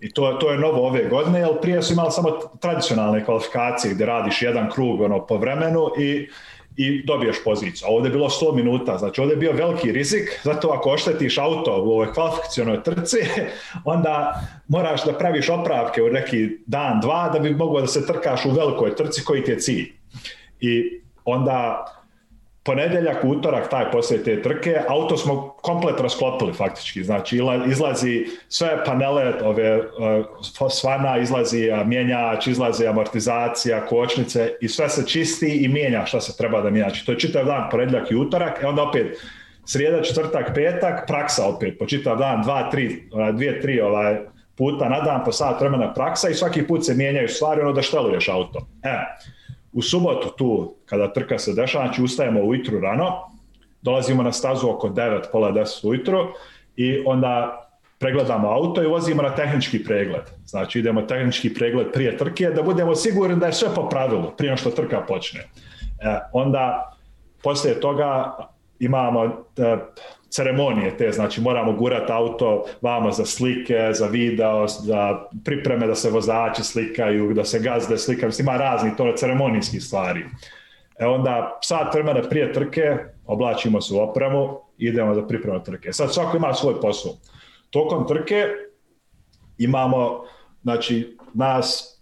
I 0.00 0.12
to, 0.12 0.32
to 0.40 0.50
je 0.52 0.58
novo 0.58 0.86
ove 0.86 1.08
godine, 1.08 1.38
jer 1.38 1.60
prije 1.62 1.82
su 1.82 1.92
imali 1.92 2.10
samo 2.10 2.30
tradicionalne 2.60 3.24
kvalifikacije 3.24 3.94
gdje 3.94 4.06
radiš 4.06 4.42
jedan 4.42 4.70
krug 4.70 5.00
ono, 5.00 5.26
po 5.26 5.36
vremenu 5.36 5.86
i, 5.98 6.28
i 6.76 7.04
dobiješ 7.06 7.44
poziciju. 7.44 7.86
A 7.88 7.90
ovdje 7.90 8.08
je 8.08 8.12
bilo 8.12 8.28
100 8.28 8.54
minuta, 8.54 8.98
znači 8.98 9.20
ovdje 9.20 9.34
je 9.34 9.38
bio 9.38 9.52
veliki 9.52 9.92
rizik, 9.92 10.40
zato 10.44 10.68
ako 10.68 10.90
oštetiš 10.90 11.38
auto 11.38 11.82
u 11.82 11.90
ovoj 11.90 12.12
kvalifikacionoj 12.12 12.82
trci, 12.82 13.16
onda 13.84 14.40
moraš 14.68 15.04
da 15.04 15.12
praviš 15.12 15.48
opravke 15.48 16.02
u 16.02 16.08
neki 16.08 16.48
dan, 16.66 17.00
dva, 17.00 17.28
da 17.28 17.38
bi 17.38 17.54
mogao 17.54 17.80
da 17.80 17.86
se 17.86 18.06
trkaš 18.06 18.44
u 18.44 18.50
velikoj 18.50 18.96
trci 18.96 19.24
koji 19.24 19.44
ti 19.44 19.50
je 19.50 19.58
cilj. 19.58 19.92
I 20.60 21.00
onda 21.24 21.84
ponedeljak, 22.68 23.24
utorak, 23.24 23.70
taj 23.70 23.90
poslije 23.90 24.24
te 24.24 24.42
trke, 24.42 24.80
auto 24.88 25.16
smo 25.16 25.54
komplet 25.62 26.00
rasklopili 26.00 26.52
faktički, 26.52 27.04
znači 27.04 27.40
izlazi 27.66 28.26
sve 28.48 28.84
panele, 28.84 29.32
ove 29.42 29.78
uh, 29.78 30.70
svana, 30.70 31.18
izlazi 31.18 31.70
mjenjač, 31.84 32.46
izlazi 32.46 32.86
amortizacija, 32.86 33.86
kočnice 33.86 34.52
i 34.60 34.68
sve 34.68 34.88
se 34.88 35.06
čisti 35.06 35.48
i 35.64 35.68
mijenja 35.68 36.06
šta 36.06 36.20
se 36.20 36.36
treba 36.36 36.60
da 36.60 36.70
mijenja. 36.70 36.88
Znači, 36.88 37.06
to 37.06 37.12
je 37.12 37.18
čitav 37.18 37.44
dan 37.44 37.70
ponedeljak 37.70 38.10
i 38.10 38.16
utorak, 38.16 38.62
i 38.62 38.66
onda 38.66 38.82
opet 38.82 39.16
srijeda, 39.64 40.02
četvrtak, 40.02 40.52
petak, 40.54 41.06
praksa 41.06 41.46
opet, 41.46 41.78
po 41.78 41.86
čitav 41.86 42.18
dan, 42.18 42.42
dva, 42.42 42.70
tri, 42.70 43.08
dvije, 43.32 43.60
tri 43.60 43.80
ovaj, 43.80 44.18
puta 44.56 44.88
na 44.88 45.00
dan, 45.00 45.24
po 45.24 45.32
sat 45.32 45.60
vremena 45.60 45.94
praksa 45.94 46.28
i 46.28 46.34
svaki 46.34 46.66
put 46.66 46.84
se 46.84 46.94
mijenjaju 46.94 47.28
stvari, 47.28 47.60
ono 47.60 47.72
da 47.72 47.82
šteluješ 47.82 48.28
auto. 48.28 48.66
E, 48.82 48.96
U 49.72 49.82
subotu 49.82 50.28
tu, 50.36 50.74
kada 50.86 51.12
trka 51.12 51.38
se 51.38 51.54
dešava, 51.54 51.86
znači 51.86 52.02
ustajemo 52.02 52.40
ujutru 52.40 52.80
rano, 52.80 53.12
dolazimo 53.82 54.22
na 54.22 54.32
stazu 54.32 54.68
oko 54.70 54.88
9, 54.88 55.22
pola 55.32 55.52
10 55.52 55.88
ujutru 55.88 56.18
i 56.76 57.02
onda 57.06 57.64
pregledamo 57.98 58.48
auto 58.48 58.82
i 58.82 58.86
vozimo 58.86 59.22
na 59.22 59.34
tehnički 59.34 59.84
pregled. 59.84 60.22
Znači 60.46 60.78
idemo 60.78 61.02
tehnički 61.02 61.54
pregled 61.54 61.92
prije 61.92 62.16
trke 62.16 62.50
da 62.50 62.62
budemo 62.62 62.94
sigurni 62.94 63.36
da 63.36 63.46
je 63.46 63.52
sve 63.52 63.68
po 63.74 63.88
pravilu 63.88 64.30
prije 64.38 64.56
što 64.56 64.70
trka 64.70 65.00
počne. 65.00 65.40
E, 65.40 66.18
onda 66.32 66.92
poslije 67.42 67.80
toga 67.80 68.36
imamo 68.78 69.24
e, 69.24 69.30
ceremonije 70.30 70.96
te, 70.96 71.12
znači 71.12 71.40
moramo 71.40 71.72
gurati 71.72 72.12
auto 72.12 72.64
vamo 72.82 73.10
za 73.10 73.24
slike, 73.24 73.90
za 73.92 74.06
video, 74.06 74.68
za 74.68 75.18
pripreme 75.44 75.86
da 75.86 75.94
se 75.94 76.10
vozači 76.10 76.62
slikaju, 76.62 77.34
da 77.34 77.44
se 77.44 77.58
gazde 77.60 77.98
slikaju, 77.98 78.32
ima 78.40 78.56
razni 78.56 78.96
to 78.96 79.12
ceremonijski 79.16 79.80
stvari. 79.80 80.24
E 80.98 81.06
onda 81.06 81.58
sat 81.62 81.94
vremena 81.94 82.22
prije 82.28 82.52
trke 82.52 82.96
oblačimo 83.26 83.80
se 83.80 83.94
u 83.94 83.98
opremu 83.98 84.60
idemo 84.78 85.14
za 85.14 85.26
pripremu 85.26 85.62
trke. 85.62 85.92
Sad 85.92 86.14
svako 86.14 86.36
ima 86.36 86.54
svoj 86.54 86.80
posao. 86.80 87.12
Tokom 87.70 88.06
trke 88.06 88.44
imamo 89.58 90.24
znači, 90.62 91.16
nas 91.34 91.98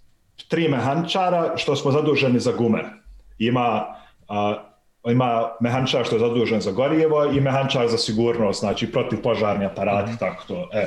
tri 0.48 0.69
mehančara 0.69 1.57
što 1.57 1.77
smo 1.77 1.90
zaduženi 1.90 2.40
za 2.40 2.53
gume. 2.53 2.85
Ima 3.39 3.86
a, 4.28 4.76
ima 5.11 5.51
mehančar 5.61 6.05
što 6.05 6.16
je 6.16 6.20
zadužen 6.20 6.61
za 6.61 6.70
gorijevo 6.70 7.24
i 7.24 7.41
mehančar 7.41 7.89
za 7.89 7.99
sigurnost, 7.99 8.61
znači 8.61 8.93
protiv 8.93 9.23
požarni 9.23 9.65
aparati, 9.65 10.12
mm. 10.12 10.16
tako 10.16 10.45
to. 10.49 10.69
E. 10.73 10.87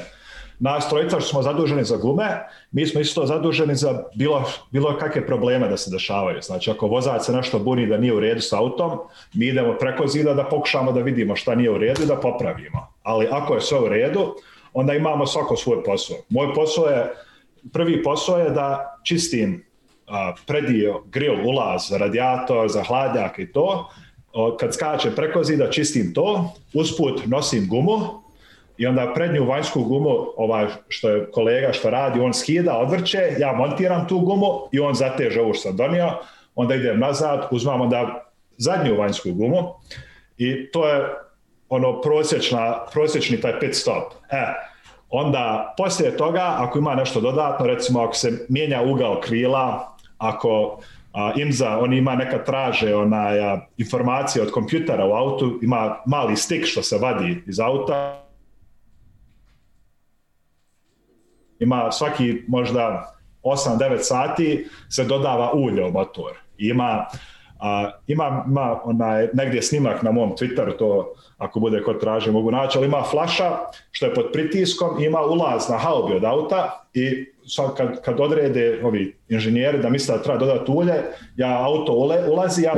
Nas 0.59 0.89
trojica 0.89 1.19
što 1.19 1.29
smo 1.29 1.41
zaduženi 1.41 1.83
za 1.83 1.97
gume, 1.97 2.47
mi 2.71 2.85
smo 2.85 3.01
isto 3.01 3.25
zaduženi 3.25 3.75
za 3.75 4.03
bilo, 4.15 4.43
bilo 4.71 4.97
kakve 4.97 5.27
probleme 5.27 5.67
da 5.67 5.77
se 5.77 5.91
dešavaju. 5.91 6.41
Znači, 6.41 6.71
ako 6.71 6.87
vozač 6.87 7.21
se 7.21 7.31
nešto 7.31 7.59
buni 7.59 7.87
da 7.87 7.97
nije 7.97 8.13
u 8.13 8.19
redu 8.19 8.41
s 8.41 8.53
autom, 8.53 8.99
mi 9.33 9.45
idemo 9.45 9.75
preko 9.79 10.07
zida 10.07 10.33
da 10.33 10.43
pokušamo 10.43 10.91
da 10.91 11.01
vidimo 11.01 11.35
šta 11.35 11.55
nije 11.55 11.71
u 11.71 11.77
redu 11.77 12.03
i 12.03 12.05
da 12.05 12.15
popravimo. 12.15 12.87
Ali 13.03 13.27
ako 13.31 13.55
je 13.55 13.61
sve 13.61 13.79
u 13.79 13.87
redu, 13.87 14.35
onda 14.73 14.93
imamo 14.93 15.25
svako 15.25 15.55
svoj 15.55 15.83
posao. 15.83 16.17
Moj 16.29 16.53
posao 16.53 16.85
je, 16.85 17.13
prvi 17.73 18.03
posao 18.03 18.37
je 18.37 18.49
da 18.49 18.99
čistim 19.03 19.65
a, 20.07 20.33
predio, 20.47 21.01
grill, 21.05 21.47
ulaz, 21.47 21.91
radijator, 21.91 22.69
za 22.69 22.83
hladnjak 22.83 23.39
i 23.39 23.51
to, 23.51 23.89
kad 24.59 24.73
skačem 24.73 25.13
preko 25.15 25.43
zida 25.43 25.69
čistim 25.69 26.13
to, 26.13 26.53
usput 26.73 27.21
nosim 27.25 27.67
gumu 27.69 27.99
i 28.77 28.87
onda 28.87 29.11
prednju 29.15 29.45
vanjsku 29.45 29.83
gumu, 29.83 30.09
ovaj 30.37 30.67
što 30.87 31.09
je 31.09 31.31
kolega 31.31 31.73
što 31.73 31.89
radi, 31.89 32.19
on 32.19 32.33
skida, 32.33 32.77
odvrće, 32.77 33.35
ja 33.39 33.53
montiram 33.53 34.07
tu 34.07 34.19
gumu 34.19 34.47
i 34.71 34.79
on 34.79 34.93
zateže 34.93 35.41
ovo 35.41 35.53
što 35.53 35.61
sam 35.61 35.77
donio, 35.77 36.11
onda 36.55 36.75
idem 36.75 36.99
nazad, 36.99 37.47
uzmam 37.51 37.81
onda 37.81 38.25
zadnju 38.57 38.97
vanjsku 38.97 39.31
gumu 39.31 39.73
i 40.37 40.71
to 40.71 40.87
je 40.87 41.03
ono 41.69 42.01
prosječna, 42.01 42.85
prosječni 42.93 43.41
taj 43.41 43.59
pit 43.59 43.75
stop. 43.75 44.13
E, 44.31 44.45
onda 45.09 45.73
poslije 45.77 46.17
toga, 46.17 46.55
ako 46.57 46.79
ima 46.79 46.95
nešto 46.95 47.21
dodatno, 47.21 47.65
recimo 47.65 48.01
ako 48.01 48.13
se 48.13 48.45
mijenja 48.49 48.81
ugao 48.81 49.21
krila, 49.21 49.95
ako 50.17 50.79
a, 51.13 51.33
IMZA, 51.35 51.77
oni 51.79 51.97
ima 51.97 52.15
neka 52.15 52.43
traže 52.43 52.95
onaj, 52.95 53.39
a, 53.39 53.59
informacije 53.77 54.43
od 54.43 54.51
kompjutera 54.51 55.05
u 55.05 55.11
autu, 55.11 55.59
ima 55.61 55.97
mali 56.05 56.35
stik 56.35 56.65
što 56.65 56.83
se 56.83 56.97
vadi 56.97 57.43
iz 57.47 57.59
auta. 57.59 58.23
Ima 61.59 61.91
svaki 61.91 62.43
možda 62.47 63.15
8-9 63.43 63.97
sati 63.97 64.67
se 64.89 65.03
dodava 65.03 65.53
ulje 65.53 65.85
u 65.85 65.91
motor. 65.91 66.31
Ima, 66.57 67.05
a, 67.59 67.91
ima, 68.07 68.45
ima 68.47 68.79
onaj, 68.83 69.27
negdje 69.33 69.61
snimak 69.61 70.03
na 70.03 70.11
mom 70.11 70.31
Twitteru, 70.31 70.77
to 70.77 71.13
ako 71.37 71.59
bude 71.59 71.83
kod 71.83 71.99
traže 71.99 72.31
mogu 72.31 72.51
naći, 72.51 72.77
ali 72.77 72.87
ima 72.87 73.03
flaša 73.03 73.57
što 73.91 74.05
je 74.05 74.13
pod 74.13 74.29
pritiskom, 74.33 75.03
ima 75.03 75.21
ulaz 75.21 75.69
na 75.69 75.77
haubi 75.77 76.13
od 76.13 76.23
auta 76.23 76.85
i 76.93 77.25
sad 77.49 77.75
kad, 77.75 78.01
kad 78.01 78.19
odrede 78.19 78.81
ovi 78.83 79.15
inženjeri 79.29 79.81
da 79.81 79.89
misle 79.89 80.17
da 80.17 80.23
treba 80.23 80.39
dodati 80.39 80.71
ulje, 80.71 80.93
ja 81.35 81.65
auto 81.65 81.93
ule, 81.93 82.29
ulazi, 82.29 82.63
ja 82.63 82.73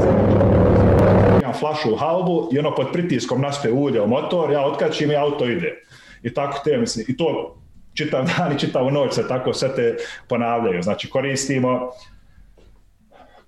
imam 1.41 1.53
flašu 1.59 1.93
u 1.93 1.95
haubu 1.95 2.49
i 2.53 2.59
ono 2.59 2.75
pod 2.75 2.87
pritiskom 2.93 3.41
naspe 3.41 3.71
ulje 3.71 4.01
u 4.01 4.07
motor, 4.07 4.51
ja 4.51 4.65
otkačim 4.65 5.11
i 5.11 5.15
auto 5.15 5.45
ide. 5.45 5.81
I 6.23 6.33
tako 6.33 6.61
te 6.63 6.77
mislim, 6.77 7.05
i 7.09 7.17
to 7.17 7.57
čitav 7.93 8.25
dan 8.37 8.55
i 8.55 8.59
čitavu 8.59 8.91
noć 8.91 9.13
se 9.13 9.27
tako 9.27 9.53
sve 9.53 9.75
te 9.75 9.95
ponavljaju. 10.27 10.81
Znači 10.81 11.09
koristimo 11.09 11.91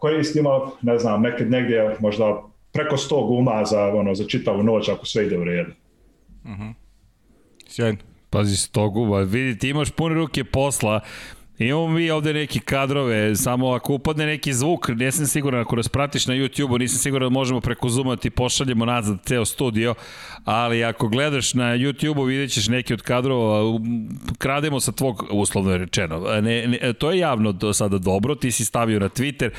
koristimo, 0.03 0.71
ne 0.81 0.99
znam, 0.99 1.21
nekad 1.21 1.49
negdje 1.51 1.95
možda 1.99 2.43
preko 2.73 2.95
100 2.97 3.27
guma 3.27 3.65
za, 3.65 3.85
ono, 3.85 4.15
za 4.15 4.25
čitavu 4.27 4.63
noć 4.63 4.89
ako 4.89 5.05
sve 5.05 5.25
ide 5.25 5.37
u 5.37 5.43
redu. 5.43 5.71
Uh 6.43 6.51
mhm. 6.51 6.61
-huh. 6.61 6.73
Sjajno. 7.67 8.12
Pazi, 8.33 8.55
100 8.55 8.91
guma. 8.91 9.19
Vidite, 9.19 9.69
imaš 9.69 9.91
pune 9.91 10.15
ruke 10.15 10.43
posla. 10.43 10.99
Imamo 11.59 11.87
mi 11.87 12.09
ovde 12.11 12.33
neke 12.33 12.59
kadrove, 12.59 13.35
samo 13.35 13.71
ako 13.71 13.93
upadne 13.93 14.25
neki 14.25 14.53
zvuk, 14.53 14.87
nisam 14.87 15.25
siguran, 15.25 15.61
ako 15.61 15.75
nas 15.75 15.89
pratiš 15.89 16.27
na 16.27 16.33
YouTube-u, 16.33 16.77
nisam 16.77 16.99
siguran 16.99 17.29
da 17.29 17.33
možemo 17.33 17.61
preko 17.61 17.89
Zooma 17.89 18.15
ti 18.15 18.29
pošaljemo 18.29 18.85
nazad 18.85 19.17
ceo 19.25 19.45
studio, 19.45 19.95
ali 20.45 20.83
ako 20.83 21.07
gledaš 21.07 21.53
na 21.53 21.63
YouTube-u 21.63 22.23
vidjet 22.23 22.51
ćeš 22.51 22.67
neki 22.67 22.93
od 22.93 23.01
kadrova, 23.01 23.79
krademo 24.37 24.79
sa 24.79 24.91
tvog, 24.91 25.25
uslovno 25.31 25.77
rečeno. 25.77 26.19
Ne, 26.41 26.67
ne, 26.67 26.93
to 26.93 27.11
je 27.11 27.19
javno 27.19 27.51
do 27.51 27.73
sada 27.73 27.97
dobro, 27.97 28.35
ti 28.35 28.51
si 28.51 28.65
stavio 28.65 28.99
na 28.99 29.09
Twitter, 29.09 29.49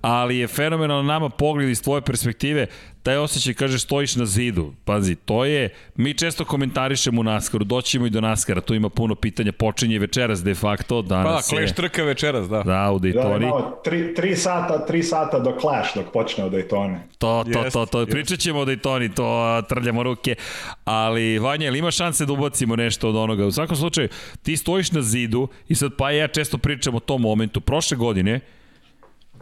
ali 0.00 0.38
je 0.38 0.48
fenomenalno 0.48 1.02
nama 1.02 1.28
pogled 1.28 1.68
iz 1.68 1.82
tvoje 1.82 2.02
perspektive, 2.02 2.66
taj 3.04 3.16
osjećaj, 3.16 3.54
kaže, 3.54 3.78
stojiš 3.78 4.16
na 4.16 4.26
zidu. 4.26 4.72
Pazi, 4.84 5.14
to 5.14 5.44
je, 5.44 5.68
mi 5.96 6.14
često 6.14 6.44
komentarišemo 6.44 7.20
u 7.20 7.24
Naskaru, 7.24 7.64
doćemo 7.64 8.06
i 8.06 8.10
do 8.10 8.20
Naskara, 8.20 8.60
tu 8.60 8.74
ima 8.74 8.88
puno 8.88 9.14
pitanja, 9.14 9.52
počinje 9.52 9.98
večeras 9.98 10.44
de 10.44 10.54
facto, 10.54 11.02
danas 11.02 11.34
pa, 11.34 11.56
Clash 11.56 11.70
je... 11.70 11.74
trka 11.74 12.02
večeras, 12.02 12.48
da. 12.48 12.62
Da, 12.62 12.90
u 12.90 12.98
Daytoni. 12.98 13.38
Da, 13.38 13.46
imamo 13.46 13.80
tri, 13.84 14.14
tri, 14.14 14.36
sata, 14.36 14.86
tri 14.86 15.02
sata 15.02 15.38
do 15.38 15.56
Clash 15.60 15.94
dok 15.94 16.12
počne 16.12 16.44
u 16.44 16.50
Daytoni. 16.50 16.96
To, 17.18 17.44
to, 17.52 17.70
to, 17.72 17.86
to, 17.86 18.06
pričat 18.06 18.38
ćemo 18.38 18.60
o 18.60 18.64
Daytoni, 18.64 19.14
to 19.14 19.62
trljamo 19.68 20.02
ruke, 20.02 20.34
ali 20.84 21.38
Vanja, 21.38 21.66
ili 21.66 21.78
ima 21.78 21.90
šanse 21.90 22.26
da 22.26 22.32
ubacimo 22.32 22.76
nešto 22.76 23.08
od 23.08 23.16
onoga? 23.16 23.46
U 23.46 23.52
svakom 23.52 23.76
slučaju, 23.76 24.08
ti 24.42 24.56
stojiš 24.56 24.92
na 24.92 25.02
zidu 25.02 25.48
i 25.68 25.74
sad 25.74 25.90
pa 25.98 26.10
ja 26.10 26.28
često 26.28 26.58
pričam 26.58 26.94
o 26.94 27.00
tom 27.00 27.22
momentu. 27.22 27.60
Prošle 27.60 27.96
godine, 27.96 28.40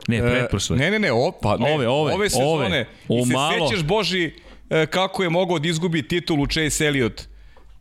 Ne, 0.08 0.16
e, 0.16 0.20
pretprošle. 0.22 0.76
Ne, 0.76 0.90
ne, 0.90 0.98
ne, 0.98 1.12
o, 1.12 1.32
pa, 1.32 1.56
ne, 1.56 1.74
ove, 1.74 1.88
ove, 1.88 2.14
ove 2.14 2.30
sezone. 2.30 2.86
Ove. 3.08 3.20
I 3.20 3.26
se 3.26 3.32
malo... 3.32 3.68
sećaš, 3.68 3.84
Boži, 3.84 4.32
e, 4.70 4.86
kako 4.86 5.22
je 5.22 5.28
mogao 5.28 5.58
da 5.58 5.68
izgubi 5.68 6.08
titulu 6.08 6.46
Chase 6.46 6.86
Elliot 6.86 7.22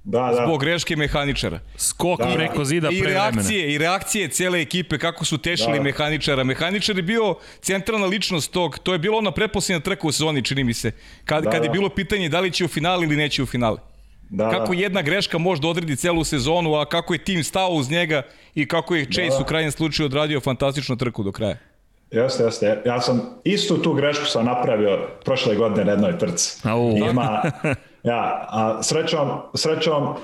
Da, 0.04 0.20
da. 0.20 0.46
Zbog 0.46 0.60
greške 0.60 0.96
mehaničara. 0.96 1.60
Skok 1.78 2.20
Da, 2.20 2.26
da. 2.26 2.34
preko 2.34 2.66
zida 2.66 2.90
I 2.90 3.00
pre 3.00 3.10
vremena. 3.10 3.30
reakcije, 3.32 3.74
i 3.74 3.78
reakcije 3.78 4.28
cele 4.28 4.62
ekipe 4.62 4.98
kako 4.98 5.26
su 5.26 5.38
tešili 5.38 5.78
Da. 5.78 5.84
mehaničara. 5.84 6.44
Mehaničar 6.44 6.98
je 6.98 7.04
bio 7.04 7.36
centralna 7.62 8.06
ličnost 8.06 8.52
tog, 8.52 8.80
to 8.80 8.94
je 8.94 9.00
bilo 9.00 9.18
ona 9.18 9.32
preposljedna 9.32 9.80
trka 9.80 10.08
u 10.08 10.12
sezoni, 10.12 10.44
čini 10.44 10.64
mi 10.64 10.74
se. 10.74 10.92
Kad, 11.26 11.44
Da, 11.44 11.50
kad 11.52 11.64
je 11.64 11.68
da. 11.68 11.74
bilo 11.74 11.90
pitanje 11.90 12.30
da 12.30 12.40
li 12.40 12.52
će 12.52 12.66
u 12.66 12.68
finale 12.68 13.06
ili 13.06 13.16
neće 13.16 13.44
u 13.44 13.46
finale. 13.46 13.78
Da, 14.30 14.50
Kako 14.50 14.74
da. 14.76 14.82
jedna 14.82 15.02
greška 15.02 15.38
može 15.38 15.62
da 15.62 15.68
odredi 15.68 15.96
celu 15.96 16.24
sezonu, 16.24 16.76
a 16.76 16.86
kako 16.86 17.14
je 17.14 17.24
tim 17.24 17.44
stao 17.44 17.70
uz 17.70 17.90
njega 17.92 18.22
i 18.56 18.68
kako 18.68 18.96
je 18.96 19.06
Chase 19.06 19.30
Da. 19.30 19.40
u 19.42 19.46
krajnjem 19.46 19.72
slučaju 19.72 20.06
odradio 20.06 20.40
fantastičnu 20.40 20.96
trku 20.96 21.24
do 21.24 21.32
kraja. 21.32 21.58
Jeste, 22.12 22.44
jeste. 22.44 22.82
Ja 22.86 23.02
sam 23.02 23.22
istu 23.44 23.78
tu 23.78 23.94
grešku 23.94 24.26
sam 24.26 24.46
napravio 24.46 25.00
prošle 25.26 25.56
godine 25.56 25.86
na 25.86 25.92
jednoj 25.92 26.18
trci. 26.18 26.68
Au. 26.68 26.98
Ima, 26.98 27.42
ja, 28.04 28.48
a 28.50 28.84
srećom, 28.84 29.30
srećom 29.56 30.16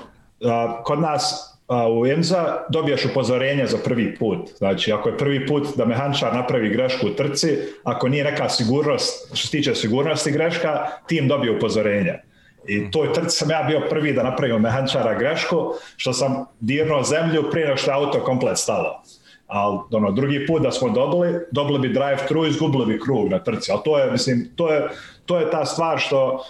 a, 0.44 0.82
kod 0.84 1.00
nas 1.00 1.54
a, 1.68 1.88
u 1.92 2.06
EMSA 2.06 2.56
dobiješ 2.68 3.04
upozorenje 3.04 3.66
za 3.66 3.78
prvi 3.84 4.16
put. 4.16 4.48
Znači, 4.58 4.92
ako 4.92 5.08
je 5.08 5.18
prvi 5.18 5.46
put 5.46 5.66
da 5.76 5.84
mehančar 5.84 6.34
napravi 6.34 6.68
grešku 6.68 7.06
u 7.06 7.10
trci, 7.10 7.58
ako 7.84 8.08
nije 8.08 8.24
neka 8.24 8.48
sigurnost, 8.48 9.26
što 9.26 9.46
se 9.46 9.50
tiče 9.50 9.74
sigurnosti 9.74 10.32
greška, 10.32 10.86
tim 11.06 11.28
dobije 11.28 11.56
upozorenje. 11.56 12.22
I 12.66 12.90
toj 12.90 13.12
trci 13.12 13.36
sam 13.36 13.50
ja 13.50 13.62
bio 13.62 13.80
prvi 13.90 14.12
da 14.12 14.22
napravim 14.22 14.60
mehančara 14.60 15.18
grešku, 15.18 15.72
što 15.96 16.12
sam 16.12 16.44
dirnuo 16.60 17.02
zemlju 17.02 17.50
prije 17.50 17.66
nego 17.66 17.76
što 17.76 17.90
auto 17.90 18.20
komplet 18.20 18.58
stalo. 18.58 19.02
Ali 19.48 19.78
ono, 19.90 20.10
drugi 20.12 20.46
put 20.46 20.62
da 20.62 20.70
smo 20.70 20.90
dobili, 20.90 21.38
dobili 21.50 21.78
bi 21.78 21.94
drive-thru, 21.94 22.46
izgubili 22.46 22.86
bi 22.86 23.00
krug 23.00 23.28
na 23.28 23.38
trci. 23.38 23.72
Ali 23.72 23.80
to 23.84 23.98
je, 23.98 24.10
mislim, 24.10 24.48
to 24.56 24.72
je, 24.72 24.88
to 25.26 25.38
je 25.38 25.50
ta 25.50 25.64
stvar 25.64 25.98
što 25.98 26.44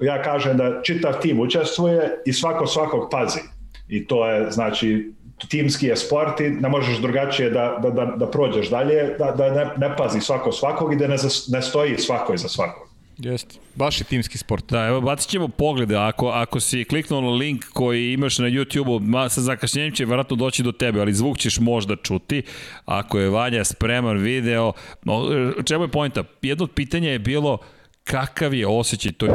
ja 0.00 0.22
kažem 0.22 0.56
da 0.56 0.82
čitav 0.82 1.20
tim 1.22 1.40
učestvuje 1.40 2.22
i 2.26 2.32
svako 2.32 2.66
svakog 2.66 3.08
pazi. 3.10 3.40
I 3.88 4.06
to 4.06 4.28
je, 4.28 4.50
znači, 4.50 5.12
timski 5.48 5.86
je 5.86 5.96
sport 5.96 6.40
i 6.40 6.50
ne 6.50 6.68
možeš 6.68 6.98
drugačije 6.98 7.50
da, 7.50 7.78
da, 7.82 7.90
da, 7.90 8.04
da 8.04 8.30
prođeš 8.30 8.70
dalje, 8.70 9.14
da, 9.18 9.30
da 9.30 9.50
ne, 9.50 9.70
ne 9.76 9.96
pazi 9.96 10.20
svako 10.20 10.52
svakog 10.52 10.92
i 10.92 10.96
da 10.96 11.06
ne, 11.06 11.16
ne 11.48 11.62
stoji 11.62 11.98
svako 11.98 12.34
iza 12.34 12.48
svakog. 12.48 12.93
Jeste. 13.18 13.54
Baš 13.74 14.00
je 14.00 14.04
timski 14.04 14.38
sport. 14.38 14.64
Da, 14.66 14.86
evo 14.86 15.00
bacit 15.00 15.28
ćemo 15.28 15.48
poglede, 15.48 15.96
ako, 15.96 16.28
ako 16.28 16.60
si 16.60 16.84
kliknuo 16.84 17.20
na 17.20 17.28
link 17.28 17.64
koji 17.66 18.12
imaš 18.12 18.38
na 18.38 18.46
YouTube-u, 18.46 19.00
sa 19.28 19.40
zakašnjenjem 19.40 19.92
će 19.92 20.04
vjerojatno 20.04 20.36
doći 20.36 20.62
do 20.62 20.72
tebe, 20.72 21.00
ali 21.00 21.14
zvuk 21.14 21.38
ćeš 21.38 21.58
možda 21.58 21.96
čuti. 21.96 22.42
Ako 22.84 23.18
je 23.18 23.28
Vanja 23.28 23.64
spreman 23.64 24.18
video, 24.18 24.72
no, 25.04 25.22
čemu 25.64 25.84
je 25.84 25.88
pojenta? 25.88 26.24
Jedno 26.42 26.64
od 26.64 26.70
pitanja 26.70 27.10
je 27.10 27.18
bilo 27.18 27.58
kakav 28.04 28.54
je 28.54 28.66
osjećaj 28.68 29.12
to 29.12 29.26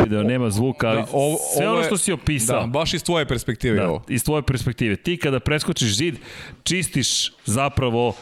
video, 0.00 0.22
nema 0.22 0.50
zvuka, 0.50 0.86
ali 0.88 0.96
Da, 0.98 1.06
ovo- 1.12 1.38
sve 1.56 1.68
ono 1.68 1.78
je- 1.78 1.84
što 1.84 1.96
si 1.96 2.12
opisao. 2.12 2.60
Da, 2.60 2.66
baš 2.66 2.94
iz 2.94 3.02
tvoje 3.02 3.26
perspektive 3.26 3.76
Da, 3.76 3.88
ovo. 3.88 4.02
iz 4.08 4.24
tvoje 4.24 4.42
perspektive. 4.42 4.96
Ti 4.96 5.16
kada 5.16 5.40
preskočiš 5.40 5.96
zid, 5.96 6.14
čistiš 6.62 7.32
zapravo 7.44 8.14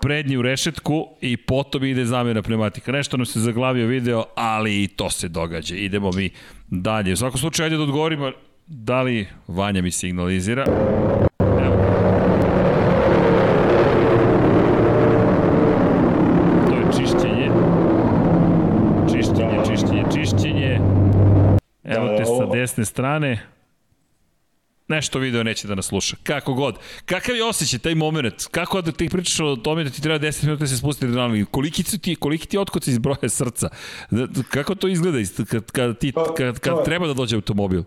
prednju 0.00 0.42
rešetku 0.42 1.06
i 1.20 1.36
potom 1.36 1.84
ide 1.84 2.04
zamjena 2.04 2.42
pneumatika. 2.42 2.92
Nešto 2.92 3.16
nam 3.16 3.26
se 3.26 3.40
zaglavio 3.40 3.86
video, 3.86 4.24
ali 4.34 4.82
i 4.82 4.88
to 4.88 5.10
se 5.10 5.28
događa. 5.28 5.74
Idemo 5.76 6.10
mi 6.10 6.30
dalje. 6.68 7.12
U 7.12 7.16
svakom 7.16 7.38
slučaju, 7.38 7.64
ajde 7.64 7.76
da 7.76 7.82
odgovorimo 7.82 8.32
da 8.66 9.02
li 9.02 9.26
Vanja 9.48 9.82
mi 9.82 9.90
signalizira. 9.90 10.64
Evo. 11.40 11.76
To 16.68 16.76
je 16.76 16.92
čišćenje. 16.96 17.50
Čišćenje, 19.12 19.58
čišćenje, 19.66 20.04
čišćenje. 20.14 20.80
Evo 21.84 22.08
Da, 22.08 22.16
te 22.16 22.24
sa 22.24 22.46
desne 22.52 22.84
strane. 22.84 23.55
Nešto 24.88 25.18
video 25.18 25.42
neće 25.42 25.68
da 25.68 25.74
nas 25.74 25.86
sluša. 25.86 26.16
Kako 26.22 26.54
god. 26.54 26.78
Kakav 27.04 27.36
je 27.36 27.44
osjećaj 27.44 27.78
taj 27.78 27.94
moment? 27.94 28.34
Kako 28.50 28.82
da 28.82 28.92
ti 28.92 29.08
pričaš 29.08 29.40
o 29.40 29.56
tome 29.56 29.84
da 29.84 29.90
ti 29.90 30.02
treba 30.02 30.18
10 30.18 30.44
minuta 30.44 30.60
da 30.60 30.66
se 30.66 30.76
spusti 30.76 31.04
adrenalin? 31.06 31.46
Koliki 31.46 31.82
su 31.82 31.98
ti, 31.98 32.14
koliki 32.14 32.46
ti 32.48 32.58
otkoci 32.58 32.90
iz 32.90 32.98
broja 32.98 33.28
srca? 33.28 33.68
Da- 34.10 34.26
da- 34.26 34.42
Kako 34.50 34.74
to 34.74 34.88
izgleda 34.88 35.18
kad, 35.50 35.70
kad, 35.70 35.98
ti, 35.98 36.12
kad, 36.36 36.58
kad 36.58 36.84
treba 36.84 37.06
da 37.06 37.14
dođe 37.14 37.36
automobil? 37.36 37.82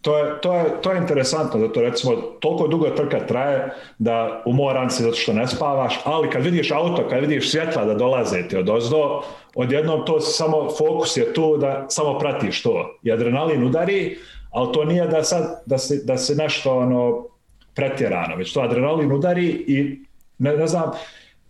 To 0.00 0.18
je, 0.18 0.40
to, 0.40 0.54
je, 0.54 0.82
to 0.82 0.92
je 0.92 0.98
interesantno, 0.98 1.60
zato 1.60 1.80
recimo 1.80 2.12
toliko 2.16 2.68
dugo 2.68 2.90
trka 2.90 3.26
traje 3.26 3.70
da 3.98 4.42
umoran 4.46 4.90
si 4.90 5.02
zato 5.02 5.16
što 5.16 5.32
ne 5.32 5.46
spavaš, 5.46 5.94
ali 6.04 6.30
kad 6.30 6.44
vidiš 6.44 6.70
auto, 6.70 7.08
kad 7.08 7.20
vidiš 7.20 7.50
svjetla 7.50 7.84
da 7.84 7.94
dolaze 7.94 8.48
ti 8.48 8.56
od 8.56 8.68
ozdo, 8.68 9.22
odjednom 9.54 10.04
to 10.06 10.20
samo 10.20 10.68
fokus 10.78 11.16
je 11.16 11.34
tu 11.34 11.56
da 11.56 11.86
samo 11.88 12.18
pratiš 12.18 12.62
to. 12.62 12.98
I 13.02 13.12
adrenalin 13.12 13.64
udari, 13.64 14.18
ali 14.56 14.72
to 14.72 14.84
nije 14.84 15.06
da 15.06 15.22
sad 15.22 15.62
da 15.66 15.78
se, 15.78 16.02
da 16.04 16.16
se 16.16 16.34
nešto 16.34 16.78
ono 16.78 17.26
pretjerano, 17.74 18.36
već 18.36 18.52
to 18.52 18.60
adrenalin 18.60 19.12
udari 19.12 19.46
i 19.46 20.00
ne, 20.38 20.56
ne 20.56 20.66
znam 20.66 20.90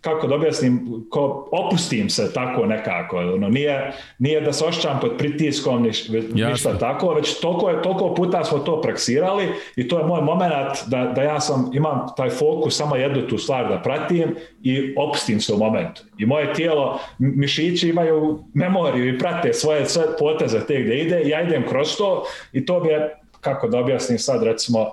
kako 0.01 0.27
da 0.27 0.35
objasnim, 0.35 1.05
ko, 1.09 1.49
opustim 1.51 2.09
se 2.09 2.33
tako 2.33 2.65
nekako, 2.65 3.17
ono, 3.17 3.49
nije, 3.49 3.93
nije 4.19 4.41
da 4.41 4.53
se 4.53 4.65
ošćam 4.65 4.99
pod 5.01 5.17
pritiskom, 5.17 5.83
niš, 5.83 6.09
ništa 6.09 6.39
Jasno. 6.39 6.73
tako, 6.73 7.13
već 7.13 7.39
toliko, 7.39 7.69
je, 7.69 7.81
toliko 7.81 8.13
puta 8.13 8.43
smo 8.43 8.59
to 8.59 8.81
praksirali 8.81 9.47
i 9.75 9.87
to 9.87 9.99
je 9.99 10.05
moj 10.05 10.21
moment 10.21 10.73
da, 10.87 11.11
da 11.15 11.21
ja 11.21 11.39
sam, 11.39 11.71
imam 11.73 12.05
taj 12.17 12.29
fokus, 12.29 12.77
samo 12.77 12.95
jednu 12.95 13.27
tu 13.27 13.37
stvar 13.37 13.69
da 13.69 13.81
pratim 13.81 14.35
i 14.63 14.93
opustim 14.97 15.41
se 15.41 15.53
u 15.53 15.57
momentu. 15.57 16.03
I 16.17 16.25
moje 16.25 16.53
tijelo, 16.53 16.99
mišići 17.17 17.89
imaju 17.89 18.39
memoriju 18.53 19.15
i 19.15 19.19
prate 19.19 19.53
svoje 19.53 19.85
sve 19.85 20.03
poteze 20.19 20.59
te 20.67 20.81
gde 20.81 20.97
ide 20.99 21.21
i 21.21 21.29
ja 21.29 21.41
idem 21.41 21.67
kroz 21.69 21.97
to 21.97 22.23
i 22.53 22.65
to 22.65 22.83
mi 22.83 22.89
je, 22.89 23.15
kako 23.41 23.67
da 23.67 23.79
objasnim 23.79 24.19
sad, 24.19 24.43
recimo, 24.43 24.79
A, 24.79 24.89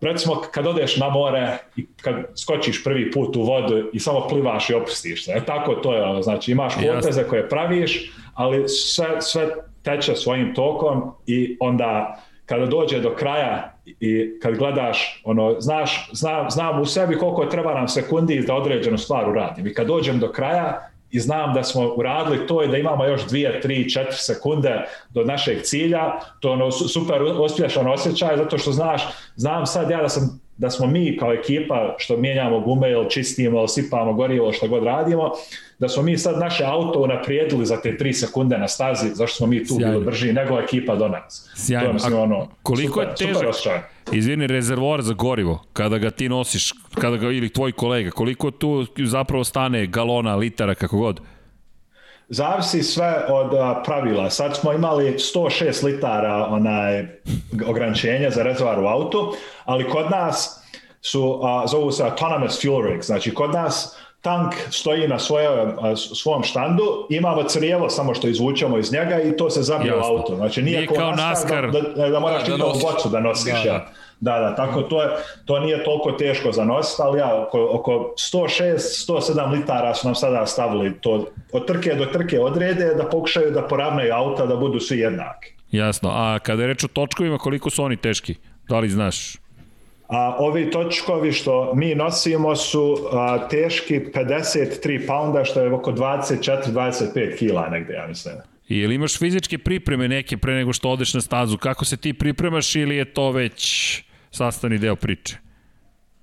recimo 0.00 0.42
kad 0.50 0.66
odeš 0.66 0.96
na 0.96 1.08
more 1.08 1.58
i 1.76 1.86
kad 2.02 2.14
skočiš 2.36 2.84
prvi 2.84 3.10
put 3.10 3.36
u 3.36 3.42
vodu 3.42 3.90
i 3.92 4.00
samo 4.00 4.28
plivaš 4.28 4.70
i 4.70 4.74
opustiš 4.74 5.24
se. 5.24 5.32
E 5.36 5.44
tako 5.44 5.74
to 5.74 5.94
je 5.94 6.22
znači 6.22 6.52
imaš 6.52 6.74
poteze 6.94 7.24
koje 7.24 7.48
praviš, 7.48 8.12
ali 8.34 8.68
sve, 8.68 9.20
sve 9.20 9.48
teče 9.82 10.14
svojim 10.14 10.54
tokom 10.54 11.12
i 11.26 11.56
onda 11.60 12.18
kada 12.46 12.66
dođe 12.66 13.00
do 13.00 13.14
kraja 13.14 13.74
i 14.00 14.38
kad 14.42 14.56
gledaš, 14.56 15.22
ono, 15.24 15.60
znaš, 15.60 16.10
znam, 16.12 16.50
znam 16.50 16.80
u 16.80 16.86
sebi 16.86 17.18
koliko 17.18 17.46
treba 17.46 17.74
nam 17.74 17.88
sekundi 17.88 18.44
da 18.46 18.54
određenu 18.54 18.98
stvar 18.98 19.28
uradim. 19.28 19.66
I 19.66 19.74
kad 19.74 19.86
dođem 19.86 20.18
do 20.18 20.32
kraja 20.32 20.88
i 21.14 21.20
znam 21.20 21.54
da 21.54 21.62
smo 21.62 21.94
uradili 21.96 22.46
to 22.46 22.62
i 22.62 22.68
da 22.68 22.76
imamo 22.76 23.04
još 23.04 23.20
2, 23.22 23.62
3, 23.64 23.98
4 24.00 24.06
sekunde 24.10 24.84
do 25.10 25.24
našeg 25.24 25.62
cilja, 25.62 26.00
to 26.40 26.48
je 26.48 26.52
ono 26.52 26.70
su- 26.70 26.88
super 26.88 27.22
uspješan 27.22 27.86
osjećaj 27.86 28.36
zato 28.36 28.58
što 28.58 28.72
znaš, 28.72 29.02
znam 29.36 29.66
sad 29.66 29.90
ja 29.90 30.02
da 30.02 30.08
sam 30.08 30.40
da 30.56 30.70
smo 30.70 30.86
mi 30.86 31.16
kao 31.16 31.32
ekipa 31.32 31.94
što 31.98 32.16
mijenjamo 32.16 32.60
gume 32.60 32.90
ili 32.90 33.10
čistimo 33.10 33.58
ili 33.58 33.68
sipamo 33.68 34.12
gorivo 34.12 34.52
što 34.52 34.68
god 34.68 34.84
radimo, 34.84 35.30
da 35.78 35.88
smo 35.88 36.02
mi 36.02 36.18
sad 36.18 36.38
naše 36.38 36.64
auto 36.64 37.00
unaprijedili 37.00 37.66
za 37.66 37.80
te 37.80 37.96
3 38.00 38.12
sekunde 38.12 38.58
na 38.58 38.68
stazi, 38.68 39.08
zašto 39.14 39.36
smo 39.36 39.46
mi 39.46 39.66
tu 39.66 39.74
Sjajno. 39.74 39.92
bili 39.92 40.04
brži 40.04 40.32
nego 40.32 40.58
ekipa 40.60 40.96
do 40.96 41.08
nas. 41.08 41.50
Sjajno. 41.56 41.84
To 41.84 41.90
je, 41.90 41.94
mislim, 41.94 42.18
ono, 42.18 42.48
koliko 42.62 43.00
super, 43.00 43.08
je 43.08 43.50
težak? 43.52 43.90
Izvini, 44.12 44.46
rezervoar 44.46 45.02
za 45.02 45.14
gorivo, 45.14 45.62
kada 45.72 45.98
ga 45.98 46.10
ti 46.10 46.28
nosiš, 46.28 46.72
kada 46.94 47.16
ga, 47.16 47.30
ili 47.30 47.48
tvoj 47.48 47.72
kolega, 47.72 48.10
koliko 48.10 48.50
tu 48.50 48.86
zapravo 48.98 49.44
stane 49.44 49.86
galona, 49.86 50.36
litara, 50.36 50.74
kako 50.74 50.98
god? 50.98 51.20
Zavisi 52.28 52.82
sve 52.82 53.24
od 53.28 53.54
a, 53.54 53.82
pravila. 53.84 54.30
Sad 54.30 54.56
smo 54.56 54.72
imali 54.72 55.12
106 55.12 55.84
litara 55.84 56.46
onaj 56.50 57.06
ograničenje 57.68 58.30
za 58.30 58.42
rezervoar 58.42 58.78
u 58.78 58.86
autu, 58.86 59.34
ali 59.64 59.88
kod 59.88 60.10
nas 60.10 60.60
su, 61.00 61.40
a, 61.42 61.66
zovu 61.66 61.90
se 61.92 62.02
autonomous 62.04 62.62
fuel 62.62 62.80
rig, 62.82 63.02
znači 63.02 63.34
kod 63.34 63.52
nas 63.52 63.98
tank 64.20 64.54
stoji 64.70 65.08
na 65.08 65.18
svojoj, 65.18 65.62
a, 65.80 65.96
svom 65.96 66.42
štandu, 66.42 67.06
imamo 67.10 67.42
crijevo 67.48 67.88
samo 67.90 68.14
što 68.14 68.28
izvučemo 68.28 68.78
iz 68.78 68.92
njega 68.92 69.20
i 69.20 69.36
to 69.36 69.50
se 69.50 69.62
zabije 69.62 69.96
u 69.96 70.00
auto. 70.00 70.36
Znači 70.36 70.62
nije, 70.62 70.76
Nije 70.76 70.88
kao 70.88 71.10
NASCAR. 71.12 71.70
Da, 71.70 71.80
da, 71.80 72.08
da 72.08 72.20
moraš 72.20 72.44
Da, 72.44 72.56
da 72.56 72.64
nosiš. 72.64 72.82
bocu 72.82 73.08
da 73.08 73.20
nosiš. 73.20 73.62
Da, 73.64 73.70
ja. 73.70 73.86
Da. 74.20 74.38
Da, 74.38 74.54
tako 74.54 74.82
to, 74.82 75.02
je, 75.02 75.08
to 75.44 75.60
nije 75.60 75.84
toliko 75.84 76.12
teško 76.12 76.52
za 76.52 76.64
nositi, 76.64 77.02
ali 77.02 77.18
ja, 77.18 77.42
oko, 77.42 77.68
oko 77.72 78.14
106, 78.32 78.74
107 79.08 79.52
litara 79.52 79.94
su 79.94 80.06
nam 80.06 80.14
sada 80.14 80.46
stavili 80.46 81.00
to 81.00 81.26
od 81.52 81.66
trke 81.66 81.94
do 81.94 82.04
trke 82.04 82.40
odrede 82.40 82.94
da 82.94 83.04
pokušaju 83.04 83.50
da 83.50 83.62
poravnaju 83.62 84.14
auta 84.14 84.46
da 84.46 84.56
budu 84.56 84.80
svi 84.80 84.98
jednaki. 84.98 85.54
Jasno. 85.70 86.10
A 86.12 86.38
kada 86.38 86.62
je 86.62 86.68
reč 86.68 86.84
o 86.84 86.88
točkovima, 86.88 87.38
koliko 87.38 87.70
su 87.70 87.84
oni 87.84 87.96
teški? 87.96 88.34
Da 88.68 88.78
li 88.78 88.88
znaš? 88.88 89.36
A 90.08 90.36
ovi 90.38 90.70
točkovi 90.70 91.32
što 91.32 91.74
mi 91.74 91.94
nosimo 91.94 92.56
su 92.56 92.96
a, 93.12 93.48
teški 93.48 94.00
53 94.14 95.06
pounda, 95.06 95.44
što 95.44 95.60
je 95.60 95.72
oko 95.72 95.92
24-25 95.92 97.38
kila 97.38 97.68
negde, 97.68 97.94
ja 97.94 98.06
mislim. 98.06 98.34
Ili 98.68 98.94
imaš 98.94 99.18
fizičke 99.18 99.58
pripreme 99.58 100.08
neke 100.08 100.36
pre 100.36 100.54
nego 100.54 100.72
što 100.72 100.90
odeš 100.90 101.14
na 101.14 101.20
stazu? 101.20 101.58
Kako 101.58 101.84
se 101.84 101.96
ti 101.96 102.12
pripremaš 102.12 102.76
ili 102.76 102.96
je 102.96 103.04
to 103.04 103.30
već 103.30 104.02
sastavni 104.30 104.78
deo 104.78 104.96
priče? 104.96 105.36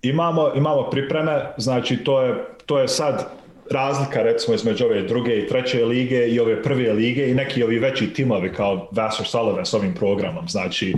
Imamo, 0.01 0.51
imamo 0.55 0.89
pripreme, 0.89 1.45
znači 1.57 1.97
to 1.97 2.21
je, 2.21 2.35
to 2.65 2.79
je 2.79 2.87
sad 2.87 3.31
razlika 3.71 4.23
recimo 4.23 4.55
između 4.55 4.85
ove 4.85 5.01
druge 5.01 5.37
i 5.37 5.47
treće 5.47 5.85
lige 5.85 6.27
i 6.27 6.39
ove 6.39 6.63
prve 6.63 6.93
lige 6.93 7.29
i 7.29 7.33
neki 7.33 7.63
ovi 7.63 7.79
veći 7.79 8.13
timovi 8.13 8.53
kao 8.53 8.89
Vassar 8.91 9.25
Sullivan 9.25 9.65
s 9.65 9.73
ovim 9.73 9.93
programom. 9.93 10.47
Znači, 10.47 10.93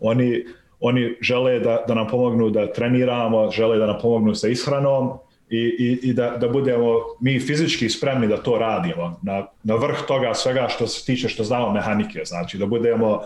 oni, 0.00 0.44
oni 0.80 1.16
žele 1.20 1.58
da, 1.60 1.84
da 1.88 1.94
nam 1.94 2.08
pomognu 2.08 2.50
da 2.50 2.72
treniramo, 2.72 3.50
žele 3.50 3.78
da 3.78 3.86
nam 3.86 3.98
pomognu 4.02 4.34
sa 4.34 4.48
ishranom 4.48 5.18
i, 5.50 5.58
i, 5.58 6.08
i 6.08 6.12
da, 6.12 6.30
da 6.30 6.48
budemo 6.48 6.94
mi 7.20 7.40
fizički 7.40 7.88
spremni 7.88 8.28
da 8.28 8.36
to 8.36 8.58
radimo. 8.58 9.20
Na, 9.22 9.46
na 9.62 9.74
vrh 9.74 9.96
toga 10.08 10.34
svega 10.34 10.68
što 10.68 10.86
se 10.86 11.06
tiče 11.06 11.28
što 11.28 11.44
znamo 11.44 11.72
mehanike. 11.72 12.24
Znači, 12.24 12.58
da 12.58 12.66
budemo 12.66 13.20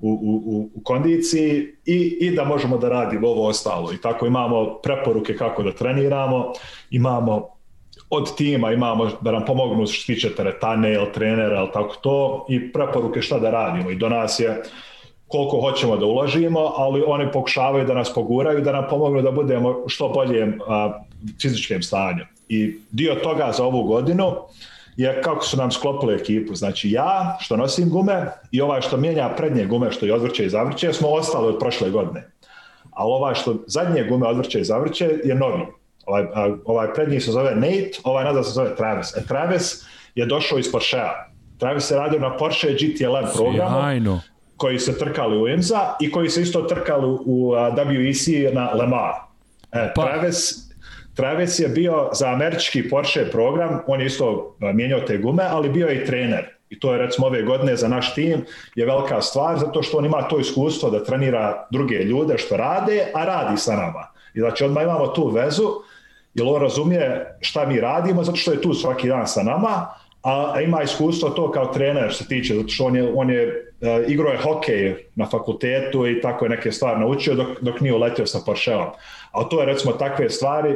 u, 0.00 0.10
u, 0.10 0.70
u 0.74 0.80
kondiciji 0.84 1.74
i, 1.86 2.18
i 2.20 2.30
da 2.30 2.44
možemo 2.44 2.78
da 2.78 2.88
radimo 2.88 3.28
ovo 3.28 3.46
ostalo. 3.46 3.92
I 3.92 4.00
tako 4.00 4.26
imamo 4.26 4.78
preporuke 4.82 5.36
kako 5.36 5.62
da 5.62 5.72
treniramo, 5.72 6.52
imamo 6.90 7.56
od 8.10 8.36
tima 8.36 8.72
imamo 8.72 9.10
da 9.20 9.32
nam 9.32 9.44
pomognu 9.44 9.86
što 9.86 10.12
tiče 10.12 10.34
teretane 10.34 10.94
ili 10.94 11.12
trenera 11.14 11.60
ili 11.60 11.72
tako 11.72 11.96
to 12.00 12.46
i 12.48 12.72
preporuke 12.72 13.22
šta 13.22 13.38
da 13.38 13.50
radimo 13.50 13.90
i 13.90 13.96
do 13.96 14.08
nas 14.08 14.40
je 14.40 14.62
koliko 15.28 15.60
hoćemo 15.60 15.96
da 15.96 16.06
uložimo, 16.06 16.60
ali 16.76 17.02
oni 17.06 17.32
pokušavaju 17.32 17.86
da 17.86 17.94
nas 17.94 18.14
poguraju, 18.14 18.60
da 18.60 18.72
nam 18.72 18.84
pomognu 18.90 19.22
da 19.22 19.30
budemo 19.30 19.74
što 19.86 20.08
bolje 20.08 20.58
a, 20.68 21.00
fizičkem 21.42 21.82
stanju. 21.82 22.24
I 22.48 22.78
dio 22.90 23.14
toga 23.14 23.52
za 23.56 23.64
ovu 23.64 23.82
godinu 23.82 24.34
je 24.96 25.22
kako 25.22 25.44
su 25.44 25.56
nam 25.56 25.70
sklopili 25.70 26.14
ekipu. 26.14 26.54
Znači 26.54 26.90
ja 26.90 27.36
što 27.40 27.56
nosim 27.56 27.90
gume 27.90 28.26
i 28.50 28.60
ovaj 28.60 28.80
što 28.80 28.96
mijenja 28.96 29.28
prednje 29.36 29.66
gume 29.66 29.92
što 29.92 30.06
je 30.06 30.14
odvrće 30.14 30.46
i 30.46 30.50
zavrće 30.50 30.92
smo 30.92 31.08
ostali 31.08 31.46
od 31.46 31.58
prošle 31.58 31.90
godine. 31.90 32.30
A 32.90 33.06
ovaj 33.06 33.34
što 33.34 33.56
zadnje 33.66 34.04
gume 34.04 34.26
odvrće 34.26 34.60
i 34.60 34.64
zavrće 34.64 35.20
je 35.24 35.34
novi. 35.34 35.66
Ovaj, 36.06 36.24
ovaj 36.64 36.94
prednji 36.94 37.20
se 37.20 37.30
zove 37.30 37.54
Nate, 37.54 37.90
ovaj 38.04 38.24
nazad 38.24 38.46
se 38.46 38.50
zove 38.50 38.76
Travis. 38.76 39.16
E, 39.16 39.26
Travis 39.28 39.84
je 40.14 40.26
došao 40.26 40.58
iz 40.58 40.72
Porschea. 40.72 41.12
Travis 41.58 41.90
je 41.90 41.96
radio 41.96 42.20
na 42.20 42.36
Porsche 42.36 42.72
GTLM 42.72 43.26
programu. 43.34 43.80
Sjajno 43.80 44.20
koji 44.56 44.78
se 44.78 44.98
trkali 44.98 45.38
u 45.38 45.48
IMSA 45.48 45.94
i 46.00 46.10
koji 46.10 46.30
se 46.30 46.42
isto 46.42 46.62
trkali 46.62 47.18
u 47.24 47.52
WEC 47.52 48.54
na 48.54 48.70
Le 48.72 48.86
Mans. 48.86 49.16
E, 49.72 49.92
pa. 49.94 50.02
Travis, 50.02 50.65
Travis 51.16 51.58
je 51.58 51.68
bio 51.68 52.08
za 52.12 52.28
američki 52.28 52.88
Porsche 52.88 53.30
program, 53.30 53.80
on 53.86 54.00
je 54.00 54.06
isto 54.06 54.56
mijenjao 54.60 55.00
te 55.00 55.18
gume, 55.18 55.44
ali 55.50 55.68
bio 55.68 55.86
je 55.86 56.02
i 56.02 56.06
trener. 56.06 56.44
I 56.70 56.80
to 56.80 56.92
je 56.92 56.98
recimo 56.98 57.26
ove 57.26 57.42
godine 57.42 57.76
za 57.76 57.88
naš 57.88 58.14
tim 58.14 58.44
je 58.74 58.86
velika 58.86 59.20
stvar 59.20 59.58
zato 59.58 59.82
što 59.82 59.98
on 59.98 60.04
ima 60.04 60.28
to 60.28 60.38
iskustvo 60.38 60.90
da 60.90 61.04
trenira 61.04 61.66
druge 61.70 61.94
ljude 61.94 62.38
što 62.38 62.56
rade, 62.56 63.06
a 63.14 63.24
radi 63.24 63.56
sa 63.56 63.76
nama. 63.76 64.06
I 64.34 64.40
znači 64.40 64.64
odmah 64.64 64.82
imamo 64.82 65.06
tu 65.06 65.28
vezu, 65.28 65.68
jer 66.34 66.46
on 66.48 66.62
razumije 66.62 67.36
šta 67.40 67.66
mi 67.66 67.80
radimo 67.80 68.24
zato 68.24 68.36
što 68.36 68.52
je 68.52 68.62
tu 68.62 68.74
svaki 68.74 69.08
dan 69.08 69.26
sa 69.26 69.42
nama, 69.42 69.86
a 70.22 70.60
ima 70.60 70.82
iskustvo 70.82 71.30
to 71.30 71.50
kao 71.50 71.66
trener 71.66 72.10
što 72.10 72.24
se 72.24 72.28
tiče, 72.28 72.54
zato 72.54 72.68
što 72.68 72.84
on 72.84 72.96
je, 72.96 73.12
on 73.14 73.30
je 73.30 73.72
uh, 73.80 74.10
igrao 74.10 74.32
je 74.32 74.38
hokej 74.38 74.94
na 75.14 75.26
fakultetu 75.26 76.06
i 76.06 76.20
tako 76.20 76.44
je 76.44 76.48
neke 76.48 76.72
stvari 76.72 77.00
naučio 77.00 77.34
dok, 77.34 77.48
dok 77.60 77.80
nije 77.80 77.94
uletio 77.94 78.26
sa 78.26 78.38
Porscheom. 78.46 78.86
A 79.32 79.44
to 79.44 79.60
je 79.60 79.66
recimo 79.66 79.92
takve 79.92 80.30
stvari, 80.30 80.74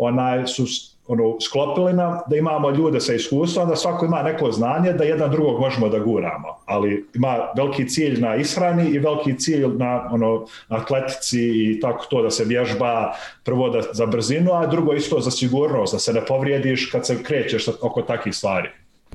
onaj 0.00 0.46
su 0.46 0.64
ono, 1.06 1.40
sklopili 1.40 1.92
nam 1.92 2.18
da 2.26 2.36
imamo 2.36 2.70
ljude 2.70 3.00
sa 3.00 3.14
iskustvom, 3.14 3.68
da 3.68 3.76
svako 3.76 4.06
ima 4.06 4.22
neko 4.22 4.52
znanje, 4.52 4.92
da 4.92 5.04
jedan 5.04 5.30
drugog 5.30 5.60
možemo 5.60 5.88
da 5.88 5.98
guramo. 5.98 6.48
Ali 6.66 7.06
ima 7.14 7.38
veliki 7.56 7.88
cilj 7.88 8.20
na 8.20 8.36
ishrani 8.36 8.90
i 8.90 8.98
veliki 8.98 9.38
cilj 9.38 9.66
na, 9.76 10.08
ono, 10.10 10.46
na 10.68 10.76
atletici 10.76 11.40
i 11.40 11.80
tako 11.80 12.06
to 12.10 12.22
da 12.22 12.30
se 12.30 12.44
vježba 12.44 13.12
prvo 13.44 13.68
da, 13.70 13.82
za 13.92 14.06
brzinu, 14.06 14.52
a 14.52 14.66
drugo 14.66 14.94
isto 14.94 15.20
za 15.20 15.30
sigurnost, 15.30 15.92
da 15.92 15.98
se 15.98 16.12
ne 16.12 16.26
povrijediš 16.26 16.90
kad 16.92 17.06
se 17.06 17.22
krećeš 17.22 17.68
oko 17.68 18.02
takih 18.02 18.34
stvari. 18.34 18.68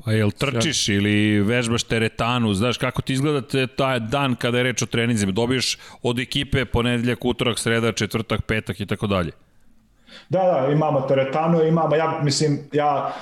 Pa 0.04 0.12
jel 0.12 0.30
trčiš 0.30 0.88
ja. 0.88 0.94
ili 0.94 1.40
vežbaš 1.40 1.82
teretanu, 1.82 2.54
znaš 2.54 2.78
kako 2.78 3.02
ti 3.02 3.12
izgleda 3.12 3.66
taj 3.66 4.00
dan 4.00 4.34
kada 4.34 4.58
je 4.58 4.64
reč 4.64 4.82
o 4.82 4.86
treninzima, 4.86 5.32
dobiješ 5.32 5.78
od 6.02 6.18
ekipe 6.18 6.64
ponedeljak, 6.64 7.24
utorak, 7.24 7.58
sreda, 7.58 7.92
četvrtak, 7.92 8.44
petak 8.44 8.80
i 8.80 8.86
tako 8.86 9.06
dalje. 9.06 9.32
Da, 10.28 10.42
da, 10.42 10.72
imamo 10.72 11.00
teretanu, 11.00 11.62
imamo, 11.62 11.96
ja 11.96 12.20
mislim, 12.22 12.58
ja 12.72 13.12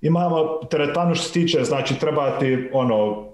imamo 0.00 0.58
teretanu 0.70 1.14
što 1.14 1.24
se 1.24 1.32
tiče, 1.32 1.64
znači 1.64 1.94
treba 1.94 2.38
ti 2.38 2.70
ono, 2.72 3.24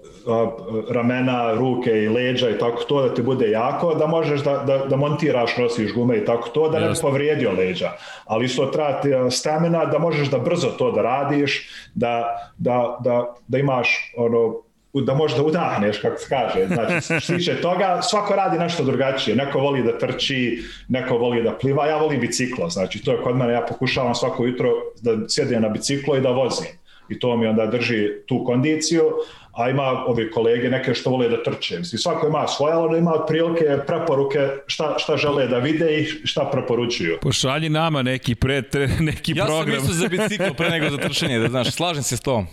ramena, 0.89 1.53
ruke 1.53 1.91
i 1.91 2.09
leđa 2.09 2.49
i 2.49 2.57
tako 2.57 2.83
to 2.83 3.01
da 3.01 3.13
ti 3.13 3.21
bude 3.21 3.49
jako, 3.49 3.95
da 3.95 4.07
možeš 4.07 4.41
da, 4.41 4.57
da, 4.57 4.77
da 4.77 4.95
montiraš, 4.95 5.57
nosiš 5.57 5.93
gume 5.93 6.17
i 6.17 6.25
tako 6.25 6.49
to, 6.49 6.69
da 6.69 6.79
ne 6.79 6.89
bi 6.89 6.95
povrijedio 7.01 7.51
leđa. 7.51 7.91
Ali 8.25 8.45
isto 8.45 8.65
treba 8.65 9.01
ti 9.01 9.09
stamina 9.31 9.85
da 9.85 9.99
možeš 9.99 10.29
da 10.29 10.37
brzo 10.37 10.67
to 10.77 10.91
da 10.91 11.01
radiš, 11.01 11.69
da, 11.93 12.25
da, 12.57 12.97
da, 13.03 13.35
da 13.47 13.57
imaš 13.57 14.13
ono, 14.17 14.61
da 14.93 15.13
možeš 15.13 15.37
da 15.37 15.43
udahneš, 15.43 15.99
kako 15.99 16.17
se 16.17 16.29
kaže. 16.29 16.67
Znači, 16.67 17.27
tiče 17.27 17.61
toga, 17.61 18.01
svako 18.01 18.35
radi 18.35 18.59
nešto 18.59 18.83
drugačije. 18.83 19.35
Neko 19.35 19.59
voli 19.59 19.83
da 19.83 19.97
trči, 19.97 20.63
neko 20.87 21.17
voli 21.17 21.43
da 21.43 21.57
pliva, 21.57 21.87
ja 21.87 21.97
volim 21.97 22.19
biciklo. 22.19 22.69
Znači, 22.69 23.03
to 23.03 23.11
je 23.11 23.21
kod 23.23 23.37
mene, 23.37 23.53
ja 23.53 23.65
pokušavam 23.69 24.15
svako 24.15 24.45
jutro 24.45 24.69
da 25.01 25.29
sjedim 25.29 25.61
na 25.61 25.69
biciklo 25.69 26.17
i 26.17 26.21
da 26.21 26.29
vozim. 26.29 26.67
I 27.09 27.19
to 27.19 27.37
mi 27.37 27.47
onda 27.47 27.65
drži 27.65 28.09
tu 28.27 28.43
kondiciju, 28.45 29.03
a 29.53 29.69
ima 29.69 29.83
ovi 30.07 30.31
kolege 30.31 30.69
neke 30.69 30.93
što 30.93 31.09
vole 31.09 31.29
da 31.29 31.43
trče. 31.43 31.79
Mislim, 31.79 31.99
svako 31.99 32.27
ima 32.27 32.47
svoje, 32.47 32.73
ali 32.73 32.99
ima 32.99 33.13
otprilike 33.13 33.65
preporuke 33.87 34.49
šta, 34.67 34.95
šta 34.97 35.17
žele 35.17 35.47
da 35.47 35.57
vide 35.57 35.99
i 35.99 36.05
šta 36.05 36.49
preporučuju. 36.51 37.17
Pošalji 37.21 37.69
nama 37.69 38.01
neki, 38.01 38.35
pre, 38.35 38.61
tre, 38.61 38.89
neki 38.99 39.33
ja 39.35 39.45
program. 39.45 39.73
Ja 39.73 39.79
sam 39.79 39.89
mislio 39.89 40.01
za 40.01 40.07
bicikl 40.07 40.53
pre 40.57 40.69
nego 40.69 40.89
za 40.89 40.97
trčanje, 40.97 41.39
da 41.39 41.47
znaš, 41.47 41.71
slažem 41.71 42.03
se 42.03 42.17
s 42.17 42.21
tom. 42.21 42.47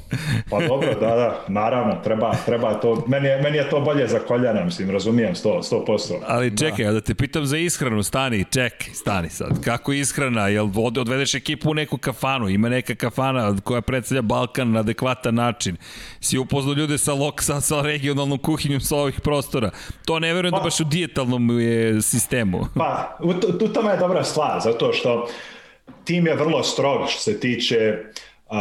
Pa 0.50 0.66
dobro, 0.66 0.94
da, 0.94 1.06
da, 1.16 1.44
naravno, 1.48 1.94
treba, 2.04 2.34
treba 2.46 2.74
to, 2.74 3.04
meni 3.08 3.28
je, 3.28 3.42
meni 3.42 3.56
je 3.56 3.70
to 3.70 3.80
bolje 3.80 4.08
za 4.08 4.18
koljana, 4.18 4.64
mislim, 4.64 4.90
razumijem, 4.90 5.34
100%. 5.34 5.62
100%. 5.70 6.14
Ali 6.26 6.56
čekaj, 6.58 6.84
da. 6.84 6.92
da 6.92 7.00
te 7.00 7.14
pitam 7.14 7.46
za 7.46 7.58
ishranu, 7.58 8.02
stani, 8.02 8.44
čekaj, 8.50 8.94
stani 8.94 9.30
sad, 9.30 9.64
kako 9.64 9.92
ishrana, 9.92 10.48
jel 10.48 10.68
odvedeš 10.76 11.34
ekipu 11.34 11.70
u 11.70 11.74
neku 11.74 11.98
kafanu, 11.98 12.48
ima 12.48 12.68
neka 12.68 12.94
kafana 12.94 13.56
koja 13.64 13.80
predstavlja 13.80 14.22
Balkan 14.22 14.70
na 14.70 14.80
adekvatan 14.80 15.34
način, 15.34 15.76
si 16.20 16.38
upoznao 16.38 16.74
ljudi 16.74 16.87
ljude 16.88 16.98
sa, 16.98 17.12
lok, 17.12 17.42
sa, 17.42 17.60
sa 17.60 17.82
regionalnom 17.82 18.38
kuhinjom 18.38 18.80
sa 18.80 18.96
ovih 18.96 19.20
prostora. 19.20 19.70
To 20.06 20.18
ne 20.18 20.32
verujem 20.34 20.50
da 20.52 20.56
pa, 20.56 20.62
da 20.62 20.64
baš 20.64 20.80
u 20.80 20.84
dijetalnom 20.84 21.60
je 21.60 22.02
sistemu. 22.02 22.66
Pa, 22.74 23.18
u, 23.20 23.30
u 23.64 23.68
tome 23.68 23.90
je 23.90 23.96
dobra 23.96 24.24
stvar, 24.24 24.60
zato 24.60 24.92
što 24.92 25.28
tim 26.04 26.26
je 26.26 26.34
vrlo 26.34 26.62
strog 26.62 27.08
što 27.08 27.20
se 27.20 27.40
tiče 27.40 27.98
uh, 28.48 28.56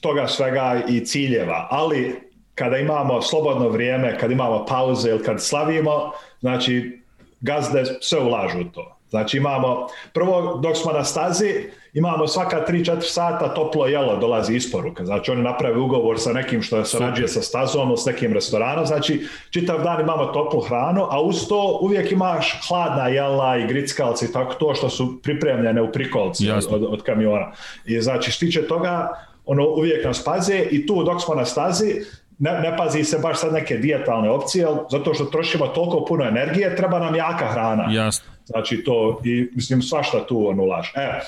toga 0.00 0.28
svega 0.28 0.82
i 0.88 1.04
ciljeva, 1.04 1.68
ali 1.70 2.20
kada 2.54 2.76
imamo 2.76 3.22
slobodno 3.22 3.68
vrijeme, 3.68 4.18
kad 4.18 4.30
imamo 4.30 4.64
pauze 4.66 5.10
ili 5.10 5.22
kad 5.22 5.42
slavimo, 5.42 6.12
znači 6.40 7.02
gazde 7.40 7.84
sve 8.00 8.20
ulažu 8.20 8.60
u 8.60 8.64
to. 8.64 8.95
Znači 9.10 9.36
imamo, 9.36 9.86
prvo 10.12 10.60
dok 10.62 10.76
smo 10.76 10.92
na 10.92 11.04
stazi, 11.04 11.70
imamo 11.94 12.26
svaka 12.26 12.64
3-4 12.68 13.00
sata 13.00 13.54
toplo 13.54 13.86
jelo 13.86 14.16
dolazi 14.16 14.54
isporuka. 14.54 15.04
Znači 15.04 15.30
oni 15.30 15.42
naprave 15.42 15.78
ugovor 15.78 16.20
sa 16.20 16.32
nekim 16.32 16.62
što 16.62 16.84
se 16.84 16.98
rađuje 16.98 17.28
sa 17.28 17.42
stazom, 17.42 17.96
s 17.96 18.06
nekim 18.06 18.32
restoranom. 18.32 18.86
Znači 18.86 19.26
čitav 19.50 19.82
dan 19.82 20.00
imamo 20.00 20.26
toplu 20.26 20.60
hranu, 20.60 21.06
a 21.10 21.22
uz 21.22 21.48
to 21.48 21.78
uvijek 21.82 22.12
imaš 22.12 22.60
hladna 22.68 23.08
jela 23.08 23.56
i 23.56 23.66
grickalci 23.66 24.24
i 24.24 24.32
tako 24.32 24.54
to 24.54 24.74
što 24.74 24.88
su 24.88 25.22
pripremljene 25.22 25.82
u 25.82 25.92
prikolci 25.92 26.50
od, 26.50 26.66
od, 26.70 26.84
od 26.84 27.02
kamiona. 27.02 27.52
I 27.84 28.00
znači 28.00 28.30
štiće 28.30 28.62
toga, 28.62 29.08
ono 29.46 29.68
uvijek 29.68 30.04
nas 30.04 30.24
paze 30.24 30.66
i 30.70 30.86
tu 30.86 31.04
dok 31.04 31.22
smo 31.22 31.34
na 31.34 31.44
stazi 31.44 31.94
ne, 32.38 32.60
ne 32.60 32.76
pazi 32.76 33.04
se 33.04 33.18
baš 33.18 33.40
sad 33.40 33.52
neke 33.52 33.76
dijetalne 33.76 34.30
opcije, 34.30 34.66
zato 34.90 35.14
što 35.14 35.24
trošimo 35.24 35.66
toliko 35.66 36.04
puno 36.04 36.24
energije, 36.24 36.76
treba 36.76 36.98
nam 36.98 37.14
jaka 37.14 37.46
hrana. 37.46 37.86
Jasno. 37.90 38.32
Znači 38.44 38.84
to, 38.84 39.20
i 39.24 39.48
mislim 39.54 39.82
svašta 39.82 40.26
tu 40.26 40.48
on 40.48 40.60
ulaže. 40.60 40.92
E, 40.96 41.20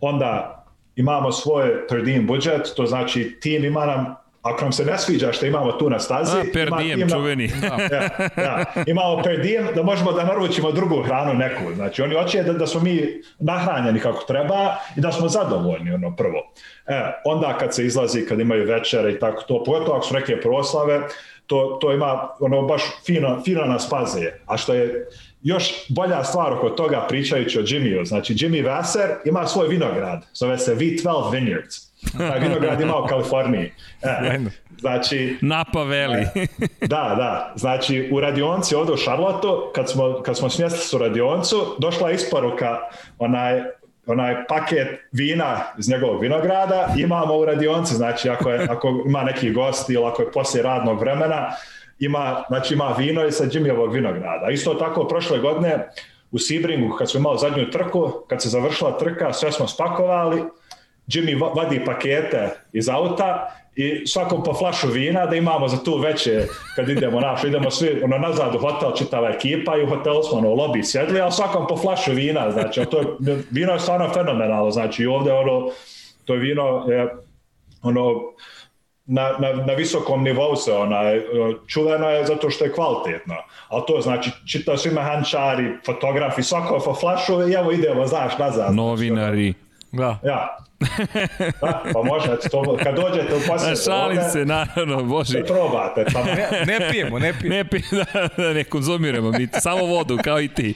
onda 0.00 0.58
imamo 0.96 1.28
per 1.88 2.02
diem 2.02 2.26
budžet, 2.26 2.72
to 2.76 2.86
znači 2.86 3.38
tim 3.40 3.64
ima 3.64 3.86
nam 3.86 4.21
ako 4.42 4.62
nam 4.62 4.72
se 4.72 4.84
ne 4.84 4.98
sviđa 4.98 5.32
što 5.32 5.46
imamo 5.46 5.72
tu 5.72 5.90
na 5.90 5.98
stazi, 5.98 6.38
A, 6.38 6.44
per 6.52 6.70
diem, 6.78 7.00
na, 7.00 7.08
čuveni. 7.08 7.50
Da, 7.60 7.66
ja, 7.96 8.44
ja, 8.44 8.64
imamo 8.86 9.22
per 9.22 9.40
diem 9.40 9.66
da 9.74 9.82
možemo 9.82 10.12
da 10.12 10.24
naručimo 10.24 10.72
drugu 10.72 11.02
hranu 11.02 11.34
neku. 11.34 11.74
Znači 11.74 12.02
oni 12.02 12.14
hoće 12.14 12.42
da, 12.42 12.52
da 12.52 12.66
smo 12.66 12.80
mi 12.80 13.22
nahranjeni 13.38 14.00
kako 14.00 14.24
treba 14.24 14.76
i 14.96 15.00
da 15.00 15.12
smo 15.12 15.28
zadovoljni 15.28 15.94
ono 15.94 16.16
prvo. 16.16 16.52
E, 16.86 17.00
onda 17.24 17.58
kad 17.58 17.74
se 17.74 17.86
izlazi, 17.86 18.26
kad 18.26 18.40
imaju 18.40 18.66
večere 18.66 19.12
i 19.12 19.18
tako 19.18 19.42
to, 19.42 19.64
pogotovo 19.64 19.96
ako 19.96 20.06
su 20.06 20.14
neke 20.14 20.40
proslave, 20.40 21.00
to, 21.46 21.78
to 21.80 21.92
ima 21.92 22.28
ono 22.40 22.62
baš 22.62 22.82
fino, 23.06 23.42
fino 23.44 23.64
nas 23.64 23.90
paze. 23.90 24.32
A 24.46 24.56
što 24.56 24.74
je 24.74 25.06
još 25.42 25.72
bolja 25.88 26.24
stvar 26.24 26.52
oko 26.52 26.70
toga 26.70 27.06
pričajući 27.08 27.58
o 27.58 27.62
Jimmyu, 27.62 28.04
znači 28.04 28.34
Jimmy 28.34 28.66
Vasser 28.66 29.10
ima 29.24 29.46
svoj 29.46 29.68
vinograd, 29.68 30.26
zove 30.34 30.58
se 30.58 30.74
V12 30.74 31.32
Vineyards. 31.32 31.92
Taj 32.18 32.40
vinograd 32.40 32.80
ima 32.80 32.96
u 32.96 33.06
Kaliforniji. 33.06 33.72
E, 34.02 34.38
znači, 34.78 35.36
Napa 35.40 35.78
Valley. 35.78 36.26
E, 36.34 36.46
da, 36.80 37.14
da. 37.16 37.52
Znači, 37.56 38.08
u 38.12 38.20
radionci 38.20 38.74
ovde 38.74 38.92
u 38.92 38.96
Charlotteu, 38.96 39.72
kad 39.74 39.90
smo, 39.90 40.22
kad 40.22 40.36
smo 40.36 40.50
smjestili 40.50 40.84
su 40.84 40.98
radioncu, 40.98 41.76
došla 41.78 42.08
je 42.08 42.14
isporuka 42.14 42.78
onaj, 43.18 43.62
onaj 44.06 44.46
paket 44.48 44.88
vina 45.12 45.60
iz 45.78 45.88
njegovog 45.88 46.20
vinograda, 46.20 46.94
imamo 46.98 47.34
u 47.34 47.44
radionci, 47.44 47.94
znači 47.94 48.28
ako, 48.28 48.50
je, 48.50 48.66
ako 48.70 49.04
ima 49.06 49.22
neki 49.22 49.50
gost 49.50 49.90
ili 49.90 50.04
ako 50.04 50.22
je 50.22 50.32
poslije 50.32 50.62
radnog 50.62 51.00
vremena, 51.00 51.50
ima, 52.04 52.44
znači 52.48 52.74
ima 52.74 52.94
vino 52.98 53.26
i 53.26 53.32
sa 53.32 53.44
Jimmyovog 53.44 53.92
vinograda. 53.92 54.50
Isto 54.50 54.74
tako 54.74 55.08
prošle 55.08 55.38
godine 55.38 55.88
u 56.32 56.38
Sibringu 56.38 56.96
kad 56.96 57.10
smo 57.10 57.20
imali 57.20 57.38
zadnju 57.38 57.70
trku, 57.70 58.12
kad 58.28 58.42
se 58.42 58.48
završila 58.48 58.98
trka, 58.98 59.32
sve 59.32 59.52
smo 59.52 59.68
spakovali, 59.68 60.42
Jimmy 61.06 61.56
vadi 61.56 61.84
pakete 61.84 62.50
iz 62.72 62.88
auta 62.88 63.48
i 63.76 64.06
svakom 64.06 64.42
po 64.44 64.54
flašu 64.54 64.88
vina 64.88 65.26
da 65.26 65.36
imamo 65.36 65.68
za 65.68 65.84
tu 65.84 65.98
veće 65.98 66.46
kad 66.76 66.88
idemo 66.88 67.20
naš, 67.20 67.44
idemo 67.44 67.70
svi 67.70 68.02
ono, 68.04 68.18
nazad 68.18 68.54
u 68.54 68.58
hotel 68.58 68.92
čitava 68.96 69.30
ekipa 69.30 69.76
i 69.76 69.82
u 69.82 69.88
hotelu 69.88 70.22
smo 70.22 70.38
ono, 70.38 70.50
u 70.50 70.56
lobby 70.56 70.84
sjedli, 70.84 71.20
a 71.20 71.30
svakom 71.30 71.66
po 71.66 71.76
flašu 71.76 72.12
vina, 72.12 72.50
znači 72.50 72.84
to 72.84 72.98
je, 72.98 73.06
vino 73.50 73.72
je 73.72 73.80
stvarno 73.80 74.08
fenomenalno, 74.08 74.70
znači 74.70 75.06
ovde 75.06 75.32
ono, 75.32 75.70
to 76.24 76.34
je 76.34 76.40
vino 76.40 76.84
je, 76.88 77.08
ono, 77.82 78.20
na, 79.06 79.30
na, 79.38 79.52
na 79.52 79.72
visokom 79.72 80.22
nivou 80.22 80.56
se 80.56 80.72
ona 80.72 81.00
čuveno 81.66 82.08
je 82.10 82.26
zato 82.26 82.50
što 82.50 82.64
je 82.64 82.72
kvalitetno. 82.72 83.34
A 83.68 83.80
to 83.80 84.00
znači 84.00 84.30
čitao 84.46 84.76
svi 84.76 84.90
mehančari, 84.90 85.72
fotografi, 85.86 86.42
svako 86.42 86.94
flašu 87.00 87.48
i 87.48 87.52
evo 87.52 87.72
idemo, 87.72 88.06
znaš, 88.06 88.38
nazad. 88.38 88.74
Novinari. 88.74 89.54
Da. 89.92 90.18
Ja, 90.24 90.56
da, 91.60 91.82
pa 91.92 92.02
može, 92.02 92.36
to, 92.50 92.76
kad 92.82 92.96
dođete 92.96 93.34
u 93.34 93.40
posjetu 93.48 93.80
Šalim 93.84 94.18
ovde, 94.18 94.30
se, 94.30 94.44
naravno, 94.44 95.04
bože. 95.04 95.40
Da 95.40 95.44
probate. 95.44 96.04
Pa... 96.12 96.22
Ne, 96.24 96.64
ne 96.66 96.90
pijemo, 96.90 97.18
ne 97.18 97.34
pijemo. 97.40 97.56
Ne 97.56 97.64
pijemo, 97.64 98.04
da, 98.14 98.28
da, 98.36 98.52
ne 98.52 98.64
konzumiramo, 98.64 99.30
mi 99.30 99.48
samo 99.60 99.86
vodu, 99.86 100.18
kao 100.24 100.40
i 100.40 100.48
ti. 100.48 100.74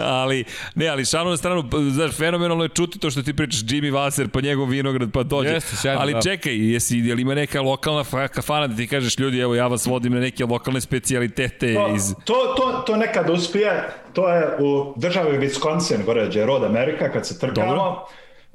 Ali, 0.00 0.44
ne, 0.74 0.88
ali 0.88 1.04
šalno 1.04 1.30
na 1.30 1.36
stranu, 1.36 1.64
znaš, 1.90 2.16
fenomenalno 2.16 2.64
je 2.64 2.68
čuti 2.68 2.98
to 2.98 3.10
što 3.10 3.22
ti 3.22 3.36
pričaš, 3.36 3.60
Jimmy 3.60 3.92
Wasser, 3.92 4.28
pa 4.28 4.40
njegov 4.40 4.66
vinograd, 4.66 5.08
pa 5.12 5.22
dođe. 5.22 5.48
Jeste, 5.48 5.76
sjajno, 5.76 6.00
ali 6.00 6.12
da. 6.12 6.20
čekaj, 6.20 6.72
jesi, 6.72 6.98
je 6.98 7.14
li 7.14 7.22
ima 7.22 7.34
neka 7.34 7.60
lokalna 7.60 8.04
kafana 8.28 8.66
da 8.66 8.76
ti 8.76 8.86
kažeš, 8.86 9.18
ljudi, 9.18 9.38
evo, 9.38 9.54
ja 9.54 9.66
vas 9.66 9.86
vodim 9.86 10.12
na 10.12 10.20
neke 10.20 10.44
lokalne 10.44 10.80
specijalitete 10.80 11.74
to, 11.74 11.94
iz... 11.96 12.14
To, 12.24 12.34
to, 12.56 12.82
to 12.86 12.96
nekad 12.96 13.30
uspije, 13.30 13.90
to 14.12 14.28
je 14.28 14.48
u 14.58 14.94
državi 14.96 15.38
Wisconsin, 15.38 16.04
gore 16.04 16.26
gdje 16.26 16.40
je 16.40 16.46
Rod 16.46 16.64
Amerika, 16.64 17.12
kad 17.12 17.26
se 17.26 17.38
trkamo. 17.38 17.66
Dobro 17.66 18.06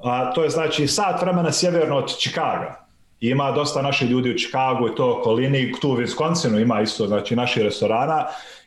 A, 0.04 0.34
to 0.34 0.44
je 0.44 0.50
znači 0.50 0.88
sat 0.88 1.22
vremena 1.22 1.52
sjeverno 1.52 1.98
od 1.98 2.18
Čikaga. 2.18 2.86
Ima 3.20 3.52
dosta 3.52 3.82
naših 3.82 4.10
ljudi 4.10 4.32
u 4.32 4.38
Čikagu 4.38 4.88
i 4.88 4.96
to 4.96 5.18
okolini, 5.20 5.74
tu 5.82 5.90
u 5.90 5.98
Wisconsinu 5.98 6.62
ima 6.62 6.82
isto 6.82 7.08
znači 7.08 7.36
naših 7.36 7.64
restorana. 7.64 8.26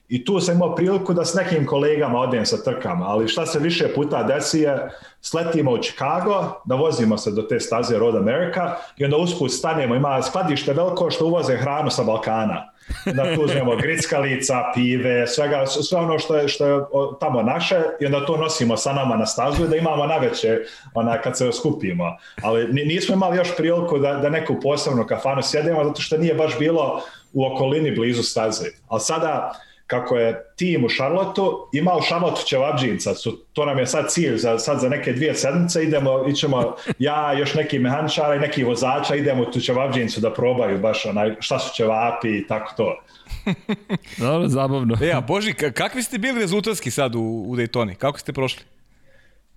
I 0.09 0.25
tu 0.25 0.41
sam 0.41 0.55
imao 0.55 0.75
priliku 0.75 1.15
da 1.15 1.25
s 1.25 1.35
nekim 1.35 1.67
kolegama 1.67 2.19
odem 2.19 2.47
sa 2.47 2.63
trkama, 2.63 3.05
ali 3.09 3.29
šta 3.29 3.47
se 3.47 3.59
više 3.59 3.95
puta 3.95 4.23
desi 4.23 4.61
je 4.61 4.91
sletimo 5.21 5.71
u 5.71 5.79
Chicago, 5.79 6.63
da 6.65 6.75
vozimo 6.75 7.19
se 7.19 7.31
do 7.31 7.43
te 7.43 7.61
staze 7.61 7.99
Road 7.99 8.17
America 8.17 8.77
i 8.97 9.05
onda 9.05 9.17
usput 9.17 9.51
stanemo, 9.51 9.95
ima 9.95 10.23
skladište 10.23 10.73
veliko 10.73 11.11
što 11.11 11.27
uvoze 11.27 11.57
hranu 11.57 11.91
sa 11.91 12.03
Balkana 12.03 12.76
da 13.15 13.35
tu 13.35 13.43
uzmemo 13.43 13.77
grickalica, 13.77 14.55
pive, 14.75 15.27
svega, 15.27 15.67
sve 15.67 15.99
ono 15.99 16.19
što 16.19 16.37
je, 16.37 16.49
što 16.49 16.67
je 16.67 16.81
tamo 17.21 17.43
naše 17.43 17.83
i 18.01 18.07
onda 18.07 18.27
to 18.27 18.37
nosimo 18.37 18.77
sa 18.77 18.93
nama 18.93 19.17
na 19.17 19.27
stazu 19.27 19.65
i 19.65 19.69
da 19.69 19.77
imamo 19.77 20.07
naveće 20.07 20.59
ona, 20.95 21.21
kad 21.21 21.39
se 21.39 21.53
skupimo. 21.53 22.17
Ali 22.43 22.85
nismo 22.85 23.15
imali 23.15 23.37
još 23.37 23.57
priliku 23.57 23.99
da, 23.99 24.15
da 24.15 24.29
neku 24.29 24.61
posebnu 24.63 25.07
kafanu 25.07 25.43
sjedemo 25.43 25.85
zato 25.85 26.01
što 26.01 26.17
nije 26.17 26.35
baš 26.35 26.59
bilo 26.59 27.03
u 27.33 27.47
okolini 27.47 27.97
blizu 27.97 28.23
staze. 28.23 28.67
Ali 28.89 29.01
sada 29.01 29.53
kako 29.87 30.17
je 30.17 30.53
tim 30.57 30.85
u 30.85 30.89
Šarlotu, 30.89 31.69
ima 31.73 31.97
u 31.97 32.03
Šarlotu 32.03 32.43
ćevabđinca, 32.47 33.15
su, 33.15 33.45
to 33.53 33.65
nam 33.65 33.79
je 33.79 33.87
sad 33.87 34.11
cilj, 34.11 34.37
za, 34.37 34.59
sad 34.59 34.81
za 34.81 34.89
neke 34.89 35.13
dvije 35.13 35.35
sedmice 35.35 35.83
idemo, 35.83 36.29
ićemo 36.29 36.75
ja, 36.99 37.33
još 37.33 37.55
neki 37.55 37.79
mehančara 37.79 38.35
i 38.35 38.39
neki 38.39 38.65
vozača, 38.65 39.15
idemo 39.15 39.45
tu 39.45 39.61
ćevabđincu 39.61 40.21
da 40.21 40.35
probaju 40.35 40.79
baš 40.79 41.07
onaj, 41.07 41.35
šta 41.41 41.59
su 41.59 41.75
ćevapi 41.75 42.29
i 42.29 42.47
tako 42.47 42.73
to. 42.77 42.99
Dobro, 44.19 44.49
zabavno. 44.49 44.97
E, 45.03 45.13
a 45.13 45.21
Boži, 45.21 45.53
kakvi 45.53 46.03
ste 46.03 46.19
bili 46.19 46.41
rezultatski 46.41 46.91
sad 46.91 47.15
u, 47.15 47.45
u 47.49 47.57
Daytoni? 47.57 47.95
Kako 47.95 48.19
ste 48.19 48.33
prošli? 48.33 48.63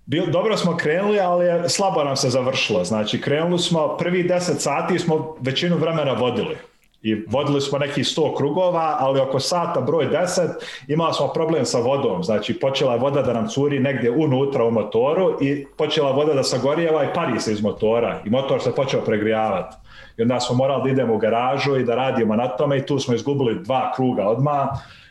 Bil, 0.06 0.26
dobro 0.26 0.56
smo 0.56 0.76
krenuli, 0.76 1.20
ali 1.20 1.46
je, 1.46 1.68
slabo 1.68 2.04
nam 2.04 2.16
se 2.16 2.30
završilo. 2.30 2.84
Znači, 2.84 3.20
krenuli 3.20 3.58
smo, 3.58 3.96
prvi 3.96 4.24
10 4.24 4.40
sati 4.58 4.98
smo 4.98 5.36
većinu 5.40 5.76
vremena 5.76 6.12
vodili 6.12 6.56
i 7.02 7.24
vodili 7.28 7.60
smo 7.60 7.78
neki 7.78 8.02
100 8.02 8.36
krugova, 8.36 8.96
ali 8.98 9.20
oko 9.20 9.40
sata 9.40 9.80
broj 9.80 10.08
10 10.08 10.48
imali 10.88 11.14
smo 11.14 11.28
problem 11.28 11.64
sa 11.64 11.78
vodom, 11.78 12.24
znači 12.24 12.60
počela 12.60 12.92
je 12.92 12.98
voda 12.98 13.22
da 13.22 13.32
nam 13.32 13.48
curi 13.48 13.78
negdje 13.78 14.10
unutra 14.10 14.64
u 14.64 14.70
motoru 14.70 15.38
i 15.40 15.66
počela 15.78 16.10
voda 16.10 16.34
da 16.34 16.42
sagorijeva 16.42 17.04
i 17.04 17.14
pari 17.14 17.40
se 17.40 17.52
iz 17.52 17.62
motora 17.62 18.20
i 18.24 18.30
motor 18.30 18.62
se 18.62 18.74
počeo 18.74 19.00
pregrijavati. 19.00 19.76
I 20.16 20.22
onda 20.22 20.40
smo 20.40 20.56
morali 20.56 20.82
da 20.82 20.90
idemo 20.90 21.14
u 21.14 21.18
garažu 21.18 21.76
i 21.76 21.84
da 21.84 21.94
radimo 21.94 22.36
na 22.36 22.48
tome 22.48 22.78
i 22.78 22.86
tu 22.86 22.98
smo 22.98 23.14
izgubili 23.14 23.62
dva 23.64 23.92
kruga 23.96 24.28
odmah 24.28 24.68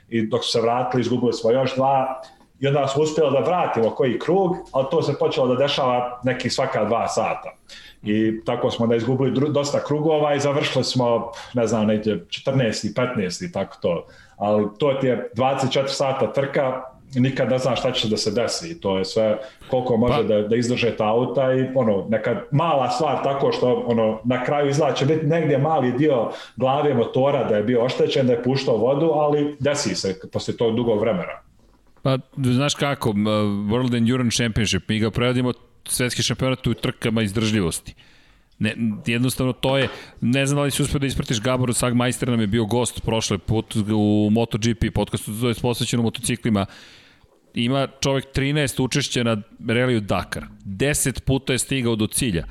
i 0.10 0.28
dok 0.28 0.44
su 0.44 0.52
se 0.52 0.61
vratili 0.61 1.02
izgubili 1.02 1.34
smo 1.34 1.52
još 1.52 1.76
dva 1.76 2.22
i 2.60 2.68
onda 2.68 2.88
smo 2.88 3.03
uspjeli 3.03 3.32
da 3.32 3.40
vratimo 3.40 3.90
koji 3.90 4.20
krug, 4.20 4.56
ali 4.72 4.86
to 4.91 5.02
se 5.02 5.14
počelo 5.20 5.48
da 5.48 5.56
dešava 5.56 6.20
neki 6.24 6.49
svaka 6.49 6.86
dva 6.86 7.07
sata 7.07 7.53
i 8.03 8.41
tako 8.45 8.71
smo 8.71 8.88
da 8.88 8.95
izgubili 8.95 9.51
dosta 9.51 9.84
krugova 9.84 10.35
i 10.35 10.39
završili 10.39 10.84
smo, 10.84 11.31
ne 11.53 11.67
znam, 11.67 11.88
negdje 11.88 12.26
14. 12.26 12.93
15. 12.95 13.53
tako 13.53 13.77
to. 13.81 14.05
Ali 14.38 14.67
to 14.77 14.93
ti 14.93 15.07
je 15.07 15.31
24 15.35 15.88
sata 15.88 16.34
trka, 16.34 16.81
nikad 17.15 17.49
ne 17.49 17.57
znaš 17.57 17.80
šta 17.80 17.91
će 17.91 18.07
da 18.07 18.17
se 18.17 18.31
desi 18.31 18.71
i 18.71 18.81
to 18.81 18.97
je 18.97 19.05
sve 19.05 19.38
koliko 19.69 19.97
može 19.97 20.13
pa. 20.13 20.23
da, 20.23 20.41
da 20.41 20.55
izdrže 20.55 20.95
ta 20.97 21.07
auta 21.07 21.53
i 21.53 21.67
ono, 21.76 22.05
neka 22.09 22.41
mala 22.51 22.89
stvar 22.89 23.23
tako 23.23 23.51
što 23.51 23.84
ono, 23.88 24.19
na 24.23 24.43
kraju 24.43 24.69
izgleda 24.69 24.93
će 24.93 25.05
biti 25.05 25.26
negdje 25.26 25.57
mali 25.57 25.91
dio 25.91 26.30
glave 26.55 26.93
motora 26.93 27.43
da 27.43 27.55
je 27.55 27.63
bio 27.63 27.84
oštećen, 27.84 28.27
da 28.27 28.34
je 28.34 28.43
puštao 28.43 28.77
vodu, 28.77 29.11
ali 29.13 29.55
desi 29.59 29.95
se 29.95 30.19
posle 30.34 30.57
tog 30.57 30.76
dugog 30.76 30.99
vremena. 30.99 31.34
Pa, 32.01 32.17
znaš 32.38 32.76
kako, 32.76 33.09
World 33.09 33.97
Endurance 33.97 34.35
Championship, 34.35 34.89
mi 34.89 34.99
ga 34.99 35.11
prevodimo 35.11 35.53
svetski 35.88 36.23
šampionat 36.23 36.68
u 36.68 36.73
trkama 36.73 37.22
izdržljivosti. 37.22 37.93
Ne, 38.60 38.76
jednostavno 39.06 39.53
to 39.53 39.77
je, 39.77 39.88
ne 40.22 40.45
znam 40.45 40.57
da 40.57 40.64
li 40.64 40.72
si 40.72 40.84
uspio 40.84 40.99
da 40.99 41.07
ispratiš 41.07 41.41
Gabor 41.41 41.73
Sagmeister 41.73 42.30
nam 42.30 42.41
je 42.41 42.47
bio 42.47 42.65
gost 42.65 43.01
prošle 43.01 43.38
put 43.38 43.76
u 43.76 44.30
MotoGP 44.31 44.85
podcastu, 44.93 45.41
to 45.41 45.47
je 45.49 45.56
posvećeno 45.61 46.03
motociklima. 46.03 46.65
Ima 47.53 47.88
čovek 48.01 48.26
13 48.35 48.84
učešća 48.84 49.23
na 49.23 49.41
reliju 49.68 49.99
Dakar. 49.99 50.45
10 50.65 51.22
puta 51.22 51.53
je 51.53 51.60
stigao 51.60 51.95
do 51.95 52.07
cilja. 52.07 52.45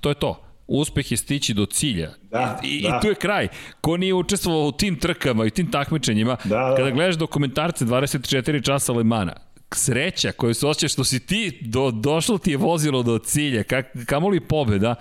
To 0.00 0.08
je 0.08 0.14
to. 0.14 0.42
Uspeh 0.66 1.10
je 1.10 1.16
stići 1.16 1.54
do 1.54 1.66
cilja. 1.66 2.10
Da, 2.30 2.60
I, 2.64 2.82
da. 2.82 2.88
I 2.88 3.00
tu 3.02 3.08
je 3.08 3.14
kraj. 3.14 3.48
Ko 3.80 3.96
nije 3.96 4.14
učestvovao 4.14 4.66
u 4.66 4.72
tim 4.72 4.96
trkama 4.98 5.46
i 5.46 5.50
tim 5.50 5.70
takmičenjima, 5.70 6.36
Da, 6.44 6.56
da. 6.56 6.74
kada 6.76 6.90
gledaš 6.90 7.16
dokumentarce 7.16 7.84
24 7.84 8.64
časa 8.64 8.92
Lemana, 8.92 9.32
sreća 9.74 10.32
koju 10.32 10.54
se 10.54 10.66
osjeća 10.66 10.88
što 10.88 11.04
si 11.04 11.26
ti, 11.26 11.58
do, 11.62 11.90
došlo 11.90 12.38
ti 12.38 12.50
je 12.50 12.56
vozilo 12.56 13.02
do 13.02 13.18
cilja, 13.18 13.62
kak, 13.62 13.86
kamoli 14.06 14.40
pobeda, 14.40 14.94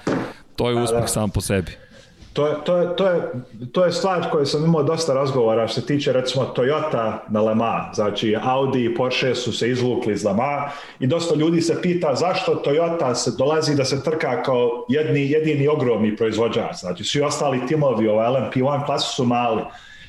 to 0.56 0.70
je 0.70 0.84
uspeh 0.84 1.02
da. 1.02 1.08
sam 1.08 1.30
po 1.30 1.42
sebi. 1.42 1.72
To 2.36 2.48
je, 2.48 2.56
to, 2.66 2.78
je, 2.78 2.96
to, 2.96 3.08
je, 3.08 3.22
to 3.72 3.86
je 3.86 3.92
stvar 3.92 4.30
koju 4.32 4.46
sam 4.46 4.66
imao 4.66 4.84
dosta 4.84 5.14
razgovora 5.14 5.68
što 5.68 5.82
se 5.82 5.88
tiče 5.88 6.14
recimo 6.14 6.54
Toyota 6.56 7.18
na 7.30 7.42
Le 7.42 7.56
Mans. 7.56 7.96
Znači 7.96 8.36
Audi 8.42 8.86
i 8.86 8.96
Porsche 8.96 9.36
su 9.36 9.54
se 9.54 9.70
izvukli 9.70 10.14
iz 10.14 10.24
Le 10.26 10.34
Mans 10.34 10.74
i 11.00 11.08
dosta 11.08 11.36
ljudi 11.36 11.62
se 11.62 11.82
pita 11.82 12.16
zašto 12.16 12.62
Toyota 12.66 13.14
se 13.16 13.32
dolazi 13.38 13.76
da 13.76 13.86
se 13.86 14.04
trka 14.04 14.44
kao 14.44 14.86
jedni, 14.90 15.32
jedini 15.32 15.68
ogromni 15.68 16.16
proizvođač. 16.16 16.76
Znači 16.80 17.04
svi 17.04 17.22
ostali 17.22 17.68
timovi, 17.68 18.08
ova 18.08 18.30
LMP1 18.30 18.86
klasu 18.86 19.16
su 19.16 19.26
mali. 19.26 19.62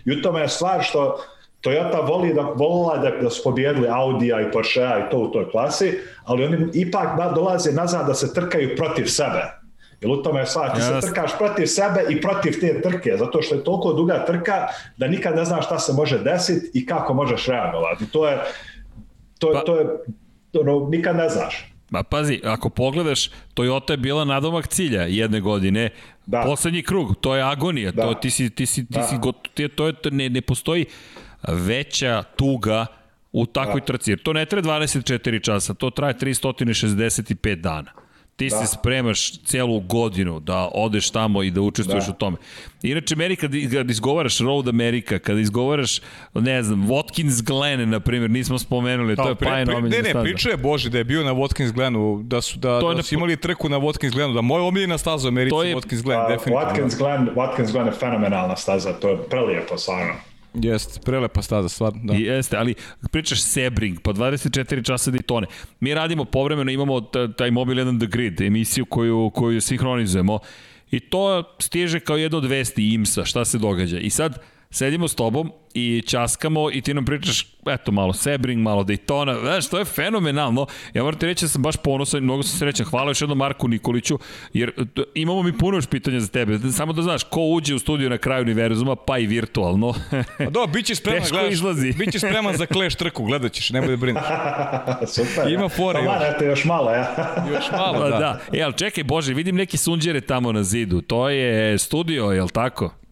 I 0.05 0.19
u 0.19 0.23
tome 0.23 0.41
je 0.41 0.49
stvar 0.49 0.83
što 0.83 1.19
Toyota 1.67 2.01
voli 2.09 2.35
da, 2.35 2.43
volila 2.43 2.97
da, 2.99 3.11
da 3.23 3.31
su 3.31 3.43
pobjedili 3.45 3.89
Audija 3.89 4.41
i 4.41 4.51
Porschea 4.53 4.99
i 4.99 5.11
to 5.11 5.19
u 5.19 5.33
toj 5.33 5.51
klasi, 5.51 5.99
ali 6.25 6.45
oni 6.45 6.69
ipak 6.75 7.17
da, 7.19 7.33
dolaze 7.35 7.73
nazad 7.73 8.07
da 8.07 8.15
se 8.15 8.35
trkaju 8.35 8.77
protiv 8.77 9.05
sebe. 9.07 9.43
Jer 10.01 10.11
u 10.11 10.23
tome 10.23 10.41
je 10.41 10.47
stvar, 10.47 10.71
ti 10.75 10.81
Jasne. 10.81 11.01
se 11.03 11.07
trkaš 11.07 11.39
protiv 11.39 11.67
sebe 11.67 12.05
i 12.09 12.21
protiv 12.21 12.61
te 12.61 12.81
trke, 12.83 13.17
zato 13.19 13.43
što 13.43 13.55
je 13.55 13.65
toliko 13.65 13.93
duga 13.93 14.25
trka 14.27 14.67
da 14.97 15.07
nikad 15.09 15.37
ne 15.37 15.45
znaš 15.45 15.67
šta 15.67 15.79
se 15.79 15.93
može 15.93 16.19
desiti 16.19 16.71
i 16.79 16.87
kako 16.87 17.15
možeš 17.15 17.47
reagovati. 17.47 18.07
To 18.11 18.29
je, 18.29 18.39
to, 19.39 19.51
pa, 19.53 19.61
to 19.61 19.77
je, 19.77 19.87
ono, 20.61 20.89
nikad 20.91 21.17
ne 21.17 21.29
znaš. 21.29 21.73
Ma 21.91 22.03
pazi, 22.03 22.41
ako 22.45 22.69
pogledaš, 22.69 23.31
Toyota 23.55 23.91
je 23.91 23.97
bila 23.97 24.25
nadomak 24.25 24.67
cilja 24.69 25.03
jedne 25.03 25.41
godine, 25.41 25.91
Da. 26.27 26.43
poslednji 26.43 26.83
krug, 26.83 27.15
to 27.21 27.37
je 27.37 27.43
agonija, 27.43 27.91
Da. 27.93 28.03
to 28.03 28.15
ti 28.15 28.31
si 28.31 28.51
ti 28.51 28.67
si 28.67 28.87
ti 28.87 28.99
Da. 28.99 29.03
si 29.03 29.17
got, 29.19 29.37
ti, 29.55 29.69
to 29.69 29.87
je 29.87 29.95
ne 30.11 30.29
ne 30.29 30.41
postoji 30.41 30.87
veća 31.49 32.23
tuga 32.37 32.87
u 33.33 33.47
takvoj 33.47 33.81
Da. 33.81 33.87
trci. 33.87 34.11
Jer 34.11 34.23
to 34.23 34.33
ne 34.33 34.47
traje 34.47 34.63
24 34.63 35.45
časa, 35.45 35.75
to 35.75 35.91
traje 35.91 36.15
365 36.15 37.55
dana. 37.55 37.91
Ti 38.37 38.49
da. 38.49 38.57
se 38.57 38.67
spremaš 38.67 39.39
celu 39.39 39.81
godinu 39.81 40.41
da 40.41 40.69
odeš 40.75 41.11
tamo 41.11 41.43
i 41.43 41.51
da 41.51 41.61
učestvuješ 41.61 42.07
da. 42.07 42.13
u 42.13 42.15
tome. 42.15 42.37
Inače, 42.83 43.17
meni 43.17 43.37
kad, 43.37 43.51
kad 43.73 43.91
izgovaraš 43.91 44.39
Road 44.39 44.69
America, 44.69 45.19
kada 45.19 45.41
izgovaraš, 45.41 46.01
ne 46.35 46.63
znam, 46.63 46.87
Watkins 46.89 47.43
Glen, 47.43 47.91
na 47.91 48.01
primjer, 48.01 48.31
nismo 48.31 48.59
spomenuli, 48.59 49.17
da, 49.17 49.23
to 49.23 49.29
je 49.29 49.35
pa 49.35 49.45
Pajno 49.45 49.81
Ne, 49.81 50.03
ne, 50.03 50.23
priča 50.23 50.49
je 50.49 50.57
Bože 50.57 50.91
da 50.91 50.99
je 50.99 51.05
bio 51.05 51.25
na 51.25 51.33
Watkins 51.35 51.73
Glenu, 51.73 52.23
da 52.23 52.41
su, 52.41 52.59
da, 52.59 52.81
to 52.81 52.95
da 52.95 53.03
su 53.03 53.15
imali 53.15 53.37
trku 53.37 53.69
na 53.69 53.79
Watkins 53.79 54.13
Glenu, 54.13 54.35
da 54.35 54.41
moja 54.41 54.63
omiljena 54.63 54.99
staza 54.99 55.29
u 55.29 55.31
Americi 55.31 55.57
je, 55.57 55.77
Watkins 55.77 56.03
Glen, 56.03 56.21
uh, 56.21 56.29
definitivno. 56.29 56.61
Watkins 56.61 56.99
Glen, 56.99 57.29
Watkins 57.37 57.73
Glen 57.73 57.87
je 57.87 57.93
fenomenalna 57.93 58.57
staza, 58.57 58.93
to 58.93 59.09
je 59.09 59.19
prelijepo, 59.31 59.79
stvarno. 59.79 60.13
Jeste, 60.63 61.01
prelepa 61.05 61.43
staza, 61.43 61.69
stvarno. 61.69 62.01
Da. 62.05 62.15
Jeste, 62.15 62.57
ali 62.57 62.75
pričaš 63.11 63.43
Sebring, 63.43 64.01
po 64.01 64.13
24 64.13 64.87
časa 64.87 65.11
Daytone. 65.11 65.47
Mi 65.81 65.95
radimo 65.95 66.25
povremeno, 66.25 66.71
imamo 66.71 67.01
taj 67.37 67.51
Mobile 67.51 67.85
1 67.85 67.99
The 67.99 68.07
Grid, 68.07 68.41
emisiju 68.41 68.85
koju, 68.85 69.31
koju 69.35 69.61
sinhronizujemo 69.61 70.39
i 70.91 71.01
to 71.01 71.57
stiže 71.59 72.01
kao 72.01 72.17
jedno 72.17 72.39
od 72.39 72.45
vesti 72.45 72.95
IMSA, 72.95 73.25
šta 73.25 73.45
se 73.45 73.59
događa. 73.59 73.99
I 73.99 74.11
sad, 74.11 74.39
sedimo 74.77 75.09
s 75.09 75.15
tobom 75.15 75.53
i 75.75 76.03
časkamo 76.07 76.71
i 76.73 76.81
ti 76.81 76.95
nam 76.95 77.05
pričaš, 77.05 77.47
eto, 77.67 77.93
malo 77.93 78.13
Sebring, 78.13 78.63
malo 78.63 78.85
Daytona, 78.85 79.41
znaš, 79.41 79.69
to 79.69 79.79
je 79.79 79.85
fenomenalno. 79.85 80.67
Ja 80.95 81.03
moram 81.03 81.19
ti 81.19 81.27
reći 81.27 81.45
da 81.45 81.49
sam 81.49 81.63
baš 81.63 81.77
ponosan, 81.77 82.23
mnogo 82.23 82.43
sam 82.43 82.59
srećan. 82.59 82.87
Hvala 82.87 83.11
još 83.11 83.21
jednom 83.21 83.39
Marku 83.39 83.69
Nikoliću, 83.69 84.19
jer 84.53 84.73
imamo 85.15 85.43
mi 85.43 85.59
puno 85.59 85.77
još 85.77 85.87
pitanja 85.87 86.21
za 86.21 86.29
tebe. 86.29 86.59
Samo 86.73 86.93
da 86.93 87.03
znaš, 87.03 87.23
ko 87.23 87.41
uđe 87.41 87.75
u 87.75 87.79
studiju 87.79 88.11
na 88.11 88.19
kraju 88.19 88.43
univerzuma, 88.43 88.97
pa 88.97 89.19
i 89.19 89.27
virtualno. 89.27 89.95
A 90.47 90.51
do, 90.51 90.67
bit 90.67 90.87
će 90.87 90.95
spreman, 90.95 91.23
Teško 91.23 91.37
gledaš, 91.37 91.53
izlazi. 91.53 91.93
bit 91.93 92.13
će 92.13 92.19
spreman 92.19 92.57
za 92.57 92.67
kleš 92.67 92.95
trku, 92.95 93.25
gledat 93.25 93.53
ćeš, 93.53 93.71
nemoj 93.71 93.91
da 93.91 93.97
brineš. 93.97 94.25
Super. 95.15 95.53
Ima 95.53 95.69
fora 95.69 96.01
još. 96.01 96.39
Pa 96.39 96.45
još 96.45 96.65
malo, 96.65 96.91
ja. 96.91 97.15
još 97.55 97.71
malo, 97.73 98.09
da. 98.09 98.19
da. 98.19 98.41
E, 98.53 98.63
ali 98.63 98.75
čekaj, 98.75 99.05
Bože, 99.05 99.35
vidim 99.35 99.57
neki 99.57 99.77
sunđere 99.77 100.21
tamo 100.21 100.53
na 100.53 100.63
zidu. 100.63 101.01
To 101.01 101.29
je 101.29 101.79
studio, 101.79 102.25
je 102.25 102.43
li 102.43 102.51
tako? 102.51 103.06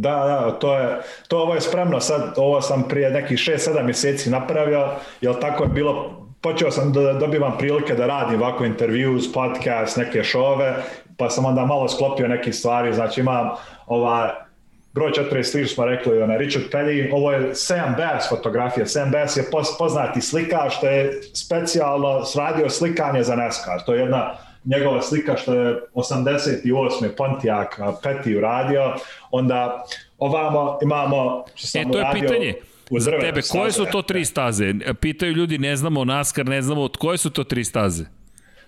Da, 0.00 0.10
da, 0.10 0.58
to 0.58 0.78
je, 0.78 0.98
to 1.28 1.38
ovo 1.38 1.54
je 1.54 1.60
spremno 1.60 2.00
sad, 2.00 2.34
ovo 2.36 2.60
sam 2.60 2.88
prije 2.88 3.10
nekih 3.10 3.38
6-7 3.38 3.82
mjeseci 3.82 4.30
napravio, 4.30 4.88
jer 5.20 5.40
tako 5.40 5.64
je 5.64 5.68
bilo, 5.68 6.26
počeo 6.40 6.70
sam 6.70 6.92
da 6.92 7.12
dobivam 7.12 7.58
prilike 7.58 7.94
da 7.94 8.06
radim 8.06 8.42
ovako 8.42 8.64
intervju, 8.64 9.18
podcast, 9.34 9.96
neke 9.96 10.24
šove, 10.24 10.74
pa 11.16 11.30
sam 11.30 11.44
onda 11.44 11.64
malo 11.64 11.88
sklopio 11.88 12.28
neke 12.28 12.52
stvari, 12.52 12.94
znači 12.94 13.20
imam 13.20 13.50
ova, 13.86 14.46
broj 14.92 15.10
43 15.10 15.74
smo 15.74 15.84
rekli, 15.84 16.22
ona, 16.22 16.36
Richard 16.36 16.64
Petty, 16.72 17.10
ovo 17.12 17.32
je 17.32 17.54
Sam 17.54 17.94
Bass 17.96 18.28
fotografija, 18.28 18.86
Sam 18.86 19.10
Bass 19.10 19.36
je 19.36 19.44
poznati 19.78 20.20
slikač 20.20 20.72
što 20.72 20.86
je 20.86 21.20
specijalno 21.34 22.24
sradio 22.24 22.68
slikanje 22.68 23.22
za 23.22 23.36
NASCAR, 23.36 23.84
to 23.86 23.94
je 23.94 24.00
jedna 24.00 24.36
njegova 24.64 25.02
slika 25.02 25.36
što 25.36 25.54
je 25.54 25.80
88. 25.94 27.16
Pontiac 27.16 27.68
Peti 28.02 28.36
uradio, 28.36 28.94
onda 29.30 29.84
ovamo 30.18 30.78
imamo 30.82 31.44
što 31.54 31.66
sam 31.66 31.80
e, 31.80 31.92
to 31.92 31.98
je 31.98 32.04
uradio, 32.04 32.20
pitanje 32.20 32.54
za 32.98 33.10
tebe, 33.10 33.40
koje 33.52 33.72
su 33.72 33.86
to 33.92 34.02
tri 34.02 34.24
staze? 34.24 34.74
Pitaju 35.00 35.32
ljudi, 35.32 35.58
ne 35.58 35.76
znamo 35.76 36.04
NASCAR, 36.04 36.46
ne 36.46 36.62
znamo, 36.62 36.88
koje 36.98 37.18
su 37.18 37.30
to 37.30 37.44
tri 37.44 37.64
staze? 37.64 38.04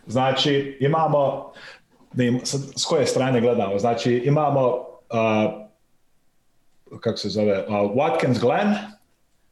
Znači, 0.06 0.76
imamo, 0.80 1.52
da 2.12 2.24
im, 2.24 2.40
s 2.76 2.84
koje 2.84 3.06
strane 3.06 3.40
gledamo, 3.40 3.78
znači 3.78 4.22
imamo, 4.24 4.66
uh, 4.66 5.52
kako 7.00 7.16
se 7.16 7.28
zove, 7.28 7.64
uh, 7.68 7.74
Watkins 7.74 8.40
Glen, 8.40 8.74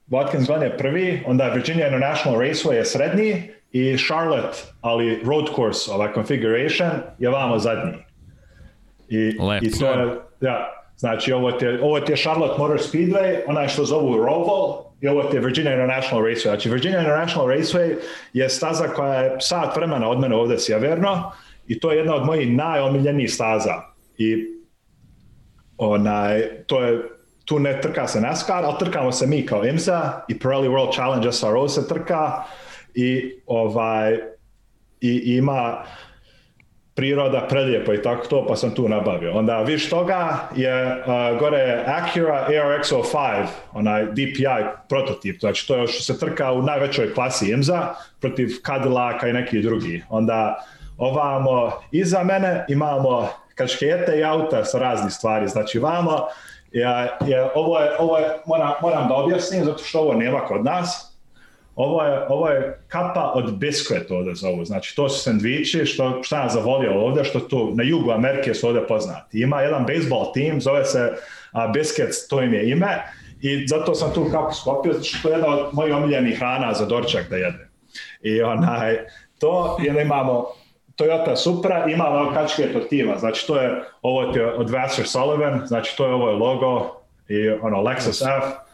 Watkins 0.09 0.47
Glen 0.47 0.63
je 0.63 0.79
prvi, 0.79 1.23
onda 1.27 1.49
Virginia 1.49 1.87
International 1.87 2.41
Raceway 2.41 2.73
je 2.73 2.85
srednji, 2.85 3.51
i 3.73 3.97
Charlotte, 3.99 4.59
ali 4.81 5.23
road 5.25 5.47
course, 5.55 5.93
ova 5.93 6.13
configuration, 6.15 6.91
je 7.19 7.29
vamo 7.29 7.59
zadnji. 7.59 7.93
I, 9.09 9.39
Lep. 9.41 9.63
i 9.63 9.79
to 9.79 9.87
je, 9.87 10.17
ja, 10.41 10.71
znači 10.97 11.33
ovo 11.33 11.53
ti, 11.53 11.65
je, 11.65 11.83
ovo 11.83 12.01
ti 12.01 12.13
je 12.13 12.17
Charlotte 12.17 12.59
Motor 12.59 12.79
Speedway, 12.79 13.37
onaj 13.47 13.69
što 13.69 13.85
zovu 13.85 14.17
Roval, 14.17 14.91
i 15.01 15.09
ovo 15.09 15.23
ti 15.23 15.37
je 15.37 15.41
Virginia 15.41 15.73
International 15.73 16.25
Raceway. 16.25 16.43
Znači 16.43 16.71
Virginia 16.71 17.01
International 17.01 17.49
Raceway 17.49 17.95
je 18.33 18.49
staza 18.49 18.89
koja 18.89 19.15
je 19.15 19.37
sat 19.41 19.77
vremena 19.77 20.09
od 20.09 20.19
mene 20.19 20.37
ovde 20.37 20.59
sjeverno 20.59 21.33
i 21.67 21.81
to 21.81 21.91
je 21.91 21.99
jedna 21.99 22.15
od 22.15 22.27
mojih 22.27 22.57
najomiljenijih 22.57 23.33
staza. 23.33 23.75
I 24.19 24.47
onaj, 25.79 26.43
to 26.67 26.85
je 26.85 27.03
tu 27.45 27.59
ne 27.59 27.81
trka 27.81 28.07
se 28.07 28.21
NASCAR, 28.21 28.65
ali 28.65 28.79
trkamo 28.79 29.13
se 29.13 29.27
mi 29.27 29.47
kao 29.47 29.65
IMSA 29.65 30.25
i 30.29 30.39
Pirelli 30.39 30.69
World 30.69 30.95
Challenge 30.95 31.33
SRO 31.33 31.69
se 31.69 31.89
trka 31.89 32.45
i 32.95 33.41
ovaj 33.47 34.19
i 35.01 35.37
ima 35.37 35.85
priroda 36.95 37.47
prelijepo 37.49 37.95
i 37.95 38.03
tako 38.03 38.27
to, 38.27 38.47
pa 38.47 38.57
sam 38.57 38.75
tu 38.75 38.89
nabavio. 38.89 39.33
Onda 39.33 39.63
viš 39.63 39.91
toga 39.91 40.49
je 40.57 40.87
uh, 40.87 41.39
gore 41.39 41.85
Acura 41.87 42.47
ARX05, 42.49 43.47
onaj 43.73 44.05
DPI 44.05 44.65
prototip, 44.89 45.41
znači 45.41 45.69
to 45.69 45.77
je 45.77 45.87
što 45.87 46.03
se 46.03 46.19
trka 46.19 46.53
u 46.53 46.63
najvećoj 46.63 47.15
klasi 47.15 47.51
IMSA 47.51 47.95
protiv 48.21 48.49
Cadillaca 48.67 49.29
i 49.29 49.33
neki 49.33 49.63
drugi. 49.63 50.03
Onda 50.09 50.65
ovamo 50.99 51.73
iza 51.91 52.23
mene 52.23 52.65
imamo 52.69 53.29
kaškete 53.55 54.19
i 54.19 54.25
auta 54.25 54.65
sa 54.65 54.79
raznih 54.79 55.13
stvari, 55.13 55.49
znači 55.49 55.79
vamo 55.79 56.19
je, 56.73 56.87
je, 57.27 57.51
ovo 57.55 57.79
je, 57.79 57.91
ovo 57.99 58.19
je 58.19 58.27
moram, 58.47 58.73
moram 58.83 59.09
da 59.09 59.15
objasnim 59.15 59.65
zato 59.65 59.85
što 59.85 60.01
ovo 60.01 60.15
nema 60.15 60.41
kod 60.41 60.65
nas, 60.65 61.10
ovo 61.81 62.03
je, 62.03 62.27
ovo 62.29 62.49
je 62.49 62.81
kapa 62.89 63.33
od 63.35 63.59
biskvet 63.59 64.11
ovde 64.11 64.35
zovu, 64.35 64.65
znači 64.65 64.97
to 64.97 65.09
su 65.09 65.23
sandviči, 65.23 65.87
što, 65.87 66.23
šta 66.23 66.43
ja 66.43 66.49
zavolio 66.49 67.01
ovde, 67.01 67.25
što 67.25 67.41
tu 67.41 67.73
na 67.75 67.83
jugu 67.83 68.11
Amerike 68.11 68.55
su 68.55 68.69
ovde 68.69 68.87
poznati. 68.87 69.41
Ima 69.41 69.63
jedan 69.63 69.87
baseball 69.87 70.33
tim, 70.33 70.61
zove 70.61 70.85
se 70.85 71.13
uh, 71.13 71.73
Biscuits, 71.73 72.29
to 72.29 72.43
im 72.43 72.55
je 72.55 72.71
ime, 72.71 73.03
i 73.41 73.67
zato 73.67 73.95
sam 73.95 74.15
tu 74.15 74.27
kapu 74.33 74.55
skopio, 74.55 75.03
što 75.03 75.29
je 75.29 75.33
jedna 75.33 75.49
od 75.49 75.75
mojih 75.75 75.95
omiljenih 75.95 76.39
hrana 76.39 76.75
za 76.75 76.87
dorčak 76.87 77.29
da 77.31 77.37
jedem. 77.37 77.71
I 78.23 78.43
onaj, 78.43 78.99
to, 79.39 79.77
jer 79.81 79.97
imamo 79.97 80.47
Toyota 80.97 81.37
Supra, 81.37 81.87
imamo 81.89 82.33
kačket 82.35 82.77
od 82.77 82.89
tima, 82.89 83.19
znači 83.19 83.47
to 83.47 83.61
je, 83.61 83.83
ovo 84.03 84.23
je 84.23 84.55
od 84.55 84.71
Vassar 84.71 85.07
Sullivan, 85.07 85.63
znači 85.67 85.97
to 85.97 86.07
je 86.07 86.15
ovo 86.15 86.31
je 86.31 86.37
logo 86.37 87.01
i 87.29 87.49
ono 87.49 87.83
Lexus 87.83 88.39
F, 88.39 88.70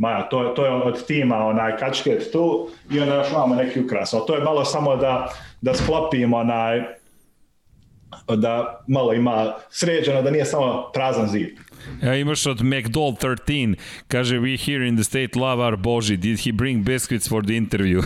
Ma, 0.00 0.22
to, 0.22 0.44
to 0.44 0.64
je 0.64 0.70
od 0.70 1.06
tima 1.06 1.36
onaj 1.46 1.76
kačket 1.76 2.32
tu 2.32 2.68
i 2.90 3.00
onda 3.00 3.14
još 3.14 3.30
imamo 3.30 3.54
neki 3.54 3.80
ukras. 3.80 4.14
Ali 4.14 4.22
to 4.26 4.34
je 4.34 4.44
malo 4.44 4.64
samo 4.64 4.96
da, 4.96 5.28
da 5.60 5.74
sklopimo 5.74 6.36
onaj, 6.36 6.82
da 8.36 8.80
malo 8.86 9.14
ima 9.14 9.54
sređeno, 9.70 10.22
da 10.22 10.30
nije 10.30 10.44
samo 10.44 10.90
prazan 10.94 11.28
zid. 11.28 11.48
Ja, 12.02 12.16
imaš 12.16 12.46
od 12.46 12.58
McDowell 12.58 13.16
13, 13.46 13.74
kaže, 14.08 14.38
we 14.38 14.56
here 14.66 14.88
in 14.88 14.96
the 14.96 15.04
state 15.04 15.38
love 15.38 15.64
our 15.64 15.76
Boži, 15.76 16.16
did 16.16 16.40
he 16.40 16.52
bring 16.52 16.84
biscuits 16.84 17.28
for 17.28 17.42
the 17.42 17.56
interview? 17.56 17.98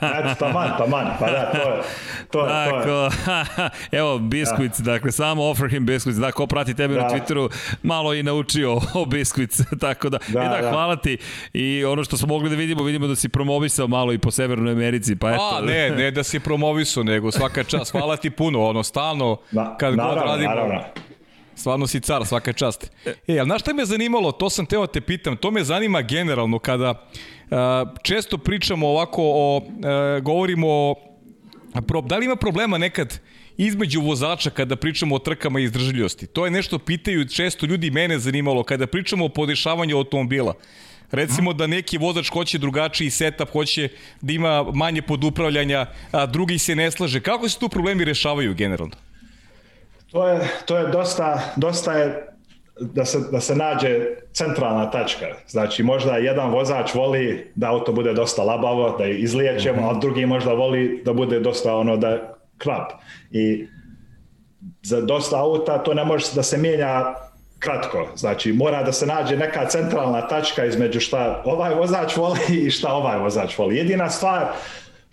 Eto, 0.00 0.34
taman, 0.44 0.78
taman, 0.78 1.06
pa 1.18 1.30
da, 1.30 1.52
to 1.52 1.70
je, 1.70 1.82
to 2.30 2.40
je, 2.40 2.48
Tako, 2.48 2.82
to 2.84 3.04
je. 3.04 3.70
Evo, 4.00 4.18
biscuits, 4.18 4.78
da. 4.78 4.92
dakle, 4.92 5.12
samo 5.12 5.42
offer 5.42 5.68
him 5.68 5.86
biscuits, 5.86 6.18
da, 6.18 6.32
ko 6.32 6.46
prati 6.46 6.74
tebe 6.74 6.94
da. 6.94 7.02
na 7.02 7.08
Twitteru, 7.08 7.50
malo 7.82 8.14
i 8.14 8.22
naučio 8.22 8.80
o 8.94 9.04
biscuits, 9.04 9.60
tako 9.80 10.08
da, 10.08 10.18
da, 10.28 10.40
e 10.40 10.48
da, 10.48 10.62
da, 10.62 10.70
hvala 10.70 10.96
ti. 10.96 11.18
I 11.52 11.84
ono 11.84 12.04
što 12.04 12.16
smo 12.16 12.28
mogli 12.28 12.50
da 12.50 12.56
vidimo, 12.56 12.82
vidimo 12.82 13.06
da 13.06 13.16
si 13.16 13.28
promovisao 13.28 13.88
malo 13.88 14.12
i 14.12 14.18
po 14.18 14.30
Severnoj 14.30 14.72
Americi, 14.72 15.16
pa 15.16 15.30
eto. 15.30 15.58
A, 15.58 15.60
ne, 15.60 15.90
ne 15.90 16.10
da 16.10 16.22
si 16.22 16.40
promovisao, 16.40 17.02
nego 17.02 17.32
svaka 17.32 17.64
čast, 17.64 17.92
hvala 17.92 18.16
ti 18.16 18.30
puno, 18.30 18.64
ono, 18.64 18.82
stalno, 18.82 19.33
kad 19.78 19.96
naravno, 19.96 20.20
god 20.20 20.30
radimo, 20.30 20.50
naravno 20.50 20.80
Stvarno 21.56 21.86
si 21.86 22.00
car, 22.00 22.26
svaka 22.26 22.52
čast. 22.52 22.90
E, 23.26 23.38
ali 23.38 23.44
znaš 23.44 23.60
šta 23.60 23.72
me 23.72 23.84
zanimalo, 23.84 24.32
to 24.32 24.50
sam 24.50 24.66
teo 24.66 24.80
da 24.80 24.92
te 24.92 25.00
pitam, 25.00 25.36
to 25.36 25.50
me 25.50 25.64
zanima 25.64 26.02
generalno 26.02 26.58
kada 26.58 26.90
uh, 26.90 27.58
često 28.02 28.38
pričamo 28.38 28.88
ovako 28.88 29.22
o, 29.22 29.56
uh, 29.56 30.22
govorimo 30.22 30.68
o, 30.68 30.94
pro, 31.86 32.00
da 32.00 32.16
li 32.16 32.24
ima 32.24 32.36
problema 32.36 32.78
nekad 32.78 33.18
između 33.56 34.00
vozača 34.00 34.50
kada 34.50 34.76
pričamo 34.76 35.14
o 35.14 35.18
trkama 35.18 35.60
i 35.60 35.64
izdržljivosti? 35.64 36.26
To 36.26 36.44
je 36.44 36.50
nešto 36.50 36.78
pitaju 36.78 37.28
često 37.28 37.66
ljudi 37.66 37.90
mene 37.90 38.18
zanimalo 38.18 38.62
kada 38.62 38.86
pričamo 38.86 39.24
o 39.24 39.28
podešavanju 39.28 39.96
automobila. 39.96 40.54
Recimo 41.10 41.52
da 41.52 41.66
neki 41.66 41.98
vozač 41.98 42.30
hoće 42.30 42.58
drugačiji 42.58 43.10
setup, 43.10 43.50
hoće 43.52 43.88
da 44.20 44.32
ima 44.32 44.62
manje 44.74 45.02
podupravljanja, 45.02 45.86
a 46.10 46.26
drugi 46.26 46.58
se 46.58 46.74
ne 46.74 46.90
slaže. 46.90 47.20
Kako 47.20 47.48
se 47.48 47.58
tu 47.58 47.68
problemi 47.68 48.04
rešavaju 48.04 48.54
generalno? 48.54 48.96
To 50.14 50.28
je, 50.28 50.40
to 50.66 50.78
je 50.78 50.86
dosta, 50.88 51.40
dosta 51.56 51.92
je 51.92 52.28
da 52.80 53.04
se, 53.04 53.18
da 53.32 53.40
se 53.40 53.54
nađe 53.54 54.06
centralna 54.32 54.90
tačka. 54.90 55.26
Znači 55.48 55.82
možda 55.82 56.16
jedan 56.16 56.50
vozač 56.50 56.94
voli 56.94 57.52
da 57.54 57.70
auto 57.70 57.92
bude 57.92 58.12
dosta 58.12 58.42
labavo, 58.42 58.94
da 58.98 59.04
je 59.04 59.18
izliječemo, 59.18 59.80
mm 59.80 59.84
-hmm. 59.84 59.96
a 59.96 60.00
drugi 60.00 60.26
možda 60.26 60.52
voli 60.52 61.02
da 61.04 61.12
bude 61.12 61.40
dosta 61.40 61.76
ono 61.76 61.96
da 61.96 62.36
krap. 62.58 62.92
I 63.30 63.66
za 64.82 65.00
dosta 65.00 65.40
auta 65.40 65.78
to 65.78 65.94
ne 65.94 66.04
može 66.04 66.26
da 66.34 66.42
se 66.42 66.58
mijenja 66.58 67.14
kratko. 67.58 68.08
Znači 68.16 68.52
mora 68.52 68.82
da 68.82 68.92
se 68.92 69.06
nađe 69.06 69.36
neka 69.36 69.66
centralna 69.66 70.28
tačka 70.28 70.64
između 70.64 71.00
šta 71.00 71.42
ovaj 71.44 71.74
vozač 71.74 72.16
voli 72.16 72.66
i 72.66 72.70
šta 72.70 72.92
ovaj 72.92 73.18
vozač 73.18 73.58
voli. 73.58 73.76
Jedina 73.76 74.10
stvar 74.10 74.46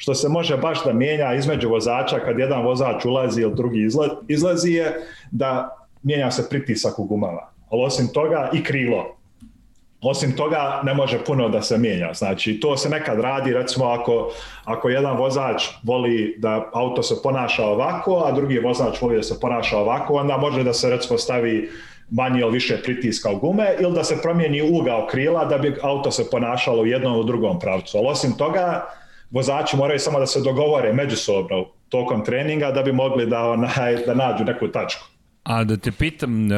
što 0.02 0.16
se 0.16 0.30
može 0.30 0.58
baš 0.58 0.84
da 0.84 0.94
mijenja 0.94 1.34
između 1.34 1.70
vozača 1.70 2.20
kad 2.20 2.40
jedan 2.40 2.64
vozač 2.66 3.06
ulazi 3.06 3.42
ili 3.42 3.56
drugi 3.56 3.88
izlazi 4.28 4.72
je 4.72 4.96
da 5.32 5.78
mijenja 6.04 6.32
se 6.32 6.50
pritisak 6.50 7.00
u 7.00 7.04
gumama. 7.04 7.42
Ali 7.70 7.84
osim 7.84 8.08
toga 8.08 8.50
i 8.54 8.64
krilo. 8.64 9.18
Osim 10.02 10.36
toga 10.36 10.82
ne 10.84 10.94
može 10.94 11.26
puno 11.26 11.50
da 11.50 11.62
se 11.62 11.78
mijenja. 11.78 12.14
Znači 12.14 12.60
to 12.60 12.78
se 12.78 12.90
nekad 12.90 13.20
radi 13.20 13.54
recimo 13.54 13.86
ako, 13.86 14.32
ako 14.66 14.90
jedan 14.90 15.18
vozač 15.18 15.64
voli 15.84 16.36
da 16.38 16.70
auto 16.74 17.04
se 17.04 17.16
ponaša 17.24 17.66
ovako, 17.66 18.24
a 18.26 18.32
drugi 18.32 18.60
vozač 18.60 19.02
voli 19.02 19.16
da 19.16 19.24
se 19.24 19.40
ponaša 19.40 19.78
ovako, 19.78 20.14
onda 20.14 20.38
može 20.38 20.64
da 20.64 20.74
se 20.74 20.90
recimo 20.90 21.18
stavi 21.18 21.70
manje 22.10 22.40
ili 22.40 22.52
više 22.52 22.82
pritiska 22.84 23.32
u 23.32 23.40
gume 23.40 23.76
ili 23.80 23.94
da 23.94 24.04
se 24.04 24.22
promijeni 24.22 24.62
ugao 24.62 25.08
krila 25.12 25.46
da 25.46 25.58
bi 25.58 25.76
auto 25.82 26.12
se 26.12 26.30
ponašalo 26.30 26.82
u 26.82 26.86
jednom 26.86 27.16
ili 27.16 27.26
drugom 27.26 27.60
pravcu. 27.60 27.98
Ali 27.98 28.08
osim 28.08 28.34
toga, 28.38 28.86
vozači 29.32 29.78
moraju 29.78 30.00
samo 30.00 30.20
da 30.20 30.26
se 30.26 30.42
dogovore 30.42 30.94
međusobno 30.94 31.66
tokom 31.90 32.26
treninga 32.26 32.72
da 32.72 32.84
bi 32.84 32.92
mogli 32.92 33.26
da, 33.26 33.50
onaj, 33.50 33.96
da 34.06 34.14
nađu 34.14 34.44
neku 34.44 34.68
tačku. 34.68 35.08
A 35.44 35.64
da 35.64 35.78
te 35.78 35.92
pitam, 35.92 36.52
e, 36.52 36.56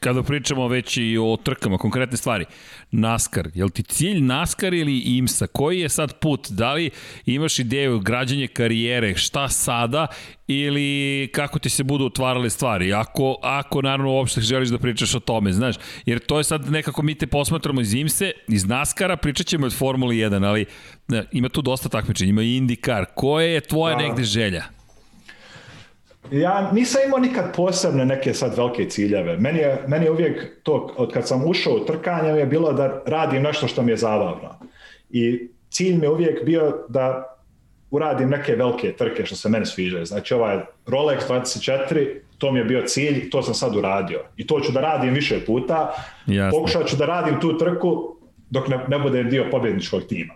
kada 0.00 0.22
pričamo 0.22 0.68
već 0.68 0.96
i 0.96 1.18
o 1.20 1.36
trkama, 1.44 1.78
konkretne 1.78 2.16
stvari, 2.16 2.44
NASCAR, 2.90 3.48
je 3.54 3.64
li 3.64 3.70
ti 3.70 3.82
cilj 3.82 4.20
NASCAR 4.20 4.74
ili 4.74 4.98
IMSA? 4.98 5.46
Koji 5.46 5.80
je 5.80 5.88
sad 5.88 6.18
put? 6.18 6.48
Da 6.50 6.72
li 6.72 6.90
imaš 7.26 7.58
ideju 7.58 8.00
građanje 8.00 8.46
karijere, 8.46 9.14
šta 9.16 9.48
sada 9.48 10.06
ili 10.46 11.28
kako 11.32 11.58
ti 11.58 11.68
se 11.68 11.84
budu 11.84 12.06
otvarale 12.06 12.50
stvari? 12.50 12.92
Ako, 12.92 13.36
ako 13.42 13.82
naravno 13.82 14.12
uopšte 14.12 14.40
želiš 14.40 14.68
da 14.68 14.78
pričaš 14.78 15.14
o 15.14 15.20
tome, 15.20 15.52
znaš, 15.52 15.76
jer 16.06 16.18
to 16.18 16.38
je 16.38 16.44
sad 16.44 16.70
nekako 16.70 17.02
mi 17.02 17.14
te 17.14 17.26
posmatramo 17.26 17.80
iz 17.80 17.94
IMSE, 17.94 18.32
iz 18.48 18.66
NASCAR-a, 18.66 19.16
pričat 19.16 19.46
ćemo 19.46 19.66
od 19.66 19.74
Formule 19.74 20.14
1, 20.14 20.46
ali 20.46 20.66
ne, 21.08 21.24
ima 21.32 21.48
tu 21.48 21.62
dosta 21.62 21.88
takmičenja, 21.88 22.30
ima 22.30 22.42
i 22.42 22.60
IndyCar. 22.60 23.04
Koja 23.14 23.46
je 23.46 23.60
tvoja 23.60 23.96
da. 23.96 24.02
negde 24.02 24.24
želja? 24.24 24.79
Ja 26.32 26.70
nisam 26.72 27.00
imao 27.06 27.18
nikad 27.18 27.56
posebne 27.56 28.04
neke 28.04 28.34
sad 28.34 28.56
velike 28.56 28.88
ciljeve. 28.88 29.36
Meni 29.36 29.58
je, 29.58 29.84
meni 29.86 30.04
je 30.04 30.10
uvijek 30.10 30.62
to, 30.62 30.94
od 30.96 31.12
kad 31.12 31.28
sam 31.28 31.44
ušao 31.46 31.74
u 31.74 31.84
trkanje, 31.84 32.28
je 32.28 32.46
bilo 32.46 32.72
da 32.72 33.02
radim 33.06 33.42
nešto 33.42 33.68
što 33.68 33.82
mi 33.82 33.92
je 33.92 33.96
zabavno. 33.96 34.58
I 35.10 35.48
cilj 35.70 35.96
mi 35.96 36.04
je 36.04 36.10
uvijek 36.10 36.44
bio 36.44 36.86
da 36.88 37.36
uradim 37.90 38.28
neke 38.28 38.54
velike 38.54 38.92
trke 38.92 39.26
što 39.26 39.36
se 39.36 39.48
meni 39.48 39.66
sviđa. 39.66 40.04
Znači 40.04 40.34
ovaj 40.34 40.58
Rolex 40.86 41.18
24, 41.28 42.06
to 42.38 42.52
mi 42.52 42.58
je 42.58 42.64
bio 42.64 42.82
cilj, 42.86 43.30
to 43.30 43.42
sam 43.42 43.54
sad 43.54 43.76
uradio. 43.76 44.20
I 44.36 44.46
to 44.46 44.60
ću 44.60 44.72
da 44.72 44.80
radim 44.80 45.14
više 45.14 45.44
puta. 45.46 45.92
Jasne. 46.26 46.50
Pokušat 46.50 46.86
ću 46.86 46.96
da 46.96 47.06
radim 47.06 47.40
tu 47.40 47.58
trku 47.58 48.16
dok 48.50 48.68
ne, 48.68 48.78
ne 48.88 48.98
budem 48.98 49.30
dio 49.30 49.46
pobjedničkog 49.50 50.02
tima. 50.08 50.34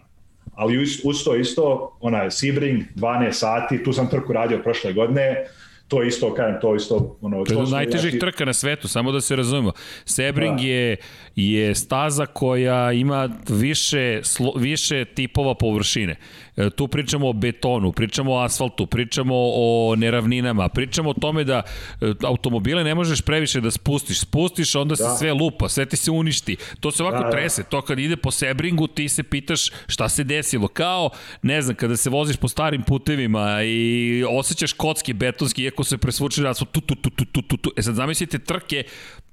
Ali 0.55 0.83
uz, 0.83 0.89
uz 1.05 1.25
to 1.25 1.37
isto, 1.37 1.97
onaj 2.01 2.31
Sebring, 2.31 2.83
12 2.95 3.33
sati, 3.33 3.83
tu 3.85 3.93
sam 3.93 4.11
trku 4.11 4.33
radio 4.33 4.59
prošle 4.63 4.93
godine, 4.93 5.45
to 5.89 6.03
je 6.03 6.09
isto, 6.09 6.35
kažem, 6.35 6.61
to 6.61 6.75
je 6.75 6.77
isto... 6.77 7.17
Ono, 7.21 7.45
to 7.45 7.61
je 7.61 7.71
najtežih 7.71 8.21
trka 8.21 8.45
na 8.45 8.53
svetu, 8.53 8.89
samo 8.89 9.13
da 9.13 9.21
se 9.21 9.37
razumemo. 9.37 9.73
Sebring 10.05 10.57
da. 10.57 10.65
je, 10.65 10.97
je 11.37 11.75
staza 11.75 12.27
koja 12.27 12.93
ima 12.93 13.29
više, 13.49 14.21
slo, 14.23 14.53
više 14.57 15.05
tipova 15.05 15.55
površine. 15.55 16.17
E, 16.57 16.71
tu 16.71 16.89
pričamo 16.89 17.29
o 17.29 17.33
betonu, 17.33 17.93
pričamo 17.93 18.33
o 18.33 18.39
asfaltu, 18.39 18.87
pričamo 18.87 19.35
o 19.37 19.95
neravninama, 19.97 20.69
pričamo 20.69 21.11
o 21.11 21.15
tome 21.15 21.45
da 21.45 21.63
e, 22.01 22.13
automobile 22.23 22.85
ne 22.85 22.95
možeš 22.95 23.23
previše 23.23 23.61
da 23.61 23.71
spustiš. 23.71 24.21
Spustiš, 24.21 24.75
onda 24.75 24.97
se 24.97 25.03
da. 25.03 25.17
sve 25.17 25.33
lupa, 25.33 25.69
sve 25.69 25.87
ti 25.87 25.97
se 25.97 26.11
uništi. 26.11 26.57
To 26.81 26.91
se 26.91 27.03
ovako 27.03 27.19
da, 27.19 27.25
da. 27.25 27.31
trese. 27.31 27.63
To 27.63 27.83
kad 27.83 27.99
ide 27.99 28.17
po 28.17 28.31
Sebringu, 28.31 28.87
ti 28.87 29.09
se 29.09 29.23
pitaš 29.23 29.71
šta 29.87 30.09
se 30.09 30.25
desilo. 30.25 30.69
Kao, 30.69 31.11
ne 31.43 31.63
znam, 31.63 31.77
kada 31.77 31.97
se 31.97 32.11
voziš 32.11 32.37
po 32.37 32.49
starim 32.49 32.83
putevima 32.83 33.63
i 33.63 34.25
osjećaš 34.31 34.73
kocki 34.73 35.13
betonski, 35.13 35.63
iako 35.63 35.85
se 35.85 35.99
presvuče 35.99 36.43
na 36.43 36.55
tu, 36.55 36.65
tu, 36.65 36.81
tu, 36.81 37.11
tu, 37.11 37.25
tu, 37.25 37.43
tu, 37.43 37.57
tu. 37.57 37.73
E 37.77 37.83
sad 37.83 37.95
zamislite 37.95 38.39
trke 38.39 38.85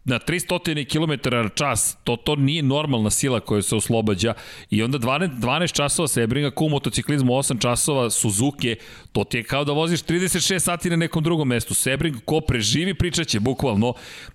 na 0.04 0.20
300 0.20 0.86
km 0.86 1.30
čas, 1.56 1.98
to, 2.04 2.16
to 2.16 2.36
nije 2.36 2.64
normalna 2.64 3.10
sila 3.10 3.40
koja 3.40 3.62
se 3.62 3.76
oslobađa. 3.76 4.34
I 4.70 4.84
onda 4.84 4.98
12, 4.98 5.40
12 5.40 5.74
časova 5.74 6.08
Sebringa 6.08 6.52
ku 6.52 6.70
motociklizmu, 6.70 7.34
8 7.34 7.62
časova 7.62 8.10
Suzuki, 8.10 8.76
to 9.12 9.24
ti 9.24 9.38
je 9.38 9.44
kao 9.44 9.64
da 9.64 9.72
voziš 9.72 10.04
36 10.04 10.60
sati 10.60 10.90
na 10.90 10.96
nekom 10.96 11.24
drugom 11.24 11.48
mestu. 11.48 11.74
Sebring 11.74 12.16
ko 12.26 12.42
preživi 12.42 12.94
pričaće 12.94 13.40
bukvalno. 13.40 13.94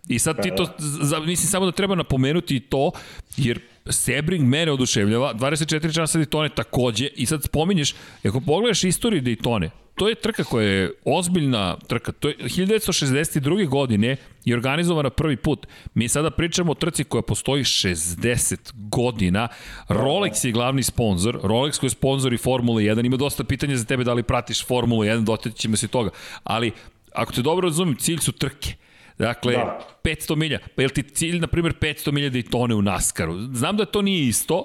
I 0.09 0.19
sad 0.19 0.43
ti 0.43 0.51
to, 0.57 0.67
za, 0.79 1.21
mislim 1.21 1.49
samo 1.49 1.67
da 1.67 1.73
treba 1.73 1.95
napomenuti 1.95 2.61
to, 2.61 2.91
jer 3.37 3.61
Sebring 3.91 4.49
mene 4.49 4.73
oduševljava, 4.73 5.35
24 5.35 5.95
časa 5.95 6.19
Daytone 6.19 6.55
takođe 6.55 7.09
i 7.17 7.27
sad 7.27 7.43
spominješ, 7.43 7.95
ako 8.25 8.41
pogledaš 8.41 8.85
istoriju 8.85 9.23
Daytone, 9.23 9.71
to 9.97 10.09
je 10.09 10.15
trka 10.15 10.45
koja 10.45 10.69
je 10.69 10.93
ozbiljna 11.05 11.77
trka. 11.87 12.13
To 12.13 12.29
je 12.29 12.37
1962. 12.39 13.69
godine 13.69 14.17
i 14.45 14.55
organizovana 14.55 15.11
prvi 15.11 15.37
put. 15.37 15.67
Mi 15.95 16.09
sada 16.09 16.31
pričamo 16.31 16.73
o 16.73 16.75
trci 16.75 17.05
koja 17.05 17.23
postoji 17.23 17.65
60 17.65 18.73
godina. 18.75 19.49
Rolex 19.89 20.47
je 20.47 20.53
glavni 20.53 20.83
sponsor. 20.83 21.41
Rolex 21.43 21.81
koji 21.81 21.89
je 21.89 21.91
sponsor 21.91 22.33
i 22.33 22.39
Formula 22.39 22.81
1. 22.81 23.07
Ima 23.07 23.17
dosta 23.17 23.45
pitanja 23.45 23.77
za 23.77 23.85
tebe 23.85 24.05
da 24.05 24.13
li 24.13 24.23
pratiš 24.23 24.67
Formulu 24.67 25.03
1, 25.03 25.25
doteći 25.25 25.57
ćemo 25.57 25.77
se 25.77 25.89
toga. 25.89 26.11
Ali, 26.45 26.73
ako 27.13 27.33
te 27.33 27.43
dobro 27.43 27.69
razumim, 27.69 27.97
cilj 27.97 28.19
su 28.19 28.33
trke. 28.33 28.75
Dakle, 29.19 29.53
da. 29.53 29.79
500 30.05 30.37
milja. 30.37 30.59
Pa 30.77 30.83
je 30.83 30.89
li 30.89 30.95
ti 30.95 31.03
cilj, 31.03 31.41
na 31.41 31.47
primjer, 31.47 31.75
500 31.81 32.13
milja 32.13 32.31
da 32.31 32.39
i 32.39 32.43
tone 32.43 32.75
u 32.75 32.83
Naskaru? 32.83 33.39
Znam 33.53 33.77
da 33.77 33.85
to 33.85 34.03
nije 34.03 34.29
isto, 34.29 34.65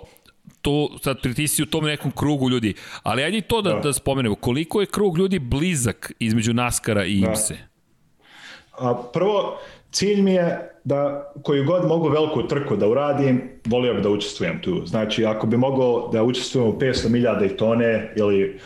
to 0.62 0.90
sad 1.04 1.22
ti 1.22 1.64
u 1.64 1.66
tom 1.66 1.86
nekom 1.86 2.12
krugu 2.12 2.50
ljudi, 2.50 2.74
ali 3.04 3.24
ajde 3.24 3.42
to 3.42 3.62
da, 3.62 3.74
da. 3.74 3.80
da 3.80 3.94
spomenemo, 3.94 4.36
koliko 4.36 4.82
je 4.82 4.88
krug 4.88 5.18
ljudi 5.18 5.40
blizak 5.40 6.12
između 6.20 6.54
Naskara 6.54 7.06
i 7.06 7.20
IMSE? 7.20 7.54
Da. 7.54 8.90
A, 8.90 9.04
prvo, 9.14 9.58
cilj 9.92 10.22
mi 10.22 10.34
je 10.34 10.72
da 10.84 11.32
koju 11.44 11.66
god 11.66 11.88
mogu 11.88 12.10
veliku 12.10 12.48
trku 12.48 12.76
da 12.76 12.88
uradim, 12.88 13.42
volio 13.66 13.94
bih 13.94 14.04
da 14.04 14.10
učestvujem 14.10 14.62
tu. 14.62 14.86
Znači, 14.86 15.26
ako 15.26 15.48
bi 15.48 15.58
mogao 15.58 16.10
da 16.14 16.24
učestvujem 16.24 16.70
u 16.70 16.80
500 16.80 17.10
milja 17.10 17.40
Daytone 17.40 18.08
ili 18.16 18.60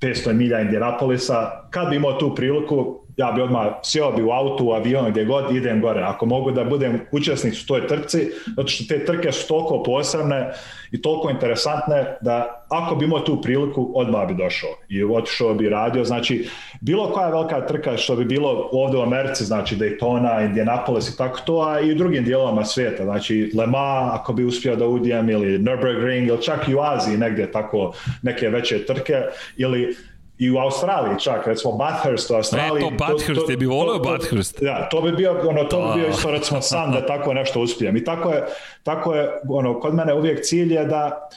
500 0.00 0.32
milja 0.32 0.60
Indianapolisa, 0.60 1.68
kad 1.70 1.88
bi 1.90 1.96
imao 1.96 2.12
tu 2.12 2.34
priliku, 2.34 3.00
ja 3.18 3.32
bi 3.32 3.42
odmah 3.42 3.66
sjeo 3.82 4.12
bi 4.12 4.22
u 4.22 4.30
auto, 4.30 4.64
u 4.64 4.72
avion, 4.72 5.10
gdje 5.10 5.24
god 5.24 5.56
idem 5.56 5.80
gore. 5.80 6.02
Ako 6.02 6.26
mogu 6.26 6.50
da 6.50 6.64
budem 6.64 7.00
učesnik 7.12 7.54
u 7.64 7.66
toj 7.66 7.86
trci, 7.86 8.30
zato 8.56 8.68
što 8.68 8.84
te 8.88 9.04
trke 9.04 9.32
su 9.32 9.48
toliko 9.48 9.82
posebne 9.82 10.52
i 10.90 11.02
toliko 11.02 11.30
interesantne 11.30 12.16
da 12.20 12.64
ako 12.68 12.94
bi 12.94 13.04
imao 13.04 13.20
tu 13.20 13.42
priliku, 13.42 13.92
odmah 13.94 14.28
bi 14.28 14.34
došao 14.34 14.70
i 14.88 15.04
otišao 15.04 15.54
bi 15.54 15.68
radio. 15.68 16.04
Znači, 16.04 16.48
bilo 16.80 17.10
koja 17.12 17.28
velika 17.28 17.66
trka 17.66 17.96
što 17.96 18.16
bi 18.16 18.24
bilo 18.24 18.68
ovde 18.72 18.98
u 18.98 19.02
Americi, 19.02 19.44
znači 19.44 19.76
Daytona, 19.76 20.46
Indianapolis 20.46 21.08
i 21.08 21.18
tako 21.18 21.40
to, 21.46 21.60
a 21.68 21.80
i 21.80 21.92
u 21.92 21.94
drugim 21.94 22.24
dijelovima 22.24 22.64
svijeta, 22.64 23.04
znači 23.04 23.52
Le 23.56 23.66
Mans, 23.66 24.12
ako 24.12 24.32
bi 24.32 24.44
uspio 24.44 24.76
da 24.76 24.86
udijem, 24.86 25.30
ili 25.30 25.58
Nürburgring, 25.58 26.28
ili 26.28 26.42
čak 26.42 26.68
i 26.68 26.74
u 26.74 26.80
Aziji 26.80 27.16
negdje 27.16 27.52
tako 27.52 27.92
neke 28.22 28.48
veće 28.48 28.86
trke, 28.86 29.22
ili 29.56 29.96
i 30.38 30.50
u 30.50 30.58
Australiji 30.58 31.20
čak, 31.20 31.46
recimo 31.46 31.72
Bathurst 31.72 32.30
u 32.30 32.34
Australiji. 32.34 32.84
E, 32.84 32.88
to 32.88 32.90
Bathurst, 32.90 33.26
to, 33.26 33.46
to, 33.46 33.50
je 33.50 33.56
bi 33.56 33.66
volio 33.66 33.98
Bathurst. 33.98 34.62
Da, 34.62 34.88
to 34.90 35.00
bi 35.00 35.12
bio, 35.12 35.48
ono, 35.48 35.64
to 35.64 35.80
bi 35.80 36.00
bio 36.00 36.08
da. 36.08 36.14
isto 36.14 36.30
recimo 36.30 36.60
san 36.62 36.92
da 36.92 37.06
tako 37.06 37.34
nešto 37.34 37.60
uspijem. 37.60 37.96
I 37.96 38.04
tako 38.04 38.30
je, 38.30 38.44
tako 38.82 39.14
je, 39.14 39.30
ono, 39.48 39.80
kod 39.80 39.94
mene 39.94 40.14
uvijek 40.14 40.44
cilj 40.44 40.74
je 40.74 40.84
da 40.84 41.28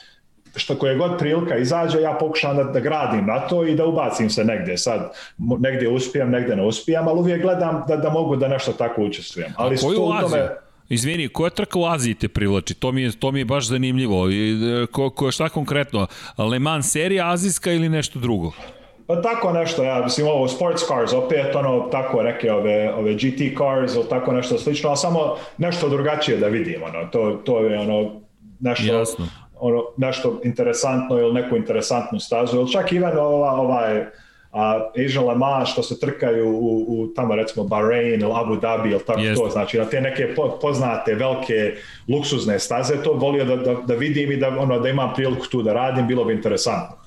što 0.56 0.78
koje 0.78 0.96
god 0.96 1.18
prilika 1.18 1.56
izađe, 1.56 2.00
ja 2.00 2.16
pokušam 2.20 2.56
da, 2.56 2.64
da 2.64 2.80
gradim 2.80 3.26
na 3.26 3.40
to 3.40 3.64
i 3.64 3.74
da 3.74 3.86
ubacim 3.86 4.30
se 4.30 4.44
negdje. 4.44 4.78
Sad, 4.78 5.12
negdje 5.38 5.88
uspijem, 5.88 6.30
negdje 6.30 6.56
ne 6.56 6.66
uspijem, 6.66 7.08
ali 7.08 7.18
uvijek 7.18 7.42
gledam 7.42 7.84
da, 7.88 7.96
da 7.96 8.10
mogu 8.10 8.36
da 8.36 8.48
nešto 8.48 8.72
tako 8.72 9.02
učestvujem. 9.02 9.52
Ali 9.56 9.76
A 9.76 9.78
koju 9.78 9.96
tome... 9.96 10.48
Izvini, 10.88 11.28
koja 11.28 11.50
trka 11.50 11.78
u 11.78 11.84
Aziji 11.86 12.14
te 12.14 12.28
privlači? 12.28 12.74
To 12.74 12.92
mi 12.92 13.02
je, 13.02 13.12
to 13.12 13.32
mi 13.32 13.38
je 13.38 13.44
baš 13.44 13.66
zanimljivo. 13.66 14.30
I, 14.30 14.52
e, 14.82 14.86
ko, 14.86 15.10
ko, 15.10 15.30
šta 15.30 15.48
konkretno? 15.48 16.06
Le 16.38 16.58
Mans 16.58 16.90
serija 16.90 17.30
azijska 17.30 17.72
ili 17.72 17.88
nešto 17.88 18.18
drugo? 18.18 18.52
Pa 19.06 19.22
tako 19.22 19.52
nešto, 19.52 19.84
ja 19.84 20.00
mislim 20.04 20.26
ovo 20.26 20.48
sports 20.48 20.86
cars, 20.86 21.12
opet 21.12 21.56
ono 21.56 21.88
tako 21.90 22.22
neke 22.22 22.52
ove, 22.52 22.94
ove 22.94 23.14
GT 23.14 23.58
cars 23.58 23.94
ili 23.94 24.08
tako 24.08 24.32
nešto 24.32 24.58
slično, 24.58 24.88
ali 24.88 24.98
samo 24.98 25.36
nešto 25.58 25.88
drugačije 25.88 26.36
da 26.36 26.46
vidim, 26.46 26.82
ono, 26.82 27.06
to, 27.06 27.40
to 27.44 27.58
je 27.58 27.78
ono 27.78 28.10
nešto, 28.60 28.94
Jasno. 28.94 29.26
ono, 29.60 29.82
nešto 29.96 30.40
interesantno 30.44 31.18
ili 31.18 31.32
neku 31.32 31.56
interesantnu 31.56 32.20
stazu, 32.20 32.56
ili 32.56 32.72
čak 32.72 32.92
i 32.92 33.02
ova, 33.02 33.52
ovaj, 33.52 34.04
a 34.52 34.80
Asian 35.06 35.28
Le 35.28 35.34
Mans 35.34 35.68
što 35.68 35.82
se 35.82 36.00
trkaju 36.00 36.48
u, 36.48 36.84
u 36.88 37.06
tamo 37.14 37.36
recimo 37.36 37.64
Bahrain 37.64 38.20
ili 38.20 38.32
Abu 38.34 38.56
Dhabi 38.56 38.90
ili 38.90 39.04
tako 39.06 39.20
Jest. 39.20 39.42
to, 39.42 39.48
znači 39.48 39.78
na 39.78 39.84
te 39.84 40.00
neke 40.00 40.34
poznate 40.60 41.14
velike 41.14 41.74
luksuzne 42.08 42.58
staze, 42.58 43.02
to 43.02 43.12
volio 43.12 43.44
da, 43.44 43.56
da, 43.56 43.74
da 43.74 43.94
vidim 43.94 44.32
i 44.32 44.36
da, 44.36 44.48
ono, 44.48 44.78
da 44.78 44.88
imam 44.88 45.12
priliku 45.14 45.46
tu 45.46 45.62
da 45.62 45.72
radim, 45.72 46.06
bilo 46.06 46.24
bi 46.24 46.32
interesantno. 46.32 47.01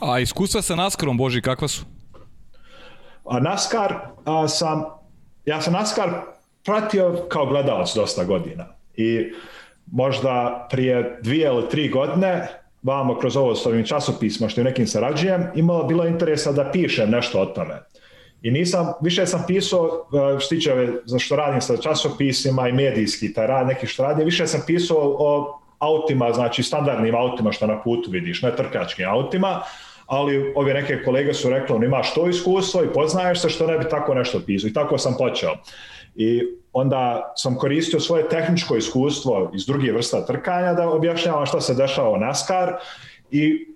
A 0.00 0.18
iskustva 0.18 0.62
sa 0.62 0.76
NASCARom, 0.76 1.16
Boži, 1.16 1.40
kakva 1.40 1.68
su? 1.68 1.84
A 3.24 3.40
NASCAR 3.40 3.94
a, 4.24 4.48
sam, 4.48 4.84
ja 5.44 5.60
sam 5.60 5.72
NASCAR 5.72 6.10
pratio 6.64 7.26
kao 7.28 7.46
gledalac 7.46 7.94
dosta 7.94 8.24
godina 8.24 8.66
i 8.96 9.32
možda 9.92 10.66
prije 10.70 11.18
dvije 11.22 11.46
ili 11.46 11.68
tri 11.68 11.88
godine 11.88 12.48
vamo 12.82 13.18
kroz 13.18 13.36
ovo 13.36 13.54
s 13.54 13.66
ovim 13.66 13.86
časopisima 13.86 14.48
što 14.48 14.60
je 14.60 14.64
nekim 14.64 14.86
sarađujem, 14.86 15.46
imalo 15.54 15.84
bilo 15.84 16.06
interesa 16.06 16.52
da 16.52 16.70
pišem 16.72 17.10
nešto 17.10 17.40
o 17.40 17.46
tome. 17.46 17.82
I 18.42 18.50
nisam, 18.50 18.92
više 19.02 19.26
sam 19.26 19.44
pisao, 19.46 20.08
e, 20.36 20.40
što 20.40 20.48
tiče 20.48 20.88
za 21.04 21.18
što 21.18 21.36
radim 21.36 21.60
sa 21.60 21.76
časopisima 21.76 22.68
i 22.68 22.72
medijski, 22.72 23.32
taj 23.34 23.46
rad 23.46 23.66
neki 23.66 23.86
što 23.86 24.02
radim, 24.02 24.24
više 24.24 24.46
sam 24.46 24.60
pisao 24.66 25.16
o 25.18 25.60
autima, 25.78 26.32
znači 26.32 26.62
standardnim 26.62 27.14
autima 27.14 27.52
što 27.52 27.66
na 27.66 27.82
putu 27.82 28.10
vidiš, 28.10 28.42
ne 28.42 28.56
trkačkim 28.56 29.08
autima, 29.08 29.62
ali 30.06 30.52
ove 30.56 30.74
neke 30.74 31.02
kolege 31.04 31.34
su 31.34 31.50
rekli, 31.50 31.76
on 31.76 31.84
imaš 31.84 32.14
to 32.14 32.28
iskustvo 32.28 32.84
i 32.84 32.92
poznaješ 32.92 33.40
se 33.40 33.48
što 33.48 33.66
ne 33.66 33.78
bi 33.78 33.88
tako 33.88 34.14
nešto 34.14 34.40
pisao. 34.46 34.68
I 34.68 34.72
tako 34.72 34.98
sam 34.98 35.14
počeo. 35.18 35.50
I 36.14 36.42
onda 36.72 37.32
sam 37.36 37.54
koristio 37.54 38.00
svoje 38.00 38.28
tehničko 38.28 38.76
iskustvo 38.76 39.50
iz 39.54 39.66
drugih 39.66 39.94
vrsta 39.94 40.26
trkanja 40.26 40.74
da 40.74 40.88
objašnjavam 40.88 41.46
šta 41.46 41.60
se 41.60 41.74
dešava 41.74 42.10
u 42.10 42.18
NASCAR 42.18 42.72
i 43.30 43.66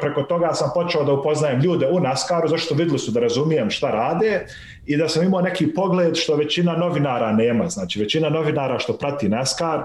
preko 0.00 0.22
toga 0.22 0.54
sam 0.54 0.70
počeo 0.74 1.04
da 1.04 1.12
upoznajem 1.12 1.60
ljude 1.60 1.86
u 1.90 2.00
NASCAR-u, 2.00 2.48
zašto 2.48 2.74
videli 2.74 2.98
su 2.98 3.10
da 3.10 3.20
razumijem 3.20 3.70
šta 3.70 3.90
rade 3.90 4.46
i 4.86 4.96
da 4.96 5.08
sam 5.08 5.24
imao 5.24 5.40
neki 5.40 5.74
pogled 5.74 6.16
što 6.16 6.36
većina 6.36 6.76
novinara 6.76 7.32
nema. 7.32 7.68
Znači, 7.68 8.00
većina 8.00 8.28
novinara 8.28 8.78
što 8.78 8.92
prati 8.92 9.28
NASCAR 9.28 9.82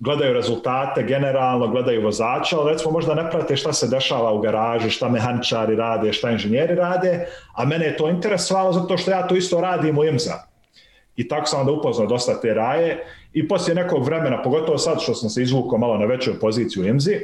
gledaju 0.00 0.32
rezultate 0.32 1.02
generalno, 1.02 1.68
gledaju 1.68 2.02
vozača, 2.02 2.58
ali 2.58 2.72
recimo 2.72 2.90
možda 2.90 3.14
ne 3.14 3.30
prate 3.30 3.56
šta 3.56 3.72
se 3.72 3.88
dešava 3.88 4.32
u 4.32 4.40
garaži, 4.40 4.90
šta 4.90 5.08
mehaničari 5.08 5.76
rade, 5.76 6.12
šta 6.12 6.30
inženjeri 6.30 6.74
rade, 6.74 7.26
a 7.54 7.64
mene 7.64 7.86
je 7.86 7.96
to 7.96 8.08
interesovalo 8.08 8.72
zato 8.72 8.96
što 8.96 9.10
ja 9.10 9.26
to 9.26 9.36
isto 9.36 9.60
radim 9.60 9.98
u 9.98 10.04
IMZA. 10.04 10.48
I 11.16 11.28
tako 11.28 11.46
sam 11.46 11.60
onda 11.60 11.72
upoznao 11.72 12.06
dosta 12.06 12.40
te 12.40 12.54
raje 12.54 13.04
i 13.32 13.48
poslije 13.48 13.74
nekog 13.74 14.04
vremena, 14.04 14.42
pogotovo 14.42 14.78
sad 14.78 15.02
što 15.02 15.14
sam 15.14 15.30
se 15.30 15.42
izvukao 15.42 15.78
malo 15.78 15.98
na 15.98 16.06
veću 16.06 16.40
poziciju 16.40 16.82
u 16.82 16.86
IMZI, 16.86 17.20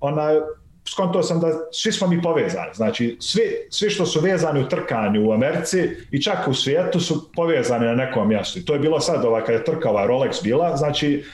ona, 0.00 0.40
skontao 0.88 1.22
sam 1.22 1.40
da 1.40 1.48
svi 1.72 1.92
smo 1.92 2.06
mi 2.06 2.22
povezani. 2.22 2.74
Znači, 2.74 3.16
svi, 3.20 3.42
svi 3.70 3.90
što 3.90 4.06
su 4.06 4.20
vezani 4.20 4.60
u 4.60 4.68
trkanju 4.68 5.28
u 5.28 5.32
Americi 5.32 5.90
i 6.10 6.22
čak 6.22 6.48
u 6.48 6.54
svijetu 6.54 7.00
su 7.00 7.32
povezani 7.32 7.86
na 7.86 7.94
nekom 7.94 8.28
mjestu. 8.28 8.58
I 8.58 8.64
to 8.64 8.72
je 8.72 8.78
bilo 8.78 9.00
sad, 9.00 9.24
ovaj, 9.24 9.40
kada 9.40 9.52
je 9.52 9.64
trka 9.64 9.90
ova 9.90 10.06
Rolex 10.06 10.42
bila, 10.42 10.76
znači, 10.76 11.24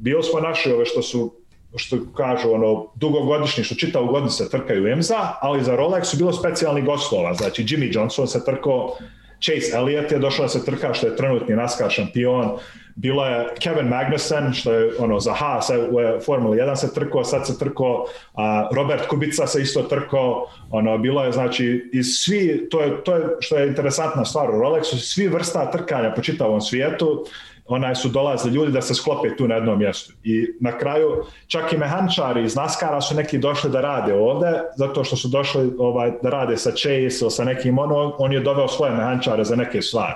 bio 0.00 0.22
smo 0.22 0.40
naši 0.40 0.72
ove 0.72 0.86
što 0.86 1.02
su 1.02 1.40
što 1.76 1.96
kažu 2.16 2.52
ono 2.52 2.86
dugogodišnji 2.94 3.64
što 3.64 3.74
čitavu 3.74 4.06
godinu 4.06 4.30
se 4.30 4.50
trkaju 4.50 4.86
EMSA, 4.86 5.32
ali 5.40 5.64
za 5.64 5.76
Rolex 5.76 6.04
su 6.04 6.16
bilo 6.16 6.32
specijalni 6.32 6.82
gostova, 6.82 7.34
znači 7.34 7.64
Jimmy 7.64 7.94
Johnson 7.94 8.28
se 8.28 8.44
trkao, 8.44 8.96
Chase 9.42 9.76
Elliott 9.76 10.12
je 10.12 10.18
došao 10.18 10.44
da 10.44 10.48
se 10.48 10.64
trka 10.64 10.94
što 10.94 11.06
je 11.06 11.16
trenutni 11.16 11.56
NASCAR 11.56 11.90
šampion, 11.90 12.50
bilo 12.96 13.26
je 13.26 13.48
Kevin 13.62 13.88
Magnussen 13.88 14.52
što 14.52 14.72
je 14.72 14.92
ono 14.98 15.20
za 15.20 15.32
Haas 15.32 15.70
u 15.70 16.24
Formula 16.24 16.56
1 16.56 16.76
se 16.76 16.94
trkao, 16.94 17.24
sad 17.24 17.46
se 17.46 17.58
trkao, 17.58 18.06
a 18.34 18.68
Robert 18.72 19.06
Kubica 19.06 19.46
se 19.46 19.62
isto 19.62 19.82
trkao, 19.82 20.46
ono 20.70 20.98
bilo 20.98 21.24
je 21.24 21.32
znači 21.32 21.90
iz 21.92 22.06
svi 22.06 22.68
to 22.70 22.80
je 22.80 23.04
to 23.04 23.16
je 23.16 23.24
što 23.40 23.58
je 23.58 23.68
interesantna 23.68 24.24
stvar 24.24 24.50
u 24.50 24.58
Rolexu, 24.58 24.96
svi 24.96 25.28
vrsta 25.28 25.70
trkanja 25.70 26.12
po 26.16 26.22
čitavom 26.22 26.60
svijetu 26.60 27.26
onaj 27.66 27.94
su 27.94 28.08
dolazili 28.08 28.54
ljudi 28.54 28.72
da 28.72 28.82
se 28.82 28.94
sklope 28.94 29.36
tu 29.36 29.48
na 29.48 29.54
jednom 29.54 29.78
mjestu. 29.78 30.12
I 30.24 30.46
na 30.60 30.78
kraju 30.78 31.24
čak 31.46 31.72
i 31.72 31.78
mehaničari 31.78 32.44
iz 32.44 32.56
Naskara 32.56 33.00
su 33.00 33.14
neki 33.14 33.38
došli 33.38 33.70
da 33.70 33.80
rade 33.80 34.14
ovde, 34.14 34.60
zato 34.76 35.04
što 35.04 35.16
su 35.16 35.28
došli 35.28 35.72
ovaj, 35.78 36.12
da 36.22 36.30
rade 36.30 36.56
sa 36.56 36.70
Chase 36.70 37.00
ili 37.00 37.30
sa 37.30 37.44
nekim 37.44 37.78
ono, 37.78 38.14
on 38.18 38.32
je 38.32 38.40
doveo 38.40 38.68
svoje 38.68 38.92
mehančare 38.92 39.44
za 39.44 39.56
neke 39.56 39.82
stvari. 39.82 40.14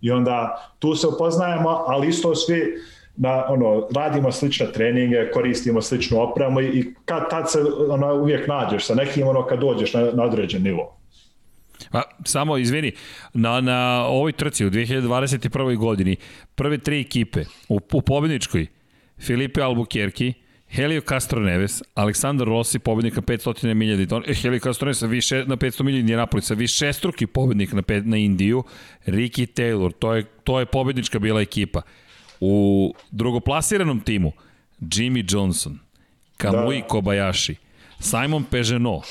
I 0.00 0.10
onda 0.10 0.68
tu 0.78 0.94
se 0.94 1.06
upoznajemo, 1.06 1.84
ali 1.86 2.08
isto 2.08 2.34
svi 2.34 2.78
da 3.16 3.46
ono, 3.48 3.88
radimo 3.94 4.32
slične 4.32 4.72
treninge, 4.72 5.30
koristimo 5.30 5.82
sličnu 5.82 6.20
opremu 6.20 6.60
i 6.60 6.94
kad 7.04 7.30
tad 7.30 7.50
se 7.50 7.58
ono, 7.88 8.14
uvijek 8.14 8.48
nađeš 8.48 8.86
sa 8.86 8.94
nekim 8.94 9.28
ono 9.28 9.46
kad 9.46 9.60
dođeš 9.60 9.94
na, 9.94 10.10
na 10.12 10.22
određen 10.22 10.62
nivo. 10.62 10.96
Pa, 11.94 12.02
samo, 12.24 12.56
izvini, 12.58 12.92
na, 13.34 13.60
na 13.60 14.04
ovoj 14.06 14.32
trci 14.32 14.66
u 14.66 14.70
2021. 14.70 15.76
godini, 15.76 16.16
prve 16.54 16.78
tri 16.78 17.00
ekipe 17.00 17.44
u, 17.68 17.80
u 17.92 18.02
pobedničkoj, 18.02 18.66
Filipe 19.18 19.60
Albuquerque, 19.60 20.32
Helio 20.68 21.00
Castro 21.00 21.40
Neves, 21.40 21.82
Aleksandar 21.94 22.48
Rossi, 22.48 22.78
pobednik 22.78 23.16
na 23.16 23.22
500 23.22 23.74
milija 23.74 23.96
Daytona, 23.96 24.24
eh, 24.26 24.34
Helio 24.34 24.60
Castro 24.60 24.86
Neves 24.86 25.02
više, 25.02 25.44
na 25.46 25.56
500 25.56 25.82
milija 25.82 26.00
Indianapolisa, 26.00 26.54
više 26.54 26.92
struki 26.92 27.26
pobednik 27.26 27.72
na, 27.72 27.82
pet, 27.82 28.06
na 28.06 28.16
Indiju, 28.16 28.64
Ricky 29.06 29.46
Taylor, 29.46 29.92
to 29.98 30.14
je, 30.14 30.24
to 30.44 30.60
je 30.60 30.66
pobednička 30.66 31.18
bila 31.18 31.40
ekipa. 31.40 31.82
U 32.40 32.94
drugoplasiranom 33.10 34.00
timu, 34.00 34.32
Jimmy 34.80 35.34
Johnson, 35.34 35.78
Kamui 36.36 36.80
da. 36.80 36.86
Kobayashi, 36.86 37.54
Simon 38.00 38.44
Peženot, 38.44 39.04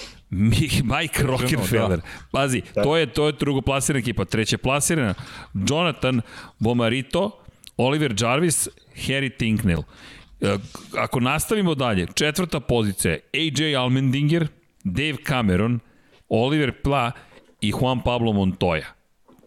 Mike 0.84 1.24
Rockefeller. 1.24 1.98
Da. 1.98 2.04
Pazi, 2.32 2.62
da. 2.76 2.84
to 2.84 2.98
je 2.98 3.06
to 3.06 3.26
je 3.26 3.32
drugoplasirana 3.32 4.00
ekipa, 4.00 4.26
treće 4.26 4.58
plasirana 4.58 5.14
Jonathan 5.54 6.22
Bomarito, 6.60 7.40
Oliver 7.78 8.16
Jarvis, 8.22 8.68
Harry 8.96 9.38
Tinknell. 9.38 9.84
E, 10.42 10.58
ako 10.98 11.20
nastavimo 11.20 11.76
dalje, 11.76 12.08
četvrta 12.16 12.60
pozicija 12.60 13.18
AJ 13.34 13.76
Almendinger, 13.76 14.48
Dave 14.84 15.18
Cameron, 15.28 15.80
Oliver 16.30 16.82
Pla 16.82 17.12
i 17.62 17.72
Juan 17.72 18.02
Pablo 18.04 18.32
Montoya. 18.32 18.86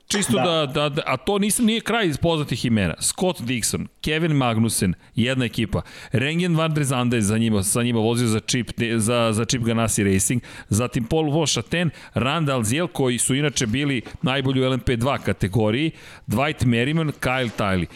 Čisto 0.06 0.36
da. 0.36 0.66
Da, 0.66 0.88
da, 0.88 1.02
a 1.06 1.16
to 1.16 1.38
nisam, 1.38 1.64
nije 1.66 1.80
kraj 1.80 2.06
iz 2.06 2.16
poznatih 2.16 2.64
imena. 2.64 2.94
Scott 3.00 3.40
Dixon, 3.40 3.86
Kevin 4.00 4.32
Magnussen, 4.32 4.94
jedna 5.14 5.44
ekipa. 5.44 5.82
Rengen 6.12 6.56
van 6.56 6.74
der 6.74 6.84
Zande 6.84 7.20
za 7.20 7.38
njima, 7.38 7.62
sa 7.62 7.82
njima 7.82 8.00
vozio 8.00 8.28
za 8.28 8.40
Chip, 8.40 8.70
za, 8.96 9.32
za 9.32 9.44
Chip 9.44 9.62
Ganassi 9.62 10.04
Racing. 10.04 10.42
Zatim 10.68 11.04
Paul 11.04 11.30
Vochaten, 11.30 11.90
Rand 12.14 12.48
Alziel, 12.48 12.86
koji 12.86 13.18
su 13.18 13.34
inače 13.34 13.66
bili 13.66 14.02
najbolji 14.22 14.60
u 14.60 14.64
LMP2 14.64 15.18
kategoriji. 15.18 15.90
Dwight 16.26 16.66
Merriman, 16.66 17.12
Kyle 17.20 17.50
Tiley. 17.58 17.86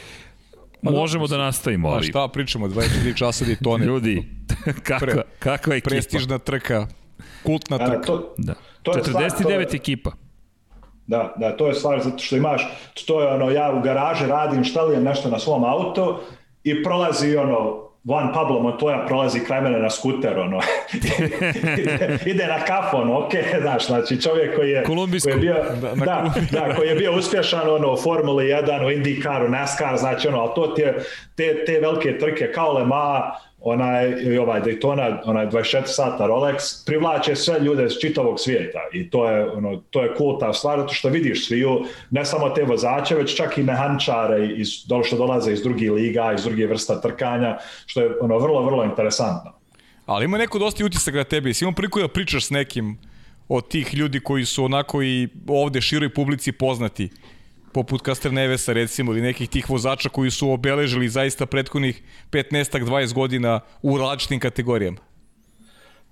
Možemo 0.82 1.26
da 1.26 1.38
nastavimo, 1.38 1.88
ali... 1.88 2.06
A 2.06 2.10
šta 2.10 2.28
pričamo, 2.28 2.68
24 2.68 3.16
časa 3.16 3.44
di 3.44 3.56
tone. 3.56 3.86
Ljudi, 3.86 4.22
kakva, 4.82 4.98
Pre, 4.98 5.22
kakva 5.38 5.76
ekipa. 5.76 5.90
Prestižna 5.90 6.38
trka, 6.38 6.86
kultna 7.42 7.78
trka. 7.78 8.02
to, 8.06 8.34
da. 8.38 8.54
To 8.82 8.92
49 8.92 9.74
ekipa. 9.74 10.12
Da, 11.10 11.34
da, 11.36 11.56
to 11.56 11.66
je 11.66 11.74
stvar 11.74 12.00
zato 12.02 12.18
što 12.18 12.36
imaš, 12.36 12.68
to 13.06 13.20
je 13.20 13.28
ono, 13.28 13.50
ja 13.50 13.72
u 13.72 13.80
garaži 13.80 14.26
radim, 14.26 14.64
štalijem 14.64 15.02
nešto 15.02 15.28
na 15.30 15.38
svom 15.38 15.64
auto 15.64 16.20
i 16.64 16.82
prolazi 16.82 17.36
ono, 17.36 17.82
Van 18.04 18.32
Pablo 18.34 18.60
Montoya 18.60 19.06
prolazi 19.06 19.40
kraj 19.44 19.60
mene 19.60 19.78
na 19.78 19.90
skuter, 19.90 20.38
ono, 20.38 20.60
ide, 20.92 22.18
ide 22.32 22.46
na 22.46 22.64
kafu, 22.64 22.96
ono, 22.96 23.18
ok, 23.18 23.30
znaš, 23.62 23.86
znači 23.86 24.20
čovjek 24.20 24.56
koji 24.56 24.70
je, 24.70 24.84
koji 25.22 25.32
je 25.32 25.36
bio, 25.36 25.54
da, 25.80 25.94
da, 25.94 26.32
da, 26.50 26.74
koji 26.74 26.88
je 26.88 26.94
bio 26.94 27.16
uspješan, 27.16 27.70
ono, 27.70 27.92
u 27.92 27.96
Formuli 27.96 28.44
1, 28.44 28.86
u 28.86 28.90
IndyCaru, 28.90 29.48
NASCAR, 29.48 29.96
znači, 29.96 30.28
ono, 30.28 30.38
ali 30.38 30.50
to 30.54 30.66
ti 30.66 30.82
je, 30.82 31.04
te, 31.36 31.64
te 31.64 31.80
velike 31.80 32.18
trke 32.18 32.52
kao 32.52 32.72
Le 32.72 32.84
Mans, 32.84 33.24
onaj, 33.60 34.38
ovaj 34.38 34.60
Daytona, 34.60 35.18
onaj 35.24 35.46
24 35.46 35.82
sata 35.86 36.26
Rolex, 36.26 36.86
privlače 36.86 37.36
sve 37.36 37.60
ljude 37.60 37.86
iz 37.86 37.92
čitavog 38.00 38.40
svijeta. 38.40 38.78
I 38.92 39.10
to 39.10 39.30
je, 39.30 39.50
ono, 39.50 39.76
to 39.90 40.02
je 40.02 40.14
cool 40.18 40.38
ta 40.38 40.52
stvar, 40.52 40.80
zato 40.80 40.94
što 40.94 41.08
vidiš 41.08 41.46
sviju, 41.46 41.84
ne 42.10 42.24
samo 42.24 42.50
te 42.50 42.62
vozače, 42.64 43.14
već 43.14 43.36
čak 43.36 43.58
i 43.58 43.62
mehančare 43.62 44.46
iz, 44.46 44.68
što 45.04 45.16
dolaze 45.16 45.52
iz 45.52 45.62
drugih 45.62 45.92
liga, 45.92 46.32
iz 46.34 46.44
drugih 46.44 46.68
vrsta 46.68 47.00
trkanja, 47.00 47.58
što 47.86 48.00
je 48.00 48.10
ono, 48.20 48.38
vrlo, 48.38 48.64
vrlo 48.64 48.84
interesantno. 48.84 49.52
Ali 50.06 50.24
ima 50.24 50.38
neko 50.38 50.58
dosta 50.58 50.84
utisak 50.84 51.14
na 51.14 51.24
tebi, 51.24 51.54
si 51.54 51.64
imao 51.64 51.74
priliku 51.74 52.00
da 52.00 52.08
pričaš 52.08 52.46
s 52.46 52.50
nekim 52.50 52.98
od 53.48 53.68
tih 53.68 53.94
ljudi 53.94 54.20
koji 54.20 54.44
su 54.44 54.64
onako 54.64 55.02
i 55.02 55.28
ovde 55.48 55.80
široj 55.80 56.14
publici 56.14 56.52
poznati 56.52 57.08
poput 57.72 58.02
Kaster 58.02 58.32
Nevesa 58.32 58.72
recimo 58.72 59.12
ili 59.12 59.20
nekih 59.20 59.48
tih 59.48 59.70
vozača 59.70 60.08
koji 60.08 60.30
su 60.30 60.50
obeležili 60.50 61.08
zaista 61.08 61.46
prethodnih 61.46 62.02
15-20 62.30 63.12
godina 63.12 63.60
u 63.82 63.98
različitim 63.98 64.40
kategorijama? 64.40 64.98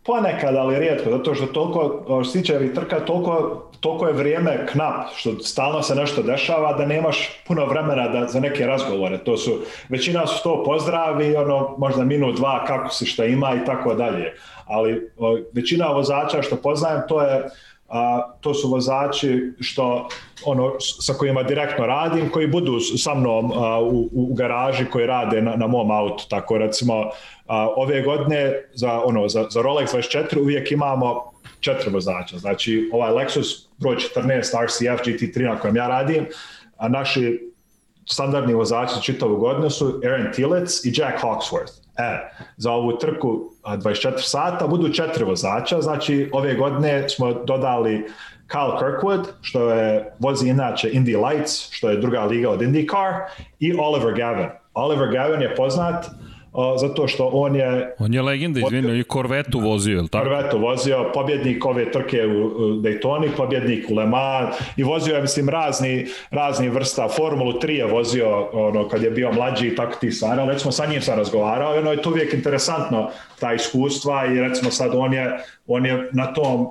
Ponekad, 0.09 0.57
ali 0.57 0.79
rijetko, 0.79 1.11
zato 1.11 1.35
što 1.35 1.47
toliko, 1.47 2.25
stičevi 2.25 2.75
trka, 2.75 3.01
toliko, 3.01 3.65
toliko 3.81 4.07
je 4.07 4.13
vrijeme 4.13 4.67
knap, 4.73 5.09
što 5.17 5.39
stalno 5.39 5.83
se 5.83 5.95
nešto 5.95 6.23
dešava, 6.23 6.73
da 6.73 6.87
nemaš 6.87 7.31
puno 7.47 7.67
vremena 7.67 8.09
da, 8.09 8.27
za 8.27 8.41
neke 8.41 8.67
razgovore. 8.67 9.19
To 9.19 9.37
su, 9.37 9.59
većina 9.89 10.27
su 10.27 10.43
to 10.43 10.65
pozdravi, 10.65 11.37
ono, 11.37 11.75
možda 11.79 12.05
minut, 12.05 12.37
dva, 12.37 12.65
kako 12.65 12.91
si, 12.91 13.07
šta 13.07 13.25
ima 13.25 13.55
i 13.55 13.65
tako 13.67 13.95
dalje. 13.95 14.35
Ali 14.67 15.11
o, 15.19 15.39
većina 15.53 15.87
vozača 15.87 16.43
što 16.43 16.57
poznajem, 16.57 17.03
to 17.09 17.23
je, 17.23 17.45
a, 17.89 18.33
to 18.41 18.55
su 18.55 18.71
vozači 18.71 19.53
što 19.61 20.09
ono 20.45 20.73
sa 21.01 21.13
kojima 21.13 21.43
direktno 21.43 21.87
radim, 21.87 22.31
koji 22.31 22.47
budu 22.47 22.81
sa 22.81 23.15
mnom 23.15 23.53
a, 23.53 23.81
u, 23.81 24.09
u 24.13 24.35
garaži 24.35 24.85
koji 24.85 25.07
rade 25.07 25.43
na, 25.43 25.57
na 25.57 25.67
mom 25.67 25.91
autu. 25.91 26.25
Tako 26.29 26.59
recimo 26.59 27.11
a, 27.47 27.69
ove 27.77 28.03
godine 28.03 28.53
za, 28.75 29.03
ono, 29.05 29.29
za, 29.29 29.47
za 29.51 29.61
Rolex 29.61 29.95
24 29.95 30.41
uvijek 30.41 30.73
imamo 30.73 31.33
četiri 31.61 31.91
vozača. 31.91 32.39
Znači 32.39 32.91
ovaj 32.93 33.13
Lexus 33.13 33.67
broj 33.79 33.97
14 33.97 34.65
RCF 34.65 35.07
GT3 35.07 35.49
na 35.49 35.59
kojem 35.59 35.77
ja 35.77 35.89
radim, 35.89 36.27
a 36.77 36.89
naši 36.89 37.49
standardni 38.07 38.55
vozači 38.55 39.03
čitavu 39.03 39.37
godinu 39.37 39.71
su 39.71 40.01
Aaron 40.05 40.33
Tilitz 40.33 40.87
i 40.87 40.93
Jack 40.97 41.23
Hawksworth. 41.23 41.88
E, 41.99 42.31
za 42.57 42.73
ovu 42.73 42.99
trku 42.99 43.51
24 43.65 44.13
sata 44.19 44.67
budu 44.67 44.93
četiri 44.93 45.25
vozača, 45.25 45.81
znači 45.81 46.31
ove 46.33 46.55
godine 46.55 47.09
smo 47.09 47.33
dodali 47.33 48.05
Kyle 48.49 48.79
Kirkwood, 48.79 49.25
što 49.41 49.71
je 49.71 50.13
vozi 50.19 50.49
inače 50.49 50.91
Indy 50.93 51.29
Lights, 51.29 51.71
što 51.71 51.91
je 51.91 51.97
druga 51.97 52.25
liga 52.25 52.51
od 52.51 52.61
IndyCar, 52.61 53.21
i 53.61 53.75
Oliver 53.79 54.15
Gavin. 54.15 54.49
Oliver 54.75 55.13
Gavin 55.13 55.43
je 55.43 55.55
poznat 55.57 56.07
uh, 56.07 56.13
zato 56.77 57.09
što 57.09 57.31
on 57.33 57.57
je... 57.57 57.95
On 57.99 58.15
je 58.15 58.23
legenda, 58.23 58.61
izvini, 58.61 58.99
i 58.99 59.05
Corvette 59.05 59.59
vozio, 59.59 59.97
je 59.97 60.03
li 60.03 60.09
tako? 60.09 60.25
Corvette 60.25 60.57
vozio, 60.57 61.11
pobjednik 61.15 61.65
ove 61.65 61.91
trke 61.91 62.27
u 62.27 62.51
Daytoni, 62.83 63.29
pobjednik 63.37 63.91
u 63.91 63.95
Le 63.95 64.07
Mans 64.07 64.57
i 64.77 64.83
vozio 64.83 65.15
je, 65.15 65.23
mislim, 65.23 65.49
razni, 65.49 66.07
razni 66.31 66.69
vrsta. 66.69 67.09
Formulu 67.09 67.53
3 67.53 67.71
je 67.71 67.87
vozio 67.87 68.49
ono, 68.53 68.89
kad 68.89 69.03
je 69.03 69.11
bio 69.11 69.33
mlađi 69.33 69.69
i 69.69 69.77
tako 69.77 69.95
ti 70.01 70.11
stvari, 70.11 70.41
ali 70.41 70.53
recimo 70.53 70.73
sa 70.73 70.87
njim 70.87 71.03
sam 71.03 71.19
razgovarao 71.19 71.75
i 71.75 71.79
ono 71.79 71.91
je 71.91 72.03
to 72.03 72.11
uvijek 72.11 72.35
interesantno, 72.35 73.11
ta 73.41 73.55
iskustva 73.55 74.27
i 74.27 74.41
recimo 74.41 74.71
sad 74.71 74.91
on 74.95 75.13
je, 75.13 75.39
on 75.67 75.87
je 75.87 76.09
na 76.13 76.33
tom, 76.33 76.67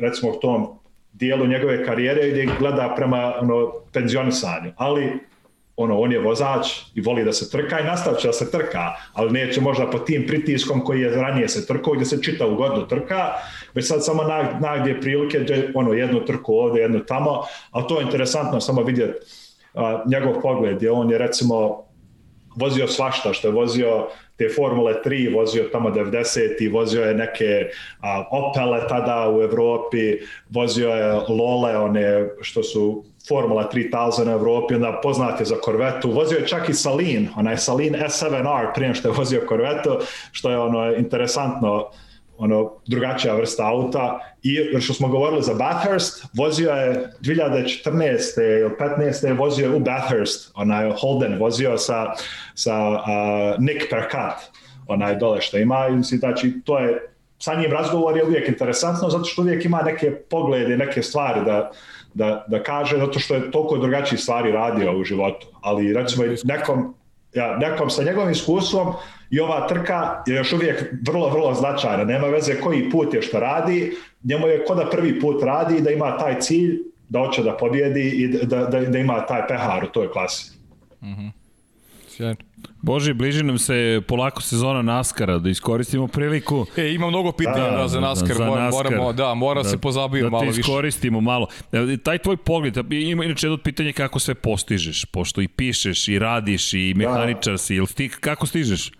recimo 0.00 0.32
tom 0.32 0.66
dijelu 1.12 1.46
njegove 1.46 1.84
karijere 1.84 2.30
gdje 2.30 2.48
gleda 2.58 2.92
prema 2.96 3.34
ono, 3.40 3.72
penzionisanju, 3.92 4.72
ali 4.76 5.12
ono, 5.76 5.98
on 6.00 6.12
je 6.12 6.18
vozač 6.18 6.66
i 6.94 7.00
voli 7.00 7.24
da 7.24 7.32
se 7.32 7.50
trka 7.50 7.80
i 7.80 7.84
nastavit 7.84 8.20
će 8.20 8.28
da 8.28 8.32
se 8.32 8.50
trka, 8.50 8.92
ali 9.12 9.32
neće 9.32 9.60
možda 9.60 9.90
po 9.90 9.98
tim 9.98 10.26
pritiskom 10.26 10.84
koji 10.84 11.00
je 11.00 11.10
ranije 11.10 11.48
se 11.48 11.66
trkao 11.66 11.94
gdje 11.94 12.06
se 12.06 12.22
čita 12.22 12.46
ugodno 12.46 12.82
trka, 12.82 13.32
već 13.74 13.88
sad 13.88 14.04
samo 14.04 14.22
nagdje 14.60 15.00
prilike 15.00 15.38
gdje 15.38 15.72
ono, 15.74 15.92
jednu 15.92 16.24
trku 16.24 16.54
ovdje, 16.54 16.82
jednu 16.82 17.00
tamo, 17.00 17.42
ali 17.70 17.84
to 17.88 17.98
je 17.98 18.04
interesantno 18.04 18.60
samo 18.60 18.82
vidjeti 18.82 19.18
uh, 19.74 19.82
njegov 20.06 20.40
pogled, 20.42 20.76
gdje 20.76 20.90
on 20.90 21.10
je 21.10 21.18
recimo 21.18 21.86
vozio 22.56 22.88
svašta, 22.88 23.32
što 23.32 23.48
je 23.48 23.52
vozio 23.52 24.06
te 24.36 24.48
Formule 24.56 24.94
3, 25.04 25.34
vozio 25.34 25.68
tamo 25.72 25.90
90 25.90 26.62
i 26.62 26.68
vozio 26.68 27.02
je 27.02 27.14
neke 27.14 27.70
a, 28.00 28.24
Opele 28.30 28.88
tada 28.88 29.32
u 29.36 29.42
Evropi, 29.42 30.18
vozio 30.50 30.88
je 30.88 31.12
Lole, 31.28 31.78
one 31.78 32.28
što 32.40 32.62
su 32.62 33.04
Formula 33.28 33.68
3000 33.72 34.28
u 34.28 34.30
Evropi, 34.30 34.74
onda 34.74 35.00
poznat 35.02 35.40
je 35.40 35.46
za 35.46 35.56
Corvettu, 35.64 36.10
vozio 36.10 36.38
je 36.38 36.46
čak 36.46 36.68
i 36.68 36.74
Salin, 36.74 37.28
onaj 37.36 37.56
Salin 37.56 37.94
S7R 37.94 38.74
prije 38.74 38.94
što 38.94 39.08
je 39.08 39.14
vozio 39.14 39.46
Corvettu, 39.48 39.98
što 40.32 40.50
je 40.50 40.58
ono 40.58 40.92
interesantno, 40.92 41.86
ono 42.38 42.72
drugačija 42.86 43.34
vrsta 43.34 43.66
auta 43.66 44.20
i 44.42 44.80
što 44.80 44.94
smo 44.94 45.08
govorili 45.08 45.42
za 45.42 45.54
Bathurst, 45.54 46.24
vozio 46.34 46.70
je 46.70 47.10
2014. 47.20 48.60
ili 48.60 48.70
15. 48.70 49.38
vozio 49.38 49.76
u 49.76 49.80
Bathurst, 49.80 50.52
onaj 50.54 50.90
Holden 51.00 51.38
vozio 51.38 51.78
sa, 51.78 52.12
sa 52.54 52.88
uh, 52.88 52.98
Nick 53.58 53.90
Percat, 53.90 54.50
onaj 54.86 55.16
dole 55.16 55.40
što 55.40 55.58
ima, 55.58 55.88
i 55.88 56.02
znači 56.02 56.52
to 56.64 56.78
je 56.78 57.12
sa 57.38 57.54
njim 57.54 57.72
razgovor 57.72 58.16
je 58.16 58.24
uvijek 58.24 58.48
interesantno 58.48 59.10
zato 59.10 59.24
što 59.24 59.42
uvijek 59.42 59.64
ima 59.64 59.82
neke 59.82 60.10
poglede, 60.10 60.76
neke 60.76 61.02
stvari 61.02 61.44
da, 61.44 61.70
da, 62.16 62.44
da 62.48 62.62
kaže, 62.62 62.98
zato 62.98 63.18
što 63.18 63.34
je 63.34 63.50
toliko 63.50 63.78
drugačiji 63.78 64.18
stvari 64.18 64.52
radio 64.52 64.98
u 64.98 65.04
životu. 65.04 65.46
Ali 65.60 65.92
recimo 65.92 66.24
nekom, 66.44 66.94
ja, 67.34 67.56
nekom 67.56 67.90
sa 67.90 68.02
njegovim 68.02 68.30
iskustvom 68.30 68.94
i 69.30 69.40
ova 69.40 69.68
trka 69.68 70.22
je 70.26 70.36
još 70.36 70.52
uvijek 70.52 70.84
vrlo, 71.06 71.28
vrlo 71.28 71.54
značajna. 71.54 72.04
Nema 72.04 72.26
veze 72.26 72.60
koji 72.60 72.90
put 72.90 73.14
je 73.14 73.22
što 73.22 73.40
radi, 73.40 73.96
njemu 74.24 74.46
je 74.46 74.64
ko 74.64 74.74
da 74.74 74.90
prvi 74.90 75.20
put 75.20 75.42
radi 75.42 75.80
da 75.80 75.90
ima 75.90 76.18
taj 76.18 76.40
cilj, 76.40 76.78
da 77.08 77.18
hoće 77.18 77.42
da 77.42 77.56
pobjedi 77.56 78.08
i 78.08 78.28
da, 78.28 78.64
da, 78.64 78.80
da 78.80 78.98
ima 78.98 79.26
taj 79.26 79.46
pehar 79.48 79.84
u 79.84 79.88
toj 79.88 80.10
klasi. 80.10 80.52
Mm 81.02 81.06
-hmm. 81.06 81.30
Sjajno. 82.08 82.45
Boži, 82.86 83.12
bliži 83.12 83.42
nam 83.42 83.58
se 83.58 84.02
polako 84.08 84.42
sezona 84.42 84.82
Naskara, 84.82 85.38
da 85.38 85.50
iskoristimo 85.50 86.08
priliku. 86.08 86.66
E, 86.76 86.92
ima 86.92 87.06
mnogo 87.06 87.32
pitanja 87.32 87.70
da, 87.70 87.76
da, 87.76 87.88
za 87.88 88.00
Naskar, 88.00 88.36
za 88.36 88.46
Naskar 88.46 88.90
moramo, 88.90 89.12
da, 89.12 89.34
mora 89.34 89.62
da, 89.62 89.68
se 89.68 89.78
pozabavimo 89.78 90.26
da 90.26 90.30
malo 90.30 90.44
više. 90.44 90.56
Da 90.56 90.60
iskoristimo 90.60 91.20
malo. 91.20 91.46
E, 91.72 91.96
taj 91.96 92.18
tvoj 92.18 92.36
pogled, 92.36 92.76
ima 92.90 93.24
inače 93.24 93.46
jedno 93.46 93.58
pitanje 93.58 93.92
kako 93.92 94.18
sve 94.18 94.34
postižeš, 94.34 95.04
pošto 95.04 95.40
i 95.40 95.48
pišeš, 95.48 96.08
i 96.08 96.18
radiš, 96.18 96.74
i 96.74 96.94
da. 96.94 96.98
mehaničar 96.98 97.58
si, 97.58 97.74
ili 97.74 97.86
ti, 97.86 98.08
kako 98.08 98.46
stižeš? 98.46 98.90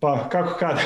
Pa, 0.00 0.28
kako 0.28 0.58
kad? 0.58 0.78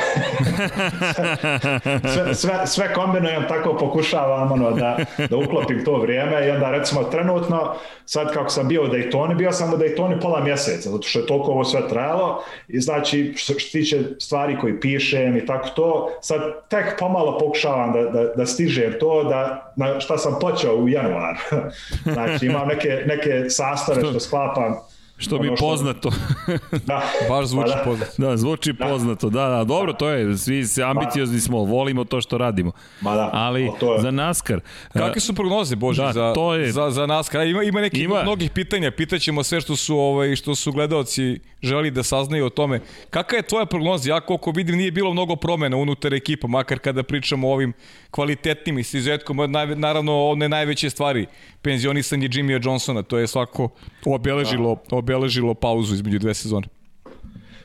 sve, 2.15 2.35
sve, 2.35 2.67
sve 2.67 2.95
kombinujem, 2.95 3.45
tako 3.49 3.77
pokušavam 3.77 4.53
ono, 4.53 4.71
da, 4.71 4.99
da 5.31 5.37
uklopim 5.37 5.85
to 5.85 5.99
vrijeme 5.99 6.47
i 6.47 6.51
onda 6.51 6.71
recimo 6.71 7.05
trenutno, 7.05 7.75
sad 8.05 8.33
kako 8.33 8.51
sam 8.51 8.69
bio 8.69 8.83
u 8.83 8.87
Daytoni, 8.87 9.37
bio 9.37 9.53
sam 9.53 9.75
u 9.75 9.77
Daytoni 9.77 10.21
pola 10.21 10.41
mjeseca, 10.41 10.91
zato 10.91 11.03
što 11.03 11.19
je 11.19 11.27
toliko 11.27 11.51
ovo 11.51 11.65
sve 11.65 11.89
trajalo 11.89 12.45
i 12.69 12.81
znači 12.81 13.33
što, 13.37 13.59
što 13.59 13.73
tiče 13.73 14.03
stvari 14.19 14.59
koji 14.61 14.81
pišem 14.81 15.37
i 15.37 15.47
tako 15.47 15.69
to, 15.69 16.11
sad 16.21 16.41
tek 16.69 16.99
pomalo 16.99 17.39
pokušavam 17.39 17.93
da, 17.93 18.03
da, 18.03 18.25
da 18.25 18.47
stižem 18.47 18.93
to, 19.01 19.25
da, 19.25 19.73
na 19.77 20.01
šta 20.01 20.19
sam 20.19 20.39
počeo 20.41 20.75
u 20.75 20.89
januar. 20.89 21.37
znači 22.15 22.47
imam 22.47 22.69
neke, 22.69 23.03
neke 23.07 23.51
sastave 23.51 24.01
što 24.01 24.21
sklapam 24.21 24.94
Što 25.25 25.39
bi 25.39 25.47
što... 25.47 25.57
poznato. 25.57 26.11
da. 26.87 27.03
Baš 27.29 27.47
zvuči 27.47 27.73
pa 27.73 27.79
da. 27.79 27.85
poznato. 27.85 28.13
Da, 28.19 28.37
zvuči 28.37 28.73
da. 28.73 28.87
poznato. 28.87 29.31
Da, 29.31 29.49
da, 29.49 29.65
dobro, 29.65 29.93
to 29.93 30.09
je, 30.09 30.39
svi 30.39 30.65
se 30.67 30.83
ambiciozni 30.83 31.41
smo, 31.41 31.59
volimo 31.59 32.05
to 32.05 32.21
što 32.21 32.39
radimo. 32.39 32.73
Ma 33.01 33.15
da. 33.15 33.31
Ali 33.33 33.71
to 33.81 33.95
je. 33.95 34.01
za 34.01 34.11
NASCAR... 34.11 34.61
Kakve 34.93 35.21
su 35.21 35.35
prognoze, 35.35 35.77
Bože, 35.77 36.03
da, 36.03 36.13
za, 36.13 36.33
to 36.35 36.55
je... 36.55 36.73
za, 36.73 36.91
za 36.91 37.07
NASCAR? 37.07 37.47
Ima, 37.47 37.63
ima 37.63 37.81
nekih 37.81 38.03
ima... 38.03 38.23
mnogih 38.23 38.51
pitanja, 38.51 38.91
pitaćemo 38.91 39.43
sve 39.43 39.61
što 39.61 39.77
su, 39.77 39.97
ovaj, 39.97 40.37
što 40.37 40.55
su 40.55 40.73
gledalci 40.73 41.41
želi 41.63 41.91
da 41.91 42.03
saznaju 42.03 42.47
o 42.47 42.51
tome. 42.51 42.81
Kakva 43.11 43.37
je 43.37 43.43
tvoja 43.43 43.67
prognoza? 43.67 44.11
Ja 44.11 44.21
koliko 44.21 44.51
vidim 44.51 44.77
nije 44.77 44.91
bilo 44.91 45.13
mnogo 45.13 45.37
promena 45.37 45.77
unutar 45.77 46.15
ekipa, 46.15 46.47
makar 46.47 46.79
kada 46.79 47.03
pričamo 47.03 47.49
o 47.49 47.53
ovim 47.53 47.73
kvalitetnim 48.11 48.79
i 48.79 48.85
s 48.85 48.95
izuzetkom, 48.95 49.37
naravno 49.77 50.29
one 50.29 50.49
najveće 50.49 50.91
stvari, 50.91 51.27
penzionisanje 51.65 52.29
Jimmya 52.33 52.61
Johnsona, 52.65 53.03
to 53.03 53.19
je 53.19 53.27
svako 53.27 53.69
obeležilo, 54.07 54.77
da. 54.91 54.97
obeležilo 54.97 55.55
pauzu 55.55 55.95
između 55.95 56.19
dve 56.19 56.35
sezone. 56.35 56.67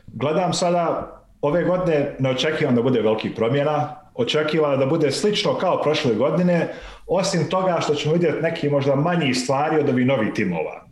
Gledam 0.08 0.54
sada, 0.54 1.16
ove 1.42 1.64
godine 1.64 2.16
ne 2.20 2.30
očekivam 2.30 2.76
da 2.76 2.82
bude 2.82 3.02
velikih 3.02 3.32
promjena, 3.36 3.96
očekivam 4.16 4.80
da 4.80 4.86
bude 4.86 5.12
slično 5.12 5.54
kao 5.54 5.82
prošle 5.82 6.16
godine, 6.16 6.74
osim 7.08 7.50
toga 7.50 7.80
što 7.82 7.96
ćemo 7.96 8.14
vidjeti 8.14 8.42
neki 8.42 8.70
možda 8.70 8.96
manji 8.96 9.34
stvari 9.34 9.80
od 9.80 9.90
ovih 9.90 10.06
novih 10.06 10.34
timova. 10.34 10.86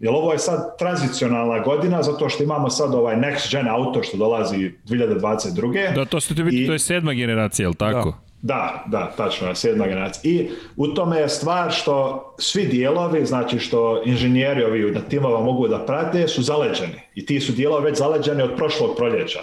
Jer 0.00 0.10
ovo 0.10 0.32
je 0.32 0.38
sad 0.38 0.78
tranzicionalna 0.78 1.58
godina 1.58 2.02
zato 2.02 2.28
što 2.28 2.42
imamo 2.42 2.70
sad 2.70 2.94
ovaj 2.94 3.16
next 3.16 3.52
gen 3.52 3.68
auto 3.68 4.02
što 4.02 4.16
dolazi 4.16 4.72
2022. 4.86 5.94
Da, 5.94 6.04
to, 6.04 6.20
ste 6.20 6.34
biti, 6.34 6.62
I, 6.62 6.66
to 6.66 6.72
je 6.72 6.78
sedma 6.78 7.12
generacija, 7.12 7.64
je 7.64 7.68
li 7.68 7.74
tako? 7.74 8.10
Da. 8.10 8.29
Da, 8.42 8.84
da, 8.86 9.12
tačno 9.16 9.48
je, 9.48 9.54
sedma 9.54 9.86
generacija. 9.86 10.32
I 10.32 10.48
u 10.76 10.86
tome 10.86 11.18
je 11.18 11.28
stvar 11.28 11.70
što 11.70 12.34
svi 12.38 12.66
dijelovi, 12.66 13.26
znači 13.26 13.58
što 13.58 14.02
inženjeri 14.04 14.64
ovi 14.64 14.90
na 14.90 15.00
timova 15.00 15.40
mogu 15.40 15.68
da 15.68 15.86
prate, 15.86 16.28
su 16.28 16.42
zaleđeni. 16.42 17.00
I 17.14 17.26
ti 17.26 17.40
su 17.40 17.52
dijelovi 17.52 17.84
već 17.84 17.98
zaleđeni 17.98 18.42
od 18.42 18.56
prošlog 18.56 18.96
proljeća. 18.96 19.40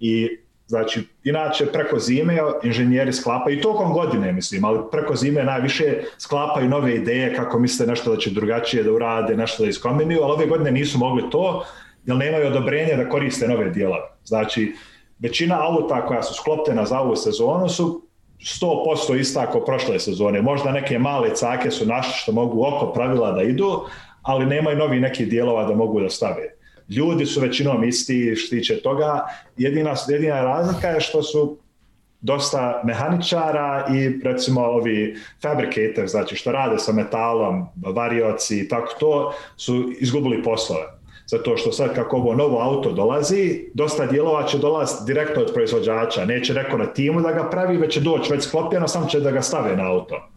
I 0.00 0.28
Znači, 0.66 1.02
inače 1.24 1.66
preko 1.66 1.98
zime 1.98 2.38
inženjeri 2.62 3.12
sklapaju, 3.12 3.58
i 3.58 3.60
tokom 3.60 3.92
godine 3.92 4.32
mislim, 4.32 4.64
ali 4.64 4.78
preko 4.92 5.16
zime 5.16 5.44
najviše 5.44 6.02
sklapaju 6.18 6.68
nove 6.68 6.94
ideje 6.94 7.34
kako 7.34 7.58
misle 7.58 7.86
nešto 7.86 8.10
da 8.10 8.16
će 8.16 8.30
drugačije 8.30 8.82
da 8.82 8.92
urade, 8.92 9.36
nešto 9.36 9.62
da 9.62 9.68
iskombinuju, 9.68 10.22
ali 10.22 10.32
ove 10.32 10.46
godine 10.46 10.70
nisu 10.70 10.98
mogli 10.98 11.30
to, 11.30 11.64
jer 12.06 12.16
nemaju 12.16 12.46
odobrenje 12.46 12.96
da 12.96 13.08
koriste 13.08 13.48
nove 13.48 13.70
dijelove. 13.70 14.08
Znači, 14.24 14.72
većina 15.18 15.62
auta 15.62 16.06
koja 16.06 16.22
su 16.22 16.34
sklopljena 16.34 16.84
za 16.84 17.00
ovu 17.00 17.16
sezonu 17.16 17.68
su 17.68 18.03
100% 18.44 19.20
ista 19.20 19.40
ako 19.40 19.60
prošle 19.60 19.98
sezone. 19.98 20.42
Možda 20.42 20.72
neke 20.72 20.98
male 20.98 21.34
cake 21.34 21.70
su 21.70 21.86
našli 21.86 22.12
što 22.16 22.32
mogu 22.32 22.64
oko 22.66 22.92
pravila 22.92 23.32
da 23.32 23.42
idu, 23.42 23.84
ali 24.22 24.46
nemaju 24.46 24.76
novi 24.76 25.00
neki 25.00 25.26
dijelova 25.26 25.64
da 25.64 25.74
mogu 25.74 26.00
da 26.00 26.10
stave. 26.10 26.54
Ljudi 26.88 27.26
su 27.26 27.40
većinom 27.40 27.84
isti 27.84 28.34
što 28.36 28.56
tiče 28.56 28.82
toga. 28.82 29.24
Jedina, 29.56 29.94
jedina 30.08 30.42
razlika 30.42 30.88
je 30.88 31.00
što 31.00 31.22
su 31.22 31.58
dosta 32.20 32.82
mehaničara 32.84 33.86
i 33.94 34.20
recimo 34.24 34.60
ovi 34.60 35.16
fabricators, 35.42 36.10
znači 36.10 36.36
što 36.36 36.52
rade 36.52 36.78
sa 36.78 36.92
metalom, 36.92 37.66
varioci 37.94 38.60
i 38.60 38.68
tako 38.68 38.94
to, 39.00 39.34
su 39.56 39.92
izgubili 40.00 40.42
poslove 40.42 40.93
zato 41.26 41.56
što 41.56 41.72
sad 41.72 41.94
kako 41.94 42.16
ovo 42.16 42.34
novo 42.34 42.60
auto 42.60 42.92
dolazi, 42.92 43.70
dosta 43.74 44.06
dijelova 44.06 44.46
će 44.46 44.58
dolaziti 44.58 45.02
direktno 45.06 45.42
od 45.42 45.52
proizvođača, 45.54 46.24
neće 46.24 46.54
neko 46.54 46.78
na 46.78 46.86
timu 46.86 47.20
da 47.20 47.32
ga 47.32 47.50
pravi, 47.50 47.76
već 47.76 47.94
će 47.94 48.00
doći 48.00 48.32
već 48.32 48.44
sklopljeno, 48.44 48.88
sam 48.88 49.08
će 49.08 49.20
da 49.20 49.30
ga 49.30 49.42
stave 49.42 49.76
na 49.76 49.90
auto. 49.90 50.28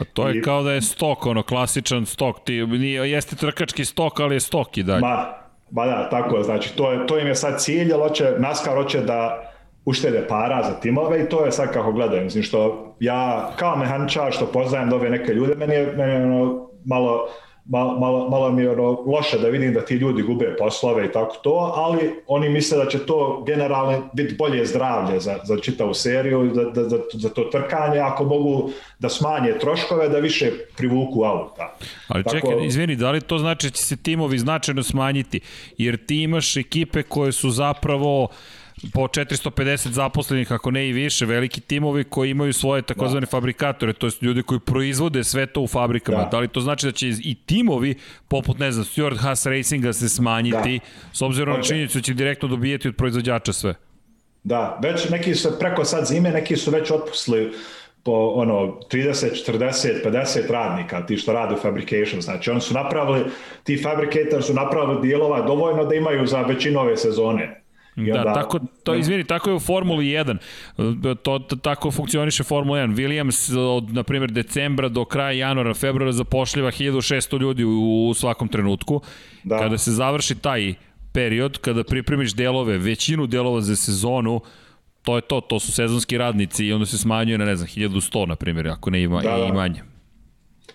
A 0.00 0.04
to 0.12 0.28
je 0.28 0.38
I, 0.38 0.42
kao 0.42 0.62
da 0.62 0.72
je 0.72 0.82
stok, 0.82 1.26
ono, 1.26 1.42
klasičan 1.42 2.06
stok, 2.06 2.36
ti, 2.44 2.66
nije, 2.66 3.10
jeste 3.10 3.36
trkački 3.36 3.84
stok, 3.84 4.20
ali 4.20 4.36
je 4.36 4.40
stok 4.40 4.78
i 4.78 4.82
dalje. 4.82 5.00
Ma, 5.00 5.34
ma 5.70 5.86
da, 5.86 6.08
tako 6.10 6.36
je, 6.36 6.44
znači, 6.44 6.76
to, 6.76 6.92
je, 6.92 7.06
to 7.06 7.18
im 7.18 7.26
je 7.26 7.34
sad 7.34 7.60
cilj, 7.60 7.92
ali 7.92 8.02
hoće, 8.02 8.34
NASCAR 8.38 8.76
hoće 8.76 9.00
da 9.00 9.48
uštede 9.84 10.26
para 10.28 10.62
za 10.62 10.80
timove 10.80 11.22
i 11.22 11.28
to 11.28 11.44
je 11.44 11.52
sad 11.52 11.72
kako 11.72 11.92
gledaju, 11.92 12.24
mislim, 12.24 12.42
što 12.42 12.92
ja 13.00 13.50
kao 13.56 13.76
mehaničar 13.76 14.32
što 14.32 14.46
poznajem 14.46 14.90
da 14.90 14.96
ove 14.96 15.10
neke 15.10 15.32
ljude, 15.32 15.54
meni 15.54 15.74
je, 15.74 15.92
meni 15.96 16.12
je 16.12 16.24
ono, 16.24 16.68
malo 16.84 17.28
malo, 17.64 17.98
malo, 17.98 18.28
malo 18.30 18.50
mi 18.50 18.62
je 18.62 18.70
ono 18.70 18.90
loše 19.06 19.38
da 19.38 19.48
vidim 19.48 19.74
da 19.74 19.84
ti 19.84 19.94
ljudi 19.94 20.22
gube 20.22 20.56
poslove 20.58 21.06
i 21.06 21.12
tako 21.12 21.36
to, 21.42 21.72
ali 21.76 22.14
oni 22.26 22.48
misle 22.48 22.84
da 22.84 22.90
će 22.90 22.98
to 23.06 23.44
generalno 23.46 24.10
biti 24.12 24.34
bolje 24.34 24.66
zdravlje 24.66 25.20
za, 25.20 25.38
za 25.44 25.56
čitavu 25.56 25.94
seriju, 25.94 26.50
za, 26.54 26.70
za, 26.74 26.88
za, 26.88 26.98
za 27.12 27.28
to 27.28 27.44
trkanje, 27.44 27.98
ako 27.98 28.24
mogu 28.24 28.70
da 28.98 29.08
smanje 29.08 29.52
troškove, 29.60 30.08
da 30.08 30.18
više 30.18 30.50
privuku 30.76 31.24
auta. 31.24 31.76
Ali 32.08 32.24
tako... 32.24 32.36
čekaj, 32.36 32.66
izvini, 32.66 32.96
da 32.96 33.10
li 33.10 33.20
to 33.20 33.38
znači 33.38 33.66
da 33.66 33.70
će 33.70 33.82
se 33.82 33.96
timovi 33.96 34.38
značajno 34.38 34.82
smanjiti? 34.82 35.40
Jer 35.78 36.06
ti 36.06 36.22
imaš 36.22 36.56
ekipe 36.56 37.02
koje 37.02 37.32
su 37.32 37.50
zapravo 37.50 38.28
po 38.94 39.00
450 39.00 39.88
zaposlenih, 39.88 40.52
ako 40.52 40.70
ne 40.70 40.88
i 40.88 40.92
više, 40.92 41.26
veliki 41.26 41.60
timovi 41.60 42.04
koji 42.04 42.30
imaju 42.30 42.52
svoje 42.52 42.82
takozvane 42.82 43.26
da. 43.26 43.30
fabrikatore, 43.30 43.92
to 43.92 44.06
jest 44.06 44.22
ljudi 44.22 44.42
koji 44.42 44.60
proizvode 44.60 45.24
sve 45.24 45.46
to 45.46 45.60
u 45.60 45.66
fabrikama. 45.66 46.18
Da. 46.18 46.28
da 46.30 46.38
li 46.38 46.48
to 46.48 46.60
znači 46.60 46.86
da 46.86 46.92
će 46.92 47.08
i 47.08 47.36
timovi, 47.46 47.94
poput, 48.28 48.58
ne 48.58 48.72
znam, 48.72 48.84
Stuart 48.84 49.18
Haas 49.18 49.46
Racinga 49.46 49.92
se 49.92 50.08
smanjiti, 50.08 50.78
da. 50.78 50.84
s 51.12 51.22
obzirom 51.22 51.56
na 51.56 51.62
činjenicu 51.62 51.98
da 51.98 52.02
će 52.02 52.14
direktno 52.14 52.48
dobijeti 52.48 52.88
od 52.88 52.96
proizvođača 52.96 53.52
sve? 53.52 53.74
Da, 54.44 54.78
već 54.82 55.08
neki 55.08 55.34
su 55.34 55.58
preko 55.58 55.84
sad 55.84 56.06
zime, 56.06 56.30
neki 56.30 56.56
su 56.56 56.70
već 56.70 56.90
otpustili 56.90 57.52
po 58.04 58.32
ono 58.34 58.54
30, 58.92 59.52
40, 59.52 60.04
50 60.04 60.50
radnika 60.50 61.06
ti 61.06 61.16
što 61.16 61.32
rade 61.32 61.54
u 61.54 61.58
fabrication. 61.58 62.22
Znači 62.22 62.50
oni 62.50 62.60
su 62.60 62.74
napravili, 62.74 63.24
ti 63.64 63.82
fabricator 63.82 64.42
su 64.42 64.54
napravili 64.54 65.02
dijelova 65.02 65.42
dovoljno 65.42 65.84
da 65.84 65.94
imaju 65.94 66.26
za 66.26 66.42
većinu 66.42 66.80
ove 66.80 66.96
sezone. 66.96 67.61
I 67.96 68.12
da, 68.12 68.34
tako, 68.34 68.58
to, 68.82 68.94
izvini, 68.94 69.24
tako 69.24 69.50
je 69.50 69.56
u 69.56 69.60
Formuli 69.60 70.04
1. 70.04 70.36
To, 71.22 71.38
to, 71.38 71.56
tako 71.56 71.90
funkcioniše 71.90 72.42
Formula 72.44 72.78
1. 72.78 72.94
Williams 72.94 73.58
od, 73.58 73.94
na 73.94 74.02
primjer, 74.02 74.30
decembra 74.30 74.88
do 74.88 75.04
kraja 75.04 75.30
januara, 75.30 75.74
februara 75.74 76.12
zapošljiva 76.12 76.70
1600 76.70 77.40
ljudi 77.40 77.64
u, 77.64 78.08
u 78.08 78.14
svakom 78.14 78.48
trenutku. 78.48 79.00
Da. 79.42 79.58
Kada 79.58 79.78
se 79.78 79.90
završi 79.90 80.34
taj 80.34 80.74
period, 81.12 81.58
kada 81.58 81.84
pripremiš 81.84 82.34
delove, 82.34 82.78
većinu 82.78 83.26
delova 83.26 83.60
za 83.60 83.76
sezonu, 83.76 84.40
to 85.02 85.16
je 85.16 85.22
to, 85.22 85.40
to 85.40 85.60
su 85.60 85.72
sezonski 85.72 86.18
radnici 86.18 86.66
i 86.66 86.72
onda 86.72 86.86
se 86.86 86.98
smanjuje 86.98 87.38
na, 87.38 87.44
ne 87.44 87.56
znam, 87.56 87.68
1100, 87.68 88.26
na 88.26 88.36
primjer, 88.36 88.68
ako 88.68 88.90
ne 88.90 89.02
ima 89.02 89.22
da, 89.22 89.36
da. 89.36 89.44
i 89.44 89.52
manje. 89.52 89.82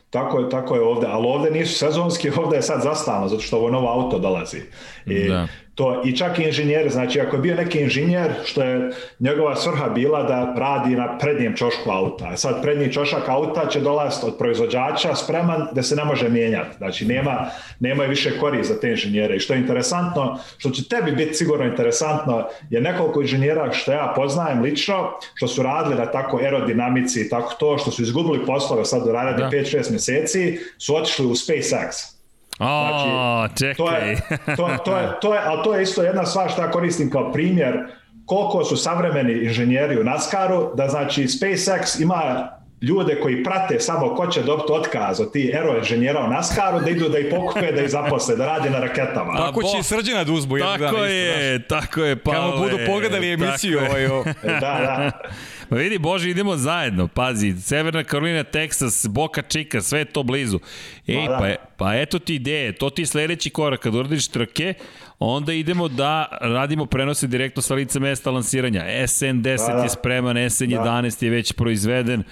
Tako 0.10 0.40
je, 0.40 0.50
tako 0.50 0.76
je 0.76 0.82
ovde, 0.82 1.08
ali 1.10 1.28
ovde 1.28 1.52
nisu 1.52 1.78
sezonski, 1.78 2.30
ovde 2.38 2.56
je 2.56 2.62
sad 2.62 2.82
zastano, 2.84 3.28
zato 3.28 3.42
što 3.42 3.58
ovo 3.58 3.70
novo 3.70 3.88
auto 3.88 4.20
dolazi. 4.20 4.62
I 5.06 5.28
da 5.28 5.48
to 5.78 6.02
i 6.06 6.18
čak 6.18 6.40
i 6.40 6.44
inženjer, 6.44 6.90
znači 6.90 7.22
ako 7.22 7.36
je 7.36 7.42
bio 7.42 7.56
neki 7.56 7.80
inženjer 7.80 8.32
što 8.46 8.64
je 8.64 8.92
njegova 9.20 9.56
svrha 9.56 9.90
bila 9.90 10.24
da 10.24 10.54
radi 10.58 10.96
na 10.96 11.18
prednjem 11.18 11.56
čošku 11.56 11.92
auta. 11.92 12.32
E 12.34 12.38
sad 12.38 12.62
prednji 12.62 12.94
čošak 12.94 13.30
auta 13.30 13.68
će 13.68 13.80
dolaziti 13.80 14.26
od 14.26 14.38
proizvođača 14.38 15.16
spreman 15.16 15.68
da 15.72 15.84
se 15.84 15.96
ne 15.96 16.06
može 16.06 16.30
mijenjati. 16.30 16.78
Znači 16.78 17.06
nema, 17.06 17.50
nema 17.80 18.04
više 18.04 18.40
kori 18.40 18.64
za 18.64 18.80
te 18.80 18.90
inženjere. 18.90 19.36
I 19.36 19.40
što 19.40 19.54
je 19.54 19.60
interesantno, 19.60 20.40
što 20.58 20.70
će 20.70 20.88
tebi 20.88 21.12
biti 21.12 21.34
sigurno 21.34 21.66
interesantno, 21.66 22.48
je 22.70 22.82
nekoliko 22.82 23.22
inženjera 23.22 23.72
što 23.72 23.92
ja 23.92 24.14
poznajem 24.16 24.62
lično, 24.62 25.12
što 25.34 25.48
su 25.48 25.64
radili 25.64 25.96
na 25.96 26.06
tako 26.06 26.38
aerodinamici 26.38 27.22
i 27.22 27.30
tako 27.30 27.54
to, 27.60 27.78
što 27.78 27.92
su 27.92 28.02
izgubili 28.02 28.46
poslove 28.46 28.86
sad 28.86 29.06
do 29.06 29.12
radi 29.12 29.42
da. 29.42 29.50
5-6 29.50 29.92
meseci, 29.92 30.60
su 30.78 30.96
otišli 30.96 31.26
u 31.26 31.32
SpaceX 31.32 32.17
Znači, 32.58 33.58
čekaj. 33.58 33.76
To 33.76 33.92
je, 33.92 34.18
to, 34.56 34.70
to, 34.86 34.98
je, 34.98 35.10
to 35.22 35.34
je, 35.34 35.42
ali 35.46 35.64
to 35.64 35.76
je 35.76 35.84
isto 35.84 36.04
jedna 36.04 36.26
stvar 36.26 36.50
što 36.50 36.62
ja 36.62 36.72
koristim 36.72 37.10
kao 37.10 37.32
primjer 37.32 37.78
koliko 38.26 38.64
su 38.64 38.78
savremeni 38.78 39.34
inženjeri 39.34 40.00
u 40.00 40.04
NASCAR-u, 40.04 40.72
da 40.76 40.88
znači 40.88 41.24
SpaceX 41.24 42.02
ima 42.02 42.50
ljude 42.82 43.20
koji 43.22 43.44
prate 43.44 43.80
samo 43.80 44.16
ko 44.16 44.28
će 44.28 44.44
dobiti 44.44 44.72
otkaz 44.72 45.20
od 45.20 45.32
ti 45.34 45.52
ero 45.54 45.78
inženjera 45.78 46.26
u 46.26 46.28
NASCAR-u 46.28 46.80
da 46.80 46.90
idu 46.90 47.10
da 47.10 47.20
ih 47.20 47.28
pokupe, 47.32 47.72
da 47.72 47.82
ih 47.82 47.90
zaposle, 47.90 48.36
da 48.36 48.46
radi 48.46 48.70
na 48.70 48.80
raketama. 48.80 49.38
Tako 49.38 49.64
će 49.64 49.78
i 49.80 49.84
srđana 49.84 50.24
da 50.24 50.32
uzbu. 50.32 50.58
Tako 50.60 50.98
je, 50.98 51.56
isto, 51.56 51.68
tako 51.68 52.02
je, 52.02 52.16
Pavle. 52.16 52.52
Kamo 52.52 52.58
budu 52.58 52.78
pogledali 52.86 53.34
emisiju. 53.34 53.80
Ovaj, 53.80 54.08
da, 54.44 54.60
da. 54.60 55.12
Ma 55.70 55.78
vidi, 55.78 55.98
Bože, 55.98 56.30
idemo 56.30 56.58
zajedno. 56.58 57.08
Pazi, 57.08 57.54
Severna 57.62 58.04
Karolina, 58.04 58.44
Texas, 58.44 59.08
Boca 59.08 59.42
Chica, 59.42 59.82
sve 59.82 60.00
je 60.00 60.06
to 60.06 60.24
blizu. 60.24 60.60
Ej, 61.08 61.28
pa, 61.28 61.38
pa, 61.38 61.56
pa 61.78 61.96
eto 61.96 62.20
ti 62.20 62.36
ideje, 62.36 62.72
to 62.72 62.90
ti 62.90 63.06
sledeći 63.06 63.50
korak. 63.50 63.80
Kad 63.80 63.96
uradiš 63.96 64.28
trke, 64.28 64.74
onda 65.20 65.54
idemo 65.54 65.88
da 65.88 66.38
radimo 66.42 66.86
prenose 66.86 67.28
direktno 67.28 67.62
sa 67.62 67.74
lica 67.74 68.00
mesta 68.00 68.32
lansiranja. 68.32 68.84
SN10 68.86 69.68
da, 69.68 69.74
da. 69.74 69.84
je 69.84 69.90
spreman, 69.90 70.36
SN11 70.36 71.20
da. 71.20 71.26
je 71.26 71.32
već 71.32 71.54
proizveden. 71.54 72.24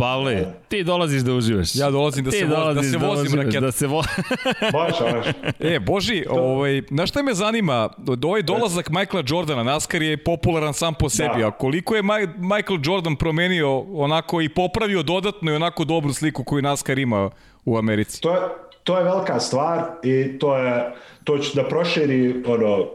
Pavle, 0.00 0.46
ti 0.68 0.84
dolaziš 0.84 1.22
da 1.22 1.34
uživaš. 1.34 1.74
Ja 1.74 1.90
dolazim 1.90 2.24
da, 2.24 2.30
se, 2.30 2.44
voz, 2.44 2.74
da 2.74 2.82
se 2.82 2.98
da 2.98 3.06
vozim 3.06 3.36
da 3.36 3.42
raket. 3.42 3.60
Da 3.60 3.72
se 3.72 3.86
vo... 3.86 4.02
baš, 4.72 4.94
baš. 5.00 5.26
E, 5.58 5.78
Boži, 5.78 6.24
ovaj, 6.30 6.82
na 6.90 7.06
šta 7.06 7.22
me 7.22 7.34
zanima, 7.34 7.88
ovaj 8.24 8.42
dolazak 8.42 8.90
Michaela 8.90 9.24
Jordana, 9.28 9.62
NASCAR 9.62 10.02
je 10.02 10.24
popularan 10.24 10.74
sam 10.74 10.94
po 10.94 11.08
sebi, 11.08 11.40
da. 11.40 11.48
a 11.48 11.50
koliko 11.50 11.96
je 11.96 12.02
Michael 12.38 12.78
Jordan 12.82 13.16
promenio 13.16 13.78
onako 13.78 14.40
i 14.40 14.48
popravio 14.48 15.02
dodatno 15.02 15.52
i 15.52 15.54
onako 15.54 15.84
dobru 15.84 16.12
sliku 16.12 16.44
koju 16.44 16.62
NASCAR 16.62 16.98
ima 16.98 17.30
u 17.64 17.78
Americi? 17.78 18.20
To 18.20 18.34
je, 18.34 18.40
to 18.84 18.98
je 18.98 19.04
velika 19.04 19.40
stvar 19.40 19.84
i 20.02 20.38
to 20.38 20.56
je, 20.56 20.92
to 21.24 21.38
će 21.38 21.62
da 21.62 21.68
proširi 21.68 22.44
ono, 22.46 22.86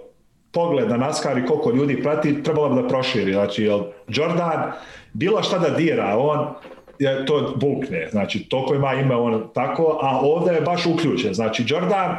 pogled 0.52 0.90
na 0.90 0.98
NASCAR 0.98 1.38
i 1.38 1.45
koliko 1.45 1.72
ljudi 1.72 2.03
prati, 2.03 2.44
trebalo 2.44 2.69
bi 2.69 2.82
da 2.82 2.88
proširi. 2.88 3.34
Znači, 3.34 3.69
Jordan, 4.07 4.72
bilo 5.14 5.44
šta 5.44 5.60
da 5.60 5.69
dira, 5.69 6.15
on 6.18 6.48
je 7.00 7.26
to 7.26 7.54
bukne, 7.56 8.08
znači 8.12 8.50
toliko 8.50 8.76
ima 8.76 8.94
ime 8.94 9.16
on 9.16 9.50
tako, 9.54 10.00
a 10.02 10.20
ovde 10.20 10.54
je 10.54 10.62
baš 10.62 10.86
uključen, 10.86 11.34
znači 11.34 11.64
Jordan 11.68 12.18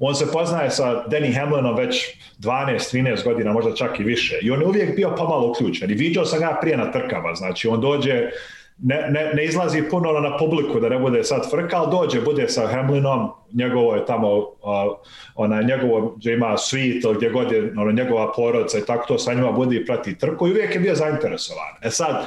on 0.00 0.14
se 0.14 0.32
poznaje 0.32 0.70
sa 0.70 1.04
Danny 1.08 1.38
Hamlinom 1.38 1.76
već 1.76 2.16
12-13 2.38 3.24
godina, 3.24 3.52
možda 3.52 3.74
čak 3.74 4.00
i 4.00 4.04
više. 4.04 4.38
I 4.42 4.50
on 4.50 4.60
je 4.60 4.66
uvijek 4.66 4.96
bio 4.96 5.14
pomalo 5.16 5.50
uključen. 5.50 5.90
I 5.90 5.94
vidio 5.94 6.24
sam 6.24 6.40
ga 6.40 6.58
prije 6.60 6.76
na 6.76 6.92
trkama, 6.92 7.34
znači 7.34 7.68
on 7.68 7.80
dođe 7.80 8.30
ne, 8.82 9.06
ne, 9.10 9.30
ne 9.34 9.44
izlazi 9.44 9.82
puno 9.90 10.12
na 10.12 10.36
publiku 10.36 10.80
da 10.80 10.88
ne 10.88 10.98
bude 10.98 11.24
sad 11.24 11.50
frka, 11.50 11.76
ali 11.76 11.90
dođe, 11.90 12.20
bude 12.20 12.48
sa 12.48 12.66
Hamlinom, 12.66 13.30
njegovo 13.52 13.94
je 13.94 14.06
tamo, 14.06 14.36
uh, 14.38 14.46
ona, 15.34 15.62
njegovo, 15.62 16.14
gdje 16.16 16.34
ima 16.34 16.56
suite, 16.56 17.08
gdje 17.16 17.30
god 17.30 17.52
je 17.52 17.72
ona, 17.76 17.92
njegova 17.92 18.32
porodica 18.32 18.78
i 18.78 18.86
tako 18.86 19.06
to 19.06 19.18
sa 19.18 19.34
njima 19.34 19.52
bude 19.52 19.76
i 19.76 19.86
prati 19.86 20.18
trku 20.18 20.48
i 20.48 20.50
uvijek 20.50 20.74
je 20.74 20.80
bio 20.80 20.94
zainteresovan. 20.94 21.74
E 21.82 21.90
sad, 21.90 22.26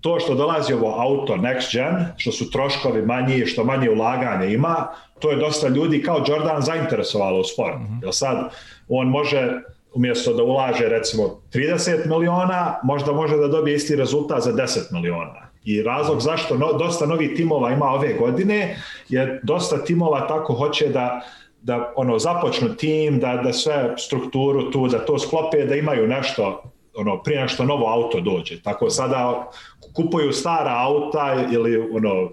to 0.00 0.20
što 0.20 0.34
dolazi 0.34 0.72
ovo 0.72 0.94
auto 1.00 1.36
next 1.36 1.72
gen, 1.72 2.06
što 2.16 2.32
su 2.32 2.50
troškovi 2.50 3.02
manji, 3.02 3.46
što 3.46 3.64
manje 3.64 3.90
ulaganja 3.90 4.44
ima, 4.44 4.88
to 5.18 5.30
je 5.30 5.36
dosta 5.36 5.68
ljudi 5.68 6.02
kao 6.02 6.24
Jordan 6.28 6.62
zainteresovalo 6.62 7.40
u 7.40 7.44
sport. 7.44 7.76
Mm 7.76 7.82
-hmm. 7.82 8.04
Jer 8.04 8.14
sad 8.14 8.50
on 8.88 9.06
može 9.06 9.52
umjesto 9.94 10.32
da 10.32 10.42
ulaže 10.42 10.88
recimo 10.88 11.40
30 11.52 12.06
miliona, 12.06 12.80
možda 12.82 13.12
može 13.12 13.36
da 13.36 13.48
dobije 13.48 13.74
isti 13.74 13.96
rezultat 13.96 14.42
za 14.42 14.52
10 14.52 14.92
miliona. 14.92 15.48
I 15.64 15.82
razlog 15.82 16.20
zašto 16.20 16.58
no, 16.58 16.72
dosta 16.72 17.06
novih 17.06 17.30
timova 17.36 17.70
ima 17.70 17.86
ove 17.86 18.14
godine 18.14 18.76
je 19.08 19.40
dosta 19.42 19.84
timova 19.84 20.26
tako 20.26 20.54
hoće 20.54 20.88
da 20.88 21.20
da 21.62 21.92
ono 21.96 22.18
započnu 22.18 22.68
tim, 22.74 23.18
da 23.18 23.40
da 23.44 23.52
sve 23.52 23.94
strukturu 23.98 24.70
tu, 24.70 24.88
da 24.88 24.98
to 25.04 25.18
sklope, 25.18 25.64
da 25.64 25.74
imaju 25.74 26.06
nešto 26.06 26.62
ono 26.96 27.22
prije 27.22 27.48
što 27.48 27.64
novo 27.64 27.88
auto 27.88 28.20
dođe. 28.20 28.62
Tako 28.62 28.90
sada 28.90 29.50
kupuju 29.98 30.32
stara 30.32 30.74
auta 30.78 31.46
ili 31.52 31.76
ono, 31.76 32.30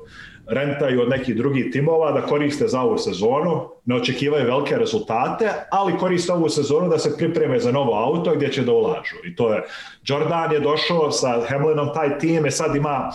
rentaju 0.48 1.02
od 1.02 1.10
nekih 1.10 1.36
drugih 1.36 1.72
timova 1.72 2.12
da 2.12 2.22
koriste 2.22 2.68
za 2.68 2.82
ovu 2.82 2.98
sezonu, 2.98 3.70
ne 3.86 3.96
očekivaju 3.96 4.46
velike 4.46 4.78
rezultate, 4.78 5.50
ali 5.72 5.98
koriste 5.98 6.34
ovu 6.34 6.50
sezonu 6.50 6.90
da 6.90 6.98
se 6.98 7.18
pripreme 7.18 7.60
za 7.60 7.72
novo 7.72 7.94
auto 7.94 8.36
gdje 8.36 8.52
će 8.52 8.64
da 8.64 8.72
ulažu. 8.72 9.16
I 9.26 9.36
to 9.36 9.54
je, 9.54 9.64
Jordan 10.04 10.52
je 10.52 10.60
došao 10.60 11.12
sa 11.12 11.42
Hamlinom 11.50 11.94
taj 11.94 12.20
tim 12.20 12.46
i 12.46 12.52
sad 12.52 12.76
ima 12.76 13.12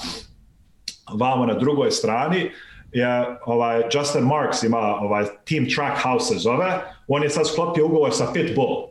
vamo 1.15 1.47
na 1.47 1.55
drugoj 1.55 1.91
strani, 1.91 2.51
je 2.93 3.37
ovaj 3.47 3.83
Justin 3.93 4.23
Marks 4.23 4.63
ima 4.63 4.79
ovaj 4.79 5.25
Team 5.25 5.67
Trackhouse 5.75 6.35
se 6.35 6.39
zove, 6.39 6.81
on 7.09 7.23
je 7.23 7.31
sad 7.31 7.49
sklopio 7.49 7.87
ugovor 7.87 8.15
sa 8.15 8.27
Pitbull, 8.33 8.89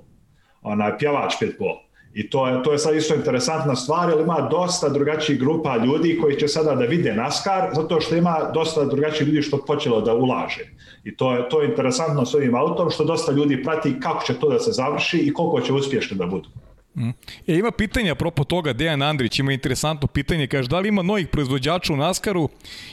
onaj 0.61 0.98
pjevač 0.98 1.34
Pitbull 1.40 1.89
I 2.20 2.30
to 2.30 2.48
je, 2.48 2.64
to 2.64 2.72
je 2.72 2.78
sad 2.78 2.96
isto 2.96 3.16
interesantna 3.16 3.76
stvar, 3.76 4.10
jer 4.10 4.20
ima 4.20 4.48
dosta 4.52 4.90
drugačijih 4.90 5.40
grupa 5.40 5.78
ljudi 5.86 6.18
koji 6.22 6.40
će 6.40 6.48
sada 6.48 6.76
da 6.76 6.86
vide 6.86 7.14
NASCAR, 7.14 7.70
zato 7.76 8.02
što 8.02 8.16
ima 8.16 8.52
dosta 8.54 8.86
drugačijih 8.86 9.28
ljudi 9.28 9.41
što 9.41 9.58
počelo 9.66 10.02
da 10.02 10.14
ulaže. 10.14 10.66
I 11.04 11.16
to 11.16 11.34
je, 11.34 11.50
to 11.50 11.62
je 11.62 11.70
interesantno 11.70 12.26
s 12.26 12.36
ovim 12.36 12.56
autom, 12.56 12.90
što 12.90 13.04
dosta 13.04 13.32
ljudi 13.32 13.64
prati 13.64 14.00
kako 14.00 14.26
će 14.26 14.34
to 14.34 14.50
da 14.50 14.60
se 14.60 14.72
završi 14.72 15.18
i 15.18 15.34
koliko 15.34 15.62
će 15.62 15.74
uspješno 15.74 16.18
da 16.18 16.26
budu. 16.26 16.50
Mm. 16.96 17.10
E, 17.48 17.56
ima 17.56 17.72
pitanja 17.72 18.12
apropo 18.12 18.44
toga, 18.44 18.74
Dejan 18.74 19.02
Andrić 19.02 19.40
ima 19.40 19.54
interesantno 19.54 20.08
pitanje, 20.08 20.48
kaže 20.48 20.68
da 20.68 20.80
li 20.80 20.90
ima 20.90 21.02
novih 21.02 21.28
proizvođača 21.28 21.94
u 21.94 21.98
NASCAR-u 21.98 22.50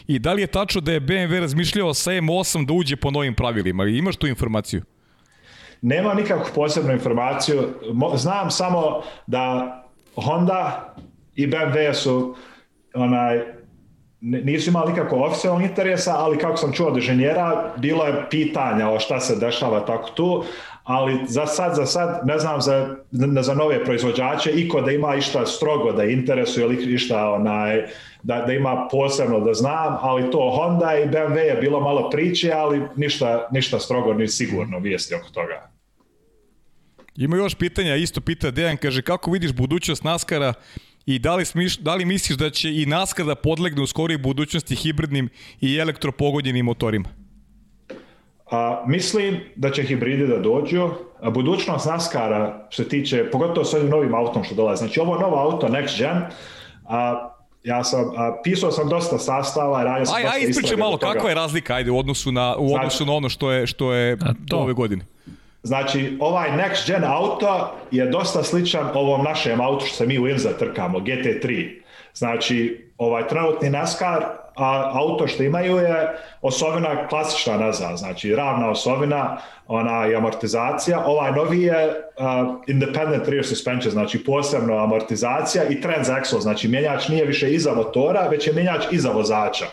i 0.07 0.19
da 0.19 0.33
li 0.33 0.43
je 0.43 0.47
tačno 0.47 0.81
da 0.81 0.93
je 0.93 1.01
BMW 1.01 1.41
razmišljao 1.41 1.95
sa 1.95 2.11
M8 2.11 2.67
da 2.67 2.73
uđe 2.73 2.97
po 2.97 3.11
novim 3.11 3.35
pravilima? 3.35 3.85
Imaš 3.85 4.17
tu 4.17 4.27
informaciju? 4.27 4.83
Nema 5.83 6.15
nikakvu 6.15 6.47
posebnu 6.55 6.93
informaciju. 6.93 7.63
Znam 8.15 8.51
samo 8.51 9.03
da 9.27 9.73
Honda 10.17 10.95
i 11.35 11.47
BMW 11.47 11.93
su 11.95 12.35
onaj 12.95 13.57
nisu 14.21 14.71
imali 14.71 14.93
nikako 14.93 15.17
oficijalnog 15.17 15.63
interesa, 15.63 16.15
ali 16.19 16.39
kako 16.39 16.57
sam 16.57 16.73
čuo 16.73 16.89
od 16.89 16.97
inženjera, 16.97 17.73
bilo 17.77 18.05
je 18.05 18.27
pitanja 18.31 18.91
o 18.91 18.99
šta 18.99 19.21
se 19.21 19.37
dešava 19.37 19.81
tako 19.81 20.11
tu, 20.11 20.45
ali 20.87 21.19
za 21.29 21.47
sad, 21.47 21.77
za 21.77 21.87
sad 21.87 22.21
ne 22.27 22.39
znam 22.39 22.61
za, 22.61 22.97
za 23.41 23.55
nove 23.55 23.85
proizvođače 23.85 24.51
iko 24.51 24.81
da 24.81 24.91
ima 24.91 25.15
išta 25.15 25.47
strogo 25.47 25.93
da 25.93 26.05
interesuje 26.05 26.65
ili 26.65 26.95
išta 26.95 27.31
onaj, 27.31 27.87
da, 28.23 28.45
da 28.47 28.53
ima 28.53 28.89
posebno 28.91 29.41
da 29.41 29.55
znam, 29.55 29.99
ali 30.01 30.31
to 30.31 30.51
Honda 30.57 30.99
i 30.99 31.09
BMW 31.09 31.37
je 31.37 31.59
bilo 31.61 31.81
malo 31.81 32.11
priče, 32.11 32.53
ali 32.53 32.83
ništa, 32.97 33.49
ništa 33.53 33.79
strogo 33.79 34.15
ni 34.15 34.29
sigurno 34.29 34.79
vijesti 34.79 35.15
oko 35.15 35.29
toga. 35.29 35.71
Ima 37.17 37.37
još 37.37 37.55
pitanja, 37.55 37.97
isto 37.97 38.21
pita 38.21 38.51
Dejan, 38.51 38.77
kaže 38.77 39.03
kako 39.03 39.31
vidiš 39.31 39.53
budućnost 39.53 40.05
Naskara 40.05 40.55
i 41.07 41.19
da 41.19 41.35
li, 41.37 41.45
smiš, 41.45 41.79
da 41.79 41.95
li 41.95 42.05
misliš 42.05 42.39
da 42.39 42.51
će 42.51 42.75
i 42.75 42.87
NASCAR 42.87 43.27
da 43.27 43.35
podlegne 43.35 43.83
u 43.83 43.87
skorijoj 43.87 44.19
budućnosti 44.19 44.77
hibridnim 44.77 45.29
i 45.61 45.77
elektropogodjenim 45.77 46.65
motorima? 46.65 47.26
A, 48.51 48.85
mislim 48.87 49.41
da 49.57 49.71
će 49.71 49.83
hibridi 49.83 50.27
da 50.27 50.39
dođu. 50.39 50.89
A 51.21 51.31
budućnost 51.31 51.87
NASCAR-a 51.87 52.69
se 52.71 52.89
tiče, 52.89 53.31
pogotovo 53.31 53.65
s 53.65 53.75
ovim 53.75 53.89
novim 53.89 54.15
autom 54.15 54.45
što 54.45 54.55
dolaze. 54.55 54.79
Znači 54.79 55.01
ovo 55.01 55.19
novo 55.19 55.37
auto 55.37 55.69
Next 55.69 55.99
Gen, 55.99 56.23
a, 56.89 57.31
ja 57.65 57.85
sam, 57.85 58.05
a, 58.17 58.37
pisao 58.45 58.71
sam 58.73 58.89
dosta 58.89 59.19
sastava, 59.19 59.85
radio 59.85 60.07
sam 60.07 60.17
aj, 60.17 60.23
dosta 60.23 60.37
aj, 60.37 60.43
ispričaj 60.43 60.77
malo, 60.77 60.99
kakva 60.99 61.29
je 61.29 61.35
razlika 61.35 61.75
ajde, 61.75 61.91
u 61.91 61.99
odnosu 61.99 62.33
na, 62.33 62.57
u 62.57 62.75
odnosu 62.75 62.97
znači, 62.97 63.11
na 63.11 63.17
ono 63.17 63.29
što 63.29 63.53
je, 63.53 63.67
što 63.67 63.93
je 63.93 64.17
to. 64.49 64.57
ove 64.57 64.73
godine? 64.73 65.05
Znači, 65.63 66.17
ovaj 66.21 66.51
next 66.51 66.87
gen 66.87 67.05
auto 67.05 67.75
je 67.91 68.07
dosta 68.07 68.43
sličan 68.43 68.87
ovom 68.95 69.25
našem 69.25 69.61
autu 69.61 69.87
što 69.87 69.97
se 69.97 70.07
mi 70.07 70.19
u 70.19 70.29
Inza 70.29 70.53
trkamo, 70.59 70.99
GT3. 70.99 71.71
Znači, 72.15 72.87
ovaj 72.99 73.29
trenutni 73.29 73.71
NASCAR 73.71 74.25
a 74.57 74.91
auto 74.95 75.27
što 75.27 75.43
imaju 75.43 75.77
je 75.77 76.17
osovina 76.43 77.09
klasična 77.09 77.57
nazad, 77.57 77.97
znači 77.97 78.37
ravna 78.37 78.71
osovina, 78.71 79.37
ona 79.67 80.09
i 80.09 80.15
amortizacija. 80.15 81.03
Ovaj 81.07 81.33
novi 81.33 81.63
je 81.63 81.89
uh, 81.89 82.61
independent 82.67 83.29
rear 83.29 83.47
suspension, 83.47 83.93
znači 83.93 84.25
posebno 84.25 84.77
amortizacija 84.77 85.65
i 85.65 85.81
transaxle, 85.81 86.41
znači 86.41 86.69
mjenjač 86.69 87.09
nije 87.09 87.25
više 87.25 87.53
iza 87.53 87.75
motora, 87.75 88.29
već 88.29 88.47
je 88.47 88.53
mjenjač 88.53 88.85
iza 88.91 89.11
vozača. 89.11 89.67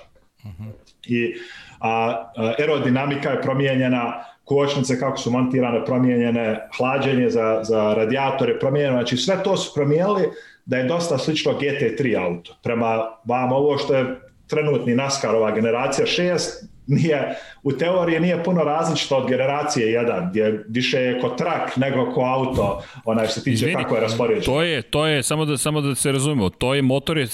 Uh. 0.43 0.51
-huh. 0.51 0.71
I 1.05 1.35
a, 1.79 2.23
aerodinamika 2.35 3.29
je 3.29 3.41
promijenjena, 3.41 4.23
kočnice 4.45 4.99
kako 4.99 5.17
su 5.17 5.31
montirane, 5.31 5.85
promijenjene, 5.85 6.67
hlađenje 6.77 7.29
za, 7.29 7.59
za 7.63 7.93
radijatore 7.93 8.59
promijenjeno, 8.59 8.97
znači 8.97 9.17
sve 9.17 9.43
to 9.43 9.57
su 9.57 9.73
promijenili 9.73 10.29
da 10.65 10.77
je 10.77 10.83
dosta 10.83 11.17
slično 11.17 11.51
GT3 11.51 12.25
auto. 12.25 12.57
Prema 12.63 13.03
vam 13.25 13.51
ovo 13.51 13.77
što 13.77 13.95
je 13.95 14.05
trenutni 14.53 14.95
NASCAR 14.95 15.35
ova 15.35 15.51
generacija 15.51 16.05
6 16.05 16.49
nije, 16.87 17.35
u 17.63 17.71
teoriji 17.71 18.19
nije 18.19 18.43
puno 18.43 18.63
različito 18.63 19.17
od 19.17 19.29
generacije 19.29 20.01
1, 20.01 20.29
gdje 20.29 20.65
više 20.67 20.99
je 20.99 21.19
ko 21.21 21.29
trak 21.29 21.77
nego 21.77 22.11
ko 22.11 22.21
auto, 22.21 22.83
onaj 23.05 23.25
što 23.25 23.33
se 23.33 23.43
tiče 23.43 23.53
Izvini, 23.53 23.83
kako 23.83 23.95
je 23.95 24.01
raspoređeno. 24.01 24.45
To 24.45 24.61
je, 24.61 24.81
to 24.81 25.07
je, 25.07 25.23
samo 25.23 25.45
da, 25.45 25.57
samo 25.57 25.81
da 25.81 25.95
se 25.95 26.11
razumemo, 26.11 26.49
to 26.49 26.73
je 26.75 26.81
motor 26.81 27.17
je, 27.17 27.27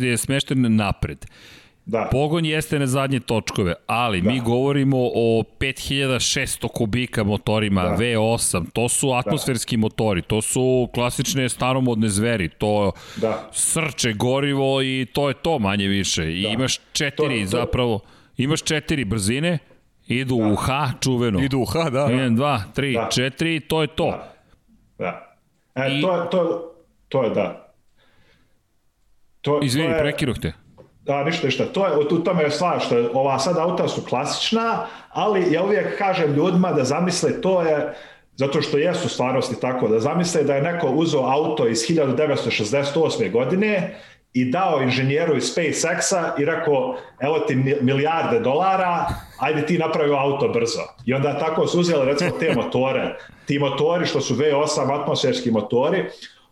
je 0.00 0.16
smešten 0.16 0.76
napred. 0.76 1.26
Da. 1.88 2.08
Pogon 2.10 2.44
jeste 2.44 2.78
na 2.78 2.86
zadnje 2.86 3.20
točkove, 3.20 3.74
ali 3.86 4.20
da. 4.20 4.30
mi 4.30 4.40
govorimo 4.40 4.96
o 5.14 5.42
5600 5.58 6.68
kubika 6.68 7.24
motorima 7.24 7.82
da. 7.82 7.96
V8, 7.96 8.70
to 8.72 8.88
su 8.88 9.12
atmosferski 9.12 9.76
da. 9.76 9.80
motori, 9.80 10.22
to 10.22 10.42
su 10.42 10.88
klasične 10.94 11.48
staromodne 11.48 12.08
zveri, 12.08 12.48
to 12.48 12.92
da. 13.16 13.48
srče 13.52 14.12
gorivo 14.12 14.82
i 14.82 15.06
to 15.12 15.28
je 15.28 15.34
to 15.34 15.58
manje 15.58 15.86
više. 15.86 16.38
I 16.38 16.42
da. 16.42 16.48
imaš 16.48 16.80
četiri 16.92 17.44
to, 17.44 17.50
to... 17.50 17.56
zapravo, 17.56 18.00
imaš 18.36 18.62
četiri 18.62 19.04
brzine, 19.04 19.58
idu 20.06 20.36
da. 20.36 20.46
u 20.46 20.56
H 20.56 20.90
čuveno. 21.00 21.40
Idu 21.44 21.58
u 21.58 21.64
H, 21.64 21.90
da. 21.90 22.06
1, 22.06 22.36
2, 22.36 22.60
3, 22.76 22.94
da. 22.94 23.08
4, 23.10 23.60
to 23.68 23.82
je 23.82 23.86
to. 23.86 24.10
Da. 24.98 25.36
da. 25.74 25.84
E, 25.84 25.98
I... 25.98 26.02
to, 26.02 26.28
to, 26.30 26.72
to 27.08 27.24
je 27.24 27.30
da. 27.30 27.72
To, 29.40 29.60
Izvini, 29.62 29.88
to 29.88 29.94
je... 29.94 30.00
prekiruh 30.00 30.38
te. 30.38 30.67
Da, 31.08 31.24
ništa, 31.24 31.46
ništa. 31.46 31.64
To 31.64 31.86
je, 31.86 31.92
u 31.96 32.18
tome 32.18 32.42
je 32.42 32.50
stvar 32.50 32.80
što 32.80 32.98
je, 32.98 33.08
ova 33.14 33.38
sad 33.38 33.58
auta 33.58 33.88
su 33.88 34.02
klasična, 34.08 34.86
ali 35.10 35.52
ja 35.52 35.62
uvijek 35.64 35.98
kažem 35.98 36.34
ljudima 36.34 36.72
da 36.72 36.84
zamisle 36.84 37.40
to 37.40 37.62
je 37.62 37.94
zato 38.36 38.62
što 38.62 38.78
jesu 38.78 39.08
stvarnosti 39.08 39.60
tako, 39.60 39.88
da 39.88 40.00
zamisle 40.00 40.42
da 40.42 40.54
je 40.54 40.62
neko 40.62 40.88
uzeo 40.88 41.22
auto 41.22 41.66
iz 41.68 41.78
1968. 41.78 43.32
godine 43.32 43.96
i 44.32 44.50
dao 44.50 44.82
inženjeru 44.82 45.36
iz 45.36 45.44
SpaceX-a 45.54 46.34
i 46.38 46.44
rekao, 46.44 46.96
evo 47.20 47.38
ti 47.38 47.54
milijarde 47.80 48.40
dolara, 48.40 49.06
ajde 49.38 49.66
ti 49.66 49.78
napravi 49.78 50.12
auto 50.12 50.48
brzo. 50.48 50.82
I 51.06 51.14
onda 51.14 51.38
tako 51.38 51.66
su 51.66 51.80
uzeli 51.80 52.06
recimo 52.06 52.30
te 52.30 52.54
motore, 52.54 53.16
ti 53.46 53.58
motori 53.58 54.06
što 54.06 54.20
su 54.20 54.34
V8 54.34 55.00
atmosferski 55.00 55.50
motori, 55.50 56.04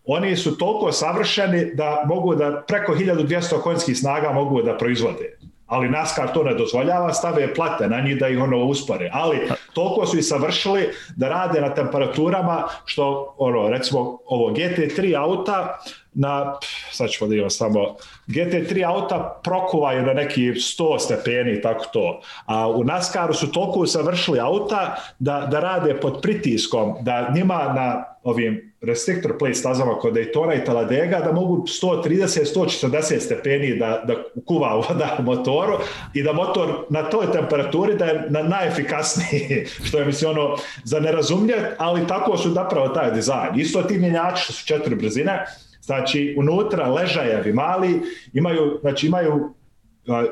oni 0.06 0.36
su 0.36 0.58
toliko 0.58 0.92
savršeni 0.92 1.74
da 1.74 2.04
mogu 2.06 2.34
da 2.34 2.64
preko 2.68 2.94
1200 2.94 3.60
konjskih 3.60 3.98
snaga 3.98 4.32
mogu 4.32 4.62
da 4.62 4.76
proizvode 4.76 5.36
ali 5.66 5.88
NASCAR 5.88 6.32
to 6.32 6.42
ne 6.42 6.54
dozvoljava, 6.54 7.12
stave 7.12 7.54
plate 7.54 7.88
na 7.88 8.00
njih 8.00 8.18
da 8.18 8.28
ih 8.28 8.42
ono 8.42 8.64
uspore. 8.64 9.10
Ali 9.12 9.48
toliko 9.72 10.06
su 10.06 10.18
i 10.18 10.22
savršili 10.22 10.88
da 11.16 11.28
rade 11.28 11.60
na 11.60 11.74
temperaturama 11.74 12.64
što, 12.84 13.34
ono, 13.38 13.68
recimo, 13.68 14.18
ovo 14.26 14.50
GT3 14.50 15.18
auta 15.18 15.78
na, 16.16 16.54
sad 16.92 17.10
ćemo 17.10 17.28
da 17.28 17.34
imamo 17.34 17.50
samo, 17.50 17.96
GT3 18.26 18.86
auta 18.86 19.40
prokuvaju 19.44 20.02
na 20.02 20.12
neki 20.12 20.40
100 20.40 20.98
stepeni 20.98 21.62
tako 21.62 21.84
to. 21.92 22.20
A 22.46 22.68
u 22.68 22.84
NASCARu 22.84 23.34
su 23.34 23.52
toliko 23.52 23.80
usavršili 23.80 24.40
auta 24.40 24.96
da, 25.18 25.48
da 25.50 25.60
rade 25.60 26.00
pod 26.00 26.22
pritiskom, 26.22 26.94
da 27.00 27.32
njima 27.34 27.72
na 27.76 28.04
ovim 28.22 28.72
restrictor 28.82 29.38
plate 29.38 29.54
stazama 29.54 29.94
kod 29.98 30.14
Daytona 30.14 30.62
i 30.62 30.64
Taladega 30.64 31.20
da 31.20 31.32
mogu 31.32 31.64
130-140 31.82 33.20
stepeni 33.20 33.78
da, 33.78 34.02
da 34.06 34.14
kuva 34.46 34.74
voda 34.74 35.16
u 35.18 35.22
motoru 35.22 35.78
i 36.14 36.22
da 36.22 36.32
motor 36.32 36.86
na 36.90 37.02
toj 37.02 37.32
temperaturi 37.32 37.96
da 37.96 38.04
je 38.04 38.26
na 38.30 38.42
najefikasniji, 38.42 39.66
što 39.86 39.98
je 39.98 40.04
mislim 40.04 40.30
ono 40.30 40.56
za 40.84 41.00
nerazumljet, 41.00 41.64
ali 41.78 42.06
tako 42.06 42.36
su 42.36 42.50
napravo 42.50 42.88
taj 42.88 43.10
dizajn. 43.10 43.60
Isto 43.60 43.82
ti 43.82 43.98
mjenjači 43.98 44.52
su 44.52 44.66
četiri 44.66 44.94
brzine, 44.94 45.46
Znači, 45.86 46.34
unutra 46.38 46.88
ležajevi 46.90 47.52
mali, 47.52 48.02
imaju, 48.32 48.78
znači, 48.80 49.06
imaju 49.06 49.54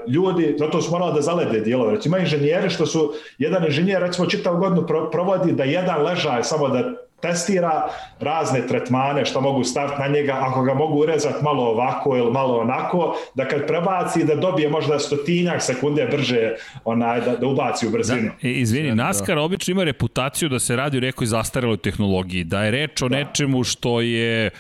ljudi, 0.08 0.54
zato 0.58 0.82
su 0.82 0.90
morali 0.90 1.14
da 1.14 1.20
zalede 1.20 1.60
dijelove. 1.60 1.94
Recimo, 1.94 2.16
ima 2.16 2.24
inženjeri 2.24 2.70
što 2.70 2.86
su, 2.86 3.12
jedan 3.38 3.64
inženjer 3.64 4.02
recimo 4.02 4.28
čitav 4.28 4.56
godinu 4.56 4.86
provodi 5.12 5.52
da 5.52 5.64
jedan 5.64 6.02
ležaj 6.02 6.44
samo 6.44 6.68
da 6.68 6.92
testira 7.22 7.88
razne 8.20 8.66
tretmane 8.66 9.24
što 9.24 9.40
mogu 9.40 9.64
staviti 9.64 10.00
na 10.00 10.08
njega, 10.08 10.38
ako 10.40 10.62
ga 10.62 10.74
mogu 10.74 10.98
urezati 10.98 11.44
malo 11.44 11.62
ovako 11.62 12.16
ili 12.16 12.32
malo 12.32 12.58
onako, 12.58 13.16
da 13.34 13.48
kad 13.48 13.66
prebaci 13.66 14.24
da 14.24 14.34
dobije 14.34 14.68
možda 14.70 14.98
stotinjak 14.98 15.62
sekunde 15.62 16.08
brže 16.10 16.54
onaj, 16.84 17.20
da, 17.20 17.36
da 17.36 17.46
ubaci 17.46 17.86
u 17.86 17.90
brzinu. 17.90 18.30
Da, 18.42 18.48
izvini, 18.48 18.94
NASCAR 18.94 19.38
obično 19.38 19.72
ima 19.72 19.84
reputaciju 19.84 20.48
da 20.48 20.58
se 20.58 20.76
radi 20.76 20.98
o 20.98 21.00
nekoj 21.00 21.26
zastareloj 21.26 21.76
tehnologiji, 21.76 22.44
da 22.44 22.64
je 22.64 22.70
reč 22.70 23.02
o 23.02 23.08
da. 23.08 23.16
nečemu 23.16 23.64
što 23.64 24.00
je 24.00 24.50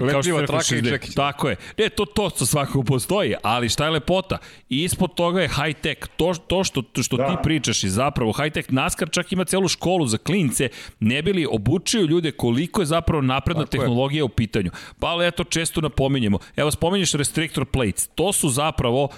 Lepljiva 0.00 0.46
traka 0.46 0.76
i 0.76 0.82
čekić. 0.82 1.14
Tako 1.14 1.48
je. 1.48 1.56
Ne, 1.78 1.88
to, 1.88 2.04
to, 2.04 2.30
to 2.30 2.46
svakako 2.46 2.82
postoji, 2.82 3.34
ali 3.42 3.68
šta 3.68 3.84
je 3.84 3.90
lepota? 3.90 4.38
I 4.68 4.84
ispod 4.84 5.14
toga 5.14 5.40
je 5.40 5.48
high 5.48 5.80
tech. 5.80 6.00
To, 6.16 6.34
to 6.34 6.64
što, 6.64 6.82
što 7.02 7.16
da. 7.16 7.26
ti 7.26 7.36
pričaš 7.42 7.84
i 7.84 7.88
zapravo 7.88 8.32
high 8.32 8.52
tech 8.52 8.72
NASCAR 8.72 9.10
čak 9.10 9.32
ima 9.32 9.44
celu 9.44 9.68
školu 9.68 10.06
za 10.06 10.18
klince, 10.18 10.68
ne 11.00 11.22
bili 11.22 11.46
obučio 11.50 12.02
ljude 12.02 12.32
koliko 12.32 12.82
je 12.82 12.86
zapravo 12.86 13.22
napredna 13.22 13.64
Tako 13.64 13.70
tehnologija 13.70 14.20
je. 14.20 14.24
u 14.24 14.28
pitanju. 14.28 14.70
Pa 14.98 15.06
ali 15.06 15.26
eto 15.26 15.44
često 15.44 15.80
napominjemo. 15.80 16.38
Evo 16.56 16.70
spominješ 16.70 17.12
restrictor 17.12 17.64
plates. 17.64 18.06
To 18.14 18.32
su 18.32 18.48
zapravo 18.48 19.08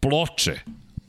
ploče 0.00 0.60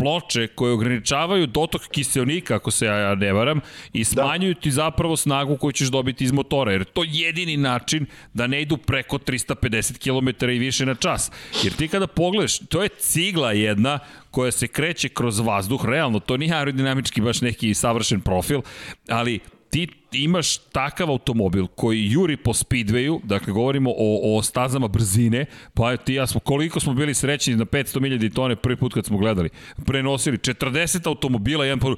ploče 0.03 0.47
koje 0.47 0.73
ograničavaju 0.73 1.47
dotok 1.47 1.81
kiselnika, 1.81 2.55
ako 2.55 2.71
se 2.71 2.85
ja 2.85 3.15
ne 3.15 3.34
varam, 3.34 3.61
i 3.93 3.99
da. 3.99 4.05
smanjuju 4.05 4.53
da. 4.53 4.59
ti 4.59 4.71
zapravo 4.71 5.17
snagu 5.17 5.57
koju 5.57 5.71
ćeš 5.71 5.88
dobiti 5.88 6.23
iz 6.23 6.31
motora, 6.31 6.71
jer 6.71 6.84
to 6.84 7.03
je 7.03 7.09
jedini 7.11 7.57
način 7.57 8.05
da 8.34 8.47
ne 8.47 8.61
idu 8.61 8.77
preko 8.77 9.17
350 9.17 9.97
km 9.97 10.49
i 10.49 10.59
više 10.59 10.85
na 10.85 10.95
čas. 10.95 11.31
Jer 11.63 11.73
ti 11.73 11.88
kada 11.88 12.07
pogledaš, 12.07 12.59
to 12.59 12.84
je 12.84 12.89
cigla 12.89 13.51
jedna 13.51 13.99
koja 14.31 14.51
se 14.51 14.67
kreće 14.67 15.09
kroz 15.09 15.39
vazduh, 15.39 15.85
realno, 15.85 16.19
to 16.19 16.38
nije 16.38 16.55
aerodinamički 16.55 17.21
baš 17.21 17.41
neki 17.41 17.73
savršen 17.73 18.21
profil, 18.21 18.61
ali 19.07 19.39
ti 19.69 19.88
imaš 20.14 20.57
takav 20.57 21.10
automobil 21.10 21.68
koji 21.68 22.11
juri 22.11 22.38
po 22.38 22.53
speedwayu, 22.53 23.19
dakle 23.23 23.53
govorimo 23.53 23.91
o, 23.98 24.38
o 24.38 24.41
stazama 24.44 24.88
brzine, 24.88 25.45
pa 25.73 25.98
ti 25.98 26.14
ja 26.14 26.27
smo, 26.27 26.40
koliko 26.40 26.80
smo 26.80 26.94
bili 26.94 27.14
srećni 27.14 27.56
na 27.56 27.65
500 27.65 27.99
milijadi 27.99 28.30
tone 28.30 28.56
prvi 28.56 28.76
put 28.76 28.94
kad 28.94 29.06
smo 29.06 29.18
gledali, 29.18 29.49
prenosili 29.85 30.38
40 30.38 31.07
automobila, 31.07 31.65
jedan 31.65 31.80
po... 31.80 31.95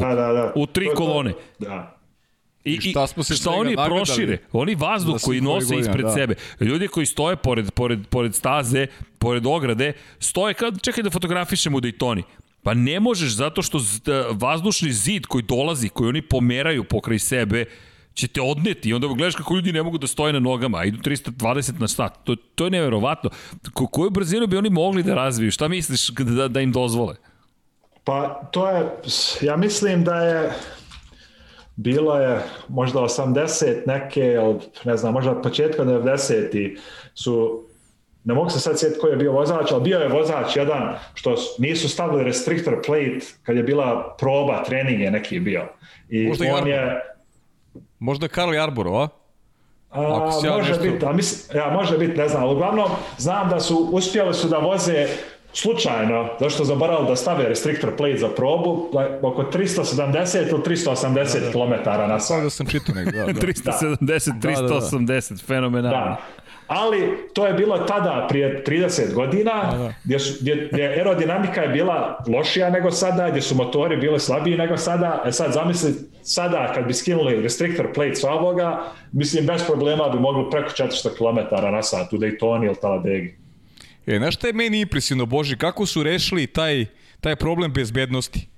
Da, 0.00 0.14
da, 0.14 0.32
da. 0.32 0.52
U 0.56 0.66
tri 0.66 0.86
to, 0.86 0.94
kolone. 0.94 1.32
To, 1.32 1.38
da. 1.58 1.96
I, 2.64 2.72
I 2.72 2.90
šta 2.90 3.06
smo 3.06 3.22
se 3.22 3.36
šta 3.36 3.50
oni 3.50 3.74
nagledali 3.74 4.04
prošire? 4.04 4.38
Oni 4.52 4.74
vazduh 4.74 5.18
za 5.18 5.26
koji 5.26 5.40
nose 5.40 5.66
godina, 5.66 5.80
ispred 5.80 6.04
da. 6.04 6.12
sebe. 6.12 6.34
Ljudi 6.60 6.88
koji 6.88 7.06
stoje 7.06 7.36
pored, 7.36 7.70
pored, 7.70 8.06
pored 8.10 8.34
staze, 8.34 8.86
pored 9.18 9.46
ograde, 9.46 9.92
stoje 10.18 10.54
kao, 10.54 10.70
čekaj 10.82 11.02
da 11.02 11.10
fotografišemo 11.10 11.78
u 11.78 11.80
Daytoni. 11.80 12.22
Pa 12.62 12.74
ne 12.74 13.00
možeš 13.00 13.34
zato 13.34 13.62
što 13.62 13.80
da, 14.04 14.26
vazdušni 14.32 14.92
zid 14.92 15.26
koji 15.26 15.42
dolazi, 15.42 15.88
koji 15.88 16.08
oni 16.08 16.22
pomeraju 16.22 16.84
pokraj 16.84 17.18
sebe, 17.18 17.64
će 18.14 18.28
te 18.28 18.40
odneti 18.40 18.88
i 18.88 18.94
onda 18.94 19.06
gledaš 19.06 19.34
kako 19.34 19.54
ljudi 19.54 19.72
ne 19.72 19.82
mogu 19.82 19.98
da 19.98 20.06
stoje 20.06 20.32
na 20.32 20.40
nogama, 20.40 20.78
a 20.78 20.84
idu 20.84 20.98
320 20.98 21.80
na 21.80 21.88
sat. 21.88 22.18
To, 22.24 22.36
to 22.36 22.64
je 22.64 22.70
neverovatno. 22.70 23.30
Ko, 23.72 23.86
koju 23.86 24.10
brzinu 24.10 24.46
bi 24.46 24.56
oni 24.56 24.70
mogli 24.70 25.02
da 25.02 25.14
razviju? 25.14 25.50
Šta 25.50 25.68
misliš 25.68 26.08
da, 26.08 26.48
da 26.48 26.60
im 26.60 26.72
dozvole? 26.72 27.16
Pa 28.04 28.48
to 28.52 28.68
je, 28.68 28.86
ja 29.40 29.56
mislim 29.56 30.04
da 30.04 30.14
je 30.14 30.52
bilo 31.76 32.18
je 32.18 32.40
možda 32.68 33.00
80 33.00 33.82
neke, 33.86 34.20
ili 34.20 34.58
ne 34.84 34.96
znam, 34.96 35.12
možda 35.12 35.30
od 35.30 35.42
početka 35.42 35.84
90 35.84 36.78
su 37.14 37.64
ne 38.24 38.34
mogu 38.34 38.50
se 38.50 38.60
sad 38.60 38.78
sjetiti 38.78 39.00
koji 39.00 39.10
je 39.10 39.16
bio 39.16 39.32
vozač, 39.32 39.72
ali 39.72 39.82
bio 39.82 39.98
je 39.98 40.08
vozač 40.08 40.56
jedan 40.56 40.82
što 41.14 41.34
nisu 41.58 41.88
stavili 41.88 42.24
restrictor 42.24 42.82
plate 42.86 43.18
kad 43.42 43.56
je 43.56 43.62
bila 43.62 44.16
proba, 44.18 44.62
trening 44.64 45.00
je 45.00 45.10
neki 45.10 45.40
bio. 45.40 45.62
I 46.08 46.26
Možda 46.28 46.44
on 46.44 46.54
Arbor. 46.54 46.68
je, 46.68 47.00
Možda 47.98 48.28
Karl 48.28 48.52
Arboro, 48.52 48.90
a? 48.92 49.08
A, 49.90 50.16
Ako 50.16 50.32
si 50.32 50.46
ja 50.46 50.52
može 50.52 50.68
nešto- 50.68 50.84
biti, 50.84 51.06
a 51.06 51.12
mislim, 51.12 51.58
ja, 51.58 51.70
može 51.70 51.98
biti, 51.98 52.18
ne 52.18 52.28
znam, 52.28 52.42
ali 52.42 52.54
uglavnom 52.54 52.86
znam 53.18 53.48
da 53.48 53.60
su, 53.60 53.88
uspjeli 53.92 54.34
su 54.34 54.48
da 54.48 54.58
voze 54.58 55.06
slučajno, 55.52 56.28
zašto 56.40 56.64
zaboravili 56.64 57.08
da 57.08 57.16
stave 57.16 57.44
restrictor 57.44 57.96
plate 57.96 58.16
za 58.16 58.28
probu, 58.28 58.88
oko 59.22 59.42
370 59.44 60.12
ili 60.42 60.60
380 60.60 61.52
km 61.52 61.70
na 61.90 62.08
Samo 62.08 62.20
sat. 62.20 62.42
da 62.42 62.50
sam 62.50 62.66
čitao 62.66 62.94
nek, 62.94 63.04
da, 63.06 63.24
da. 63.24 63.32
370, 63.40 64.00
Da, 64.32 64.50
da, 64.52 64.62
da. 64.62 64.80
380, 64.80 65.44
fenomenalno. 65.44 65.90
Da. 65.90 66.16
Ali 66.70 67.18
to 67.34 67.46
je 67.46 67.54
bilo 67.54 67.78
tada 67.78 68.26
prije 68.28 68.64
30 68.66 69.14
godina 69.14 69.52
da. 69.52 69.94
gdje, 70.04 70.18
su, 70.18 70.38
gdje, 70.40 70.68
gdje 70.72 70.88
aerodinamika 70.88 71.62
je 71.62 71.68
bila 71.68 72.24
lošija 72.28 72.70
nego 72.70 72.90
sada, 72.90 73.30
gdje 73.30 73.42
su 73.42 73.54
motori 73.54 73.96
bili 73.96 74.20
slabiji 74.20 74.56
nego 74.56 74.76
sada. 74.76 75.22
E 75.26 75.32
sad 75.32 75.52
zamisli 75.52 75.94
sada 76.22 76.72
kad 76.74 76.86
bi 76.86 76.94
skinuli 76.94 77.42
restrictor 77.42 77.92
plate 77.92 78.14
sa 78.14 78.30
ovoga, 78.30 78.82
mislim 79.12 79.46
bez 79.46 79.64
problema 79.66 80.08
bi 80.08 80.18
mogli 80.18 80.50
preko 80.50 80.70
400 80.70 81.08
km 81.16 81.54
na 81.72 81.82
sat 81.82 82.12
u 82.12 82.18
Daytoni 82.18 82.66
ili 82.66 82.76
Talladegi. 82.80 83.34
E, 84.06 84.18
znaš 84.18 84.34
šta 84.34 84.46
je 84.46 84.52
meni 84.52 84.80
impresivno, 84.80 85.26
Boži, 85.26 85.56
kako 85.56 85.86
su 85.86 86.02
rešili 86.02 86.46
taj, 86.46 86.86
taj 87.20 87.36
problem 87.36 87.72
bezbednosti? 87.72 88.49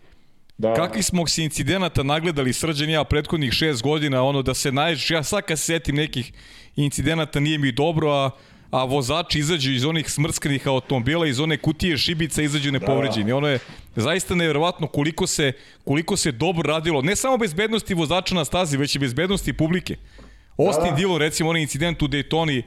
Da. 0.62 0.74
Kakvi 0.74 1.02
smo 1.02 1.26
se 1.26 1.44
incidenata 1.44 2.02
nagledali 2.02 2.52
srđan 2.52 2.90
ja 2.90 3.04
prethodnih 3.04 3.52
šest 3.52 3.82
godina, 3.82 4.22
ono 4.22 4.42
da 4.42 4.54
se 4.54 4.72
naješ, 4.72 5.10
ja 5.10 5.22
sad 5.22 5.42
kad 5.42 5.58
se 5.58 5.64
setim 5.64 5.96
nekih 5.96 6.32
incidenata 6.76 7.40
nije 7.40 7.58
mi 7.58 7.72
dobro, 7.72 8.10
a, 8.10 8.30
a 8.70 8.84
vozači 8.84 9.38
izađu 9.38 9.72
iz 9.72 9.84
onih 9.84 10.10
smrskanih 10.10 10.66
automobila, 10.66 11.26
iz 11.26 11.40
one 11.40 11.56
kutije 11.56 11.98
šibica 11.98 12.42
izađu 12.42 12.72
nepovređeni. 12.72 13.32
Ono 13.32 13.48
je 13.48 13.58
zaista 13.96 14.34
nevjerovatno 14.34 14.86
koliko 14.86 15.26
se, 15.26 15.52
koliko 15.84 16.16
se 16.16 16.32
dobro 16.32 16.72
radilo, 16.72 17.02
ne 17.02 17.16
samo 17.16 17.36
bezbednosti 17.36 17.94
vozača 17.94 18.34
na 18.34 18.44
stazi, 18.44 18.76
već 18.76 18.96
i 18.96 18.98
bezbednosti 18.98 19.52
publike. 19.52 19.96
Austin 20.58 20.90
Da. 20.90 20.96
Dillon, 20.96 21.18
recimo 21.18 21.50
onaj 21.50 21.62
incident 21.62 22.02
u 22.02 22.08
Daytoni, 22.08 22.62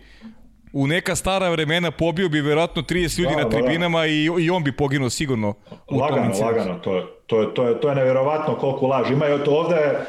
u 0.73 0.87
neka 0.87 1.15
stara 1.15 1.49
vremena 1.49 1.91
pobio 1.91 2.29
bi 2.29 2.41
verovatno 2.41 2.81
30 2.81 3.19
ljudi 3.19 3.35
Da, 3.35 3.41
na 3.41 3.43
da, 3.43 3.49
da. 3.49 3.57
tribinama 3.57 4.05
i, 4.05 4.29
i 4.39 4.49
on 4.49 4.63
bi 4.63 4.71
poginuo 4.71 5.09
sigurno 5.09 5.49
u 5.49 5.53
tom 5.89 5.99
Lagano, 5.99 6.25
incidentu. 6.25 6.45
lagano, 6.57 6.79
to 6.79 6.95
je, 6.97 7.03
to 7.27 7.41
je, 7.41 7.53
to 7.53 7.67
je, 7.67 7.81
to 7.81 7.89
je 7.89 7.95
nevjerovatno 7.95 8.55
koliko 8.55 8.87
laži. 8.87 9.13
Imaju 9.13 9.43
to 9.43 9.51
ovde 9.51 9.99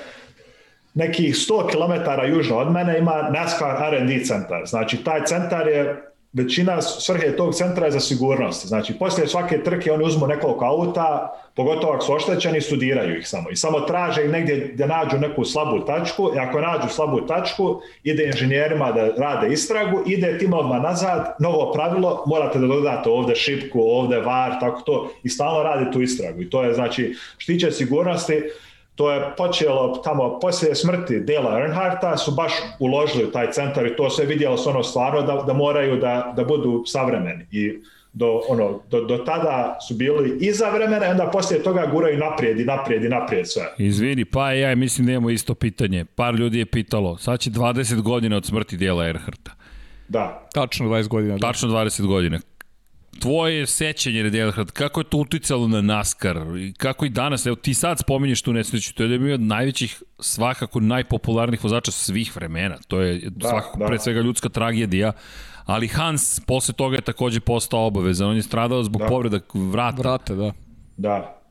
nekih 0.95 1.35
100 1.35 1.71
km 1.71 2.11
južno 2.33 2.57
od 2.57 2.73
mene 2.73 2.99
ima 2.99 3.29
NASCAR 3.31 3.95
R&D 3.95 4.25
centar. 4.25 4.63
Znači, 4.67 5.05
taj 5.05 5.25
centar 5.25 5.69
je 5.69 6.03
većina 6.37 6.83
svrhe 6.83 7.37
tog 7.37 7.55
centra 7.55 7.87
je 7.87 7.93
za 7.93 8.01
sigurnost. 8.01 8.67
Znači, 8.67 8.95
poslije 8.99 9.29
svake 9.29 9.63
trke 9.63 9.93
oni 9.93 10.05
uzmu 10.05 10.27
nekoliko 10.27 10.65
auta, 10.65 11.33
pogotovo 11.55 11.93
ako 11.93 12.05
su 12.05 12.13
oštećeni, 12.13 12.61
studiraju 12.61 13.19
ih 13.19 13.29
samo. 13.29 13.51
I 13.51 13.57
samo 13.57 13.81
traže 13.81 14.25
ih 14.25 14.31
negdje 14.31 14.71
gdje 14.75 14.87
nađu 14.87 15.19
neku 15.19 15.45
slabu 15.45 15.85
tačku 15.85 16.31
i 16.37 16.39
ako 16.39 16.61
nađu 16.61 16.89
slabu 16.89 17.21
tačku, 17.21 17.81
ide 18.05 18.27
inženjerima 18.27 18.93
da 18.93 19.09
rade 19.09 19.53
istragu, 19.53 20.03
ide 20.07 20.39
tim 20.39 20.53
odmah 20.53 20.83
nazad, 20.83 21.37
novo 21.41 21.73
pravilo, 21.73 22.25
morate 22.27 22.59
da 22.59 22.67
dodate 22.67 23.11
ovde 23.11 23.35
šipku, 23.35 23.81
ovde 23.81 24.19
var, 24.21 24.61
tako 24.61 24.81
to, 24.81 25.11
i 25.23 25.29
stalno 25.29 25.63
radi 25.63 25.93
tu 25.93 26.03
istragu. 26.03 26.43
I 26.43 26.51
to 26.51 26.63
je, 26.63 26.75
znači, 26.75 27.15
štiće 27.39 27.71
sigurnosti, 27.71 28.43
to 28.97 29.13
je 29.13 29.23
počelo 29.37 30.01
tamo 30.05 30.39
poslije 30.41 30.75
smrti 30.75 31.21
Dela 31.21 31.61
Earnhardta 31.61 32.17
su 32.17 32.31
baš 32.31 32.53
uložili 32.79 33.25
u 33.25 33.31
taj 33.31 33.53
centar 33.53 33.87
i 33.87 33.97
to 33.97 34.11
se 34.11 34.25
vidjelo 34.25 34.57
se 34.57 34.69
ono 34.69 34.83
stvarno 34.83 35.23
da, 35.23 35.43
da 35.47 35.53
moraju 35.53 35.97
da, 35.97 36.33
da 36.37 36.45
budu 36.45 36.83
savremeni 36.87 37.47
i 37.51 37.83
do, 38.13 38.41
ono, 38.49 38.81
do, 38.91 39.05
do 39.05 39.19
tada 39.19 39.79
su 39.89 39.95
bili 39.95 40.39
iza 40.41 40.71
vremena 40.71 41.07
i 41.07 41.11
onda 41.11 41.31
poslije 41.33 41.63
toga 41.63 41.87
guraju 41.93 42.19
naprijed 42.19 42.61
i 42.61 42.65
naprijed 42.65 43.05
i 43.05 43.09
naprijed 43.09 43.49
sve. 43.49 43.63
Izvini, 43.79 44.25
pa 44.25 44.53
ja 44.53 44.75
mislim 44.75 45.07
da 45.07 45.13
imamo 45.13 45.31
isto 45.31 45.55
pitanje. 45.55 46.05
Par 46.05 46.35
ljudi 46.35 46.59
je 46.59 46.67
pitalo, 46.67 47.17
sad 47.19 47.41
će 47.41 47.51
20 47.51 48.03
godina 48.03 48.37
od 48.37 48.45
smrti 48.45 48.77
dijela 48.77 49.07
Erharta. 49.09 49.51
Da. 50.09 50.49
Tačno 50.53 50.89
20 50.89 51.09
godina. 51.09 51.35
Da. 51.35 51.47
Tačno 51.47 51.69
20 51.69 52.07
godina. 52.07 52.39
Tvoje 53.21 53.67
sećanje 53.67 54.21
Earnhardt, 54.21 54.71
kako 54.71 55.01
je 55.01 55.05
to 55.05 55.19
uticalo 55.19 55.69
na 55.69 55.81
NASCAR? 55.81 56.37
I 56.59 56.73
kako 56.73 57.05
i 57.05 57.09
danas, 57.09 57.47
evo 57.47 57.57
ti 57.57 57.75
sad 57.75 57.99
spominješ 57.99 58.43
tu 58.43 58.53
nesreću, 58.53 58.95
to 58.95 59.03
je 59.03 59.19
bio 59.19 59.35
od 59.35 59.41
najvećih, 59.41 60.03
svakako 60.19 60.81
najpopularnijih 60.81 61.65
vozača 61.65 61.91
svih 61.91 62.37
vremena. 62.37 62.77
To 62.89 63.01
je 63.01 63.31
da, 63.31 63.49
svakako 63.49 63.79
da. 63.79 63.87
pre 63.87 63.99
svega 63.99 64.21
ljudska 64.21 64.49
tragedija. 64.49 65.13
Ali 65.65 65.89
Hans 65.89 66.41
posle 66.41 66.75
toga 66.75 66.97
je 66.97 67.03
takođe 67.03 67.41
postao 67.41 67.87
obavezan. 67.87 68.29
On 68.29 68.37
je 68.37 68.43
stradao 68.43 68.83
zbog 68.83 69.01
da. 69.03 69.07
povreda 69.07 69.41
vrata. 69.55 70.03
Vrate, 70.03 70.35
da. 70.35 70.53
Da. 70.97 71.43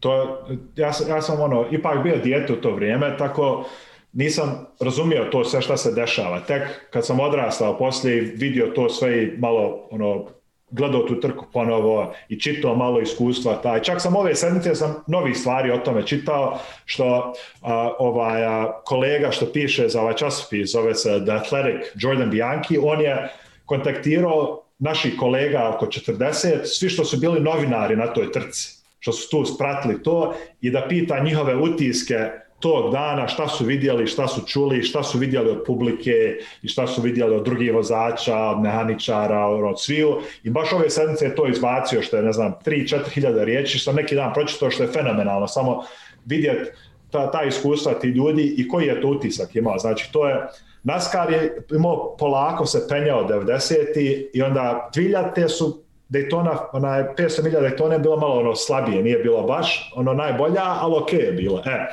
To, 0.00 0.38
ja, 0.76 0.92
sam, 0.92 1.08
ja 1.08 1.22
sam 1.22 1.40
ono, 1.40 1.66
ipak 1.70 2.02
bio 2.02 2.16
dijete 2.16 2.52
u 2.52 2.56
to 2.56 2.74
vrijeme, 2.74 3.16
tako 3.18 3.64
nisam 4.12 4.66
razumio 4.80 5.24
to 5.32 5.44
sve 5.44 5.62
šta 5.62 5.76
se 5.76 5.92
dešava. 5.92 6.40
Tek 6.40 6.62
kad 6.90 7.06
sam 7.06 7.20
odrastao 7.20 7.78
poslije 7.78 8.18
i 8.18 8.20
vidio 8.20 8.72
to 8.74 8.88
sve 8.88 9.22
i 9.22 9.38
malo 9.38 9.88
ono, 9.90 10.26
gledao 10.72 11.02
tu 11.02 11.20
trku 11.20 11.46
ponovo 11.52 12.14
i 12.28 12.40
čitao 12.40 12.74
malo 12.74 13.00
iskustva 13.00 13.54
taj. 13.54 13.82
Čak 13.82 14.00
sam 14.00 14.16
ove 14.16 14.34
sedmice 14.34 14.74
sam 14.74 15.04
novih 15.06 15.36
stvari 15.36 15.70
o 15.70 15.78
tome 15.78 16.06
čitao 16.06 16.58
što 16.84 17.32
a, 17.62 17.92
ovaj 17.98 18.44
a, 18.44 18.80
kolega 18.84 19.30
što 19.30 19.46
piše 19.46 19.88
za 19.88 20.00
ovaj 20.00 20.14
časopis 20.14 20.72
zove 20.72 20.94
se 20.94 21.20
The 21.24 21.32
Athletic 21.32 21.86
Jordan 21.94 22.30
Bianchi, 22.30 22.78
on 22.82 23.00
je 23.00 23.28
kontaktirao 23.66 24.62
naših 24.78 25.14
kolega 25.18 25.70
oko 25.74 25.86
40, 25.86 26.64
svi 26.64 26.88
što 26.88 27.04
su 27.04 27.16
bili 27.16 27.40
novinari 27.40 27.96
na 27.96 28.06
toj 28.06 28.32
trci, 28.32 28.68
što 28.98 29.12
su 29.12 29.30
tu 29.30 29.44
spratili 29.44 30.02
to 30.02 30.34
i 30.60 30.70
da 30.70 30.86
pita 30.88 31.18
njihove 31.18 31.56
utiske 31.56 32.30
tog 32.62 32.92
dana, 32.92 33.28
šta 33.28 33.48
su 33.48 33.64
vidjeli, 33.64 34.06
šta 34.06 34.28
su 34.28 34.40
čuli, 34.46 34.82
šta 34.82 35.02
su 35.02 35.18
vidjeli 35.18 35.50
od 35.50 35.62
publike 35.66 36.38
i 36.62 36.68
šta 36.68 36.86
su 36.86 37.02
vidjeli 37.02 37.36
od 37.36 37.44
drugih 37.44 37.74
vozača, 37.74 38.38
od 38.38 38.60
mehaničara, 38.60 39.46
od 39.46 39.80
sviju. 39.80 40.20
I 40.42 40.50
baš 40.50 40.72
ove 40.72 40.90
sedmice 40.90 41.24
je 41.24 41.34
to 41.34 41.48
izbacio, 41.48 42.02
što 42.02 42.16
je, 42.16 42.22
ne 42.22 42.32
znam, 42.32 42.54
3-4 42.66 43.08
hiljada 43.14 43.44
riječi, 43.44 43.78
što 43.78 43.92
neki 43.92 44.14
dan 44.14 44.32
pročitao, 44.34 44.70
što 44.70 44.82
je 44.82 44.92
fenomenalno. 44.92 45.48
Samo 45.48 45.82
vidjeti 46.24 46.70
ta, 47.10 47.30
ta 47.30 47.42
iskustva 47.42 47.94
ti 47.94 48.06
ljudi 48.06 48.54
i 48.58 48.68
koji 48.68 48.86
je 48.86 49.00
to 49.00 49.08
utisak 49.08 49.56
imao. 49.56 49.78
Znači, 49.78 50.12
to 50.12 50.28
je, 50.28 50.36
NASCAR 50.82 51.32
je 51.32 51.64
imao 51.74 52.16
polako 52.18 52.66
se 52.66 52.86
penjao 52.88 53.28
90. 53.28 54.28
i 54.34 54.42
onda 54.42 54.90
2000 54.94 55.48
su 55.48 55.82
Daytona, 56.08 56.56
onaj 56.72 57.02
500 57.18 57.42
milija 57.44 57.60
Daytona 57.60 57.92
je 57.92 57.98
bilo 57.98 58.16
malo 58.16 58.40
ono 58.40 58.54
slabije, 58.56 59.02
nije 59.02 59.18
bilo 59.18 59.42
baš 59.42 59.92
ono 59.96 60.14
najbolja, 60.14 60.62
ali 60.64 60.94
ok 60.96 61.12
je 61.12 61.32
bilo. 61.32 61.62
E, 61.66 61.86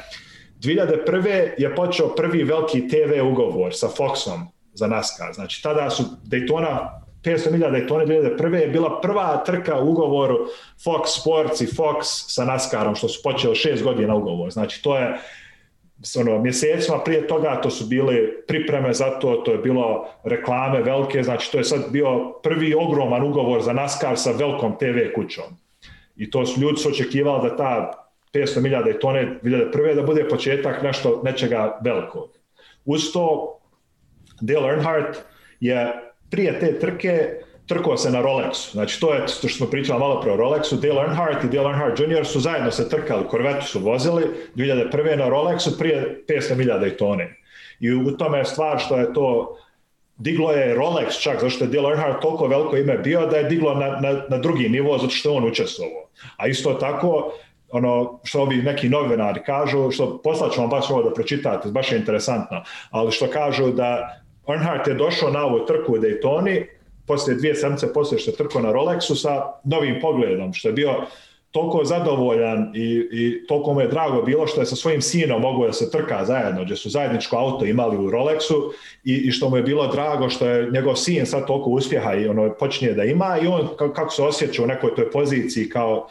2001. 0.60 1.50
je 1.58 1.76
počeo 1.76 2.16
prvi 2.16 2.44
veliki 2.44 2.88
TV 2.88 3.22
ugovor 3.32 3.76
sa 3.76 3.88
Foxom 3.88 4.46
za 4.74 4.88
NASCAR. 4.88 5.34
Znači, 5.34 5.64
tada 5.64 5.90
su 5.90 6.04
Daytona, 6.24 6.90
500 7.24 7.52
milija 7.52 7.72
Daytona 7.72 8.06
2001. 8.06 8.56
je 8.56 8.68
bila 8.68 9.02
prva 9.02 9.44
trka 9.44 9.80
u 9.80 9.90
ugovoru 9.90 10.38
Fox 10.86 11.22
Sports 11.22 11.62
i 11.62 11.68
Fox 11.68 11.96
sa 12.28 12.46
NASCARom, 12.46 12.96
što 12.96 13.08
su 13.08 13.20
počeli 13.24 13.56
šest 13.56 13.84
godina 13.84 14.16
ugovor. 14.16 14.52
Znači, 14.52 14.84
to 14.84 14.98
je 14.98 15.18
ono, 16.20 16.40
mjesecima 16.40 17.00
prije 17.00 17.28
toga 17.28 17.62
to 17.62 17.70
su 17.70 17.86
bili 17.86 18.44
pripreme 18.48 18.94
za 18.94 19.20
to, 19.20 19.36
to 19.36 19.52
je 19.52 19.58
bilo 19.58 20.08
reklame 20.24 20.82
velike, 20.82 21.24
znači 21.24 21.52
to 21.52 21.58
je 21.58 21.64
sad 21.64 21.92
bio 21.92 22.34
prvi 22.44 22.74
ogroman 22.74 23.24
ugovor 23.24 23.62
za 23.62 23.74
NASCAR 23.74 24.18
sa 24.18 24.32
velkom 24.32 24.78
TV 24.78 25.14
kućom. 25.16 25.44
I 26.16 26.32
to 26.32 26.46
su 26.46 26.62
ljudi 26.62 26.78
su 26.78 26.90
očekivali 26.90 27.50
da 27.50 27.56
ta 27.56 27.92
500 28.34 28.62
milijada 28.62 28.90
i 28.90 29.00
tone 29.00 29.40
2001. 29.44 29.96
da 29.96 30.02
bude 30.02 30.28
početak 30.30 30.84
nešto, 30.84 31.22
nečega 31.26 31.80
velikog. 31.84 32.30
Uz 32.86 33.02
to 33.14 33.56
Dale 34.42 34.70
Earnhardt 34.70 35.18
je 35.60 35.94
prije 36.30 36.60
te 36.60 36.80
trke 36.80 37.40
trkao 37.68 37.98
se 37.98 38.12
na 38.12 38.22
Rolexu. 38.22 38.72
Znači, 38.72 39.00
to 39.00 39.14
je 39.14 39.20
to 39.20 39.48
što 39.48 39.48
smo 39.48 39.68
pričali 39.68 40.00
malo 40.00 40.22
pre 40.22 40.32
o 40.32 40.38
Rolexu. 40.38 40.80
Dale 40.82 41.02
Earnhardt 41.02 41.44
i 41.44 41.48
Dale 41.48 41.70
Earnhardt 41.70 42.00
Jr. 42.00 42.26
su 42.26 42.40
zajedno 42.40 42.72
se 42.72 42.90
trkali, 42.90 43.26
Corvette 43.32 43.66
su 43.66 43.80
vozili 43.80 44.24
2001. 44.56 45.18
na 45.18 45.30
Rolexu 45.30 45.80
prije 45.80 46.24
500 46.28 46.56
milija 46.56 46.80
Daytone. 46.80 47.28
I 47.80 47.94
u 47.94 48.18
tome 48.18 48.38
je 48.38 48.46
stvar 48.46 48.80
što 48.80 48.98
je 48.98 49.14
to 49.14 49.58
diglo 50.20 50.52
je 50.52 50.76
Rolex 50.76 51.22
čak, 51.22 51.42
zašto 51.42 51.64
je 51.64 51.70
Dale 51.70 51.90
Earnhardt 51.90 52.22
toliko 52.22 52.48
veliko 52.48 52.78
ime 52.78 52.98
bio 52.98 53.26
da 53.26 53.38
je 53.38 53.44
diglo 53.44 53.74
na, 53.76 53.88
na, 53.88 54.22
na 54.30 54.38
drugi 54.38 54.70
nivo 54.70 54.98
zato 54.98 55.10
što 55.10 55.30
je 55.30 55.38
on 55.38 55.48
učestvovao. 55.48 56.08
A 56.38 56.48
isto 56.48 56.74
tako, 56.74 57.34
ono 57.72 58.20
što 58.24 58.42
ovi 58.42 58.56
neki 58.56 58.90
novinari 58.90 59.44
kažu, 59.46 59.92
što 59.92 60.22
poslaću 60.24 60.62
vam 60.62 60.70
baš 60.70 60.90
ovo 60.90 61.04
da 61.04 61.14
pročitate, 61.14 61.70
baš 61.70 61.92
je 61.92 61.98
interesantno, 61.98 62.64
ali 62.90 63.12
što 63.12 63.28
kažu 63.28 63.72
da 63.72 64.22
Earnhardt 64.50 64.88
je 64.88 64.94
došao 64.94 65.32
na 65.32 65.46
ovu 65.46 65.66
trku 65.66 65.94
u 65.94 65.98
Daytoni, 65.98 66.66
poslije 67.08 67.38
dvije 67.38 67.56
sedmice 67.56 67.94
poslije 67.94 68.20
što 68.20 68.32
je 68.32 68.36
trkao 68.36 68.62
na 68.62 68.72
Rolexu 68.72 69.16
sa 69.16 69.44
novim 69.64 70.00
pogledom, 70.02 70.54
što 70.54 70.68
je 70.68 70.74
bio 70.74 70.94
toliko 71.52 71.86
zadovoljan 71.86 72.72
i, 72.76 73.08
i 73.12 73.48
toliko 73.48 73.74
mu 73.74 73.82
je 73.82 73.88
drago 73.88 74.22
bilo 74.22 74.48
što 74.48 74.62
je 74.62 74.66
sa 74.66 74.76
svojim 74.76 75.02
sinom 75.02 75.42
mogu 75.42 75.66
da 75.66 75.74
se 75.74 75.92
trka 75.92 76.26
zajedno, 76.26 76.64
gdje 76.64 76.76
su 76.76 76.90
zajedničko 76.90 77.38
auto 77.38 77.66
imali 77.66 77.98
u 77.98 78.12
Rolexu 78.12 78.72
i, 79.04 79.14
i 79.14 79.32
što 79.32 79.50
mu 79.50 79.58
je 79.58 79.64
bilo 79.64 79.88
drago 79.88 80.30
što 80.30 80.48
je 80.48 80.72
njegov 80.72 80.96
sin 80.96 81.26
sad 81.26 81.48
toliko 81.48 81.70
uspjeha 81.70 82.14
i 82.14 82.28
ono 82.28 82.54
počinje 82.60 82.94
da 82.94 83.04
ima 83.04 83.38
i 83.44 83.48
on 83.48 83.68
kako 83.96 84.10
se 84.10 84.24
osjeća 84.24 84.64
u 84.64 84.68
nekoj 84.68 84.96
toj 84.96 85.12
poziciji 85.12 85.70
kao 85.70 86.08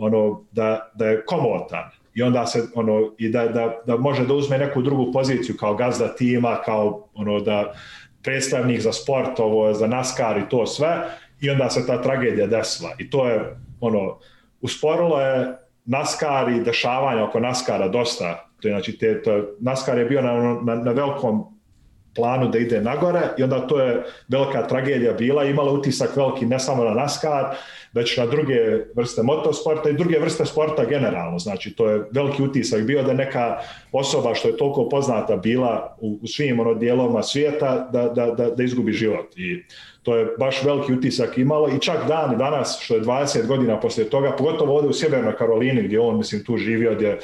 ono 0.00 0.44
da, 0.52 0.90
da 0.94 1.06
je 1.06 1.24
komotan 1.24 1.90
i 2.14 2.22
onda 2.22 2.46
se 2.46 2.62
ono 2.74 3.12
i 3.18 3.28
da, 3.28 3.48
da, 3.48 3.80
da 3.86 3.96
može 3.96 4.26
da 4.26 4.34
uzme 4.34 4.58
neku 4.58 4.82
drugu 4.82 5.12
poziciju 5.12 5.56
kao 5.56 5.74
gazda 5.74 6.14
tima, 6.14 6.56
kao 6.64 7.08
ono 7.14 7.40
da 7.40 7.72
predstavnik 8.22 8.80
za 8.80 8.92
sport, 8.92 9.40
ovo 9.40 9.74
za 9.74 9.86
NASCAR 9.86 10.38
i 10.38 10.48
to 10.48 10.66
sve 10.66 10.96
i 11.40 11.50
onda 11.50 11.70
se 11.70 11.86
ta 11.86 12.02
tragedija 12.02 12.46
desila 12.46 12.90
i 12.98 13.10
to 13.10 13.28
je 13.28 13.56
ono 13.80 14.18
usporilo 14.60 15.20
je 15.20 15.56
NASCAR 15.84 16.48
i 16.48 16.60
dešavanja 16.60 17.24
oko 17.24 17.40
NASCARa 17.40 17.88
dosta. 17.88 18.50
To 18.60 18.68
je, 18.68 18.72
znači, 18.72 18.98
te, 18.98 19.22
to, 19.22 19.44
NASCAR 19.60 19.98
je 19.98 20.04
bio 20.04 20.22
na, 20.22 20.32
na, 20.62 20.74
na 20.74 20.92
velikom 20.92 21.44
planu 22.14 22.48
da 22.48 22.58
ide 22.58 22.80
nagore 22.80 23.20
i 23.38 23.42
onda 23.42 23.66
to 23.66 23.80
je 23.80 24.04
velika 24.28 24.66
tragedija 24.66 25.12
bila, 25.12 25.44
imala 25.44 25.72
utisak 25.72 26.16
veliki 26.16 26.46
ne 26.46 26.58
samo 26.58 26.84
na 26.84 26.94
NASCAR, 26.94 27.56
već 27.92 28.16
na 28.16 28.26
druge 28.26 28.54
vrste 28.94 29.22
motosporta 29.22 29.90
i 29.90 29.96
druge 29.96 30.18
vrste 30.18 30.46
sporta 30.46 30.84
generalno. 30.84 31.38
Znači, 31.38 31.74
to 31.74 31.90
je 31.90 32.02
veliki 32.10 32.42
utisak 32.42 32.82
bio 32.82 33.02
da 33.02 33.12
neka 33.12 33.58
osoba 33.92 34.34
što 34.34 34.48
je 34.48 34.56
toliko 34.56 34.88
poznata 34.88 35.36
bila 35.36 35.96
u, 36.00 36.18
u 36.22 36.26
svim 36.26 36.60
ono 36.60 36.74
dijelovima 36.74 37.22
svijeta 37.22 37.88
da, 37.92 38.08
da, 38.08 38.30
da, 38.30 38.50
da 38.50 38.62
izgubi 38.62 38.92
život. 38.92 39.36
I 39.36 39.64
to 40.02 40.16
je 40.16 40.26
baš 40.38 40.62
veliki 40.64 40.92
utisak 40.92 41.38
imalo 41.38 41.68
i 41.68 41.80
čak 41.80 42.08
dan 42.08 42.38
danas, 42.38 42.78
što 42.80 42.94
je 42.94 43.02
20 43.02 43.46
godina 43.46 43.80
poslije 43.80 44.10
toga, 44.10 44.36
pogotovo 44.38 44.76
ovde 44.76 44.88
u 44.88 44.92
Sjevernoj 44.92 45.36
Karolini 45.36 45.82
gdje 45.82 46.00
on, 46.00 46.18
mislim, 46.18 46.44
tu 46.44 46.56
živio, 46.56 46.94
gdje 46.94 47.18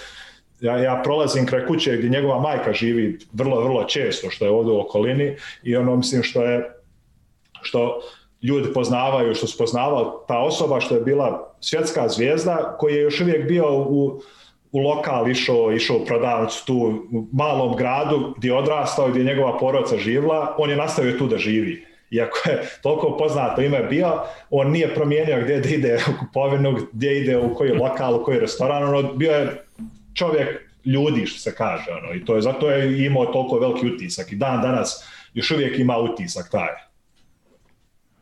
ja, 0.60 0.78
ja 0.78 1.00
prolazim 1.04 1.46
kraj 1.46 1.66
kuće 1.66 1.96
gdje 1.96 2.08
njegova 2.08 2.40
majka 2.40 2.72
živi 2.72 3.18
vrlo, 3.32 3.64
vrlo 3.64 3.84
često, 3.84 4.30
što 4.30 4.44
je 4.44 4.50
ovde 4.50 4.70
u 4.70 4.80
okolini 4.80 5.36
i 5.62 5.76
ono, 5.76 5.96
mislim, 5.96 6.22
što 6.22 6.42
je, 6.42 6.70
što 7.62 8.00
ljudi 8.42 8.72
poznavaju, 8.74 9.34
što 9.34 9.46
se 9.46 9.58
poznavao 9.58 10.24
ta 10.28 10.38
osoba 10.38 10.80
što 10.80 10.94
je 10.94 11.00
bila 11.00 11.54
svjetska 11.60 12.08
zvijezda, 12.08 12.76
koji 12.78 12.94
je 12.94 13.02
još 13.02 13.20
uvijek 13.20 13.48
bio 13.48 13.78
u, 13.78 14.20
u 14.72 14.80
lokal 14.80 15.30
išao, 15.30 15.72
išao 15.72 15.96
u 15.96 16.04
prodavnicu 16.04 16.66
tu 16.66 16.74
u 17.12 17.26
malom 17.32 17.76
gradu 17.76 18.34
gdje 18.36 18.48
je 18.48 18.54
odrastao, 18.54 19.08
gdje 19.08 19.20
je 19.20 19.24
njegova 19.24 19.58
porodica 19.58 19.96
živla, 19.96 20.54
on 20.58 20.70
je 20.70 20.76
nastavio 20.76 21.18
tu 21.18 21.26
da 21.26 21.38
živi 21.38 21.86
iako 22.10 22.38
je 22.48 22.62
toliko 22.82 23.16
poznato 23.16 23.62
ime 23.62 23.82
bio, 23.82 24.22
on 24.50 24.70
nije 24.70 24.94
promijenio 24.94 25.40
gdje 25.42 25.60
da 25.60 25.68
ide 25.68 25.98
u 26.08 26.18
kupovinu, 26.20 26.78
gdje 26.92 27.20
ide 27.20 27.38
u 27.38 27.54
koji 27.54 27.72
lokal, 27.72 28.20
u 28.20 28.24
koji 28.24 28.40
restoran, 28.40 28.82
ono, 28.82 29.12
bio 29.12 29.32
je 29.32 29.62
čovjek 30.14 30.48
ljudi, 30.84 31.26
što 31.26 31.40
se 31.40 31.54
kaže, 31.54 31.90
ono, 31.90 32.14
i 32.14 32.24
to 32.24 32.34
je, 32.34 32.42
zato 32.42 32.70
je 32.70 33.06
imao 33.06 33.26
toliko 33.26 33.58
veliki 33.58 33.86
utisak 33.86 34.32
i 34.32 34.36
dan 34.36 34.62
danas 34.62 35.04
još 35.34 35.50
uvijek 35.50 35.78
ima 35.78 35.98
utisak 35.98 36.50
taj. 36.50 36.85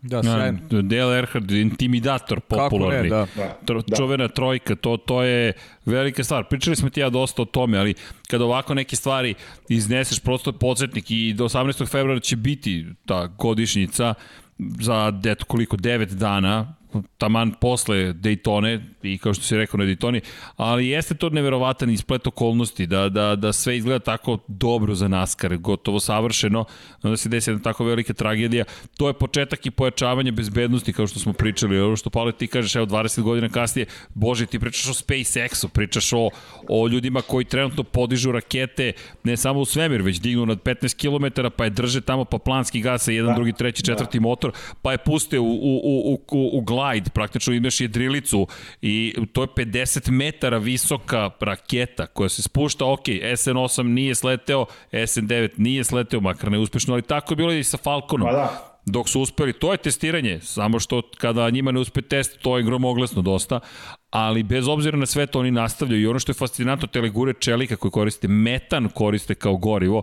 Da, 0.05 0.22
sjajno. 0.22 0.59
Dale 0.82 1.16
Earnhardt, 1.16 1.51
intimidator 1.51 2.40
popularni. 2.40 3.02
Ne, 3.02 3.09
da. 3.09 3.26
Tro, 3.64 3.81
da. 3.81 3.97
Čovena 3.97 4.28
trojka, 4.28 4.76
to, 4.76 4.97
to 4.97 5.22
je 5.22 5.52
velika 5.85 6.24
stvar. 6.24 6.44
Pričali 6.48 6.76
smo 6.76 6.90
ti 6.90 7.01
ja 7.01 7.10
dosta 7.10 7.43
o 7.43 7.44
tome, 7.44 7.78
ali 7.78 7.94
kada 8.28 8.44
ovako 8.44 8.74
neke 8.74 8.97
stvari 8.97 9.35
izneseš, 9.68 10.20
prosto 10.20 10.52
podsjetnik 10.52 11.10
i 11.10 11.32
do 11.32 11.44
18. 11.44 11.90
februara 11.90 12.20
će 12.20 12.36
biti 12.36 12.86
ta 13.06 13.26
godišnjica 13.26 14.14
za 14.59 15.12
eto 15.24 15.44
koliko 15.44 15.76
9 15.76 16.14
dana 16.14 16.74
taman 17.18 17.52
posle 17.60 17.96
Daytone 17.96 18.80
i 19.02 19.18
kao 19.18 19.34
što 19.34 19.44
si 19.44 19.56
rekao 19.56 19.78
na 19.78 19.84
Daytoni, 19.84 20.20
ali 20.56 20.88
jeste 20.88 21.14
to 21.14 21.30
neverovatan 21.30 21.90
isplet 21.90 22.26
okolnosti 22.26 22.86
da, 22.86 23.08
da, 23.08 23.36
da 23.36 23.52
sve 23.52 23.76
izgleda 23.76 23.98
tako 23.98 24.38
dobro 24.48 24.94
za 24.94 25.08
NASCAR, 25.08 25.56
gotovo 25.56 26.00
savršeno, 26.00 26.64
onda 27.02 27.16
se 27.16 27.28
desi 27.28 27.50
jedna 27.50 27.62
tako 27.62 27.84
velika 27.84 28.12
tragedija. 28.12 28.64
To 28.96 29.08
je 29.08 29.14
početak 29.14 29.66
i 29.66 29.70
pojačavanje 29.70 30.32
bezbednosti 30.32 30.92
kao 30.92 31.06
što 31.06 31.18
smo 31.18 31.32
pričali, 31.32 31.80
ovo 31.80 31.96
što 31.96 32.10
Pavle 32.10 32.32
ti 32.32 32.46
kažeš, 32.46 32.76
evo 32.76 32.86
20 32.86 33.22
godina 33.22 33.48
kasnije, 33.48 33.86
bože 34.14 34.46
ti 34.46 34.58
pričaš 34.58 34.88
o 34.88 34.92
SpaceX-u, 34.92 35.68
pričaš 35.68 36.12
o, 36.12 36.30
o 36.68 36.88
ljudima 36.88 37.20
koji 37.22 37.44
trenutno 37.44 37.82
podižu 37.82 38.32
rakete 38.32 38.92
ne 39.24 39.36
samo 39.36 39.60
u 39.60 39.64
svemir, 39.64 40.02
već 40.02 40.20
dignu 40.20 40.46
nad 40.46 40.62
15 40.62 40.94
km, 40.96 41.46
pa 41.56 41.64
je 41.64 41.70
drže 41.70 42.00
tamo 42.00 42.24
pa 42.24 42.38
planski 42.38 42.80
gasa 42.80 43.12
jedan, 43.12 43.30
da, 43.30 43.34
drugi, 43.34 43.52
treći, 43.52 43.82
četvrti 43.82 44.18
da. 44.18 44.22
motor, 44.22 44.52
pa 44.82 44.92
je 44.92 44.98
puste 44.98 45.38
u, 45.38 45.44
u, 45.44 45.80
u, 45.84 46.20
u, 46.30 46.58
u 46.58 46.60
glide, 46.93 47.11
praktično 47.11 47.55
imaš 47.55 47.81
jedrilicu 47.81 48.47
i 48.82 49.15
to 49.32 49.43
je 49.43 49.48
50 49.48 50.11
metara 50.11 50.59
visoka 50.59 51.31
raketa 51.40 52.06
koja 52.06 52.28
se 52.28 52.43
spušta, 52.43 52.86
ok, 52.86 53.06
SN8 53.06 53.82
nije 53.82 54.15
sleteo, 54.15 54.66
SN9 54.93 55.48
nije 55.56 55.85
sleteo, 55.85 56.20
makar 56.20 56.51
neuspešno, 56.51 56.94
ali 56.94 57.02
tako 57.02 57.32
je 57.32 57.36
bilo 57.36 57.52
i 57.52 57.65
sa 57.65 57.77
Falconom. 57.77 58.28
Pa 58.28 58.32
da 58.32 58.74
dok 58.86 59.09
su 59.09 59.20
uspeli, 59.20 59.52
to 59.52 59.73
je 59.73 59.78
testiranje, 59.78 60.40
samo 60.40 60.81
što 60.81 61.02
kada 61.16 61.51
njima 61.51 61.73
ne 61.73 61.81
uspe 61.81 62.02
test, 62.02 62.39
to 62.43 62.56
je 62.56 62.62
gromoglasno 62.62 63.23
dosta, 63.23 63.61
ali 64.11 64.43
bez 64.43 64.69
obzira 64.69 64.98
na 64.98 65.06
sve 65.06 65.27
to 65.27 65.40
oni 65.40 65.51
nastavljaju 65.51 66.02
i 66.02 66.06
ono 66.06 66.19
što 66.19 66.31
je 66.31 66.35
fascinantno, 66.35 66.89
telegure 66.89 67.35
čelika 67.40 67.77
koje 67.77 67.90
koriste, 67.90 68.28
metan 68.28 68.89
koriste 68.89 69.35
kao 69.35 69.56
gorivo, 69.56 70.02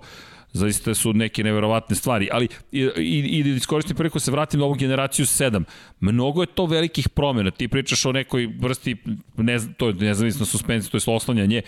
zaista 0.54 0.94
su 0.94 1.14
neke 1.14 1.44
neverovatne 1.44 1.96
stvari, 1.96 2.30
ali 2.32 2.48
i, 2.72 2.80
i, 2.98 3.20
i 3.20 3.44
da 3.44 3.50
iskoristim 3.50 3.96
priliku 3.96 4.16
da 4.16 4.20
se 4.20 4.32
vratim 4.32 4.60
na 4.60 4.66
ovu 4.66 4.76
generaciju 4.76 5.26
7. 5.26 5.64
Mnogo 6.00 6.42
je 6.42 6.48
to 6.48 6.66
velikih 6.66 7.10
promjena. 7.10 7.52
Ti 7.52 7.68
pričaš 7.68 8.06
o 8.06 8.12
nekoj 8.12 8.50
vrsti, 8.60 8.96
ne, 9.38 9.60
to 9.78 9.88
je 9.88 9.94
nezavisna 9.94 10.46
suspenzija, 10.46 10.92
to 10.92 11.12
je 11.12 11.16
oslanjanje, 11.16 11.62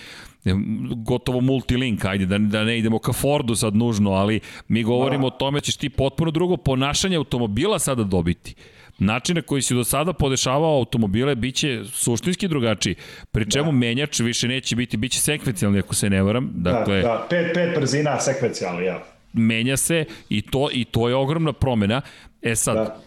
gotovo 0.95 1.41
multilink, 1.41 2.05
ajde, 2.05 2.26
da, 2.26 2.38
da 2.38 2.64
ne 2.64 2.77
idemo 2.77 2.99
ka 2.99 3.14
Fordu 3.14 3.55
sad 3.55 3.76
nužno, 3.76 4.11
ali 4.11 4.39
mi 4.68 4.84
govorimo 4.84 5.30
da. 5.30 5.35
o 5.35 5.38
tome 5.38 5.57
da 5.60 5.61
ćeš 5.61 5.76
ti 5.76 5.89
potpuno 5.89 6.31
drugo 6.31 6.57
ponašanje 6.57 7.15
automobila 7.15 7.80
sada 7.80 8.03
dobiti 8.03 8.55
način 8.99 9.35
na 9.35 9.41
koji 9.41 9.61
si 9.61 9.73
do 9.73 9.83
sada 9.83 10.13
podešavao 10.13 10.77
automobile 10.77 11.35
biće 11.35 11.81
suštinski 11.91 12.47
drugačiji. 12.47 12.95
Pri 13.31 13.51
čemu 13.51 13.65
da. 13.65 13.77
menjač 13.77 14.19
više 14.19 14.47
neće 14.47 14.75
biti, 14.75 14.97
biće 14.97 15.19
sekvencijalni 15.19 15.79
ako 15.79 15.95
se 15.95 16.09
ne 16.09 16.23
varam. 16.23 16.51
Da, 16.53 16.71
dakle, 16.71 16.95
da, 16.95 17.07
da, 17.07 17.27
pet, 17.29 17.53
pet 17.53 17.75
brzina 17.75 18.19
sekvencijalni, 18.19 18.85
ja. 18.85 19.03
Menja 19.33 19.77
se 19.77 20.05
i 20.29 20.41
to, 20.41 20.69
i 20.71 20.85
to 20.85 21.09
je 21.09 21.15
ogromna 21.15 21.53
promena. 21.53 22.01
E 22.41 22.55
sad, 22.55 22.75
da. 22.75 22.99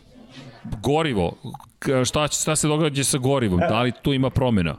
gorivo, 0.82 1.36
šta, 2.04 2.28
šta 2.28 2.56
se 2.56 2.68
događa 2.68 3.04
sa 3.04 3.18
gorivom? 3.18 3.62
E. 3.62 3.66
Da 3.68 3.82
li 3.82 3.92
tu 4.02 4.12
ima 4.12 4.30
promena? 4.30 4.76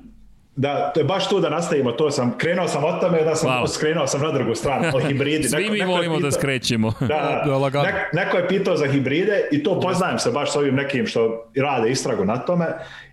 Da, 0.57 0.91
to 0.93 0.99
je 0.99 1.03
baš 1.03 1.29
tu 1.29 1.39
da 1.39 1.49
nastavimo, 1.49 1.91
to 1.91 2.11
sam, 2.11 2.37
krenuo 2.37 2.67
sam 2.67 2.83
od 2.83 2.99
tome 3.01 3.23
da 3.23 3.35
sam 3.35 3.49
Hvala. 3.49 3.67
skrenuo 3.67 4.07
sam 4.07 4.21
na 4.21 4.31
drugu 4.31 4.55
stranu, 4.55 4.91
o 4.93 4.99
hibridi. 4.99 5.43
Svi 5.49 5.61
neko, 5.61 5.73
mi 5.73 5.79
neko 5.79 5.91
volimo 5.91 6.15
pitao, 6.15 6.29
da 6.29 6.31
skrećemo. 6.31 6.93
Da, 6.99 7.43
da, 7.45 7.69
da 7.69 7.83
nek, 7.83 7.95
neko 8.13 8.37
je 8.37 8.47
pitao 8.47 8.77
za 8.77 8.87
hibride 8.87 9.49
i 9.51 9.63
to 9.63 9.79
poznajem 9.79 10.19
se 10.19 10.31
baš 10.31 10.51
s 10.51 10.55
ovim 10.55 10.75
nekim 10.75 11.07
što 11.07 11.51
rade 11.55 11.89
istragu 11.89 12.25
na 12.25 12.37
tome 12.37 12.65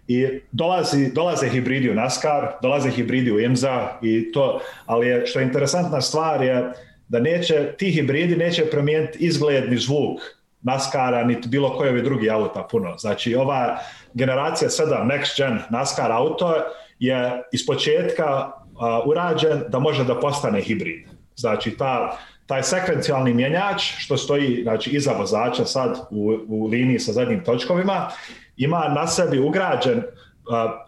i 0.09 0.29
dolazi, 0.53 1.13
dolaze 1.13 1.49
hibridi 1.49 1.91
u 1.91 1.95
NASCAR, 1.95 2.49
dolaze 2.63 2.91
hibridi 2.91 3.33
u 3.33 3.41
IMSA 3.41 3.89
i 4.03 4.33
to, 4.33 4.61
ali 4.87 5.07
je, 5.07 5.27
što 5.27 5.39
je 5.39 5.45
interesantna 5.45 6.01
stvar 6.01 6.43
je 6.43 6.73
da 7.09 7.21
neće, 7.21 7.73
ti 7.79 7.91
hibridi 7.91 8.37
neće 8.37 8.67
promijeniti 8.67 9.19
izgled 9.21 9.71
ni 9.71 9.77
zvuk 9.77 10.21
NASCAR-a, 10.63 11.25
niti 11.25 11.49
bilo 11.49 11.77
koje 11.77 12.03
drugi 12.03 12.31
auta 12.31 12.69
puno. 12.71 12.99
Znači, 12.99 13.35
ova 13.35 13.79
generacija 14.15 14.69
7 14.69 15.07
Next 15.07 15.37
Gen 15.37 15.59
NASCAR 15.71 16.13
auto 16.13 16.55
je 16.55 16.61
iz 17.53 17.67
početka 17.67 18.51
urađen 19.07 19.63
da 19.69 19.79
može 19.79 20.05
da 20.05 20.21
postane 20.21 20.61
hibrid. 20.61 21.07
Znači, 21.37 21.71
ta, 21.71 22.19
taj 22.47 22.63
sekvencijalni 22.63 23.35
mjenjač 23.35 23.83
što 23.99 24.17
stoji 24.17 24.61
znači, 24.63 24.91
iza 24.91 25.13
vozača 25.13 25.65
sad 25.65 25.99
u, 26.11 26.39
u 26.49 26.67
liniji 26.67 26.99
sa 26.99 27.13
zadnjim 27.13 27.45
točkovima, 27.45 28.09
ima 28.57 28.89
na 28.89 29.07
sebi 29.07 29.39
ugrađen 29.39 29.99
uh, 29.99 30.03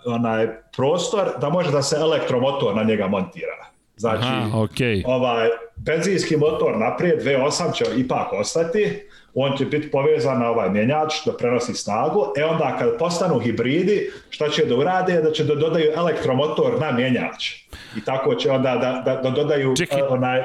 onaj 0.06 0.48
prostor 0.76 1.28
da 1.40 1.48
može 1.48 1.70
da 1.70 1.82
se 1.82 1.96
elektromotor 1.96 2.76
na 2.76 2.82
njega 2.82 3.06
montira. 3.06 3.66
Znači, 3.96 4.26
Aha, 4.26 4.50
okay. 4.52 5.02
ovaj 5.06 5.48
benzinski 5.76 6.36
motor 6.36 6.78
naprijed 6.78 7.22
V8 7.22 7.74
će 7.74 7.84
ipak 7.96 8.32
ostati, 8.32 9.02
on 9.38 9.56
će 9.56 9.64
biti 9.64 9.90
povezan 9.90 10.38
na 10.38 10.50
ovaj 10.50 10.70
mjenjač 10.70 11.14
da 11.26 11.32
prenosi 11.32 11.74
snagu, 11.74 12.32
e 12.36 12.44
onda 12.44 12.76
kad 12.78 12.98
postanu 12.98 13.38
hibridi, 13.38 14.10
šta 14.30 14.48
će 14.48 14.64
da 14.64 14.76
urade, 14.76 15.20
da 15.22 15.32
će 15.32 15.44
da 15.44 15.54
dodaju 15.54 15.92
elektromotor 15.96 16.80
na 16.80 16.92
mjenjač. 16.92 17.52
I 17.96 18.04
tako 18.04 18.34
će 18.34 18.50
onda 18.50 18.76
da, 18.76 19.02
da, 19.04 19.20
da 19.22 19.30
dodaju 19.30 19.76
čekaj, 19.76 20.02
uh, 20.02 20.12
onaj... 20.12 20.42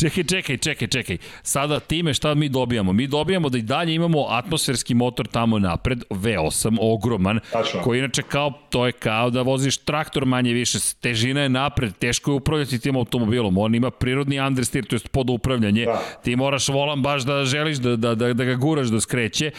Čekaj, 0.00 0.24
čekaj, 0.24 0.56
čekaj, 0.56 0.88
čekaj. 0.88 1.18
Sada 1.42 1.80
time 1.80 2.14
šta 2.14 2.34
mi 2.34 2.48
dobijamo? 2.48 2.92
Mi 2.92 3.06
dobijamo 3.06 3.48
da 3.48 3.58
i 3.58 3.62
dalje 3.62 3.94
imamo 3.94 4.26
atmosferski 4.28 4.94
motor 4.94 5.26
tamo 5.26 5.58
napred, 5.58 6.04
V8, 6.10 6.76
ogroman, 6.80 7.40
Tačno. 7.52 7.82
koji 7.82 7.98
inače 7.98 8.22
kao, 8.22 8.52
to 8.70 8.86
je 8.86 8.92
kao 8.92 9.30
da 9.30 9.42
voziš 9.42 9.76
traktor 9.76 10.24
manje 10.24 10.52
više, 10.52 10.78
težina 11.00 11.40
je 11.40 11.48
napred, 11.48 11.96
teško 11.98 12.30
je 12.30 12.34
upravljati 12.34 12.78
tim 12.78 12.96
automobilom, 12.96 13.58
on 13.58 13.74
ima 13.74 13.90
prirodni 13.90 14.40
understeer, 14.40 14.84
to 14.84 14.96
je 14.96 15.00
pod 15.12 15.30
upravljanje, 15.30 15.84
da. 15.84 16.02
ti 16.24 16.36
moraš 16.36 16.68
volan 16.68 17.02
baš 17.02 17.22
da 17.22 17.44
želiš 17.44 17.78
da, 17.78 17.96
da, 17.96 18.14
da, 18.14 18.32
da 18.32 18.44
ga 18.44 18.54
guraš 18.54 18.88
da 18.88 19.00
skreće 19.00 19.50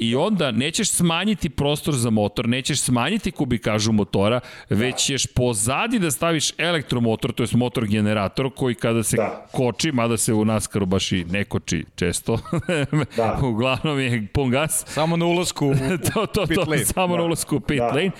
i 0.00 0.16
onda 0.16 0.50
nećeš 0.50 0.90
smanjiti 0.90 1.50
prostor 1.50 1.94
za 1.94 2.10
motor, 2.10 2.48
nećeš 2.48 2.80
smanjiti 2.80 3.30
kubikažu 3.30 3.92
motora, 3.92 4.40
već 4.70 4.96
ćeš 4.96 5.26
pozadi 5.26 5.98
da 5.98 6.10
staviš 6.10 6.52
elektromotor, 6.58 7.32
to 7.32 7.42
je 7.42 7.48
motor 7.52 7.86
generator 7.86 8.50
koji 8.56 8.74
kada 8.74 9.02
se 9.02 9.16
da. 9.16 9.46
koči, 9.52 9.92
mada 9.92 10.16
se 10.16 10.34
u 10.34 10.44
naskaru 10.44 10.86
baš 10.86 11.12
i 11.12 11.24
ne 11.24 11.44
koči 11.44 11.84
često, 11.94 12.38
da. 13.16 13.38
uglavnom 13.42 14.00
je 14.00 14.26
pun 14.34 14.50
gas. 14.50 14.84
Samo 14.86 15.16
na 15.16 15.26
ulazku 15.26 15.66
u 15.66 15.74
to, 16.14 16.26
to, 16.26 16.46
pit 16.46 16.56
lane. 16.58 16.84
Samo 16.84 17.14
da. 17.14 17.20
na 17.20 17.26
ulazku 17.26 17.56
u 17.56 17.60
pit 17.60 17.78
da. 17.78 17.86
lane. 17.86 18.10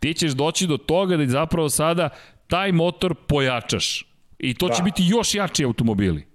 Ti 0.00 0.14
ćeš 0.14 0.32
doći 0.32 0.66
do 0.66 0.76
toga 0.76 1.16
da 1.16 1.26
zapravo 1.26 1.68
sada 1.68 2.08
taj 2.46 2.72
motor 2.72 3.14
pojačaš. 3.14 4.06
I 4.38 4.54
to 4.54 4.68
da. 4.68 4.74
će 4.74 4.82
biti 4.82 5.02
još 5.06 5.34
jači 5.34 5.64
automobili. 5.64 6.26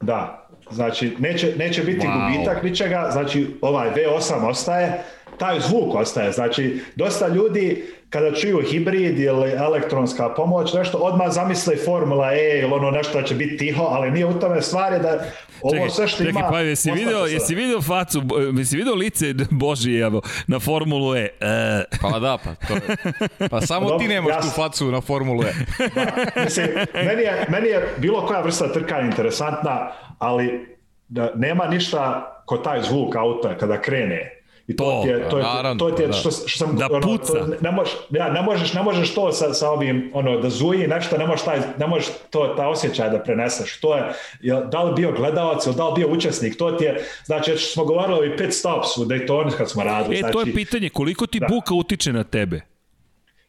Da, 0.00 0.47
Znači, 0.70 1.16
neće, 1.18 1.52
neće 1.56 1.82
biti 1.82 2.06
wow. 2.06 2.32
gubitak 2.32 2.62
ničega, 2.62 3.08
znači 3.12 3.46
ovaj 3.60 3.88
V8 3.90 4.48
ostaje, 4.48 5.02
taj 5.38 5.60
zvuk 5.60 5.94
ostaje. 5.94 6.32
Znači, 6.32 6.80
dosta 6.96 7.28
ljudi 7.28 7.84
kada 8.10 8.34
čuju 8.34 8.62
hibrid 8.70 9.18
ili 9.18 9.50
elektronska 9.50 10.28
pomoć, 10.28 10.72
nešto 10.72 10.98
odmah 10.98 11.30
zamisle 11.30 11.76
Formula 11.76 12.32
E 12.32 12.60
ili 12.62 12.72
ono 12.72 12.90
nešto 12.90 13.20
da 13.20 13.26
će 13.26 13.34
biti 13.34 13.56
tiho, 13.56 13.82
ali 13.82 14.10
nije 14.10 14.26
u 14.26 14.40
tome 14.40 14.62
stvari 14.62 15.02
da 15.02 15.24
ovo 15.62 15.74
čekaj, 15.74 15.90
sve 15.90 16.08
što 16.08 16.16
čekaj, 16.24 16.30
ima... 16.30 16.48
Pa, 16.50 16.60
jesi 16.60 16.90
video, 16.90 17.26
jesi 17.26 17.54
video 17.54 17.82
facu, 17.82 18.22
jesi 18.58 18.76
video 18.76 18.94
lice 18.94 19.34
Boži, 19.50 19.98
evo, 19.98 20.22
na 20.46 20.60
Formulu 20.60 21.16
E? 21.16 21.28
E. 21.40 21.84
Pa 22.02 22.18
da, 22.18 22.38
pa 22.44 22.66
to 22.66 22.74
je. 22.74 22.96
Pa 23.50 23.60
samo 23.60 23.88
Dobre, 23.88 24.06
ti 24.06 24.14
nemaš 24.14 24.28
jasno. 24.34 24.50
tu 24.50 24.56
facu 24.56 24.90
na 24.90 25.00
Formulu 25.00 25.42
E. 25.42 25.52
Da, 25.94 26.42
mislim, 26.44 26.66
meni 26.94 27.22
je, 27.22 27.46
meni 27.48 27.68
je 27.68 27.94
bilo 27.98 28.26
koja 28.26 28.40
vrsta 28.40 28.72
trkanja 28.72 29.06
interesantna, 29.06 29.92
ali 30.18 30.76
da 31.08 31.32
nema 31.34 31.66
ništa 31.66 32.34
ko 32.46 32.56
taj 32.56 32.82
zvuk 32.82 33.16
auta 33.16 33.58
kada 33.58 33.80
krene. 33.80 34.38
I 34.68 34.76
to, 34.76 34.84
to 34.84 35.02
ti 35.02 35.08
je, 35.08 35.28
to 35.28 35.38
je, 35.38 35.44
naravno, 35.44 35.78
to 35.78 35.90
ti 35.90 36.02
je 36.02 36.06
da. 36.06 36.12
što, 36.12 36.30
što 36.30 36.66
sam, 36.66 36.76
da 36.76 36.88
ono, 36.90 37.00
puca. 37.00 37.32
To, 37.32 37.46
ne, 37.60 37.70
možeš, 37.70 37.94
ja, 38.10 38.28
ne, 38.32 38.42
možeš, 38.42 38.72
ne 38.72 38.82
možeš 38.82 39.14
to 39.14 39.32
sa, 39.32 39.54
sa 39.54 39.70
ovim, 39.70 40.10
ono, 40.14 40.40
da 40.40 40.50
zuji 40.50 40.86
nešto, 40.86 41.18
ne 41.18 41.26
možeš, 41.26 41.44
taj, 41.44 41.60
ne 41.78 41.86
možeš 41.86 42.06
to, 42.30 42.54
ta 42.56 42.68
osjećaj 42.68 43.10
da 43.10 43.18
preneseš. 43.18 43.80
To 43.80 43.96
je, 43.96 44.02
je 44.40 44.62
da 44.72 44.82
li 44.82 44.94
bio 44.94 45.12
gledalac 45.12 45.66
ili 45.66 45.74
da 45.74 45.88
li 45.88 45.94
bio 45.96 46.12
učesnik, 46.12 46.58
to 46.58 46.70
ti 46.72 46.84
je, 46.84 47.04
znači, 47.24 47.56
smo 47.56 47.84
govorili 47.84 48.34
o 48.34 48.36
pit 48.36 48.54
stops 48.54 48.96
u 48.96 49.04
Daytona 49.04 49.50
kad 49.56 49.70
smo 49.70 49.82
radili. 49.82 50.16
E, 50.16 50.18
znači, 50.18 50.32
to 50.32 50.40
je 50.40 50.54
pitanje, 50.54 50.88
koliko 50.88 51.26
ti 51.26 51.40
da. 51.40 51.46
buka 51.46 51.74
utiče 51.74 52.12
na 52.12 52.24
tebe? 52.24 52.60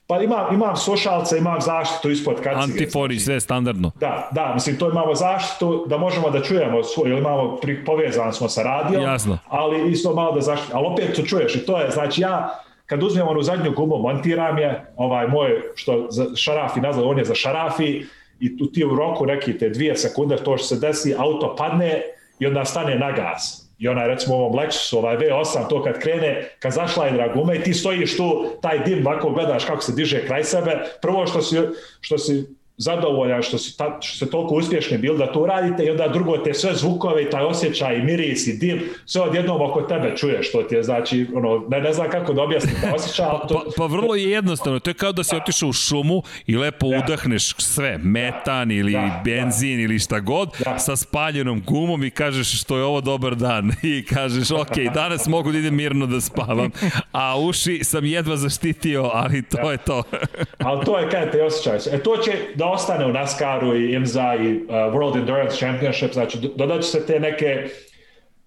Pa 0.09 0.21
imam, 0.21 0.53
imam 0.53 0.75
slušalce, 0.75 1.37
imam 1.37 1.61
zaštitu 1.61 2.11
ispod 2.11 2.35
kacige. 2.35 2.63
Antifori, 2.63 3.19
sve 3.19 3.39
standardno. 3.39 3.91
Da, 3.99 4.29
da, 4.31 4.51
mislim, 4.53 4.77
to 4.77 4.89
imamo 4.89 5.15
zaštitu 5.15 5.85
da 5.87 5.97
možemo 5.97 6.29
da 6.29 6.41
čujemo 6.41 6.83
svoj, 6.83 7.09
ili 7.09 7.19
imamo 7.19 7.55
pri, 7.55 7.85
povezan 7.85 8.33
smo 8.33 8.49
sa 8.49 8.63
radijom, 8.63 9.03
Jasno. 9.03 9.37
ali 9.47 9.91
isto 9.91 10.13
malo 10.13 10.31
da 10.31 10.41
zaštitu, 10.41 10.77
ali 10.77 10.87
opet 10.87 11.15
to 11.15 11.21
čuješ 11.21 11.55
i 11.55 11.65
to 11.65 11.79
je, 11.79 11.91
znači 11.91 12.21
ja, 12.21 12.59
kad 12.85 13.03
uzmem 13.03 13.27
onu 13.27 13.41
zadnju 13.41 13.71
gumu, 13.71 13.97
montiram 13.97 14.57
je, 14.57 14.93
ovaj 14.97 15.27
moj, 15.27 15.61
što 15.75 16.07
za 16.09 16.25
šarafi 16.35 16.79
nazad, 16.79 17.03
on 17.07 17.17
je 17.17 17.25
za 17.25 17.35
šarafi, 17.35 18.05
i 18.39 18.57
tu 18.57 18.65
ti 18.71 18.85
u 18.85 18.95
roku 18.95 19.25
neki 19.25 19.57
te 19.57 19.69
dvije 19.69 19.95
sekunde 19.95 20.37
to 20.37 20.57
što 20.57 20.67
se 20.67 20.79
desi, 20.79 21.15
auto 21.17 21.55
padne 21.55 22.01
i 22.39 22.47
onda 22.47 22.65
stane 22.65 22.95
na 22.95 23.11
gas 23.11 23.58
i 23.79 23.87
onaj 23.87 24.07
recimo 24.07 24.35
ovom 24.35 24.59
Lexusu, 24.59 24.97
ovaj 24.97 25.17
V8, 25.17 25.69
to 25.69 25.83
kad 25.83 25.99
krene, 25.99 26.49
kad 26.59 26.71
zašla 26.71 27.05
je 27.05 27.11
dragume 27.11 27.55
i 27.55 27.63
ti 27.63 27.73
stojiš 27.73 28.17
tu, 28.17 28.45
taj 28.61 28.79
dim 28.79 29.07
ovako 29.07 29.29
gledaš 29.29 29.65
kako 29.65 29.81
se 29.81 29.93
diže 29.95 30.25
kraj 30.27 30.43
sebe, 30.43 30.79
prvo 31.01 31.27
što 31.27 31.41
si, 31.41 31.57
što 32.01 32.17
si 32.17 32.58
zadovoljan 32.79 33.41
što, 33.41 33.57
si 33.57 33.77
ta, 33.77 33.97
što 34.01 34.15
ste 34.15 34.31
toliko 34.31 34.55
uspješni 34.55 34.97
bili 34.97 35.17
da 35.17 35.31
to 35.31 35.39
uradite 35.39 35.83
i 35.83 35.89
onda 35.89 36.07
drugo 36.07 36.37
te 36.37 36.53
sve 36.53 36.73
zvukove 36.75 37.23
i 37.23 37.29
taj 37.29 37.43
osjećaj 37.43 37.95
i 37.95 38.01
miris 38.01 38.47
i 38.47 38.57
dim, 38.57 38.81
sve 39.05 39.21
odjednom 39.21 39.61
oko 39.61 39.81
tebe 39.81 40.15
čuješ 40.15 40.49
što 40.49 40.63
ti 40.63 40.75
je, 40.75 40.83
znači, 40.83 41.27
ono, 41.33 41.65
ne, 41.69 41.81
ne 41.81 41.93
znam 41.93 42.09
kako 42.09 42.33
da 42.33 42.41
objasnim 42.41 42.75
ta 42.81 42.95
osjećaj, 42.95 43.25
ali 43.25 43.39
to... 43.47 43.63
Pa, 43.65 43.71
pa 43.77 43.85
vrlo 43.85 44.15
je 44.15 44.31
jednostavno, 44.31 44.79
to 44.79 44.89
je 44.89 44.93
kao 44.93 45.11
da 45.11 45.23
si 45.23 45.35
da. 45.35 45.37
otišao 45.37 45.69
u 45.69 45.73
šumu 45.73 46.23
i 46.47 46.55
lepo 46.57 46.89
da. 46.89 46.97
udahneš 46.97 47.55
sve, 47.57 47.97
metan 47.97 48.71
ili 48.71 48.91
da, 48.91 48.99
da. 48.99 49.21
benzin 49.25 49.77
da. 49.77 49.83
ili 49.83 49.99
šta 49.99 50.19
god, 50.19 50.49
da. 50.65 50.79
sa 50.79 50.95
spaljenom 50.95 51.63
gumom 51.65 52.03
i 52.03 52.09
kažeš 52.09 52.61
što 52.61 52.77
je 52.77 52.83
ovo 52.83 53.01
dobar 53.01 53.35
dan 53.35 53.71
i 53.97 54.05
kažeš, 54.05 54.51
ok, 54.51 54.93
danas 54.93 55.27
mogu 55.27 55.51
da 55.51 55.57
idem 55.57 55.75
mirno 55.75 56.05
da 56.05 56.21
spavam, 56.21 56.71
a 57.11 57.39
uši 57.39 57.83
sam 57.83 58.05
jedva 58.05 58.37
zaštitio, 58.37 59.09
ali 59.13 59.41
to 59.41 59.57
da. 59.63 59.71
je 59.71 59.77
to. 59.77 60.03
ali 60.67 60.85
to 60.85 60.99
je 60.99 61.09
kada 61.09 61.31
te 61.31 61.43
osjećaj. 61.43 61.95
E 61.95 62.03
to 62.03 62.17
će 62.17 62.31
da 62.55 62.68
ostane 62.71 63.05
u 63.05 63.13
NASCAR-u 63.13 63.75
i 63.75 63.93
IMSA 63.93 64.35
i 64.35 64.53
uh, 64.53 64.69
World 64.69 65.17
Endurance 65.17 65.55
Championship, 65.55 66.13
znači 66.13 66.37
dodat 66.55 66.81
će 66.81 66.87
se 66.87 67.05
te 67.05 67.19
neke 67.19 67.67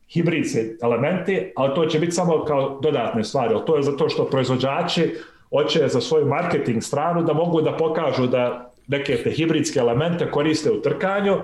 hibridske 0.08 0.60
elementi, 0.82 1.52
ali 1.56 1.74
to 1.74 1.86
će 1.86 1.98
biti 1.98 2.12
samo 2.12 2.44
kao 2.44 2.78
dodatne 2.82 3.24
stvari, 3.24 3.54
ali 3.54 3.66
to 3.66 3.76
je 3.76 3.82
zato 3.82 4.08
što 4.08 4.24
proizvođači 4.24 5.14
hoće 5.52 5.88
za 5.88 6.00
svoju 6.00 6.26
marketing 6.26 6.82
stranu 6.82 7.22
da 7.22 7.32
mogu 7.32 7.62
da 7.62 7.76
pokažu 7.76 8.26
da 8.26 8.72
neke 8.86 9.16
te 9.16 9.30
hibridske 9.30 9.78
elemente 9.78 10.30
koriste 10.30 10.70
u 10.70 10.82
trkanju, 10.82 11.36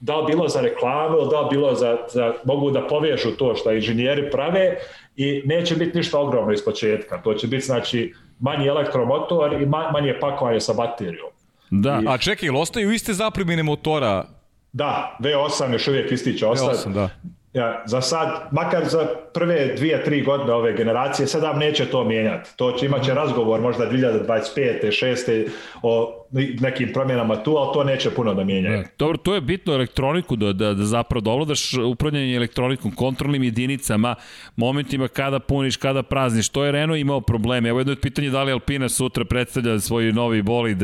da 0.00 0.16
li 0.16 0.26
bilo 0.26 0.48
za 0.48 0.60
reklamu, 0.60 1.26
da 1.30 1.40
li 1.40 1.48
bilo 1.50 1.74
za, 1.74 1.96
za, 2.12 2.32
mogu 2.44 2.70
da 2.70 2.86
povežu 2.86 3.30
to 3.30 3.54
što 3.54 3.72
inženjeri 3.72 4.30
prave 4.30 4.76
i 5.16 5.42
neće 5.44 5.76
biti 5.76 5.98
ništa 5.98 6.18
ogromno 6.18 6.52
iz 6.52 6.64
početka. 6.64 7.22
To 7.22 7.34
će 7.34 7.46
biti 7.46 7.66
znači 7.66 8.14
manji 8.40 8.66
elektromotor 8.66 9.52
i 9.62 9.66
manje 9.66 10.18
pakovanje 10.20 10.60
sa 10.60 10.72
baterijom. 10.72 11.33
Da. 11.82 12.00
I... 12.02 12.06
A 12.08 12.18
čekaj, 12.18 12.46
ili 12.46 12.58
ostaju 12.58 12.92
iste 12.92 13.12
zapremine 13.12 13.62
motora? 13.62 14.24
Da, 14.72 15.16
V8 15.20 15.72
još 15.72 15.88
uvijek 15.88 16.12
isti 16.12 16.38
će 16.38 16.46
ostati. 16.46 16.88
V8, 16.88 16.92
da. 16.92 17.10
Ja, 17.52 17.82
za 17.86 18.00
sad, 18.00 18.48
makar 18.52 18.84
za 18.88 19.06
prve 19.34 19.74
dvije, 19.76 20.04
tri 20.04 20.22
godine 20.22 20.52
ove 20.52 20.76
generacije, 20.76 21.26
sad 21.26 21.58
neće 21.58 21.86
to 21.86 22.04
mijenjati. 22.04 22.50
To 22.56 22.72
će 22.72 22.86
imaće 22.86 23.14
razgovor 23.14 23.60
možda 23.60 23.90
2025. 23.90 24.86
6. 24.86 25.48
o 25.82 26.23
nekim 26.60 26.92
promjenama 26.92 27.42
tu, 27.42 27.56
ali 27.56 27.74
to 27.74 27.84
neće 27.84 28.10
puno 28.10 28.34
da 28.34 28.44
mijenja. 28.44 28.70
Da. 28.70 28.82
Dobro, 28.98 29.16
to 29.16 29.34
je 29.34 29.40
bitno 29.40 29.72
elektroniku, 29.72 30.36
da, 30.36 30.52
da, 30.52 30.74
da 30.74 30.84
zapravo 30.84 31.20
dovladaš 31.20 31.74
upravljanje 31.74 32.36
elektronikom, 32.36 32.92
kontrolnim 32.92 33.42
jedinicama, 33.42 34.14
momentima 34.56 35.08
kada 35.08 35.38
puniš, 35.38 35.76
kada 35.76 36.02
prazniš. 36.02 36.48
To 36.48 36.64
je 36.64 36.72
Renault 36.72 37.00
imao 37.00 37.20
probleme. 37.20 37.68
Evo 37.68 37.80
jedno 37.80 37.92
je 37.92 38.00
pitanje 38.00 38.30
da 38.30 38.42
li 38.42 38.52
Alpina 38.52 38.88
sutra 38.88 39.24
predstavlja 39.24 39.80
svoj 39.80 40.12
novi 40.12 40.42
bolid 40.42 40.78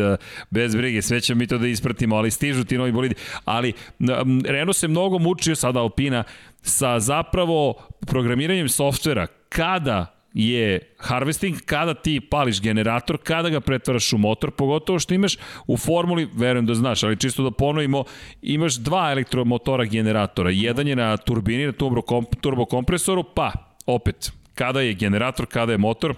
bez 0.51 0.77
brige, 0.77 1.03
sve 1.03 1.21
ćemo 1.21 1.39
mi 1.39 1.47
to 1.47 1.59
da 1.59 1.67
ispratimo, 1.67 2.17
ali 2.17 2.31
stižu 2.31 2.65
ti 2.65 2.79
novi 2.79 2.93
bolidi. 2.93 3.15
Ali 3.45 3.73
Renault 4.45 4.77
se 4.77 4.89
mnogo 4.89 5.19
mučio, 5.19 5.57
sada 5.57 5.81
Alpina, 5.81 6.25
sa 6.63 7.01
zapravo 7.01 7.75
programiranjem 8.07 8.69
softvera 8.69 9.27
kada 9.49 10.20
je 10.35 10.81
harvesting 10.99 11.57
kada 11.67 11.95
ti 11.95 12.21
pališ 12.21 12.61
generator, 12.61 13.19
kada 13.19 13.49
ga 13.49 13.61
pretvaraš 13.61 14.13
u 14.13 14.19
motor, 14.19 14.51
pogotovo 14.51 14.99
što 14.99 15.15
imaš 15.15 15.37
u 15.67 15.77
formuli, 15.77 16.29
verujem 16.35 16.67
da 16.67 16.75
znaš, 16.75 17.03
ali 17.03 17.17
čisto 17.17 17.43
da 17.43 17.51
ponovimo, 17.51 18.05
imaš 18.43 18.75
dva 18.75 19.13
elektromotora 19.13 19.85
generatora. 19.85 20.51
Jedan 20.51 20.89
je 20.89 20.97
na 20.97 21.17
turbini, 21.17 21.67
na 21.67 21.73
turbokompresoru, 22.41 23.25
pa 23.35 23.53
opet, 23.87 24.33
kada 24.55 24.81
je 24.81 24.95
generator, 24.95 25.47
kada 25.47 25.73
je 25.73 25.79
motor, 25.79 26.15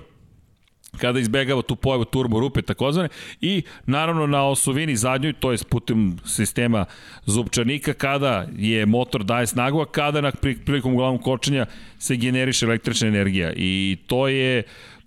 kada 0.98 1.20
izbegava 1.20 1.62
tu 1.62 1.76
pojavu 1.76 2.04
turbo 2.04 2.40
rupe 2.40 2.62
takozvane 2.62 3.08
i 3.40 3.62
naravno 3.86 4.26
na 4.26 4.48
osovini 4.48 4.96
zadnjoj, 4.96 5.32
to 5.32 5.52
je 5.52 5.58
putem 5.70 6.18
sistema 6.26 6.84
zupčanika, 7.26 7.94
kada 7.94 8.46
je 8.56 8.86
motor 8.86 9.24
daje 9.24 9.46
snagu, 9.46 9.80
a 9.80 9.86
kada 9.86 10.20
na 10.20 10.32
prilikom 10.64 10.96
glavnog 10.96 11.22
kočenja 11.22 11.66
se 11.98 12.16
generiše 12.16 12.66
električna 12.66 13.08
energija 13.08 13.52
i 13.56 13.96
to 14.06 14.28
je 14.28 14.62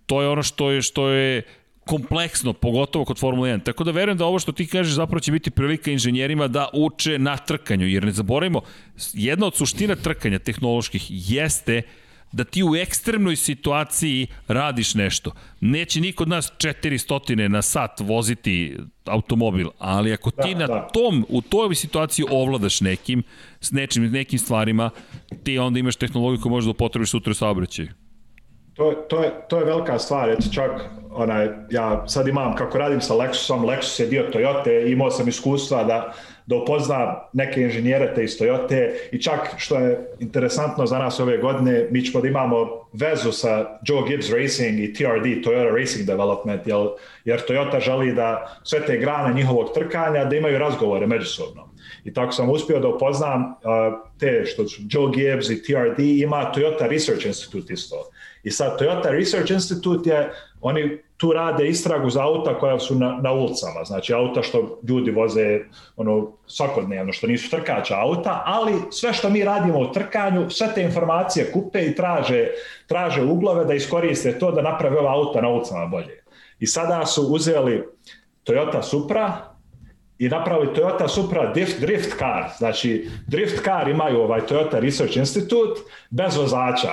to 0.05 0.21
je 0.21 0.29
ono 0.29 0.43
što 0.43 0.71
je 0.71 0.81
što 0.81 1.09
je 1.09 1.41
kompleksno, 1.85 2.53
pogotovo 2.53 3.05
kod 3.05 3.19
Formule 3.19 3.49
1. 3.49 3.63
Tako 3.63 3.83
da 3.83 3.91
verujem 3.91 4.17
da 4.17 4.25
ovo 4.25 4.39
što 4.39 4.51
ti 4.51 4.67
kažeš 4.67 4.93
zapravo 4.93 5.19
će 5.19 5.31
biti 5.31 5.51
prilika 5.51 5.91
inženjerima 5.91 6.47
da 6.47 6.69
uče 6.73 7.19
na 7.19 7.37
trkanju, 7.37 7.87
jer 7.87 8.05
ne 8.05 8.11
zaboravimo, 8.11 8.61
jedna 9.13 9.47
od 9.47 9.55
suština 9.55 9.95
trkanja 9.95 10.39
tehnoloških 10.39 11.03
jeste 11.09 11.81
da 12.31 12.43
ti 12.43 12.63
u 12.63 12.75
ekstremnoj 12.75 13.35
situaciji 13.35 14.27
radiš 14.47 14.95
nešto. 14.95 15.31
Neće 15.61 16.01
niko 16.01 16.23
od 16.23 16.29
nas 16.29 16.51
400 16.57 17.47
na 17.47 17.61
sat 17.61 17.99
voziti 17.99 18.77
automobil, 19.05 19.67
ali 19.79 20.13
ako 20.13 20.31
ti 20.31 20.53
da, 20.53 20.59
na 20.59 20.67
da. 20.67 20.87
tom, 20.93 21.25
u 21.29 21.41
toj 21.41 21.75
situaciji 21.75 22.25
ovladaš 22.29 22.81
nekim, 22.81 23.23
s 23.61 23.71
nečim, 23.71 24.11
nekim 24.11 24.39
stvarima, 24.39 24.89
ti 25.43 25.59
onda 25.59 25.79
imaš 25.79 25.95
tehnologiju 25.95 26.41
koju 26.41 26.51
možeš 26.51 26.65
da 26.65 26.71
upotrebiš 26.71 27.09
sutra 27.09 27.31
u 27.31 27.33
saobraćaju. 27.33 27.89
To, 28.73 28.91
to, 29.09 29.23
je, 29.23 29.31
to 29.49 29.59
je 29.59 29.65
velika 29.65 29.99
stvar, 29.99 30.29
eto 30.29 30.43
čak 30.53 30.71
onaj, 31.11 31.49
ja 31.69 32.07
sad 32.07 32.27
imam, 32.27 32.55
kako 32.55 32.77
radim 32.77 33.01
sa 33.01 33.13
Lexusom, 33.13 33.65
Lexus 33.65 33.99
je 33.99 34.07
dio 34.07 34.29
Toyota, 34.33 34.91
imao 34.91 35.11
sam 35.11 35.27
iskustva 35.27 35.83
da 35.83 36.13
da 36.45 36.55
upozna 36.55 37.21
neke 37.33 37.61
inženjere 37.61 38.13
te 38.15 38.23
iz 38.23 38.39
Toyota 38.39 38.89
i 39.11 39.21
čak 39.21 39.39
što 39.57 39.79
je 39.79 40.07
interesantno 40.19 40.85
za 40.85 40.99
nas 40.99 41.19
ove 41.19 41.37
godine, 41.37 41.87
mi 41.91 42.05
ćemo 42.05 42.21
da 42.21 42.27
imamo 42.27 42.67
vezu 42.93 43.31
sa 43.31 43.79
Joe 43.87 44.07
Gibbs 44.07 44.29
Racing 44.29 44.79
i 44.79 44.93
TRD, 44.93 45.25
Toyota 45.45 45.79
Racing 45.79 46.05
Development, 46.05 46.67
jer, 46.67 46.87
jer 47.25 47.41
Toyota 47.47 47.79
želi 47.79 48.13
da 48.13 48.57
sve 48.63 48.85
te 48.85 48.97
grane 48.97 49.33
njihovog 49.33 49.73
trkanja 49.73 50.25
da 50.25 50.35
imaju 50.35 50.59
razgovore 50.59 51.07
međusobno. 51.07 51.69
I 52.03 52.13
tako 52.13 52.31
sam 52.31 52.49
uspio 52.49 52.79
da 52.79 52.87
upoznam 52.87 53.41
uh, 53.41 53.55
te 54.19 54.45
što 54.45 54.67
su 54.67 54.81
Joe 54.89 55.11
Gibbs 55.15 55.49
i 55.49 55.63
TRD, 55.63 55.99
ima 55.99 56.51
Toyota 56.55 56.89
Research 56.89 57.25
Institute 57.25 57.73
isto. 57.73 57.95
I 58.43 58.51
sad 58.51 58.79
Toyota 58.79 59.11
Research 59.11 59.51
Institute 59.51 60.09
je, 60.09 60.29
oni 60.61 60.97
tu 61.17 61.33
rade 61.33 61.67
istragu 61.67 62.09
za 62.09 62.23
auta 62.23 62.59
koja 62.59 62.79
su 62.79 62.95
na, 62.95 63.19
na 63.21 63.31
ulicama, 63.31 63.83
znači 63.85 64.13
auta 64.13 64.43
što 64.43 64.79
ljudi 64.87 65.11
voze 65.11 65.59
ono, 65.95 66.31
svakodnevno, 66.47 67.13
što 67.13 67.27
nisu 67.27 67.49
trkača 67.49 67.99
auta, 67.99 68.43
ali 68.45 68.73
sve 68.91 69.13
što 69.13 69.29
mi 69.29 69.43
radimo 69.43 69.79
u 69.79 69.91
trkanju, 69.91 70.49
sve 70.49 70.67
te 70.75 70.81
informacije 70.81 71.51
kupe 71.51 71.85
i 71.85 71.95
traže, 71.95 72.47
traže 72.87 73.23
uglove 73.23 73.65
da 73.65 73.73
iskoriste 73.73 74.39
to 74.39 74.51
da 74.51 74.61
naprave 74.61 74.99
ova 74.99 75.13
auta 75.13 75.41
na 75.41 75.49
ulicama 75.49 75.85
bolje. 75.85 76.23
I 76.59 76.67
sada 76.67 77.05
su 77.05 77.21
uzeli 77.21 77.83
Toyota 78.45 78.81
Supra, 78.81 79.55
i 80.17 80.29
napravili 80.29 80.73
Toyota 80.75 81.07
Supra 81.07 81.53
drift, 81.53 81.79
drift 81.79 82.17
car, 82.19 82.49
znači 82.57 83.09
drift 83.27 83.63
car 83.63 83.87
imaju 83.87 84.21
ovaj 84.21 84.41
Toyota 84.41 84.79
Research 84.79 85.17
Institute 85.17 85.81
bez 86.09 86.37
vozača, 86.37 86.91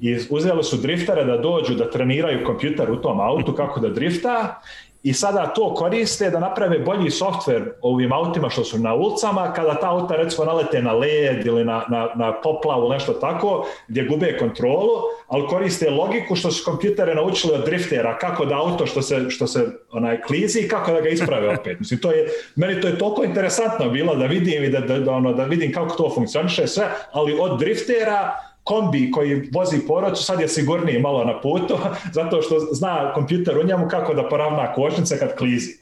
i 0.00 0.18
uzeli 0.30 0.64
su 0.64 0.76
driftere 0.76 1.24
da 1.24 1.36
dođu 1.36 1.74
da 1.74 1.90
treniraju 1.90 2.44
kompjuter 2.46 2.90
u 2.90 2.96
tom 2.96 3.20
autu 3.20 3.54
kako 3.54 3.80
da 3.80 3.88
drifta 3.88 4.60
i 5.02 5.12
sada 5.12 5.46
to 5.46 5.74
koriste 5.74 6.30
da 6.30 6.40
naprave 6.40 6.78
bolji 6.78 7.10
softver 7.10 7.62
ovim 7.82 8.12
autima 8.12 8.50
što 8.50 8.64
su 8.64 8.78
na 8.78 8.94
ulicama, 8.94 9.52
kada 9.52 9.74
ta 9.74 9.90
auta 9.90 10.16
recimo 10.16 10.44
nalete 10.44 10.82
na 10.82 10.92
led 10.92 11.46
ili 11.46 11.64
na, 11.64 11.84
na, 11.88 12.08
na 12.14 12.40
poplavu, 12.42 12.90
nešto 12.90 13.12
tako, 13.12 13.66
gdje 13.88 14.04
gube 14.04 14.36
kontrolu, 14.38 14.90
ali 15.28 15.46
koriste 15.46 15.90
logiku 15.90 16.36
što 16.36 16.50
su 16.50 16.64
kompjutere 16.64 17.14
naučili 17.14 17.54
od 17.54 17.64
driftera, 17.64 18.18
kako 18.18 18.44
da 18.44 18.56
auto 18.56 18.86
što 18.86 19.02
se, 19.02 19.30
što 19.30 19.46
se 19.46 19.66
onaj 19.92 20.20
klizi, 20.20 20.68
kako 20.68 20.92
da 20.92 21.00
ga 21.00 21.08
isprave 21.08 21.48
opet. 21.48 21.78
Mislim, 21.80 22.00
to 22.00 22.10
je, 22.10 22.28
meni 22.56 22.80
to 22.80 22.88
je 22.88 22.98
toliko 22.98 23.24
interesantno 23.24 23.90
bilo 23.90 24.14
da 24.14 24.26
vidim 24.26 24.64
i 24.64 24.68
da, 24.68 24.80
da, 24.80 24.98
da, 24.98 25.12
ono, 25.12 25.32
da 25.32 25.44
vidim 25.44 25.72
kako 25.72 25.96
to 25.96 26.10
funkcioniše 26.14 26.66
sve, 26.66 26.88
ali 27.12 27.38
od 27.40 27.58
driftera 27.58 28.34
kombi 28.68 29.10
koji 29.10 29.50
vozi 29.52 29.86
porodicu 29.86 30.22
sad 30.22 30.40
je 30.40 30.48
sigurniji 30.48 31.00
malo 31.00 31.24
na 31.24 31.40
putu, 31.40 31.78
zato 32.18 32.42
što 32.42 32.58
zna 32.72 33.12
kompjuter 33.14 33.58
u 33.58 33.66
njemu 33.66 33.88
kako 33.88 34.14
da 34.14 34.28
poravna 34.28 34.72
kočnice 34.72 35.18
kad 35.18 35.36
klizi. 35.36 35.76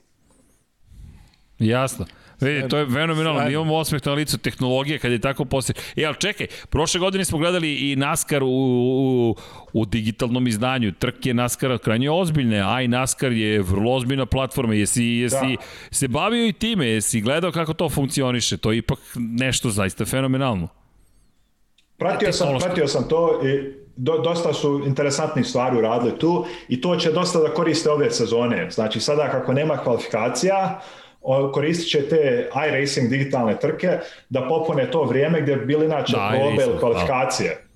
Jasno. 1.59 2.07
Vidi, 2.41 2.69
to 2.69 2.79
je 2.79 2.87
fenomenalno. 2.87 3.45
Mi 3.45 3.53
imamo 3.53 3.77
osmeh 3.77 4.07
na 4.07 4.13
licu 4.13 4.39
tehnologije 4.39 4.99
kad 4.99 5.13
je 5.13 5.19
tako 5.19 5.45
poslije. 5.45 5.75
E, 5.97 6.05
ali 6.05 6.17
čekaj, 6.17 6.47
prošle 6.71 7.01
godine 7.01 7.25
smo 7.25 7.39
gledali 7.39 7.75
i 7.75 7.97
NASCAR 7.97 8.43
u, 8.43 8.49
u, 8.49 9.37
u 9.73 9.87
digitalnom 9.87 10.47
izdanju. 10.47 10.93
Trke 10.93 11.35
NASCAR 11.35 11.79
krajnje 11.79 12.11
ozbiljne, 12.11 12.61
a 12.61 12.83
i 12.83 12.89
NASCAR 12.89 13.33
je 13.33 13.63
vrlo 13.63 13.95
ozbiljna 13.95 14.27
platforma. 14.27 14.75
Jesi, 14.75 15.05
jesi 15.05 15.57
da. 15.57 15.63
se 15.91 16.09
bavio 16.09 16.47
i 16.47 16.53
time? 16.53 16.87
Jesi 16.87 17.21
gledao 17.21 17.53
kako 17.53 17.75
to 17.75 17.89
funkcioniše? 17.89 18.57
To 18.57 18.73
je 18.73 18.79
ipak 18.79 18.99
nešto 19.15 19.71
zaista 19.71 20.05
fenomenalno. 20.05 20.69
Pratio 21.99 22.33
sam, 22.33 22.59
pratio 22.59 22.89
sam 22.89 23.09
to 23.09 23.41
i 23.45 23.73
do, 23.97 24.19
dosta 24.19 24.53
su 24.53 24.83
interesantnih 24.87 25.47
stvari 25.47 25.79
uradili 25.79 26.19
tu 26.19 26.45
i 26.69 26.81
to 26.81 26.97
će 26.97 27.13
dosta 27.13 27.39
da 27.39 27.55
koriste 27.55 27.91
ove 27.91 28.11
sezone. 28.11 28.71
Znači 28.71 29.01
sada 29.01 29.29
kako 29.29 29.53
nema 29.53 29.77
kvalifikacija, 29.77 30.81
koristit 31.53 31.91
će 31.91 32.09
te 32.09 32.51
iRacing 32.69 33.09
digitalne 33.09 33.59
trke 33.59 33.99
da 34.29 34.49
popune 34.49 34.91
to 34.91 35.03
vrijeme 35.03 35.41
gdje 35.41 35.57
bi 35.57 35.67
bili 35.67 35.85
inače 35.85 36.13
da, 36.13 36.33
global 36.39 36.75
da. 36.75 36.81
kvalifikacije. 36.81 37.67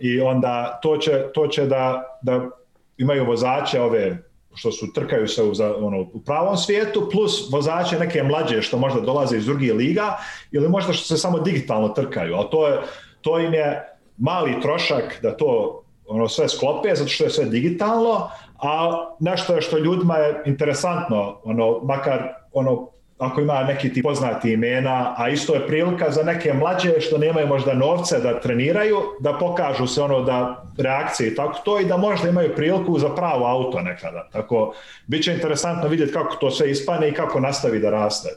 I 0.00 0.20
onda 0.20 0.78
to 0.82 0.96
će, 0.96 1.24
to 1.34 1.46
će 1.46 1.66
da, 1.66 2.04
da 2.22 2.50
imaju 2.98 3.26
vozače 3.26 3.80
ove 3.80 4.18
što 4.54 4.72
su 4.72 4.92
trkaju 4.92 5.28
se 5.28 5.42
u, 5.42 5.54
za, 5.54 5.74
ono, 5.76 6.00
u 6.00 6.20
pravom 6.26 6.56
svijetu, 6.56 7.08
plus 7.12 7.50
vozače 7.52 7.98
neke 7.98 8.22
mlađe 8.22 8.62
što 8.62 8.78
možda 8.78 9.00
dolaze 9.00 9.36
iz 9.36 9.46
drugih 9.46 9.74
liga 9.74 10.16
ili 10.52 10.68
možda 10.68 10.92
što 10.92 11.04
se 11.04 11.16
samo 11.16 11.38
digitalno 11.38 11.88
trkaju, 11.88 12.34
ali 12.34 12.46
to 12.50 12.68
je, 12.68 12.78
to 13.24 13.40
im 13.40 13.54
je 13.54 13.82
mali 14.18 14.60
trošak 14.60 15.18
da 15.22 15.36
to 15.36 15.80
ono 16.06 16.28
sve 16.28 16.48
sklope, 16.48 16.94
zato 16.94 17.08
što 17.08 17.24
je 17.24 17.30
sve 17.30 17.44
digitalno, 17.44 18.30
a 18.62 19.04
nešto 19.20 19.60
što 19.60 19.78
ljudima 19.78 20.16
je 20.16 20.42
interesantno, 20.46 21.40
ono, 21.44 21.80
makar 21.82 22.28
ono, 22.52 22.88
ako 23.18 23.40
ima 23.40 23.62
neki 23.62 23.92
ti 23.92 24.02
poznati 24.02 24.52
imena, 24.52 25.14
a 25.16 25.28
isto 25.28 25.54
je 25.54 25.66
prilika 25.66 26.10
za 26.10 26.22
neke 26.22 26.52
mlađe 26.52 27.00
što 27.00 27.18
nemaju 27.18 27.46
možda 27.46 27.74
novce 27.74 28.20
da 28.20 28.40
treniraju, 28.40 28.98
da 29.20 29.32
pokažu 29.32 29.86
se 29.86 30.02
ono 30.02 30.20
da 30.22 30.64
reakcije 30.78 31.28
i 31.28 31.34
tako 31.34 31.60
to 31.64 31.80
i 31.80 31.84
da 31.84 31.96
možda 31.96 32.28
imaju 32.28 32.54
priliku 32.56 32.98
za 32.98 33.08
pravo 33.08 33.46
auto 33.46 33.80
nekada. 33.80 34.28
Tako, 34.32 34.74
bit 35.06 35.24
će 35.24 35.32
interesantno 35.32 35.88
vidjeti 35.88 36.12
kako 36.12 36.36
to 36.36 36.50
sve 36.50 36.70
ispane 36.70 37.08
i 37.08 37.12
kako 37.12 37.40
nastavi 37.40 37.78
da 37.78 37.90
raste. 37.90 38.28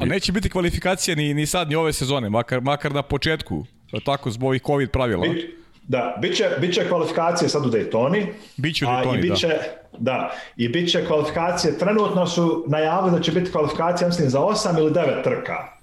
A 0.00 0.04
neće 0.04 0.32
biti 0.32 0.50
kvalifikacija 0.50 1.16
ni, 1.16 1.34
ni 1.34 1.46
sad, 1.46 1.68
ni 1.68 1.74
ove 1.74 1.92
sezone, 1.92 2.30
makar, 2.30 2.60
makar 2.60 2.92
na 2.92 3.02
početku 3.02 3.64
tako 4.04 4.30
zbog 4.30 4.48
ovih 4.48 4.62
COVID 4.66 4.90
pravila. 4.90 5.28
Bi, 5.28 5.58
da, 5.88 6.18
biće, 6.22 6.48
biće 6.60 6.88
kvalifikacije 6.88 7.48
sad 7.48 7.66
u 7.66 7.70
Daytoni. 7.70 8.26
Biće 8.56 8.86
u 8.86 8.88
Daytoni, 8.88 9.18
i 9.18 9.30
biće, 9.30 9.48
da. 9.48 9.98
da. 9.98 10.32
I 10.56 10.68
biće 10.68 11.06
kvalifikacije, 11.06 11.78
trenutno 11.78 12.26
su 12.26 12.64
najavili 12.68 13.16
da 13.16 13.20
će 13.20 13.32
biti 13.32 13.50
kvalifikacija, 13.50 14.08
mislim, 14.08 14.28
za 14.28 14.40
8 14.40 14.78
ili 14.78 14.90
9 14.90 15.24
trka. 15.24 15.78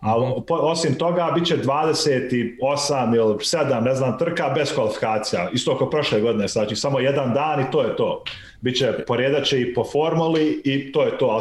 A 0.00 0.14
osim 0.48 0.94
toga, 0.94 1.32
bit 1.34 1.46
će 1.46 1.56
28 1.56 3.16
ili 3.16 3.34
7, 3.34 3.80
ne 3.80 3.94
znam, 3.94 4.18
trka 4.18 4.48
bez 4.48 4.74
kvalifikacija. 4.74 5.48
Isto 5.52 5.78
kao 5.78 5.90
prošle 5.90 6.20
godine, 6.20 6.48
znači 6.48 6.76
samo 6.76 7.00
jedan 7.00 7.34
dan 7.34 7.60
i 7.60 7.70
to 7.72 7.82
je 7.82 7.96
to. 7.96 8.24
Biće 8.60 8.92
poredače 9.06 9.60
i 9.60 9.74
po 9.74 9.84
formuli 9.92 10.62
i 10.64 10.92
to 10.92 11.02
je 11.02 11.18
to. 11.18 11.40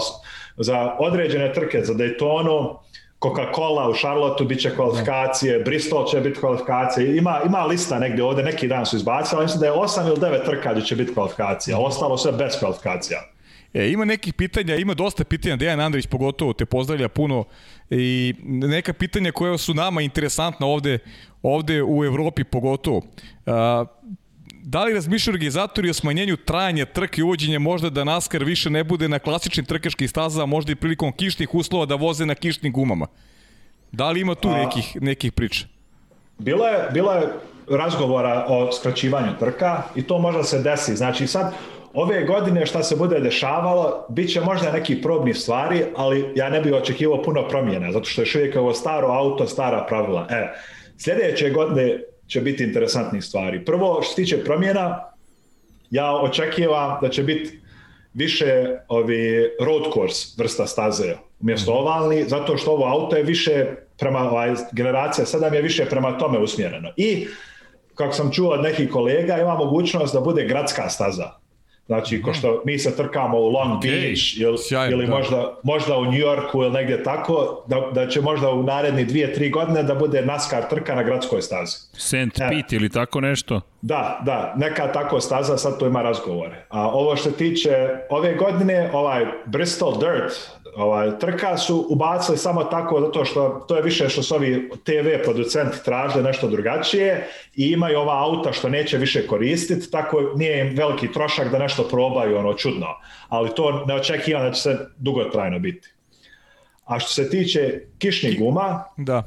Za 0.57 0.95
određene 0.99 1.53
trke, 1.53 1.83
za 1.83 1.93
Daytonu, 1.93 2.75
Coca-Cola 3.23 3.89
u 3.89 3.93
Charlotteu 3.93 4.47
bit 4.47 4.61
će 4.61 4.75
kvalifikacije, 4.75 5.59
Bristol 5.59 6.07
će 6.07 6.19
biti 6.19 6.39
kvalifikacije, 6.39 7.17
ima, 7.17 7.41
ima 7.45 7.65
lista 7.65 7.99
negdje 7.99 8.23
ovde, 8.23 8.43
neki 8.43 8.67
dan 8.67 8.85
su 8.85 8.95
izbacili, 8.95 9.37
ali 9.37 9.45
mislim 9.45 9.59
da 9.59 9.65
je 9.65 9.71
8 9.71 10.07
ili 10.07 10.17
9 10.17 10.45
trka 10.45 10.71
gdje 10.71 10.85
će 10.85 10.95
biti 10.95 11.13
kvalifikacija, 11.13 11.77
ostalo 11.79 12.17
sve 12.17 12.31
bez 12.31 12.59
kvalifikacija. 12.59 13.19
E, 13.73 13.89
ima 13.89 14.05
nekih 14.05 14.33
pitanja, 14.33 14.75
ima 14.75 14.93
dosta 14.93 15.23
pitanja, 15.23 15.55
Dejan 15.55 15.79
Andrić 15.79 16.07
pogotovo 16.07 16.53
te 16.53 16.65
pozdravlja 16.65 17.09
puno 17.09 17.43
i 17.89 18.35
neka 18.43 18.93
pitanja 18.93 19.31
koja 19.31 19.57
su 19.57 19.73
nama 19.73 20.01
interesantna 20.01 20.67
ovde, 20.67 20.99
ovde 21.43 21.83
u 21.83 22.05
Evropi 22.05 22.43
pogotovo. 22.43 22.97
Uh, 22.97 23.53
da 24.63 24.83
li 24.83 24.93
razmišljaju 24.93 25.35
organizatori 25.35 25.89
o 25.89 25.93
smanjenju 25.93 26.37
trajanja 26.37 26.85
trke 26.85 27.21
i 27.21 27.23
uvođenja 27.23 27.59
možda 27.59 27.89
da 27.89 28.03
NASCAR 28.03 28.43
više 28.43 28.69
ne 28.69 28.83
bude 28.83 29.07
na 29.07 29.19
klasičnim 29.19 29.65
trkaškim 29.65 30.07
stazama, 30.07 30.45
možda 30.45 30.71
i 30.71 30.75
prilikom 30.75 31.11
kišnih 31.11 31.55
uslova 31.55 31.85
da 31.85 31.95
voze 31.95 32.25
na 32.25 32.35
kišnim 32.35 32.73
gumama? 32.73 33.07
Da 33.91 34.11
li 34.11 34.21
ima 34.21 34.35
tu 34.35 34.49
nekih, 34.49 35.01
nekih 35.01 35.31
priča? 35.31 35.65
Bilo 36.37 36.67
je, 36.67 36.89
bilo 36.93 37.13
je 37.13 37.27
razgovora 37.69 38.45
o 38.49 38.71
skraćivanju 38.71 39.37
trka 39.39 39.83
i 39.95 40.03
to 40.03 40.19
možda 40.19 40.43
se 40.43 40.61
desi. 40.61 40.95
Znači 40.95 41.27
sad, 41.27 41.53
ove 41.93 42.25
godine 42.25 42.65
šta 42.65 42.83
se 42.83 42.95
bude 42.95 43.19
dešavalo, 43.19 44.05
bit 44.09 44.31
će 44.33 44.41
možda 44.41 44.71
neki 44.71 45.01
probni 45.01 45.33
stvari, 45.33 45.83
ali 45.95 46.33
ja 46.35 46.49
ne 46.49 46.61
bih 46.61 46.73
očekivao 46.73 47.23
puno 47.23 47.47
promjena, 47.47 47.91
zato 47.91 48.05
što 48.05 48.21
je 48.21 48.27
uvijek 48.35 48.55
ovo 48.55 48.73
staro 48.73 49.07
auto, 49.07 49.47
stara 49.47 49.85
pravila. 49.89 50.27
E, 50.29 50.53
sljedeće 50.97 51.49
godine 51.49 51.99
će 52.29 52.41
biti 52.41 52.63
interesantnih 52.63 53.23
stvari. 53.23 53.65
Prvo, 53.65 54.01
što 54.01 54.09
se 54.09 54.15
tiče 54.15 54.43
promjena, 54.43 55.11
ja 55.89 56.15
očekivam 56.15 56.97
da 57.01 57.09
će 57.09 57.23
biti 57.23 57.59
više 58.13 58.77
ovi 58.87 59.49
road 59.59 59.93
course 59.93 60.35
vrsta 60.37 60.67
staze 60.67 61.15
umjesto 61.41 61.71
mhm. 61.71 61.79
ovalni, 61.79 62.23
zato 62.27 62.57
što 62.57 62.71
ovo 62.71 62.85
auto 62.85 63.15
je 63.15 63.23
više 63.23 63.65
prema, 63.99 64.19
ovaj, 64.19 64.53
generacija 64.71 65.25
7 65.25 65.53
je 65.53 65.61
više 65.61 65.85
prema 65.85 66.17
tome 66.17 66.39
usmjereno. 66.39 66.89
I, 66.97 67.27
kako 67.95 68.13
sam 68.13 68.31
čuo 68.31 68.49
od 68.49 68.61
nekih 68.61 68.89
kolega, 68.89 69.37
ima 69.37 69.55
mogućnost 69.55 70.13
da 70.13 70.19
bude 70.19 70.45
gradska 70.45 70.89
staza. 70.89 71.31
Znači, 71.89 72.21
ko 72.21 72.33
što 72.33 72.61
mi 72.65 72.77
se 72.77 72.95
trkamo 72.95 73.37
u 73.37 73.49
Long 73.49 73.77
Ok, 73.77 73.81
Beach 73.81 74.37
ili, 74.37 74.57
sjajno, 74.57 74.97
ili 74.97 75.07
da. 75.07 75.15
možda, 75.15 75.59
možda 75.63 75.97
u 75.97 76.05
New 76.05 76.19
Yorku 76.19 76.63
ili 76.63 76.71
negdje 76.71 77.03
tako, 77.03 77.65
da, 77.67 77.89
da 77.93 78.07
će 78.07 78.21
možda 78.21 78.49
u 78.49 78.63
naredni 78.63 79.05
dvije, 79.05 79.33
tri 79.33 79.49
godine 79.49 79.83
da 79.83 79.95
bude 79.95 80.21
NASCAR 80.21 80.69
trka 80.69 80.95
na 80.95 81.03
gradskoj 81.03 81.41
stazi. 81.41 81.77
St. 81.93 82.13
E. 82.13 82.49
Pete 82.49 82.75
ili 82.75 82.89
tako 82.89 83.21
nešto? 83.21 83.61
Da, 83.81 84.21
da, 84.25 84.53
neka 84.57 84.91
tako 84.91 85.19
staza, 85.19 85.57
sad 85.57 85.79
tu 85.79 85.85
ima 85.85 86.01
razgovore. 86.01 86.65
A 86.69 86.87
ovo 86.87 87.15
što 87.15 87.31
tiče 87.31 87.89
ove 88.09 88.35
godine, 88.35 88.89
ovaj 88.93 89.25
Bristol 89.45 89.99
Dirt, 89.99 90.49
ovaj, 90.75 91.19
trka 91.19 91.57
su 91.57 91.85
ubacili 91.89 92.37
samo 92.37 92.63
tako 92.63 93.01
zato 93.01 93.25
što 93.25 93.65
to 93.67 93.75
je 93.75 93.81
više 93.81 94.09
što 94.09 94.23
su 94.23 94.35
ovi 94.35 94.69
TV 94.83 95.23
producenti 95.23 95.77
traže 95.85 96.23
nešto 96.23 96.47
drugačije 96.47 97.27
i 97.55 97.71
imaju 97.71 97.99
ova 97.99 98.23
auta 98.23 98.53
što 98.53 98.69
neće 98.69 98.97
više 98.97 99.27
koristiti, 99.27 99.91
tako 99.91 100.21
nije 100.35 100.67
im 100.67 100.75
veliki 100.77 101.11
trošak 101.11 101.51
da 101.51 101.59
nešto 101.59 101.83
probaju, 101.83 102.37
ono 102.37 102.53
čudno. 102.53 102.87
Ali 103.29 103.55
to 103.55 103.85
ne 103.85 103.95
očekivam 103.95 104.43
da 104.43 104.51
će 104.51 104.61
se 104.61 104.77
dugotrajno 104.97 105.59
biti. 105.59 105.87
A 106.85 106.99
što 106.99 107.09
se 107.09 107.29
tiče 107.29 107.81
kišnih 107.97 108.39
guma, 108.39 108.83
Da. 108.97 109.23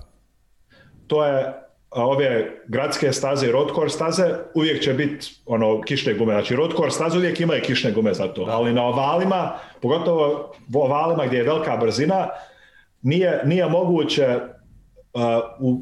to 1.07 1.25
je 1.27 1.53
a, 1.95 2.07
ove 2.07 2.51
gradske 2.69 3.13
staze 3.13 3.47
i 3.47 3.53
course 3.75 3.95
staze 3.97 4.35
uvijek 4.55 4.83
će 4.83 4.95
biti 4.95 5.27
ono 5.47 5.81
kišne 5.81 6.15
gume. 6.15 6.33
Znači 6.33 6.57
course 6.77 6.95
staze 6.95 7.19
uvijek 7.19 7.41
imaju 7.41 7.63
kišne 7.63 7.93
gume 7.93 8.15
za 8.15 8.29
to, 8.29 8.47
ali 8.49 8.73
na 8.73 8.83
ovalima, 8.83 9.53
pogotovo 9.83 10.55
u 10.75 10.81
ovalima 10.83 11.27
gdje 11.27 11.37
je 11.37 11.45
velika 11.45 11.77
brzina, 11.77 12.29
nije, 13.03 13.43
nije 13.45 13.69
moguće 13.69 14.39
uh, 15.13 15.23
u, 15.61 15.81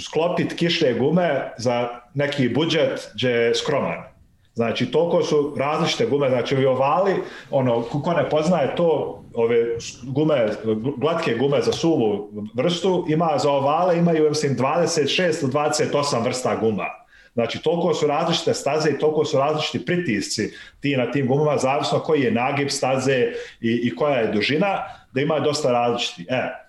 sklopiti 0.00 0.56
kišne 0.56 0.94
gume 0.94 1.52
za 1.58 1.88
neki 2.14 2.48
budžet 2.48 3.10
gdje 3.14 3.30
je 3.30 3.54
skroman. 3.54 4.13
Znači, 4.54 4.90
toliko 4.90 5.22
su 5.22 5.54
različite 5.58 6.06
gume, 6.06 6.28
znači 6.28 6.54
ovi 6.54 6.66
ovali, 6.66 7.14
ono, 7.50 7.82
ko 7.82 8.12
ne 8.12 8.30
poznaje 8.30 8.76
to, 8.76 9.20
ove 9.34 9.64
gume, 10.02 10.48
glatke 10.96 11.34
gume 11.34 11.62
za 11.62 11.72
suvu 11.72 12.30
vrstu, 12.54 13.06
ima 13.08 13.30
za 13.38 13.50
ovale, 13.50 13.98
imaju, 13.98 14.28
mislim, 14.28 14.56
26 14.56 15.42
ili 15.42 15.52
28 15.52 16.24
vrsta 16.24 16.56
guma. 16.56 16.86
Znači, 17.34 17.62
toliko 17.62 17.94
su 17.94 18.06
različite 18.06 18.54
staze 18.54 18.90
i 18.90 18.98
toliko 18.98 19.24
su 19.24 19.38
različiti 19.38 19.86
pritisci 19.86 20.52
ti 20.80 20.96
na 20.96 21.10
tim 21.10 21.26
gumama, 21.26 21.58
zavisno 21.58 21.98
koji 21.98 22.20
je 22.20 22.30
nagib 22.30 22.68
staze 22.68 23.32
i, 23.60 23.80
i 23.82 23.96
koja 23.96 24.16
je 24.16 24.32
dužina, 24.32 24.78
da 25.12 25.20
ima 25.20 25.40
dosta 25.40 25.72
različiti. 25.72 26.26
E, 26.28 26.63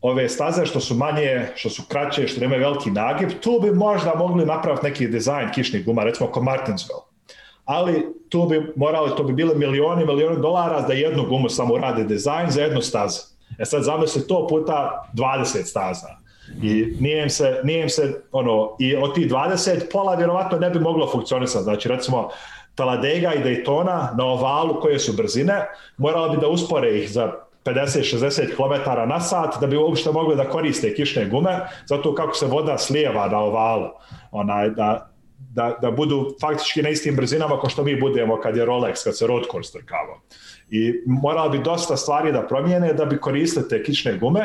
ove 0.00 0.28
staze 0.28 0.66
što 0.66 0.80
su 0.80 0.94
manje, 0.94 1.46
što 1.54 1.70
su 1.70 1.82
kraće, 1.88 2.28
što 2.28 2.40
nemaju 2.40 2.60
veliki 2.60 2.90
nagib, 2.90 3.28
tu 3.40 3.60
bi 3.62 3.70
možda 3.70 4.14
mogli 4.14 4.46
napraviti 4.46 4.86
neki 4.86 5.08
dizajn 5.08 5.48
kišnih 5.54 5.84
guma, 5.84 6.04
recimo 6.04 6.32
kao 6.32 6.42
Martinsville. 6.42 7.00
Ali 7.64 8.06
tu 8.28 8.46
bi 8.46 8.72
morali, 8.76 9.10
to 9.16 9.22
bi 9.24 9.32
bile 9.32 9.54
milioni, 9.54 10.06
milioni 10.06 10.40
dolara 10.40 10.80
da 10.80 10.92
jednu 10.92 11.26
gumu 11.28 11.48
samo 11.48 11.74
urade 11.74 12.04
dizajn 12.04 12.50
za 12.50 12.62
jednu 12.62 12.82
stazu. 12.82 13.20
E 13.58 13.64
sad 13.64 13.82
zamisli 13.82 14.26
to 14.26 14.46
puta 14.46 15.04
20 15.14 15.64
staza. 15.64 16.08
I 16.62 16.96
nije 17.00 17.22
im 17.22 17.30
se, 17.30 17.60
nije 17.64 17.82
im 17.82 17.88
se 17.88 18.22
ono, 18.32 18.76
i 18.78 18.96
od 18.96 19.14
tih 19.14 19.30
20 19.30 19.80
pola 19.92 20.14
vjerovatno 20.14 20.58
ne 20.58 20.70
bi 20.70 20.80
moglo 20.80 21.10
funkcionisati. 21.10 21.64
Znači 21.64 21.88
recimo 21.88 22.28
Talladega 22.74 23.32
i 23.34 23.42
Daytona 23.42 24.16
na 24.16 24.24
ovalu 24.24 24.80
koje 24.80 24.98
su 24.98 25.12
brzine, 25.12 25.66
moralo 25.96 26.28
bi 26.28 26.40
da 26.40 26.48
uspore 26.48 26.98
ih 26.98 27.10
za 27.10 27.32
50-60 27.64 28.56
km 28.56 28.90
na 29.08 29.20
sat 29.20 29.60
da 29.60 29.66
bi 29.66 29.76
uopšte 29.76 30.10
mogli 30.12 30.36
da 30.36 30.48
koriste 30.48 30.94
kišne 30.94 31.26
gume, 31.26 31.60
zato 31.86 32.14
kako 32.14 32.34
se 32.34 32.46
voda 32.46 32.78
slijeva 32.78 33.28
na 33.28 33.38
ovalu, 33.38 33.88
onaj, 34.30 34.70
da, 34.70 35.10
da, 35.38 35.78
da 35.82 35.90
budu 35.90 36.36
faktički 36.40 36.82
na 36.82 36.88
istim 36.88 37.16
brzinama 37.16 37.60
kao 37.60 37.70
što 37.70 37.84
mi 37.84 38.00
budemo 38.00 38.40
kad 38.40 38.56
je 38.56 38.66
Rolex, 38.66 39.04
kad 39.04 39.18
se 39.18 39.26
road 39.26 39.44
course 39.50 39.72
trkava. 39.72 40.20
I 40.70 40.94
moralo 41.06 41.48
bi 41.48 41.58
dosta 41.58 41.96
stvari 41.96 42.32
da 42.32 42.46
promijene 42.46 42.92
da 42.92 43.04
bi 43.04 43.18
koristili 43.18 43.68
te 43.68 43.82
kišne 43.82 44.18
gume 44.18 44.44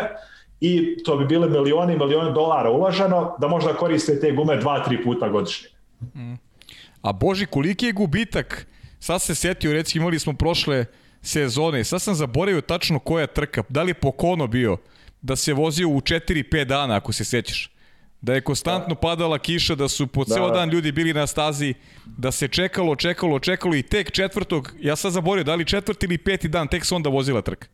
i 0.62 0.98
to 1.04 1.18
bi 1.18 1.26
bile 1.26 1.50
milioni, 1.50 1.98
milioni 1.98 2.34
dolara 2.34 2.70
uloženo 2.72 3.36
da 3.40 3.48
možda 3.48 3.74
koriste 3.74 4.20
te 4.20 4.32
gume 4.32 4.58
dva, 4.58 4.84
tri 4.84 5.04
puta 5.04 5.30
godišnje. 5.30 5.68
A 7.02 7.12
Boži, 7.14 7.46
koliki 7.46 7.86
je 7.86 7.92
gubitak? 7.92 8.68
Sad 9.00 9.22
se 9.22 9.36
setio, 9.36 9.74
recimo 9.74 10.04
imali 10.04 10.20
smo 10.20 10.34
prošle 10.34 10.86
sezone, 11.24 11.84
sad 11.84 12.02
sam 12.02 12.16
zaboravio 12.16 12.62
tačno 12.62 13.00
koja 13.00 13.28
trka, 13.28 13.64
da 13.70 13.84
li 13.84 13.90
je 13.90 13.94
Pokono 13.94 14.48
bio, 14.48 14.78
da 15.22 15.36
se 15.36 15.54
vozio 15.54 15.90
u 15.90 16.02
4-5 16.02 16.64
dana, 16.64 16.96
ako 16.96 17.14
se 17.14 17.26
sećaš. 17.26 17.70
Da 18.22 18.34
je 18.34 18.42
konstantno 18.42 18.96
padala 18.96 19.40
kiša, 19.40 19.76
da 19.76 19.88
su 19.88 20.08
po 20.08 20.26
ceo 20.26 20.48
Da. 20.48 20.54
dan 20.54 20.70
ljudi 20.70 20.92
bili 20.92 21.14
na 21.14 21.28
stazi, 21.28 21.74
da 22.06 22.32
se 22.32 22.48
čekalo, 22.48 22.96
čekalo, 22.96 23.40
čekalo 23.40 23.76
i 23.76 23.82
tek 23.84 24.12
četvrtog, 24.12 24.74
ja 24.80 24.96
sad 24.96 25.12
zaboravio, 25.12 25.44
da 25.44 25.56
li 25.56 25.66
četvrti 25.66 26.06
ili 26.06 26.18
peti 26.18 26.48
dan, 26.48 26.68
tek 26.68 26.86
se 26.86 26.96
onda 26.96 27.10
vozila 27.10 27.42
trka. 27.42 27.68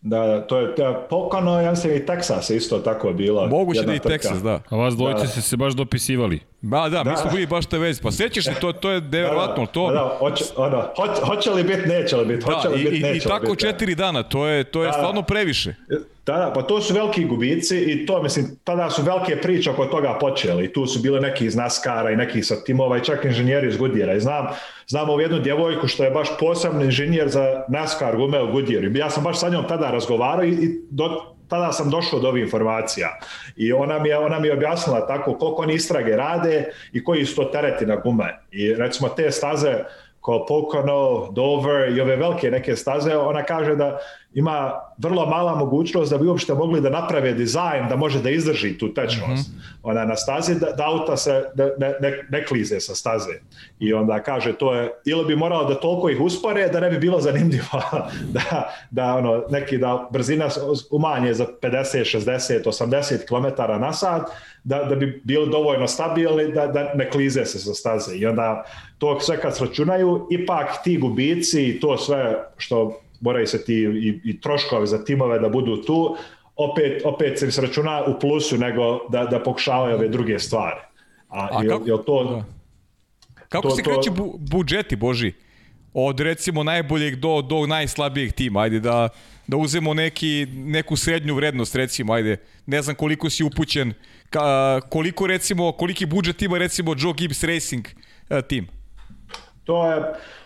Da, 0.00 0.26
da, 0.26 0.46
to 0.46 0.58
je, 0.58 0.74
to 0.74 0.88
je 0.88 0.94
Pocono, 1.10 1.60
ja 1.60 1.70
mislim 1.70 1.92
i 1.92 2.06
Texas 2.06 2.56
isto 2.56 2.78
tako 2.78 3.12
bila. 3.12 3.46
Moguće 3.46 3.82
da 3.82 3.94
i 3.94 3.98
trka. 3.98 4.28
Texas, 4.28 4.42
da. 4.42 4.62
A 4.68 4.76
vas 4.76 4.94
dvojice 4.96 5.22
Da. 5.22 5.26
ste 5.28 5.40
se 5.40 5.56
baš 5.56 5.74
dopisivali. 5.74 6.40
Ba, 6.64 6.88
da, 6.88 6.98
mi 6.98 7.10
Da. 7.10 7.16
smo 7.16 7.30
bili 7.30 7.46
baš 7.46 7.66
te 7.66 7.78
vezi. 7.78 8.02
Pa 8.02 8.10
sećaš 8.10 8.44
se, 8.44 8.54
to, 8.54 8.72
to 8.72 8.90
je 8.90 9.00
nevjerovatno. 9.00 9.66
To, 9.66 9.86
Da, 9.86 9.94
da, 9.94 10.16
hoće, 10.18 10.44
ono, 10.56 10.88
hoće, 10.96 11.20
hoće 11.22 11.50
li 11.50 11.62
biti, 11.62 11.88
neće 11.88 12.16
li 12.16 12.26
biti, 12.26 12.44
hoće 12.44 12.68
Da, 12.68 12.74
li 12.74 12.80
i, 12.80 12.84
biti, 12.84 12.96
i, 12.96 13.00
neće 13.00 13.10
i 13.10 13.14
li 13.14 13.20
tako 13.20 13.46
biti. 13.46 13.56
da. 13.56 13.70
četiri 13.70 13.94
dana, 13.94 14.22
to 14.22 14.46
je, 14.46 14.64
to 14.64 14.82
je 14.82 14.84
Da, 14.84 14.88
da. 14.88 14.92
stvarno 14.92 15.22
previše. 15.22 15.74
Da, 16.26 16.32
da, 16.34 16.52
pa 16.54 16.62
to 16.62 16.80
su 16.80 16.94
veliki 16.94 17.24
gubici 17.24 17.78
i 17.78 18.06
to, 18.06 18.22
mislim, 18.22 18.46
tada 18.64 18.90
su 18.90 19.02
velike 19.02 19.36
priče 19.36 19.70
oko 19.70 19.84
toga 19.86 20.18
počeli. 20.20 20.64
I 20.64 20.72
tu 20.72 20.86
su 20.86 21.00
bile 21.00 21.20
neki 21.20 21.46
iz 21.46 21.56
NASCAR-a 21.56 22.10
i 22.10 22.16
neki 22.16 22.42
sa 22.42 22.54
timova 22.56 22.96
i 22.98 23.04
čak 23.04 23.24
inženjeri 23.24 23.68
iz 23.68 23.76
Goodyeara. 23.76 24.16
I 24.16 24.20
znam, 24.20 24.46
znam 24.86 25.10
ovu 25.10 25.20
jednu 25.20 25.38
djevojku 25.38 25.88
što 25.88 26.04
je 26.04 26.10
baš 26.10 26.28
posebni 26.40 26.84
inženjer 26.84 27.28
za 27.28 27.64
NASCAR 27.68 28.16
gume 28.16 28.42
u 28.42 28.46
Goodyearu. 28.48 28.96
Ja 28.96 29.10
sam 29.10 29.24
baš 29.24 29.40
sa 29.40 29.48
njom 29.48 29.64
tada 29.68 29.90
razgovarao 29.90 30.44
i, 30.44 30.50
i 30.50 30.80
do, 30.90 31.33
tada 31.48 31.72
sam 31.72 31.90
došao 31.90 32.20
do 32.20 32.28
ovih 32.28 32.42
informacija. 32.42 33.08
I 33.56 33.72
ona 33.72 33.98
mi 33.98 34.08
je, 34.08 34.18
ona 34.18 34.38
mi 34.38 34.48
je 34.48 34.52
objasnila 34.52 35.06
tako 35.06 35.38
koliko 35.38 35.62
oni 35.62 35.74
istrage 35.74 36.16
rade 36.16 36.72
i 36.92 37.04
koji 37.04 37.26
su 37.26 37.36
to 37.36 37.44
tereti 37.44 37.86
na 37.86 37.96
gume. 37.96 38.40
I 38.50 38.74
recimo 38.74 39.08
te 39.08 39.30
staze 39.30 39.74
kao 40.24 40.46
Pocono, 40.46 41.28
Dover 41.32 41.96
i 41.96 42.00
ove 42.00 42.16
velike 42.16 42.50
neke 42.50 42.76
staze, 42.76 43.16
ona 43.16 43.42
kaže 43.42 43.76
da 43.76 43.98
ima 44.34 44.72
vrlo 44.98 45.26
mala 45.26 45.54
mogućnost 45.54 46.10
da 46.10 46.18
bi 46.18 46.26
uopšte 46.26 46.54
mogli 46.54 46.80
da 46.80 46.90
naprave 46.90 47.32
dizajn 47.32 47.88
da 47.88 47.96
može 47.96 48.22
da 48.22 48.30
izdrži 48.30 48.78
tu 48.78 48.94
tečnost. 48.94 49.48
Mm 49.48 49.58
-hmm. 49.58 49.78
Ona 49.82 50.04
na 50.04 50.16
stazi 50.16 50.60
da, 50.60 50.70
da 50.70 50.86
auta 50.86 51.16
se 51.16 51.44
ne, 51.54 51.64
ne, 51.78 51.94
ne, 52.00 52.26
ne 52.30 52.46
klize 52.46 52.80
sa 52.80 52.94
staze. 52.94 53.32
I 53.78 53.92
onda 53.92 54.22
kaže 54.22 54.52
to 54.52 54.74
je, 54.74 54.90
ili 55.04 55.24
bi 55.24 55.36
moralo 55.36 55.64
da 55.64 55.74
toliko 55.74 56.10
ih 56.10 56.20
uspore 56.20 56.68
da 56.68 56.80
ne 56.80 56.90
bi 56.90 56.98
bilo 56.98 57.20
zanimljivo 57.20 57.82
da, 58.36 58.72
da 58.90 59.14
ono, 59.14 59.44
neki 59.50 59.78
da 59.78 60.08
brzina 60.12 60.48
umanje 60.90 61.34
za 61.34 61.46
50, 61.62 62.18
60, 62.18 62.64
80 62.64 63.26
km 63.28 63.62
na 63.80 63.92
sat, 63.92 64.22
da, 64.64 64.84
da 64.84 64.94
bi 64.94 65.22
bili 65.24 65.50
dovoljno 65.50 65.88
stabilni 65.88 66.52
da, 66.52 66.66
da 66.66 66.94
ne 66.94 67.10
klize 67.10 67.44
se 67.44 67.58
sa 67.58 67.74
staze. 67.74 68.16
I 68.16 68.26
onda 68.26 68.64
to 68.98 69.20
sve 69.20 69.40
kad 69.40 69.56
sračunaju, 69.56 70.26
ipak 70.30 70.68
ti 70.84 70.98
gubici 70.98 71.68
i 71.68 71.80
to 71.80 71.98
sve 71.98 72.44
što 72.56 73.00
moraju 73.24 73.46
se 73.46 73.64
ti 73.64 73.74
i, 73.74 74.20
i 74.24 74.40
troškovi 74.40 74.86
za 74.86 75.04
timove 75.04 75.38
da 75.38 75.48
budu 75.48 75.76
tu, 75.78 76.16
opet, 76.56 77.02
opet 77.04 77.38
se 77.38 77.50
sračuna 77.50 78.02
u 78.04 78.18
plusu 78.20 78.58
nego 78.58 79.08
da, 79.08 79.24
da 79.24 79.40
pokušavaju 79.40 79.94
ove 79.94 80.08
druge 80.08 80.38
stvari. 80.38 80.80
A, 81.28 81.48
A 81.50 81.62
jel, 81.62 81.70
kako- 81.70 81.86
jel 81.86 81.98
to... 81.98 82.24
da. 82.24 82.44
Kako 83.48 83.68
To- 83.68 83.76
se 83.76 83.82
kreće 83.82 84.10
bu, 84.10 84.34
budžeti, 84.40 84.96
Boži? 84.96 85.32
Od 85.94 86.20
recimo 86.20 86.62
najboljeg 86.62 87.16
do, 87.16 87.42
do 87.42 87.66
najslabijeg 87.66 88.32
tima, 88.32 88.60
ajde 88.60 88.80
da, 88.80 89.08
da 89.46 89.56
uzemo 89.56 89.94
neki, 89.94 90.46
neku 90.50 90.96
srednju 90.96 91.34
vrednost 91.34 91.74
recimo, 91.74 92.12
ajde, 92.12 92.36
ne 92.66 92.82
znam 92.82 92.96
koliko 92.96 93.30
si 93.30 93.44
upućen, 93.44 93.92
ka, 94.30 94.42
koliko 94.80 95.26
recimo, 95.26 95.72
koliki 95.72 96.06
budžet 96.06 96.42
ima 96.42 96.58
recimo 96.58 96.94
Joe 96.98 97.14
Gibbs 97.14 97.44
Racing 97.44 97.86
uh, 98.30 98.38
tim? 98.48 98.66
To 99.64 99.92
je, 99.92 100.02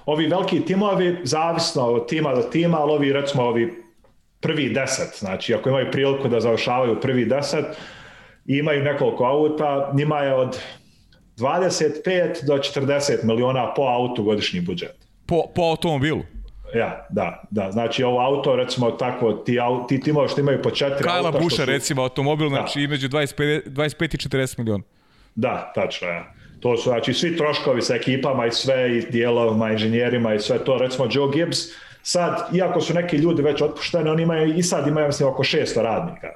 ovi 0.09 0.27
veliki 0.27 0.65
timovi, 0.65 1.17
zavisno 1.25 1.83
od 1.83 2.09
tima 2.09 2.35
do 2.35 2.43
tima, 2.43 2.79
ali 2.79 2.93
ovi, 2.93 3.13
recimo, 3.13 3.43
ovi 3.43 3.83
prvi 4.41 4.69
deset, 4.69 5.19
znači 5.19 5.55
ako 5.55 5.69
imaju 5.69 5.91
priliku 5.93 6.29
da 6.29 6.41
završavaju 6.41 7.01
prvi 7.01 7.25
deset 7.25 7.65
imaju 8.47 8.83
nekoliko 8.83 9.25
auta, 9.25 9.91
njima 9.95 10.19
je 10.19 10.35
od 10.35 10.59
25 11.37 12.47
do 12.47 12.57
40 12.57 13.25
miliona 13.25 13.75
po 13.75 13.83
autu 13.83 14.23
godišnji 14.23 14.61
budžet. 14.61 14.97
Po, 15.27 15.43
po 15.55 15.63
automobilu. 15.63 16.23
Ja, 16.75 17.07
da, 17.11 17.43
da. 17.51 17.73
Znači 17.73 18.03
ovo 18.03 18.21
auto, 18.21 18.57
recimo 18.57 18.91
tako, 18.91 19.33
ti, 19.33 19.59
ti 19.89 20.01
timovi 20.01 20.29
što 20.29 20.41
imaju 20.41 20.63
po 20.63 20.71
četiri 20.71 21.05
Kajla 21.05 21.27
auta... 21.27 21.39
što 21.39 21.45
Buša 21.45 21.57
su- 21.57 21.65
recimo 21.65 22.03
automobil, 22.03 22.49
znači 22.49 22.83
između 22.83 23.09
25, 23.09 23.63
25 23.67 24.15
i 24.15 24.29
40 24.29 24.59
miliona. 24.59 24.85
Da, 25.35 25.73
tačno 25.75 26.09
je. 26.09 26.38
To 26.61 26.77
su 26.77 26.91
znači 26.91 27.15
svi 27.15 27.37
troškovi 27.37 27.83
sa 27.83 27.95
ekipama 27.95 28.47
i 28.47 28.53
sve 28.53 28.99
i 28.99 29.11
dijelovima, 29.11 29.73
inženjerima 29.73 30.35
i 30.35 30.39
sve 30.39 30.65
to. 30.65 30.79
Recimo 30.79 31.09
Joe 31.11 31.33
Gibbs, 31.33 31.59
sad, 32.03 32.49
iako 32.55 32.81
su 32.81 32.95
neki 32.95 33.17
ljudi 33.17 33.43
već 33.43 33.63
otpušteni, 33.63 34.11
oni 34.11 34.23
imaju 34.23 34.55
i 34.55 34.63
sad 34.63 34.87
imaju 34.87 35.07
mislim 35.07 35.29
oko 35.29 35.43
600 35.43 35.83
radnika. 35.83 36.29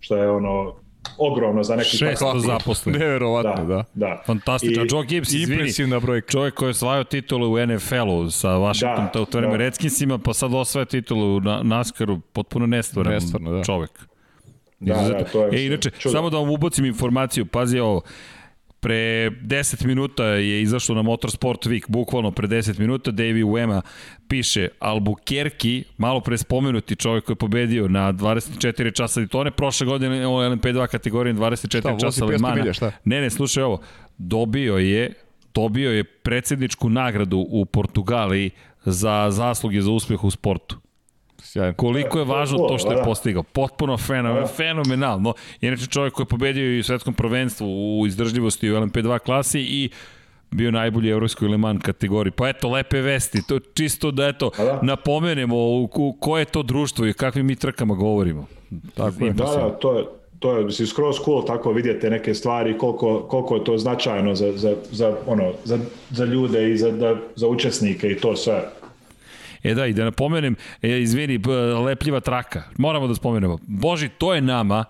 Što 0.00 0.16
je 0.16 0.30
ono 0.30 0.74
ogromno 1.18 1.62
za 1.62 1.76
neki 1.76 1.96
600 1.96 2.46
zaposlenih. 2.46 3.00
Neverovatno, 3.02 3.64
da. 3.64 3.74
da. 3.74 3.84
da. 3.94 4.22
Fantastično. 4.26 4.84
I, 4.84 4.86
Joe 4.90 5.04
Gibbs, 5.04 5.32
izvini, 5.32 5.52
impresivna 5.52 6.00
brojka. 6.00 6.28
čovjek 6.28 6.54
koji 6.54 6.66
je 6.66 6.70
osvajao 6.70 7.04
titulu 7.04 7.52
u 7.52 7.66
NFL-u 7.66 8.30
sa 8.30 8.50
Washington, 8.50 9.08
da, 9.14 9.22
u 9.22 9.24
to 9.24 9.38
vreme 9.38 9.52
da. 9.52 9.58
Redskinsima, 9.58 10.18
pa 10.18 10.34
sad 10.34 10.54
osvaja 10.54 10.84
titulu 10.84 11.40
na 11.40 11.62
NASCAR-u, 11.62 12.20
potpuno 12.32 12.66
nestvoran 12.66 13.12
Nestvarno, 13.12 13.52
da. 13.52 13.64
čovek. 13.64 13.90
Da, 14.80 14.94
da, 14.94 15.24
to 15.24 15.46
je 15.46 15.60
e, 15.60 15.66
inače, 15.66 15.90
čudo. 15.90 16.12
samo 16.12 16.30
da 16.30 16.38
vam 16.38 16.50
ubacim 16.50 16.84
informaciju, 16.84 17.46
pazi 17.46 17.78
ovo, 17.78 18.02
Pre 18.84 19.30
10 19.30 19.86
minuta 19.86 20.24
je 20.24 20.62
izašlo 20.62 20.94
na 20.94 21.02
Motorsport 21.02 21.66
Week, 21.66 21.84
bukvalno 21.88 22.30
pre 22.30 22.48
10 22.48 22.78
minuta, 22.78 23.10
Davey 23.10 23.44
Wema 23.44 23.80
piše 24.28 24.68
Albuquerque, 24.80 25.82
malo 25.98 26.20
pre 26.20 26.38
spomenuti 26.38 26.96
čovjek 26.96 27.24
koji 27.24 27.34
je 27.34 27.38
pobedio 27.38 27.88
na 27.88 28.12
24 28.12 28.96
časa 28.96 29.20
Ditone, 29.20 29.50
prošle 29.50 29.86
godine 29.86 30.26
u 30.26 30.30
LMP2 30.30 30.86
kategoriji 30.86 31.34
24 31.34 31.80
šta, 31.80 31.98
časa 31.98 32.24
Limana. 32.24 32.54
Milja, 32.54 32.72
šta? 32.72 32.92
Ne, 33.04 33.20
ne, 33.20 33.30
slušaj 33.30 33.62
ovo, 33.62 33.80
dobio 34.18 34.76
je 34.76 35.14
dobio 35.54 35.92
je 35.92 36.04
predsedničku 36.04 36.88
nagradu 36.88 37.46
u 37.50 37.64
Portugaliji 37.64 38.50
za 38.84 39.30
zasluge 39.30 39.80
za 39.80 39.90
uspeh 39.90 40.24
u 40.24 40.30
sportu. 40.30 40.83
Sjajno. 41.54 41.74
Koliko 41.76 42.18
je 42.18 42.24
važno 42.24 42.58
to 42.58 42.78
što 42.78 42.90
je 42.90 42.96
da. 42.96 43.02
postigao. 43.02 43.42
Potpuno 43.42 43.96
fenomenalno. 43.96 44.46
fenomenalno. 44.46 45.34
Inače 45.60 45.86
čovjek 45.86 46.14
koji 46.14 46.24
je 46.24 46.28
pobedio 46.28 46.76
i 46.76 46.78
u 46.78 46.82
svetskom 46.82 47.14
prvenstvu 47.14 47.66
u 48.00 48.06
izdržljivosti 48.06 48.70
u 48.70 48.74
LMP2 48.74 49.18
klasi 49.18 49.60
i 49.60 49.90
bio 50.50 50.70
najbolji 50.70 51.10
evropskoj 51.10 51.48
Le 51.48 51.56
Mans 51.56 51.82
kategoriji. 51.82 52.30
Pa 52.30 52.48
eto, 52.48 52.70
lepe 52.70 53.00
vesti, 53.00 53.46
to 53.46 53.58
čisto 53.74 54.10
da 54.10 54.26
eto, 54.26 54.50
da. 54.56 54.80
napomenemo 54.82 55.56
u, 55.56 55.88
u 55.94 56.16
koje 56.20 56.40
je 56.40 56.44
to 56.44 56.62
društvo 56.62 57.06
i 57.06 57.12
kakvim 57.12 57.46
mi 57.46 57.56
trkama 57.56 57.94
govorimo. 57.94 58.46
Tako 58.94 59.24
je. 59.24 59.32
Da, 59.32 59.44
da, 59.44 59.70
to 59.70 59.98
je, 59.98 60.04
to 60.38 60.58
je 60.58 60.64
mislim, 60.64 60.88
skroz 60.88 61.16
cool 61.24 61.44
tako 61.44 61.72
vidjeti 61.72 62.10
neke 62.10 62.34
stvari, 62.34 62.78
koliko, 62.78 63.26
koliko 63.28 63.54
je 63.54 63.64
to 63.64 63.78
značajno 63.78 64.34
za, 64.34 64.52
za, 64.56 64.74
za, 64.90 65.16
ono, 65.26 65.52
za, 65.64 65.78
za 66.10 66.24
ljude 66.24 66.70
i 66.70 66.76
za, 66.76 66.90
da, 66.90 67.16
za 67.36 67.48
učesnike 67.48 68.08
i 68.08 68.16
to 68.16 68.36
sve. 68.36 68.70
E 69.64 69.74
da, 69.74 69.86
i 69.86 69.92
da 69.92 70.04
napomenem, 70.04 70.56
e, 70.82 70.98
izvini, 70.98 71.40
lepljiva 71.86 72.20
traka. 72.20 72.62
Moramo 72.76 73.08
da 73.08 73.14
spomenemo. 73.14 73.58
Boži, 73.66 74.08
to 74.08 74.34
je 74.34 74.40
nama 74.40 74.84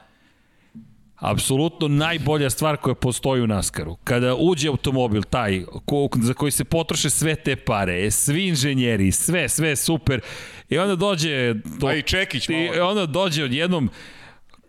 apsolutno 1.17 1.89
najbolja 1.89 2.51
stvar 2.51 2.77
koja 2.77 2.95
postoji 2.95 3.43
u 3.43 3.47
Naskaru. 3.47 3.97
Kada 4.05 4.35
uđe 4.35 4.69
automobil 4.69 5.23
taj 5.23 5.65
ko, 5.85 6.09
za 6.15 6.35
koji 6.35 6.51
se 6.51 6.65
potroše 6.65 7.11
sve 7.11 7.35
te 7.35 7.57
pare, 7.57 8.11
svi 8.11 8.49
inženjeri, 8.49 9.13
sve, 9.13 9.49
sve 9.49 9.77
super, 9.77 10.21
i 10.69 10.79
onda 10.79 10.97
dođe... 10.97 11.55
To, 11.81 11.87
A 11.87 11.95
i 11.95 12.03
Čekić 12.03 12.49
malo. 12.49 12.75
I 12.77 12.81
onda 12.81 13.07
dođe 13.07 13.45
odjednom 13.45 13.91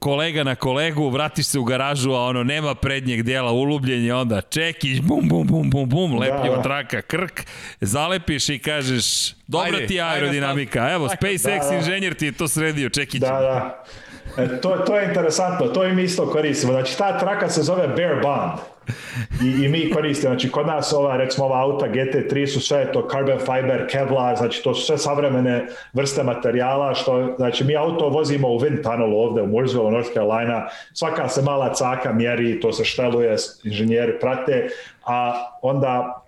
kolega 0.05 0.43
na 0.43 0.55
kolegu, 0.55 1.09
vratiš 1.09 1.45
se 1.45 1.59
u 1.59 1.63
garažu, 1.63 2.11
a 2.11 2.19
ono, 2.19 2.43
nema 2.43 2.75
prednjeg 2.75 3.23
dijela, 3.23 3.51
ulubljenje, 3.51 4.13
onda 4.13 4.41
čekić, 4.41 5.01
bum, 5.01 5.29
bum, 5.29 5.47
bum, 5.47 5.69
bum, 5.69 5.89
bum, 5.89 6.19
lepljiva 6.19 6.55
da, 6.55 6.55
da. 6.55 6.61
traka, 6.61 7.01
krk, 7.01 7.41
zalepiš 7.81 8.49
i 8.49 8.59
kažeš, 8.59 9.33
dobra 9.47 9.77
ajde, 9.77 9.87
ti 9.87 10.01
aerodinamika, 10.01 10.81
ajde, 10.81 10.93
evo, 10.93 11.07
SpaceX 11.07 11.63
da, 11.63 11.69
da. 11.69 11.75
inženjer 11.75 12.13
ti 12.13 12.25
je 12.25 12.31
to 12.31 12.47
sredio, 12.47 12.89
čekić. 12.89 13.21
Da, 13.21 13.27
da. 13.27 13.83
E, 14.43 14.61
to, 14.61 14.77
to 14.85 14.97
je 14.97 15.07
interesantno, 15.07 15.67
to 15.67 15.85
im 15.85 15.99
isto 15.99 16.29
koristimo. 16.29 16.73
Znači, 16.73 16.97
ta 16.97 17.19
traka 17.19 17.49
se 17.49 17.61
zove 17.63 17.87
Bear 17.87 18.21
Bond. 18.21 18.74
I, 19.43 19.65
I 19.65 19.67
mi 19.69 19.89
koristimo, 19.89 20.33
znači 20.33 20.51
kod 20.51 20.67
nas 20.67 20.93
ova, 20.93 21.17
recimo 21.17 21.45
ova 21.45 21.61
auta 21.61 21.85
GT3 21.87 22.47
su 22.47 22.61
sve 22.61 22.91
to 22.91 23.07
carbon 23.11 23.39
fiber, 23.39 23.87
Kevlar, 23.91 24.35
znači 24.37 24.63
to 24.63 24.73
su 24.73 24.85
sve 24.85 24.97
savremene 24.97 25.67
vrste 25.93 26.23
materijala, 26.23 26.93
što, 26.93 27.35
znači 27.37 27.63
mi 27.63 27.75
auto 27.75 28.09
vozimo 28.09 28.47
u 28.47 28.59
wind 28.59 28.83
tunnelu 28.83 29.17
ovde 29.17 29.41
u 29.41 29.47
Mooresville, 29.47 29.91
North 29.91 30.13
Carolina, 30.13 30.67
svaka 30.93 31.29
se 31.29 31.41
mala 31.41 31.73
caka 31.73 32.13
mjeri, 32.13 32.59
to 32.59 32.73
se 32.73 32.85
šteluje, 32.85 33.35
inženjeri 33.63 34.19
prate, 34.19 34.69
a 35.05 35.45
onda 35.61 36.24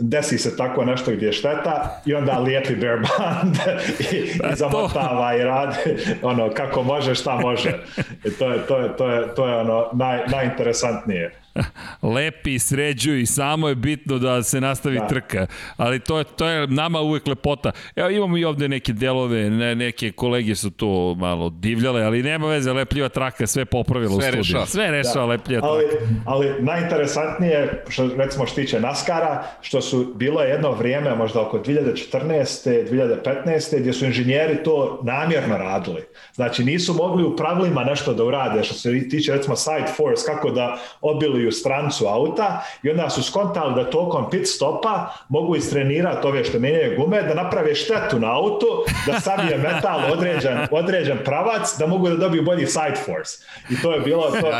desi 0.00 0.38
se 0.38 0.56
tako 0.56 0.84
nešto 0.84 1.10
gdje 1.10 1.26
je 1.26 1.32
šteta 1.32 2.00
i 2.06 2.14
onda 2.14 2.38
lijepi 2.38 2.76
bear 2.76 2.98
band 2.98 3.56
i, 4.12 4.16
i 4.16 4.38
pa 4.38 4.54
zamotava 4.54 5.36
i 5.36 5.42
radi 5.42 5.78
ono 6.22 6.50
kako 6.50 6.82
može 6.82 7.14
šta 7.14 7.36
može. 7.36 7.78
I 8.24 8.30
to 8.30 8.50
je, 8.52 8.66
to 8.66 8.78
je, 8.78 8.96
to 8.96 9.10
je, 9.10 9.34
to 9.34 9.48
je 9.48 9.56
ono 9.56 9.88
naj, 9.92 10.18
najinteresantnije. 10.28 11.40
lepi, 12.14 12.58
sređuju 12.58 13.20
i 13.20 13.26
samo 13.26 13.68
je 13.68 13.74
bitno 13.74 14.18
da 14.18 14.42
se 14.42 14.60
nastavi 14.60 14.98
da. 14.98 15.06
trka. 15.06 15.46
Ali 15.76 16.00
to 16.00 16.18
je, 16.18 16.24
to 16.24 16.48
je 16.48 16.66
nama 16.66 17.00
uvek 17.00 17.26
lepota. 17.26 17.72
Evo 17.96 18.10
imamo 18.10 18.36
i 18.36 18.44
ovde 18.44 18.68
neke 18.68 18.92
delove, 18.92 19.50
ne, 19.50 19.74
neke 19.74 20.12
kolege 20.12 20.54
su 20.54 20.70
to 20.70 21.14
malo 21.18 21.50
divljale, 21.50 22.02
ali 22.02 22.22
nema 22.22 22.46
veze, 22.46 22.72
lepljiva 22.72 23.08
traka 23.08 23.46
sve 23.46 23.64
popravila 23.64 24.10
sve 24.10 24.18
u 24.18 24.22
studiju. 24.22 24.40
Rešava. 24.40 24.66
Sve 24.66 24.90
rešava 24.90 25.26
da. 25.26 25.32
lepljiva 25.32 25.68
ali, 25.68 25.84
traka. 25.90 26.06
Ali 26.26 26.54
najinteresantnije, 26.58 27.84
što 27.88 28.10
recimo 28.16 28.46
što 28.46 28.56
tiče 28.56 28.80
Naskara, 28.80 29.44
što 29.60 29.80
su 29.80 30.12
bilo 30.16 30.42
jedno 30.42 30.72
vrijeme, 30.72 31.14
možda 31.14 31.40
oko 31.40 31.58
2014. 31.58 32.90
2015. 32.90 33.78
gdje 33.80 33.92
su 33.92 34.04
inženjeri 34.04 34.62
to 34.62 35.00
namjerno 35.02 35.58
radili. 35.58 36.02
Znači 36.34 36.64
nisu 36.64 36.94
mogli 36.94 37.24
u 37.24 37.36
pravilima 37.36 37.84
nešto 37.84 38.14
da 38.14 38.24
urade, 38.24 38.64
što 38.64 38.74
se 38.74 39.08
tiče 39.08 39.32
recimo 39.32 39.56
side 39.56 39.92
force, 39.96 40.26
kako 40.26 40.50
da 40.50 40.78
obiluju 41.00 41.49
u 41.50 41.52
strancu 41.52 42.06
auta 42.06 42.64
i 42.82 42.90
onda 42.90 43.10
su 43.10 43.22
skontali 43.22 43.74
da 43.74 43.90
tokom 43.90 44.30
pit 44.30 44.48
stopa 44.48 45.12
mogu 45.28 45.56
istrenirati 45.56 46.26
ove 46.26 46.44
što 46.44 46.58
menjaju 46.58 46.96
gume, 46.96 47.22
da 47.22 47.34
naprave 47.34 47.74
štetu 47.74 48.18
na 48.18 48.32
auto, 48.36 48.84
da 49.06 49.20
savije 49.20 49.58
metal 49.58 50.00
određen, 50.12 50.58
određen 50.70 51.18
pravac, 51.24 51.78
da 51.78 51.86
mogu 51.86 52.08
da 52.08 52.16
dobiju 52.16 52.42
bolji 52.42 52.66
side 52.66 52.96
force. 53.06 53.44
I 53.70 53.82
to 53.82 53.92
je 53.92 54.00
bilo 54.00 54.30
to. 54.30 54.50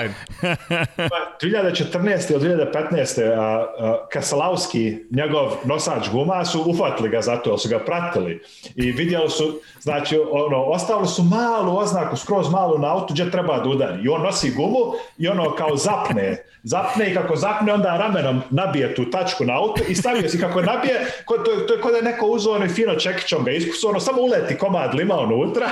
2014. 1.43 2.33
ili 2.33 2.57
2015. 2.57 3.33
A, 3.33 3.67
a, 3.79 4.07
Kasalauski, 4.13 4.99
njegov 5.11 5.53
nosač 5.65 6.11
guma, 6.13 6.45
su 6.45 6.63
ufatili 6.67 7.09
ga 7.09 7.21
zato, 7.21 7.59
su 7.59 7.69
ga 7.69 7.79
pratili 7.79 8.43
i 8.75 8.93
vidjeli 8.93 9.31
su, 9.31 9.61
znači, 9.81 10.19
ono, 10.31 10.63
ostavili 10.63 11.09
su 11.09 11.23
malu 11.23 11.77
oznaku, 11.77 12.17
skroz 12.17 12.51
malu 12.51 12.79
na 12.79 12.93
autu 12.93 13.15
gdje 13.15 13.31
treba 13.31 13.59
da 13.59 13.69
udari. 13.69 14.03
I 14.05 14.09
on 14.09 14.23
nosi 14.23 14.51
gumu 14.51 14.93
i 15.19 15.29
ono 15.29 15.55
kao 15.55 15.77
zapne 15.77 16.45
zapne 16.71 17.11
i 17.11 17.15
kako 17.15 17.37
zapne 17.37 17.73
onda 17.73 17.97
ramenom 17.97 18.43
nabije 18.51 18.95
tu 18.95 19.11
tačku 19.11 19.45
na 19.45 19.59
auto 19.59 19.83
i 19.89 19.95
stavio 19.95 20.29
si 20.29 20.41
kako 20.41 20.63
nabije, 20.63 21.07
ko, 21.25 21.39
to, 21.39 21.57
to 21.57 21.75
je 21.75 21.81
kod 21.81 21.93
da 21.93 21.97
je 21.97 22.03
neko 22.03 22.27
uzeo 22.27 22.53
ono 22.53 22.69
fino 22.69 22.95
čekićom 22.95 23.45
ga 23.45 23.51
iskusu, 23.51 23.89
ono 23.89 24.01
samo 24.01 24.23
uleti 24.23 24.59
komad 24.59 24.95
lima 24.95 25.15
unutra 25.19 25.67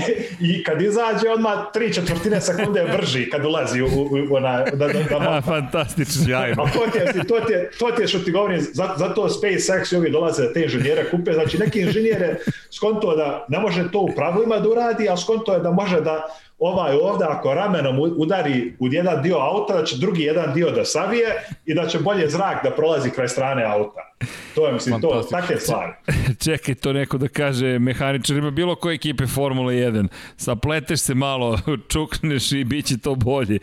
i, 0.48 0.64
kad 0.64 0.82
izađe 0.82 1.30
odmah 1.30 1.58
tri 1.72 1.94
četvrtine 1.94 2.40
sekunde 2.40 2.80
je 2.80 2.96
brži 2.98 3.30
kad 3.30 3.44
ulazi 3.44 3.82
u, 3.82 3.86
u, 3.86 4.08
u 4.30 4.34
ona, 4.34 4.64
da, 4.64 4.86
da, 4.86 4.92
da, 5.10 5.18
da 5.18 5.40
Fantastično, 5.40 6.24
sjajno. 6.24 6.62
A 6.62 6.70
to 6.70 6.90
ti 6.92 6.98
je, 6.98 7.26
to 7.26 7.40
ti 7.40 7.52
je, 7.52 7.70
to 7.78 7.90
ti 7.90 8.02
je 8.02 8.08
što 8.08 8.18
ti 8.18 8.30
govorim, 8.30 8.60
zato, 8.60 8.94
zato 8.96 9.28
SpaceX 9.28 9.94
i 9.94 9.96
ovi 9.96 10.10
dolaze 10.10 10.42
da 10.42 10.52
te 10.52 10.62
inženjere 10.62 11.10
kupe, 11.10 11.32
znači 11.32 11.58
neki 11.58 11.80
inženjere 11.80 12.36
skonto 12.70 13.16
da 13.16 13.46
ne 13.48 13.58
može 13.58 13.90
to 13.90 13.98
u 13.98 14.12
pravilima 14.16 14.58
da 14.58 14.68
uradi, 14.68 15.08
a 15.08 15.16
skonto 15.16 15.54
je 15.54 15.60
da 15.60 15.70
može 15.70 16.00
da 16.00 16.26
ovaj 16.62 16.96
ovde 17.02 17.24
ako 17.28 17.54
ramenom 17.54 17.98
udari 18.16 18.74
u 18.78 18.88
jedan 18.88 19.22
dio 19.22 19.36
auta, 19.36 19.74
da 19.74 19.84
će 19.84 19.96
drugi 19.98 20.22
jedan 20.22 20.54
dio 20.54 20.70
da 20.70 20.84
savije 20.84 21.26
i 21.66 21.74
da 21.74 21.86
će 21.86 21.98
bolje 21.98 22.28
zrak 22.28 22.64
da 22.64 22.70
prolazi 22.70 23.10
kraj 23.10 23.28
strane 23.28 23.64
auta. 23.64 24.12
To 24.54 24.66
je, 24.66 24.72
mislim, 24.72 25.00
to, 25.00 25.26
takve 25.30 25.56
stvari. 25.60 25.92
Čekaj, 26.44 26.74
to 26.74 26.92
neko 26.92 27.18
da 27.18 27.28
kaže 27.28 27.78
mehaničarima 27.78 28.50
bilo 28.50 28.74
koje 28.74 28.94
ekipe 28.94 29.26
Formule 29.26 29.74
1. 29.74 30.08
Sapleteš 30.36 31.00
se 31.00 31.14
malo, 31.14 31.58
čukneš 31.92 32.52
i 32.52 32.64
bit 32.64 32.86
će 32.86 32.98
to 32.98 33.14
bolje. 33.14 33.58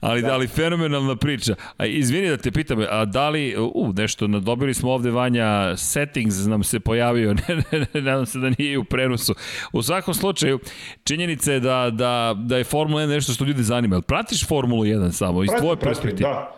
Ali, 0.00 0.22
da. 0.22 0.32
ali 0.32 0.46
fenomenalna 0.46 1.16
priča. 1.16 1.54
A, 1.76 1.86
izvini 1.86 2.28
da 2.28 2.36
te 2.36 2.50
pitam, 2.50 2.78
a 2.90 3.04
da 3.04 3.28
li, 3.28 3.56
u, 3.74 3.92
nešto, 3.96 4.26
dobili 4.26 4.74
smo 4.74 4.90
ovde 4.90 5.10
Vanja, 5.10 5.76
settings 5.76 6.46
nam 6.46 6.64
se 6.64 6.80
pojavio, 6.80 7.34
ne, 7.48 7.56
ne, 7.72 7.86
ne, 7.94 8.00
nadam 8.00 8.26
se 8.26 8.38
da 8.38 8.50
nije 8.58 8.78
u 8.78 8.84
prenosu. 8.84 9.34
U 9.72 9.82
svakom 9.82 10.14
slučaju, 10.14 10.58
činjenica 11.04 11.52
je 11.52 11.60
da, 11.60 11.90
da, 11.92 12.34
da 12.38 12.56
je 12.56 12.64
Formula 12.64 13.02
1 13.02 13.06
nešto 13.06 13.32
što 13.32 13.44
ljudi 13.44 13.62
zanima. 13.62 14.00
Pratiš 14.00 14.46
Formulu 14.46 14.84
1 14.84 15.12
samo, 15.12 15.44
iz 15.44 15.50
tvoje 15.58 15.76
perspektive? 15.76 16.30
Da, 16.30 16.54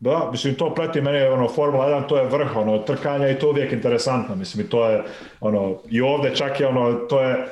Da, 0.00 0.28
mislim, 0.32 0.54
to 0.54 0.74
prati 0.74 1.00
mene, 1.00 1.30
ono, 1.30 1.48
Formula 1.48 1.86
1, 1.86 2.08
to 2.08 2.18
je 2.18 2.24
vrh, 2.28 2.56
ono, 2.56 2.78
trkanja 2.78 3.28
i 3.30 3.38
to 3.38 3.48
uvijek 3.48 3.72
interesantno, 3.72 4.36
mislim, 4.36 4.66
i 4.66 4.68
to 4.70 4.88
je, 4.88 5.02
ono, 5.40 5.78
i 5.90 6.00
ovde 6.00 6.34
čak 6.34 6.60
je, 6.60 6.66
ono, 6.66 6.92
to 6.92 7.20
je, 7.20 7.46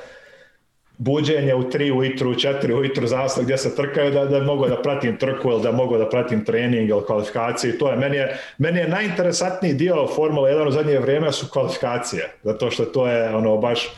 buđenje 0.98 1.54
u 1.54 1.62
3 1.62 1.92
ujutru, 1.92 2.30
u 2.30 2.34
4 2.34 2.74
ujutru, 2.74 3.06
zavisno 3.06 3.42
gdje 3.42 3.58
se 3.58 3.76
trkaju, 3.76 4.10
da, 4.10 4.24
da 4.24 4.42
mogu 4.42 4.68
da 4.68 4.82
pratim 4.82 5.16
trku 5.16 5.50
ili 5.50 5.62
da 5.62 5.72
mogu 5.72 5.98
da 5.98 6.08
pratim 6.08 6.44
trening 6.44 6.90
ili 6.90 7.06
kvalifikacije. 7.06 7.78
To 7.78 7.90
je, 7.90 7.96
meni 7.96 8.16
je, 8.16 8.36
meni 8.58 8.78
je 8.78 8.88
najinteresantniji 8.88 9.74
dio 9.74 10.06
Formula 10.16 10.48
1 10.48 10.68
u 10.68 10.70
zadnje 10.70 10.98
vrijeme 10.98 11.32
su 11.32 11.46
kvalifikacije, 11.52 12.30
zato 12.42 12.70
što 12.70 12.84
to 12.84 13.08
je 13.08 13.34
ono 13.34 13.56
baš 13.56 13.88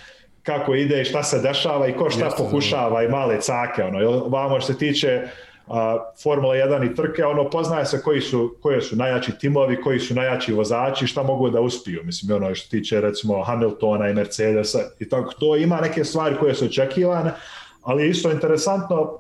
kako 0.45 0.75
ide 0.75 1.01
i 1.01 1.05
šta 1.05 1.23
se 1.23 1.39
dešava 1.39 1.89
i 1.89 1.93
ko 1.93 2.11
šta 2.11 2.25
Jeste, 2.25 2.43
pokušava 2.43 3.03
i 3.03 3.09
male 3.09 3.41
cake. 3.41 3.83
Ono. 3.83 4.29
Vamo 4.29 4.61
što 4.61 4.73
se 4.73 4.79
tiče 4.79 5.23
a, 5.69 5.99
Formula 6.23 6.55
1 6.55 6.93
i 6.93 6.95
trke, 6.95 7.25
ono 7.25 7.51
poznaje 7.51 7.87
se 7.87 8.03
koji 8.03 8.21
su, 8.21 8.57
koje 8.63 8.83
su 8.83 8.97
najjači 8.97 9.33
timovi, 9.39 9.81
koji 9.81 10.01
su 10.01 10.15
najjači 10.15 10.53
vozači, 10.53 11.07
šta 11.07 11.23
mogu 11.23 11.51
da 11.51 11.61
uspiju. 11.61 12.01
Mislim, 12.05 12.37
ono 12.37 12.55
što 12.55 12.71
tiče 12.71 13.01
recimo 13.01 13.43
Hamiltona 13.43 14.09
i 14.09 14.15
Mercedesa 14.15 14.79
i 14.99 15.09
tako, 15.09 15.33
to 15.33 15.57
ima 15.57 15.81
neke 15.81 16.05
stvari 16.05 16.37
koje 16.41 16.55
su 16.55 16.65
očekivane, 16.65 17.31
ali 17.83 18.09
isto 18.09 18.31
interesantno 18.31 19.19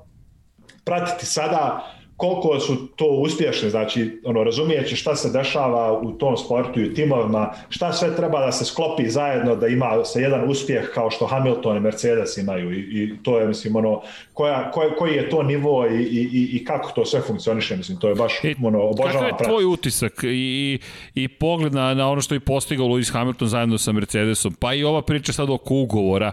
pratiti 0.84 1.26
sada 1.26 1.90
koliko 2.24 2.60
su 2.60 2.86
to 2.96 3.06
uspješni, 3.06 3.70
znači 3.70 4.20
ono, 4.24 4.44
razumijeći 4.44 4.96
šta 4.96 5.16
se 5.16 5.30
dešava 5.30 6.00
u 6.00 6.12
tom 6.12 6.36
sportu 6.36 6.80
i 6.80 6.90
u 6.90 6.94
timovima, 6.94 7.52
šta 7.68 7.92
sve 7.92 8.16
treba 8.16 8.46
da 8.46 8.52
se 8.52 8.64
sklopi 8.64 9.08
zajedno 9.08 9.56
da 9.56 9.66
ima 9.66 10.04
se 10.04 10.20
jedan 10.20 10.50
uspjeh 10.50 10.90
kao 10.94 11.10
što 11.10 11.26
Hamilton 11.26 11.76
i 11.76 11.80
Mercedes 11.80 12.36
imaju. 12.36 12.72
I, 12.72 12.78
i 12.78 13.12
to 13.22 13.38
je, 13.38 13.46
mislim, 13.46 13.76
ono, 13.76 14.02
koja, 14.32 14.70
koji, 14.70 14.90
koji 14.98 15.14
je 15.14 15.30
to 15.30 15.42
nivo 15.42 15.86
i, 15.86 16.02
i, 16.02 16.50
i 16.52 16.64
kako 16.64 16.92
to 16.94 17.04
sve 17.04 17.20
funkcioniše, 17.20 17.76
mislim, 17.76 17.98
to 17.98 18.08
je 18.08 18.14
baš, 18.14 18.44
I, 18.44 18.54
ono, 18.62 18.82
obožavam 18.82 19.30
Kakav 19.30 19.40
je 19.40 19.48
tvoj 19.48 19.64
utisak 19.64 20.24
i, 20.24 20.78
i 21.14 21.28
pogled 21.28 21.74
na, 21.74 21.94
na 21.94 22.10
ono 22.10 22.20
što 22.20 22.34
je 22.34 22.40
postigao 22.40 22.86
Lewis 22.86 23.12
Hamilton 23.12 23.48
zajedno 23.48 23.78
sa 23.78 23.92
Mercedesom, 23.92 24.54
pa 24.54 24.74
i 24.74 24.84
ova 24.84 25.02
priča 25.02 25.32
sad 25.32 25.50
oko 25.50 25.74
ugovora, 25.74 26.32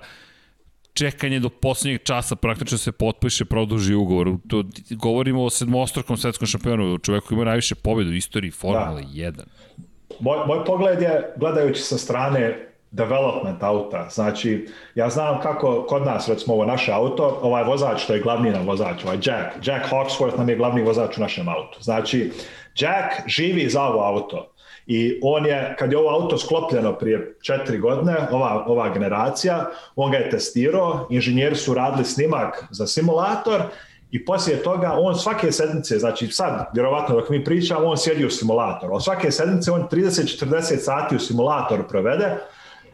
čekanje 0.93 1.39
do 1.39 1.49
poslednjeg 1.49 2.03
časa 2.03 2.35
praktično 2.35 2.77
se 2.77 2.91
potpiše, 2.91 3.45
produži 3.45 3.93
ugovor. 3.93 4.35
To, 4.47 4.63
govorimo 4.89 5.43
o 5.43 5.49
sedmostrokom 5.49 6.17
svetskom 6.17 6.47
šampionu, 6.47 6.97
čovjeku 6.97 7.27
koji 7.27 7.35
ima 7.35 7.45
najviše 7.45 7.75
pobjeda 7.75 8.11
u 8.11 8.13
istoriji 8.13 8.51
Formule 8.51 9.01
da. 9.01 9.07
1. 9.07 9.43
Moj, 10.19 10.37
moj 10.47 10.65
pogled 10.65 11.01
je, 11.01 11.33
gledajući 11.37 11.81
sa 11.81 11.97
strane 11.97 12.67
development 12.91 13.63
auta. 13.63 14.09
Znači, 14.09 14.67
ja 14.95 15.09
znam 15.09 15.41
kako 15.41 15.85
kod 15.89 16.05
nas, 16.05 16.29
recimo 16.29 16.53
ovo 16.53 16.65
naše 16.65 16.91
auto, 16.91 17.39
ovaj 17.41 17.63
vozač, 17.63 18.05
to 18.05 18.13
je 18.13 18.21
glavni 18.21 18.51
nam 18.51 18.67
vozač, 18.67 19.03
ovaj 19.03 19.15
Jack, 19.15 19.67
Jack 19.67 19.91
Hawksworth 19.91 20.37
nam 20.37 20.49
je 20.49 20.55
glavni 20.55 20.83
vozač 20.83 21.17
u 21.17 21.21
našem 21.21 21.49
autu. 21.49 21.77
Znači, 21.81 22.31
Jack 22.75 23.27
živi 23.27 23.69
za 23.69 23.83
ovo 23.83 24.03
auto. 24.03 24.50
I 24.87 25.19
on 25.23 25.45
je, 25.45 25.75
kad 25.79 25.91
je 25.91 25.97
ovo 25.97 26.09
auto 26.09 26.37
sklopljeno 26.37 26.93
prije 26.93 27.35
četiri 27.41 27.77
godine, 27.77 28.15
ova, 28.31 28.65
ova 28.67 28.89
generacija, 28.93 29.65
on 29.95 30.11
ga 30.11 30.17
je 30.17 30.29
testirao, 30.29 31.07
inženjeri 31.09 31.55
su 31.55 31.73
radili 31.73 32.05
snimak 32.05 32.65
za 32.71 32.87
simulator 32.87 33.61
i 34.11 34.25
poslije 34.25 34.63
toga 34.63 34.93
on 34.99 35.15
svake 35.15 35.51
sedmice, 35.51 35.99
znači 35.99 36.27
sad, 36.27 36.65
vjerovatno 36.73 37.15
dok 37.15 37.29
mi 37.29 37.43
pričamo, 37.43 37.87
on 37.87 37.97
sjedi 37.97 38.25
u 38.25 38.29
simulatoru. 38.29 38.95
Od 38.95 39.03
svake 39.03 39.31
sedmice 39.31 39.71
on 39.71 39.87
30-40 39.91 40.77
sati 40.77 41.15
u 41.15 41.19
simulatoru 41.19 41.83
provede 41.87 42.37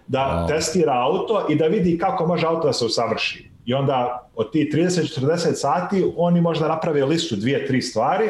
da 0.07 0.19
wow. 0.19 0.48
testira 0.48 0.93
auto 0.93 1.45
i 1.49 1.56
da 1.56 1.67
vidi 1.67 1.98
kako 1.98 2.27
može 2.27 2.48
auto 2.48 2.67
da 2.67 2.74
se 2.74 2.85
usavrši. 2.85 3.51
I 3.66 3.74
onda 3.74 4.30
od 4.35 4.51
tih 4.51 4.67
30-40 4.74 5.53
sati 5.53 6.14
oni 6.17 6.41
možda 6.41 6.67
naprave 6.67 7.06
listu 7.06 7.35
dvije, 7.35 7.67
tri 7.67 7.82
stvari 7.82 8.30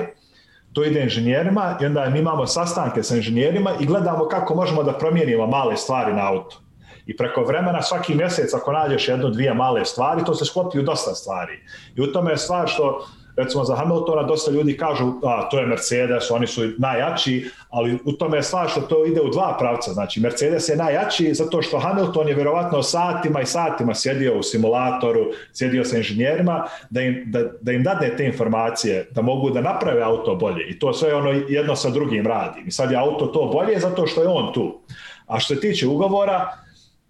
to 0.77 0.83
ide 0.83 1.03
inženjerima 1.03 1.77
i 1.81 1.85
onda 1.85 2.09
mi 2.09 2.19
imamo 2.19 2.47
sastanke 2.47 3.03
sa 3.03 3.15
inženjerima 3.15 3.71
i 3.79 3.85
gledamo 3.85 4.27
kako 4.27 4.55
možemo 4.55 4.83
da 4.83 4.93
promijenimo 4.93 5.47
male 5.47 5.77
stvari 5.77 6.13
na 6.13 6.27
auto. 6.27 6.61
I 7.05 7.17
preko 7.17 7.43
vremena 7.43 7.81
svaki 7.81 8.15
mjesec 8.15 8.53
ako 8.53 8.71
nađeš 8.71 9.07
jednu, 9.07 9.29
dvije 9.29 9.53
male 9.53 9.85
stvari, 9.85 10.25
to 10.25 10.35
se 10.35 10.45
sklopi 10.45 10.79
u 10.79 10.83
dosta 10.83 11.15
stvari. 11.15 11.59
I 11.95 12.01
u 12.01 12.11
tome 12.11 12.31
je 12.31 12.37
stvar 12.37 12.67
što 12.67 13.07
recimo 13.37 13.63
za 13.63 13.75
Hamiltona 13.75 14.23
dosta 14.23 14.51
ljudi 14.51 14.77
kažu 14.77 15.13
a, 15.23 15.49
to 15.49 15.59
je 15.59 15.65
Mercedes, 15.65 16.31
oni 16.31 16.47
su 16.47 16.61
najjači, 16.77 17.49
ali 17.69 17.99
u 18.05 18.11
tome 18.11 18.37
je 18.37 18.43
stvar 18.43 18.69
što 18.69 18.81
to 18.81 19.05
ide 19.05 19.21
u 19.21 19.29
dva 19.29 19.55
pravca. 19.59 19.93
Znači 19.93 20.19
Mercedes 20.19 20.69
je 20.69 20.75
najjači 20.75 21.33
zato 21.33 21.61
što 21.61 21.79
Hamilton 21.79 22.27
je 22.27 22.35
vjerovatno 22.35 22.83
satima 22.83 23.41
i 23.41 23.45
satima 23.45 23.95
sjedio 23.95 24.39
u 24.39 24.43
simulatoru, 24.43 25.25
sjedio 25.53 25.83
sa 25.83 25.97
inženjerima 25.97 26.65
da 26.89 27.01
im, 27.01 27.23
da, 27.25 27.43
da 27.61 27.71
im 27.71 27.83
dadne 27.83 28.15
te 28.17 28.25
informacije, 28.25 29.07
da 29.11 29.21
mogu 29.21 29.49
da 29.49 29.61
naprave 29.61 30.01
auto 30.01 30.35
bolje. 30.35 30.69
I 30.69 30.79
to 30.79 30.93
sve 30.93 31.15
ono 31.15 31.31
jedno 31.49 31.75
sa 31.75 31.89
drugim 31.89 32.27
radi. 32.27 32.63
I 32.65 32.71
sad 32.71 32.91
je 32.91 32.97
auto 32.97 33.25
to 33.25 33.49
bolje 33.53 33.79
zato 33.79 34.07
što 34.07 34.21
je 34.21 34.27
on 34.27 34.53
tu. 34.53 34.81
A 35.27 35.39
što 35.39 35.55
se 35.55 35.61
tiče 35.61 35.87
ugovora, 35.87 36.51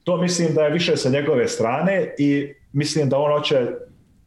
to 0.04 0.18
mislim 0.18 0.54
da 0.54 0.64
je 0.64 0.72
više 0.72 0.98
sa 0.98 1.10
njegove 1.10 1.48
strane 1.48 2.16
i 2.18 2.54
mislim 2.74 3.10
da 3.10 3.18
on 3.18 3.32
hoće 3.32 3.68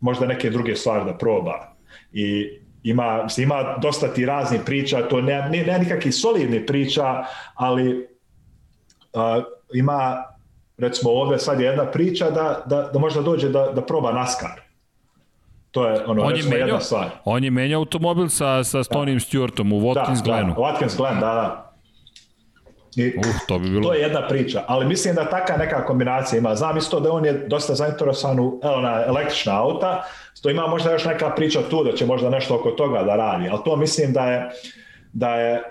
možda 0.00 0.26
neke 0.26 0.50
druge 0.50 0.76
stvari 0.76 1.04
da 1.04 1.18
proba 1.18 1.69
i 2.12 2.58
ima, 2.82 3.26
ima 3.38 3.76
dosta 3.82 4.08
ti 4.08 4.26
razni 4.26 4.58
priča, 4.66 5.08
to 5.08 5.20
ne, 5.20 5.48
ne, 5.50 5.62
ne 5.62 5.78
nikakvi 5.78 6.12
solidni 6.12 6.66
priča, 6.66 7.24
ali 7.54 8.08
uh, 9.12 9.44
ima 9.74 10.24
recimo 10.80 11.10
ovde 11.10 11.38
sad 11.38 11.60
je 11.60 11.66
jedna 11.66 11.86
priča 11.86 12.30
da, 12.30 12.62
da, 12.66 12.90
da 12.92 12.98
možda 12.98 13.22
dođe 13.22 13.48
da, 13.48 13.72
da 13.74 13.82
proba 13.82 14.12
NASCAR. 14.12 14.60
To 15.70 15.86
je 15.86 16.04
ono, 16.06 16.22
on 16.22 16.36
je 16.36 16.42
menjao, 16.42 16.66
jedna 16.66 16.80
stvar. 16.80 17.06
On 17.24 17.44
je 17.44 17.50
menjao 17.50 17.80
automobil 17.80 18.28
sa, 18.28 18.64
sa 18.64 18.84
Stonim 18.84 19.14
da. 19.14 19.20
Stewartom 19.20 19.72
u 19.72 19.80
Watkins 19.80 20.16
da, 20.16 20.22
Glenu. 20.24 20.54
Da, 20.54 20.60
Watkins 20.60 20.96
Glen, 20.96 21.14
da, 21.14 21.34
da. 21.34 21.69
I, 22.96 23.12
uh, 23.16 23.24
to, 23.46 23.58
bi 23.58 23.70
bilo... 23.70 23.82
to 23.82 23.94
je 23.94 24.00
jedna 24.00 24.28
priča, 24.28 24.64
ali 24.66 24.86
mislim 24.86 25.14
da 25.14 25.30
taka 25.30 25.56
neka 25.56 25.84
kombinacija 25.86 26.38
ima. 26.38 26.54
Znam 26.54 26.76
isto 26.76 27.00
da 27.00 27.12
on 27.12 27.24
je 27.24 27.32
dosta 27.32 27.74
zainteresovan 27.74 28.40
u 28.40 28.60
na 28.82 29.04
električna 29.06 29.62
auta, 29.62 30.04
to 30.42 30.50
ima 30.50 30.66
možda 30.66 30.92
još 30.92 31.04
neka 31.04 31.30
priča 31.30 31.60
tu 31.70 31.84
da 31.84 31.92
će 31.92 32.06
možda 32.06 32.30
nešto 32.30 32.54
oko 32.54 32.70
toga 32.70 33.02
da 33.02 33.16
radi, 33.16 33.48
ali 33.48 33.60
to 33.64 33.76
mislim 33.76 34.12
da 34.12 34.26
je, 34.26 34.50
da 35.12 35.34
je, 35.34 35.62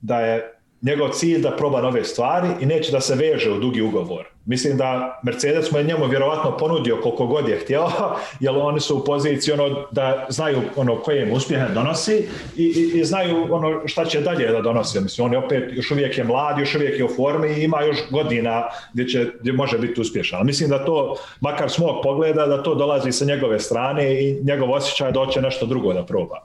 da 0.00 0.20
je 0.20 0.57
njegov 0.82 1.08
cilj 1.08 1.42
da 1.42 1.56
proba 1.56 1.80
nove 1.80 2.04
stvari 2.04 2.48
i 2.60 2.66
neće 2.66 2.92
da 2.92 3.00
se 3.00 3.14
veže 3.14 3.50
u 3.50 3.58
dugi 3.58 3.82
ugovor. 3.82 4.24
Mislim 4.46 4.76
da 4.76 5.20
Mercedes 5.22 5.70
mu 5.70 5.78
je 5.78 5.84
njemu 5.84 6.06
vjerovatno 6.06 6.56
ponudio 6.56 6.96
koliko 7.02 7.26
god 7.26 7.48
je 7.48 7.58
htio, 7.58 7.86
jer 8.40 8.54
oni 8.56 8.80
su 8.80 8.96
u 8.96 9.04
poziciji 9.04 9.54
ono 9.54 9.86
da 9.90 10.26
znaju 10.28 10.60
ono 10.76 10.96
koje 10.96 11.22
im 11.22 11.32
uspjehe 11.32 11.66
donosi 11.74 12.26
i, 12.56 12.64
i, 12.64 12.98
i 12.98 13.04
znaju 13.04 13.46
ono 13.50 13.88
šta 13.88 14.04
će 14.04 14.20
dalje 14.20 14.48
da 14.48 14.60
donosi. 14.60 15.00
Mislim, 15.00 15.26
on 15.26 15.32
je 15.32 15.38
opet 15.38 15.64
još 15.72 15.90
uvijek 15.90 16.18
je 16.18 16.24
mlad, 16.24 16.58
još 16.58 16.74
uvijek 16.74 16.98
je 16.98 17.04
u 17.04 17.08
formi 17.08 17.48
i 17.48 17.64
ima 17.64 17.82
još 17.82 17.96
godina 18.10 18.64
gdje, 18.92 19.08
će, 19.08 19.26
gdje 19.40 19.52
može 19.52 19.78
biti 19.78 20.00
uspješan. 20.00 20.46
Mislim 20.46 20.70
da 20.70 20.84
to, 20.84 21.16
makar 21.40 21.70
s 21.70 21.78
mog 21.78 21.96
pogleda, 22.02 22.46
da 22.46 22.62
to 22.62 22.74
dolazi 22.74 23.12
sa 23.12 23.24
njegove 23.24 23.60
strane 23.60 24.24
i 24.24 24.40
njegov 24.42 24.72
osjećaj 24.72 25.12
da 25.12 25.24
hoće 25.24 25.40
nešto 25.40 25.66
drugo 25.66 25.92
da 25.92 26.04
proba. 26.04 26.44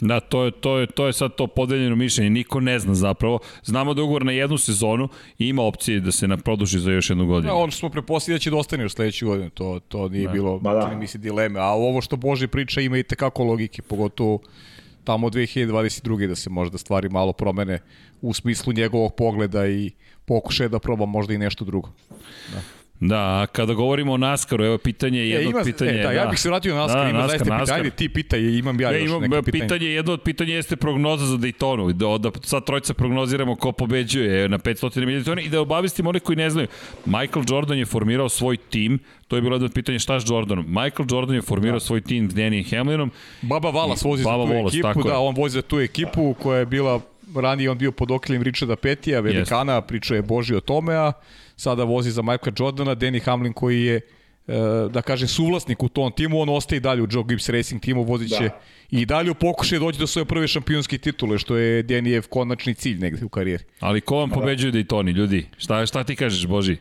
Da, 0.00 0.20
to 0.20 0.44
je, 0.44 0.50
to, 0.50 0.78
je, 0.78 0.86
to 0.86 1.06
je 1.06 1.12
sad 1.12 1.34
to 1.34 1.46
podeljeno 1.46 1.96
mišljenje, 1.96 2.30
niko 2.30 2.60
ne 2.60 2.78
zna 2.78 2.94
zapravo. 2.94 3.38
Znamo 3.64 3.94
da 3.94 4.02
ugovor 4.02 4.24
na 4.24 4.32
jednu 4.32 4.58
sezonu 4.58 5.08
i 5.38 5.48
ima 5.48 5.62
opcije 5.62 6.00
da 6.00 6.12
se 6.12 6.28
na 6.28 6.36
produži 6.36 6.78
za 6.78 6.92
još 6.92 7.10
jednu 7.10 7.26
godinu. 7.26 7.52
Da, 7.52 7.58
ono 7.58 7.70
što 7.70 7.78
smo 7.78 7.88
preposlili 7.88 8.34
da 8.34 8.38
će 8.38 8.50
da 8.50 8.56
ostane 8.56 8.82
još 8.82 8.92
sledeću 8.92 9.26
godinu, 9.26 9.50
to, 9.50 9.80
to 9.88 10.08
nije 10.08 10.26
da. 10.26 10.32
bilo, 10.32 10.58
ba 10.58 10.74
da. 10.74 10.94
misli, 10.94 11.20
dileme. 11.20 11.60
A 11.60 11.66
ovo 11.66 12.00
što 12.00 12.16
Bože 12.16 12.48
priča 12.48 12.80
ima 12.80 12.98
i 12.98 13.02
tekako 13.02 13.44
logike, 13.44 13.82
pogotovo 13.82 14.38
tamo 15.04 15.28
2022. 15.28 16.26
da 16.26 16.34
se 16.34 16.50
možda 16.50 16.78
stvari 16.78 17.08
malo 17.08 17.32
promene 17.32 17.78
u 18.20 18.34
smislu 18.34 18.72
njegovog 18.72 19.14
pogleda 19.14 19.66
i 19.66 19.90
pokušaje 20.24 20.68
da 20.68 20.78
proba 20.78 21.06
možda 21.06 21.34
i 21.34 21.38
nešto 21.38 21.64
drugo. 21.64 21.88
Da. 22.52 22.79
Da, 23.00 23.46
kada 23.52 23.74
govorimo 23.74 24.12
o 24.12 24.16
NASCAR-u, 24.16 24.64
evo 24.64 24.78
pitanje, 24.78 25.20
jedno 25.20 25.48
e, 25.48 25.50
ima, 25.50 25.62
pitanje... 25.64 25.90
E, 25.90 26.02
da, 26.02 26.12
ja 26.12 26.26
bih 26.26 26.40
se 26.40 26.48
vratio 26.48 26.74
na 26.74 26.80
NASCAR, 26.80 27.04
da, 27.04 27.10
ima 27.10 27.18
NASCAR, 27.18 27.38
zaista 27.38 27.56
NASCAR. 27.58 27.76
pitanje, 27.76 27.90
ti 27.90 28.08
pitaj, 28.08 28.40
imam 28.40 28.80
ja 28.80 28.90
ne, 28.90 28.98
još 28.98 29.08
imam, 29.08 29.22
neka 29.22 29.42
pitanje. 29.42 29.62
Pitanje, 29.62 29.86
jedno 29.86 30.12
od 30.12 30.22
pitanja 30.22 30.54
jeste 30.54 30.76
prognoza 30.76 31.26
za 31.26 31.36
Daytonu, 31.36 31.92
da, 31.92 32.30
da 32.30 32.30
sad 32.42 32.64
trojca 32.64 32.94
prognoziramo 32.94 33.56
ko 33.56 33.72
pobeđuje 33.72 34.48
na 34.48 34.58
500 34.58 35.06
milijuna 35.06 35.40
i 35.40 35.48
da 35.48 35.60
obavestimo 35.60 36.08
one 36.08 36.20
koji 36.20 36.36
ne 36.36 36.50
znaju. 36.50 36.68
Michael 37.06 37.44
Jordan 37.48 37.78
je 37.78 37.86
formirao 37.86 38.28
svoj 38.28 38.56
tim, 38.56 38.98
to 39.28 39.36
je 39.36 39.42
bilo 39.42 39.54
jedno 39.54 39.66
od 39.66 39.72
pitanja 39.72 39.98
šta 39.98 40.20
s 40.20 40.24
Jordanom. 40.30 40.66
Michael 40.68 41.06
Jordan 41.10 41.34
je 41.34 41.42
formirao 41.42 41.76
da. 41.76 41.80
svoj 41.80 42.00
tim 42.00 42.30
s 42.30 42.34
Danny 42.34 42.76
Hamlinom. 42.76 43.10
Baba 43.42 43.70
Valas 43.70 44.02
vozi 44.02 44.24
Baba 44.24 44.46
za 44.46 44.52
tu 44.52 44.54
Wallace, 44.54 44.90
ekipu, 44.90 45.08
da, 45.08 45.18
on 45.18 45.34
vozi 45.34 45.54
za 45.54 45.62
tu 45.62 45.80
ekipu 45.80 46.34
koja 46.34 46.58
je 46.58 46.66
bila 46.66 47.00
ranije 47.34 47.70
on 47.70 47.78
bio 47.78 47.92
pod 47.92 48.10
okriljem 48.10 48.42
Richarda 48.42 48.76
Petija, 48.76 49.20
velikana, 49.20 49.72
yes. 49.72 49.86
priča 49.86 50.14
je 50.14 50.22
Boži 50.22 50.54
o 50.54 50.60
tome, 50.60 50.94
a 50.94 51.12
sada 51.60 51.84
vozi 51.84 52.10
za 52.10 52.22
Michael 52.22 52.52
Jordana, 52.58 52.94
Danny 52.94 53.22
Hamlin 53.24 53.52
koji 53.52 53.84
je 53.84 53.96
e, 53.96 54.02
da 54.90 55.02
kaže 55.02 55.26
suvlasnik 55.26 55.82
u 55.82 55.88
tom 55.88 56.12
timu, 56.12 56.40
on 56.40 56.48
ostaje 56.48 56.76
i 56.76 56.80
dalje 56.80 57.02
u 57.02 57.06
Joe 57.10 57.24
Gibbs 57.28 57.48
Racing 57.48 57.82
timu, 57.82 58.02
vozit 58.02 58.28
će 58.38 58.48
da. 58.48 58.60
i 58.90 59.06
dalje 59.06 59.30
u 59.30 59.34
pokušaju 59.34 59.80
doći 59.80 59.98
do 59.98 60.06
svoje 60.06 60.24
prve 60.24 60.48
šampionske 60.48 60.98
titule, 60.98 61.38
što 61.38 61.56
je 61.56 61.82
Denijev 61.82 62.28
konačni 62.28 62.74
cilj 62.74 62.98
negde 62.98 63.24
u 63.24 63.28
karijeri. 63.28 63.64
Ali 63.80 64.00
ko 64.00 64.16
vam 64.16 64.30
pobeđuje 64.30 64.72
Daytoni, 64.72 65.12
ljudi? 65.12 65.46
Šta, 65.58 65.86
šta 65.86 66.04
ti 66.04 66.16
kažeš, 66.16 66.46
Boži? 66.46 66.76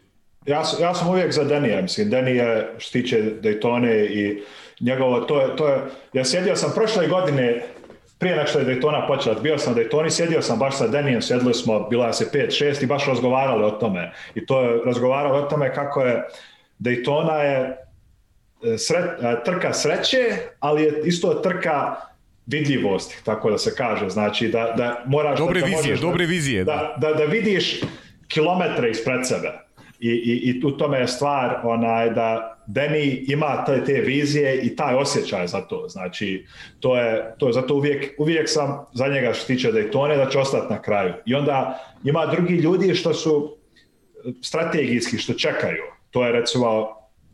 Ja, 0.46 0.64
ja 0.82 0.94
sam 0.94 1.08
uvijek 1.08 1.32
za 1.32 1.44
Denija, 1.44 1.82
mislim, 1.82 2.10
Deni 2.10 2.32
je 2.32 2.76
što 2.78 2.92
tiče 2.92 3.18
Daytone 3.42 4.06
i 4.06 4.42
njegovo, 4.80 5.20
to 5.22 5.42
je, 5.42 5.56
to 5.56 5.68
je, 5.68 5.82
ja 6.14 6.26
sjedio 6.26 6.56
sam 6.56 6.72
prošle 6.76 7.08
godine 7.08 7.62
prije 8.20 8.36
nek 8.36 8.48
što 8.48 8.60
je 8.60 8.66
Daytona 8.66 9.08
počela, 9.08 9.40
bio 9.40 9.58
sam 9.58 9.76
Daytoni, 9.76 10.10
sjedio 10.10 10.42
sam 10.42 10.60
baš 10.60 10.78
sa 10.78 10.88
Denijem, 10.88 11.22
sjedili 11.22 11.54
smo, 11.54 11.80
bila 11.80 12.14
se 12.14 12.30
5-6 12.34 12.84
i 12.84 12.86
baš 12.86 13.06
razgovarali 13.06 13.64
o 13.64 13.72
tome. 13.72 14.12
I 14.36 14.46
to 14.46 14.62
je 14.62 14.82
razgovarali 14.86 15.38
o 15.38 15.42
tome 15.42 15.74
kako 15.74 16.02
je 16.02 16.24
Daytona 16.80 17.38
je 17.40 17.78
e, 18.74 18.78
sre, 18.78 19.00
e, 19.00 19.44
trka 19.46 19.74
sreće, 19.74 20.18
ali 20.60 20.84
je 20.84 21.02
isto 21.06 21.34
trka 21.34 21.96
vidljivosti, 22.46 23.18
tako 23.24 23.52
da 23.52 23.58
se 23.58 23.76
kaže. 23.76 24.10
Znači 24.10 24.48
da, 24.48 24.74
da 24.78 25.04
moraš... 25.06 25.40
Dobre 25.40 25.60
da, 25.60 25.66
da 25.66 25.76
vizije, 25.76 25.92
možeš, 25.94 26.02
dobre 26.02 26.26
vizije. 26.26 26.64
Da, 26.64 26.96
da, 26.98 27.14
da 27.14 27.24
vidiš 27.24 27.82
kilometre 28.28 28.90
ispred 28.90 29.28
sebe. 29.28 29.52
I, 30.00 30.10
i, 30.10 30.50
i 30.50 30.66
u 30.66 30.72
tome 30.72 31.00
je 31.00 31.08
stvar 31.08 31.62
onaj, 31.64 32.10
da 32.10 32.59
Deni 32.72 33.26
ima 33.28 33.66
te, 33.66 33.84
te 33.86 33.94
vizije 33.94 34.62
i 34.62 34.76
taj 34.76 34.96
osjećaj 34.96 35.48
za 35.48 35.62
to. 35.62 35.88
Znači, 35.88 36.46
to 36.80 36.98
je, 36.98 37.36
to 37.38 37.48
je 37.48 37.54
zato 37.54 37.76
uvijek, 37.76 38.14
uvijek 38.18 38.50
sam 38.50 38.86
za 38.94 39.08
njega 39.08 39.34
što 39.34 39.48
tiče 39.48 39.72
Daytone 39.72 40.18
da 40.18 40.30
će 40.30 40.40
ostati 40.40 40.74
na 40.74 40.82
kraju. 40.82 41.14
I 41.26 41.36
onda 41.36 41.80
ima 42.04 42.26
drugi 42.26 42.54
ljudi 42.54 42.96
što 42.96 43.14
su 43.14 43.56
strategijski, 44.42 45.18
što 45.18 45.34
čekaju. 45.34 45.84
To 46.12 46.26
je 46.26 46.32
recimo 46.32 46.88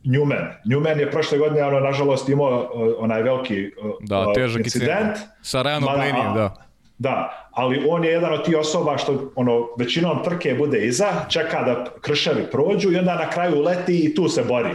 Newman. 0.03 0.47
Newman 0.65 0.99
je 0.99 1.11
prošle 1.11 1.37
godine, 1.37 1.63
ono, 1.63 1.79
nažalost, 1.79 2.29
imao 2.29 2.71
onaj 2.97 3.23
veliki 3.23 3.71
da, 3.99 4.33
težak 4.33 4.65
incident. 4.65 5.17
Sa 5.41 5.63
Ryanom 5.63 5.83
Blaneyem, 5.83 6.33
da. 6.33 6.64
Da, 6.97 7.47
ali 7.51 7.85
on 7.89 8.03
je 8.03 8.11
jedan 8.11 8.33
od 8.33 8.45
tih 8.45 8.57
osoba 8.57 8.97
što 8.97 9.31
ono, 9.35 9.67
većinom 9.79 10.23
trke 10.23 10.53
bude 10.53 10.85
iza, 10.85 11.07
čeka 11.29 11.63
da 11.63 11.85
krševi 12.01 12.43
prođu 12.51 12.91
i 12.91 12.97
onda 12.97 13.15
na 13.15 13.29
kraju 13.29 13.61
leti 13.61 14.05
i 14.05 14.15
tu 14.15 14.29
se 14.29 14.43
bori. 14.43 14.69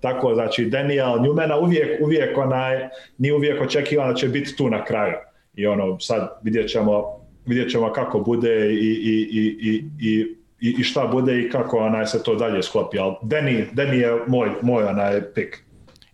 Tako, 0.00 0.34
znači, 0.34 0.64
Daniel 0.64 1.18
Newmana 1.18 1.60
uvijek, 1.62 2.02
uvijek 2.02 2.38
onaj, 2.38 2.88
nije 3.18 3.34
uvijek 3.34 3.62
očekivan 3.62 4.08
da 4.08 4.14
će 4.14 4.28
biti 4.28 4.56
tu 4.56 4.70
na 4.70 4.84
kraju. 4.84 5.14
I 5.54 5.66
ono, 5.66 6.00
sad 6.00 6.40
vidjet 6.42 6.70
ćemo, 6.70 7.04
vidjet 7.46 7.70
ćemo 7.70 7.92
kako 7.92 8.18
bude 8.20 8.72
i, 8.72 8.76
i, 8.76 9.28
i, 9.32 9.56
i, 9.60 9.84
i 10.00 10.34
i, 10.64 10.74
i 10.78 10.84
šta 10.84 11.06
bude 11.06 11.40
i 11.40 11.50
kako 11.50 11.78
onaj 11.78 12.06
se 12.06 12.22
to 12.22 12.34
dalje 12.34 12.62
sklopi, 12.62 12.98
ali 12.98 13.14
Deni, 13.22 13.66
Deni 13.72 13.98
je 13.98 14.12
moj, 14.26 14.50
moj 14.62 14.84
onaj 14.84 15.20
pik. 15.34 15.64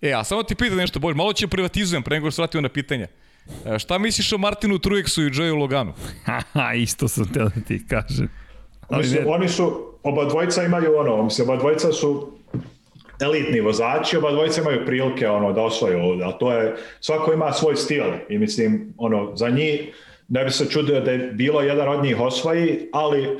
E, 0.02 0.12
a 0.12 0.24
samo 0.24 0.42
ti 0.42 0.54
pitam 0.54 0.76
nešto, 0.76 0.98
bolj, 0.98 1.14
malo 1.14 1.32
će 1.32 1.48
privatizujem 1.48 2.02
pre 2.02 2.16
nego 2.16 2.30
što 2.30 2.42
vratimo 2.42 2.60
na 2.60 2.68
pitanje. 2.68 3.04
E, 3.04 3.08
šta 3.78 3.98
misliš 3.98 4.32
o 4.32 4.38
Martinu 4.38 4.78
Truexu 4.78 5.20
i 5.20 5.30
Joeju 5.38 5.56
Loganu? 5.56 5.92
Haha, 6.24 6.74
isto 6.74 7.08
sam 7.08 7.32
te 7.32 7.38
da 7.38 7.50
ti 7.68 7.86
kažem. 7.88 8.28
Ali 8.88 9.02
mislim, 9.02 9.24
ne... 9.24 9.30
oni 9.30 9.48
su, 9.48 9.94
oba 10.02 10.24
dvojica 10.24 10.64
imaju 10.64 10.98
ono, 10.98 11.22
mislim, 11.22 11.48
oba 11.48 11.58
dvojica 11.58 11.92
su 11.92 12.32
elitni 13.20 13.60
vozači, 13.60 14.16
oba 14.16 14.30
dvojica 14.30 14.60
imaju 14.60 14.86
prilike 14.86 15.28
ono, 15.28 15.52
da 15.52 15.62
osvoje 15.62 15.96
ovdje, 15.96 16.24
ali 16.24 16.34
to 16.40 16.52
je, 16.52 16.76
svako 17.00 17.32
ima 17.32 17.52
svoj 17.52 17.76
stil 17.76 18.04
i 18.28 18.38
mislim, 18.38 18.94
ono, 18.98 19.36
za 19.36 19.48
njih 19.48 19.80
ne 20.28 20.44
bi 20.44 20.50
se 20.50 20.70
čudio 20.70 21.00
da 21.00 21.10
je 21.10 21.18
bilo 21.18 21.60
jedan 21.60 21.88
od 21.88 22.04
njih 22.04 22.20
osvoji, 22.20 22.88
ali 22.92 23.38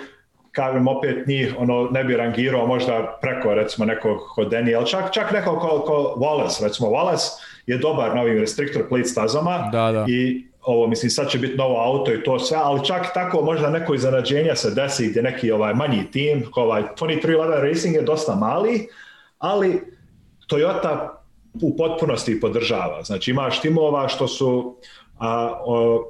kažem 0.52 0.88
opet 0.88 1.26
njih 1.26 1.54
ono 1.58 1.88
ne 1.90 2.04
bi 2.04 2.16
rangirao 2.16 2.66
možda 2.66 3.18
preko 3.22 3.54
recimo 3.54 3.86
nekog 3.86 4.18
kod 4.34 4.50
Daniel, 4.50 4.84
čak, 4.84 5.12
čak 5.12 5.32
nekog 5.32 5.58
ko, 5.60 5.68
ko 5.86 6.14
Wallace, 6.18 6.64
recimo 6.64 6.88
Wallace 6.88 7.28
je 7.70 7.78
dobar 7.78 8.14
na 8.14 8.22
ovim 8.22 8.38
restrictor 8.38 8.88
plate 8.88 9.04
stazama 9.04 9.68
da, 9.72 9.92
da. 9.92 10.04
i 10.08 10.44
ovo 10.62 10.86
mislim 10.86 11.10
sad 11.10 11.30
će 11.30 11.38
biti 11.38 11.56
novo 11.56 11.80
auto 11.84 12.12
i 12.12 12.22
to 12.22 12.38
sve, 12.38 12.58
ali 12.62 12.84
čak 12.84 13.06
tako 13.14 13.42
možda 13.42 13.70
neko 13.70 13.94
iznenađenja 13.94 14.54
se 14.56 14.70
desi 14.70 15.08
gdje 15.08 15.22
neki 15.22 15.50
ovaj 15.50 15.74
manji 15.74 16.10
tim, 16.10 16.44
ovaj 16.54 16.82
2311 17.00 17.60
Racing 17.62 17.94
je 17.94 18.02
dosta 18.02 18.34
mali, 18.34 18.88
ali 19.38 19.80
Toyota 20.48 21.08
u 21.62 21.76
potpunosti 21.76 22.40
podržava. 22.40 23.02
Znači 23.02 23.30
imaš 23.30 23.60
timova 23.60 24.08
što 24.08 24.28
su 24.28 24.76
a, 25.18 25.60
o, 25.64 26.04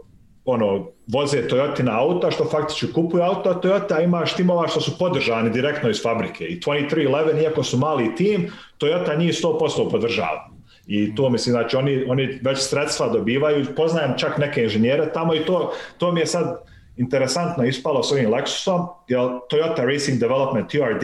ono, 0.45 0.87
voze 1.07 1.49
Toyotina 1.49 1.99
auta, 1.99 2.31
što 2.31 2.45
faktički 2.45 2.93
kupuju 2.93 3.23
auto, 3.23 3.51
a 3.51 3.61
Toyota 3.61 4.05
ima 4.05 4.27
štimova 4.27 4.69
što 4.69 4.81
su 4.81 4.99
podržani 4.99 5.51
direktno 5.51 5.91
iz 5.91 6.03
fabrike. 6.03 6.45
I 6.45 6.61
2311, 6.61 7.43
iako 7.43 7.63
su 7.63 7.79
mali 7.79 8.15
tim, 8.15 8.51
Toyota 8.79 9.19
njih 9.19 9.35
100% 9.35 9.91
podržava. 9.91 10.50
I 10.91 11.15
to 11.15 11.31
mislim, 11.31 11.53
znači 11.53 11.77
oni, 11.77 12.05
oni 12.09 12.39
već 12.43 12.59
sredstva 12.59 13.09
dobivaju, 13.09 13.67
poznajem 13.77 14.15
čak 14.19 14.39
neke 14.39 14.63
inženjere 14.63 15.13
tamo 15.13 15.35
i 15.35 15.45
to, 15.45 15.73
to 15.99 16.13
mi 16.13 16.21
je 16.21 16.27
sad 16.27 16.63
interesantno 16.97 17.65
ispalo 17.65 18.03
s 18.03 18.13
ovim 18.13 18.31
Lexusom, 18.31 18.87
jer 19.09 19.21
Toyota 19.21 19.93
Racing 19.93 20.19
Development 20.19 20.71
TRD 20.71 21.03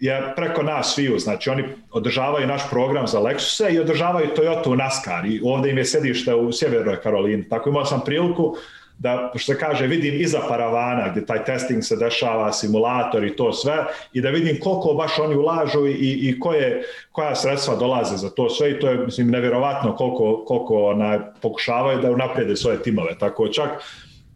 je 0.00 0.32
preko 0.36 0.62
nas 0.62 0.94
sviju, 0.94 1.18
znači 1.18 1.50
oni 1.50 1.64
održavaju 1.90 2.46
naš 2.46 2.70
program 2.70 3.06
za 3.06 3.20
Lexuse 3.20 3.74
i 3.74 3.78
održavaju 3.78 4.28
Toyota 4.36 4.68
u 4.68 4.76
NASCAR 4.76 5.26
i 5.26 5.40
ovde 5.44 5.70
im 5.70 5.78
je 5.78 5.84
sedište 5.84 6.34
u 6.34 6.52
Sjevernoj 6.52 7.00
Karolini. 7.00 7.48
Tako 7.48 7.70
imao 7.70 7.84
sam 7.84 8.00
priliku 8.04 8.56
da, 8.98 9.32
što 9.36 9.54
kaže, 9.60 9.86
vidim 9.86 10.14
iza 10.20 10.38
paravana 10.48 11.08
gdje 11.10 11.26
taj 11.26 11.44
testing 11.44 11.84
se 11.84 11.96
dešava, 11.96 12.52
simulator 12.52 13.24
i 13.24 13.36
to 13.36 13.52
sve 13.52 13.84
i 14.12 14.20
da 14.20 14.30
vidim 14.30 14.60
koliko 14.60 14.94
baš 14.94 15.18
oni 15.18 15.34
ulažu 15.36 15.86
i, 15.86 16.28
i 16.28 16.40
koje, 16.40 16.82
koja 17.12 17.34
sredstva 17.34 17.76
dolaze 17.76 18.16
za 18.16 18.30
to 18.30 18.50
sve 18.50 18.70
i 18.70 18.80
to 18.80 18.88
je, 18.88 18.98
mislim, 18.98 19.30
nevjerovatno 19.30 19.96
koliko, 19.96 20.44
koliko 20.46 20.84
onaj, 20.84 21.18
pokušavaju 21.42 22.00
da 22.00 22.10
unaprijede 22.10 22.56
svoje 22.56 22.82
timove. 22.82 23.18
Tako 23.18 23.48
čak 23.48 23.68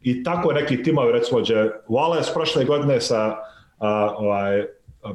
i 0.02 0.22
tako 0.22 0.52
neki 0.52 0.82
timovi, 0.82 1.12
recimo, 1.12 1.40
Wallace 1.88 2.34
prošle 2.34 2.64
godine 2.64 3.00
sa 3.00 3.36
a, 3.78 4.14
ovaj, 4.18 4.64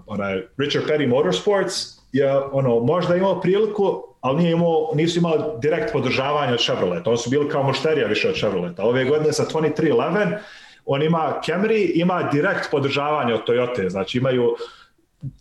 onaj 0.07 0.41
Richard 0.57 0.85
Petty 0.85 1.07
Motorsports 1.07 1.96
je 2.11 2.37
ono 2.37 2.79
možda 2.79 3.15
imao 3.15 3.41
priliku, 3.41 4.03
ali 4.21 4.37
nije 4.37 4.51
imao, 4.51 4.91
nisu 4.95 5.19
imali 5.19 5.43
direkt 5.61 5.93
podržavanje 5.93 6.53
od 6.53 6.63
Chevroleta. 6.63 7.09
Oni 7.09 7.17
su 7.17 7.29
bili 7.29 7.49
kao 7.49 7.63
mošterija 7.63 8.07
više 8.07 8.29
od 8.29 8.35
Chevroleta. 8.35 8.83
Ove 8.83 9.05
godine 9.05 9.33
sa 9.33 9.45
2311 9.45 10.37
on 10.85 11.03
ima 11.03 11.41
Camry, 11.47 11.91
ima 11.95 12.29
direkt 12.31 12.71
podržavanje 12.71 13.33
od 13.33 13.47
Toyota. 13.47 13.89
Znači 13.89 14.17
imaju 14.17 14.55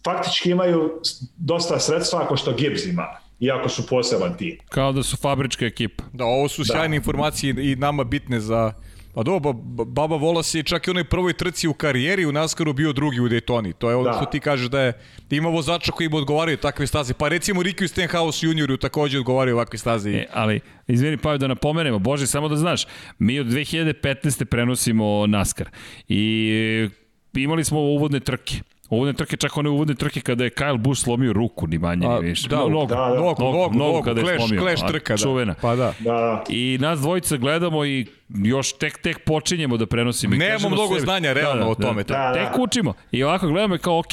faktički 0.04 0.50
imaju 0.50 1.00
dosta 1.36 1.78
sredstva 1.78 2.22
ako 2.22 2.36
što 2.36 2.52
Gibbs 2.52 2.84
ima 2.86 3.06
iako 3.40 3.68
su 3.68 3.86
poseban 3.86 4.36
tim. 4.36 4.58
Kao 4.68 4.92
da 4.92 5.02
su 5.02 5.16
fabrička 5.16 5.66
ekipa. 5.66 6.04
Da, 6.12 6.24
ovo 6.24 6.48
su 6.48 6.64
sjajne 6.64 6.88
da. 6.88 6.94
informacije 6.94 7.54
i 7.72 7.76
nama 7.76 8.04
bitne 8.04 8.40
za 8.40 8.72
Pa 9.16 9.22
do, 9.22 9.40
Baba 9.86 10.16
Volas 10.16 10.54
je 10.54 10.62
čak 10.62 10.86
i 10.86 10.90
onoj 10.90 11.04
prvoj 11.04 11.32
trci 11.32 11.68
u 11.68 11.74
karijeri 11.74 12.26
u 12.26 12.32
Naskaru 12.32 12.72
bio 12.72 12.92
drugi 12.92 13.20
u 13.20 13.28
Daytoni. 13.28 13.72
To 13.72 13.90
je 13.90 13.96
ono 13.96 14.10
da. 14.10 14.12
što 14.12 14.24
ti 14.24 14.40
kažeš 14.40 14.68
da 14.68 14.80
je 14.80 14.92
da 15.30 15.36
ima 15.36 15.48
vozača 15.48 15.92
koji 15.92 16.06
im 16.06 16.14
odgovaraju 16.14 16.56
takve 16.56 16.86
staze. 16.86 17.14
Pa 17.14 17.28
recimo 17.28 17.62
Ricky 17.62 17.88
Stenhouse 17.88 18.46
junior 18.46 18.78
takođe 18.78 19.18
odgovaraju 19.18 19.56
ovakve 19.56 19.78
staze. 19.78 20.10
E, 20.10 20.26
ali, 20.32 20.60
izvini 20.86 21.16
pa 21.16 21.36
da 21.36 21.46
napomenemo, 21.46 21.98
Bože, 21.98 22.26
samo 22.26 22.48
da 22.48 22.56
znaš, 22.56 22.86
mi 23.18 23.40
od 23.40 23.46
2015. 23.46 24.44
prenosimo 24.44 25.26
Naskar 25.26 25.70
i 26.08 26.88
imali 27.34 27.64
smo 27.64 27.80
uvodne 27.80 28.20
trke 28.20 28.60
Uvodne 28.90 29.12
trke, 29.12 29.36
čak 29.36 29.56
one 29.56 29.68
uvodne 29.70 29.94
trke 29.94 30.20
kada 30.20 30.44
je 30.44 30.50
Kyle 30.50 30.78
Busch 30.78 31.04
slomio 31.04 31.32
ruku, 31.32 31.66
ni 31.66 31.78
manje, 31.78 32.08
ni 32.08 32.28
više. 32.28 32.48
Da, 32.48 32.56
nogu, 32.56 32.86
da, 32.86 32.94
da. 32.94 33.08
nogu, 33.08 33.42
nogu, 33.42 33.78
nogu, 33.78 34.02
kada 34.02 34.20
je 34.20 34.38
slomio. 34.38 34.60
Kleš 34.60 34.80
trka, 34.80 35.12
da. 35.12 35.18
Čuvena. 35.18 35.54
Pa 35.60 35.76
da. 35.76 35.92
da. 35.98 36.44
I 36.48 36.78
nas 36.80 37.00
dvojica 37.00 37.36
gledamo 37.36 37.84
i 37.84 38.06
još 38.28 38.72
tek 38.72 38.98
tek 38.98 39.24
počinjemo 39.24 39.76
da 39.76 39.86
prenosimo. 39.86 40.36
Nemamo 40.36 40.68
mnogo 40.68 40.94
sebi, 40.94 41.00
znanja 41.00 41.32
realno 41.32 41.58
da, 41.58 41.64
da, 41.64 41.70
o 41.70 41.74
tome. 41.74 42.02
Da, 42.02 42.14
da, 42.14 42.32
tek 42.34 42.58
učimo. 42.58 42.94
I 43.12 43.22
ovako 43.22 43.48
gledamo 43.48 43.74
i 43.74 43.78
kao, 43.78 43.98
ok, 43.98 44.12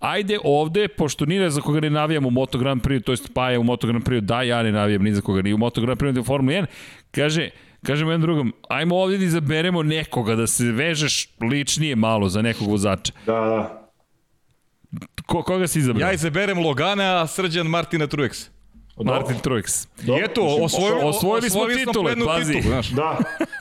ajde 0.00 0.38
ovde, 0.44 0.88
pošto 0.88 1.26
nije 1.26 1.50
za 1.50 1.60
koga 1.60 1.80
ne 1.80 1.90
navijam 1.90 2.26
u 2.26 2.30
Moto 2.30 2.58
Grand 2.58 2.82
Prix, 2.82 3.04
to 3.04 3.12
jest 3.12 3.30
pa 3.34 3.50
je 3.50 3.58
u 3.58 3.62
Moto 3.62 3.86
Grand 3.86 4.04
Prix, 4.04 4.20
da, 4.20 4.42
ja 4.42 4.62
ne 4.62 4.72
navijam 4.72 5.02
ni 5.02 5.14
za 5.14 5.20
koga, 5.20 5.42
ni 5.42 5.54
u 5.54 5.58
Moto 5.58 5.80
Grand 5.80 6.00
Prix, 6.00 6.14
ni 6.14 6.20
u 6.20 6.24
Formula 6.24 6.56
1, 6.56 6.66
kaže, 7.10 7.50
kažemo 7.82 8.10
jednom 8.10 8.26
drugom, 8.26 8.52
ajmo 8.68 8.96
ovde 8.96 9.18
da 9.18 9.24
izaberemo 9.24 9.82
nekoga, 9.82 10.34
da 10.34 10.46
se 10.46 10.64
vežeš 10.64 11.28
ličnije 11.40 11.96
malo 11.96 12.28
za 12.28 12.42
nekog 12.42 12.68
vozača. 12.68 13.12
Da, 13.26 13.32
da. 13.32 13.79
Ko, 15.30 15.42
koga 15.42 15.66
si 15.66 15.78
izabrao? 15.78 16.08
Ja 16.08 16.12
izaberem 16.12 16.58
Logana, 16.58 17.22
a 17.22 17.26
Srđan 17.26 17.66
Martina 17.66 18.06
Truex. 18.06 18.48
Martin 19.04 19.36
Truex. 19.36 19.86
I 20.02 20.24
eto, 20.24 20.56
osvojili, 20.60 21.00
osvojili 21.02 21.50
smo 21.50 21.66
titule, 21.66 22.14
pazi. 22.26 22.52
Titul, 22.52 22.70
znaš. 22.70 22.88
Da, 22.88 23.18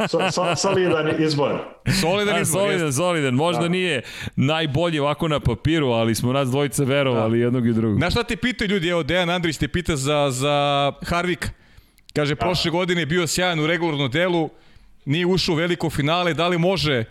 so, 0.10 0.32
so, 0.32 0.56
solidan 0.56 1.24
izbor. 1.24 1.60
Solidan 2.02 2.36
da, 2.36 2.42
izbor. 2.42 2.62
Solidan, 2.62 2.94
solidan. 2.94 3.34
Možda 3.34 3.62
da. 3.62 3.68
nije 3.68 4.02
najbolji 4.36 5.00
ovako 5.00 5.28
na 5.28 5.40
papiru, 5.40 5.88
ali 5.88 6.16
smo 6.16 6.34
nas 6.34 6.50
dvojice 6.50 6.86
verovali 6.86 7.40
da. 7.40 7.44
jednog 7.46 7.68
i 7.68 7.74
drugog. 7.74 7.98
Znaš 7.98 8.14
šta 8.14 8.24
te 8.24 8.36
pitaju 8.36 8.70
ljudi? 8.70 8.90
Evo, 8.90 9.04
Dejan 9.04 9.30
Andrić 9.30 9.58
te 9.58 9.68
pita 9.68 9.96
za, 9.96 10.32
za 10.32 10.92
Harvika. 11.06 11.50
Kaže, 12.14 12.36
da. 12.36 12.40
prošle 12.40 12.72
godine 12.72 13.02
je 13.02 13.06
bio 13.06 13.28
sjajan 13.28 13.60
u 13.60 13.68
regularnom 13.68 14.12
delu, 14.12 14.50
nije 15.06 15.26
ušao 15.26 15.54
u 15.54 15.58
veliko 15.58 15.90
finale, 15.90 16.34
da 16.34 16.48
li 16.48 16.58
može 16.58 17.04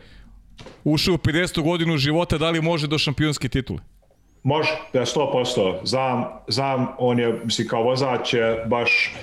ušao 0.85 1.15
u 1.15 1.19
50. 1.19 1.63
godinu 1.63 1.97
života, 1.97 2.39
da 2.39 2.51
li 2.51 2.61
može 2.61 2.87
do 2.87 2.99
šampionske 2.99 3.49
titule? 3.49 3.79
Može, 4.43 4.71
da 4.93 5.01
100%. 5.01 5.75
Znam, 5.85 6.25
znam, 6.49 6.87
on 6.99 7.19
je, 7.19 7.41
mislim, 7.45 7.69
kao 7.69 7.83
vozač 7.83 8.35
je 8.35 8.65
baš 8.67 9.15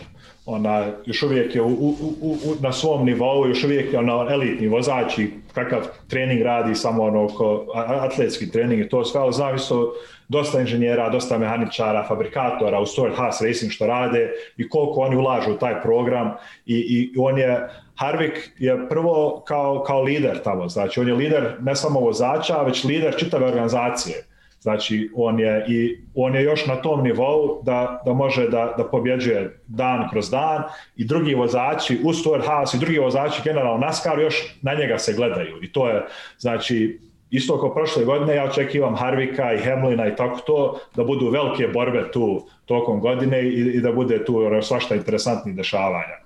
ona, 0.46 0.86
još 1.06 1.24
uvijek 1.24 1.56
je 1.56 1.62
u, 1.62 1.68
u, 1.68 1.96
u, 2.22 2.56
na 2.60 2.72
svom 2.72 3.06
nivou, 3.06 3.48
još 3.48 3.64
uvijek 3.64 3.94
je 3.94 4.00
ona 4.00 4.28
elitni 4.30 4.68
vozač 4.68 5.18
i 5.18 5.30
kakav 5.54 5.82
trening 6.08 6.42
radi, 6.42 6.76
samo 6.76 7.04
ono 7.04 7.28
ko 7.28 7.66
atletski 7.76 8.52
trening 8.52 8.82
i 8.82 8.90
to 8.90 9.06
sve, 9.06 9.22
ali 9.22 9.34
znam 9.34 9.56
isto 9.56 9.94
dosta 10.28 10.60
inženjera, 10.60 11.10
dosta 11.10 11.38
mehaničara, 11.38 12.06
fabrikatora 12.08 12.80
u 12.80 12.86
Stuart 12.86 13.18
Haas 13.18 13.42
Racing 13.42 13.72
što 13.72 13.88
rade 13.88 14.32
i 14.58 14.70
koliko 14.70 15.02
oni 15.02 15.16
ulažu 15.16 15.52
u 15.52 15.58
taj 15.58 15.82
program 15.82 16.32
i, 16.66 16.76
i 16.76 17.14
on 17.18 17.38
je, 17.38 17.70
Harvik 17.96 18.52
je 18.58 18.90
prvo 18.90 19.44
kao, 19.48 19.84
kao 19.88 20.02
lider 20.02 20.44
tamo, 20.44 20.70
znači 20.70 21.00
on 21.00 21.08
je 21.08 21.14
lider 21.14 21.56
ne 21.62 21.76
samo 21.76 22.00
vozača, 22.00 22.62
već 22.62 22.84
lider 22.84 23.16
čitave 23.18 23.46
organizacije 23.46 24.26
Znači, 24.66 25.10
on 25.16 25.40
je, 25.40 25.66
i, 25.68 25.98
on 26.16 26.36
je 26.36 26.44
još 26.44 26.66
na 26.66 26.76
tom 26.76 27.04
nivou 27.04 27.62
da, 27.64 28.02
da 28.06 28.14
može 28.14 28.48
da, 28.50 28.74
da 28.78 28.84
pobjeđuje 28.84 29.60
dan 29.68 30.10
kroz 30.10 30.30
dan 30.30 30.64
i 30.96 31.06
drugi 31.06 31.36
vozači, 31.36 32.00
u 32.04 32.12
Haas 32.48 32.74
i 32.74 32.80
drugi 32.80 33.00
vozači 33.00 33.42
generalno 33.44 33.86
NASCAR 33.86 34.20
još 34.20 34.58
na 34.62 34.74
njega 34.74 34.98
se 34.98 35.14
gledaju. 35.14 35.64
I 35.64 35.72
to 35.72 35.90
je, 35.90 36.06
znači, 36.38 37.00
isto 37.30 37.60
kao 37.60 37.74
prošle 37.74 38.06
godine, 38.06 38.36
ja 38.36 38.44
očekivam 38.44 38.96
Harvika 38.96 39.54
i 39.54 39.58
Hemlina 39.58 40.08
i 40.08 40.16
tako 40.16 40.40
to, 40.40 40.80
da 40.96 41.04
budu 41.04 41.30
velike 41.30 41.68
borbe 41.68 42.12
tu 42.12 42.48
tokom 42.66 43.00
godine 43.00 43.44
i, 43.44 43.78
i 43.78 43.82
da 43.82 43.92
bude 43.92 44.26
tu 44.26 44.42
svašta 44.62 44.96
interesantnih 44.96 45.56
dešavanja. 45.56 46.18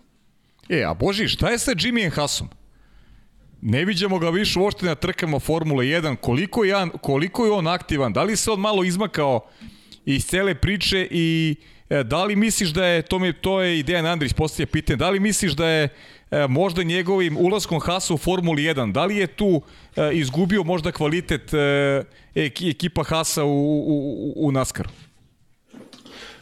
E, 0.70 0.84
a 0.84 0.94
Boži, 0.94 1.28
šta 1.28 1.50
je 1.50 1.58
sa 1.58 1.72
Jimmy 1.72 2.16
Haasom? 2.16 2.59
Ne 3.62 3.86
viđamo 3.86 4.20
ga 4.20 4.30
više 4.30 4.60
uopšte 4.60 4.86
na 4.86 4.96
trkama 4.96 5.40
Formule 5.40 5.86
1. 5.86 6.16
Koliko 6.16 6.64
je, 6.64 6.76
koliko 7.02 7.46
je 7.46 7.52
on 7.52 7.68
aktivan? 7.68 8.14
Da 8.14 8.24
li 8.24 8.36
se 8.36 8.52
on 8.52 8.60
malo 8.60 8.84
izmakao 8.84 9.42
iz 10.06 10.26
cele 10.26 10.56
priče 10.56 11.08
i 11.12 11.56
e, 11.90 12.04
da 12.04 12.24
li 12.24 12.36
misliš 12.36 12.70
da 12.70 12.86
je, 12.86 13.02
to, 13.02 13.20
mi, 13.20 13.34
to 13.34 13.62
je 13.62 13.84
Dejan 13.84 14.06
Andrić 14.06 14.34
postavlja 14.34 14.68
pitanje, 14.68 14.98
da 14.98 15.10
li 15.10 15.20
misliš 15.20 15.52
da 15.52 15.68
je 15.68 15.90
e, 16.32 16.48
možda 16.48 16.84
njegovim 16.84 17.38
ulaskom 17.38 17.80
Hasa 17.80 18.14
u 18.14 18.18
Formuli 18.18 18.64
1, 18.64 18.92
da 18.92 19.06
li 19.06 19.18
je 19.18 19.28
tu 19.28 19.62
e, 19.96 20.10
izgubio 20.14 20.64
možda 20.64 20.92
kvalitet 20.92 21.52
ekipa 22.70 23.04
Hasa 23.04 23.44
u, 23.44 23.80
u, 23.88 24.34
u 24.36 24.52
NASCAR-u? 24.52 24.90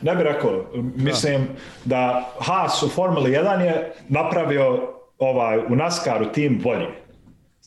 Ne 0.01 0.15
bih 0.15 0.23
rekao. 0.23 0.65
Mislim 0.95 1.47
da, 1.85 1.95
da 1.95 2.33
Haas 2.39 2.83
u 2.83 2.89
Formuli 2.89 3.31
1 3.31 3.61
je 3.61 3.93
napravio 4.09 4.93
ovaj, 5.17 5.57
u 5.57 5.75
NASCAR-u 5.75 6.25
tim 6.25 6.59
bolji. 6.63 7.06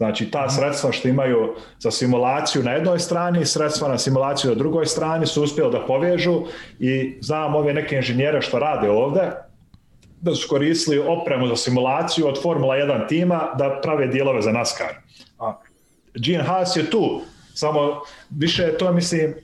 Znači 0.01 0.31
ta 0.31 0.49
sredstva 0.49 0.93
što 0.93 1.09
imaju 1.09 1.55
za 1.79 1.91
simulaciju 1.91 2.62
na 2.62 2.73
jednoj 2.73 2.99
strani, 2.99 3.47
sredstva 3.47 3.89
na 3.89 3.99
simulaciju 3.99 4.51
na 4.51 4.55
drugoj 4.55 4.87
strani 4.87 5.27
su 5.27 5.43
uspjeli 5.43 5.73
da 5.73 5.87
povežu 5.87 6.43
i 6.79 7.19
znam 7.20 7.55
ove 7.55 7.75
neke 7.75 7.97
inženjere 7.97 8.43
što 8.43 8.59
rade 8.59 8.91
ovde, 8.91 9.31
da 10.20 10.35
su 10.35 10.49
koristili 10.49 10.99
opremu 10.99 11.47
za 11.47 11.57
simulaciju 11.57 12.29
od 12.29 12.43
Formula 12.43 12.75
1 12.77 13.09
tima 13.09 13.55
da 13.59 13.81
prave 13.83 14.07
dijelove 14.07 14.43
za 14.43 14.53
NASCAR. 14.53 14.95
A 15.39 15.61
Gene 16.15 16.45
Haas 16.45 16.77
je 16.77 16.91
tu, 16.91 17.20
samo 17.55 18.01
više 18.31 18.73
to, 18.79 18.93
mislim, 18.93 19.35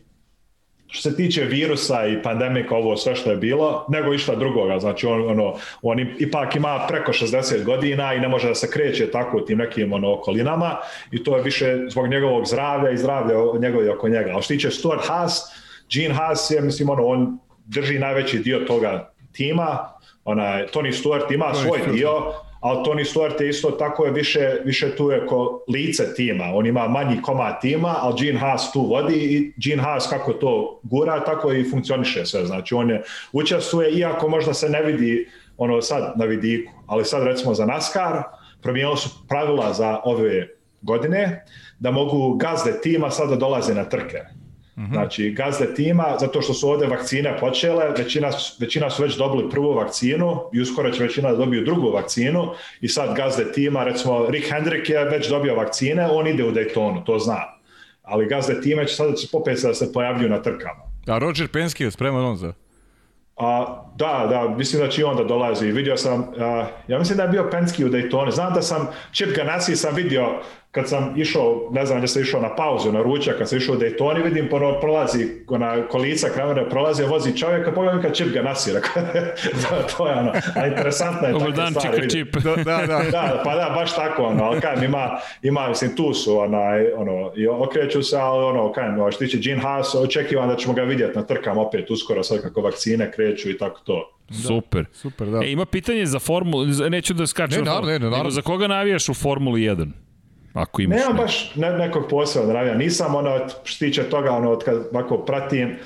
što 0.88 1.10
se 1.10 1.16
tiče 1.16 1.44
virusa 1.44 2.06
i 2.06 2.22
pandemika, 2.22 2.74
ovo 2.74 2.96
sve 2.96 3.14
što 3.16 3.30
je 3.30 3.36
bilo, 3.36 3.86
nego 3.88 4.14
išta 4.14 4.34
drugoga. 4.34 4.78
Znači, 4.78 5.06
on, 5.06 5.30
ono, 5.30 5.54
on 5.82 6.00
ipak 6.18 6.56
ima 6.56 6.86
preko 6.88 7.12
60 7.12 7.64
godina 7.64 8.14
i 8.14 8.20
ne 8.20 8.28
može 8.28 8.48
da 8.48 8.54
se 8.54 8.70
kreće 8.70 9.10
tako 9.10 9.36
u 9.36 9.40
tim 9.40 9.58
nekim 9.58 9.92
ono, 9.92 10.12
okolinama 10.12 10.76
i 11.10 11.24
to 11.24 11.36
je 11.36 11.42
više 11.42 11.76
zbog 11.88 12.08
njegovog 12.08 12.46
zdravlja 12.46 12.90
i 12.90 12.96
zdravlja 12.96 13.34
njegovih 13.60 13.90
oko 13.94 14.08
njega. 14.08 14.36
A 14.36 14.42
što 14.42 14.54
tiče 14.54 14.70
Stuart 14.70 15.06
Haas, 15.06 15.42
Gene 15.92 16.14
Haas 16.14 16.50
je, 16.50 16.60
mislim, 16.60 16.90
ono, 16.90 17.06
on 17.06 17.38
drži 17.66 17.98
najveći 17.98 18.38
dio 18.38 18.58
toga 18.58 19.12
tima, 19.32 19.88
onaj, 20.24 20.66
Tony 20.66 20.92
Stewart 20.92 21.34
ima 21.34 21.46
Tony 21.46 21.64
svoj 21.64 21.78
Stewart. 21.78 21.92
dio, 21.92 22.32
ali 22.60 22.84
Tony 22.84 23.04
Stewart 23.04 23.42
je 23.42 23.48
isto 23.48 23.70
tako 23.70 24.04
je 24.04 24.12
više, 24.12 24.56
više 24.64 24.96
tu 24.96 25.10
je 25.10 25.26
ko 25.26 25.64
lice 25.68 26.14
tima, 26.14 26.44
on 26.54 26.66
ima 26.66 26.88
manji 26.88 27.22
komad 27.22 27.60
tima, 27.60 27.94
ali 27.98 28.14
Gene 28.20 28.38
Haas 28.38 28.72
tu 28.72 28.82
vodi 28.82 29.14
i 29.14 29.52
Gene 29.56 29.82
Haas 29.82 30.06
kako 30.10 30.32
to 30.32 30.80
gura, 30.82 31.24
tako 31.24 31.52
i 31.52 31.70
funkcioniše 31.70 32.26
sve, 32.26 32.46
znači 32.46 32.74
on 32.74 32.90
je 32.90 33.02
učestvuje, 33.32 33.90
iako 33.90 34.28
možda 34.28 34.54
se 34.54 34.68
ne 34.68 34.82
vidi 34.82 35.28
ono 35.58 35.82
sad 35.82 36.12
na 36.16 36.24
vidiku, 36.24 36.72
ali 36.86 37.04
sad 37.04 37.22
recimo 37.22 37.54
za 37.54 37.66
NASCAR, 37.66 38.22
promijenili 38.62 38.96
su 38.96 39.10
pravila 39.28 39.72
za 39.72 40.00
ove 40.04 40.48
godine, 40.82 41.44
da 41.78 41.90
mogu 41.90 42.34
gazde 42.34 42.80
tima 42.80 43.10
sada 43.10 43.30
da 43.30 43.36
dolaze 43.36 43.74
na 43.74 43.84
trke. 43.84 44.35
-hmm. 44.76 44.92
Znači, 44.92 45.30
gazde 45.30 45.74
tima, 45.74 46.16
zato 46.20 46.42
što 46.42 46.54
su 46.54 46.68
ovde 46.68 46.86
vakcine 46.86 47.36
počele, 47.40 47.84
većina, 47.98 48.30
većina 48.58 48.90
su 48.90 49.02
već 49.02 49.16
dobili 49.16 49.50
prvu 49.50 49.74
vakcinu 49.74 50.40
i 50.52 50.60
uskoro 50.60 50.90
će 50.90 51.02
većina 51.02 51.30
da 51.30 51.36
dobiju 51.36 51.64
drugu 51.64 51.90
vakcinu 51.90 52.50
i 52.80 52.88
sad 52.88 53.16
gazde 53.16 53.52
tima, 53.52 53.84
recimo 53.84 54.26
Rick 54.28 54.50
Hendrick 54.50 54.88
je 54.88 55.04
već 55.04 55.28
dobio 55.28 55.54
vakcine, 55.54 56.06
on 56.10 56.26
ide 56.26 56.44
u 56.44 56.52
Daytonu, 56.52 57.04
to 57.04 57.18
zna. 57.18 57.42
Ali 58.02 58.26
gazde 58.26 58.60
time 58.60 58.86
će 58.86 58.94
sada 58.94 59.12
popet 59.32 59.58
da 59.62 59.74
se 59.74 59.92
pojavljuju 59.92 60.30
na 60.30 60.42
trkama. 60.42 60.82
A 61.06 61.18
Roger 61.18 61.48
Penske 61.48 61.84
je 61.84 61.90
spreman 61.90 62.24
on 62.24 62.36
za? 62.36 62.52
A, 63.36 63.82
da, 63.96 64.26
da, 64.30 64.54
mislim 64.56 64.82
da 64.82 64.88
će 64.88 65.00
i 65.00 65.04
onda 65.04 65.24
dolazi. 65.24 65.72
Vidio 65.72 65.96
sam, 65.96 66.26
a, 66.38 66.66
ja 66.88 66.98
mislim 66.98 67.16
da 67.16 67.22
je 67.22 67.28
bio 67.28 67.48
Penski 67.50 67.84
u 67.84 67.88
Daytoni. 67.88 68.30
Znam 68.30 68.54
da 68.54 68.62
sam, 68.62 68.88
Chip 69.12 69.36
Ganassi 69.36 69.76
sam 69.76 69.94
vidio 69.94 70.40
kad 70.76 70.88
sam 70.88 71.14
išao, 71.16 71.68
ne 71.72 71.86
znam 71.86 71.98
gdje 71.98 72.08
sam 72.08 72.22
išao 72.22 72.40
na 72.40 72.54
pauzu, 72.54 72.92
na 72.92 73.02
ručak, 73.02 73.38
kad 73.38 73.48
sam 73.48 73.58
išao 73.58 73.74
u 73.74 73.78
Daytoni, 73.78 74.24
vidim, 74.24 74.48
pono, 74.50 74.80
prolazi, 74.80 75.26
ona 75.48 75.88
kolica 75.88 76.28
kramera 76.28 76.68
prolazi, 76.68 77.04
vozi 77.04 77.36
čovjek, 77.38 77.68
a 77.68 77.72
pogledam 77.72 78.02
kad 78.02 78.16
čip 78.16 78.28
ga 78.32 78.42
nasi, 78.42 78.72
rekao, 78.72 79.02
da, 79.62 79.86
to 79.96 80.08
je 80.08 80.14
ono, 80.14 80.32
a 80.54 80.66
interesantno 80.66 81.26
je 81.26 81.32
Dobar 81.32 81.52
dan, 81.52 81.74
čika 81.74 82.08
čip. 82.08 82.36
da, 82.36 82.56
da, 82.56 82.86
da. 82.86 83.02
da, 83.10 83.42
pa 83.44 83.54
da, 83.54 83.72
baš 83.74 83.94
tako, 83.94 84.22
ono, 84.22 84.44
ali 84.44 84.60
kajem, 84.60 84.84
ima, 84.84 85.18
ima, 85.42 85.68
mislim, 85.68 85.96
tu 85.96 86.14
su, 86.14 86.38
onaj, 86.38 86.92
ono, 86.92 87.32
i 87.36 87.48
okreću 87.48 88.02
se, 88.02 88.16
ali 88.16 88.44
ono, 88.44 88.72
kajem, 88.72 89.00
ono, 89.00 89.10
što 89.10 89.24
tiče 89.24 89.38
Gene 89.38 89.62
Haas, 89.62 89.94
očekivam 89.94 90.48
da 90.48 90.56
ćemo 90.56 90.74
ga 90.74 90.82
vidjeti 90.82 91.18
na 91.18 91.26
trkama 91.26 91.60
opet 91.60 91.90
uskoro, 91.90 92.22
sad 92.22 92.42
kako 92.42 92.60
vakcine 92.60 93.12
kreću 93.12 93.50
i 93.50 93.58
tako 93.58 93.80
to. 93.84 94.12
Super. 94.46 94.82
Da, 94.82 94.88
super, 94.92 95.26
da. 95.26 95.40
E, 95.44 95.50
ima 95.50 95.66
pitanje 95.66 96.06
za 96.06 96.18
formulu, 96.18 96.66
neću 96.90 97.14
da 97.14 97.26
skačem. 97.26 97.58
Ne, 97.58 97.64
naravno, 97.64 97.88
ne, 97.88 97.98
naravno. 97.98 98.30
Za 98.30 98.42
koga 98.42 98.66
navijaš 98.66 99.08
u 99.08 99.14
Formuli 99.14 99.60
1? 99.60 99.90
Ako 100.56 100.82
imaš 100.82 100.98
Nemam 100.98 101.16
baš 101.16 101.54
ne, 101.54 101.78
nekog 101.78 102.04
posebnog 102.10 102.54
navija. 102.54 102.74
Nisam 102.74 103.14
ono, 103.14 103.40
što 103.64 103.84
tiče 103.84 104.02
toga, 104.02 104.32
ono, 104.32 104.50
od 104.50 104.64
kad 104.64 104.88
ovako 104.92 105.18
pratim, 105.18 105.76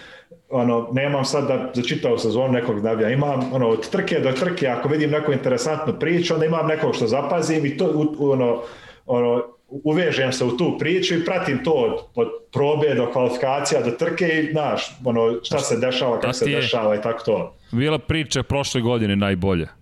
ono, 0.50 0.89
nemam 0.92 1.24
sad 1.24 1.49
da 1.49 1.70
za 1.74 1.82
čitavu 1.82 2.18
sezonu 2.18 2.52
nekog 2.52 2.84
navija. 2.84 3.10
Imam 3.10 3.52
ono, 3.52 3.68
od 3.68 3.90
trke 3.90 4.20
do 4.20 4.32
trke, 4.32 4.68
ako 4.68 4.89
vidim 4.89 5.10
neku 5.10 5.32
interesantnu 5.32 5.94
priču, 6.00 6.34
onda 6.34 6.47
imam 6.47 6.66
nekog 6.66 6.94
što 6.94 7.07
zapazim 7.07 7.66
i 7.66 7.76
to, 7.76 8.15
ono, 8.18 8.62
ono, 9.07 9.42
uvežem 9.68 10.32
se 10.32 10.44
u 10.44 10.57
tu 10.57 10.76
priču 10.78 11.15
i 11.15 11.24
pratim 11.24 11.65
to 11.65 11.73
od, 11.73 11.99
od 12.15 12.28
probe 12.52 12.94
do 12.94 13.10
kvalifikacija 13.12 13.82
do 13.82 13.90
trke 13.90 14.26
i 14.26 14.52
znaš, 14.52 14.97
ono, 15.05 15.39
šta 15.42 15.58
se 15.58 15.76
dešava, 15.76 16.20
kako 16.20 16.32
se 16.32 16.47
dešava 16.47 16.97
i 16.97 17.02
tako 17.02 17.24
to. 17.24 17.55
Bila 17.73 17.99
priča 17.99 18.42
prošle 18.42 18.81
godine 18.81 19.16
najbolja 19.16 19.80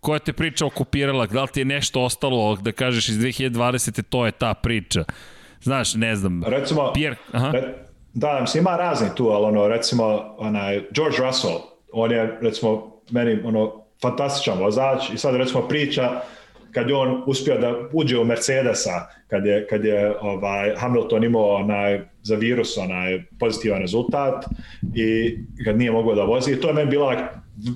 koja 0.00 0.18
te 0.18 0.32
priča 0.32 0.66
okupirala, 0.66 1.26
da 1.26 1.42
li 1.42 1.48
ti 1.48 1.60
je 1.60 1.64
nešto 1.64 2.02
ostalo 2.02 2.56
da 2.56 2.72
kažeš 2.72 3.08
iz 3.08 3.18
2020. 3.18 4.02
to 4.02 4.26
je 4.26 4.32
ta 4.32 4.54
priča. 4.54 5.04
Znaš, 5.62 5.94
ne 5.94 6.16
znam. 6.16 6.42
Recimo, 6.46 6.92
Pierre, 6.94 7.16
aha. 7.32 7.50
Re, 7.50 7.74
da, 8.14 8.38
mislim, 8.40 8.62
ima 8.62 8.76
razni 8.76 9.08
tu, 9.16 9.28
ali 9.28 9.44
ono, 9.44 9.68
recimo, 9.68 10.34
onaj, 10.38 10.82
George 10.90 11.16
Russell, 11.18 11.54
on 11.92 12.12
je, 12.12 12.38
recimo, 12.40 13.00
meni, 13.10 13.42
ono, 13.44 13.84
fantastičan 14.02 14.58
vozač 14.58 15.10
i 15.14 15.18
sad, 15.18 15.36
recimo, 15.36 15.68
priča 15.68 16.20
kad 16.72 16.88
je 16.88 16.94
on 16.94 17.22
uspio 17.26 17.58
da 17.58 17.74
uđe 17.92 18.18
u 18.18 18.24
Mercedesa, 18.24 19.06
kad 19.28 19.46
je, 19.46 19.66
kad 19.66 19.84
je 19.84 20.14
ovaj, 20.20 20.74
Hamilton 20.76 21.24
imao 21.24 21.54
onaj, 21.54 22.00
za 22.22 22.36
virus 22.36 22.78
onaj 22.78 23.22
pozitivan 23.40 23.80
rezultat 23.80 24.44
i 24.94 25.38
kad 25.64 25.78
nije 25.78 25.90
mogao 25.90 26.14
da 26.14 26.22
vozi, 26.22 26.60
to 26.60 26.68
je 26.68 26.74
meni 26.74 26.90
bila 26.90 27.28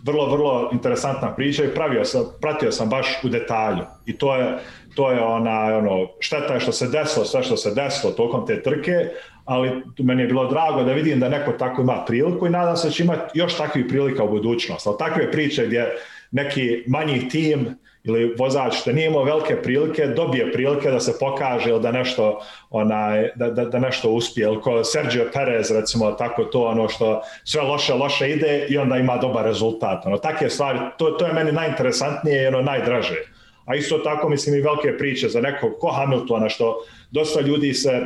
vrlo, 0.05 0.27
vrlo 0.27 0.71
interesantna 0.73 1.35
priča 1.35 1.65
i 1.65 1.75
pravio 1.75 2.05
sam, 2.05 2.25
pratio 2.41 2.73
sam 2.73 2.89
baš 2.89 3.07
u 3.25 3.29
detalju. 3.29 3.85
I 4.07 4.19
to 4.19 4.37
je, 4.37 4.59
to 4.95 5.11
je 5.11 5.21
ona, 5.21 5.79
ono, 5.79 6.09
šteta 6.21 6.55
je 6.55 6.61
što 6.61 6.73
se 6.73 6.89
desilo, 6.89 7.25
sve 7.25 7.43
što 7.43 7.57
se 7.57 7.75
desilo 7.75 8.13
tokom 8.13 8.47
te 8.47 8.63
trke, 8.63 9.09
ali 9.45 9.83
meni 9.99 10.23
je 10.23 10.27
bilo 10.27 10.47
drago 10.47 10.83
da 10.83 10.93
vidim 10.93 11.21
da 11.21 11.29
neko 11.29 11.53
tako 11.53 11.83
ima 11.83 12.05
priliku 12.07 12.47
i 12.47 12.51
nadam 12.51 12.77
se 12.77 12.87
da 12.87 12.93
će 12.93 13.03
imati 13.03 13.39
još 13.39 13.57
takvih 13.57 13.85
prilika 13.89 14.25
u 14.25 14.31
budućnosti. 14.31 14.89
Ali 14.89 14.99
takve 14.99 15.31
priče 15.31 15.67
gdje 15.67 15.97
neki 16.35 16.85
manji 16.87 17.29
tim 17.29 17.79
ili 18.05 18.35
vozač 18.39 18.75
što 18.75 18.93
nije 18.93 19.07
imao 19.07 19.25
velike 19.25 19.57
prilike, 19.63 20.07
dobije 20.07 20.53
prilike 20.53 20.91
da 20.91 21.01
se 21.01 21.13
pokaže 21.21 21.71
ili 21.71 21.81
da 21.81 21.93
nešto, 21.93 22.41
onaj, 22.71 23.31
da, 23.37 23.51
da, 23.51 23.65
da 23.65 23.79
nešto 23.79 24.11
uspije. 24.11 24.45
Ili 24.45 24.61
ko 24.61 24.85
Sergio 24.85 25.31
Perez, 25.33 25.71
recimo, 25.71 26.13
tako 26.13 26.45
to 26.45 26.65
ono 26.65 26.89
što 26.89 27.23
sve 27.45 27.63
loše, 27.63 27.95
loše 27.95 28.31
ide 28.31 28.67
i 28.69 28.79
onda 28.79 28.97
ima 28.97 29.17
dobar 29.17 29.45
rezultat. 29.45 30.07
Ono, 30.07 30.19
takve 30.19 30.51
stvari, 30.51 30.79
to, 30.99 31.11
to 31.11 31.27
je 31.27 31.33
meni 31.33 31.53
najinteresantnije 31.53 32.43
i 32.43 32.47
ono, 32.47 32.63
najdraže. 32.63 33.19
A 33.65 33.75
isto 33.75 33.99
tako, 33.99 34.29
mislim, 34.29 34.55
i 34.55 34.63
velike 34.63 34.99
priče 34.99 35.29
za 35.29 35.41
nekog 35.41 35.73
ko 35.81 35.91
Hamiltona, 35.91 36.49
što 36.49 36.85
dosta 37.11 37.41
ljudi 37.41 37.75
se 37.75 38.01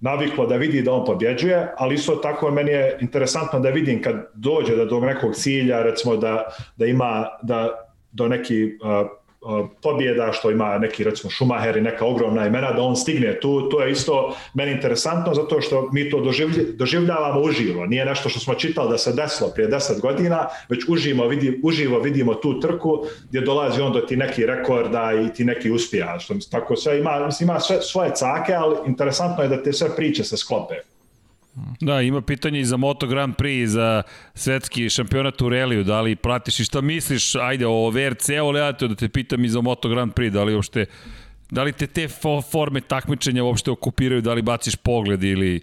naviklo 0.00 0.46
da 0.46 0.56
vidi 0.56 0.82
da 0.82 0.92
on 0.92 1.04
pobjeđuje, 1.04 1.74
ali 1.76 1.94
isto 1.94 2.16
tako 2.16 2.50
meni 2.50 2.70
je 2.70 2.98
interesantno 3.00 3.60
da 3.60 3.70
vidim 3.70 4.02
kad 4.02 4.30
dođe 4.34 4.76
da 4.76 4.84
do 4.84 5.00
nekog 5.00 5.34
cilja, 5.34 5.82
recimo 5.82 6.16
da, 6.16 6.44
da 6.76 6.86
ima, 6.86 7.26
da 7.42 7.88
do 8.12 8.28
neki 8.28 8.64
uh, 8.64 9.08
pobjeda 9.82 10.32
što 10.32 10.50
ima 10.50 10.78
neki 10.78 11.04
recimo 11.04 11.30
Schumacher 11.30 11.76
i 11.76 11.80
neka 11.80 12.04
ogromna 12.04 12.46
imena 12.46 12.72
da 12.72 12.82
on 12.82 12.96
stigne 12.96 13.40
tu, 13.40 13.68
to 13.68 13.82
je 13.82 13.92
isto 13.92 14.36
meni 14.54 14.72
interesantno 14.72 15.34
zato 15.34 15.60
što 15.60 15.88
mi 15.92 16.10
to 16.10 16.22
doživljavamo 16.74 17.40
uživo, 17.40 17.86
nije 17.86 18.04
nešto 18.04 18.28
što 18.28 18.40
smo 18.40 18.54
čitali 18.54 18.90
da 18.90 18.98
se 18.98 19.12
desilo 19.12 19.50
prije 19.50 19.68
10 19.68 20.00
godina, 20.00 20.46
već 20.68 20.84
uživo, 20.88 21.28
vidi, 21.28 21.60
uživo 21.62 22.00
vidimo 22.00 22.34
tu 22.34 22.60
trku 22.60 23.04
gdje 23.28 23.40
dolazi 23.40 23.80
on 23.80 23.92
do 23.92 24.00
ti 24.00 24.16
neki 24.16 24.46
rekorda 24.46 25.12
i 25.26 25.34
ti 25.34 25.44
neki 25.44 25.70
uspija, 25.70 26.18
što 26.18 26.34
tako 26.50 26.76
sve 26.76 26.98
ima, 26.98 27.28
ima 27.40 27.60
sve, 27.60 27.82
svoje 27.82 28.10
cake, 28.14 28.54
ali 28.54 28.76
interesantno 28.86 29.42
je 29.42 29.48
da 29.48 29.62
te 29.62 29.72
sve 29.72 29.96
priče 29.96 30.24
se 30.24 30.36
sklope. 30.36 30.74
Da, 31.80 32.02
ima 32.02 32.20
pitanje 32.20 32.60
i 32.60 32.64
za 32.64 32.76
Moto 32.76 33.06
Grand 33.06 33.34
Prix, 33.34 33.66
za 33.66 34.02
svetski 34.34 34.90
šampionat 34.90 35.42
u 35.42 35.48
reliju, 35.48 35.84
da 35.84 36.00
li 36.00 36.16
pratiš 36.16 36.60
i 36.60 36.64
šta 36.64 36.80
misliš, 36.80 37.34
ajde, 37.34 37.66
o 37.66 37.90
VRC-u, 37.90 38.46
ali 38.46 38.58
ja 38.58 38.72
te 38.72 38.88
da 38.88 38.94
te 38.94 39.08
pitam 39.08 39.44
i 39.44 39.48
za 39.48 39.60
Moto 39.60 39.88
Grand 39.88 40.12
Prix, 40.12 40.32
da 40.32 40.44
li 40.44 40.54
uopšte, 40.54 40.86
da 41.50 41.62
li 41.62 41.72
te 41.72 41.86
te 41.86 42.08
forme 42.50 42.80
takmičenja 42.80 43.44
uopšte 43.44 43.70
okupiraju, 43.70 44.20
da 44.20 44.34
li 44.34 44.42
baciš 44.42 44.76
pogled 44.76 45.24
ili 45.24 45.60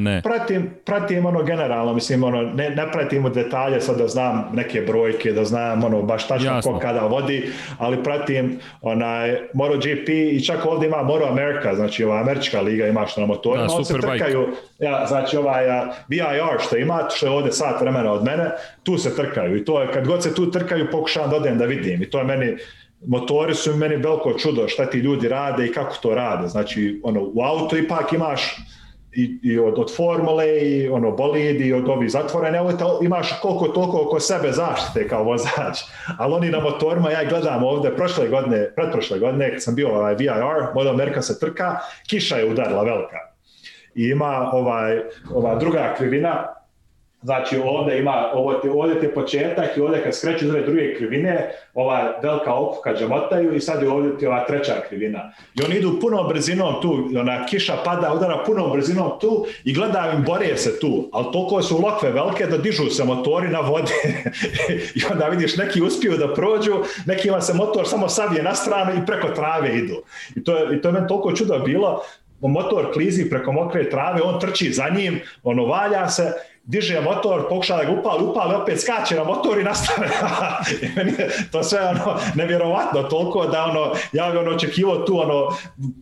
Ne. 0.00 0.22
Pratim, 0.22 0.70
pratim 0.84 1.26
ono 1.26 1.42
generalno, 1.42 1.94
mislim, 1.94 2.24
ono, 2.24 2.42
ne, 2.42 2.70
ne 2.70 2.92
pratim 2.92 3.24
u 3.24 3.28
detalje 3.28 3.80
sad 3.80 3.98
da 3.98 4.08
znam 4.08 4.50
neke 4.52 4.80
brojke, 4.80 5.32
da 5.32 5.44
znam 5.44 5.84
ono, 5.84 6.02
baš 6.02 6.28
tačno 6.28 6.54
Jasno. 6.54 6.72
ko 6.72 6.78
kada 6.78 7.00
vodi, 7.00 7.50
ali 7.78 8.02
pratim 8.02 8.58
onaj 8.80 9.38
MotoGP 9.54 10.08
i 10.08 10.44
čak 10.44 10.66
ovdje 10.66 10.86
ima 10.86 11.02
Moto 11.02 11.26
America, 11.26 11.74
znači 11.74 12.04
ova 12.04 12.20
američka 12.20 12.60
liga 12.60 12.86
ima 12.86 13.06
što 13.06 13.20
na 13.20 13.26
motorima, 13.26 13.66
Da, 13.66 13.84
se 13.84 14.00
trkaju, 14.00 14.48
ja, 14.78 15.06
znači 15.08 15.36
ovaj 15.36 15.70
a, 15.70 15.92
VIR 16.08 16.60
što 16.66 16.76
ima, 16.76 17.06
što 17.14 17.26
je 17.26 17.32
ovdje 17.32 17.52
sat 17.52 17.80
vremena 17.80 18.12
od 18.12 18.24
mene, 18.24 18.50
tu 18.82 18.98
se 18.98 19.16
trkaju 19.16 19.56
i 19.56 19.64
to 19.64 19.82
je, 19.82 19.92
kad 19.92 20.06
god 20.06 20.22
se 20.22 20.34
tu 20.34 20.50
trkaju 20.50 20.90
pokušavam 20.90 21.30
da 21.30 21.36
odem 21.36 21.58
da 21.58 21.64
vidim 21.64 22.02
i 22.02 22.10
to 22.10 22.18
je 22.18 22.24
meni, 22.24 22.56
motori 23.06 23.54
su 23.54 23.76
meni 23.76 23.96
veliko 23.96 24.38
čudo 24.38 24.68
šta 24.68 24.86
ti 24.86 24.98
ljudi 24.98 25.28
rade 25.28 25.66
i 25.66 25.72
kako 25.72 25.96
to 26.02 26.14
rade. 26.14 26.48
Znači, 26.48 27.00
ono, 27.04 27.20
u 27.34 27.42
auto 27.42 27.76
ipak 27.76 28.12
imaš 28.12 28.56
i, 29.12 29.38
i 29.42 29.58
od, 29.58 29.78
od 29.78 29.96
formule 29.96 30.58
i 30.58 30.88
ono 30.88 31.10
bolidi 31.10 31.64
i 31.64 31.72
od 31.72 31.88
ovih 31.88 32.10
zatvorene 32.10 32.58
auta 32.58 32.86
imaš 33.02 33.40
koliko 33.42 33.68
toliko 33.68 34.02
oko 34.02 34.20
sebe 34.20 34.52
zaštite 34.52 35.08
kao 35.08 35.24
vozač. 35.24 35.78
Ali 36.18 36.34
oni 36.34 36.50
na 36.50 36.60
motorima, 36.60 37.10
ja 37.10 37.24
gledam 37.24 37.64
ovde 37.64 37.90
prošle 37.90 38.28
godine, 38.28 38.72
pretprošle 38.74 39.18
godine, 39.18 39.50
kad 39.52 39.62
sam 39.62 39.74
bio 39.74 39.88
ovaj 39.88 40.14
VIR, 40.14 40.30
Moto 40.74 40.90
Amerika 40.90 41.22
se 41.22 41.40
trka, 41.40 41.76
kiša 42.06 42.36
je 42.36 42.50
udarila 42.50 42.82
velika. 42.82 43.16
I 43.94 44.04
ima 44.04 44.50
ovaj, 44.52 45.00
ova 45.34 45.54
druga 45.54 45.94
krivina, 45.98 46.59
Znači 47.22 47.60
ovde 47.64 47.98
ima, 47.98 48.30
ovo 48.34 48.54
ti, 48.54 48.68
ovde 48.68 49.00
ti 49.00 49.06
je 49.06 49.14
početak 49.14 49.76
i 49.76 49.80
ovde 49.80 50.02
kad 50.02 50.14
skreću 50.14 50.44
iz 50.44 50.50
ove 50.50 50.60
druge 50.60 50.94
krivine, 50.94 51.50
ova 51.74 52.18
velika 52.22 52.54
opuka 52.54 52.94
džamotaju 52.94 53.54
i 53.54 53.60
sad 53.60 53.82
je 53.82 53.88
ovde 53.88 54.18
ti 54.18 54.26
ova 54.26 54.44
treća 54.44 54.74
krivina. 54.88 55.32
I 55.54 55.62
oni 55.64 55.76
idu 55.76 55.98
punom 56.00 56.28
brzinom 56.28 56.74
tu, 56.82 57.08
ona 57.20 57.46
kiša 57.46 57.76
pada, 57.84 58.14
udara 58.14 58.42
punom 58.46 58.72
brzinom 58.72 59.10
tu 59.20 59.46
i 59.64 59.74
gledaju 59.74 60.12
im, 60.16 60.24
bore 60.24 60.56
se 60.56 60.80
tu, 60.80 61.08
ali 61.12 61.26
toliko 61.32 61.62
su 61.62 61.78
lokve 61.78 62.10
velike 62.10 62.46
da 62.46 62.58
dižu 62.58 62.90
se 62.90 63.04
motori 63.04 63.48
na 63.48 63.60
vode. 63.60 63.92
I 64.98 65.00
onda 65.12 65.28
vidiš, 65.28 65.56
neki 65.56 65.82
uspiju 65.82 66.16
da 66.16 66.34
prođu, 66.34 66.74
nekima 67.06 67.40
se 67.40 67.54
motor 67.54 67.88
samo 67.88 68.08
savije 68.08 68.42
na 68.42 68.54
stranu 68.54 68.92
i 69.02 69.06
preko 69.06 69.28
trave 69.28 69.76
idu. 69.76 70.02
I 70.36 70.44
to 70.44 70.56
je, 70.56 70.76
i 70.76 70.80
to 70.82 70.88
je 70.88 70.92
meni 70.92 71.08
toliko 71.08 71.32
čudo 71.32 71.58
bilo, 71.58 72.02
motor 72.48 72.92
klizi 72.92 73.30
preko 73.30 73.52
mokre 73.52 73.90
trave, 73.90 74.22
on 74.22 74.40
trči 74.40 74.72
za 74.72 74.88
njim, 74.88 75.20
ono 75.42 75.64
valja 75.64 76.08
se, 76.08 76.32
diže 76.70 77.00
motor, 77.00 77.48
pokuša 77.48 77.76
da 77.76 77.84
ga 77.84 77.92
upali, 77.92 78.24
upali, 78.24 78.54
opet 78.54 78.80
skače 78.80 79.14
na 79.14 79.24
motor 79.24 79.58
i 79.58 79.64
je 81.18 81.30
to 81.52 81.62
sve 81.62 81.80
ono 81.80 82.16
nevjerovatno 82.34 83.02
toliko 83.02 83.46
da 83.46 83.64
ono, 83.64 83.92
ja 84.12 84.30
bi 84.30 84.38
ono 84.38 84.50
očekivao 84.50 84.96
tu 84.96 85.20
ono, 85.20 85.48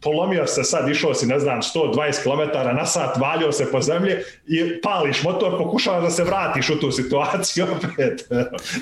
polomio 0.03 0.47
se 0.47 0.65
sad, 0.65 0.89
išao 0.89 1.15
si 1.15 1.27
ne 1.27 1.39
znam 1.39 1.61
120 1.63 2.23
km 2.23 2.77
na 2.77 2.87
sat, 2.87 3.17
valio 3.17 3.53
se 3.53 3.73
po 3.73 3.81
zemlji 3.81 4.13
i 4.47 4.81
pališ 4.81 5.23
motor, 5.23 5.59
pokušavaš 5.59 6.03
da 6.03 6.11
se 6.11 6.25
vratiš 6.25 6.71
u 6.71 6.81
tu 6.81 6.91
situaciju 6.91 7.67
opet. 7.77 8.29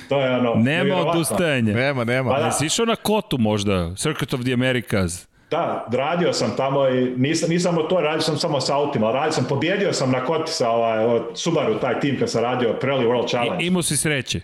to 0.09 0.21
je 0.21 0.31
ono, 0.31 0.55
Nema 0.55 0.63
nevjerovatno. 0.63 1.11
odustajanja. 1.11 1.75
Nema, 1.75 2.05
nema. 2.05 2.31
Pa 2.31 2.41
da. 2.41 2.47
Jesi 2.47 2.67
išao 2.67 2.87
na 2.87 2.97
kotu 2.97 3.39
možda? 3.39 3.95
Circuit 3.97 4.35
of 4.35 4.41
the 4.41 4.53
Americas? 4.53 5.29
Da, 5.51 5.87
radio 5.93 6.33
sam 6.33 6.57
tamo 6.57 6.89
i 6.89 7.15
nisam, 7.17 7.51
nisam 7.51 7.75
motor, 7.75 8.03
radio 8.03 8.21
sam 8.21 8.39
samo 8.39 8.61
sa 8.61 8.77
autima, 8.77 9.13
radio 9.13 9.33
sam, 9.33 9.45
pobjedio 9.49 9.93
sam 9.93 10.11
na 10.11 10.25
koti 10.25 10.53
sa 10.53 10.71
ovaj, 10.71 11.21
Subaru, 11.35 11.79
taj 11.81 12.01
tim 12.01 12.19
kad 12.19 12.31
sam 12.31 12.43
radio 12.43 12.77
Pirelli 12.81 13.07
World 13.07 13.29
Challenge. 13.31 13.65
I, 13.65 13.67
imao 13.67 13.83
si 13.83 13.97
sreće. 13.97 14.41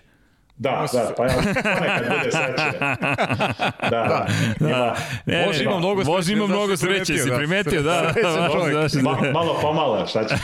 Da, 0.57 0.85
da, 0.93 1.13
pa 1.17 1.25
ja, 1.25 1.33
ponekad 1.77 2.03
bude 2.09 2.31
sreće. 2.31 2.79
Da, 3.81 3.89
da. 3.89 4.27
Ima, 4.59 4.93
Ne, 5.25 5.45
ne, 5.47 5.63
ima 5.63 5.77
mnogo 5.77 6.03
sreće, 6.03 6.33
ima 6.33 6.45
znaš, 6.45 6.57
mnogo 6.57 6.77
si 6.77 6.85
primetio, 6.85 7.05
sreće, 7.05 7.23
si 7.23 7.29
da. 7.29 7.37
primetio, 7.37 7.81
da. 7.81 8.13
da, 8.21 8.21
da, 8.21 9.01
ma, 9.03 9.31
malo 9.31 9.57
pomalo, 9.61 10.07
šta 10.07 10.27
će? 10.27 10.35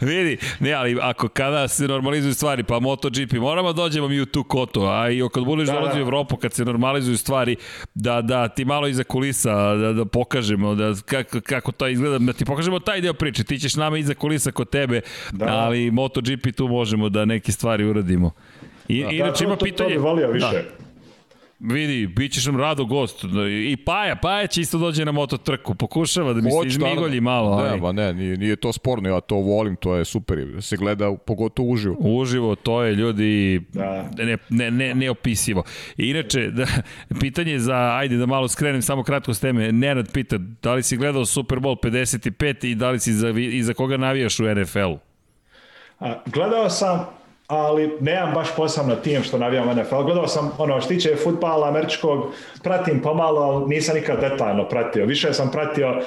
Vidi, 0.10 0.38
ne, 0.60 0.72
ali 0.72 0.98
ako 1.02 1.28
kada 1.28 1.68
se 1.68 1.88
normalizuju 1.88 2.34
stvari, 2.34 2.62
pa 2.62 2.80
MotoGP, 2.80 3.32
moramo 3.32 3.72
da 3.72 3.82
dođemo 3.82 4.08
mi 4.08 4.20
u 4.20 4.26
tu 4.26 4.44
kotu, 4.44 4.82
a 4.86 5.10
i 5.10 5.22
kad 5.34 5.44
budeš 5.44 5.66
Da, 5.66 5.72
da, 5.72 5.78
dolazi 5.80 6.00
u 6.00 6.04
da. 6.04 6.06
Evropu, 6.06 6.36
kad 6.36 6.52
se 6.52 6.64
normalizuju 6.64 7.16
stvari, 7.16 7.56
da, 7.94 8.22
da 8.22 8.48
ti 8.48 8.64
malo 8.64 8.86
iza 8.88 9.04
kulisa, 9.04 9.74
da, 9.74 9.92
da 9.92 10.04
pokažemo 10.04 10.74
da, 10.74 10.94
kako, 11.06 11.40
kako 11.40 11.72
to 11.72 11.88
izgleda, 11.88 12.18
da 12.18 12.32
ti 12.32 12.44
pokažemo 12.44 12.78
taj 12.78 13.00
deo 13.00 13.14
priče, 13.14 13.44
ti 13.44 13.58
ćeš 13.58 13.74
nama 13.74 13.98
iza 13.98 14.14
kulisa 14.14 14.50
kod 14.52 14.70
tebe, 14.70 15.00
Da. 15.32 15.46
ali 15.46 15.90
MotoGP 15.90 16.56
tu 16.56 16.68
možemo 16.68 17.08
da 17.08 17.24
neke 17.24 17.52
stvari 17.52 17.84
uradimo. 17.84 18.30
I, 18.88 19.02
Da, 19.02 19.10
inače 19.10 19.44
ima 19.44 19.56
to, 19.56 19.64
pitanje... 19.64 19.88
To 19.88 19.94
bi 19.94 20.02
volio 20.02 20.30
više. 20.30 20.46
Da. 20.46 20.62
Vidi, 21.60 22.06
bit 22.06 22.32
ćeš 22.32 22.46
nam 22.46 22.60
rado 22.60 22.84
gost. 22.84 23.24
I 23.68 23.76
Paja, 23.76 24.16
Paja 24.16 24.46
će 24.46 24.60
isto 24.60 24.78
dođe 24.78 25.04
na 25.04 25.12
moto 25.12 25.36
trku. 25.36 25.74
Pokušava 25.74 26.32
da 26.32 26.40
mi 26.40 26.50
se 26.50 26.56
Hoću, 26.56 26.68
izmigolji 26.68 27.20
malo. 27.20 27.62
Ne, 27.62 27.68
ali 27.68 27.80
ma 27.80 27.92
ne, 27.92 28.14
nije, 28.14 28.36
nije 28.36 28.56
to 28.56 28.72
sporno, 28.72 29.08
ja 29.08 29.20
to 29.20 29.36
volim, 29.36 29.76
to 29.76 29.94
je 29.94 30.04
super, 30.04 30.46
da 30.46 30.60
se 30.60 30.76
gleda 30.76 31.16
pogotovo 31.26 31.68
uživo. 31.68 31.96
Uživo, 31.98 32.54
to 32.54 32.82
je 32.82 32.94
ljudi 32.94 33.60
Da. 33.72 34.10
ne, 34.18 34.38
ne, 34.48 34.70
ne, 34.70 34.94
neopisivo. 34.94 35.62
I 35.96 36.10
inače, 36.10 36.50
da, 36.50 36.66
pitanje 37.20 37.58
za, 37.58 37.96
ajde 37.96 38.16
da 38.16 38.26
malo 38.26 38.48
skrenem 38.48 38.82
samo 38.82 39.02
kratko 39.02 39.34
s 39.34 39.40
teme, 39.40 39.72
Nenad 39.72 40.12
pita, 40.12 40.38
da 40.38 40.74
li 40.74 40.82
si 40.82 40.96
gledao 40.96 41.24
Super 41.24 41.58
Bowl 41.58 41.76
55 41.82 42.66
i 42.66 42.74
da 42.74 42.90
li 42.90 43.00
si 43.00 43.12
za, 43.12 43.28
i 43.30 43.62
za 43.62 43.74
koga 43.74 43.96
navijaš 43.96 44.40
u 44.40 44.44
NFL-u? 44.54 44.98
A, 46.00 46.14
gledao 46.26 46.70
sam, 46.70 47.06
ali 47.50 47.90
nemam 48.00 48.34
baš 48.34 48.48
posebno 48.56 48.96
tim 48.96 49.22
što 49.22 49.38
navijam 49.38 49.78
NFL. 49.78 50.02
Gledao 50.02 50.28
sam 50.28 50.50
ono 50.58 50.80
što 50.80 50.88
tiče 50.88 51.16
futbala 51.16 51.68
američkog, 51.68 52.26
pratim 52.62 53.02
pomalo, 53.02 53.40
ali 53.40 53.68
nisam 53.68 53.96
nikad 53.96 54.20
detaljno 54.20 54.68
pratio. 54.68 55.06
Više 55.06 55.32
sam 55.32 55.50
pratio 55.50 56.02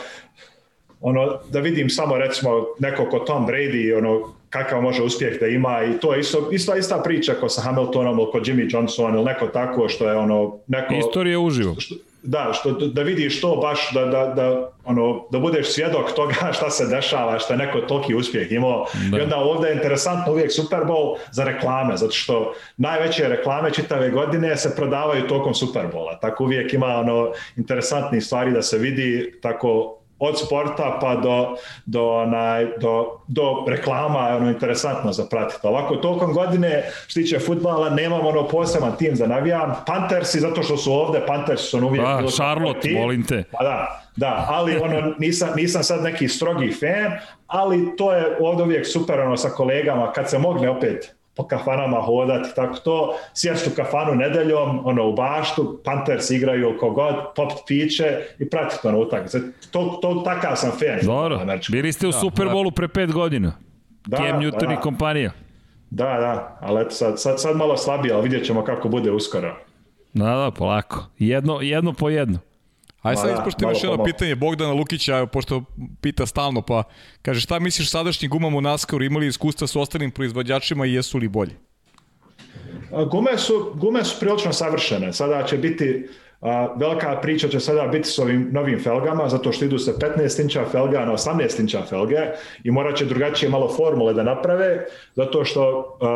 ono 1.02 1.40
da 1.50 1.60
vidim 1.60 1.90
samo 1.90 2.18
recimo 2.18 2.66
neko 2.80 3.06
ko 3.10 3.20
Tom 3.20 3.48
Brady 3.48 3.98
ono 3.98 4.34
kakav 4.50 4.82
može 4.82 5.04
uspjeh 5.04 5.40
da 5.40 5.48
ima 5.48 5.84
i 5.84 6.00
to 6.00 6.14
je 6.14 6.20
isto, 6.20 6.50
ista, 6.52 6.76
ista 6.76 7.02
priča 7.04 7.34
ko 7.34 7.50
sa 7.50 7.62
Hamiltonom 7.62 8.20
ili 8.20 8.32
ko 8.32 8.40
Jimmy 8.40 8.76
Johnson 8.76 9.16
ili 9.16 9.24
neko 9.24 9.48
tako 9.48 9.90
što 9.90 10.10
je 10.10 10.16
ono 10.16 10.60
neko 10.68 10.94
Istorija 10.94 11.40
uživo. 11.40 11.76
što, 11.80 11.96
da, 12.24 12.52
što, 12.54 12.72
da 12.72 13.02
vidiš 13.02 13.42
to 13.42 13.56
baš, 13.56 13.94
da, 13.94 14.06
da, 14.06 14.26
da, 14.26 14.70
ono, 14.86 15.26
da 15.32 15.40
budeš 15.40 15.68
svjedok 15.74 16.12
toga 16.16 16.34
šta 16.58 16.70
se 16.70 16.86
dešava, 16.86 17.40
šta 17.40 17.54
je 17.54 17.58
neko 17.58 17.82
toliki 17.82 18.16
uspjeh 18.16 18.52
imao. 18.52 18.86
Da. 19.12 19.18
I 19.18 19.22
onda 19.22 19.38
ovdje 19.38 19.70
je 19.70 19.76
interesantno 19.76 20.32
uvijek 20.32 20.52
Super 20.52 20.80
Bowl 20.80 21.16
za 21.32 21.44
reklame, 21.44 21.98
zato 21.98 22.12
što 22.12 22.54
najveće 22.78 23.28
reklame 23.28 23.72
čitave 23.72 24.10
godine 24.10 24.58
se 24.58 24.76
prodavaju 24.76 25.28
tokom 25.28 25.54
Super 25.54 25.86
Bowla. 25.94 26.20
Tako 26.22 26.44
uvijek 26.44 26.74
ima 26.74 26.88
ono, 26.88 27.32
interesantnih 27.58 28.24
stvari 28.24 28.52
da 28.52 28.62
se 28.62 28.78
vidi, 28.78 29.40
tako 29.42 30.00
od 30.20 30.40
sporta 30.40 30.98
pa 31.02 31.16
do, 31.16 31.56
do, 31.86 32.10
onaj, 32.12 32.66
do, 32.66 33.06
do 33.28 33.66
reklama 33.68 34.30
je 34.30 34.36
ono 34.36 34.50
interesantno 34.50 35.14
za 35.14 35.26
pratiti. 35.26 35.68
Ovako, 35.68 35.96
tokom 35.96 36.34
godine, 36.34 36.84
što 37.08 37.20
tiče 37.20 37.40
futbala, 37.40 37.90
nemam 37.90 38.26
ono 38.26 38.48
poseban 38.48 38.96
tim 38.98 39.16
za 39.16 39.28
navijam. 39.28 39.76
Panthersi, 39.86 40.40
zato 40.40 40.64
što 40.64 40.78
su 40.78 40.94
ovde, 40.94 41.26
Panthersi 41.28 41.64
su 41.64 41.78
ono 41.78 41.88
uvijek... 41.88 42.06
Da, 42.06 42.28
Charlotte, 42.28 42.90
molim 42.92 43.26
te. 43.26 43.44
Pa 43.52 43.64
da, 43.64 44.04
da, 44.16 44.46
ali 44.50 44.78
ono, 44.78 45.14
nisam, 45.20 45.50
nisam 45.56 45.84
sad 45.84 46.04
neki 46.04 46.28
strogi 46.28 46.72
fan, 46.72 47.12
ali 47.48 47.96
to 47.98 48.14
je 48.14 48.38
ovde 48.40 48.64
uvijek 48.64 48.88
super 48.88 49.20
ono, 49.20 49.38
sa 49.38 49.50
kolegama, 49.50 50.12
kad 50.12 50.30
se 50.30 50.38
mogne 50.38 50.70
opet 50.70 51.16
po 51.36 51.48
kafanama 51.48 52.02
hodati, 52.02 52.50
tako 52.56 52.76
to, 52.76 53.16
sjest 53.34 53.68
u 53.68 53.76
kafanu 53.76 54.16
nedeljom, 54.16 54.88
ono, 54.88 55.08
u 55.08 55.14
baštu, 55.14 55.82
Panthers 55.84 56.30
igraju 56.30 56.78
kogod, 56.80 57.16
popit 57.36 57.58
piće 57.68 58.18
i 58.40 58.50
pratiti 58.50 58.88
ono 58.88 59.00
utakmice. 59.00 59.40
To, 59.72 60.00
to, 60.02 60.22
takav 60.26 60.56
sam 60.56 60.72
fan. 60.72 61.06
Dobro, 61.06 61.40
američkog. 61.42 61.72
bili 61.72 61.94
ste 61.94 62.08
u 62.08 62.12
Super 62.12 62.48
Bowlu 62.48 62.72
pre 62.72 62.88
pet 62.88 63.12
godina. 63.12 63.54
Da, 64.06 64.18
Cam 64.18 64.42
Newton 64.42 64.68
da. 64.68 64.74
i 64.74 64.78
kompanija. 64.82 65.32
Da, 65.90 66.06
da, 66.06 66.58
ali 66.62 66.82
eto 66.82 66.92
sad, 66.92 67.22
sad, 67.22 67.42
sad 67.42 67.56
malo 67.56 67.78
slabije, 67.78 68.14
ali 68.14 68.24
vidjet 68.24 68.46
ćemo 68.46 68.64
kako 68.64 68.90
bude 68.90 69.12
uskoro. 69.12 69.56
Da, 70.14 70.26
da, 70.26 70.52
polako. 70.58 71.06
Jedno, 71.20 71.62
jedno 71.62 71.94
po 71.94 72.10
jedno. 72.10 72.40
Ajde 73.04 73.22
sad 73.22 73.28
da, 73.30 73.34
ispoštimo 73.34 73.68
malo 73.68 73.78
još 73.78 73.84
jedno 73.84 74.04
pitanje 74.04 74.36
Bogdana 74.36 74.74
Lukića, 74.74 75.26
pošto 75.26 75.64
pita 76.02 76.26
stalno, 76.26 76.62
pa 76.62 76.84
kaže 77.22 77.42
šta 77.42 77.60
misliš 77.60 77.92
sadašnjim 77.92 78.32
gumama 78.32 78.58
u 78.58 78.62
NASCAR 78.62 79.02
imali 79.02 79.28
iskustva 79.28 79.68
sa 79.68 79.80
ostalim 79.80 80.12
proizvođačima 80.12 80.86
i 80.86 80.94
jesu 80.94 81.18
li 81.18 81.28
bolji? 81.28 81.52
Gume 83.12 83.38
su, 83.38 83.72
gume 83.76 84.04
su 84.04 84.20
prilično 84.20 84.54
savršene. 84.54 85.14
Sada 85.14 85.44
će 85.44 85.58
biti, 85.58 86.08
a, 86.42 86.74
velika 86.78 87.20
priča 87.22 87.48
će 87.48 87.60
sada 87.60 87.88
biti 87.88 88.10
s 88.10 88.20
ovim 88.20 88.50
novim 88.52 88.80
felgama, 88.84 89.30
zato 89.30 89.52
što 89.52 89.66
idu 89.66 89.78
se 89.78 89.94
15 90.18 90.42
inča 90.42 90.66
felga 90.72 91.06
na 91.06 91.12
18 91.12 91.60
inča 91.60 91.82
felge 91.90 92.20
i 92.64 92.72
morat 92.72 92.98
će 92.98 93.06
drugačije 93.06 93.50
malo 93.50 93.74
formule 93.78 94.14
da 94.14 94.24
naprave, 94.24 94.86
zato 95.16 95.46
što 95.46 95.98
a, 96.02 96.08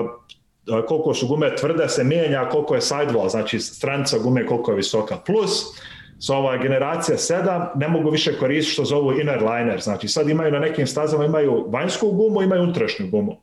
a, 0.71 0.85
koliko 0.85 1.13
su 1.13 1.27
gume 1.27 1.55
tvrde 1.55 1.89
se 1.89 2.03
mijenja, 2.03 2.49
koliko 2.49 2.75
je 2.75 2.81
sidewall, 2.81 3.29
znači 3.29 3.59
stranica 3.59 4.17
gume 4.17 4.45
koliko 4.45 4.71
je 4.71 4.77
visoka. 4.77 5.17
Plus, 5.17 5.51
sa 5.51 5.96
ova 6.29 6.57
generacija 6.57 7.17
7 7.17 7.67
ne 7.75 7.87
mogu 7.87 8.09
više 8.09 8.39
koristiti 8.39 8.73
što 8.73 8.85
zovu 8.85 9.19
inner 9.19 9.41
liner, 9.43 9.81
znači 9.81 10.07
sad 10.07 10.29
imaju 10.29 10.51
na 10.51 10.59
nekim 10.59 10.87
stazama 10.87 11.25
imaju 11.25 11.65
vanjsku 11.69 12.11
gumu, 12.11 12.41
imaju 12.41 12.63
unutrašnju 12.63 13.07
gumu 13.11 13.37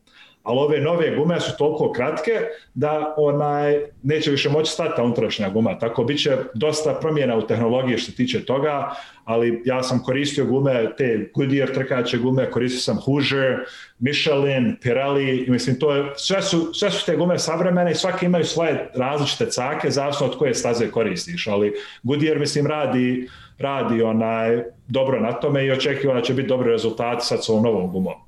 ali 0.45 0.59
ove 0.59 0.81
nove 0.81 1.17
gume 1.17 1.41
su 1.41 1.57
toliko 1.59 1.93
kratke 1.93 2.33
da 2.75 3.15
onaj 3.17 3.81
neće 4.03 4.31
više 4.31 4.49
moći 4.49 4.73
stati 4.73 4.93
ta 4.97 5.03
unutrašnja 5.03 5.49
guma. 5.49 5.79
Tako 5.79 6.05
bit 6.05 6.23
će 6.23 6.37
dosta 6.55 6.95
promjena 7.01 7.37
u 7.37 7.47
tehnologiji 7.47 7.99
što 7.99 8.13
tiče 8.13 8.45
toga, 8.45 8.91
ali 9.25 9.63
ja 9.65 9.83
sam 9.83 10.03
koristio 10.03 10.45
gume, 10.45 10.93
te 10.97 11.31
Goodyear 11.35 11.75
trkače 11.75 12.19
gume, 12.19 12.51
koristio 12.51 12.81
sam 12.81 13.01
Hoosier, 13.01 13.57
Michelin, 13.99 14.77
Pirelli, 14.83 15.47
mislim 15.49 15.79
to 15.79 15.95
je, 15.95 16.13
sve 16.17 16.43
su, 16.43 16.75
sve 16.75 16.91
su 16.91 17.07
te 17.07 17.17
gume 17.17 17.39
savremene 17.39 17.91
i 17.91 17.95
svaki 17.95 18.27
imaju 18.27 18.45
svoje 18.45 18.91
različite 18.95 19.47
cake, 19.51 19.91
zavisno 19.91 20.27
od 20.27 20.39
koje 20.39 20.55
staze 20.55 20.91
koristiš, 20.91 21.47
ali 21.47 21.73
Goodyear 22.03 22.39
mislim 22.39 22.67
radi 22.67 23.29
radi 23.59 24.03
onaj 24.03 24.63
dobro 24.89 25.21
na 25.21 25.33
tome 25.33 25.67
i 25.67 25.71
očekiva 25.71 26.15
da 26.15 26.21
će 26.21 26.35
biti 26.35 26.49
dobri 26.49 26.71
rezultati 26.71 27.27
sad 27.27 27.45
s 27.45 27.49
ovom 27.49 27.63
novom 27.63 27.93
gumom. 27.93 28.24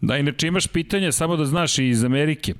Da, 0.00 0.16
inače 0.16 0.46
imaš 0.46 0.66
pitanje, 0.66 1.12
samo 1.12 1.36
da 1.36 1.44
znaš 1.44 1.78
iz 1.78 2.04
Amerike. 2.04 2.54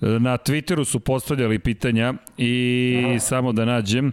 Na 0.00 0.38
Twitteru 0.38 0.84
su 0.84 1.00
postavljali 1.00 1.58
pitanja 1.58 2.14
i 2.38 3.04
Aha. 3.08 3.18
samo 3.18 3.52
da 3.52 3.64
nađem 3.64 4.12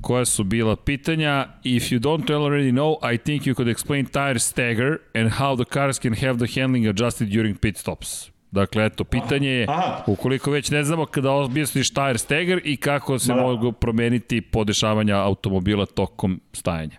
koja 0.00 0.24
su 0.24 0.44
bila 0.44 0.76
pitanja. 0.76 1.46
If 1.64 1.82
you 1.82 1.98
don't 2.00 2.26
already 2.26 2.72
know, 2.72 3.14
I 3.14 3.18
think 3.18 3.42
you 3.42 3.54
could 3.54 3.76
explain 3.76 4.06
tire 4.06 4.38
stagger 4.38 4.96
and 5.14 5.30
how 5.30 5.64
the 5.64 5.72
cars 5.72 5.98
can 5.98 6.14
have 6.14 6.46
the 6.46 6.60
handling 6.60 6.86
adjusted 6.86 7.28
during 7.28 7.58
pit 7.58 7.76
stops. 7.76 8.34
Dakle, 8.50 8.86
eto, 8.86 9.04
pitanje 9.04 9.48
je, 9.48 9.66
ukoliko 10.06 10.50
već 10.50 10.70
ne 10.70 10.84
znamo 10.84 11.06
kada 11.06 11.30
objasniš 11.30 11.90
tire 11.90 12.18
stagger 12.18 12.60
i 12.64 12.76
kako 12.76 13.18
se 13.18 13.34
da. 13.34 13.40
mogu 13.40 13.72
promeniti 13.72 14.40
podešavanja 14.40 15.16
automobila 15.16 15.86
tokom 15.86 16.40
stajanja. 16.52 16.98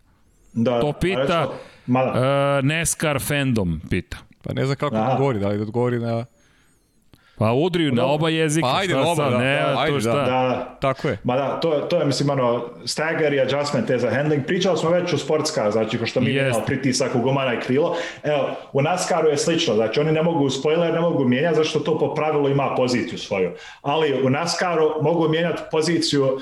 Da, 0.54 0.82
to 0.82 0.94
pita 0.94 1.50
uh, 1.88 1.96
Neskar 2.64 3.20
Fandom, 3.20 3.82
pita. 3.90 4.18
Pa 4.46 4.54
ne 4.54 4.66
znam 4.66 4.78
kako 4.78 4.96
da. 4.96 5.12
odgovori, 5.12 5.40
da 5.40 5.48
li 5.48 5.58
da 5.58 5.64
odgovori 5.64 6.00
na 6.00 6.26
Pa 7.38 7.52
udriju 7.52 7.92
na 7.92 8.06
oba 8.06 8.30
jezika. 8.30 8.68
Pa 8.68 8.78
ajde, 8.78 8.94
šta 8.94 9.02
oba, 9.02 9.30
da, 9.30 9.38
ne, 9.38 9.56
da, 9.56 9.80
ajde, 9.80 9.94
to 9.94 10.00
šta. 10.00 10.14
Da, 10.14 10.26
da, 10.26 10.78
tako 10.82 11.08
je. 11.08 11.18
Ma 11.24 11.36
da, 11.36 11.60
to, 11.60 11.72
to 11.72 12.00
je, 12.00 12.06
mislim, 12.06 12.30
ono, 12.30 12.66
stagger 12.86 13.34
i 13.34 13.42
adjustment 13.42 13.90
je 13.90 14.00
za 14.00 14.10
handling. 14.10 14.46
Pričali 14.46 14.78
smo 14.78 14.90
već 14.90 15.14
u 15.14 15.18
sportska, 15.18 15.72
znači, 15.72 15.98
ko 15.98 16.06
što 16.06 16.22
mi 16.22 16.32
imamo 16.32 16.66
pritisak 16.66 17.16
u 17.16 17.20
gumana 17.20 17.54
i 17.54 17.60
krilo. 17.60 17.96
Evo, 18.24 18.50
u 18.74 18.82
NASCAR-u 18.82 19.30
je 19.30 19.38
slično, 19.38 19.76
znači, 19.76 20.00
oni 20.00 20.12
ne 20.12 20.24
mogu 20.24 20.50
spoiler, 20.50 20.94
ne 20.94 21.00
mogu 21.00 21.26
mijenjati, 21.28 21.56
zašto 21.56 21.80
to 21.80 22.00
po 22.00 22.14
pravilu 22.14 22.50
ima 22.50 22.76
poziciju 22.76 23.18
svoju. 23.18 23.52
Ali 23.82 24.26
u 24.26 24.30
NASCAR-u 24.30 25.04
mogu 25.04 25.30
mijenjati 25.30 25.62
poziciju 25.72 26.26
uh, 26.26 26.40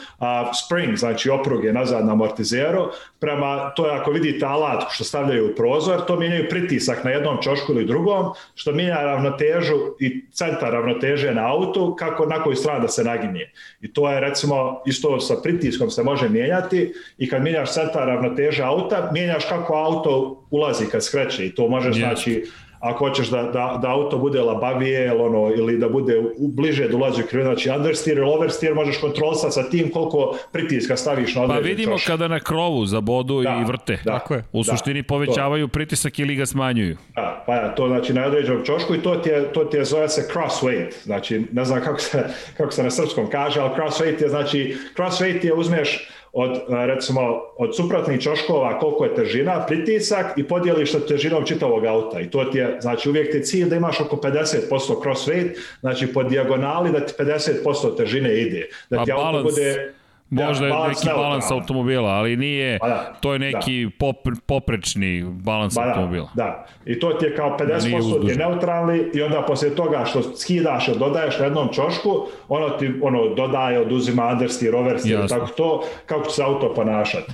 spring, 0.66 0.98
znači 0.98 1.30
opruge 1.30 1.74
nazad 1.74 2.06
na 2.06 2.12
amortizeru, 2.12 2.90
prema, 3.20 3.72
to 3.76 3.88
je 3.88 4.00
ako 4.00 4.12
vidite 4.12 4.46
alat 4.46 4.84
što 4.92 5.04
stavljaju 5.04 5.52
u 5.52 5.56
prozor, 5.56 6.06
to 6.06 6.16
mijenjaju 6.16 6.50
pritisak 6.50 7.04
na 7.04 7.12
jednom 7.12 7.38
čošku 7.42 7.72
ili 7.72 7.86
drugom, 7.86 8.26
što 8.56 8.72
mijenja 8.72 8.96
ravnotežu 8.96 9.76
i 10.00 10.26
centar 10.32 10.83
ravnoteže 10.84 11.34
na 11.34 11.48
autu, 11.48 11.96
kako 11.96 12.26
na 12.26 12.44
koju 12.44 12.56
stranu 12.56 12.82
da 12.82 12.88
se 12.88 13.04
naginje. 13.04 13.52
I 13.82 13.94
to 13.94 14.10
je 14.12 14.20
recimo 14.20 14.82
isto 14.86 15.20
sa 15.20 15.36
pritiskom 15.44 15.90
se 15.90 16.04
može 16.04 16.30
mijenjati 16.30 16.94
i 17.18 17.30
kad 17.30 17.44
mijenjaš 17.44 17.74
centar 17.74 18.08
ravnoteže 18.08 18.64
auta, 18.64 19.10
mijenjaš 19.14 19.46
kako 19.46 19.74
auto 19.74 20.44
ulazi 20.52 20.86
kad 20.86 21.04
skreće 21.04 21.46
i 21.46 21.56
to 21.56 21.68
može 21.68 21.90
yes. 21.90 22.00
znači 22.00 22.46
ako 22.84 23.08
hoćeš 23.08 23.28
da, 23.30 23.44
da, 23.44 23.80
da 23.82 23.90
auto 23.90 24.18
bude 24.18 24.42
labavije 24.42 25.08
ili, 25.08 25.22
ono, 25.22 25.52
ili 25.56 25.78
da 25.78 25.90
bude 25.90 26.20
u, 26.38 26.48
bliže 26.48 26.88
da 26.88 26.98
ulazi 26.98 27.22
u 27.22 27.26
krivo, 27.26 27.44
znači 27.44 27.70
understeer 27.70 28.18
ili 28.18 28.30
oversteer 28.30 28.76
možeš 28.76 28.98
kontrolisati 28.98 29.54
sa 29.54 29.70
tim 29.70 29.92
koliko 29.92 30.38
pritiska 30.52 30.98
staviš 30.98 31.36
na 31.36 31.42
pa 31.42 31.46
određen 31.46 31.64
Pa 31.64 31.68
vidimo 31.68 31.98
čoš. 31.98 32.06
kada 32.06 32.28
na 32.28 32.40
krovu 32.40 32.86
za 32.86 33.02
bodu 33.02 33.42
da, 33.42 33.62
i 33.62 33.68
vrte. 33.68 34.00
Da, 34.06 34.12
Tako 34.12 34.34
je. 34.34 34.44
U 34.52 34.64
da, 34.64 34.64
suštini 34.64 35.04
povećavaju 35.04 35.68
to. 35.68 35.72
pritisak 35.72 36.20
ili 36.20 36.36
ga 36.36 36.46
smanjuju. 36.46 36.98
Da, 37.16 37.44
pa 37.46 37.56
ja, 37.56 37.76
to 37.76 37.88
znači 37.88 38.14
na 38.14 38.26
određenom 38.26 38.66
čošku 38.66 38.96
i 38.96 39.02
to 39.02 39.16
ti 39.16 39.30
je, 39.30 39.54
to 39.54 39.64
ti 39.66 39.78
je 39.78 39.86
zove 39.86 40.10
se 40.10 40.30
cross 40.32 40.64
weight. 40.64 41.04
Znači, 41.04 41.44
ne 41.52 41.66
znam 41.66 41.82
kako 41.82 42.00
se, 42.00 42.24
kako 42.58 42.72
se 42.72 42.84
na 42.84 42.92
srpskom 42.92 43.30
kaže, 43.30 43.60
ali 43.60 43.76
cross 43.76 44.02
weight 44.02 44.22
je 44.22 44.30
znači, 44.30 44.78
cross 44.96 45.22
weight 45.22 45.46
je 45.46 45.54
uzmeš 45.54 46.10
od, 46.34 46.62
recimo, 46.70 47.42
od 47.58 47.76
suprotnih 47.76 48.22
čoškova 48.22 48.80
koliko 48.80 49.06
je 49.06 49.16
težina, 49.16 49.66
pritisak 49.68 50.38
i 50.38 50.48
podijeliš 50.48 50.92
sa 50.92 51.00
težinom 51.00 51.46
čitavog 51.46 51.86
auta. 51.86 52.20
I 52.20 52.30
to 52.30 52.44
ti 52.44 52.58
je, 52.58 52.78
znači 52.82 53.10
uvijek 53.10 53.32
ti 53.32 53.38
je 53.38 53.44
cilj 53.44 53.70
da 53.70 53.76
imaš 53.76 54.00
oko 54.00 54.16
50% 54.16 55.02
cross 55.02 55.28
weight, 55.28 55.50
znači 55.80 56.08
po 56.08 56.24
dijagonali 56.24 56.92
da 56.92 57.06
ti 57.06 57.14
50% 57.20 57.98
težine 57.98 58.42
ide. 58.42 58.70
Da 58.90 59.06
ti 59.06 59.12
A 59.12 59.16
auto 59.16 59.32
balance. 59.32 59.50
bude 59.52 59.94
Možda 60.34 60.68
je 60.68 60.74
neki 60.88 61.08
balans 61.16 61.52
automobila, 61.52 62.10
ali 62.10 62.38
nije, 62.38 62.78
ba 62.82 62.88
da, 62.88 63.14
to 63.20 63.34
je 63.34 63.40
neki 63.40 63.86
da. 63.86 63.92
popre, 64.00 64.34
poprečni 64.46 65.24
balans 65.24 65.76
ba 65.76 65.86
da, 65.86 65.90
automobila. 65.90 66.30
Da, 66.36 66.66
i 66.86 67.00
to 67.00 67.14
ti 67.14 67.26
je 67.26 67.36
kao 67.36 67.58
50% 67.60 68.26
da 68.26 68.32
je 68.32 68.38
neutralni 68.38 69.04
i 69.14 69.22
onda 69.22 69.42
poslije 69.42 69.76
toga 69.76 70.06
što 70.06 70.22
skidaš 70.36 70.88
ili 70.88 71.00
dodaješ 71.00 71.40
na 71.40 71.46
jednom 71.46 71.70
čošku, 71.74 72.10
ono 72.48 72.70
ti 72.70 72.94
ono, 73.02 73.36
dodaje, 73.36 73.80
oduzima 73.80 74.28
understeer, 74.28 74.76
oversteer, 74.76 75.28
tako 75.30 75.48
to, 75.48 75.84
kako 76.06 76.26
će 76.26 76.36
se 76.36 76.44
auto 76.44 76.74
ponašati. 76.74 77.32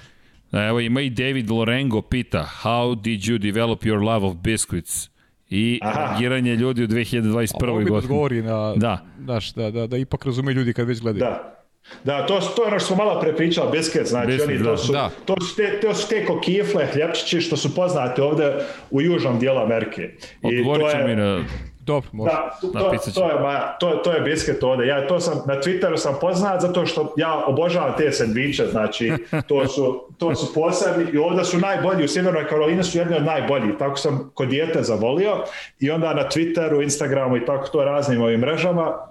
Evo 0.51 0.79
ima 0.79 1.01
i 1.01 1.09
David 1.09 1.49
Lorengo 1.49 2.01
pita, 2.01 2.45
how 2.63 3.01
did 3.01 3.19
you 3.19 3.37
develop 3.37 3.83
your 3.83 4.05
love 4.05 4.27
of 4.27 4.35
biscuits? 4.35 5.09
i 5.49 5.79
reagiranje 5.95 6.55
ljudi 6.55 6.83
u 6.83 6.87
2021. 6.87 7.73
godini. 7.73 7.91
A 7.91 7.97
odgovori 7.97 8.41
na, 8.41 8.73
da. 8.75 9.05
Daš, 9.19 9.53
da, 9.53 9.71
da, 9.71 9.87
da 9.87 9.97
ipak 9.97 10.25
razume 10.25 10.53
ljudi 10.53 10.73
kad 10.73 10.87
već 10.87 11.01
gledaju. 11.01 11.19
Da, 11.19 11.58
Da, 12.03 12.25
to, 12.25 12.39
to 12.55 12.63
je 12.63 12.67
ono 12.67 12.79
što 12.79 12.87
smo 12.87 12.95
malo 12.95 13.19
prepričali, 13.19 13.71
bisket, 13.71 14.07
znači 14.07 14.27
Biscuit, 14.27 14.49
oni, 14.49 14.63
to, 14.63 14.71
da. 14.71 14.77
su, 14.77 14.91
da. 14.91 15.09
to, 15.25 15.35
su 15.41 15.55
te, 15.55 15.79
to 15.81 15.93
su 15.93 16.09
te 16.09 16.25
kokifle, 16.25 16.87
hljepčići 16.93 17.41
što 17.41 17.57
su 17.57 17.75
poznate 17.75 18.23
ovde 18.23 18.53
u 18.91 19.01
južnom 19.01 19.39
dijelu 19.39 19.59
Amerike. 19.59 20.09
I 20.41 20.59
Odgovorit 20.59 20.91
ću 20.91 21.07
mi 21.07 21.15
na 21.15 21.43
Dobro, 21.89 22.09
može. 22.13 22.31
Da, 22.31 22.57
to, 22.61 22.67
to, 22.67 23.11
to, 23.11 23.29
je, 23.29 23.39
ma, 23.39 23.77
to, 23.79 23.89
to 23.89 24.11
je 24.11 24.21
bisket 24.21 24.63
ovde. 24.63 24.87
Ja 24.87 25.07
to 25.07 25.19
sam, 25.19 25.41
na 25.47 25.61
Twitteru 25.61 25.97
sam 25.97 26.15
poznat 26.21 26.61
zato 26.61 26.85
što 26.85 27.13
ja 27.17 27.45
obožavam 27.45 27.93
te 27.97 28.11
sandviče, 28.11 28.65
znači 28.65 29.11
to 29.47 29.67
su, 29.67 30.07
to 30.17 30.35
su 30.35 30.53
posebni 30.53 31.05
i 31.13 31.17
ovde 31.17 31.43
su 31.43 31.57
najbolji, 31.57 32.05
u 32.05 32.07
Sjevernoj 32.07 32.47
Karolini 32.47 32.83
su 32.83 32.97
jedni 32.97 33.15
od 33.15 33.25
najboljih, 33.25 33.71
tako 33.79 33.97
sam 33.97 34.31
kod 34.33 34.49
dijete 34.49 34.83
zavolio 34.83 35.43
i 35.79 35.91
onda 35.91 36.13
na 36.13 36.23
Twitteru, 36.29 36.83
Instagramu 36.83 37.37
i 37.37 37.45
tako 37.45 37.67
to 37.67 37.83
raznim 37.83 38.21
ovim 38.21 38.39
mrežama 38.39 39.08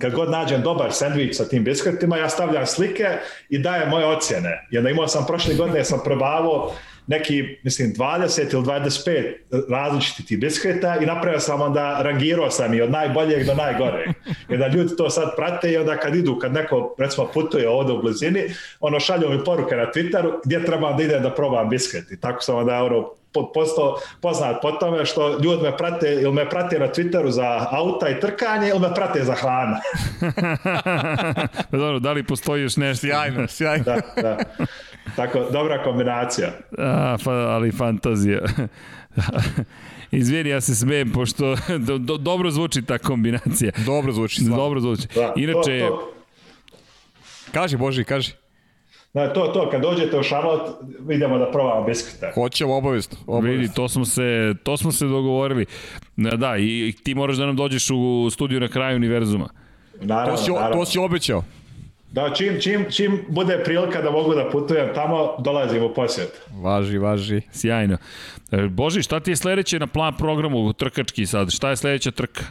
kad 0.00 0.14
god 0.14 0.30
nađem 0.30 0.62
dobar 0.62 0.92
sandvič 0.92 1.36
sa 1.36 1.44
tim 1.44 1.64
biskvitima, 1.64 2.16
ja 2.16 2.28
stavljam 2.28 2.66
slike 2.66 3.08
i 3.48 3.58
dajem 3.58 3.88
moje 3.88 4.06
ocjene. 4.06 4.66
I 4.70 4.78
onda 4.78 4.90
imao 4.90 5.08
sam 5.08 5.26
prošle 5.26 5.54
godine, 5.54 5.84
sam 5.84 6.00
probavao 6.04 6.72
neki, 7.10 7.58
mislim, 7.62 7.92
20 7.94 8.54
ili 8.54 8.62
25 8.62 9.34
različiti 9.70 10.26
ti 10.26 10.36
biskvita 10.36 10.96
i 11.02 11.06
napravio 11.06 11.40
sam 11.40 11.60
onda, 11.60 12.02
rangirao 12.02 12.50
sam 12.50 12.74
i 12.74 12.82
od 12.82 12.90
najboljeg 12.90 13.46
do 13.46 13.54
najgore. 13.54 14.04
I 14.48 14.56
da 14.56 14.68
ljudi 14.68 14.96
to 14.96 15.10
sad 15.10 15.36
prate 15.36 15.72
i 15.72 15.76
onda 15.76 15.96
kad 15.96 16.14
idu, 16.14 16.38
kad 16.38 16.52
neko, 16.52 16.94
recimo, 16.98 17.26
putuje 17.34 17.68
ovde 17.68 17.92
u 17.92 18.02
blizini, 18.02 18.42
ono 18.80 19.00
šalju 19.00 19.30
mi 19.30 19.44
poruke 19.44 19.76
na 19.76 19.86
Twitteru 19.94 20.32
gdje 20.44 20.64
trebam 20.64 20.96
da 20.96 21.02
idem 21.02 21.22
da 21.22 21.34
probam 21.34 21.68
biskvit. 21.68 22.10
I 22.10 22.20
tako 22.20 22.42
sam 22.42 22.56
onda 22.56 22.82
ono, 22.82 23.10
postao 23.54 23.96
poznat 24.20 24.56
po 24.62 24.72
tome 24.72 25.06
što 25.06 25.38
ljudi 25.38 25.62
me 25.62 25.76
prate 25.76 26.12
ili 26.12 26.32
me 26.32 26.50
prate 26.50 26.78
na 26.78 26.88
Twitteru 26.88 27.28
za 27.28 27.66
auta 27.70 28.08
i 28.08 28.20
trkanje 28.20 28.68
ili 28.68 28.80
me 28.80 28.94
prate 28.94 29.24
za 29.24 29.34
hranu. 29.34 29.76
Dobro, 31.82 31.98
da 31.98 32.12
li 32.12 32.26
postoji 32.26 32.62
još 32.62 32.76
nešto? 32.76 33.06
Sjajno, 33.06 33.46
sjajno. 33.46 33.84
da, 33.84 34.00
da. 34.22 34.38
Tako, 35.16 35.46
dobra 35.52 35.82
kombinacija. 35.82 36.48
A, 36.78 37.16
fa, 37.22 37.30
ali 37.30 37.72
fantazija. 37.72 38.40
Izvijeni, 40.10 40.50
ja 40.50 40.60
se 40.60 40.74
smijem, 40.74 41.12
pošto 41.12 41.56
do, 41.86 41.98
do, 41.98 42.16
dobro 42.16 42.50
zvuči 42.50 42.82
ta 42.82 42.98
kombinacija. 42.98 43.72
Dobro 43.86 44.12
zvuči. 44.12 44.40
Stvarno. 44.40 44.56
Dobro 44.56 44.80
zvuči. 44.80 45.08
Da, 45.14 45.32
Inače... 45.36 45.80
To, 45.80 45.96
to... 45.96 46.12
Kaži, 47.52 47.76
Boži, 47.76 48.04
kaži. 48.04 48.32
Da, 49.14 49.32
to, 49.32 49.46
to, 49.46 49.70
kad 49.70 49.82
dođete 49.82 50.18
u 50.18 50.22
Charlotte, 50.22 50.70
idemo 51.10 51.38
da 51.38 51.50
probamo 51.50 51.86
biskvita. 51.86 52.30
Hoćemo 52.34 52.76
obavisno. 52.76 53.40
Vidi, 53.40 53.74
to 53.74 53.88
smo, 53.88 54.04
se, 54.04 54.54
to 54.62 54.76
smo 54.76 54.92
se 54.92 55.06
dogovorili. 55.06 55.66
Da, 56.16 56.56
i 56.58 56.94
ti 57.02 57.14
moraš 57.14 57.36
da 57.36 57.46
nam 57.46 57.56
dođeš 57.56 57.90
u 57.90 58.30
studiju 58.30 58.60
na 58.60 58.68
kraju 58.68 58.96
univerzuma. 58.96 59.48
Naravno, 60.00 60.36
to 60.36 60.42
si, 60.42 60.50
naravno. 60.50 60.76
To 60.76 60.84
si 60.84 60.98
obećao. 60.98 61.44
Da, 62.10 62.30
čim, 62.34 62.60
čim, 62.60 62.86
čim 62.90 63.24
bude 63.28 63.64
prilika 63.64 64.02
da 64.02 64.10
mogu 64.10 64.34
da 64.34 64.50
putujem 64.50 64.88
tamo, 64.94 65.36
dolazim 65.38 65.82
u 65.82 65.94
posjet. 65.94 66.42
Važi, 66.62 66.98
važi. 66.98 67.40
Sjajno. 67.52 67.96
E, 68.50 68.68
Boži, 68.68 69.02
šta 69.02 69.20
ti 69.20 69.30
je 69.30 69.36
sledeće 69.36 69.78
na 69.78 69.86
plan 69.86 70.16
programu 70.16 70.72
trkački 70.72 71.26
sad? 71.26 71.50
Šta 71.50 71.70
je 71.70 71.76
sledeća 71.76 72.10
trka? 72.10 72.44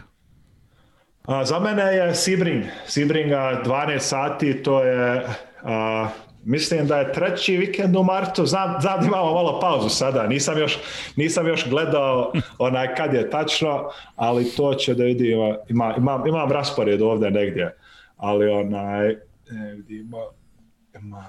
A, 1.25 1.45
za 1.45 1.59
mene 1.59 1.83
je 1.83 2.15
Sibring. 2.15 2.63
Sibringa 2.87 3.61
12 3.65 3.99
sati, 3.99 4.63
to 4.63 4.83
je 4.83 5.27
a, 5.63 6.07
Mislim 6.43 6.87
da 6.87 6.99
je 6.99 7.13
treći 7.13 7.57
vikend 7.57 7.95
u 7.95 8.03
martu, 8.03 8.45
znam, 8.45 8.81
znam 8.81 8.99
da 8.99 9.05
imamo 9.05 9.33
malo 9.33 9.59
pauzu 9.59 9.89
sada, 9.89 10.27
nisam 10.27 10.57
još, 10.57 10.77
nisam 11.15 11.47
još 11.47 11.69
gledao 11.69 12.33
onaj 12.57 12.95
kad 12.95 13.13
je 13.13 13.29
tačno, 13.29 13.89
ali 14.15 14.51
to 14.51 14.73
će 14.73 14.93
da 14.93 15.03
vidimo, 15.03 15.55
ima, 15.69 15.95
imam, 15.97 16.27
imam 16.27 16.51
raspored 16.51 17.01
ovde 17.01 17.31
negdje, 17.31 17.75
ali 18.17 18.49
onaj, 18.49 19.15
ne 19.49 19.73
vidimo, 19.73 20.17
ima, 20.95 21.25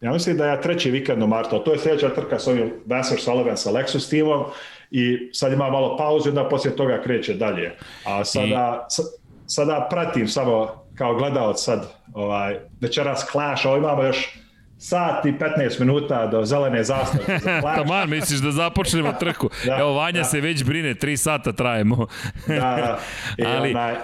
ja 0.00 0.12
mislim 0.12 0.36
da 0.36 0.50
je 0.50 0.60
treći 0.60 0.90
vikend 0.90 1.22
u 1.22 1.26
martu, 1.26 1.58
to 1.64 1.72
je 1.72 1.78
sljedeća 1.78 2.14
trka 2.14 2.38
s 2.38 2.46
ovim 2.46 2.72
Vassar 2.86 3.20
Sullivan 3.20 3.56
sa 3.56 3.70
Lexus 3.70 4.10
timom 4.10 4.44
i 4.90 5.30
sad 5.32 5.52
ima 5.52 5.70
malo 5.70 5.96
pauzu 5.96 6.28
i 6.28 6.30
onda 6.30 6.48
poslije 6.48 6.76
toga 6.76 7.02
kreće 7.02 7.34
dalje. 7.34 7.76
A 8.04 8.24
sada, 8.24 8.86
I... 8.90 9.02
sada 9.46 9.86
pratim 9.90 10.28
samo 10.28 10.84
kao 10.94 11.14
gledalac 11.14 11.64
sad 11.64 11.92
ovaj, 12.14 12.58
večeras 12.80 13.26
Clash, 13.32 13.66
ovo 13.66 13.76
imamo 13.76 14.02
još 14.02 14.38
sat 14.78 15.26
i 15.26 15.32
15 15.32 15.80
minuta 15.80 16.26
do 16.26 16.44
zelene 16.44 16.84
zastave. 16.84 17.40
Taman, 17.76 18.10
misliš 18.10 18.40
da 18.40 18.50
započnemo 18.50 19.12
trku. 19.12 19.50
da, 19.66 19.76
Evo, 19.80 19.92
Vanja 19.92 20.18
da. 20.18 20.24
se 20.24 20.40
već 20.40 20.64
brine, 20.64 20.94
3 20.94 21.16
sata 21.16 21.52
trajemo. 21.52 22.06
da, 22.46 22.54
da. 22.54 22.98
I 23.38 23.44
ali, 23.46 23.70
onaj... 23.70 23.94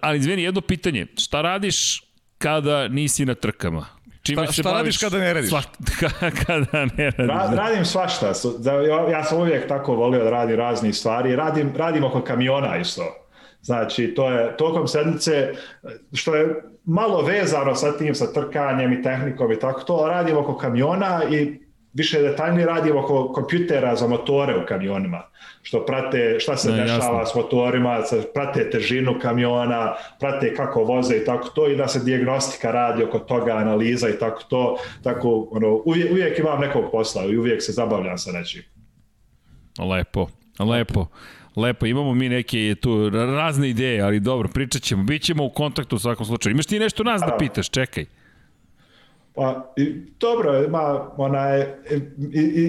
ali 0.00 0.18
izvini, 0.18 0.42
jedno 0.42 0.60
pitanje. 0.60 1.06
Šta 1.18 1.42
radiš 1.42 2.02
kada 2.44 2.88
nisi 2.88 3.24
na 3.24 3.34
trkama? 3.34 3.86
Čime 4.22 4.44
šta, 4.44 4.52
šta 4.52 4.72
radiš 4.72 4.98
kada 4.98 5.18
ne 5.18 5.34
radiš? 5.34 5.50
Sva, 5.50 5.62
kada 6.46 6.84
ne 6.96 7.10
radiš. 7.10 7.28
Ra, 7.28 7.50
radim 7.56 7.84
svašta. 7.84 8.32
Ja 9.10 9.24
sam 9.24 9.38
uvijek 9.38 9.68
tako 9.68 9.94
volio 9.94 10.24
da 10.24 10.30
radim 10.30 10.56
razne 10.56 10.92
stvari. 10.92 11.36
Radim, 11.36 11.72
radim 11.76 12.04
oko 12.04 12.20
kamiona 12.20 12.76
isto. 12.76 13.02
Znači, 13.62 14.14
to 14.16 14.30
je 14.30 14.56
tokom 14.56 14.88
sedmice, 14.88 15.52
što 16.12 16.34
je 16.34 16.62
malo 16.84 17.22
vezano 17.22 17.74
sa 17.74 17.96
tim, 17.96 18.14
sa 18.14 18.32
trkanjem 18.32 18.92
i 18.92 19.02
tehnikom 19.02 19.52
i 19.52 19.58
tako 19.58 19.80
to, 19.80 20.06
radimo 20.08 20.40
oko 20.40 20.56
kamiona 20.56 21.22
i 21.30 21.63
više 21.94 22.22
detaljnije 22.22 22.66
radimo 22.66 23.00
oko 23.00 23.32
kompjutera 23.32 23.96
za 23.96 24.06
motore 24.06 24.56
u 24.56 24.66
kamionima, 24.66 25.22
što 25.62 25.86
prate 25.86 26.36
šta 26.40 26.56
se 26.56 26.70
ne, 26.70 26.82
dešava 26.82 27.18
jasno. 27.18 27.26
s 27.26 27.34
motorima, 27.34 28.02
prate 28.34 28.70
težinu 28.70 29.18
kamiona, 29.22 29.94
prate 30.20 30.54
kako 30.54 30.84
voze 30.84 31.16
i 31.16 31.24
tako 31.24 31.48
to 31.48 31.70
i 31.70 31.76
da 31.76 31.88
se 31.88 32.04
diagnostika 32.04 32.70
radi 32.70 33.04
oko 33.04 33.18
toga, 33.18 33.52
analiza 33.52 34.08
i 34.08 34.18
tako 34.18 34.42
to, 34.48 34.76
tako 35.02 35.48
ono, 35.50 35.82
uvijek, 35.84 36.12
uvijek 36.12 36.38
imam 36.38 36.60
nekog 36.60 36.84
posla 36.92 37.24
i 37.24 37.36
uvijek 37.36 37.62
se 37.62 37.72
zabavljam 37.72 38.18
sa 38.18 38.32
nečim. 38.32 38.62
Lepo, 39.78 40.26
lepo. 40.58 41.06
Lepo, 41.56 41.86
imamo 41.86 42.14
mi 42.14 42.28
neke 42.28 42.74
tu 42.80 43.10
razne 43.10 43.70
ideje, 43.70 44.00
ali 44.00 44.20
dobro, 44.20 44.48
pričat 44.48 44.82
ćemo. 44.82 45.02
Bićemo 45.02 45.44
u 45.44 45.50
kontaktu 45.50 45.96
u 45.96 45.98
svakom 45.98 46.26
slučaju. 46.26 46.52
Imaš 46.52 46.66
ti 46.66 46.78
nešto 46.78 47.02
nas 47.02 47.20
da 47.20 47.36
pitaš, 47.38 47.70
čekaj. 47.70 48.06
Pa, 49.34 49.72
i, 49.76 50.06
dobro, 50.20 50.62
ima, 50.62 51.10
onaj, 51.16 51.66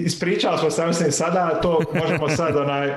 ispričali 0.04 0.58
smo 0.58 0.92
se 0.92 1.10
sada, 1.10 1.60
to 1.62 1.80
možemo 1.94 2.28
sad, 2.28 2.56
onaj, 2.56 2.94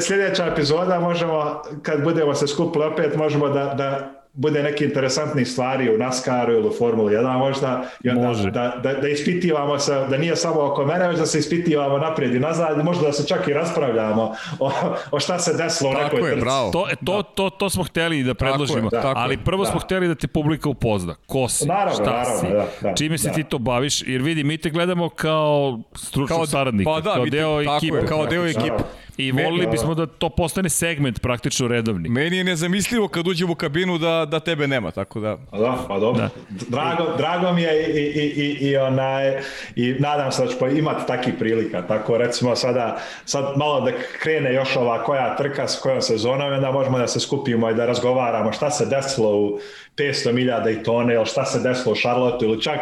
sljedeća 0.00 0.46
epizoda 0.46 1.00
možemo, 1.00 1.62
kad 1.82 2.04
budemo 2.04 2.34
se 2.34 2.46
skupili 2.46 2.84
opet, 2.84 3.16
možemo 3.16 3.48
da, 3.48 3.74
da 3.74 4.17
bude 4.38 4.62
neke 4.62 4.84
interesantne 4.84 5.44
stvari 5.44 5.94
u 5.94 5.98
NASCAR-u 5.98 6.52
ili 6.52 6.68
u 6.68 6.72
Formuli 6.78 7.14
1 7.14 7.38
možda 7.38 7.84
i 8.04 8.08
onda 8.10 8.26
Može. 8.26 8.50
da, 8.50 8.80
da, 8.82 8.92
da 8.94 9.08
ispitivamo 9.08 9.78
se, 9.78 10.06
da 10.10 10.16
nije 10.16 10.36
samo 10.36 10.60
oko 10.60 10.84
mene, 10.84 11.08
već 11.08 11.18
da 11.18 11.26
se 11.26 11.38
ispitivamo 11.38 11.98
naprijed 11.98 12.34
i 12.34 12.38
nazad, 12.38 12.84
možda 12.84 13.06
da 13.06 13.12
se 13.12 13.26
čak 13.26 13.48
i 13.48 13.52
raspravljamo 13.52 14.34
o, 14.58 14.72
o 15.10 15.20
šta 15.20 15.38
se 15.38 15.54
desilo 15.56 15.92
tako 15.92 16.00
u 16.00 16.16
nekoj 16.16 16.28
je, 16.28 16.34
trci. 16.34 16.44
Bravo. 16.44 16.70
To, 16.70 16.86
to, 17.04 17.22
to, 17.22 17.50
to 17.50 17.70
smo 17.70 17.84
hteli 17.84 18.22
da 18.22 18.34
predložimo, 18.34 18.90
tako 18.90 19.08
je, 19.08 19.14
da, 19.14 19.20
ali 19.20 19.36
prvo 19.36 19.64
da. 19.64 19.70
smo 19.70 19.80
hteli 19.80 20.08
da 20.08 20.14
te 20.14 20.26
publika 20.28 20.68
upozna. 20.68 21.14
Ko 21.26 21.48
si, 21.48 21.66
naravno, 21.66 21.94
šta 21.94 22.04
naravno, 22.04 22.40
si, 22.40 22.46
da, 22.46 22.88
da, 22.88 22.94
čime 22.94 23.18
se 23.18 23.28
da. 23.28 23.34
ti 23.34 23.44
to 23.44 23.58
baviš, 23.58 24.02
jer 24.06 24.22
vidi, 24.22 24.44
mi 24.44 24.58
te 24.58 24.70
gledamo 24.70 25.08
kao 25.08 25.80
stručnog 25.94 26.38
kao, 26.38 26.46
saradnika, 26.46 26.90
pa 26.90 27.00
da, 27.00 27.14
kao 27.14 27.26
deo 27.26 27.60
ekipe. 27.60 28.06
Kao 28.06 28.26
deo 28.26 28.46
ekipe. 28.46 28.82
I 29.18 29.32
volili 29.32 29.66
bismo 29.66 29.94
da 29.94 30.06
to 30.06 30.28
postane 30.28 30.68
segment 30.68 31.20
praktično 31.20 31.68
redovni. 31.68 32.08
Meni 32.08 32.36
je 32.36 32.44
nezamislivo 32.44 33.08
kad 33.08 33.26
uđem 33.26 33.50
u 33.50 33.54
kabinu 33.54 33.98
da, 33.98 34.26
da 34.30 34.40
tebe 34.40 34.66
nema, 34.66 34.90
tako 34.90 35.20
da... 35.20 35.36
Pa 35.50 35.58
da, 35.58 35.78
pa 35.88 35.98
dobro. 35.98 36.22
Da. 36.22 36.30
Drago, 36.68 37.16
drago 37.16 37.52
mi 37.52 37.62
je 37.62 37.86
i, 37.86 38.00
i, 38.00 38.44
i, 38.44 38.68
i, 38.68 38.76
onaj, 38.76 39.38
i 39.76 39.96
nadam 39.98 40.32
se 40.32 40.44
da 40.44 40.50
ću 40.50 40.76
imati 40.76 41.06
takih 41.06 41.34
prilika. 41.38 41.86
Tako 41.86 42.18
recimo 42.18 42.56
sada, 42.56 43.00
sad 43.24 43.44
malo 43.56 43.80
da 43.80 43.92
krene 44.22 44.54
još 44.54 44.76
ova 44.76 45.02
koja 45.02 45.36
trka 45.36 45.68
s 45.68 45.80
kojom 45.80 46.02
sezonom, 46.02 46.52
onda 46.52 46.70
možemo 46.70 46.98
da 46.98 47.06
se 47.06 47.20
skupimo 47.20 47.70
i 47.70 47.74
da 47.74 47.86
razgovaramo 47.86 48.52
šta 48.52 48.70
se 48.70 48.86
desilo 48.86 49.36
u 49.36 49.58
500 49.96 50.32
miljada 50.32 50.70
i 50.70 50.82
tone, 50.82 51.14
ili 51.14 51.26
šta 51.26 51.44
se 51.44 51.60
desilo 51.60 51.92
u 51.92 51.96
Charlotte 51.96 52.46
ili 52.46 52.62
čak 52.62 52.80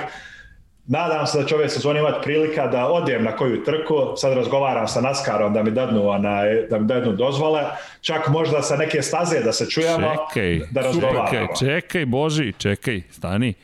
Nadam 0.88 1.26
se 1.26 1.38
da 1.38 1.46
će 1.46 1.54
ove 1.54 1.68
sezone 1.68 2.00
imati 2.00 2.18
prilika 2.22 2.66
da 2.66 2.86
odijem 2.86 3.24
na 3.24 3.36
koju 3.36 3.64
trku, 3.64 3.94
sad 4.16 4.32
razgovaram 4.32 4.88
sa 4.88 5.00
Naskarom 5.00 5.54
da 5.54 5.62
mi 5.62 5.70
dadnu, 5.70 6.08
onaj, 6.08 6.66
da 6.70 6.78
mi 6.78 6.86
dadnu 6.86 7.12
dozvole, 7.12 7.62
čak 8.00 8.28
možda 8.28 8.62
sa 8.62 8.76
neke 8.76 9.02
staze 9.02 9.40
da 9.40 9.52
se 9.52 9.70
čujemo, 9.70 10.12
čekaj, 10.34 10.60
da 10.70 10.80
razgovaramo. 10.80 11.28
Čekaj, 11.30 11.46
čekaj, 11.58 12.06
Boži, 12.06 12.52
čekaj, 12.58 13.02
stani. 13.10 13.54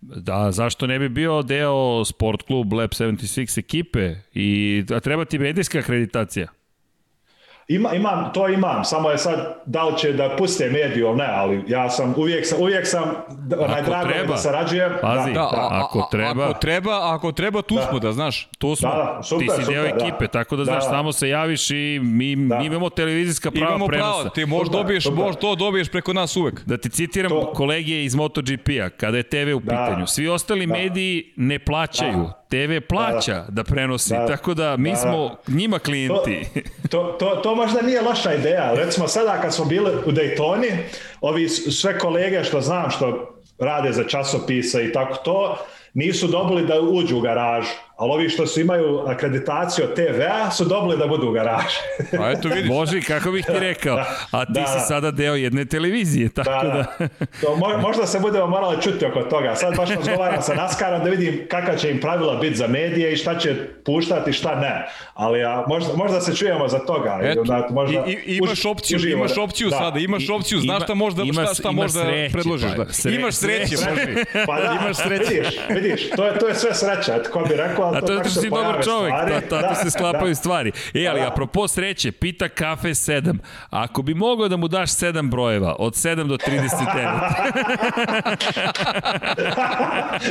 Da, 0.00 0.52
zašto 0.52 0.86
ne 0.86 0.98
bi 0.98 1.08
bio 1.08 1.42
deo 1.42 2.04
Sport 2.04 2.46
Club 2.46 2.72
Lab 2.72 2.90
76 2.90 3.58
ekipe 3.58 4.14
i 4.34 4.84
a 4.94 5.00
treba 5.00 5.24
ti 5.24 5.38
medijska 5.38 5.78
akreditacija? 5.78 6.46
Ima, 7.68 7.94
imam, 7.94 8.30
to 8.34 8.48
imam, 8.48 8.84
samo 8.84 9.10
je 9.10 9.18
sad 9.18 9.62
da 9.66 9.84
li 9.84 9.98
će 9.98 10.12
da 10.12 10.36
puste 10.38 10.70
mediju 10.70 11.14
ne, 11.14 11.28
ali 11.32 11.64
ja 11.68 11.90
sam 11.90 12.14
uvijek 12.16 12.46
sam, 12.46 12.60
uvijek 12.60 12.86
sam 12.86 13.02
onaj 13.58 13.82
drago 13.82 14.08
treba, 14.08 14.32
da 14.32 14.36
sarađujem. 14.36 14.92
Pazi, 15.02 15.32
da, 15.32 15.40
da, 15.40 15.68
ako 15.70 16.08
treba. 16.10 16.44
Ako 16.44 16.58
treba, 16.58 17.14
ako 17.14 17.32
treba 17.32 17.62
tu 17.62 17.74
da. 17.74 17.82
smo, 17.82 17.98
da 17.98 18.12
znaš. 18.12 18.48
Tu 18.58 18.76
smo, 18.76 18.88
da, 18.88 18.96
da, 18.96 19.22
super, 19.22 19.46
ti 19.46 19.52
si 19.54 19.64
super, 19.64 19.74
deo 19.74 19.82
da. 19.82 19.88
ekipe, 19.88 20.28
tako 20.28 20.56
da, 20.56 20.60
da 20.60 20.64
znaš, 20.64 20.84
da. 20.84 20.90
samo 20.90 21.12
se 21.12 21.28
javiš 21.28 21.70
i 21.70 22.00
mi, 22.02 22.36
da. 22.36 22.58
mi 22.58 22.66
imamo 22.66 22.90
televizijska 22.90 23.50
prava 23.50 23.68
imamo 23.68 23.86
prenosa. 23.86 24.08
Imamo 24.08 24.22
pravo, 24.22 24.34
ti 24.34 24.46
možeš 24.46 24.72
dobiješ, 24.72 25.06
možeš 25.06 25.40
to 25.40 25.54
dobiješ 25.54 25.88
preko 25.88 26.12
nas 26.12 26.36
uvek. 26.36 26.64
Da 26.66 26.76
ti 26.76 26.88
citiram 26.88 27.30
to. 27.30 27.52
kolegije 27.54 28.04
iz 28.04 28.14
MotoGP-a, 28.14 28.90
kada 28.90 29.16
je 29.16 29.22
TV 29.22 29.56
u 29.56 29.60
da. 29.60 29.70
pitanju. 29.70 30.06
Svi 30.06 30.28
ostali 30.28 30.66
da. 30.66 30.72
mediji 30.72 31.32
ne 31.36 31.58
plaćaju. 31.58 32.22
Da 32.22 32.45
TV 32.48 32.86
plaća 32.88 33.34
da, 33.34 33.40
da. 33.40 33.50
da 33.50 33.64
prenosi, 33.64 34.10
da, 34.10 34.26
tako 34.26 34.54
da 34.54 34.76
mi 34.76 34.90
da, 34.90 34.96
smo 34.96 35.36
njima 35.48 35.78
klijenti. 35.78 36.46
To, 36.90 37.02
to, 37.02 37.16
to, 37.18 37.36
to 37.36 37.54
možda 37.54 37.82
nije 37.82 38.00
loša 38.00 38.34
ideja. 38.34 38.74
Recimo 38.74 39.08
sada 39.08 39.40
kad 39.42 39.54
smo 39.54 39.64
bili 39.64 39.90
u 40.06 40.12
Daytoni, 40.12 40.72
ovi 41.20 41.48
sve 41.48 41.98
kolege 41.98 42.44
što 42.44 42.60
znam 42.60 42.90
što 42.90 43.36
rade 43.58 43.92
za 43.92 44.04
časopise 44.04 44.84
i 44.84 44.92
tako 44.92 45.16
to, 45.16 45.58
nisu 45.94 46.26
dobili 46.26 46.66
da 46.66 46.80
uđu 46.80 47.18
u 47.18 47.20
garažu 47.20 47.72
ali 47.96 48.12
ovi 48.12 48.28
što 48.28 48.46
su 48.46 48.60
imaju 48.60 48.98
akreditaciju 49.06 49.84
od 49.84 49.94
TV-a 49.94 50.50
su 50.50 50.64
dobili 50.64 50.98
da 50.98 51.06
budu 51.06 51.28
u 51.28 51.32
garaži. 51.32 51.78
A 52.20 52.30
eto 52.30 52.48
vidiš. 52.48 52.68
Može, 52.68 53.00
kako 53.00 53.30
bih 53.30 53.46
ti 53.46 53.52
rekao. 53.60 53.96
A 54.30 54.44
ti 54.44 54.52
da, 54.52 54.66
si 54.66 54.86
sada 54.88 55.10
deo 55.10 55.34
jedne 55.34 55.64
televizije, 55.64 56.28
tako 56.28 56.50
da. 56.50 56.72
da. 56.72 56.84
da. 56.98 57.26
To, 57.40 57.78
možda 57.82 58.06
se 58.06 58.20
budemo 58.20 58.46
morali 58.46 58.82
čuti 58.82 59.06
oko 59.06 59.22
toga. 59.22 59.54
Sad 59.54 59.76
baš 59.76 59.88
razgovaram 59.90 60.42
sa 60.42 60.54
Naskarom 60.54 61.04
da 61.04 61.10
vidim 61.10 61.46
kakva 61.50 61.76
će 61.76 61.90
im 61.90 62.00
pravila 62.00 62.34
biti 62.34 62.56
za 62.56 62.66
medije 62.66 63.12
i 63.12 63.16
šta 63.16 63.38
će 63.38 63.54
puštati, 63.84 64.32
šta 64.32 64.54
ne. 64.54 64.88
Ali 65.14 65.44
a, 65.44 65.64
možda, 65.68 65.96
možda 65.96 66.20
se 66.20 66.36
čujemo 66.36 66.68
za 66.68 66.78
toga. 66.78 67.20
Eto, 67.22 67.42
da, 67.42 67.68
možda 67.70 68.04
i, 68.06 68.12
i, 68.12 68.36
imaš 68.36 68.64
opciju, 68.64 68.96
uživamo. 68.96 69.24
imaš 69.24 69.38
opciju 69.38 69.70
da. 69.70 69.76
sada, 69.76 69.98
imaš 69.98 70.30
opciju, 70.30 70.60
znaš 70.60 70.82
šta 70.82 70.94
možda, 70.94 71.22
ima, 71.22 71.44
šta, 71.44 71.54
šta 71.54 71.70
možda 71.70 72.00
sreće, 72.00 72.32
predložiš. 72.32 72.70
Pa, 72.76 72.84
da. 72.84 72.92
Sre, 72.92 73.14
imaš 73.14 73.34
sreće, 73.34 73.76
može. 73.90 74.24
Pa 74.46 74.60
da, 74.60 74.78
imaš 74.82 74.96
sreće. 74.96 75.34
Vidiš, 75.34 75.58
vidiš, 75.68 76.10
to 76.10 76.26
je, 76.26 76.38
to 76.38 76.48
je 76.48 76.54
sve 76.54 76.74
sreća. 76.74 77.22
Ko 77.32 77.44
bi 77.48 77.54
rekao, 77.54 77.85
A 77.94 78.00
to, 78.00 78.18
to 78.18 78.30
si 78.30 78.50
dobar 78.50 78.84
čovek, 78.84 79.12
stvari. 79.12 79.32
ta, 79.32 79.40
tako 79.40 79.74
da, 79.74 79.74
se 79.74 79.90
sklapaju 79.90 80.28
da. 80.28 80.34
stvari. 80.34 80.72
E, 80.94 81.06
ali 81.06 81.20
da. 81.20 81.28
apropo 81.28 81.68
sreće, 81.68 82.12
pita 82.12 82.48
kafe 82.48 82.88
7. 82.88 83.38
Ako 83.70 84.02
bi 84.02 84.14
mogao 84.14 84.48
da 84.48 84.56
mu 84.56 84.68
daš 84.68 84.90
7 84.90 85.30
brojeva, 85.30 85.76
od 85.78 85.92
7 85.92 86.26
do 86.26 86.36
39. 86.36 86.46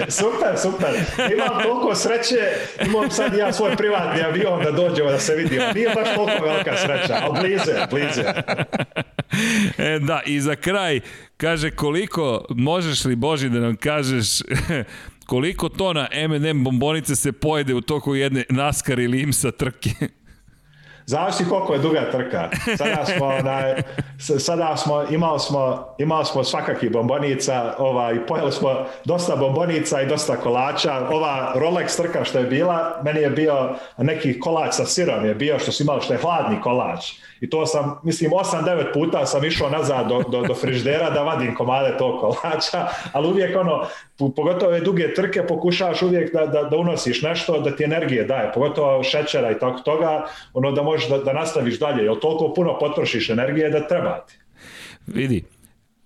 super, 0.22 0.58
super. 0.58 0.90
Imam 1.34 1.64
toliko 1.64 1.96
sreće, 1.96 2.36
imam 2.86 3.12
sad 3.12 3.34
ja 3.34 3.54
svoj 3.54 3.76
privatni 3.76 4.22
avion 4.22 4.64
da 4.64 4.72
dođemo 4.72 5.12
da 5.12 5.20
se 5.20 5.36
vidimo. 5.36 5.66
Nije 5.76 5.90
baš 5.96 6.16
toliko 6.16 6.46
velika 6.46 6.78
sreća, 6.78 7.20
ali 7.22 7.40
bliže, 7.40 7.88
bliže. 7.90 8.24
E, 9.78 10.00
da, 10.00 10.22
i 10.26 10.40
za 10.42 10.56
kraj, 10.56 11.00
kaže 11.38 11.72
koliko 11.72 12.46
možeš 12.50 13.06
li 13.06 13.16
Boži 13.16 13.50
da 13.50 13.60
nam 13.60 13.76
kažeš 13.76 14.28
koliko 15.26 15.70
tona 15.70 16.08
M&M 16.12 16.64
bombonice 16.64 17.16
se 17.16 17.32
pojede 17.32 17.74
u 17.74 17.82
toku 17.82 18.16
jedne 18.16 18.44
NASCAR 18.50 19.00
ili 19.00 19.22
IMSA 19.22 19.52
trke? 19.52 19.90
Zavisi 21.06 21.46
koliko 21.50 21.74
je 21.74 21.80
duga 21.80 22.12
trka. 22.12 22.50
Sada 22.78 23.06
smo, 23.06 23.26
onaj, 23.26 23.76
sada 24.40 24.78
smo, 24.78 25.04
imali 25.10 25.40
smo, 25.40 25.96
imali 25.98 26.26
smo 26.26 26.44
svakakih 26.44 26.92
bombonica, 26.92 27.76
ovaj, 27.78 28.26
pojeli 28.26 28.52
smo 28.52 28.86
dosta 29.06 29.36
bombonica 29.36 30.02
i 30.02 30.08
dosta 30.08 30.36
kolača. 30.38 31.08
Ova 31.10 31.54
Rolex 31.56 31.98
trka 31.98 32.24
što 32.24 32.40
je 32.40 32.46
bila, 32.46 33.02
meni 33.04 33.20
je 33.20 33.30
bio 33.30 33.76
neki 33.98 34.40
kolač 34.40 34.74
sa 34.74 34.86
sirom 34.86 35.26
je 35.26 35.36
bio 35.36 35.60
što 35.60 35.72
su 35.72 35.84
imali 35.84 36.02
što 36.02 36.14
je 36.14 36.20
hladni 36.20 36.62
kolač. 36.62 37.06
I 37.42 37.50
to 37.50 37.66
sam, 37.66 38.00
mislim, 38.04 38.32
8-9 38.32 38.94
puta 38.94 39.26
sam 39.26 39.46
išao 39.46 39.70
nazad 39.70 40.08
do, 40.08 40.24
do, 40.30 40.42
do 40.42 40.54
friždera 40.54 41.10
da 41.10 41.24
vadim 41.24 41.56
komade 41.56 41.98
tog 41.98 42.20
kolača, 42.20 42.88
ali 43.12 43.28
uvijek 43.28 43.58
ono, 43.58 43.86
pogotovo 44.18 44.72
je 44.72 44.82
duge 44.82 45.14
trke, 45.14 45.48
pokušavaš 45.48 46.02
uvijek 46.02 46.34
da, 46.34 46.46
da, 46.46 46.64
da 46.64 46.78
unosiš 46.78 47.22
nešto, 47.22 47.62
da 47.62 47.76
ti 47.76 47.84
energije 47.84 48.24
daje, 48.24 48.52
pogotovo 48.54 49.04
šećera 49.04 49.52
i 49.52 49.60
tako 49.60 49.80
toga, 49.80 50.26
ono 50.54 50.72
da 50.72 50.84
možeš 50.84 51.10
da, 51.10 51.18
da 51.18 51.34
nastaviš 51.34 51.80
dalje, 51.80 52.04
jer 52.04 52.20
toliko 52.20 52.54
puno 52.54 52.80
potrošiš 52.80 53.30
energije 53.30 53.70
da 53.70 53.88
treba 53.88 54.26
ti. 54.28 54.40
Vidi, 55.08 55.44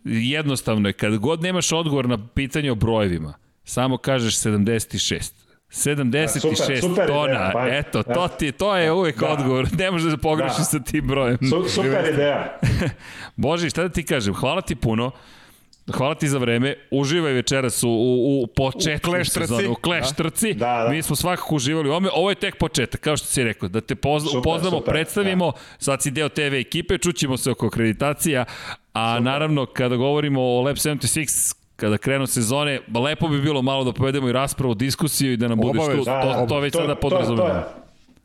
jednostavno 0.03 0.89
je, 0.89 0.93
kad 0.93 1.17
god 1.17 1.41
nemaš 1.41 1.71
odgovor 1.71 2.09
na 2.09 2.27
pitanje 2.35 2.71
o 2.71 2.75
brojevima, 2.75 3.33
samo 3.63 3.97
kažeš 3.97 4.35
76. 4.35 5.38
76 5.71 6.39
super, 6.39 6.79
super 6.81 7.07
tona, 7.07 7.31
ideja, 7.31 7.51
pa, 7.53 7.67
eto, 7.67 8.03
to, 8.03 8.27
ti, 8.27 8.51
to 8.51 8.75
je 8.77 8.91
uvek 8.91 9.19
da. 9.19 9.27
odgovor, 9.27 9.67
ne 9.77 9.91
možeš 9.91 10.11
da 10.11 10.17
pogrešiš 10.17 10.57
da. 10.57 10.63
sa 10.63 10.79
tim 10.79 11.07
brojem. 11.07 11.37
Su, 11.49 11.69
super 11.69 12.13
ideja. 12.13 12.59
Boži, 13.35 13.69
šta 13.69 13.81
da 13.81 13.89
ti 13.89 14.05
kažem, 14.05 14.33
hvala 14.33 14.61
ti 14.61 14.75
puno, 14.75 15.11
Hvala 15.91 16.15
ti 16.15 16.27
za 16.27 16.37
vreme. 16.37 16.75
Uživaj 16.91 17.33
večeras 17.33 17.83
u, 17.83 17.89
u, 17.89 18.43
u 18.43 18.47
početku 18.47 19.11
u 19.21 19.25
sezone, 19.25 19.67
u 19.67 19.75
kleš 19.75 20.11
trci. 20.17 20.53
Da, 20.53 20.83
da. 20.83 20.89
Mi 20.89 21.01
smo 21.01 21.15
svakako 21.15 21.55
uživali 21.55 21.89
u 21.89 21.93
ome. 21.93 22.09
Ovo 22.13 22.29
je 22.29 22.35
tek 22.35 22.57
početak, 22.57 23.01
kao 23.01 23.17
što 23.17 23.27
si 23.27 23.43
rekao, 23.43 23.69
da 23.69 23.81
te 23.81 23.95
pozna, 23.95 24.29
super, 24.29 24.39
upoznamo, 24.39 24.77
super, 24.77 24.93
predstavimo. 24.93 25.51
Da. 25.51 25.57
Sad 25.77 26.01
si 26.01 26.11
deo 26.11 26.29
TV 26.29 26.53
ekipe, 26.53 26.97
čućemo 26.97 27.37
se 27.37 27.51
oko 27.51 27.67
akreditacija. 27.67 28.45
A 28.93 29.15
super. 29.15 29.23
naravno, 29.23 29.65
kada 29.65 29.95
govorimo 29.95 30.41
o 30.41 30.61
Lab 30.61 30.75
76, 30.75 31.55
kada 31.79 31.97
krenu 31.97 32.27
sezone, 32.27 32.79
lepo 33.05 33.27
bi 33.27 33.41
bilo 33.41 33.61
malo 33.61 33.83
da 33.83 33.91
povedemo 33.91 34.29
i 34.29 34.31
raspravu, 34.31 34.73
diskusiju 34.73 35.33
i 35.33 35.37
da 35.37 35.47
nam 35.47 35.59
budeš 35.59 35.83
tu. 35.95 36.03
Da, 36.03 36.21
to, 36.21 36.45
to 36.49 36.59
već 36.59 36.73
to, 36.73 36.79
sada 36.79 36.95
podrazumemo. 36.95 37.49
To, 37.49 37.53
to, 37.53 37.79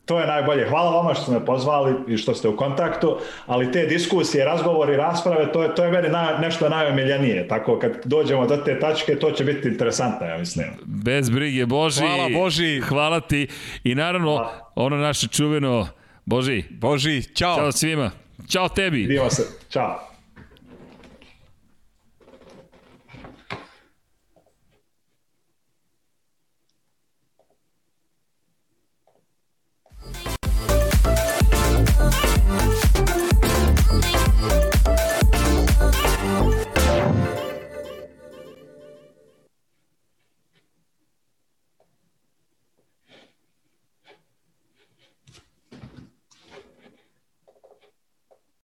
To 0.05 0.19
je 0.19 0.27
najbolje. 0.27 0.69
Hvala 0.69 0.91
vama 0.91 1.13
što 1.13 1.23
ste 1.23 1.31
me 1.31 1.45
pozvali 1.45 1.93
i 2.07 2.17
što 2.17 2.33
ste 2.33 2.47
u 2.47 2.57
kontaktu, 2.57 3.17
ali 3.45 3.71
te 3.71 3.85
diskusije, 3.85 4.45
razgovori, 4.45 4.95
rasprave, 4.97 5.51
to 5.51 5.63
je, 5.63 5.75
to 5.75 5.83
je 5.83 5.91
meni 5.91 6.09
na, 6.09 6.37
nešto 6.41 6.69
najomiljenije. 6.69 7.47
Tako 7.47 7.79
kad 7.79 7.91
dođemo 8.05 8.47
do 8.47 8.57
te 8.57 8.79
tačke, 8.79 9.15
to 9.15 9.31
će 9.31 9.43
biti 9.43 9.67
interesantno, 9.67 10.27
ja 10.27 10.37
mislim. 10.37 10.67
Bez 10.85 11.29
brige, 11.29 11.65
Boži. 11.65 12.01
Hvala, 12.01 12.29
Boži. 12.33 12.81
Hvala 12.81 13.19
ti. 13.19 13.47
I 13.83 13.95
naravno, 13.95 14.31
Hvala. 14.31 14.71
ono 14.75 14.97
naše 14.97 15.27
čuveno, 15.27 15.87
Boži. 16.25 16.63
Boži, 16.69 17.23
čao. 17.35 17.55
Ćao 17.55 17.71
svima. 17.71 18.11
Ćao 18.49 18.69
tebi. 18.69 18.97
Vidimo 18.97 19.29
se. 19.29 19.43
Ćao. 19.69 20.14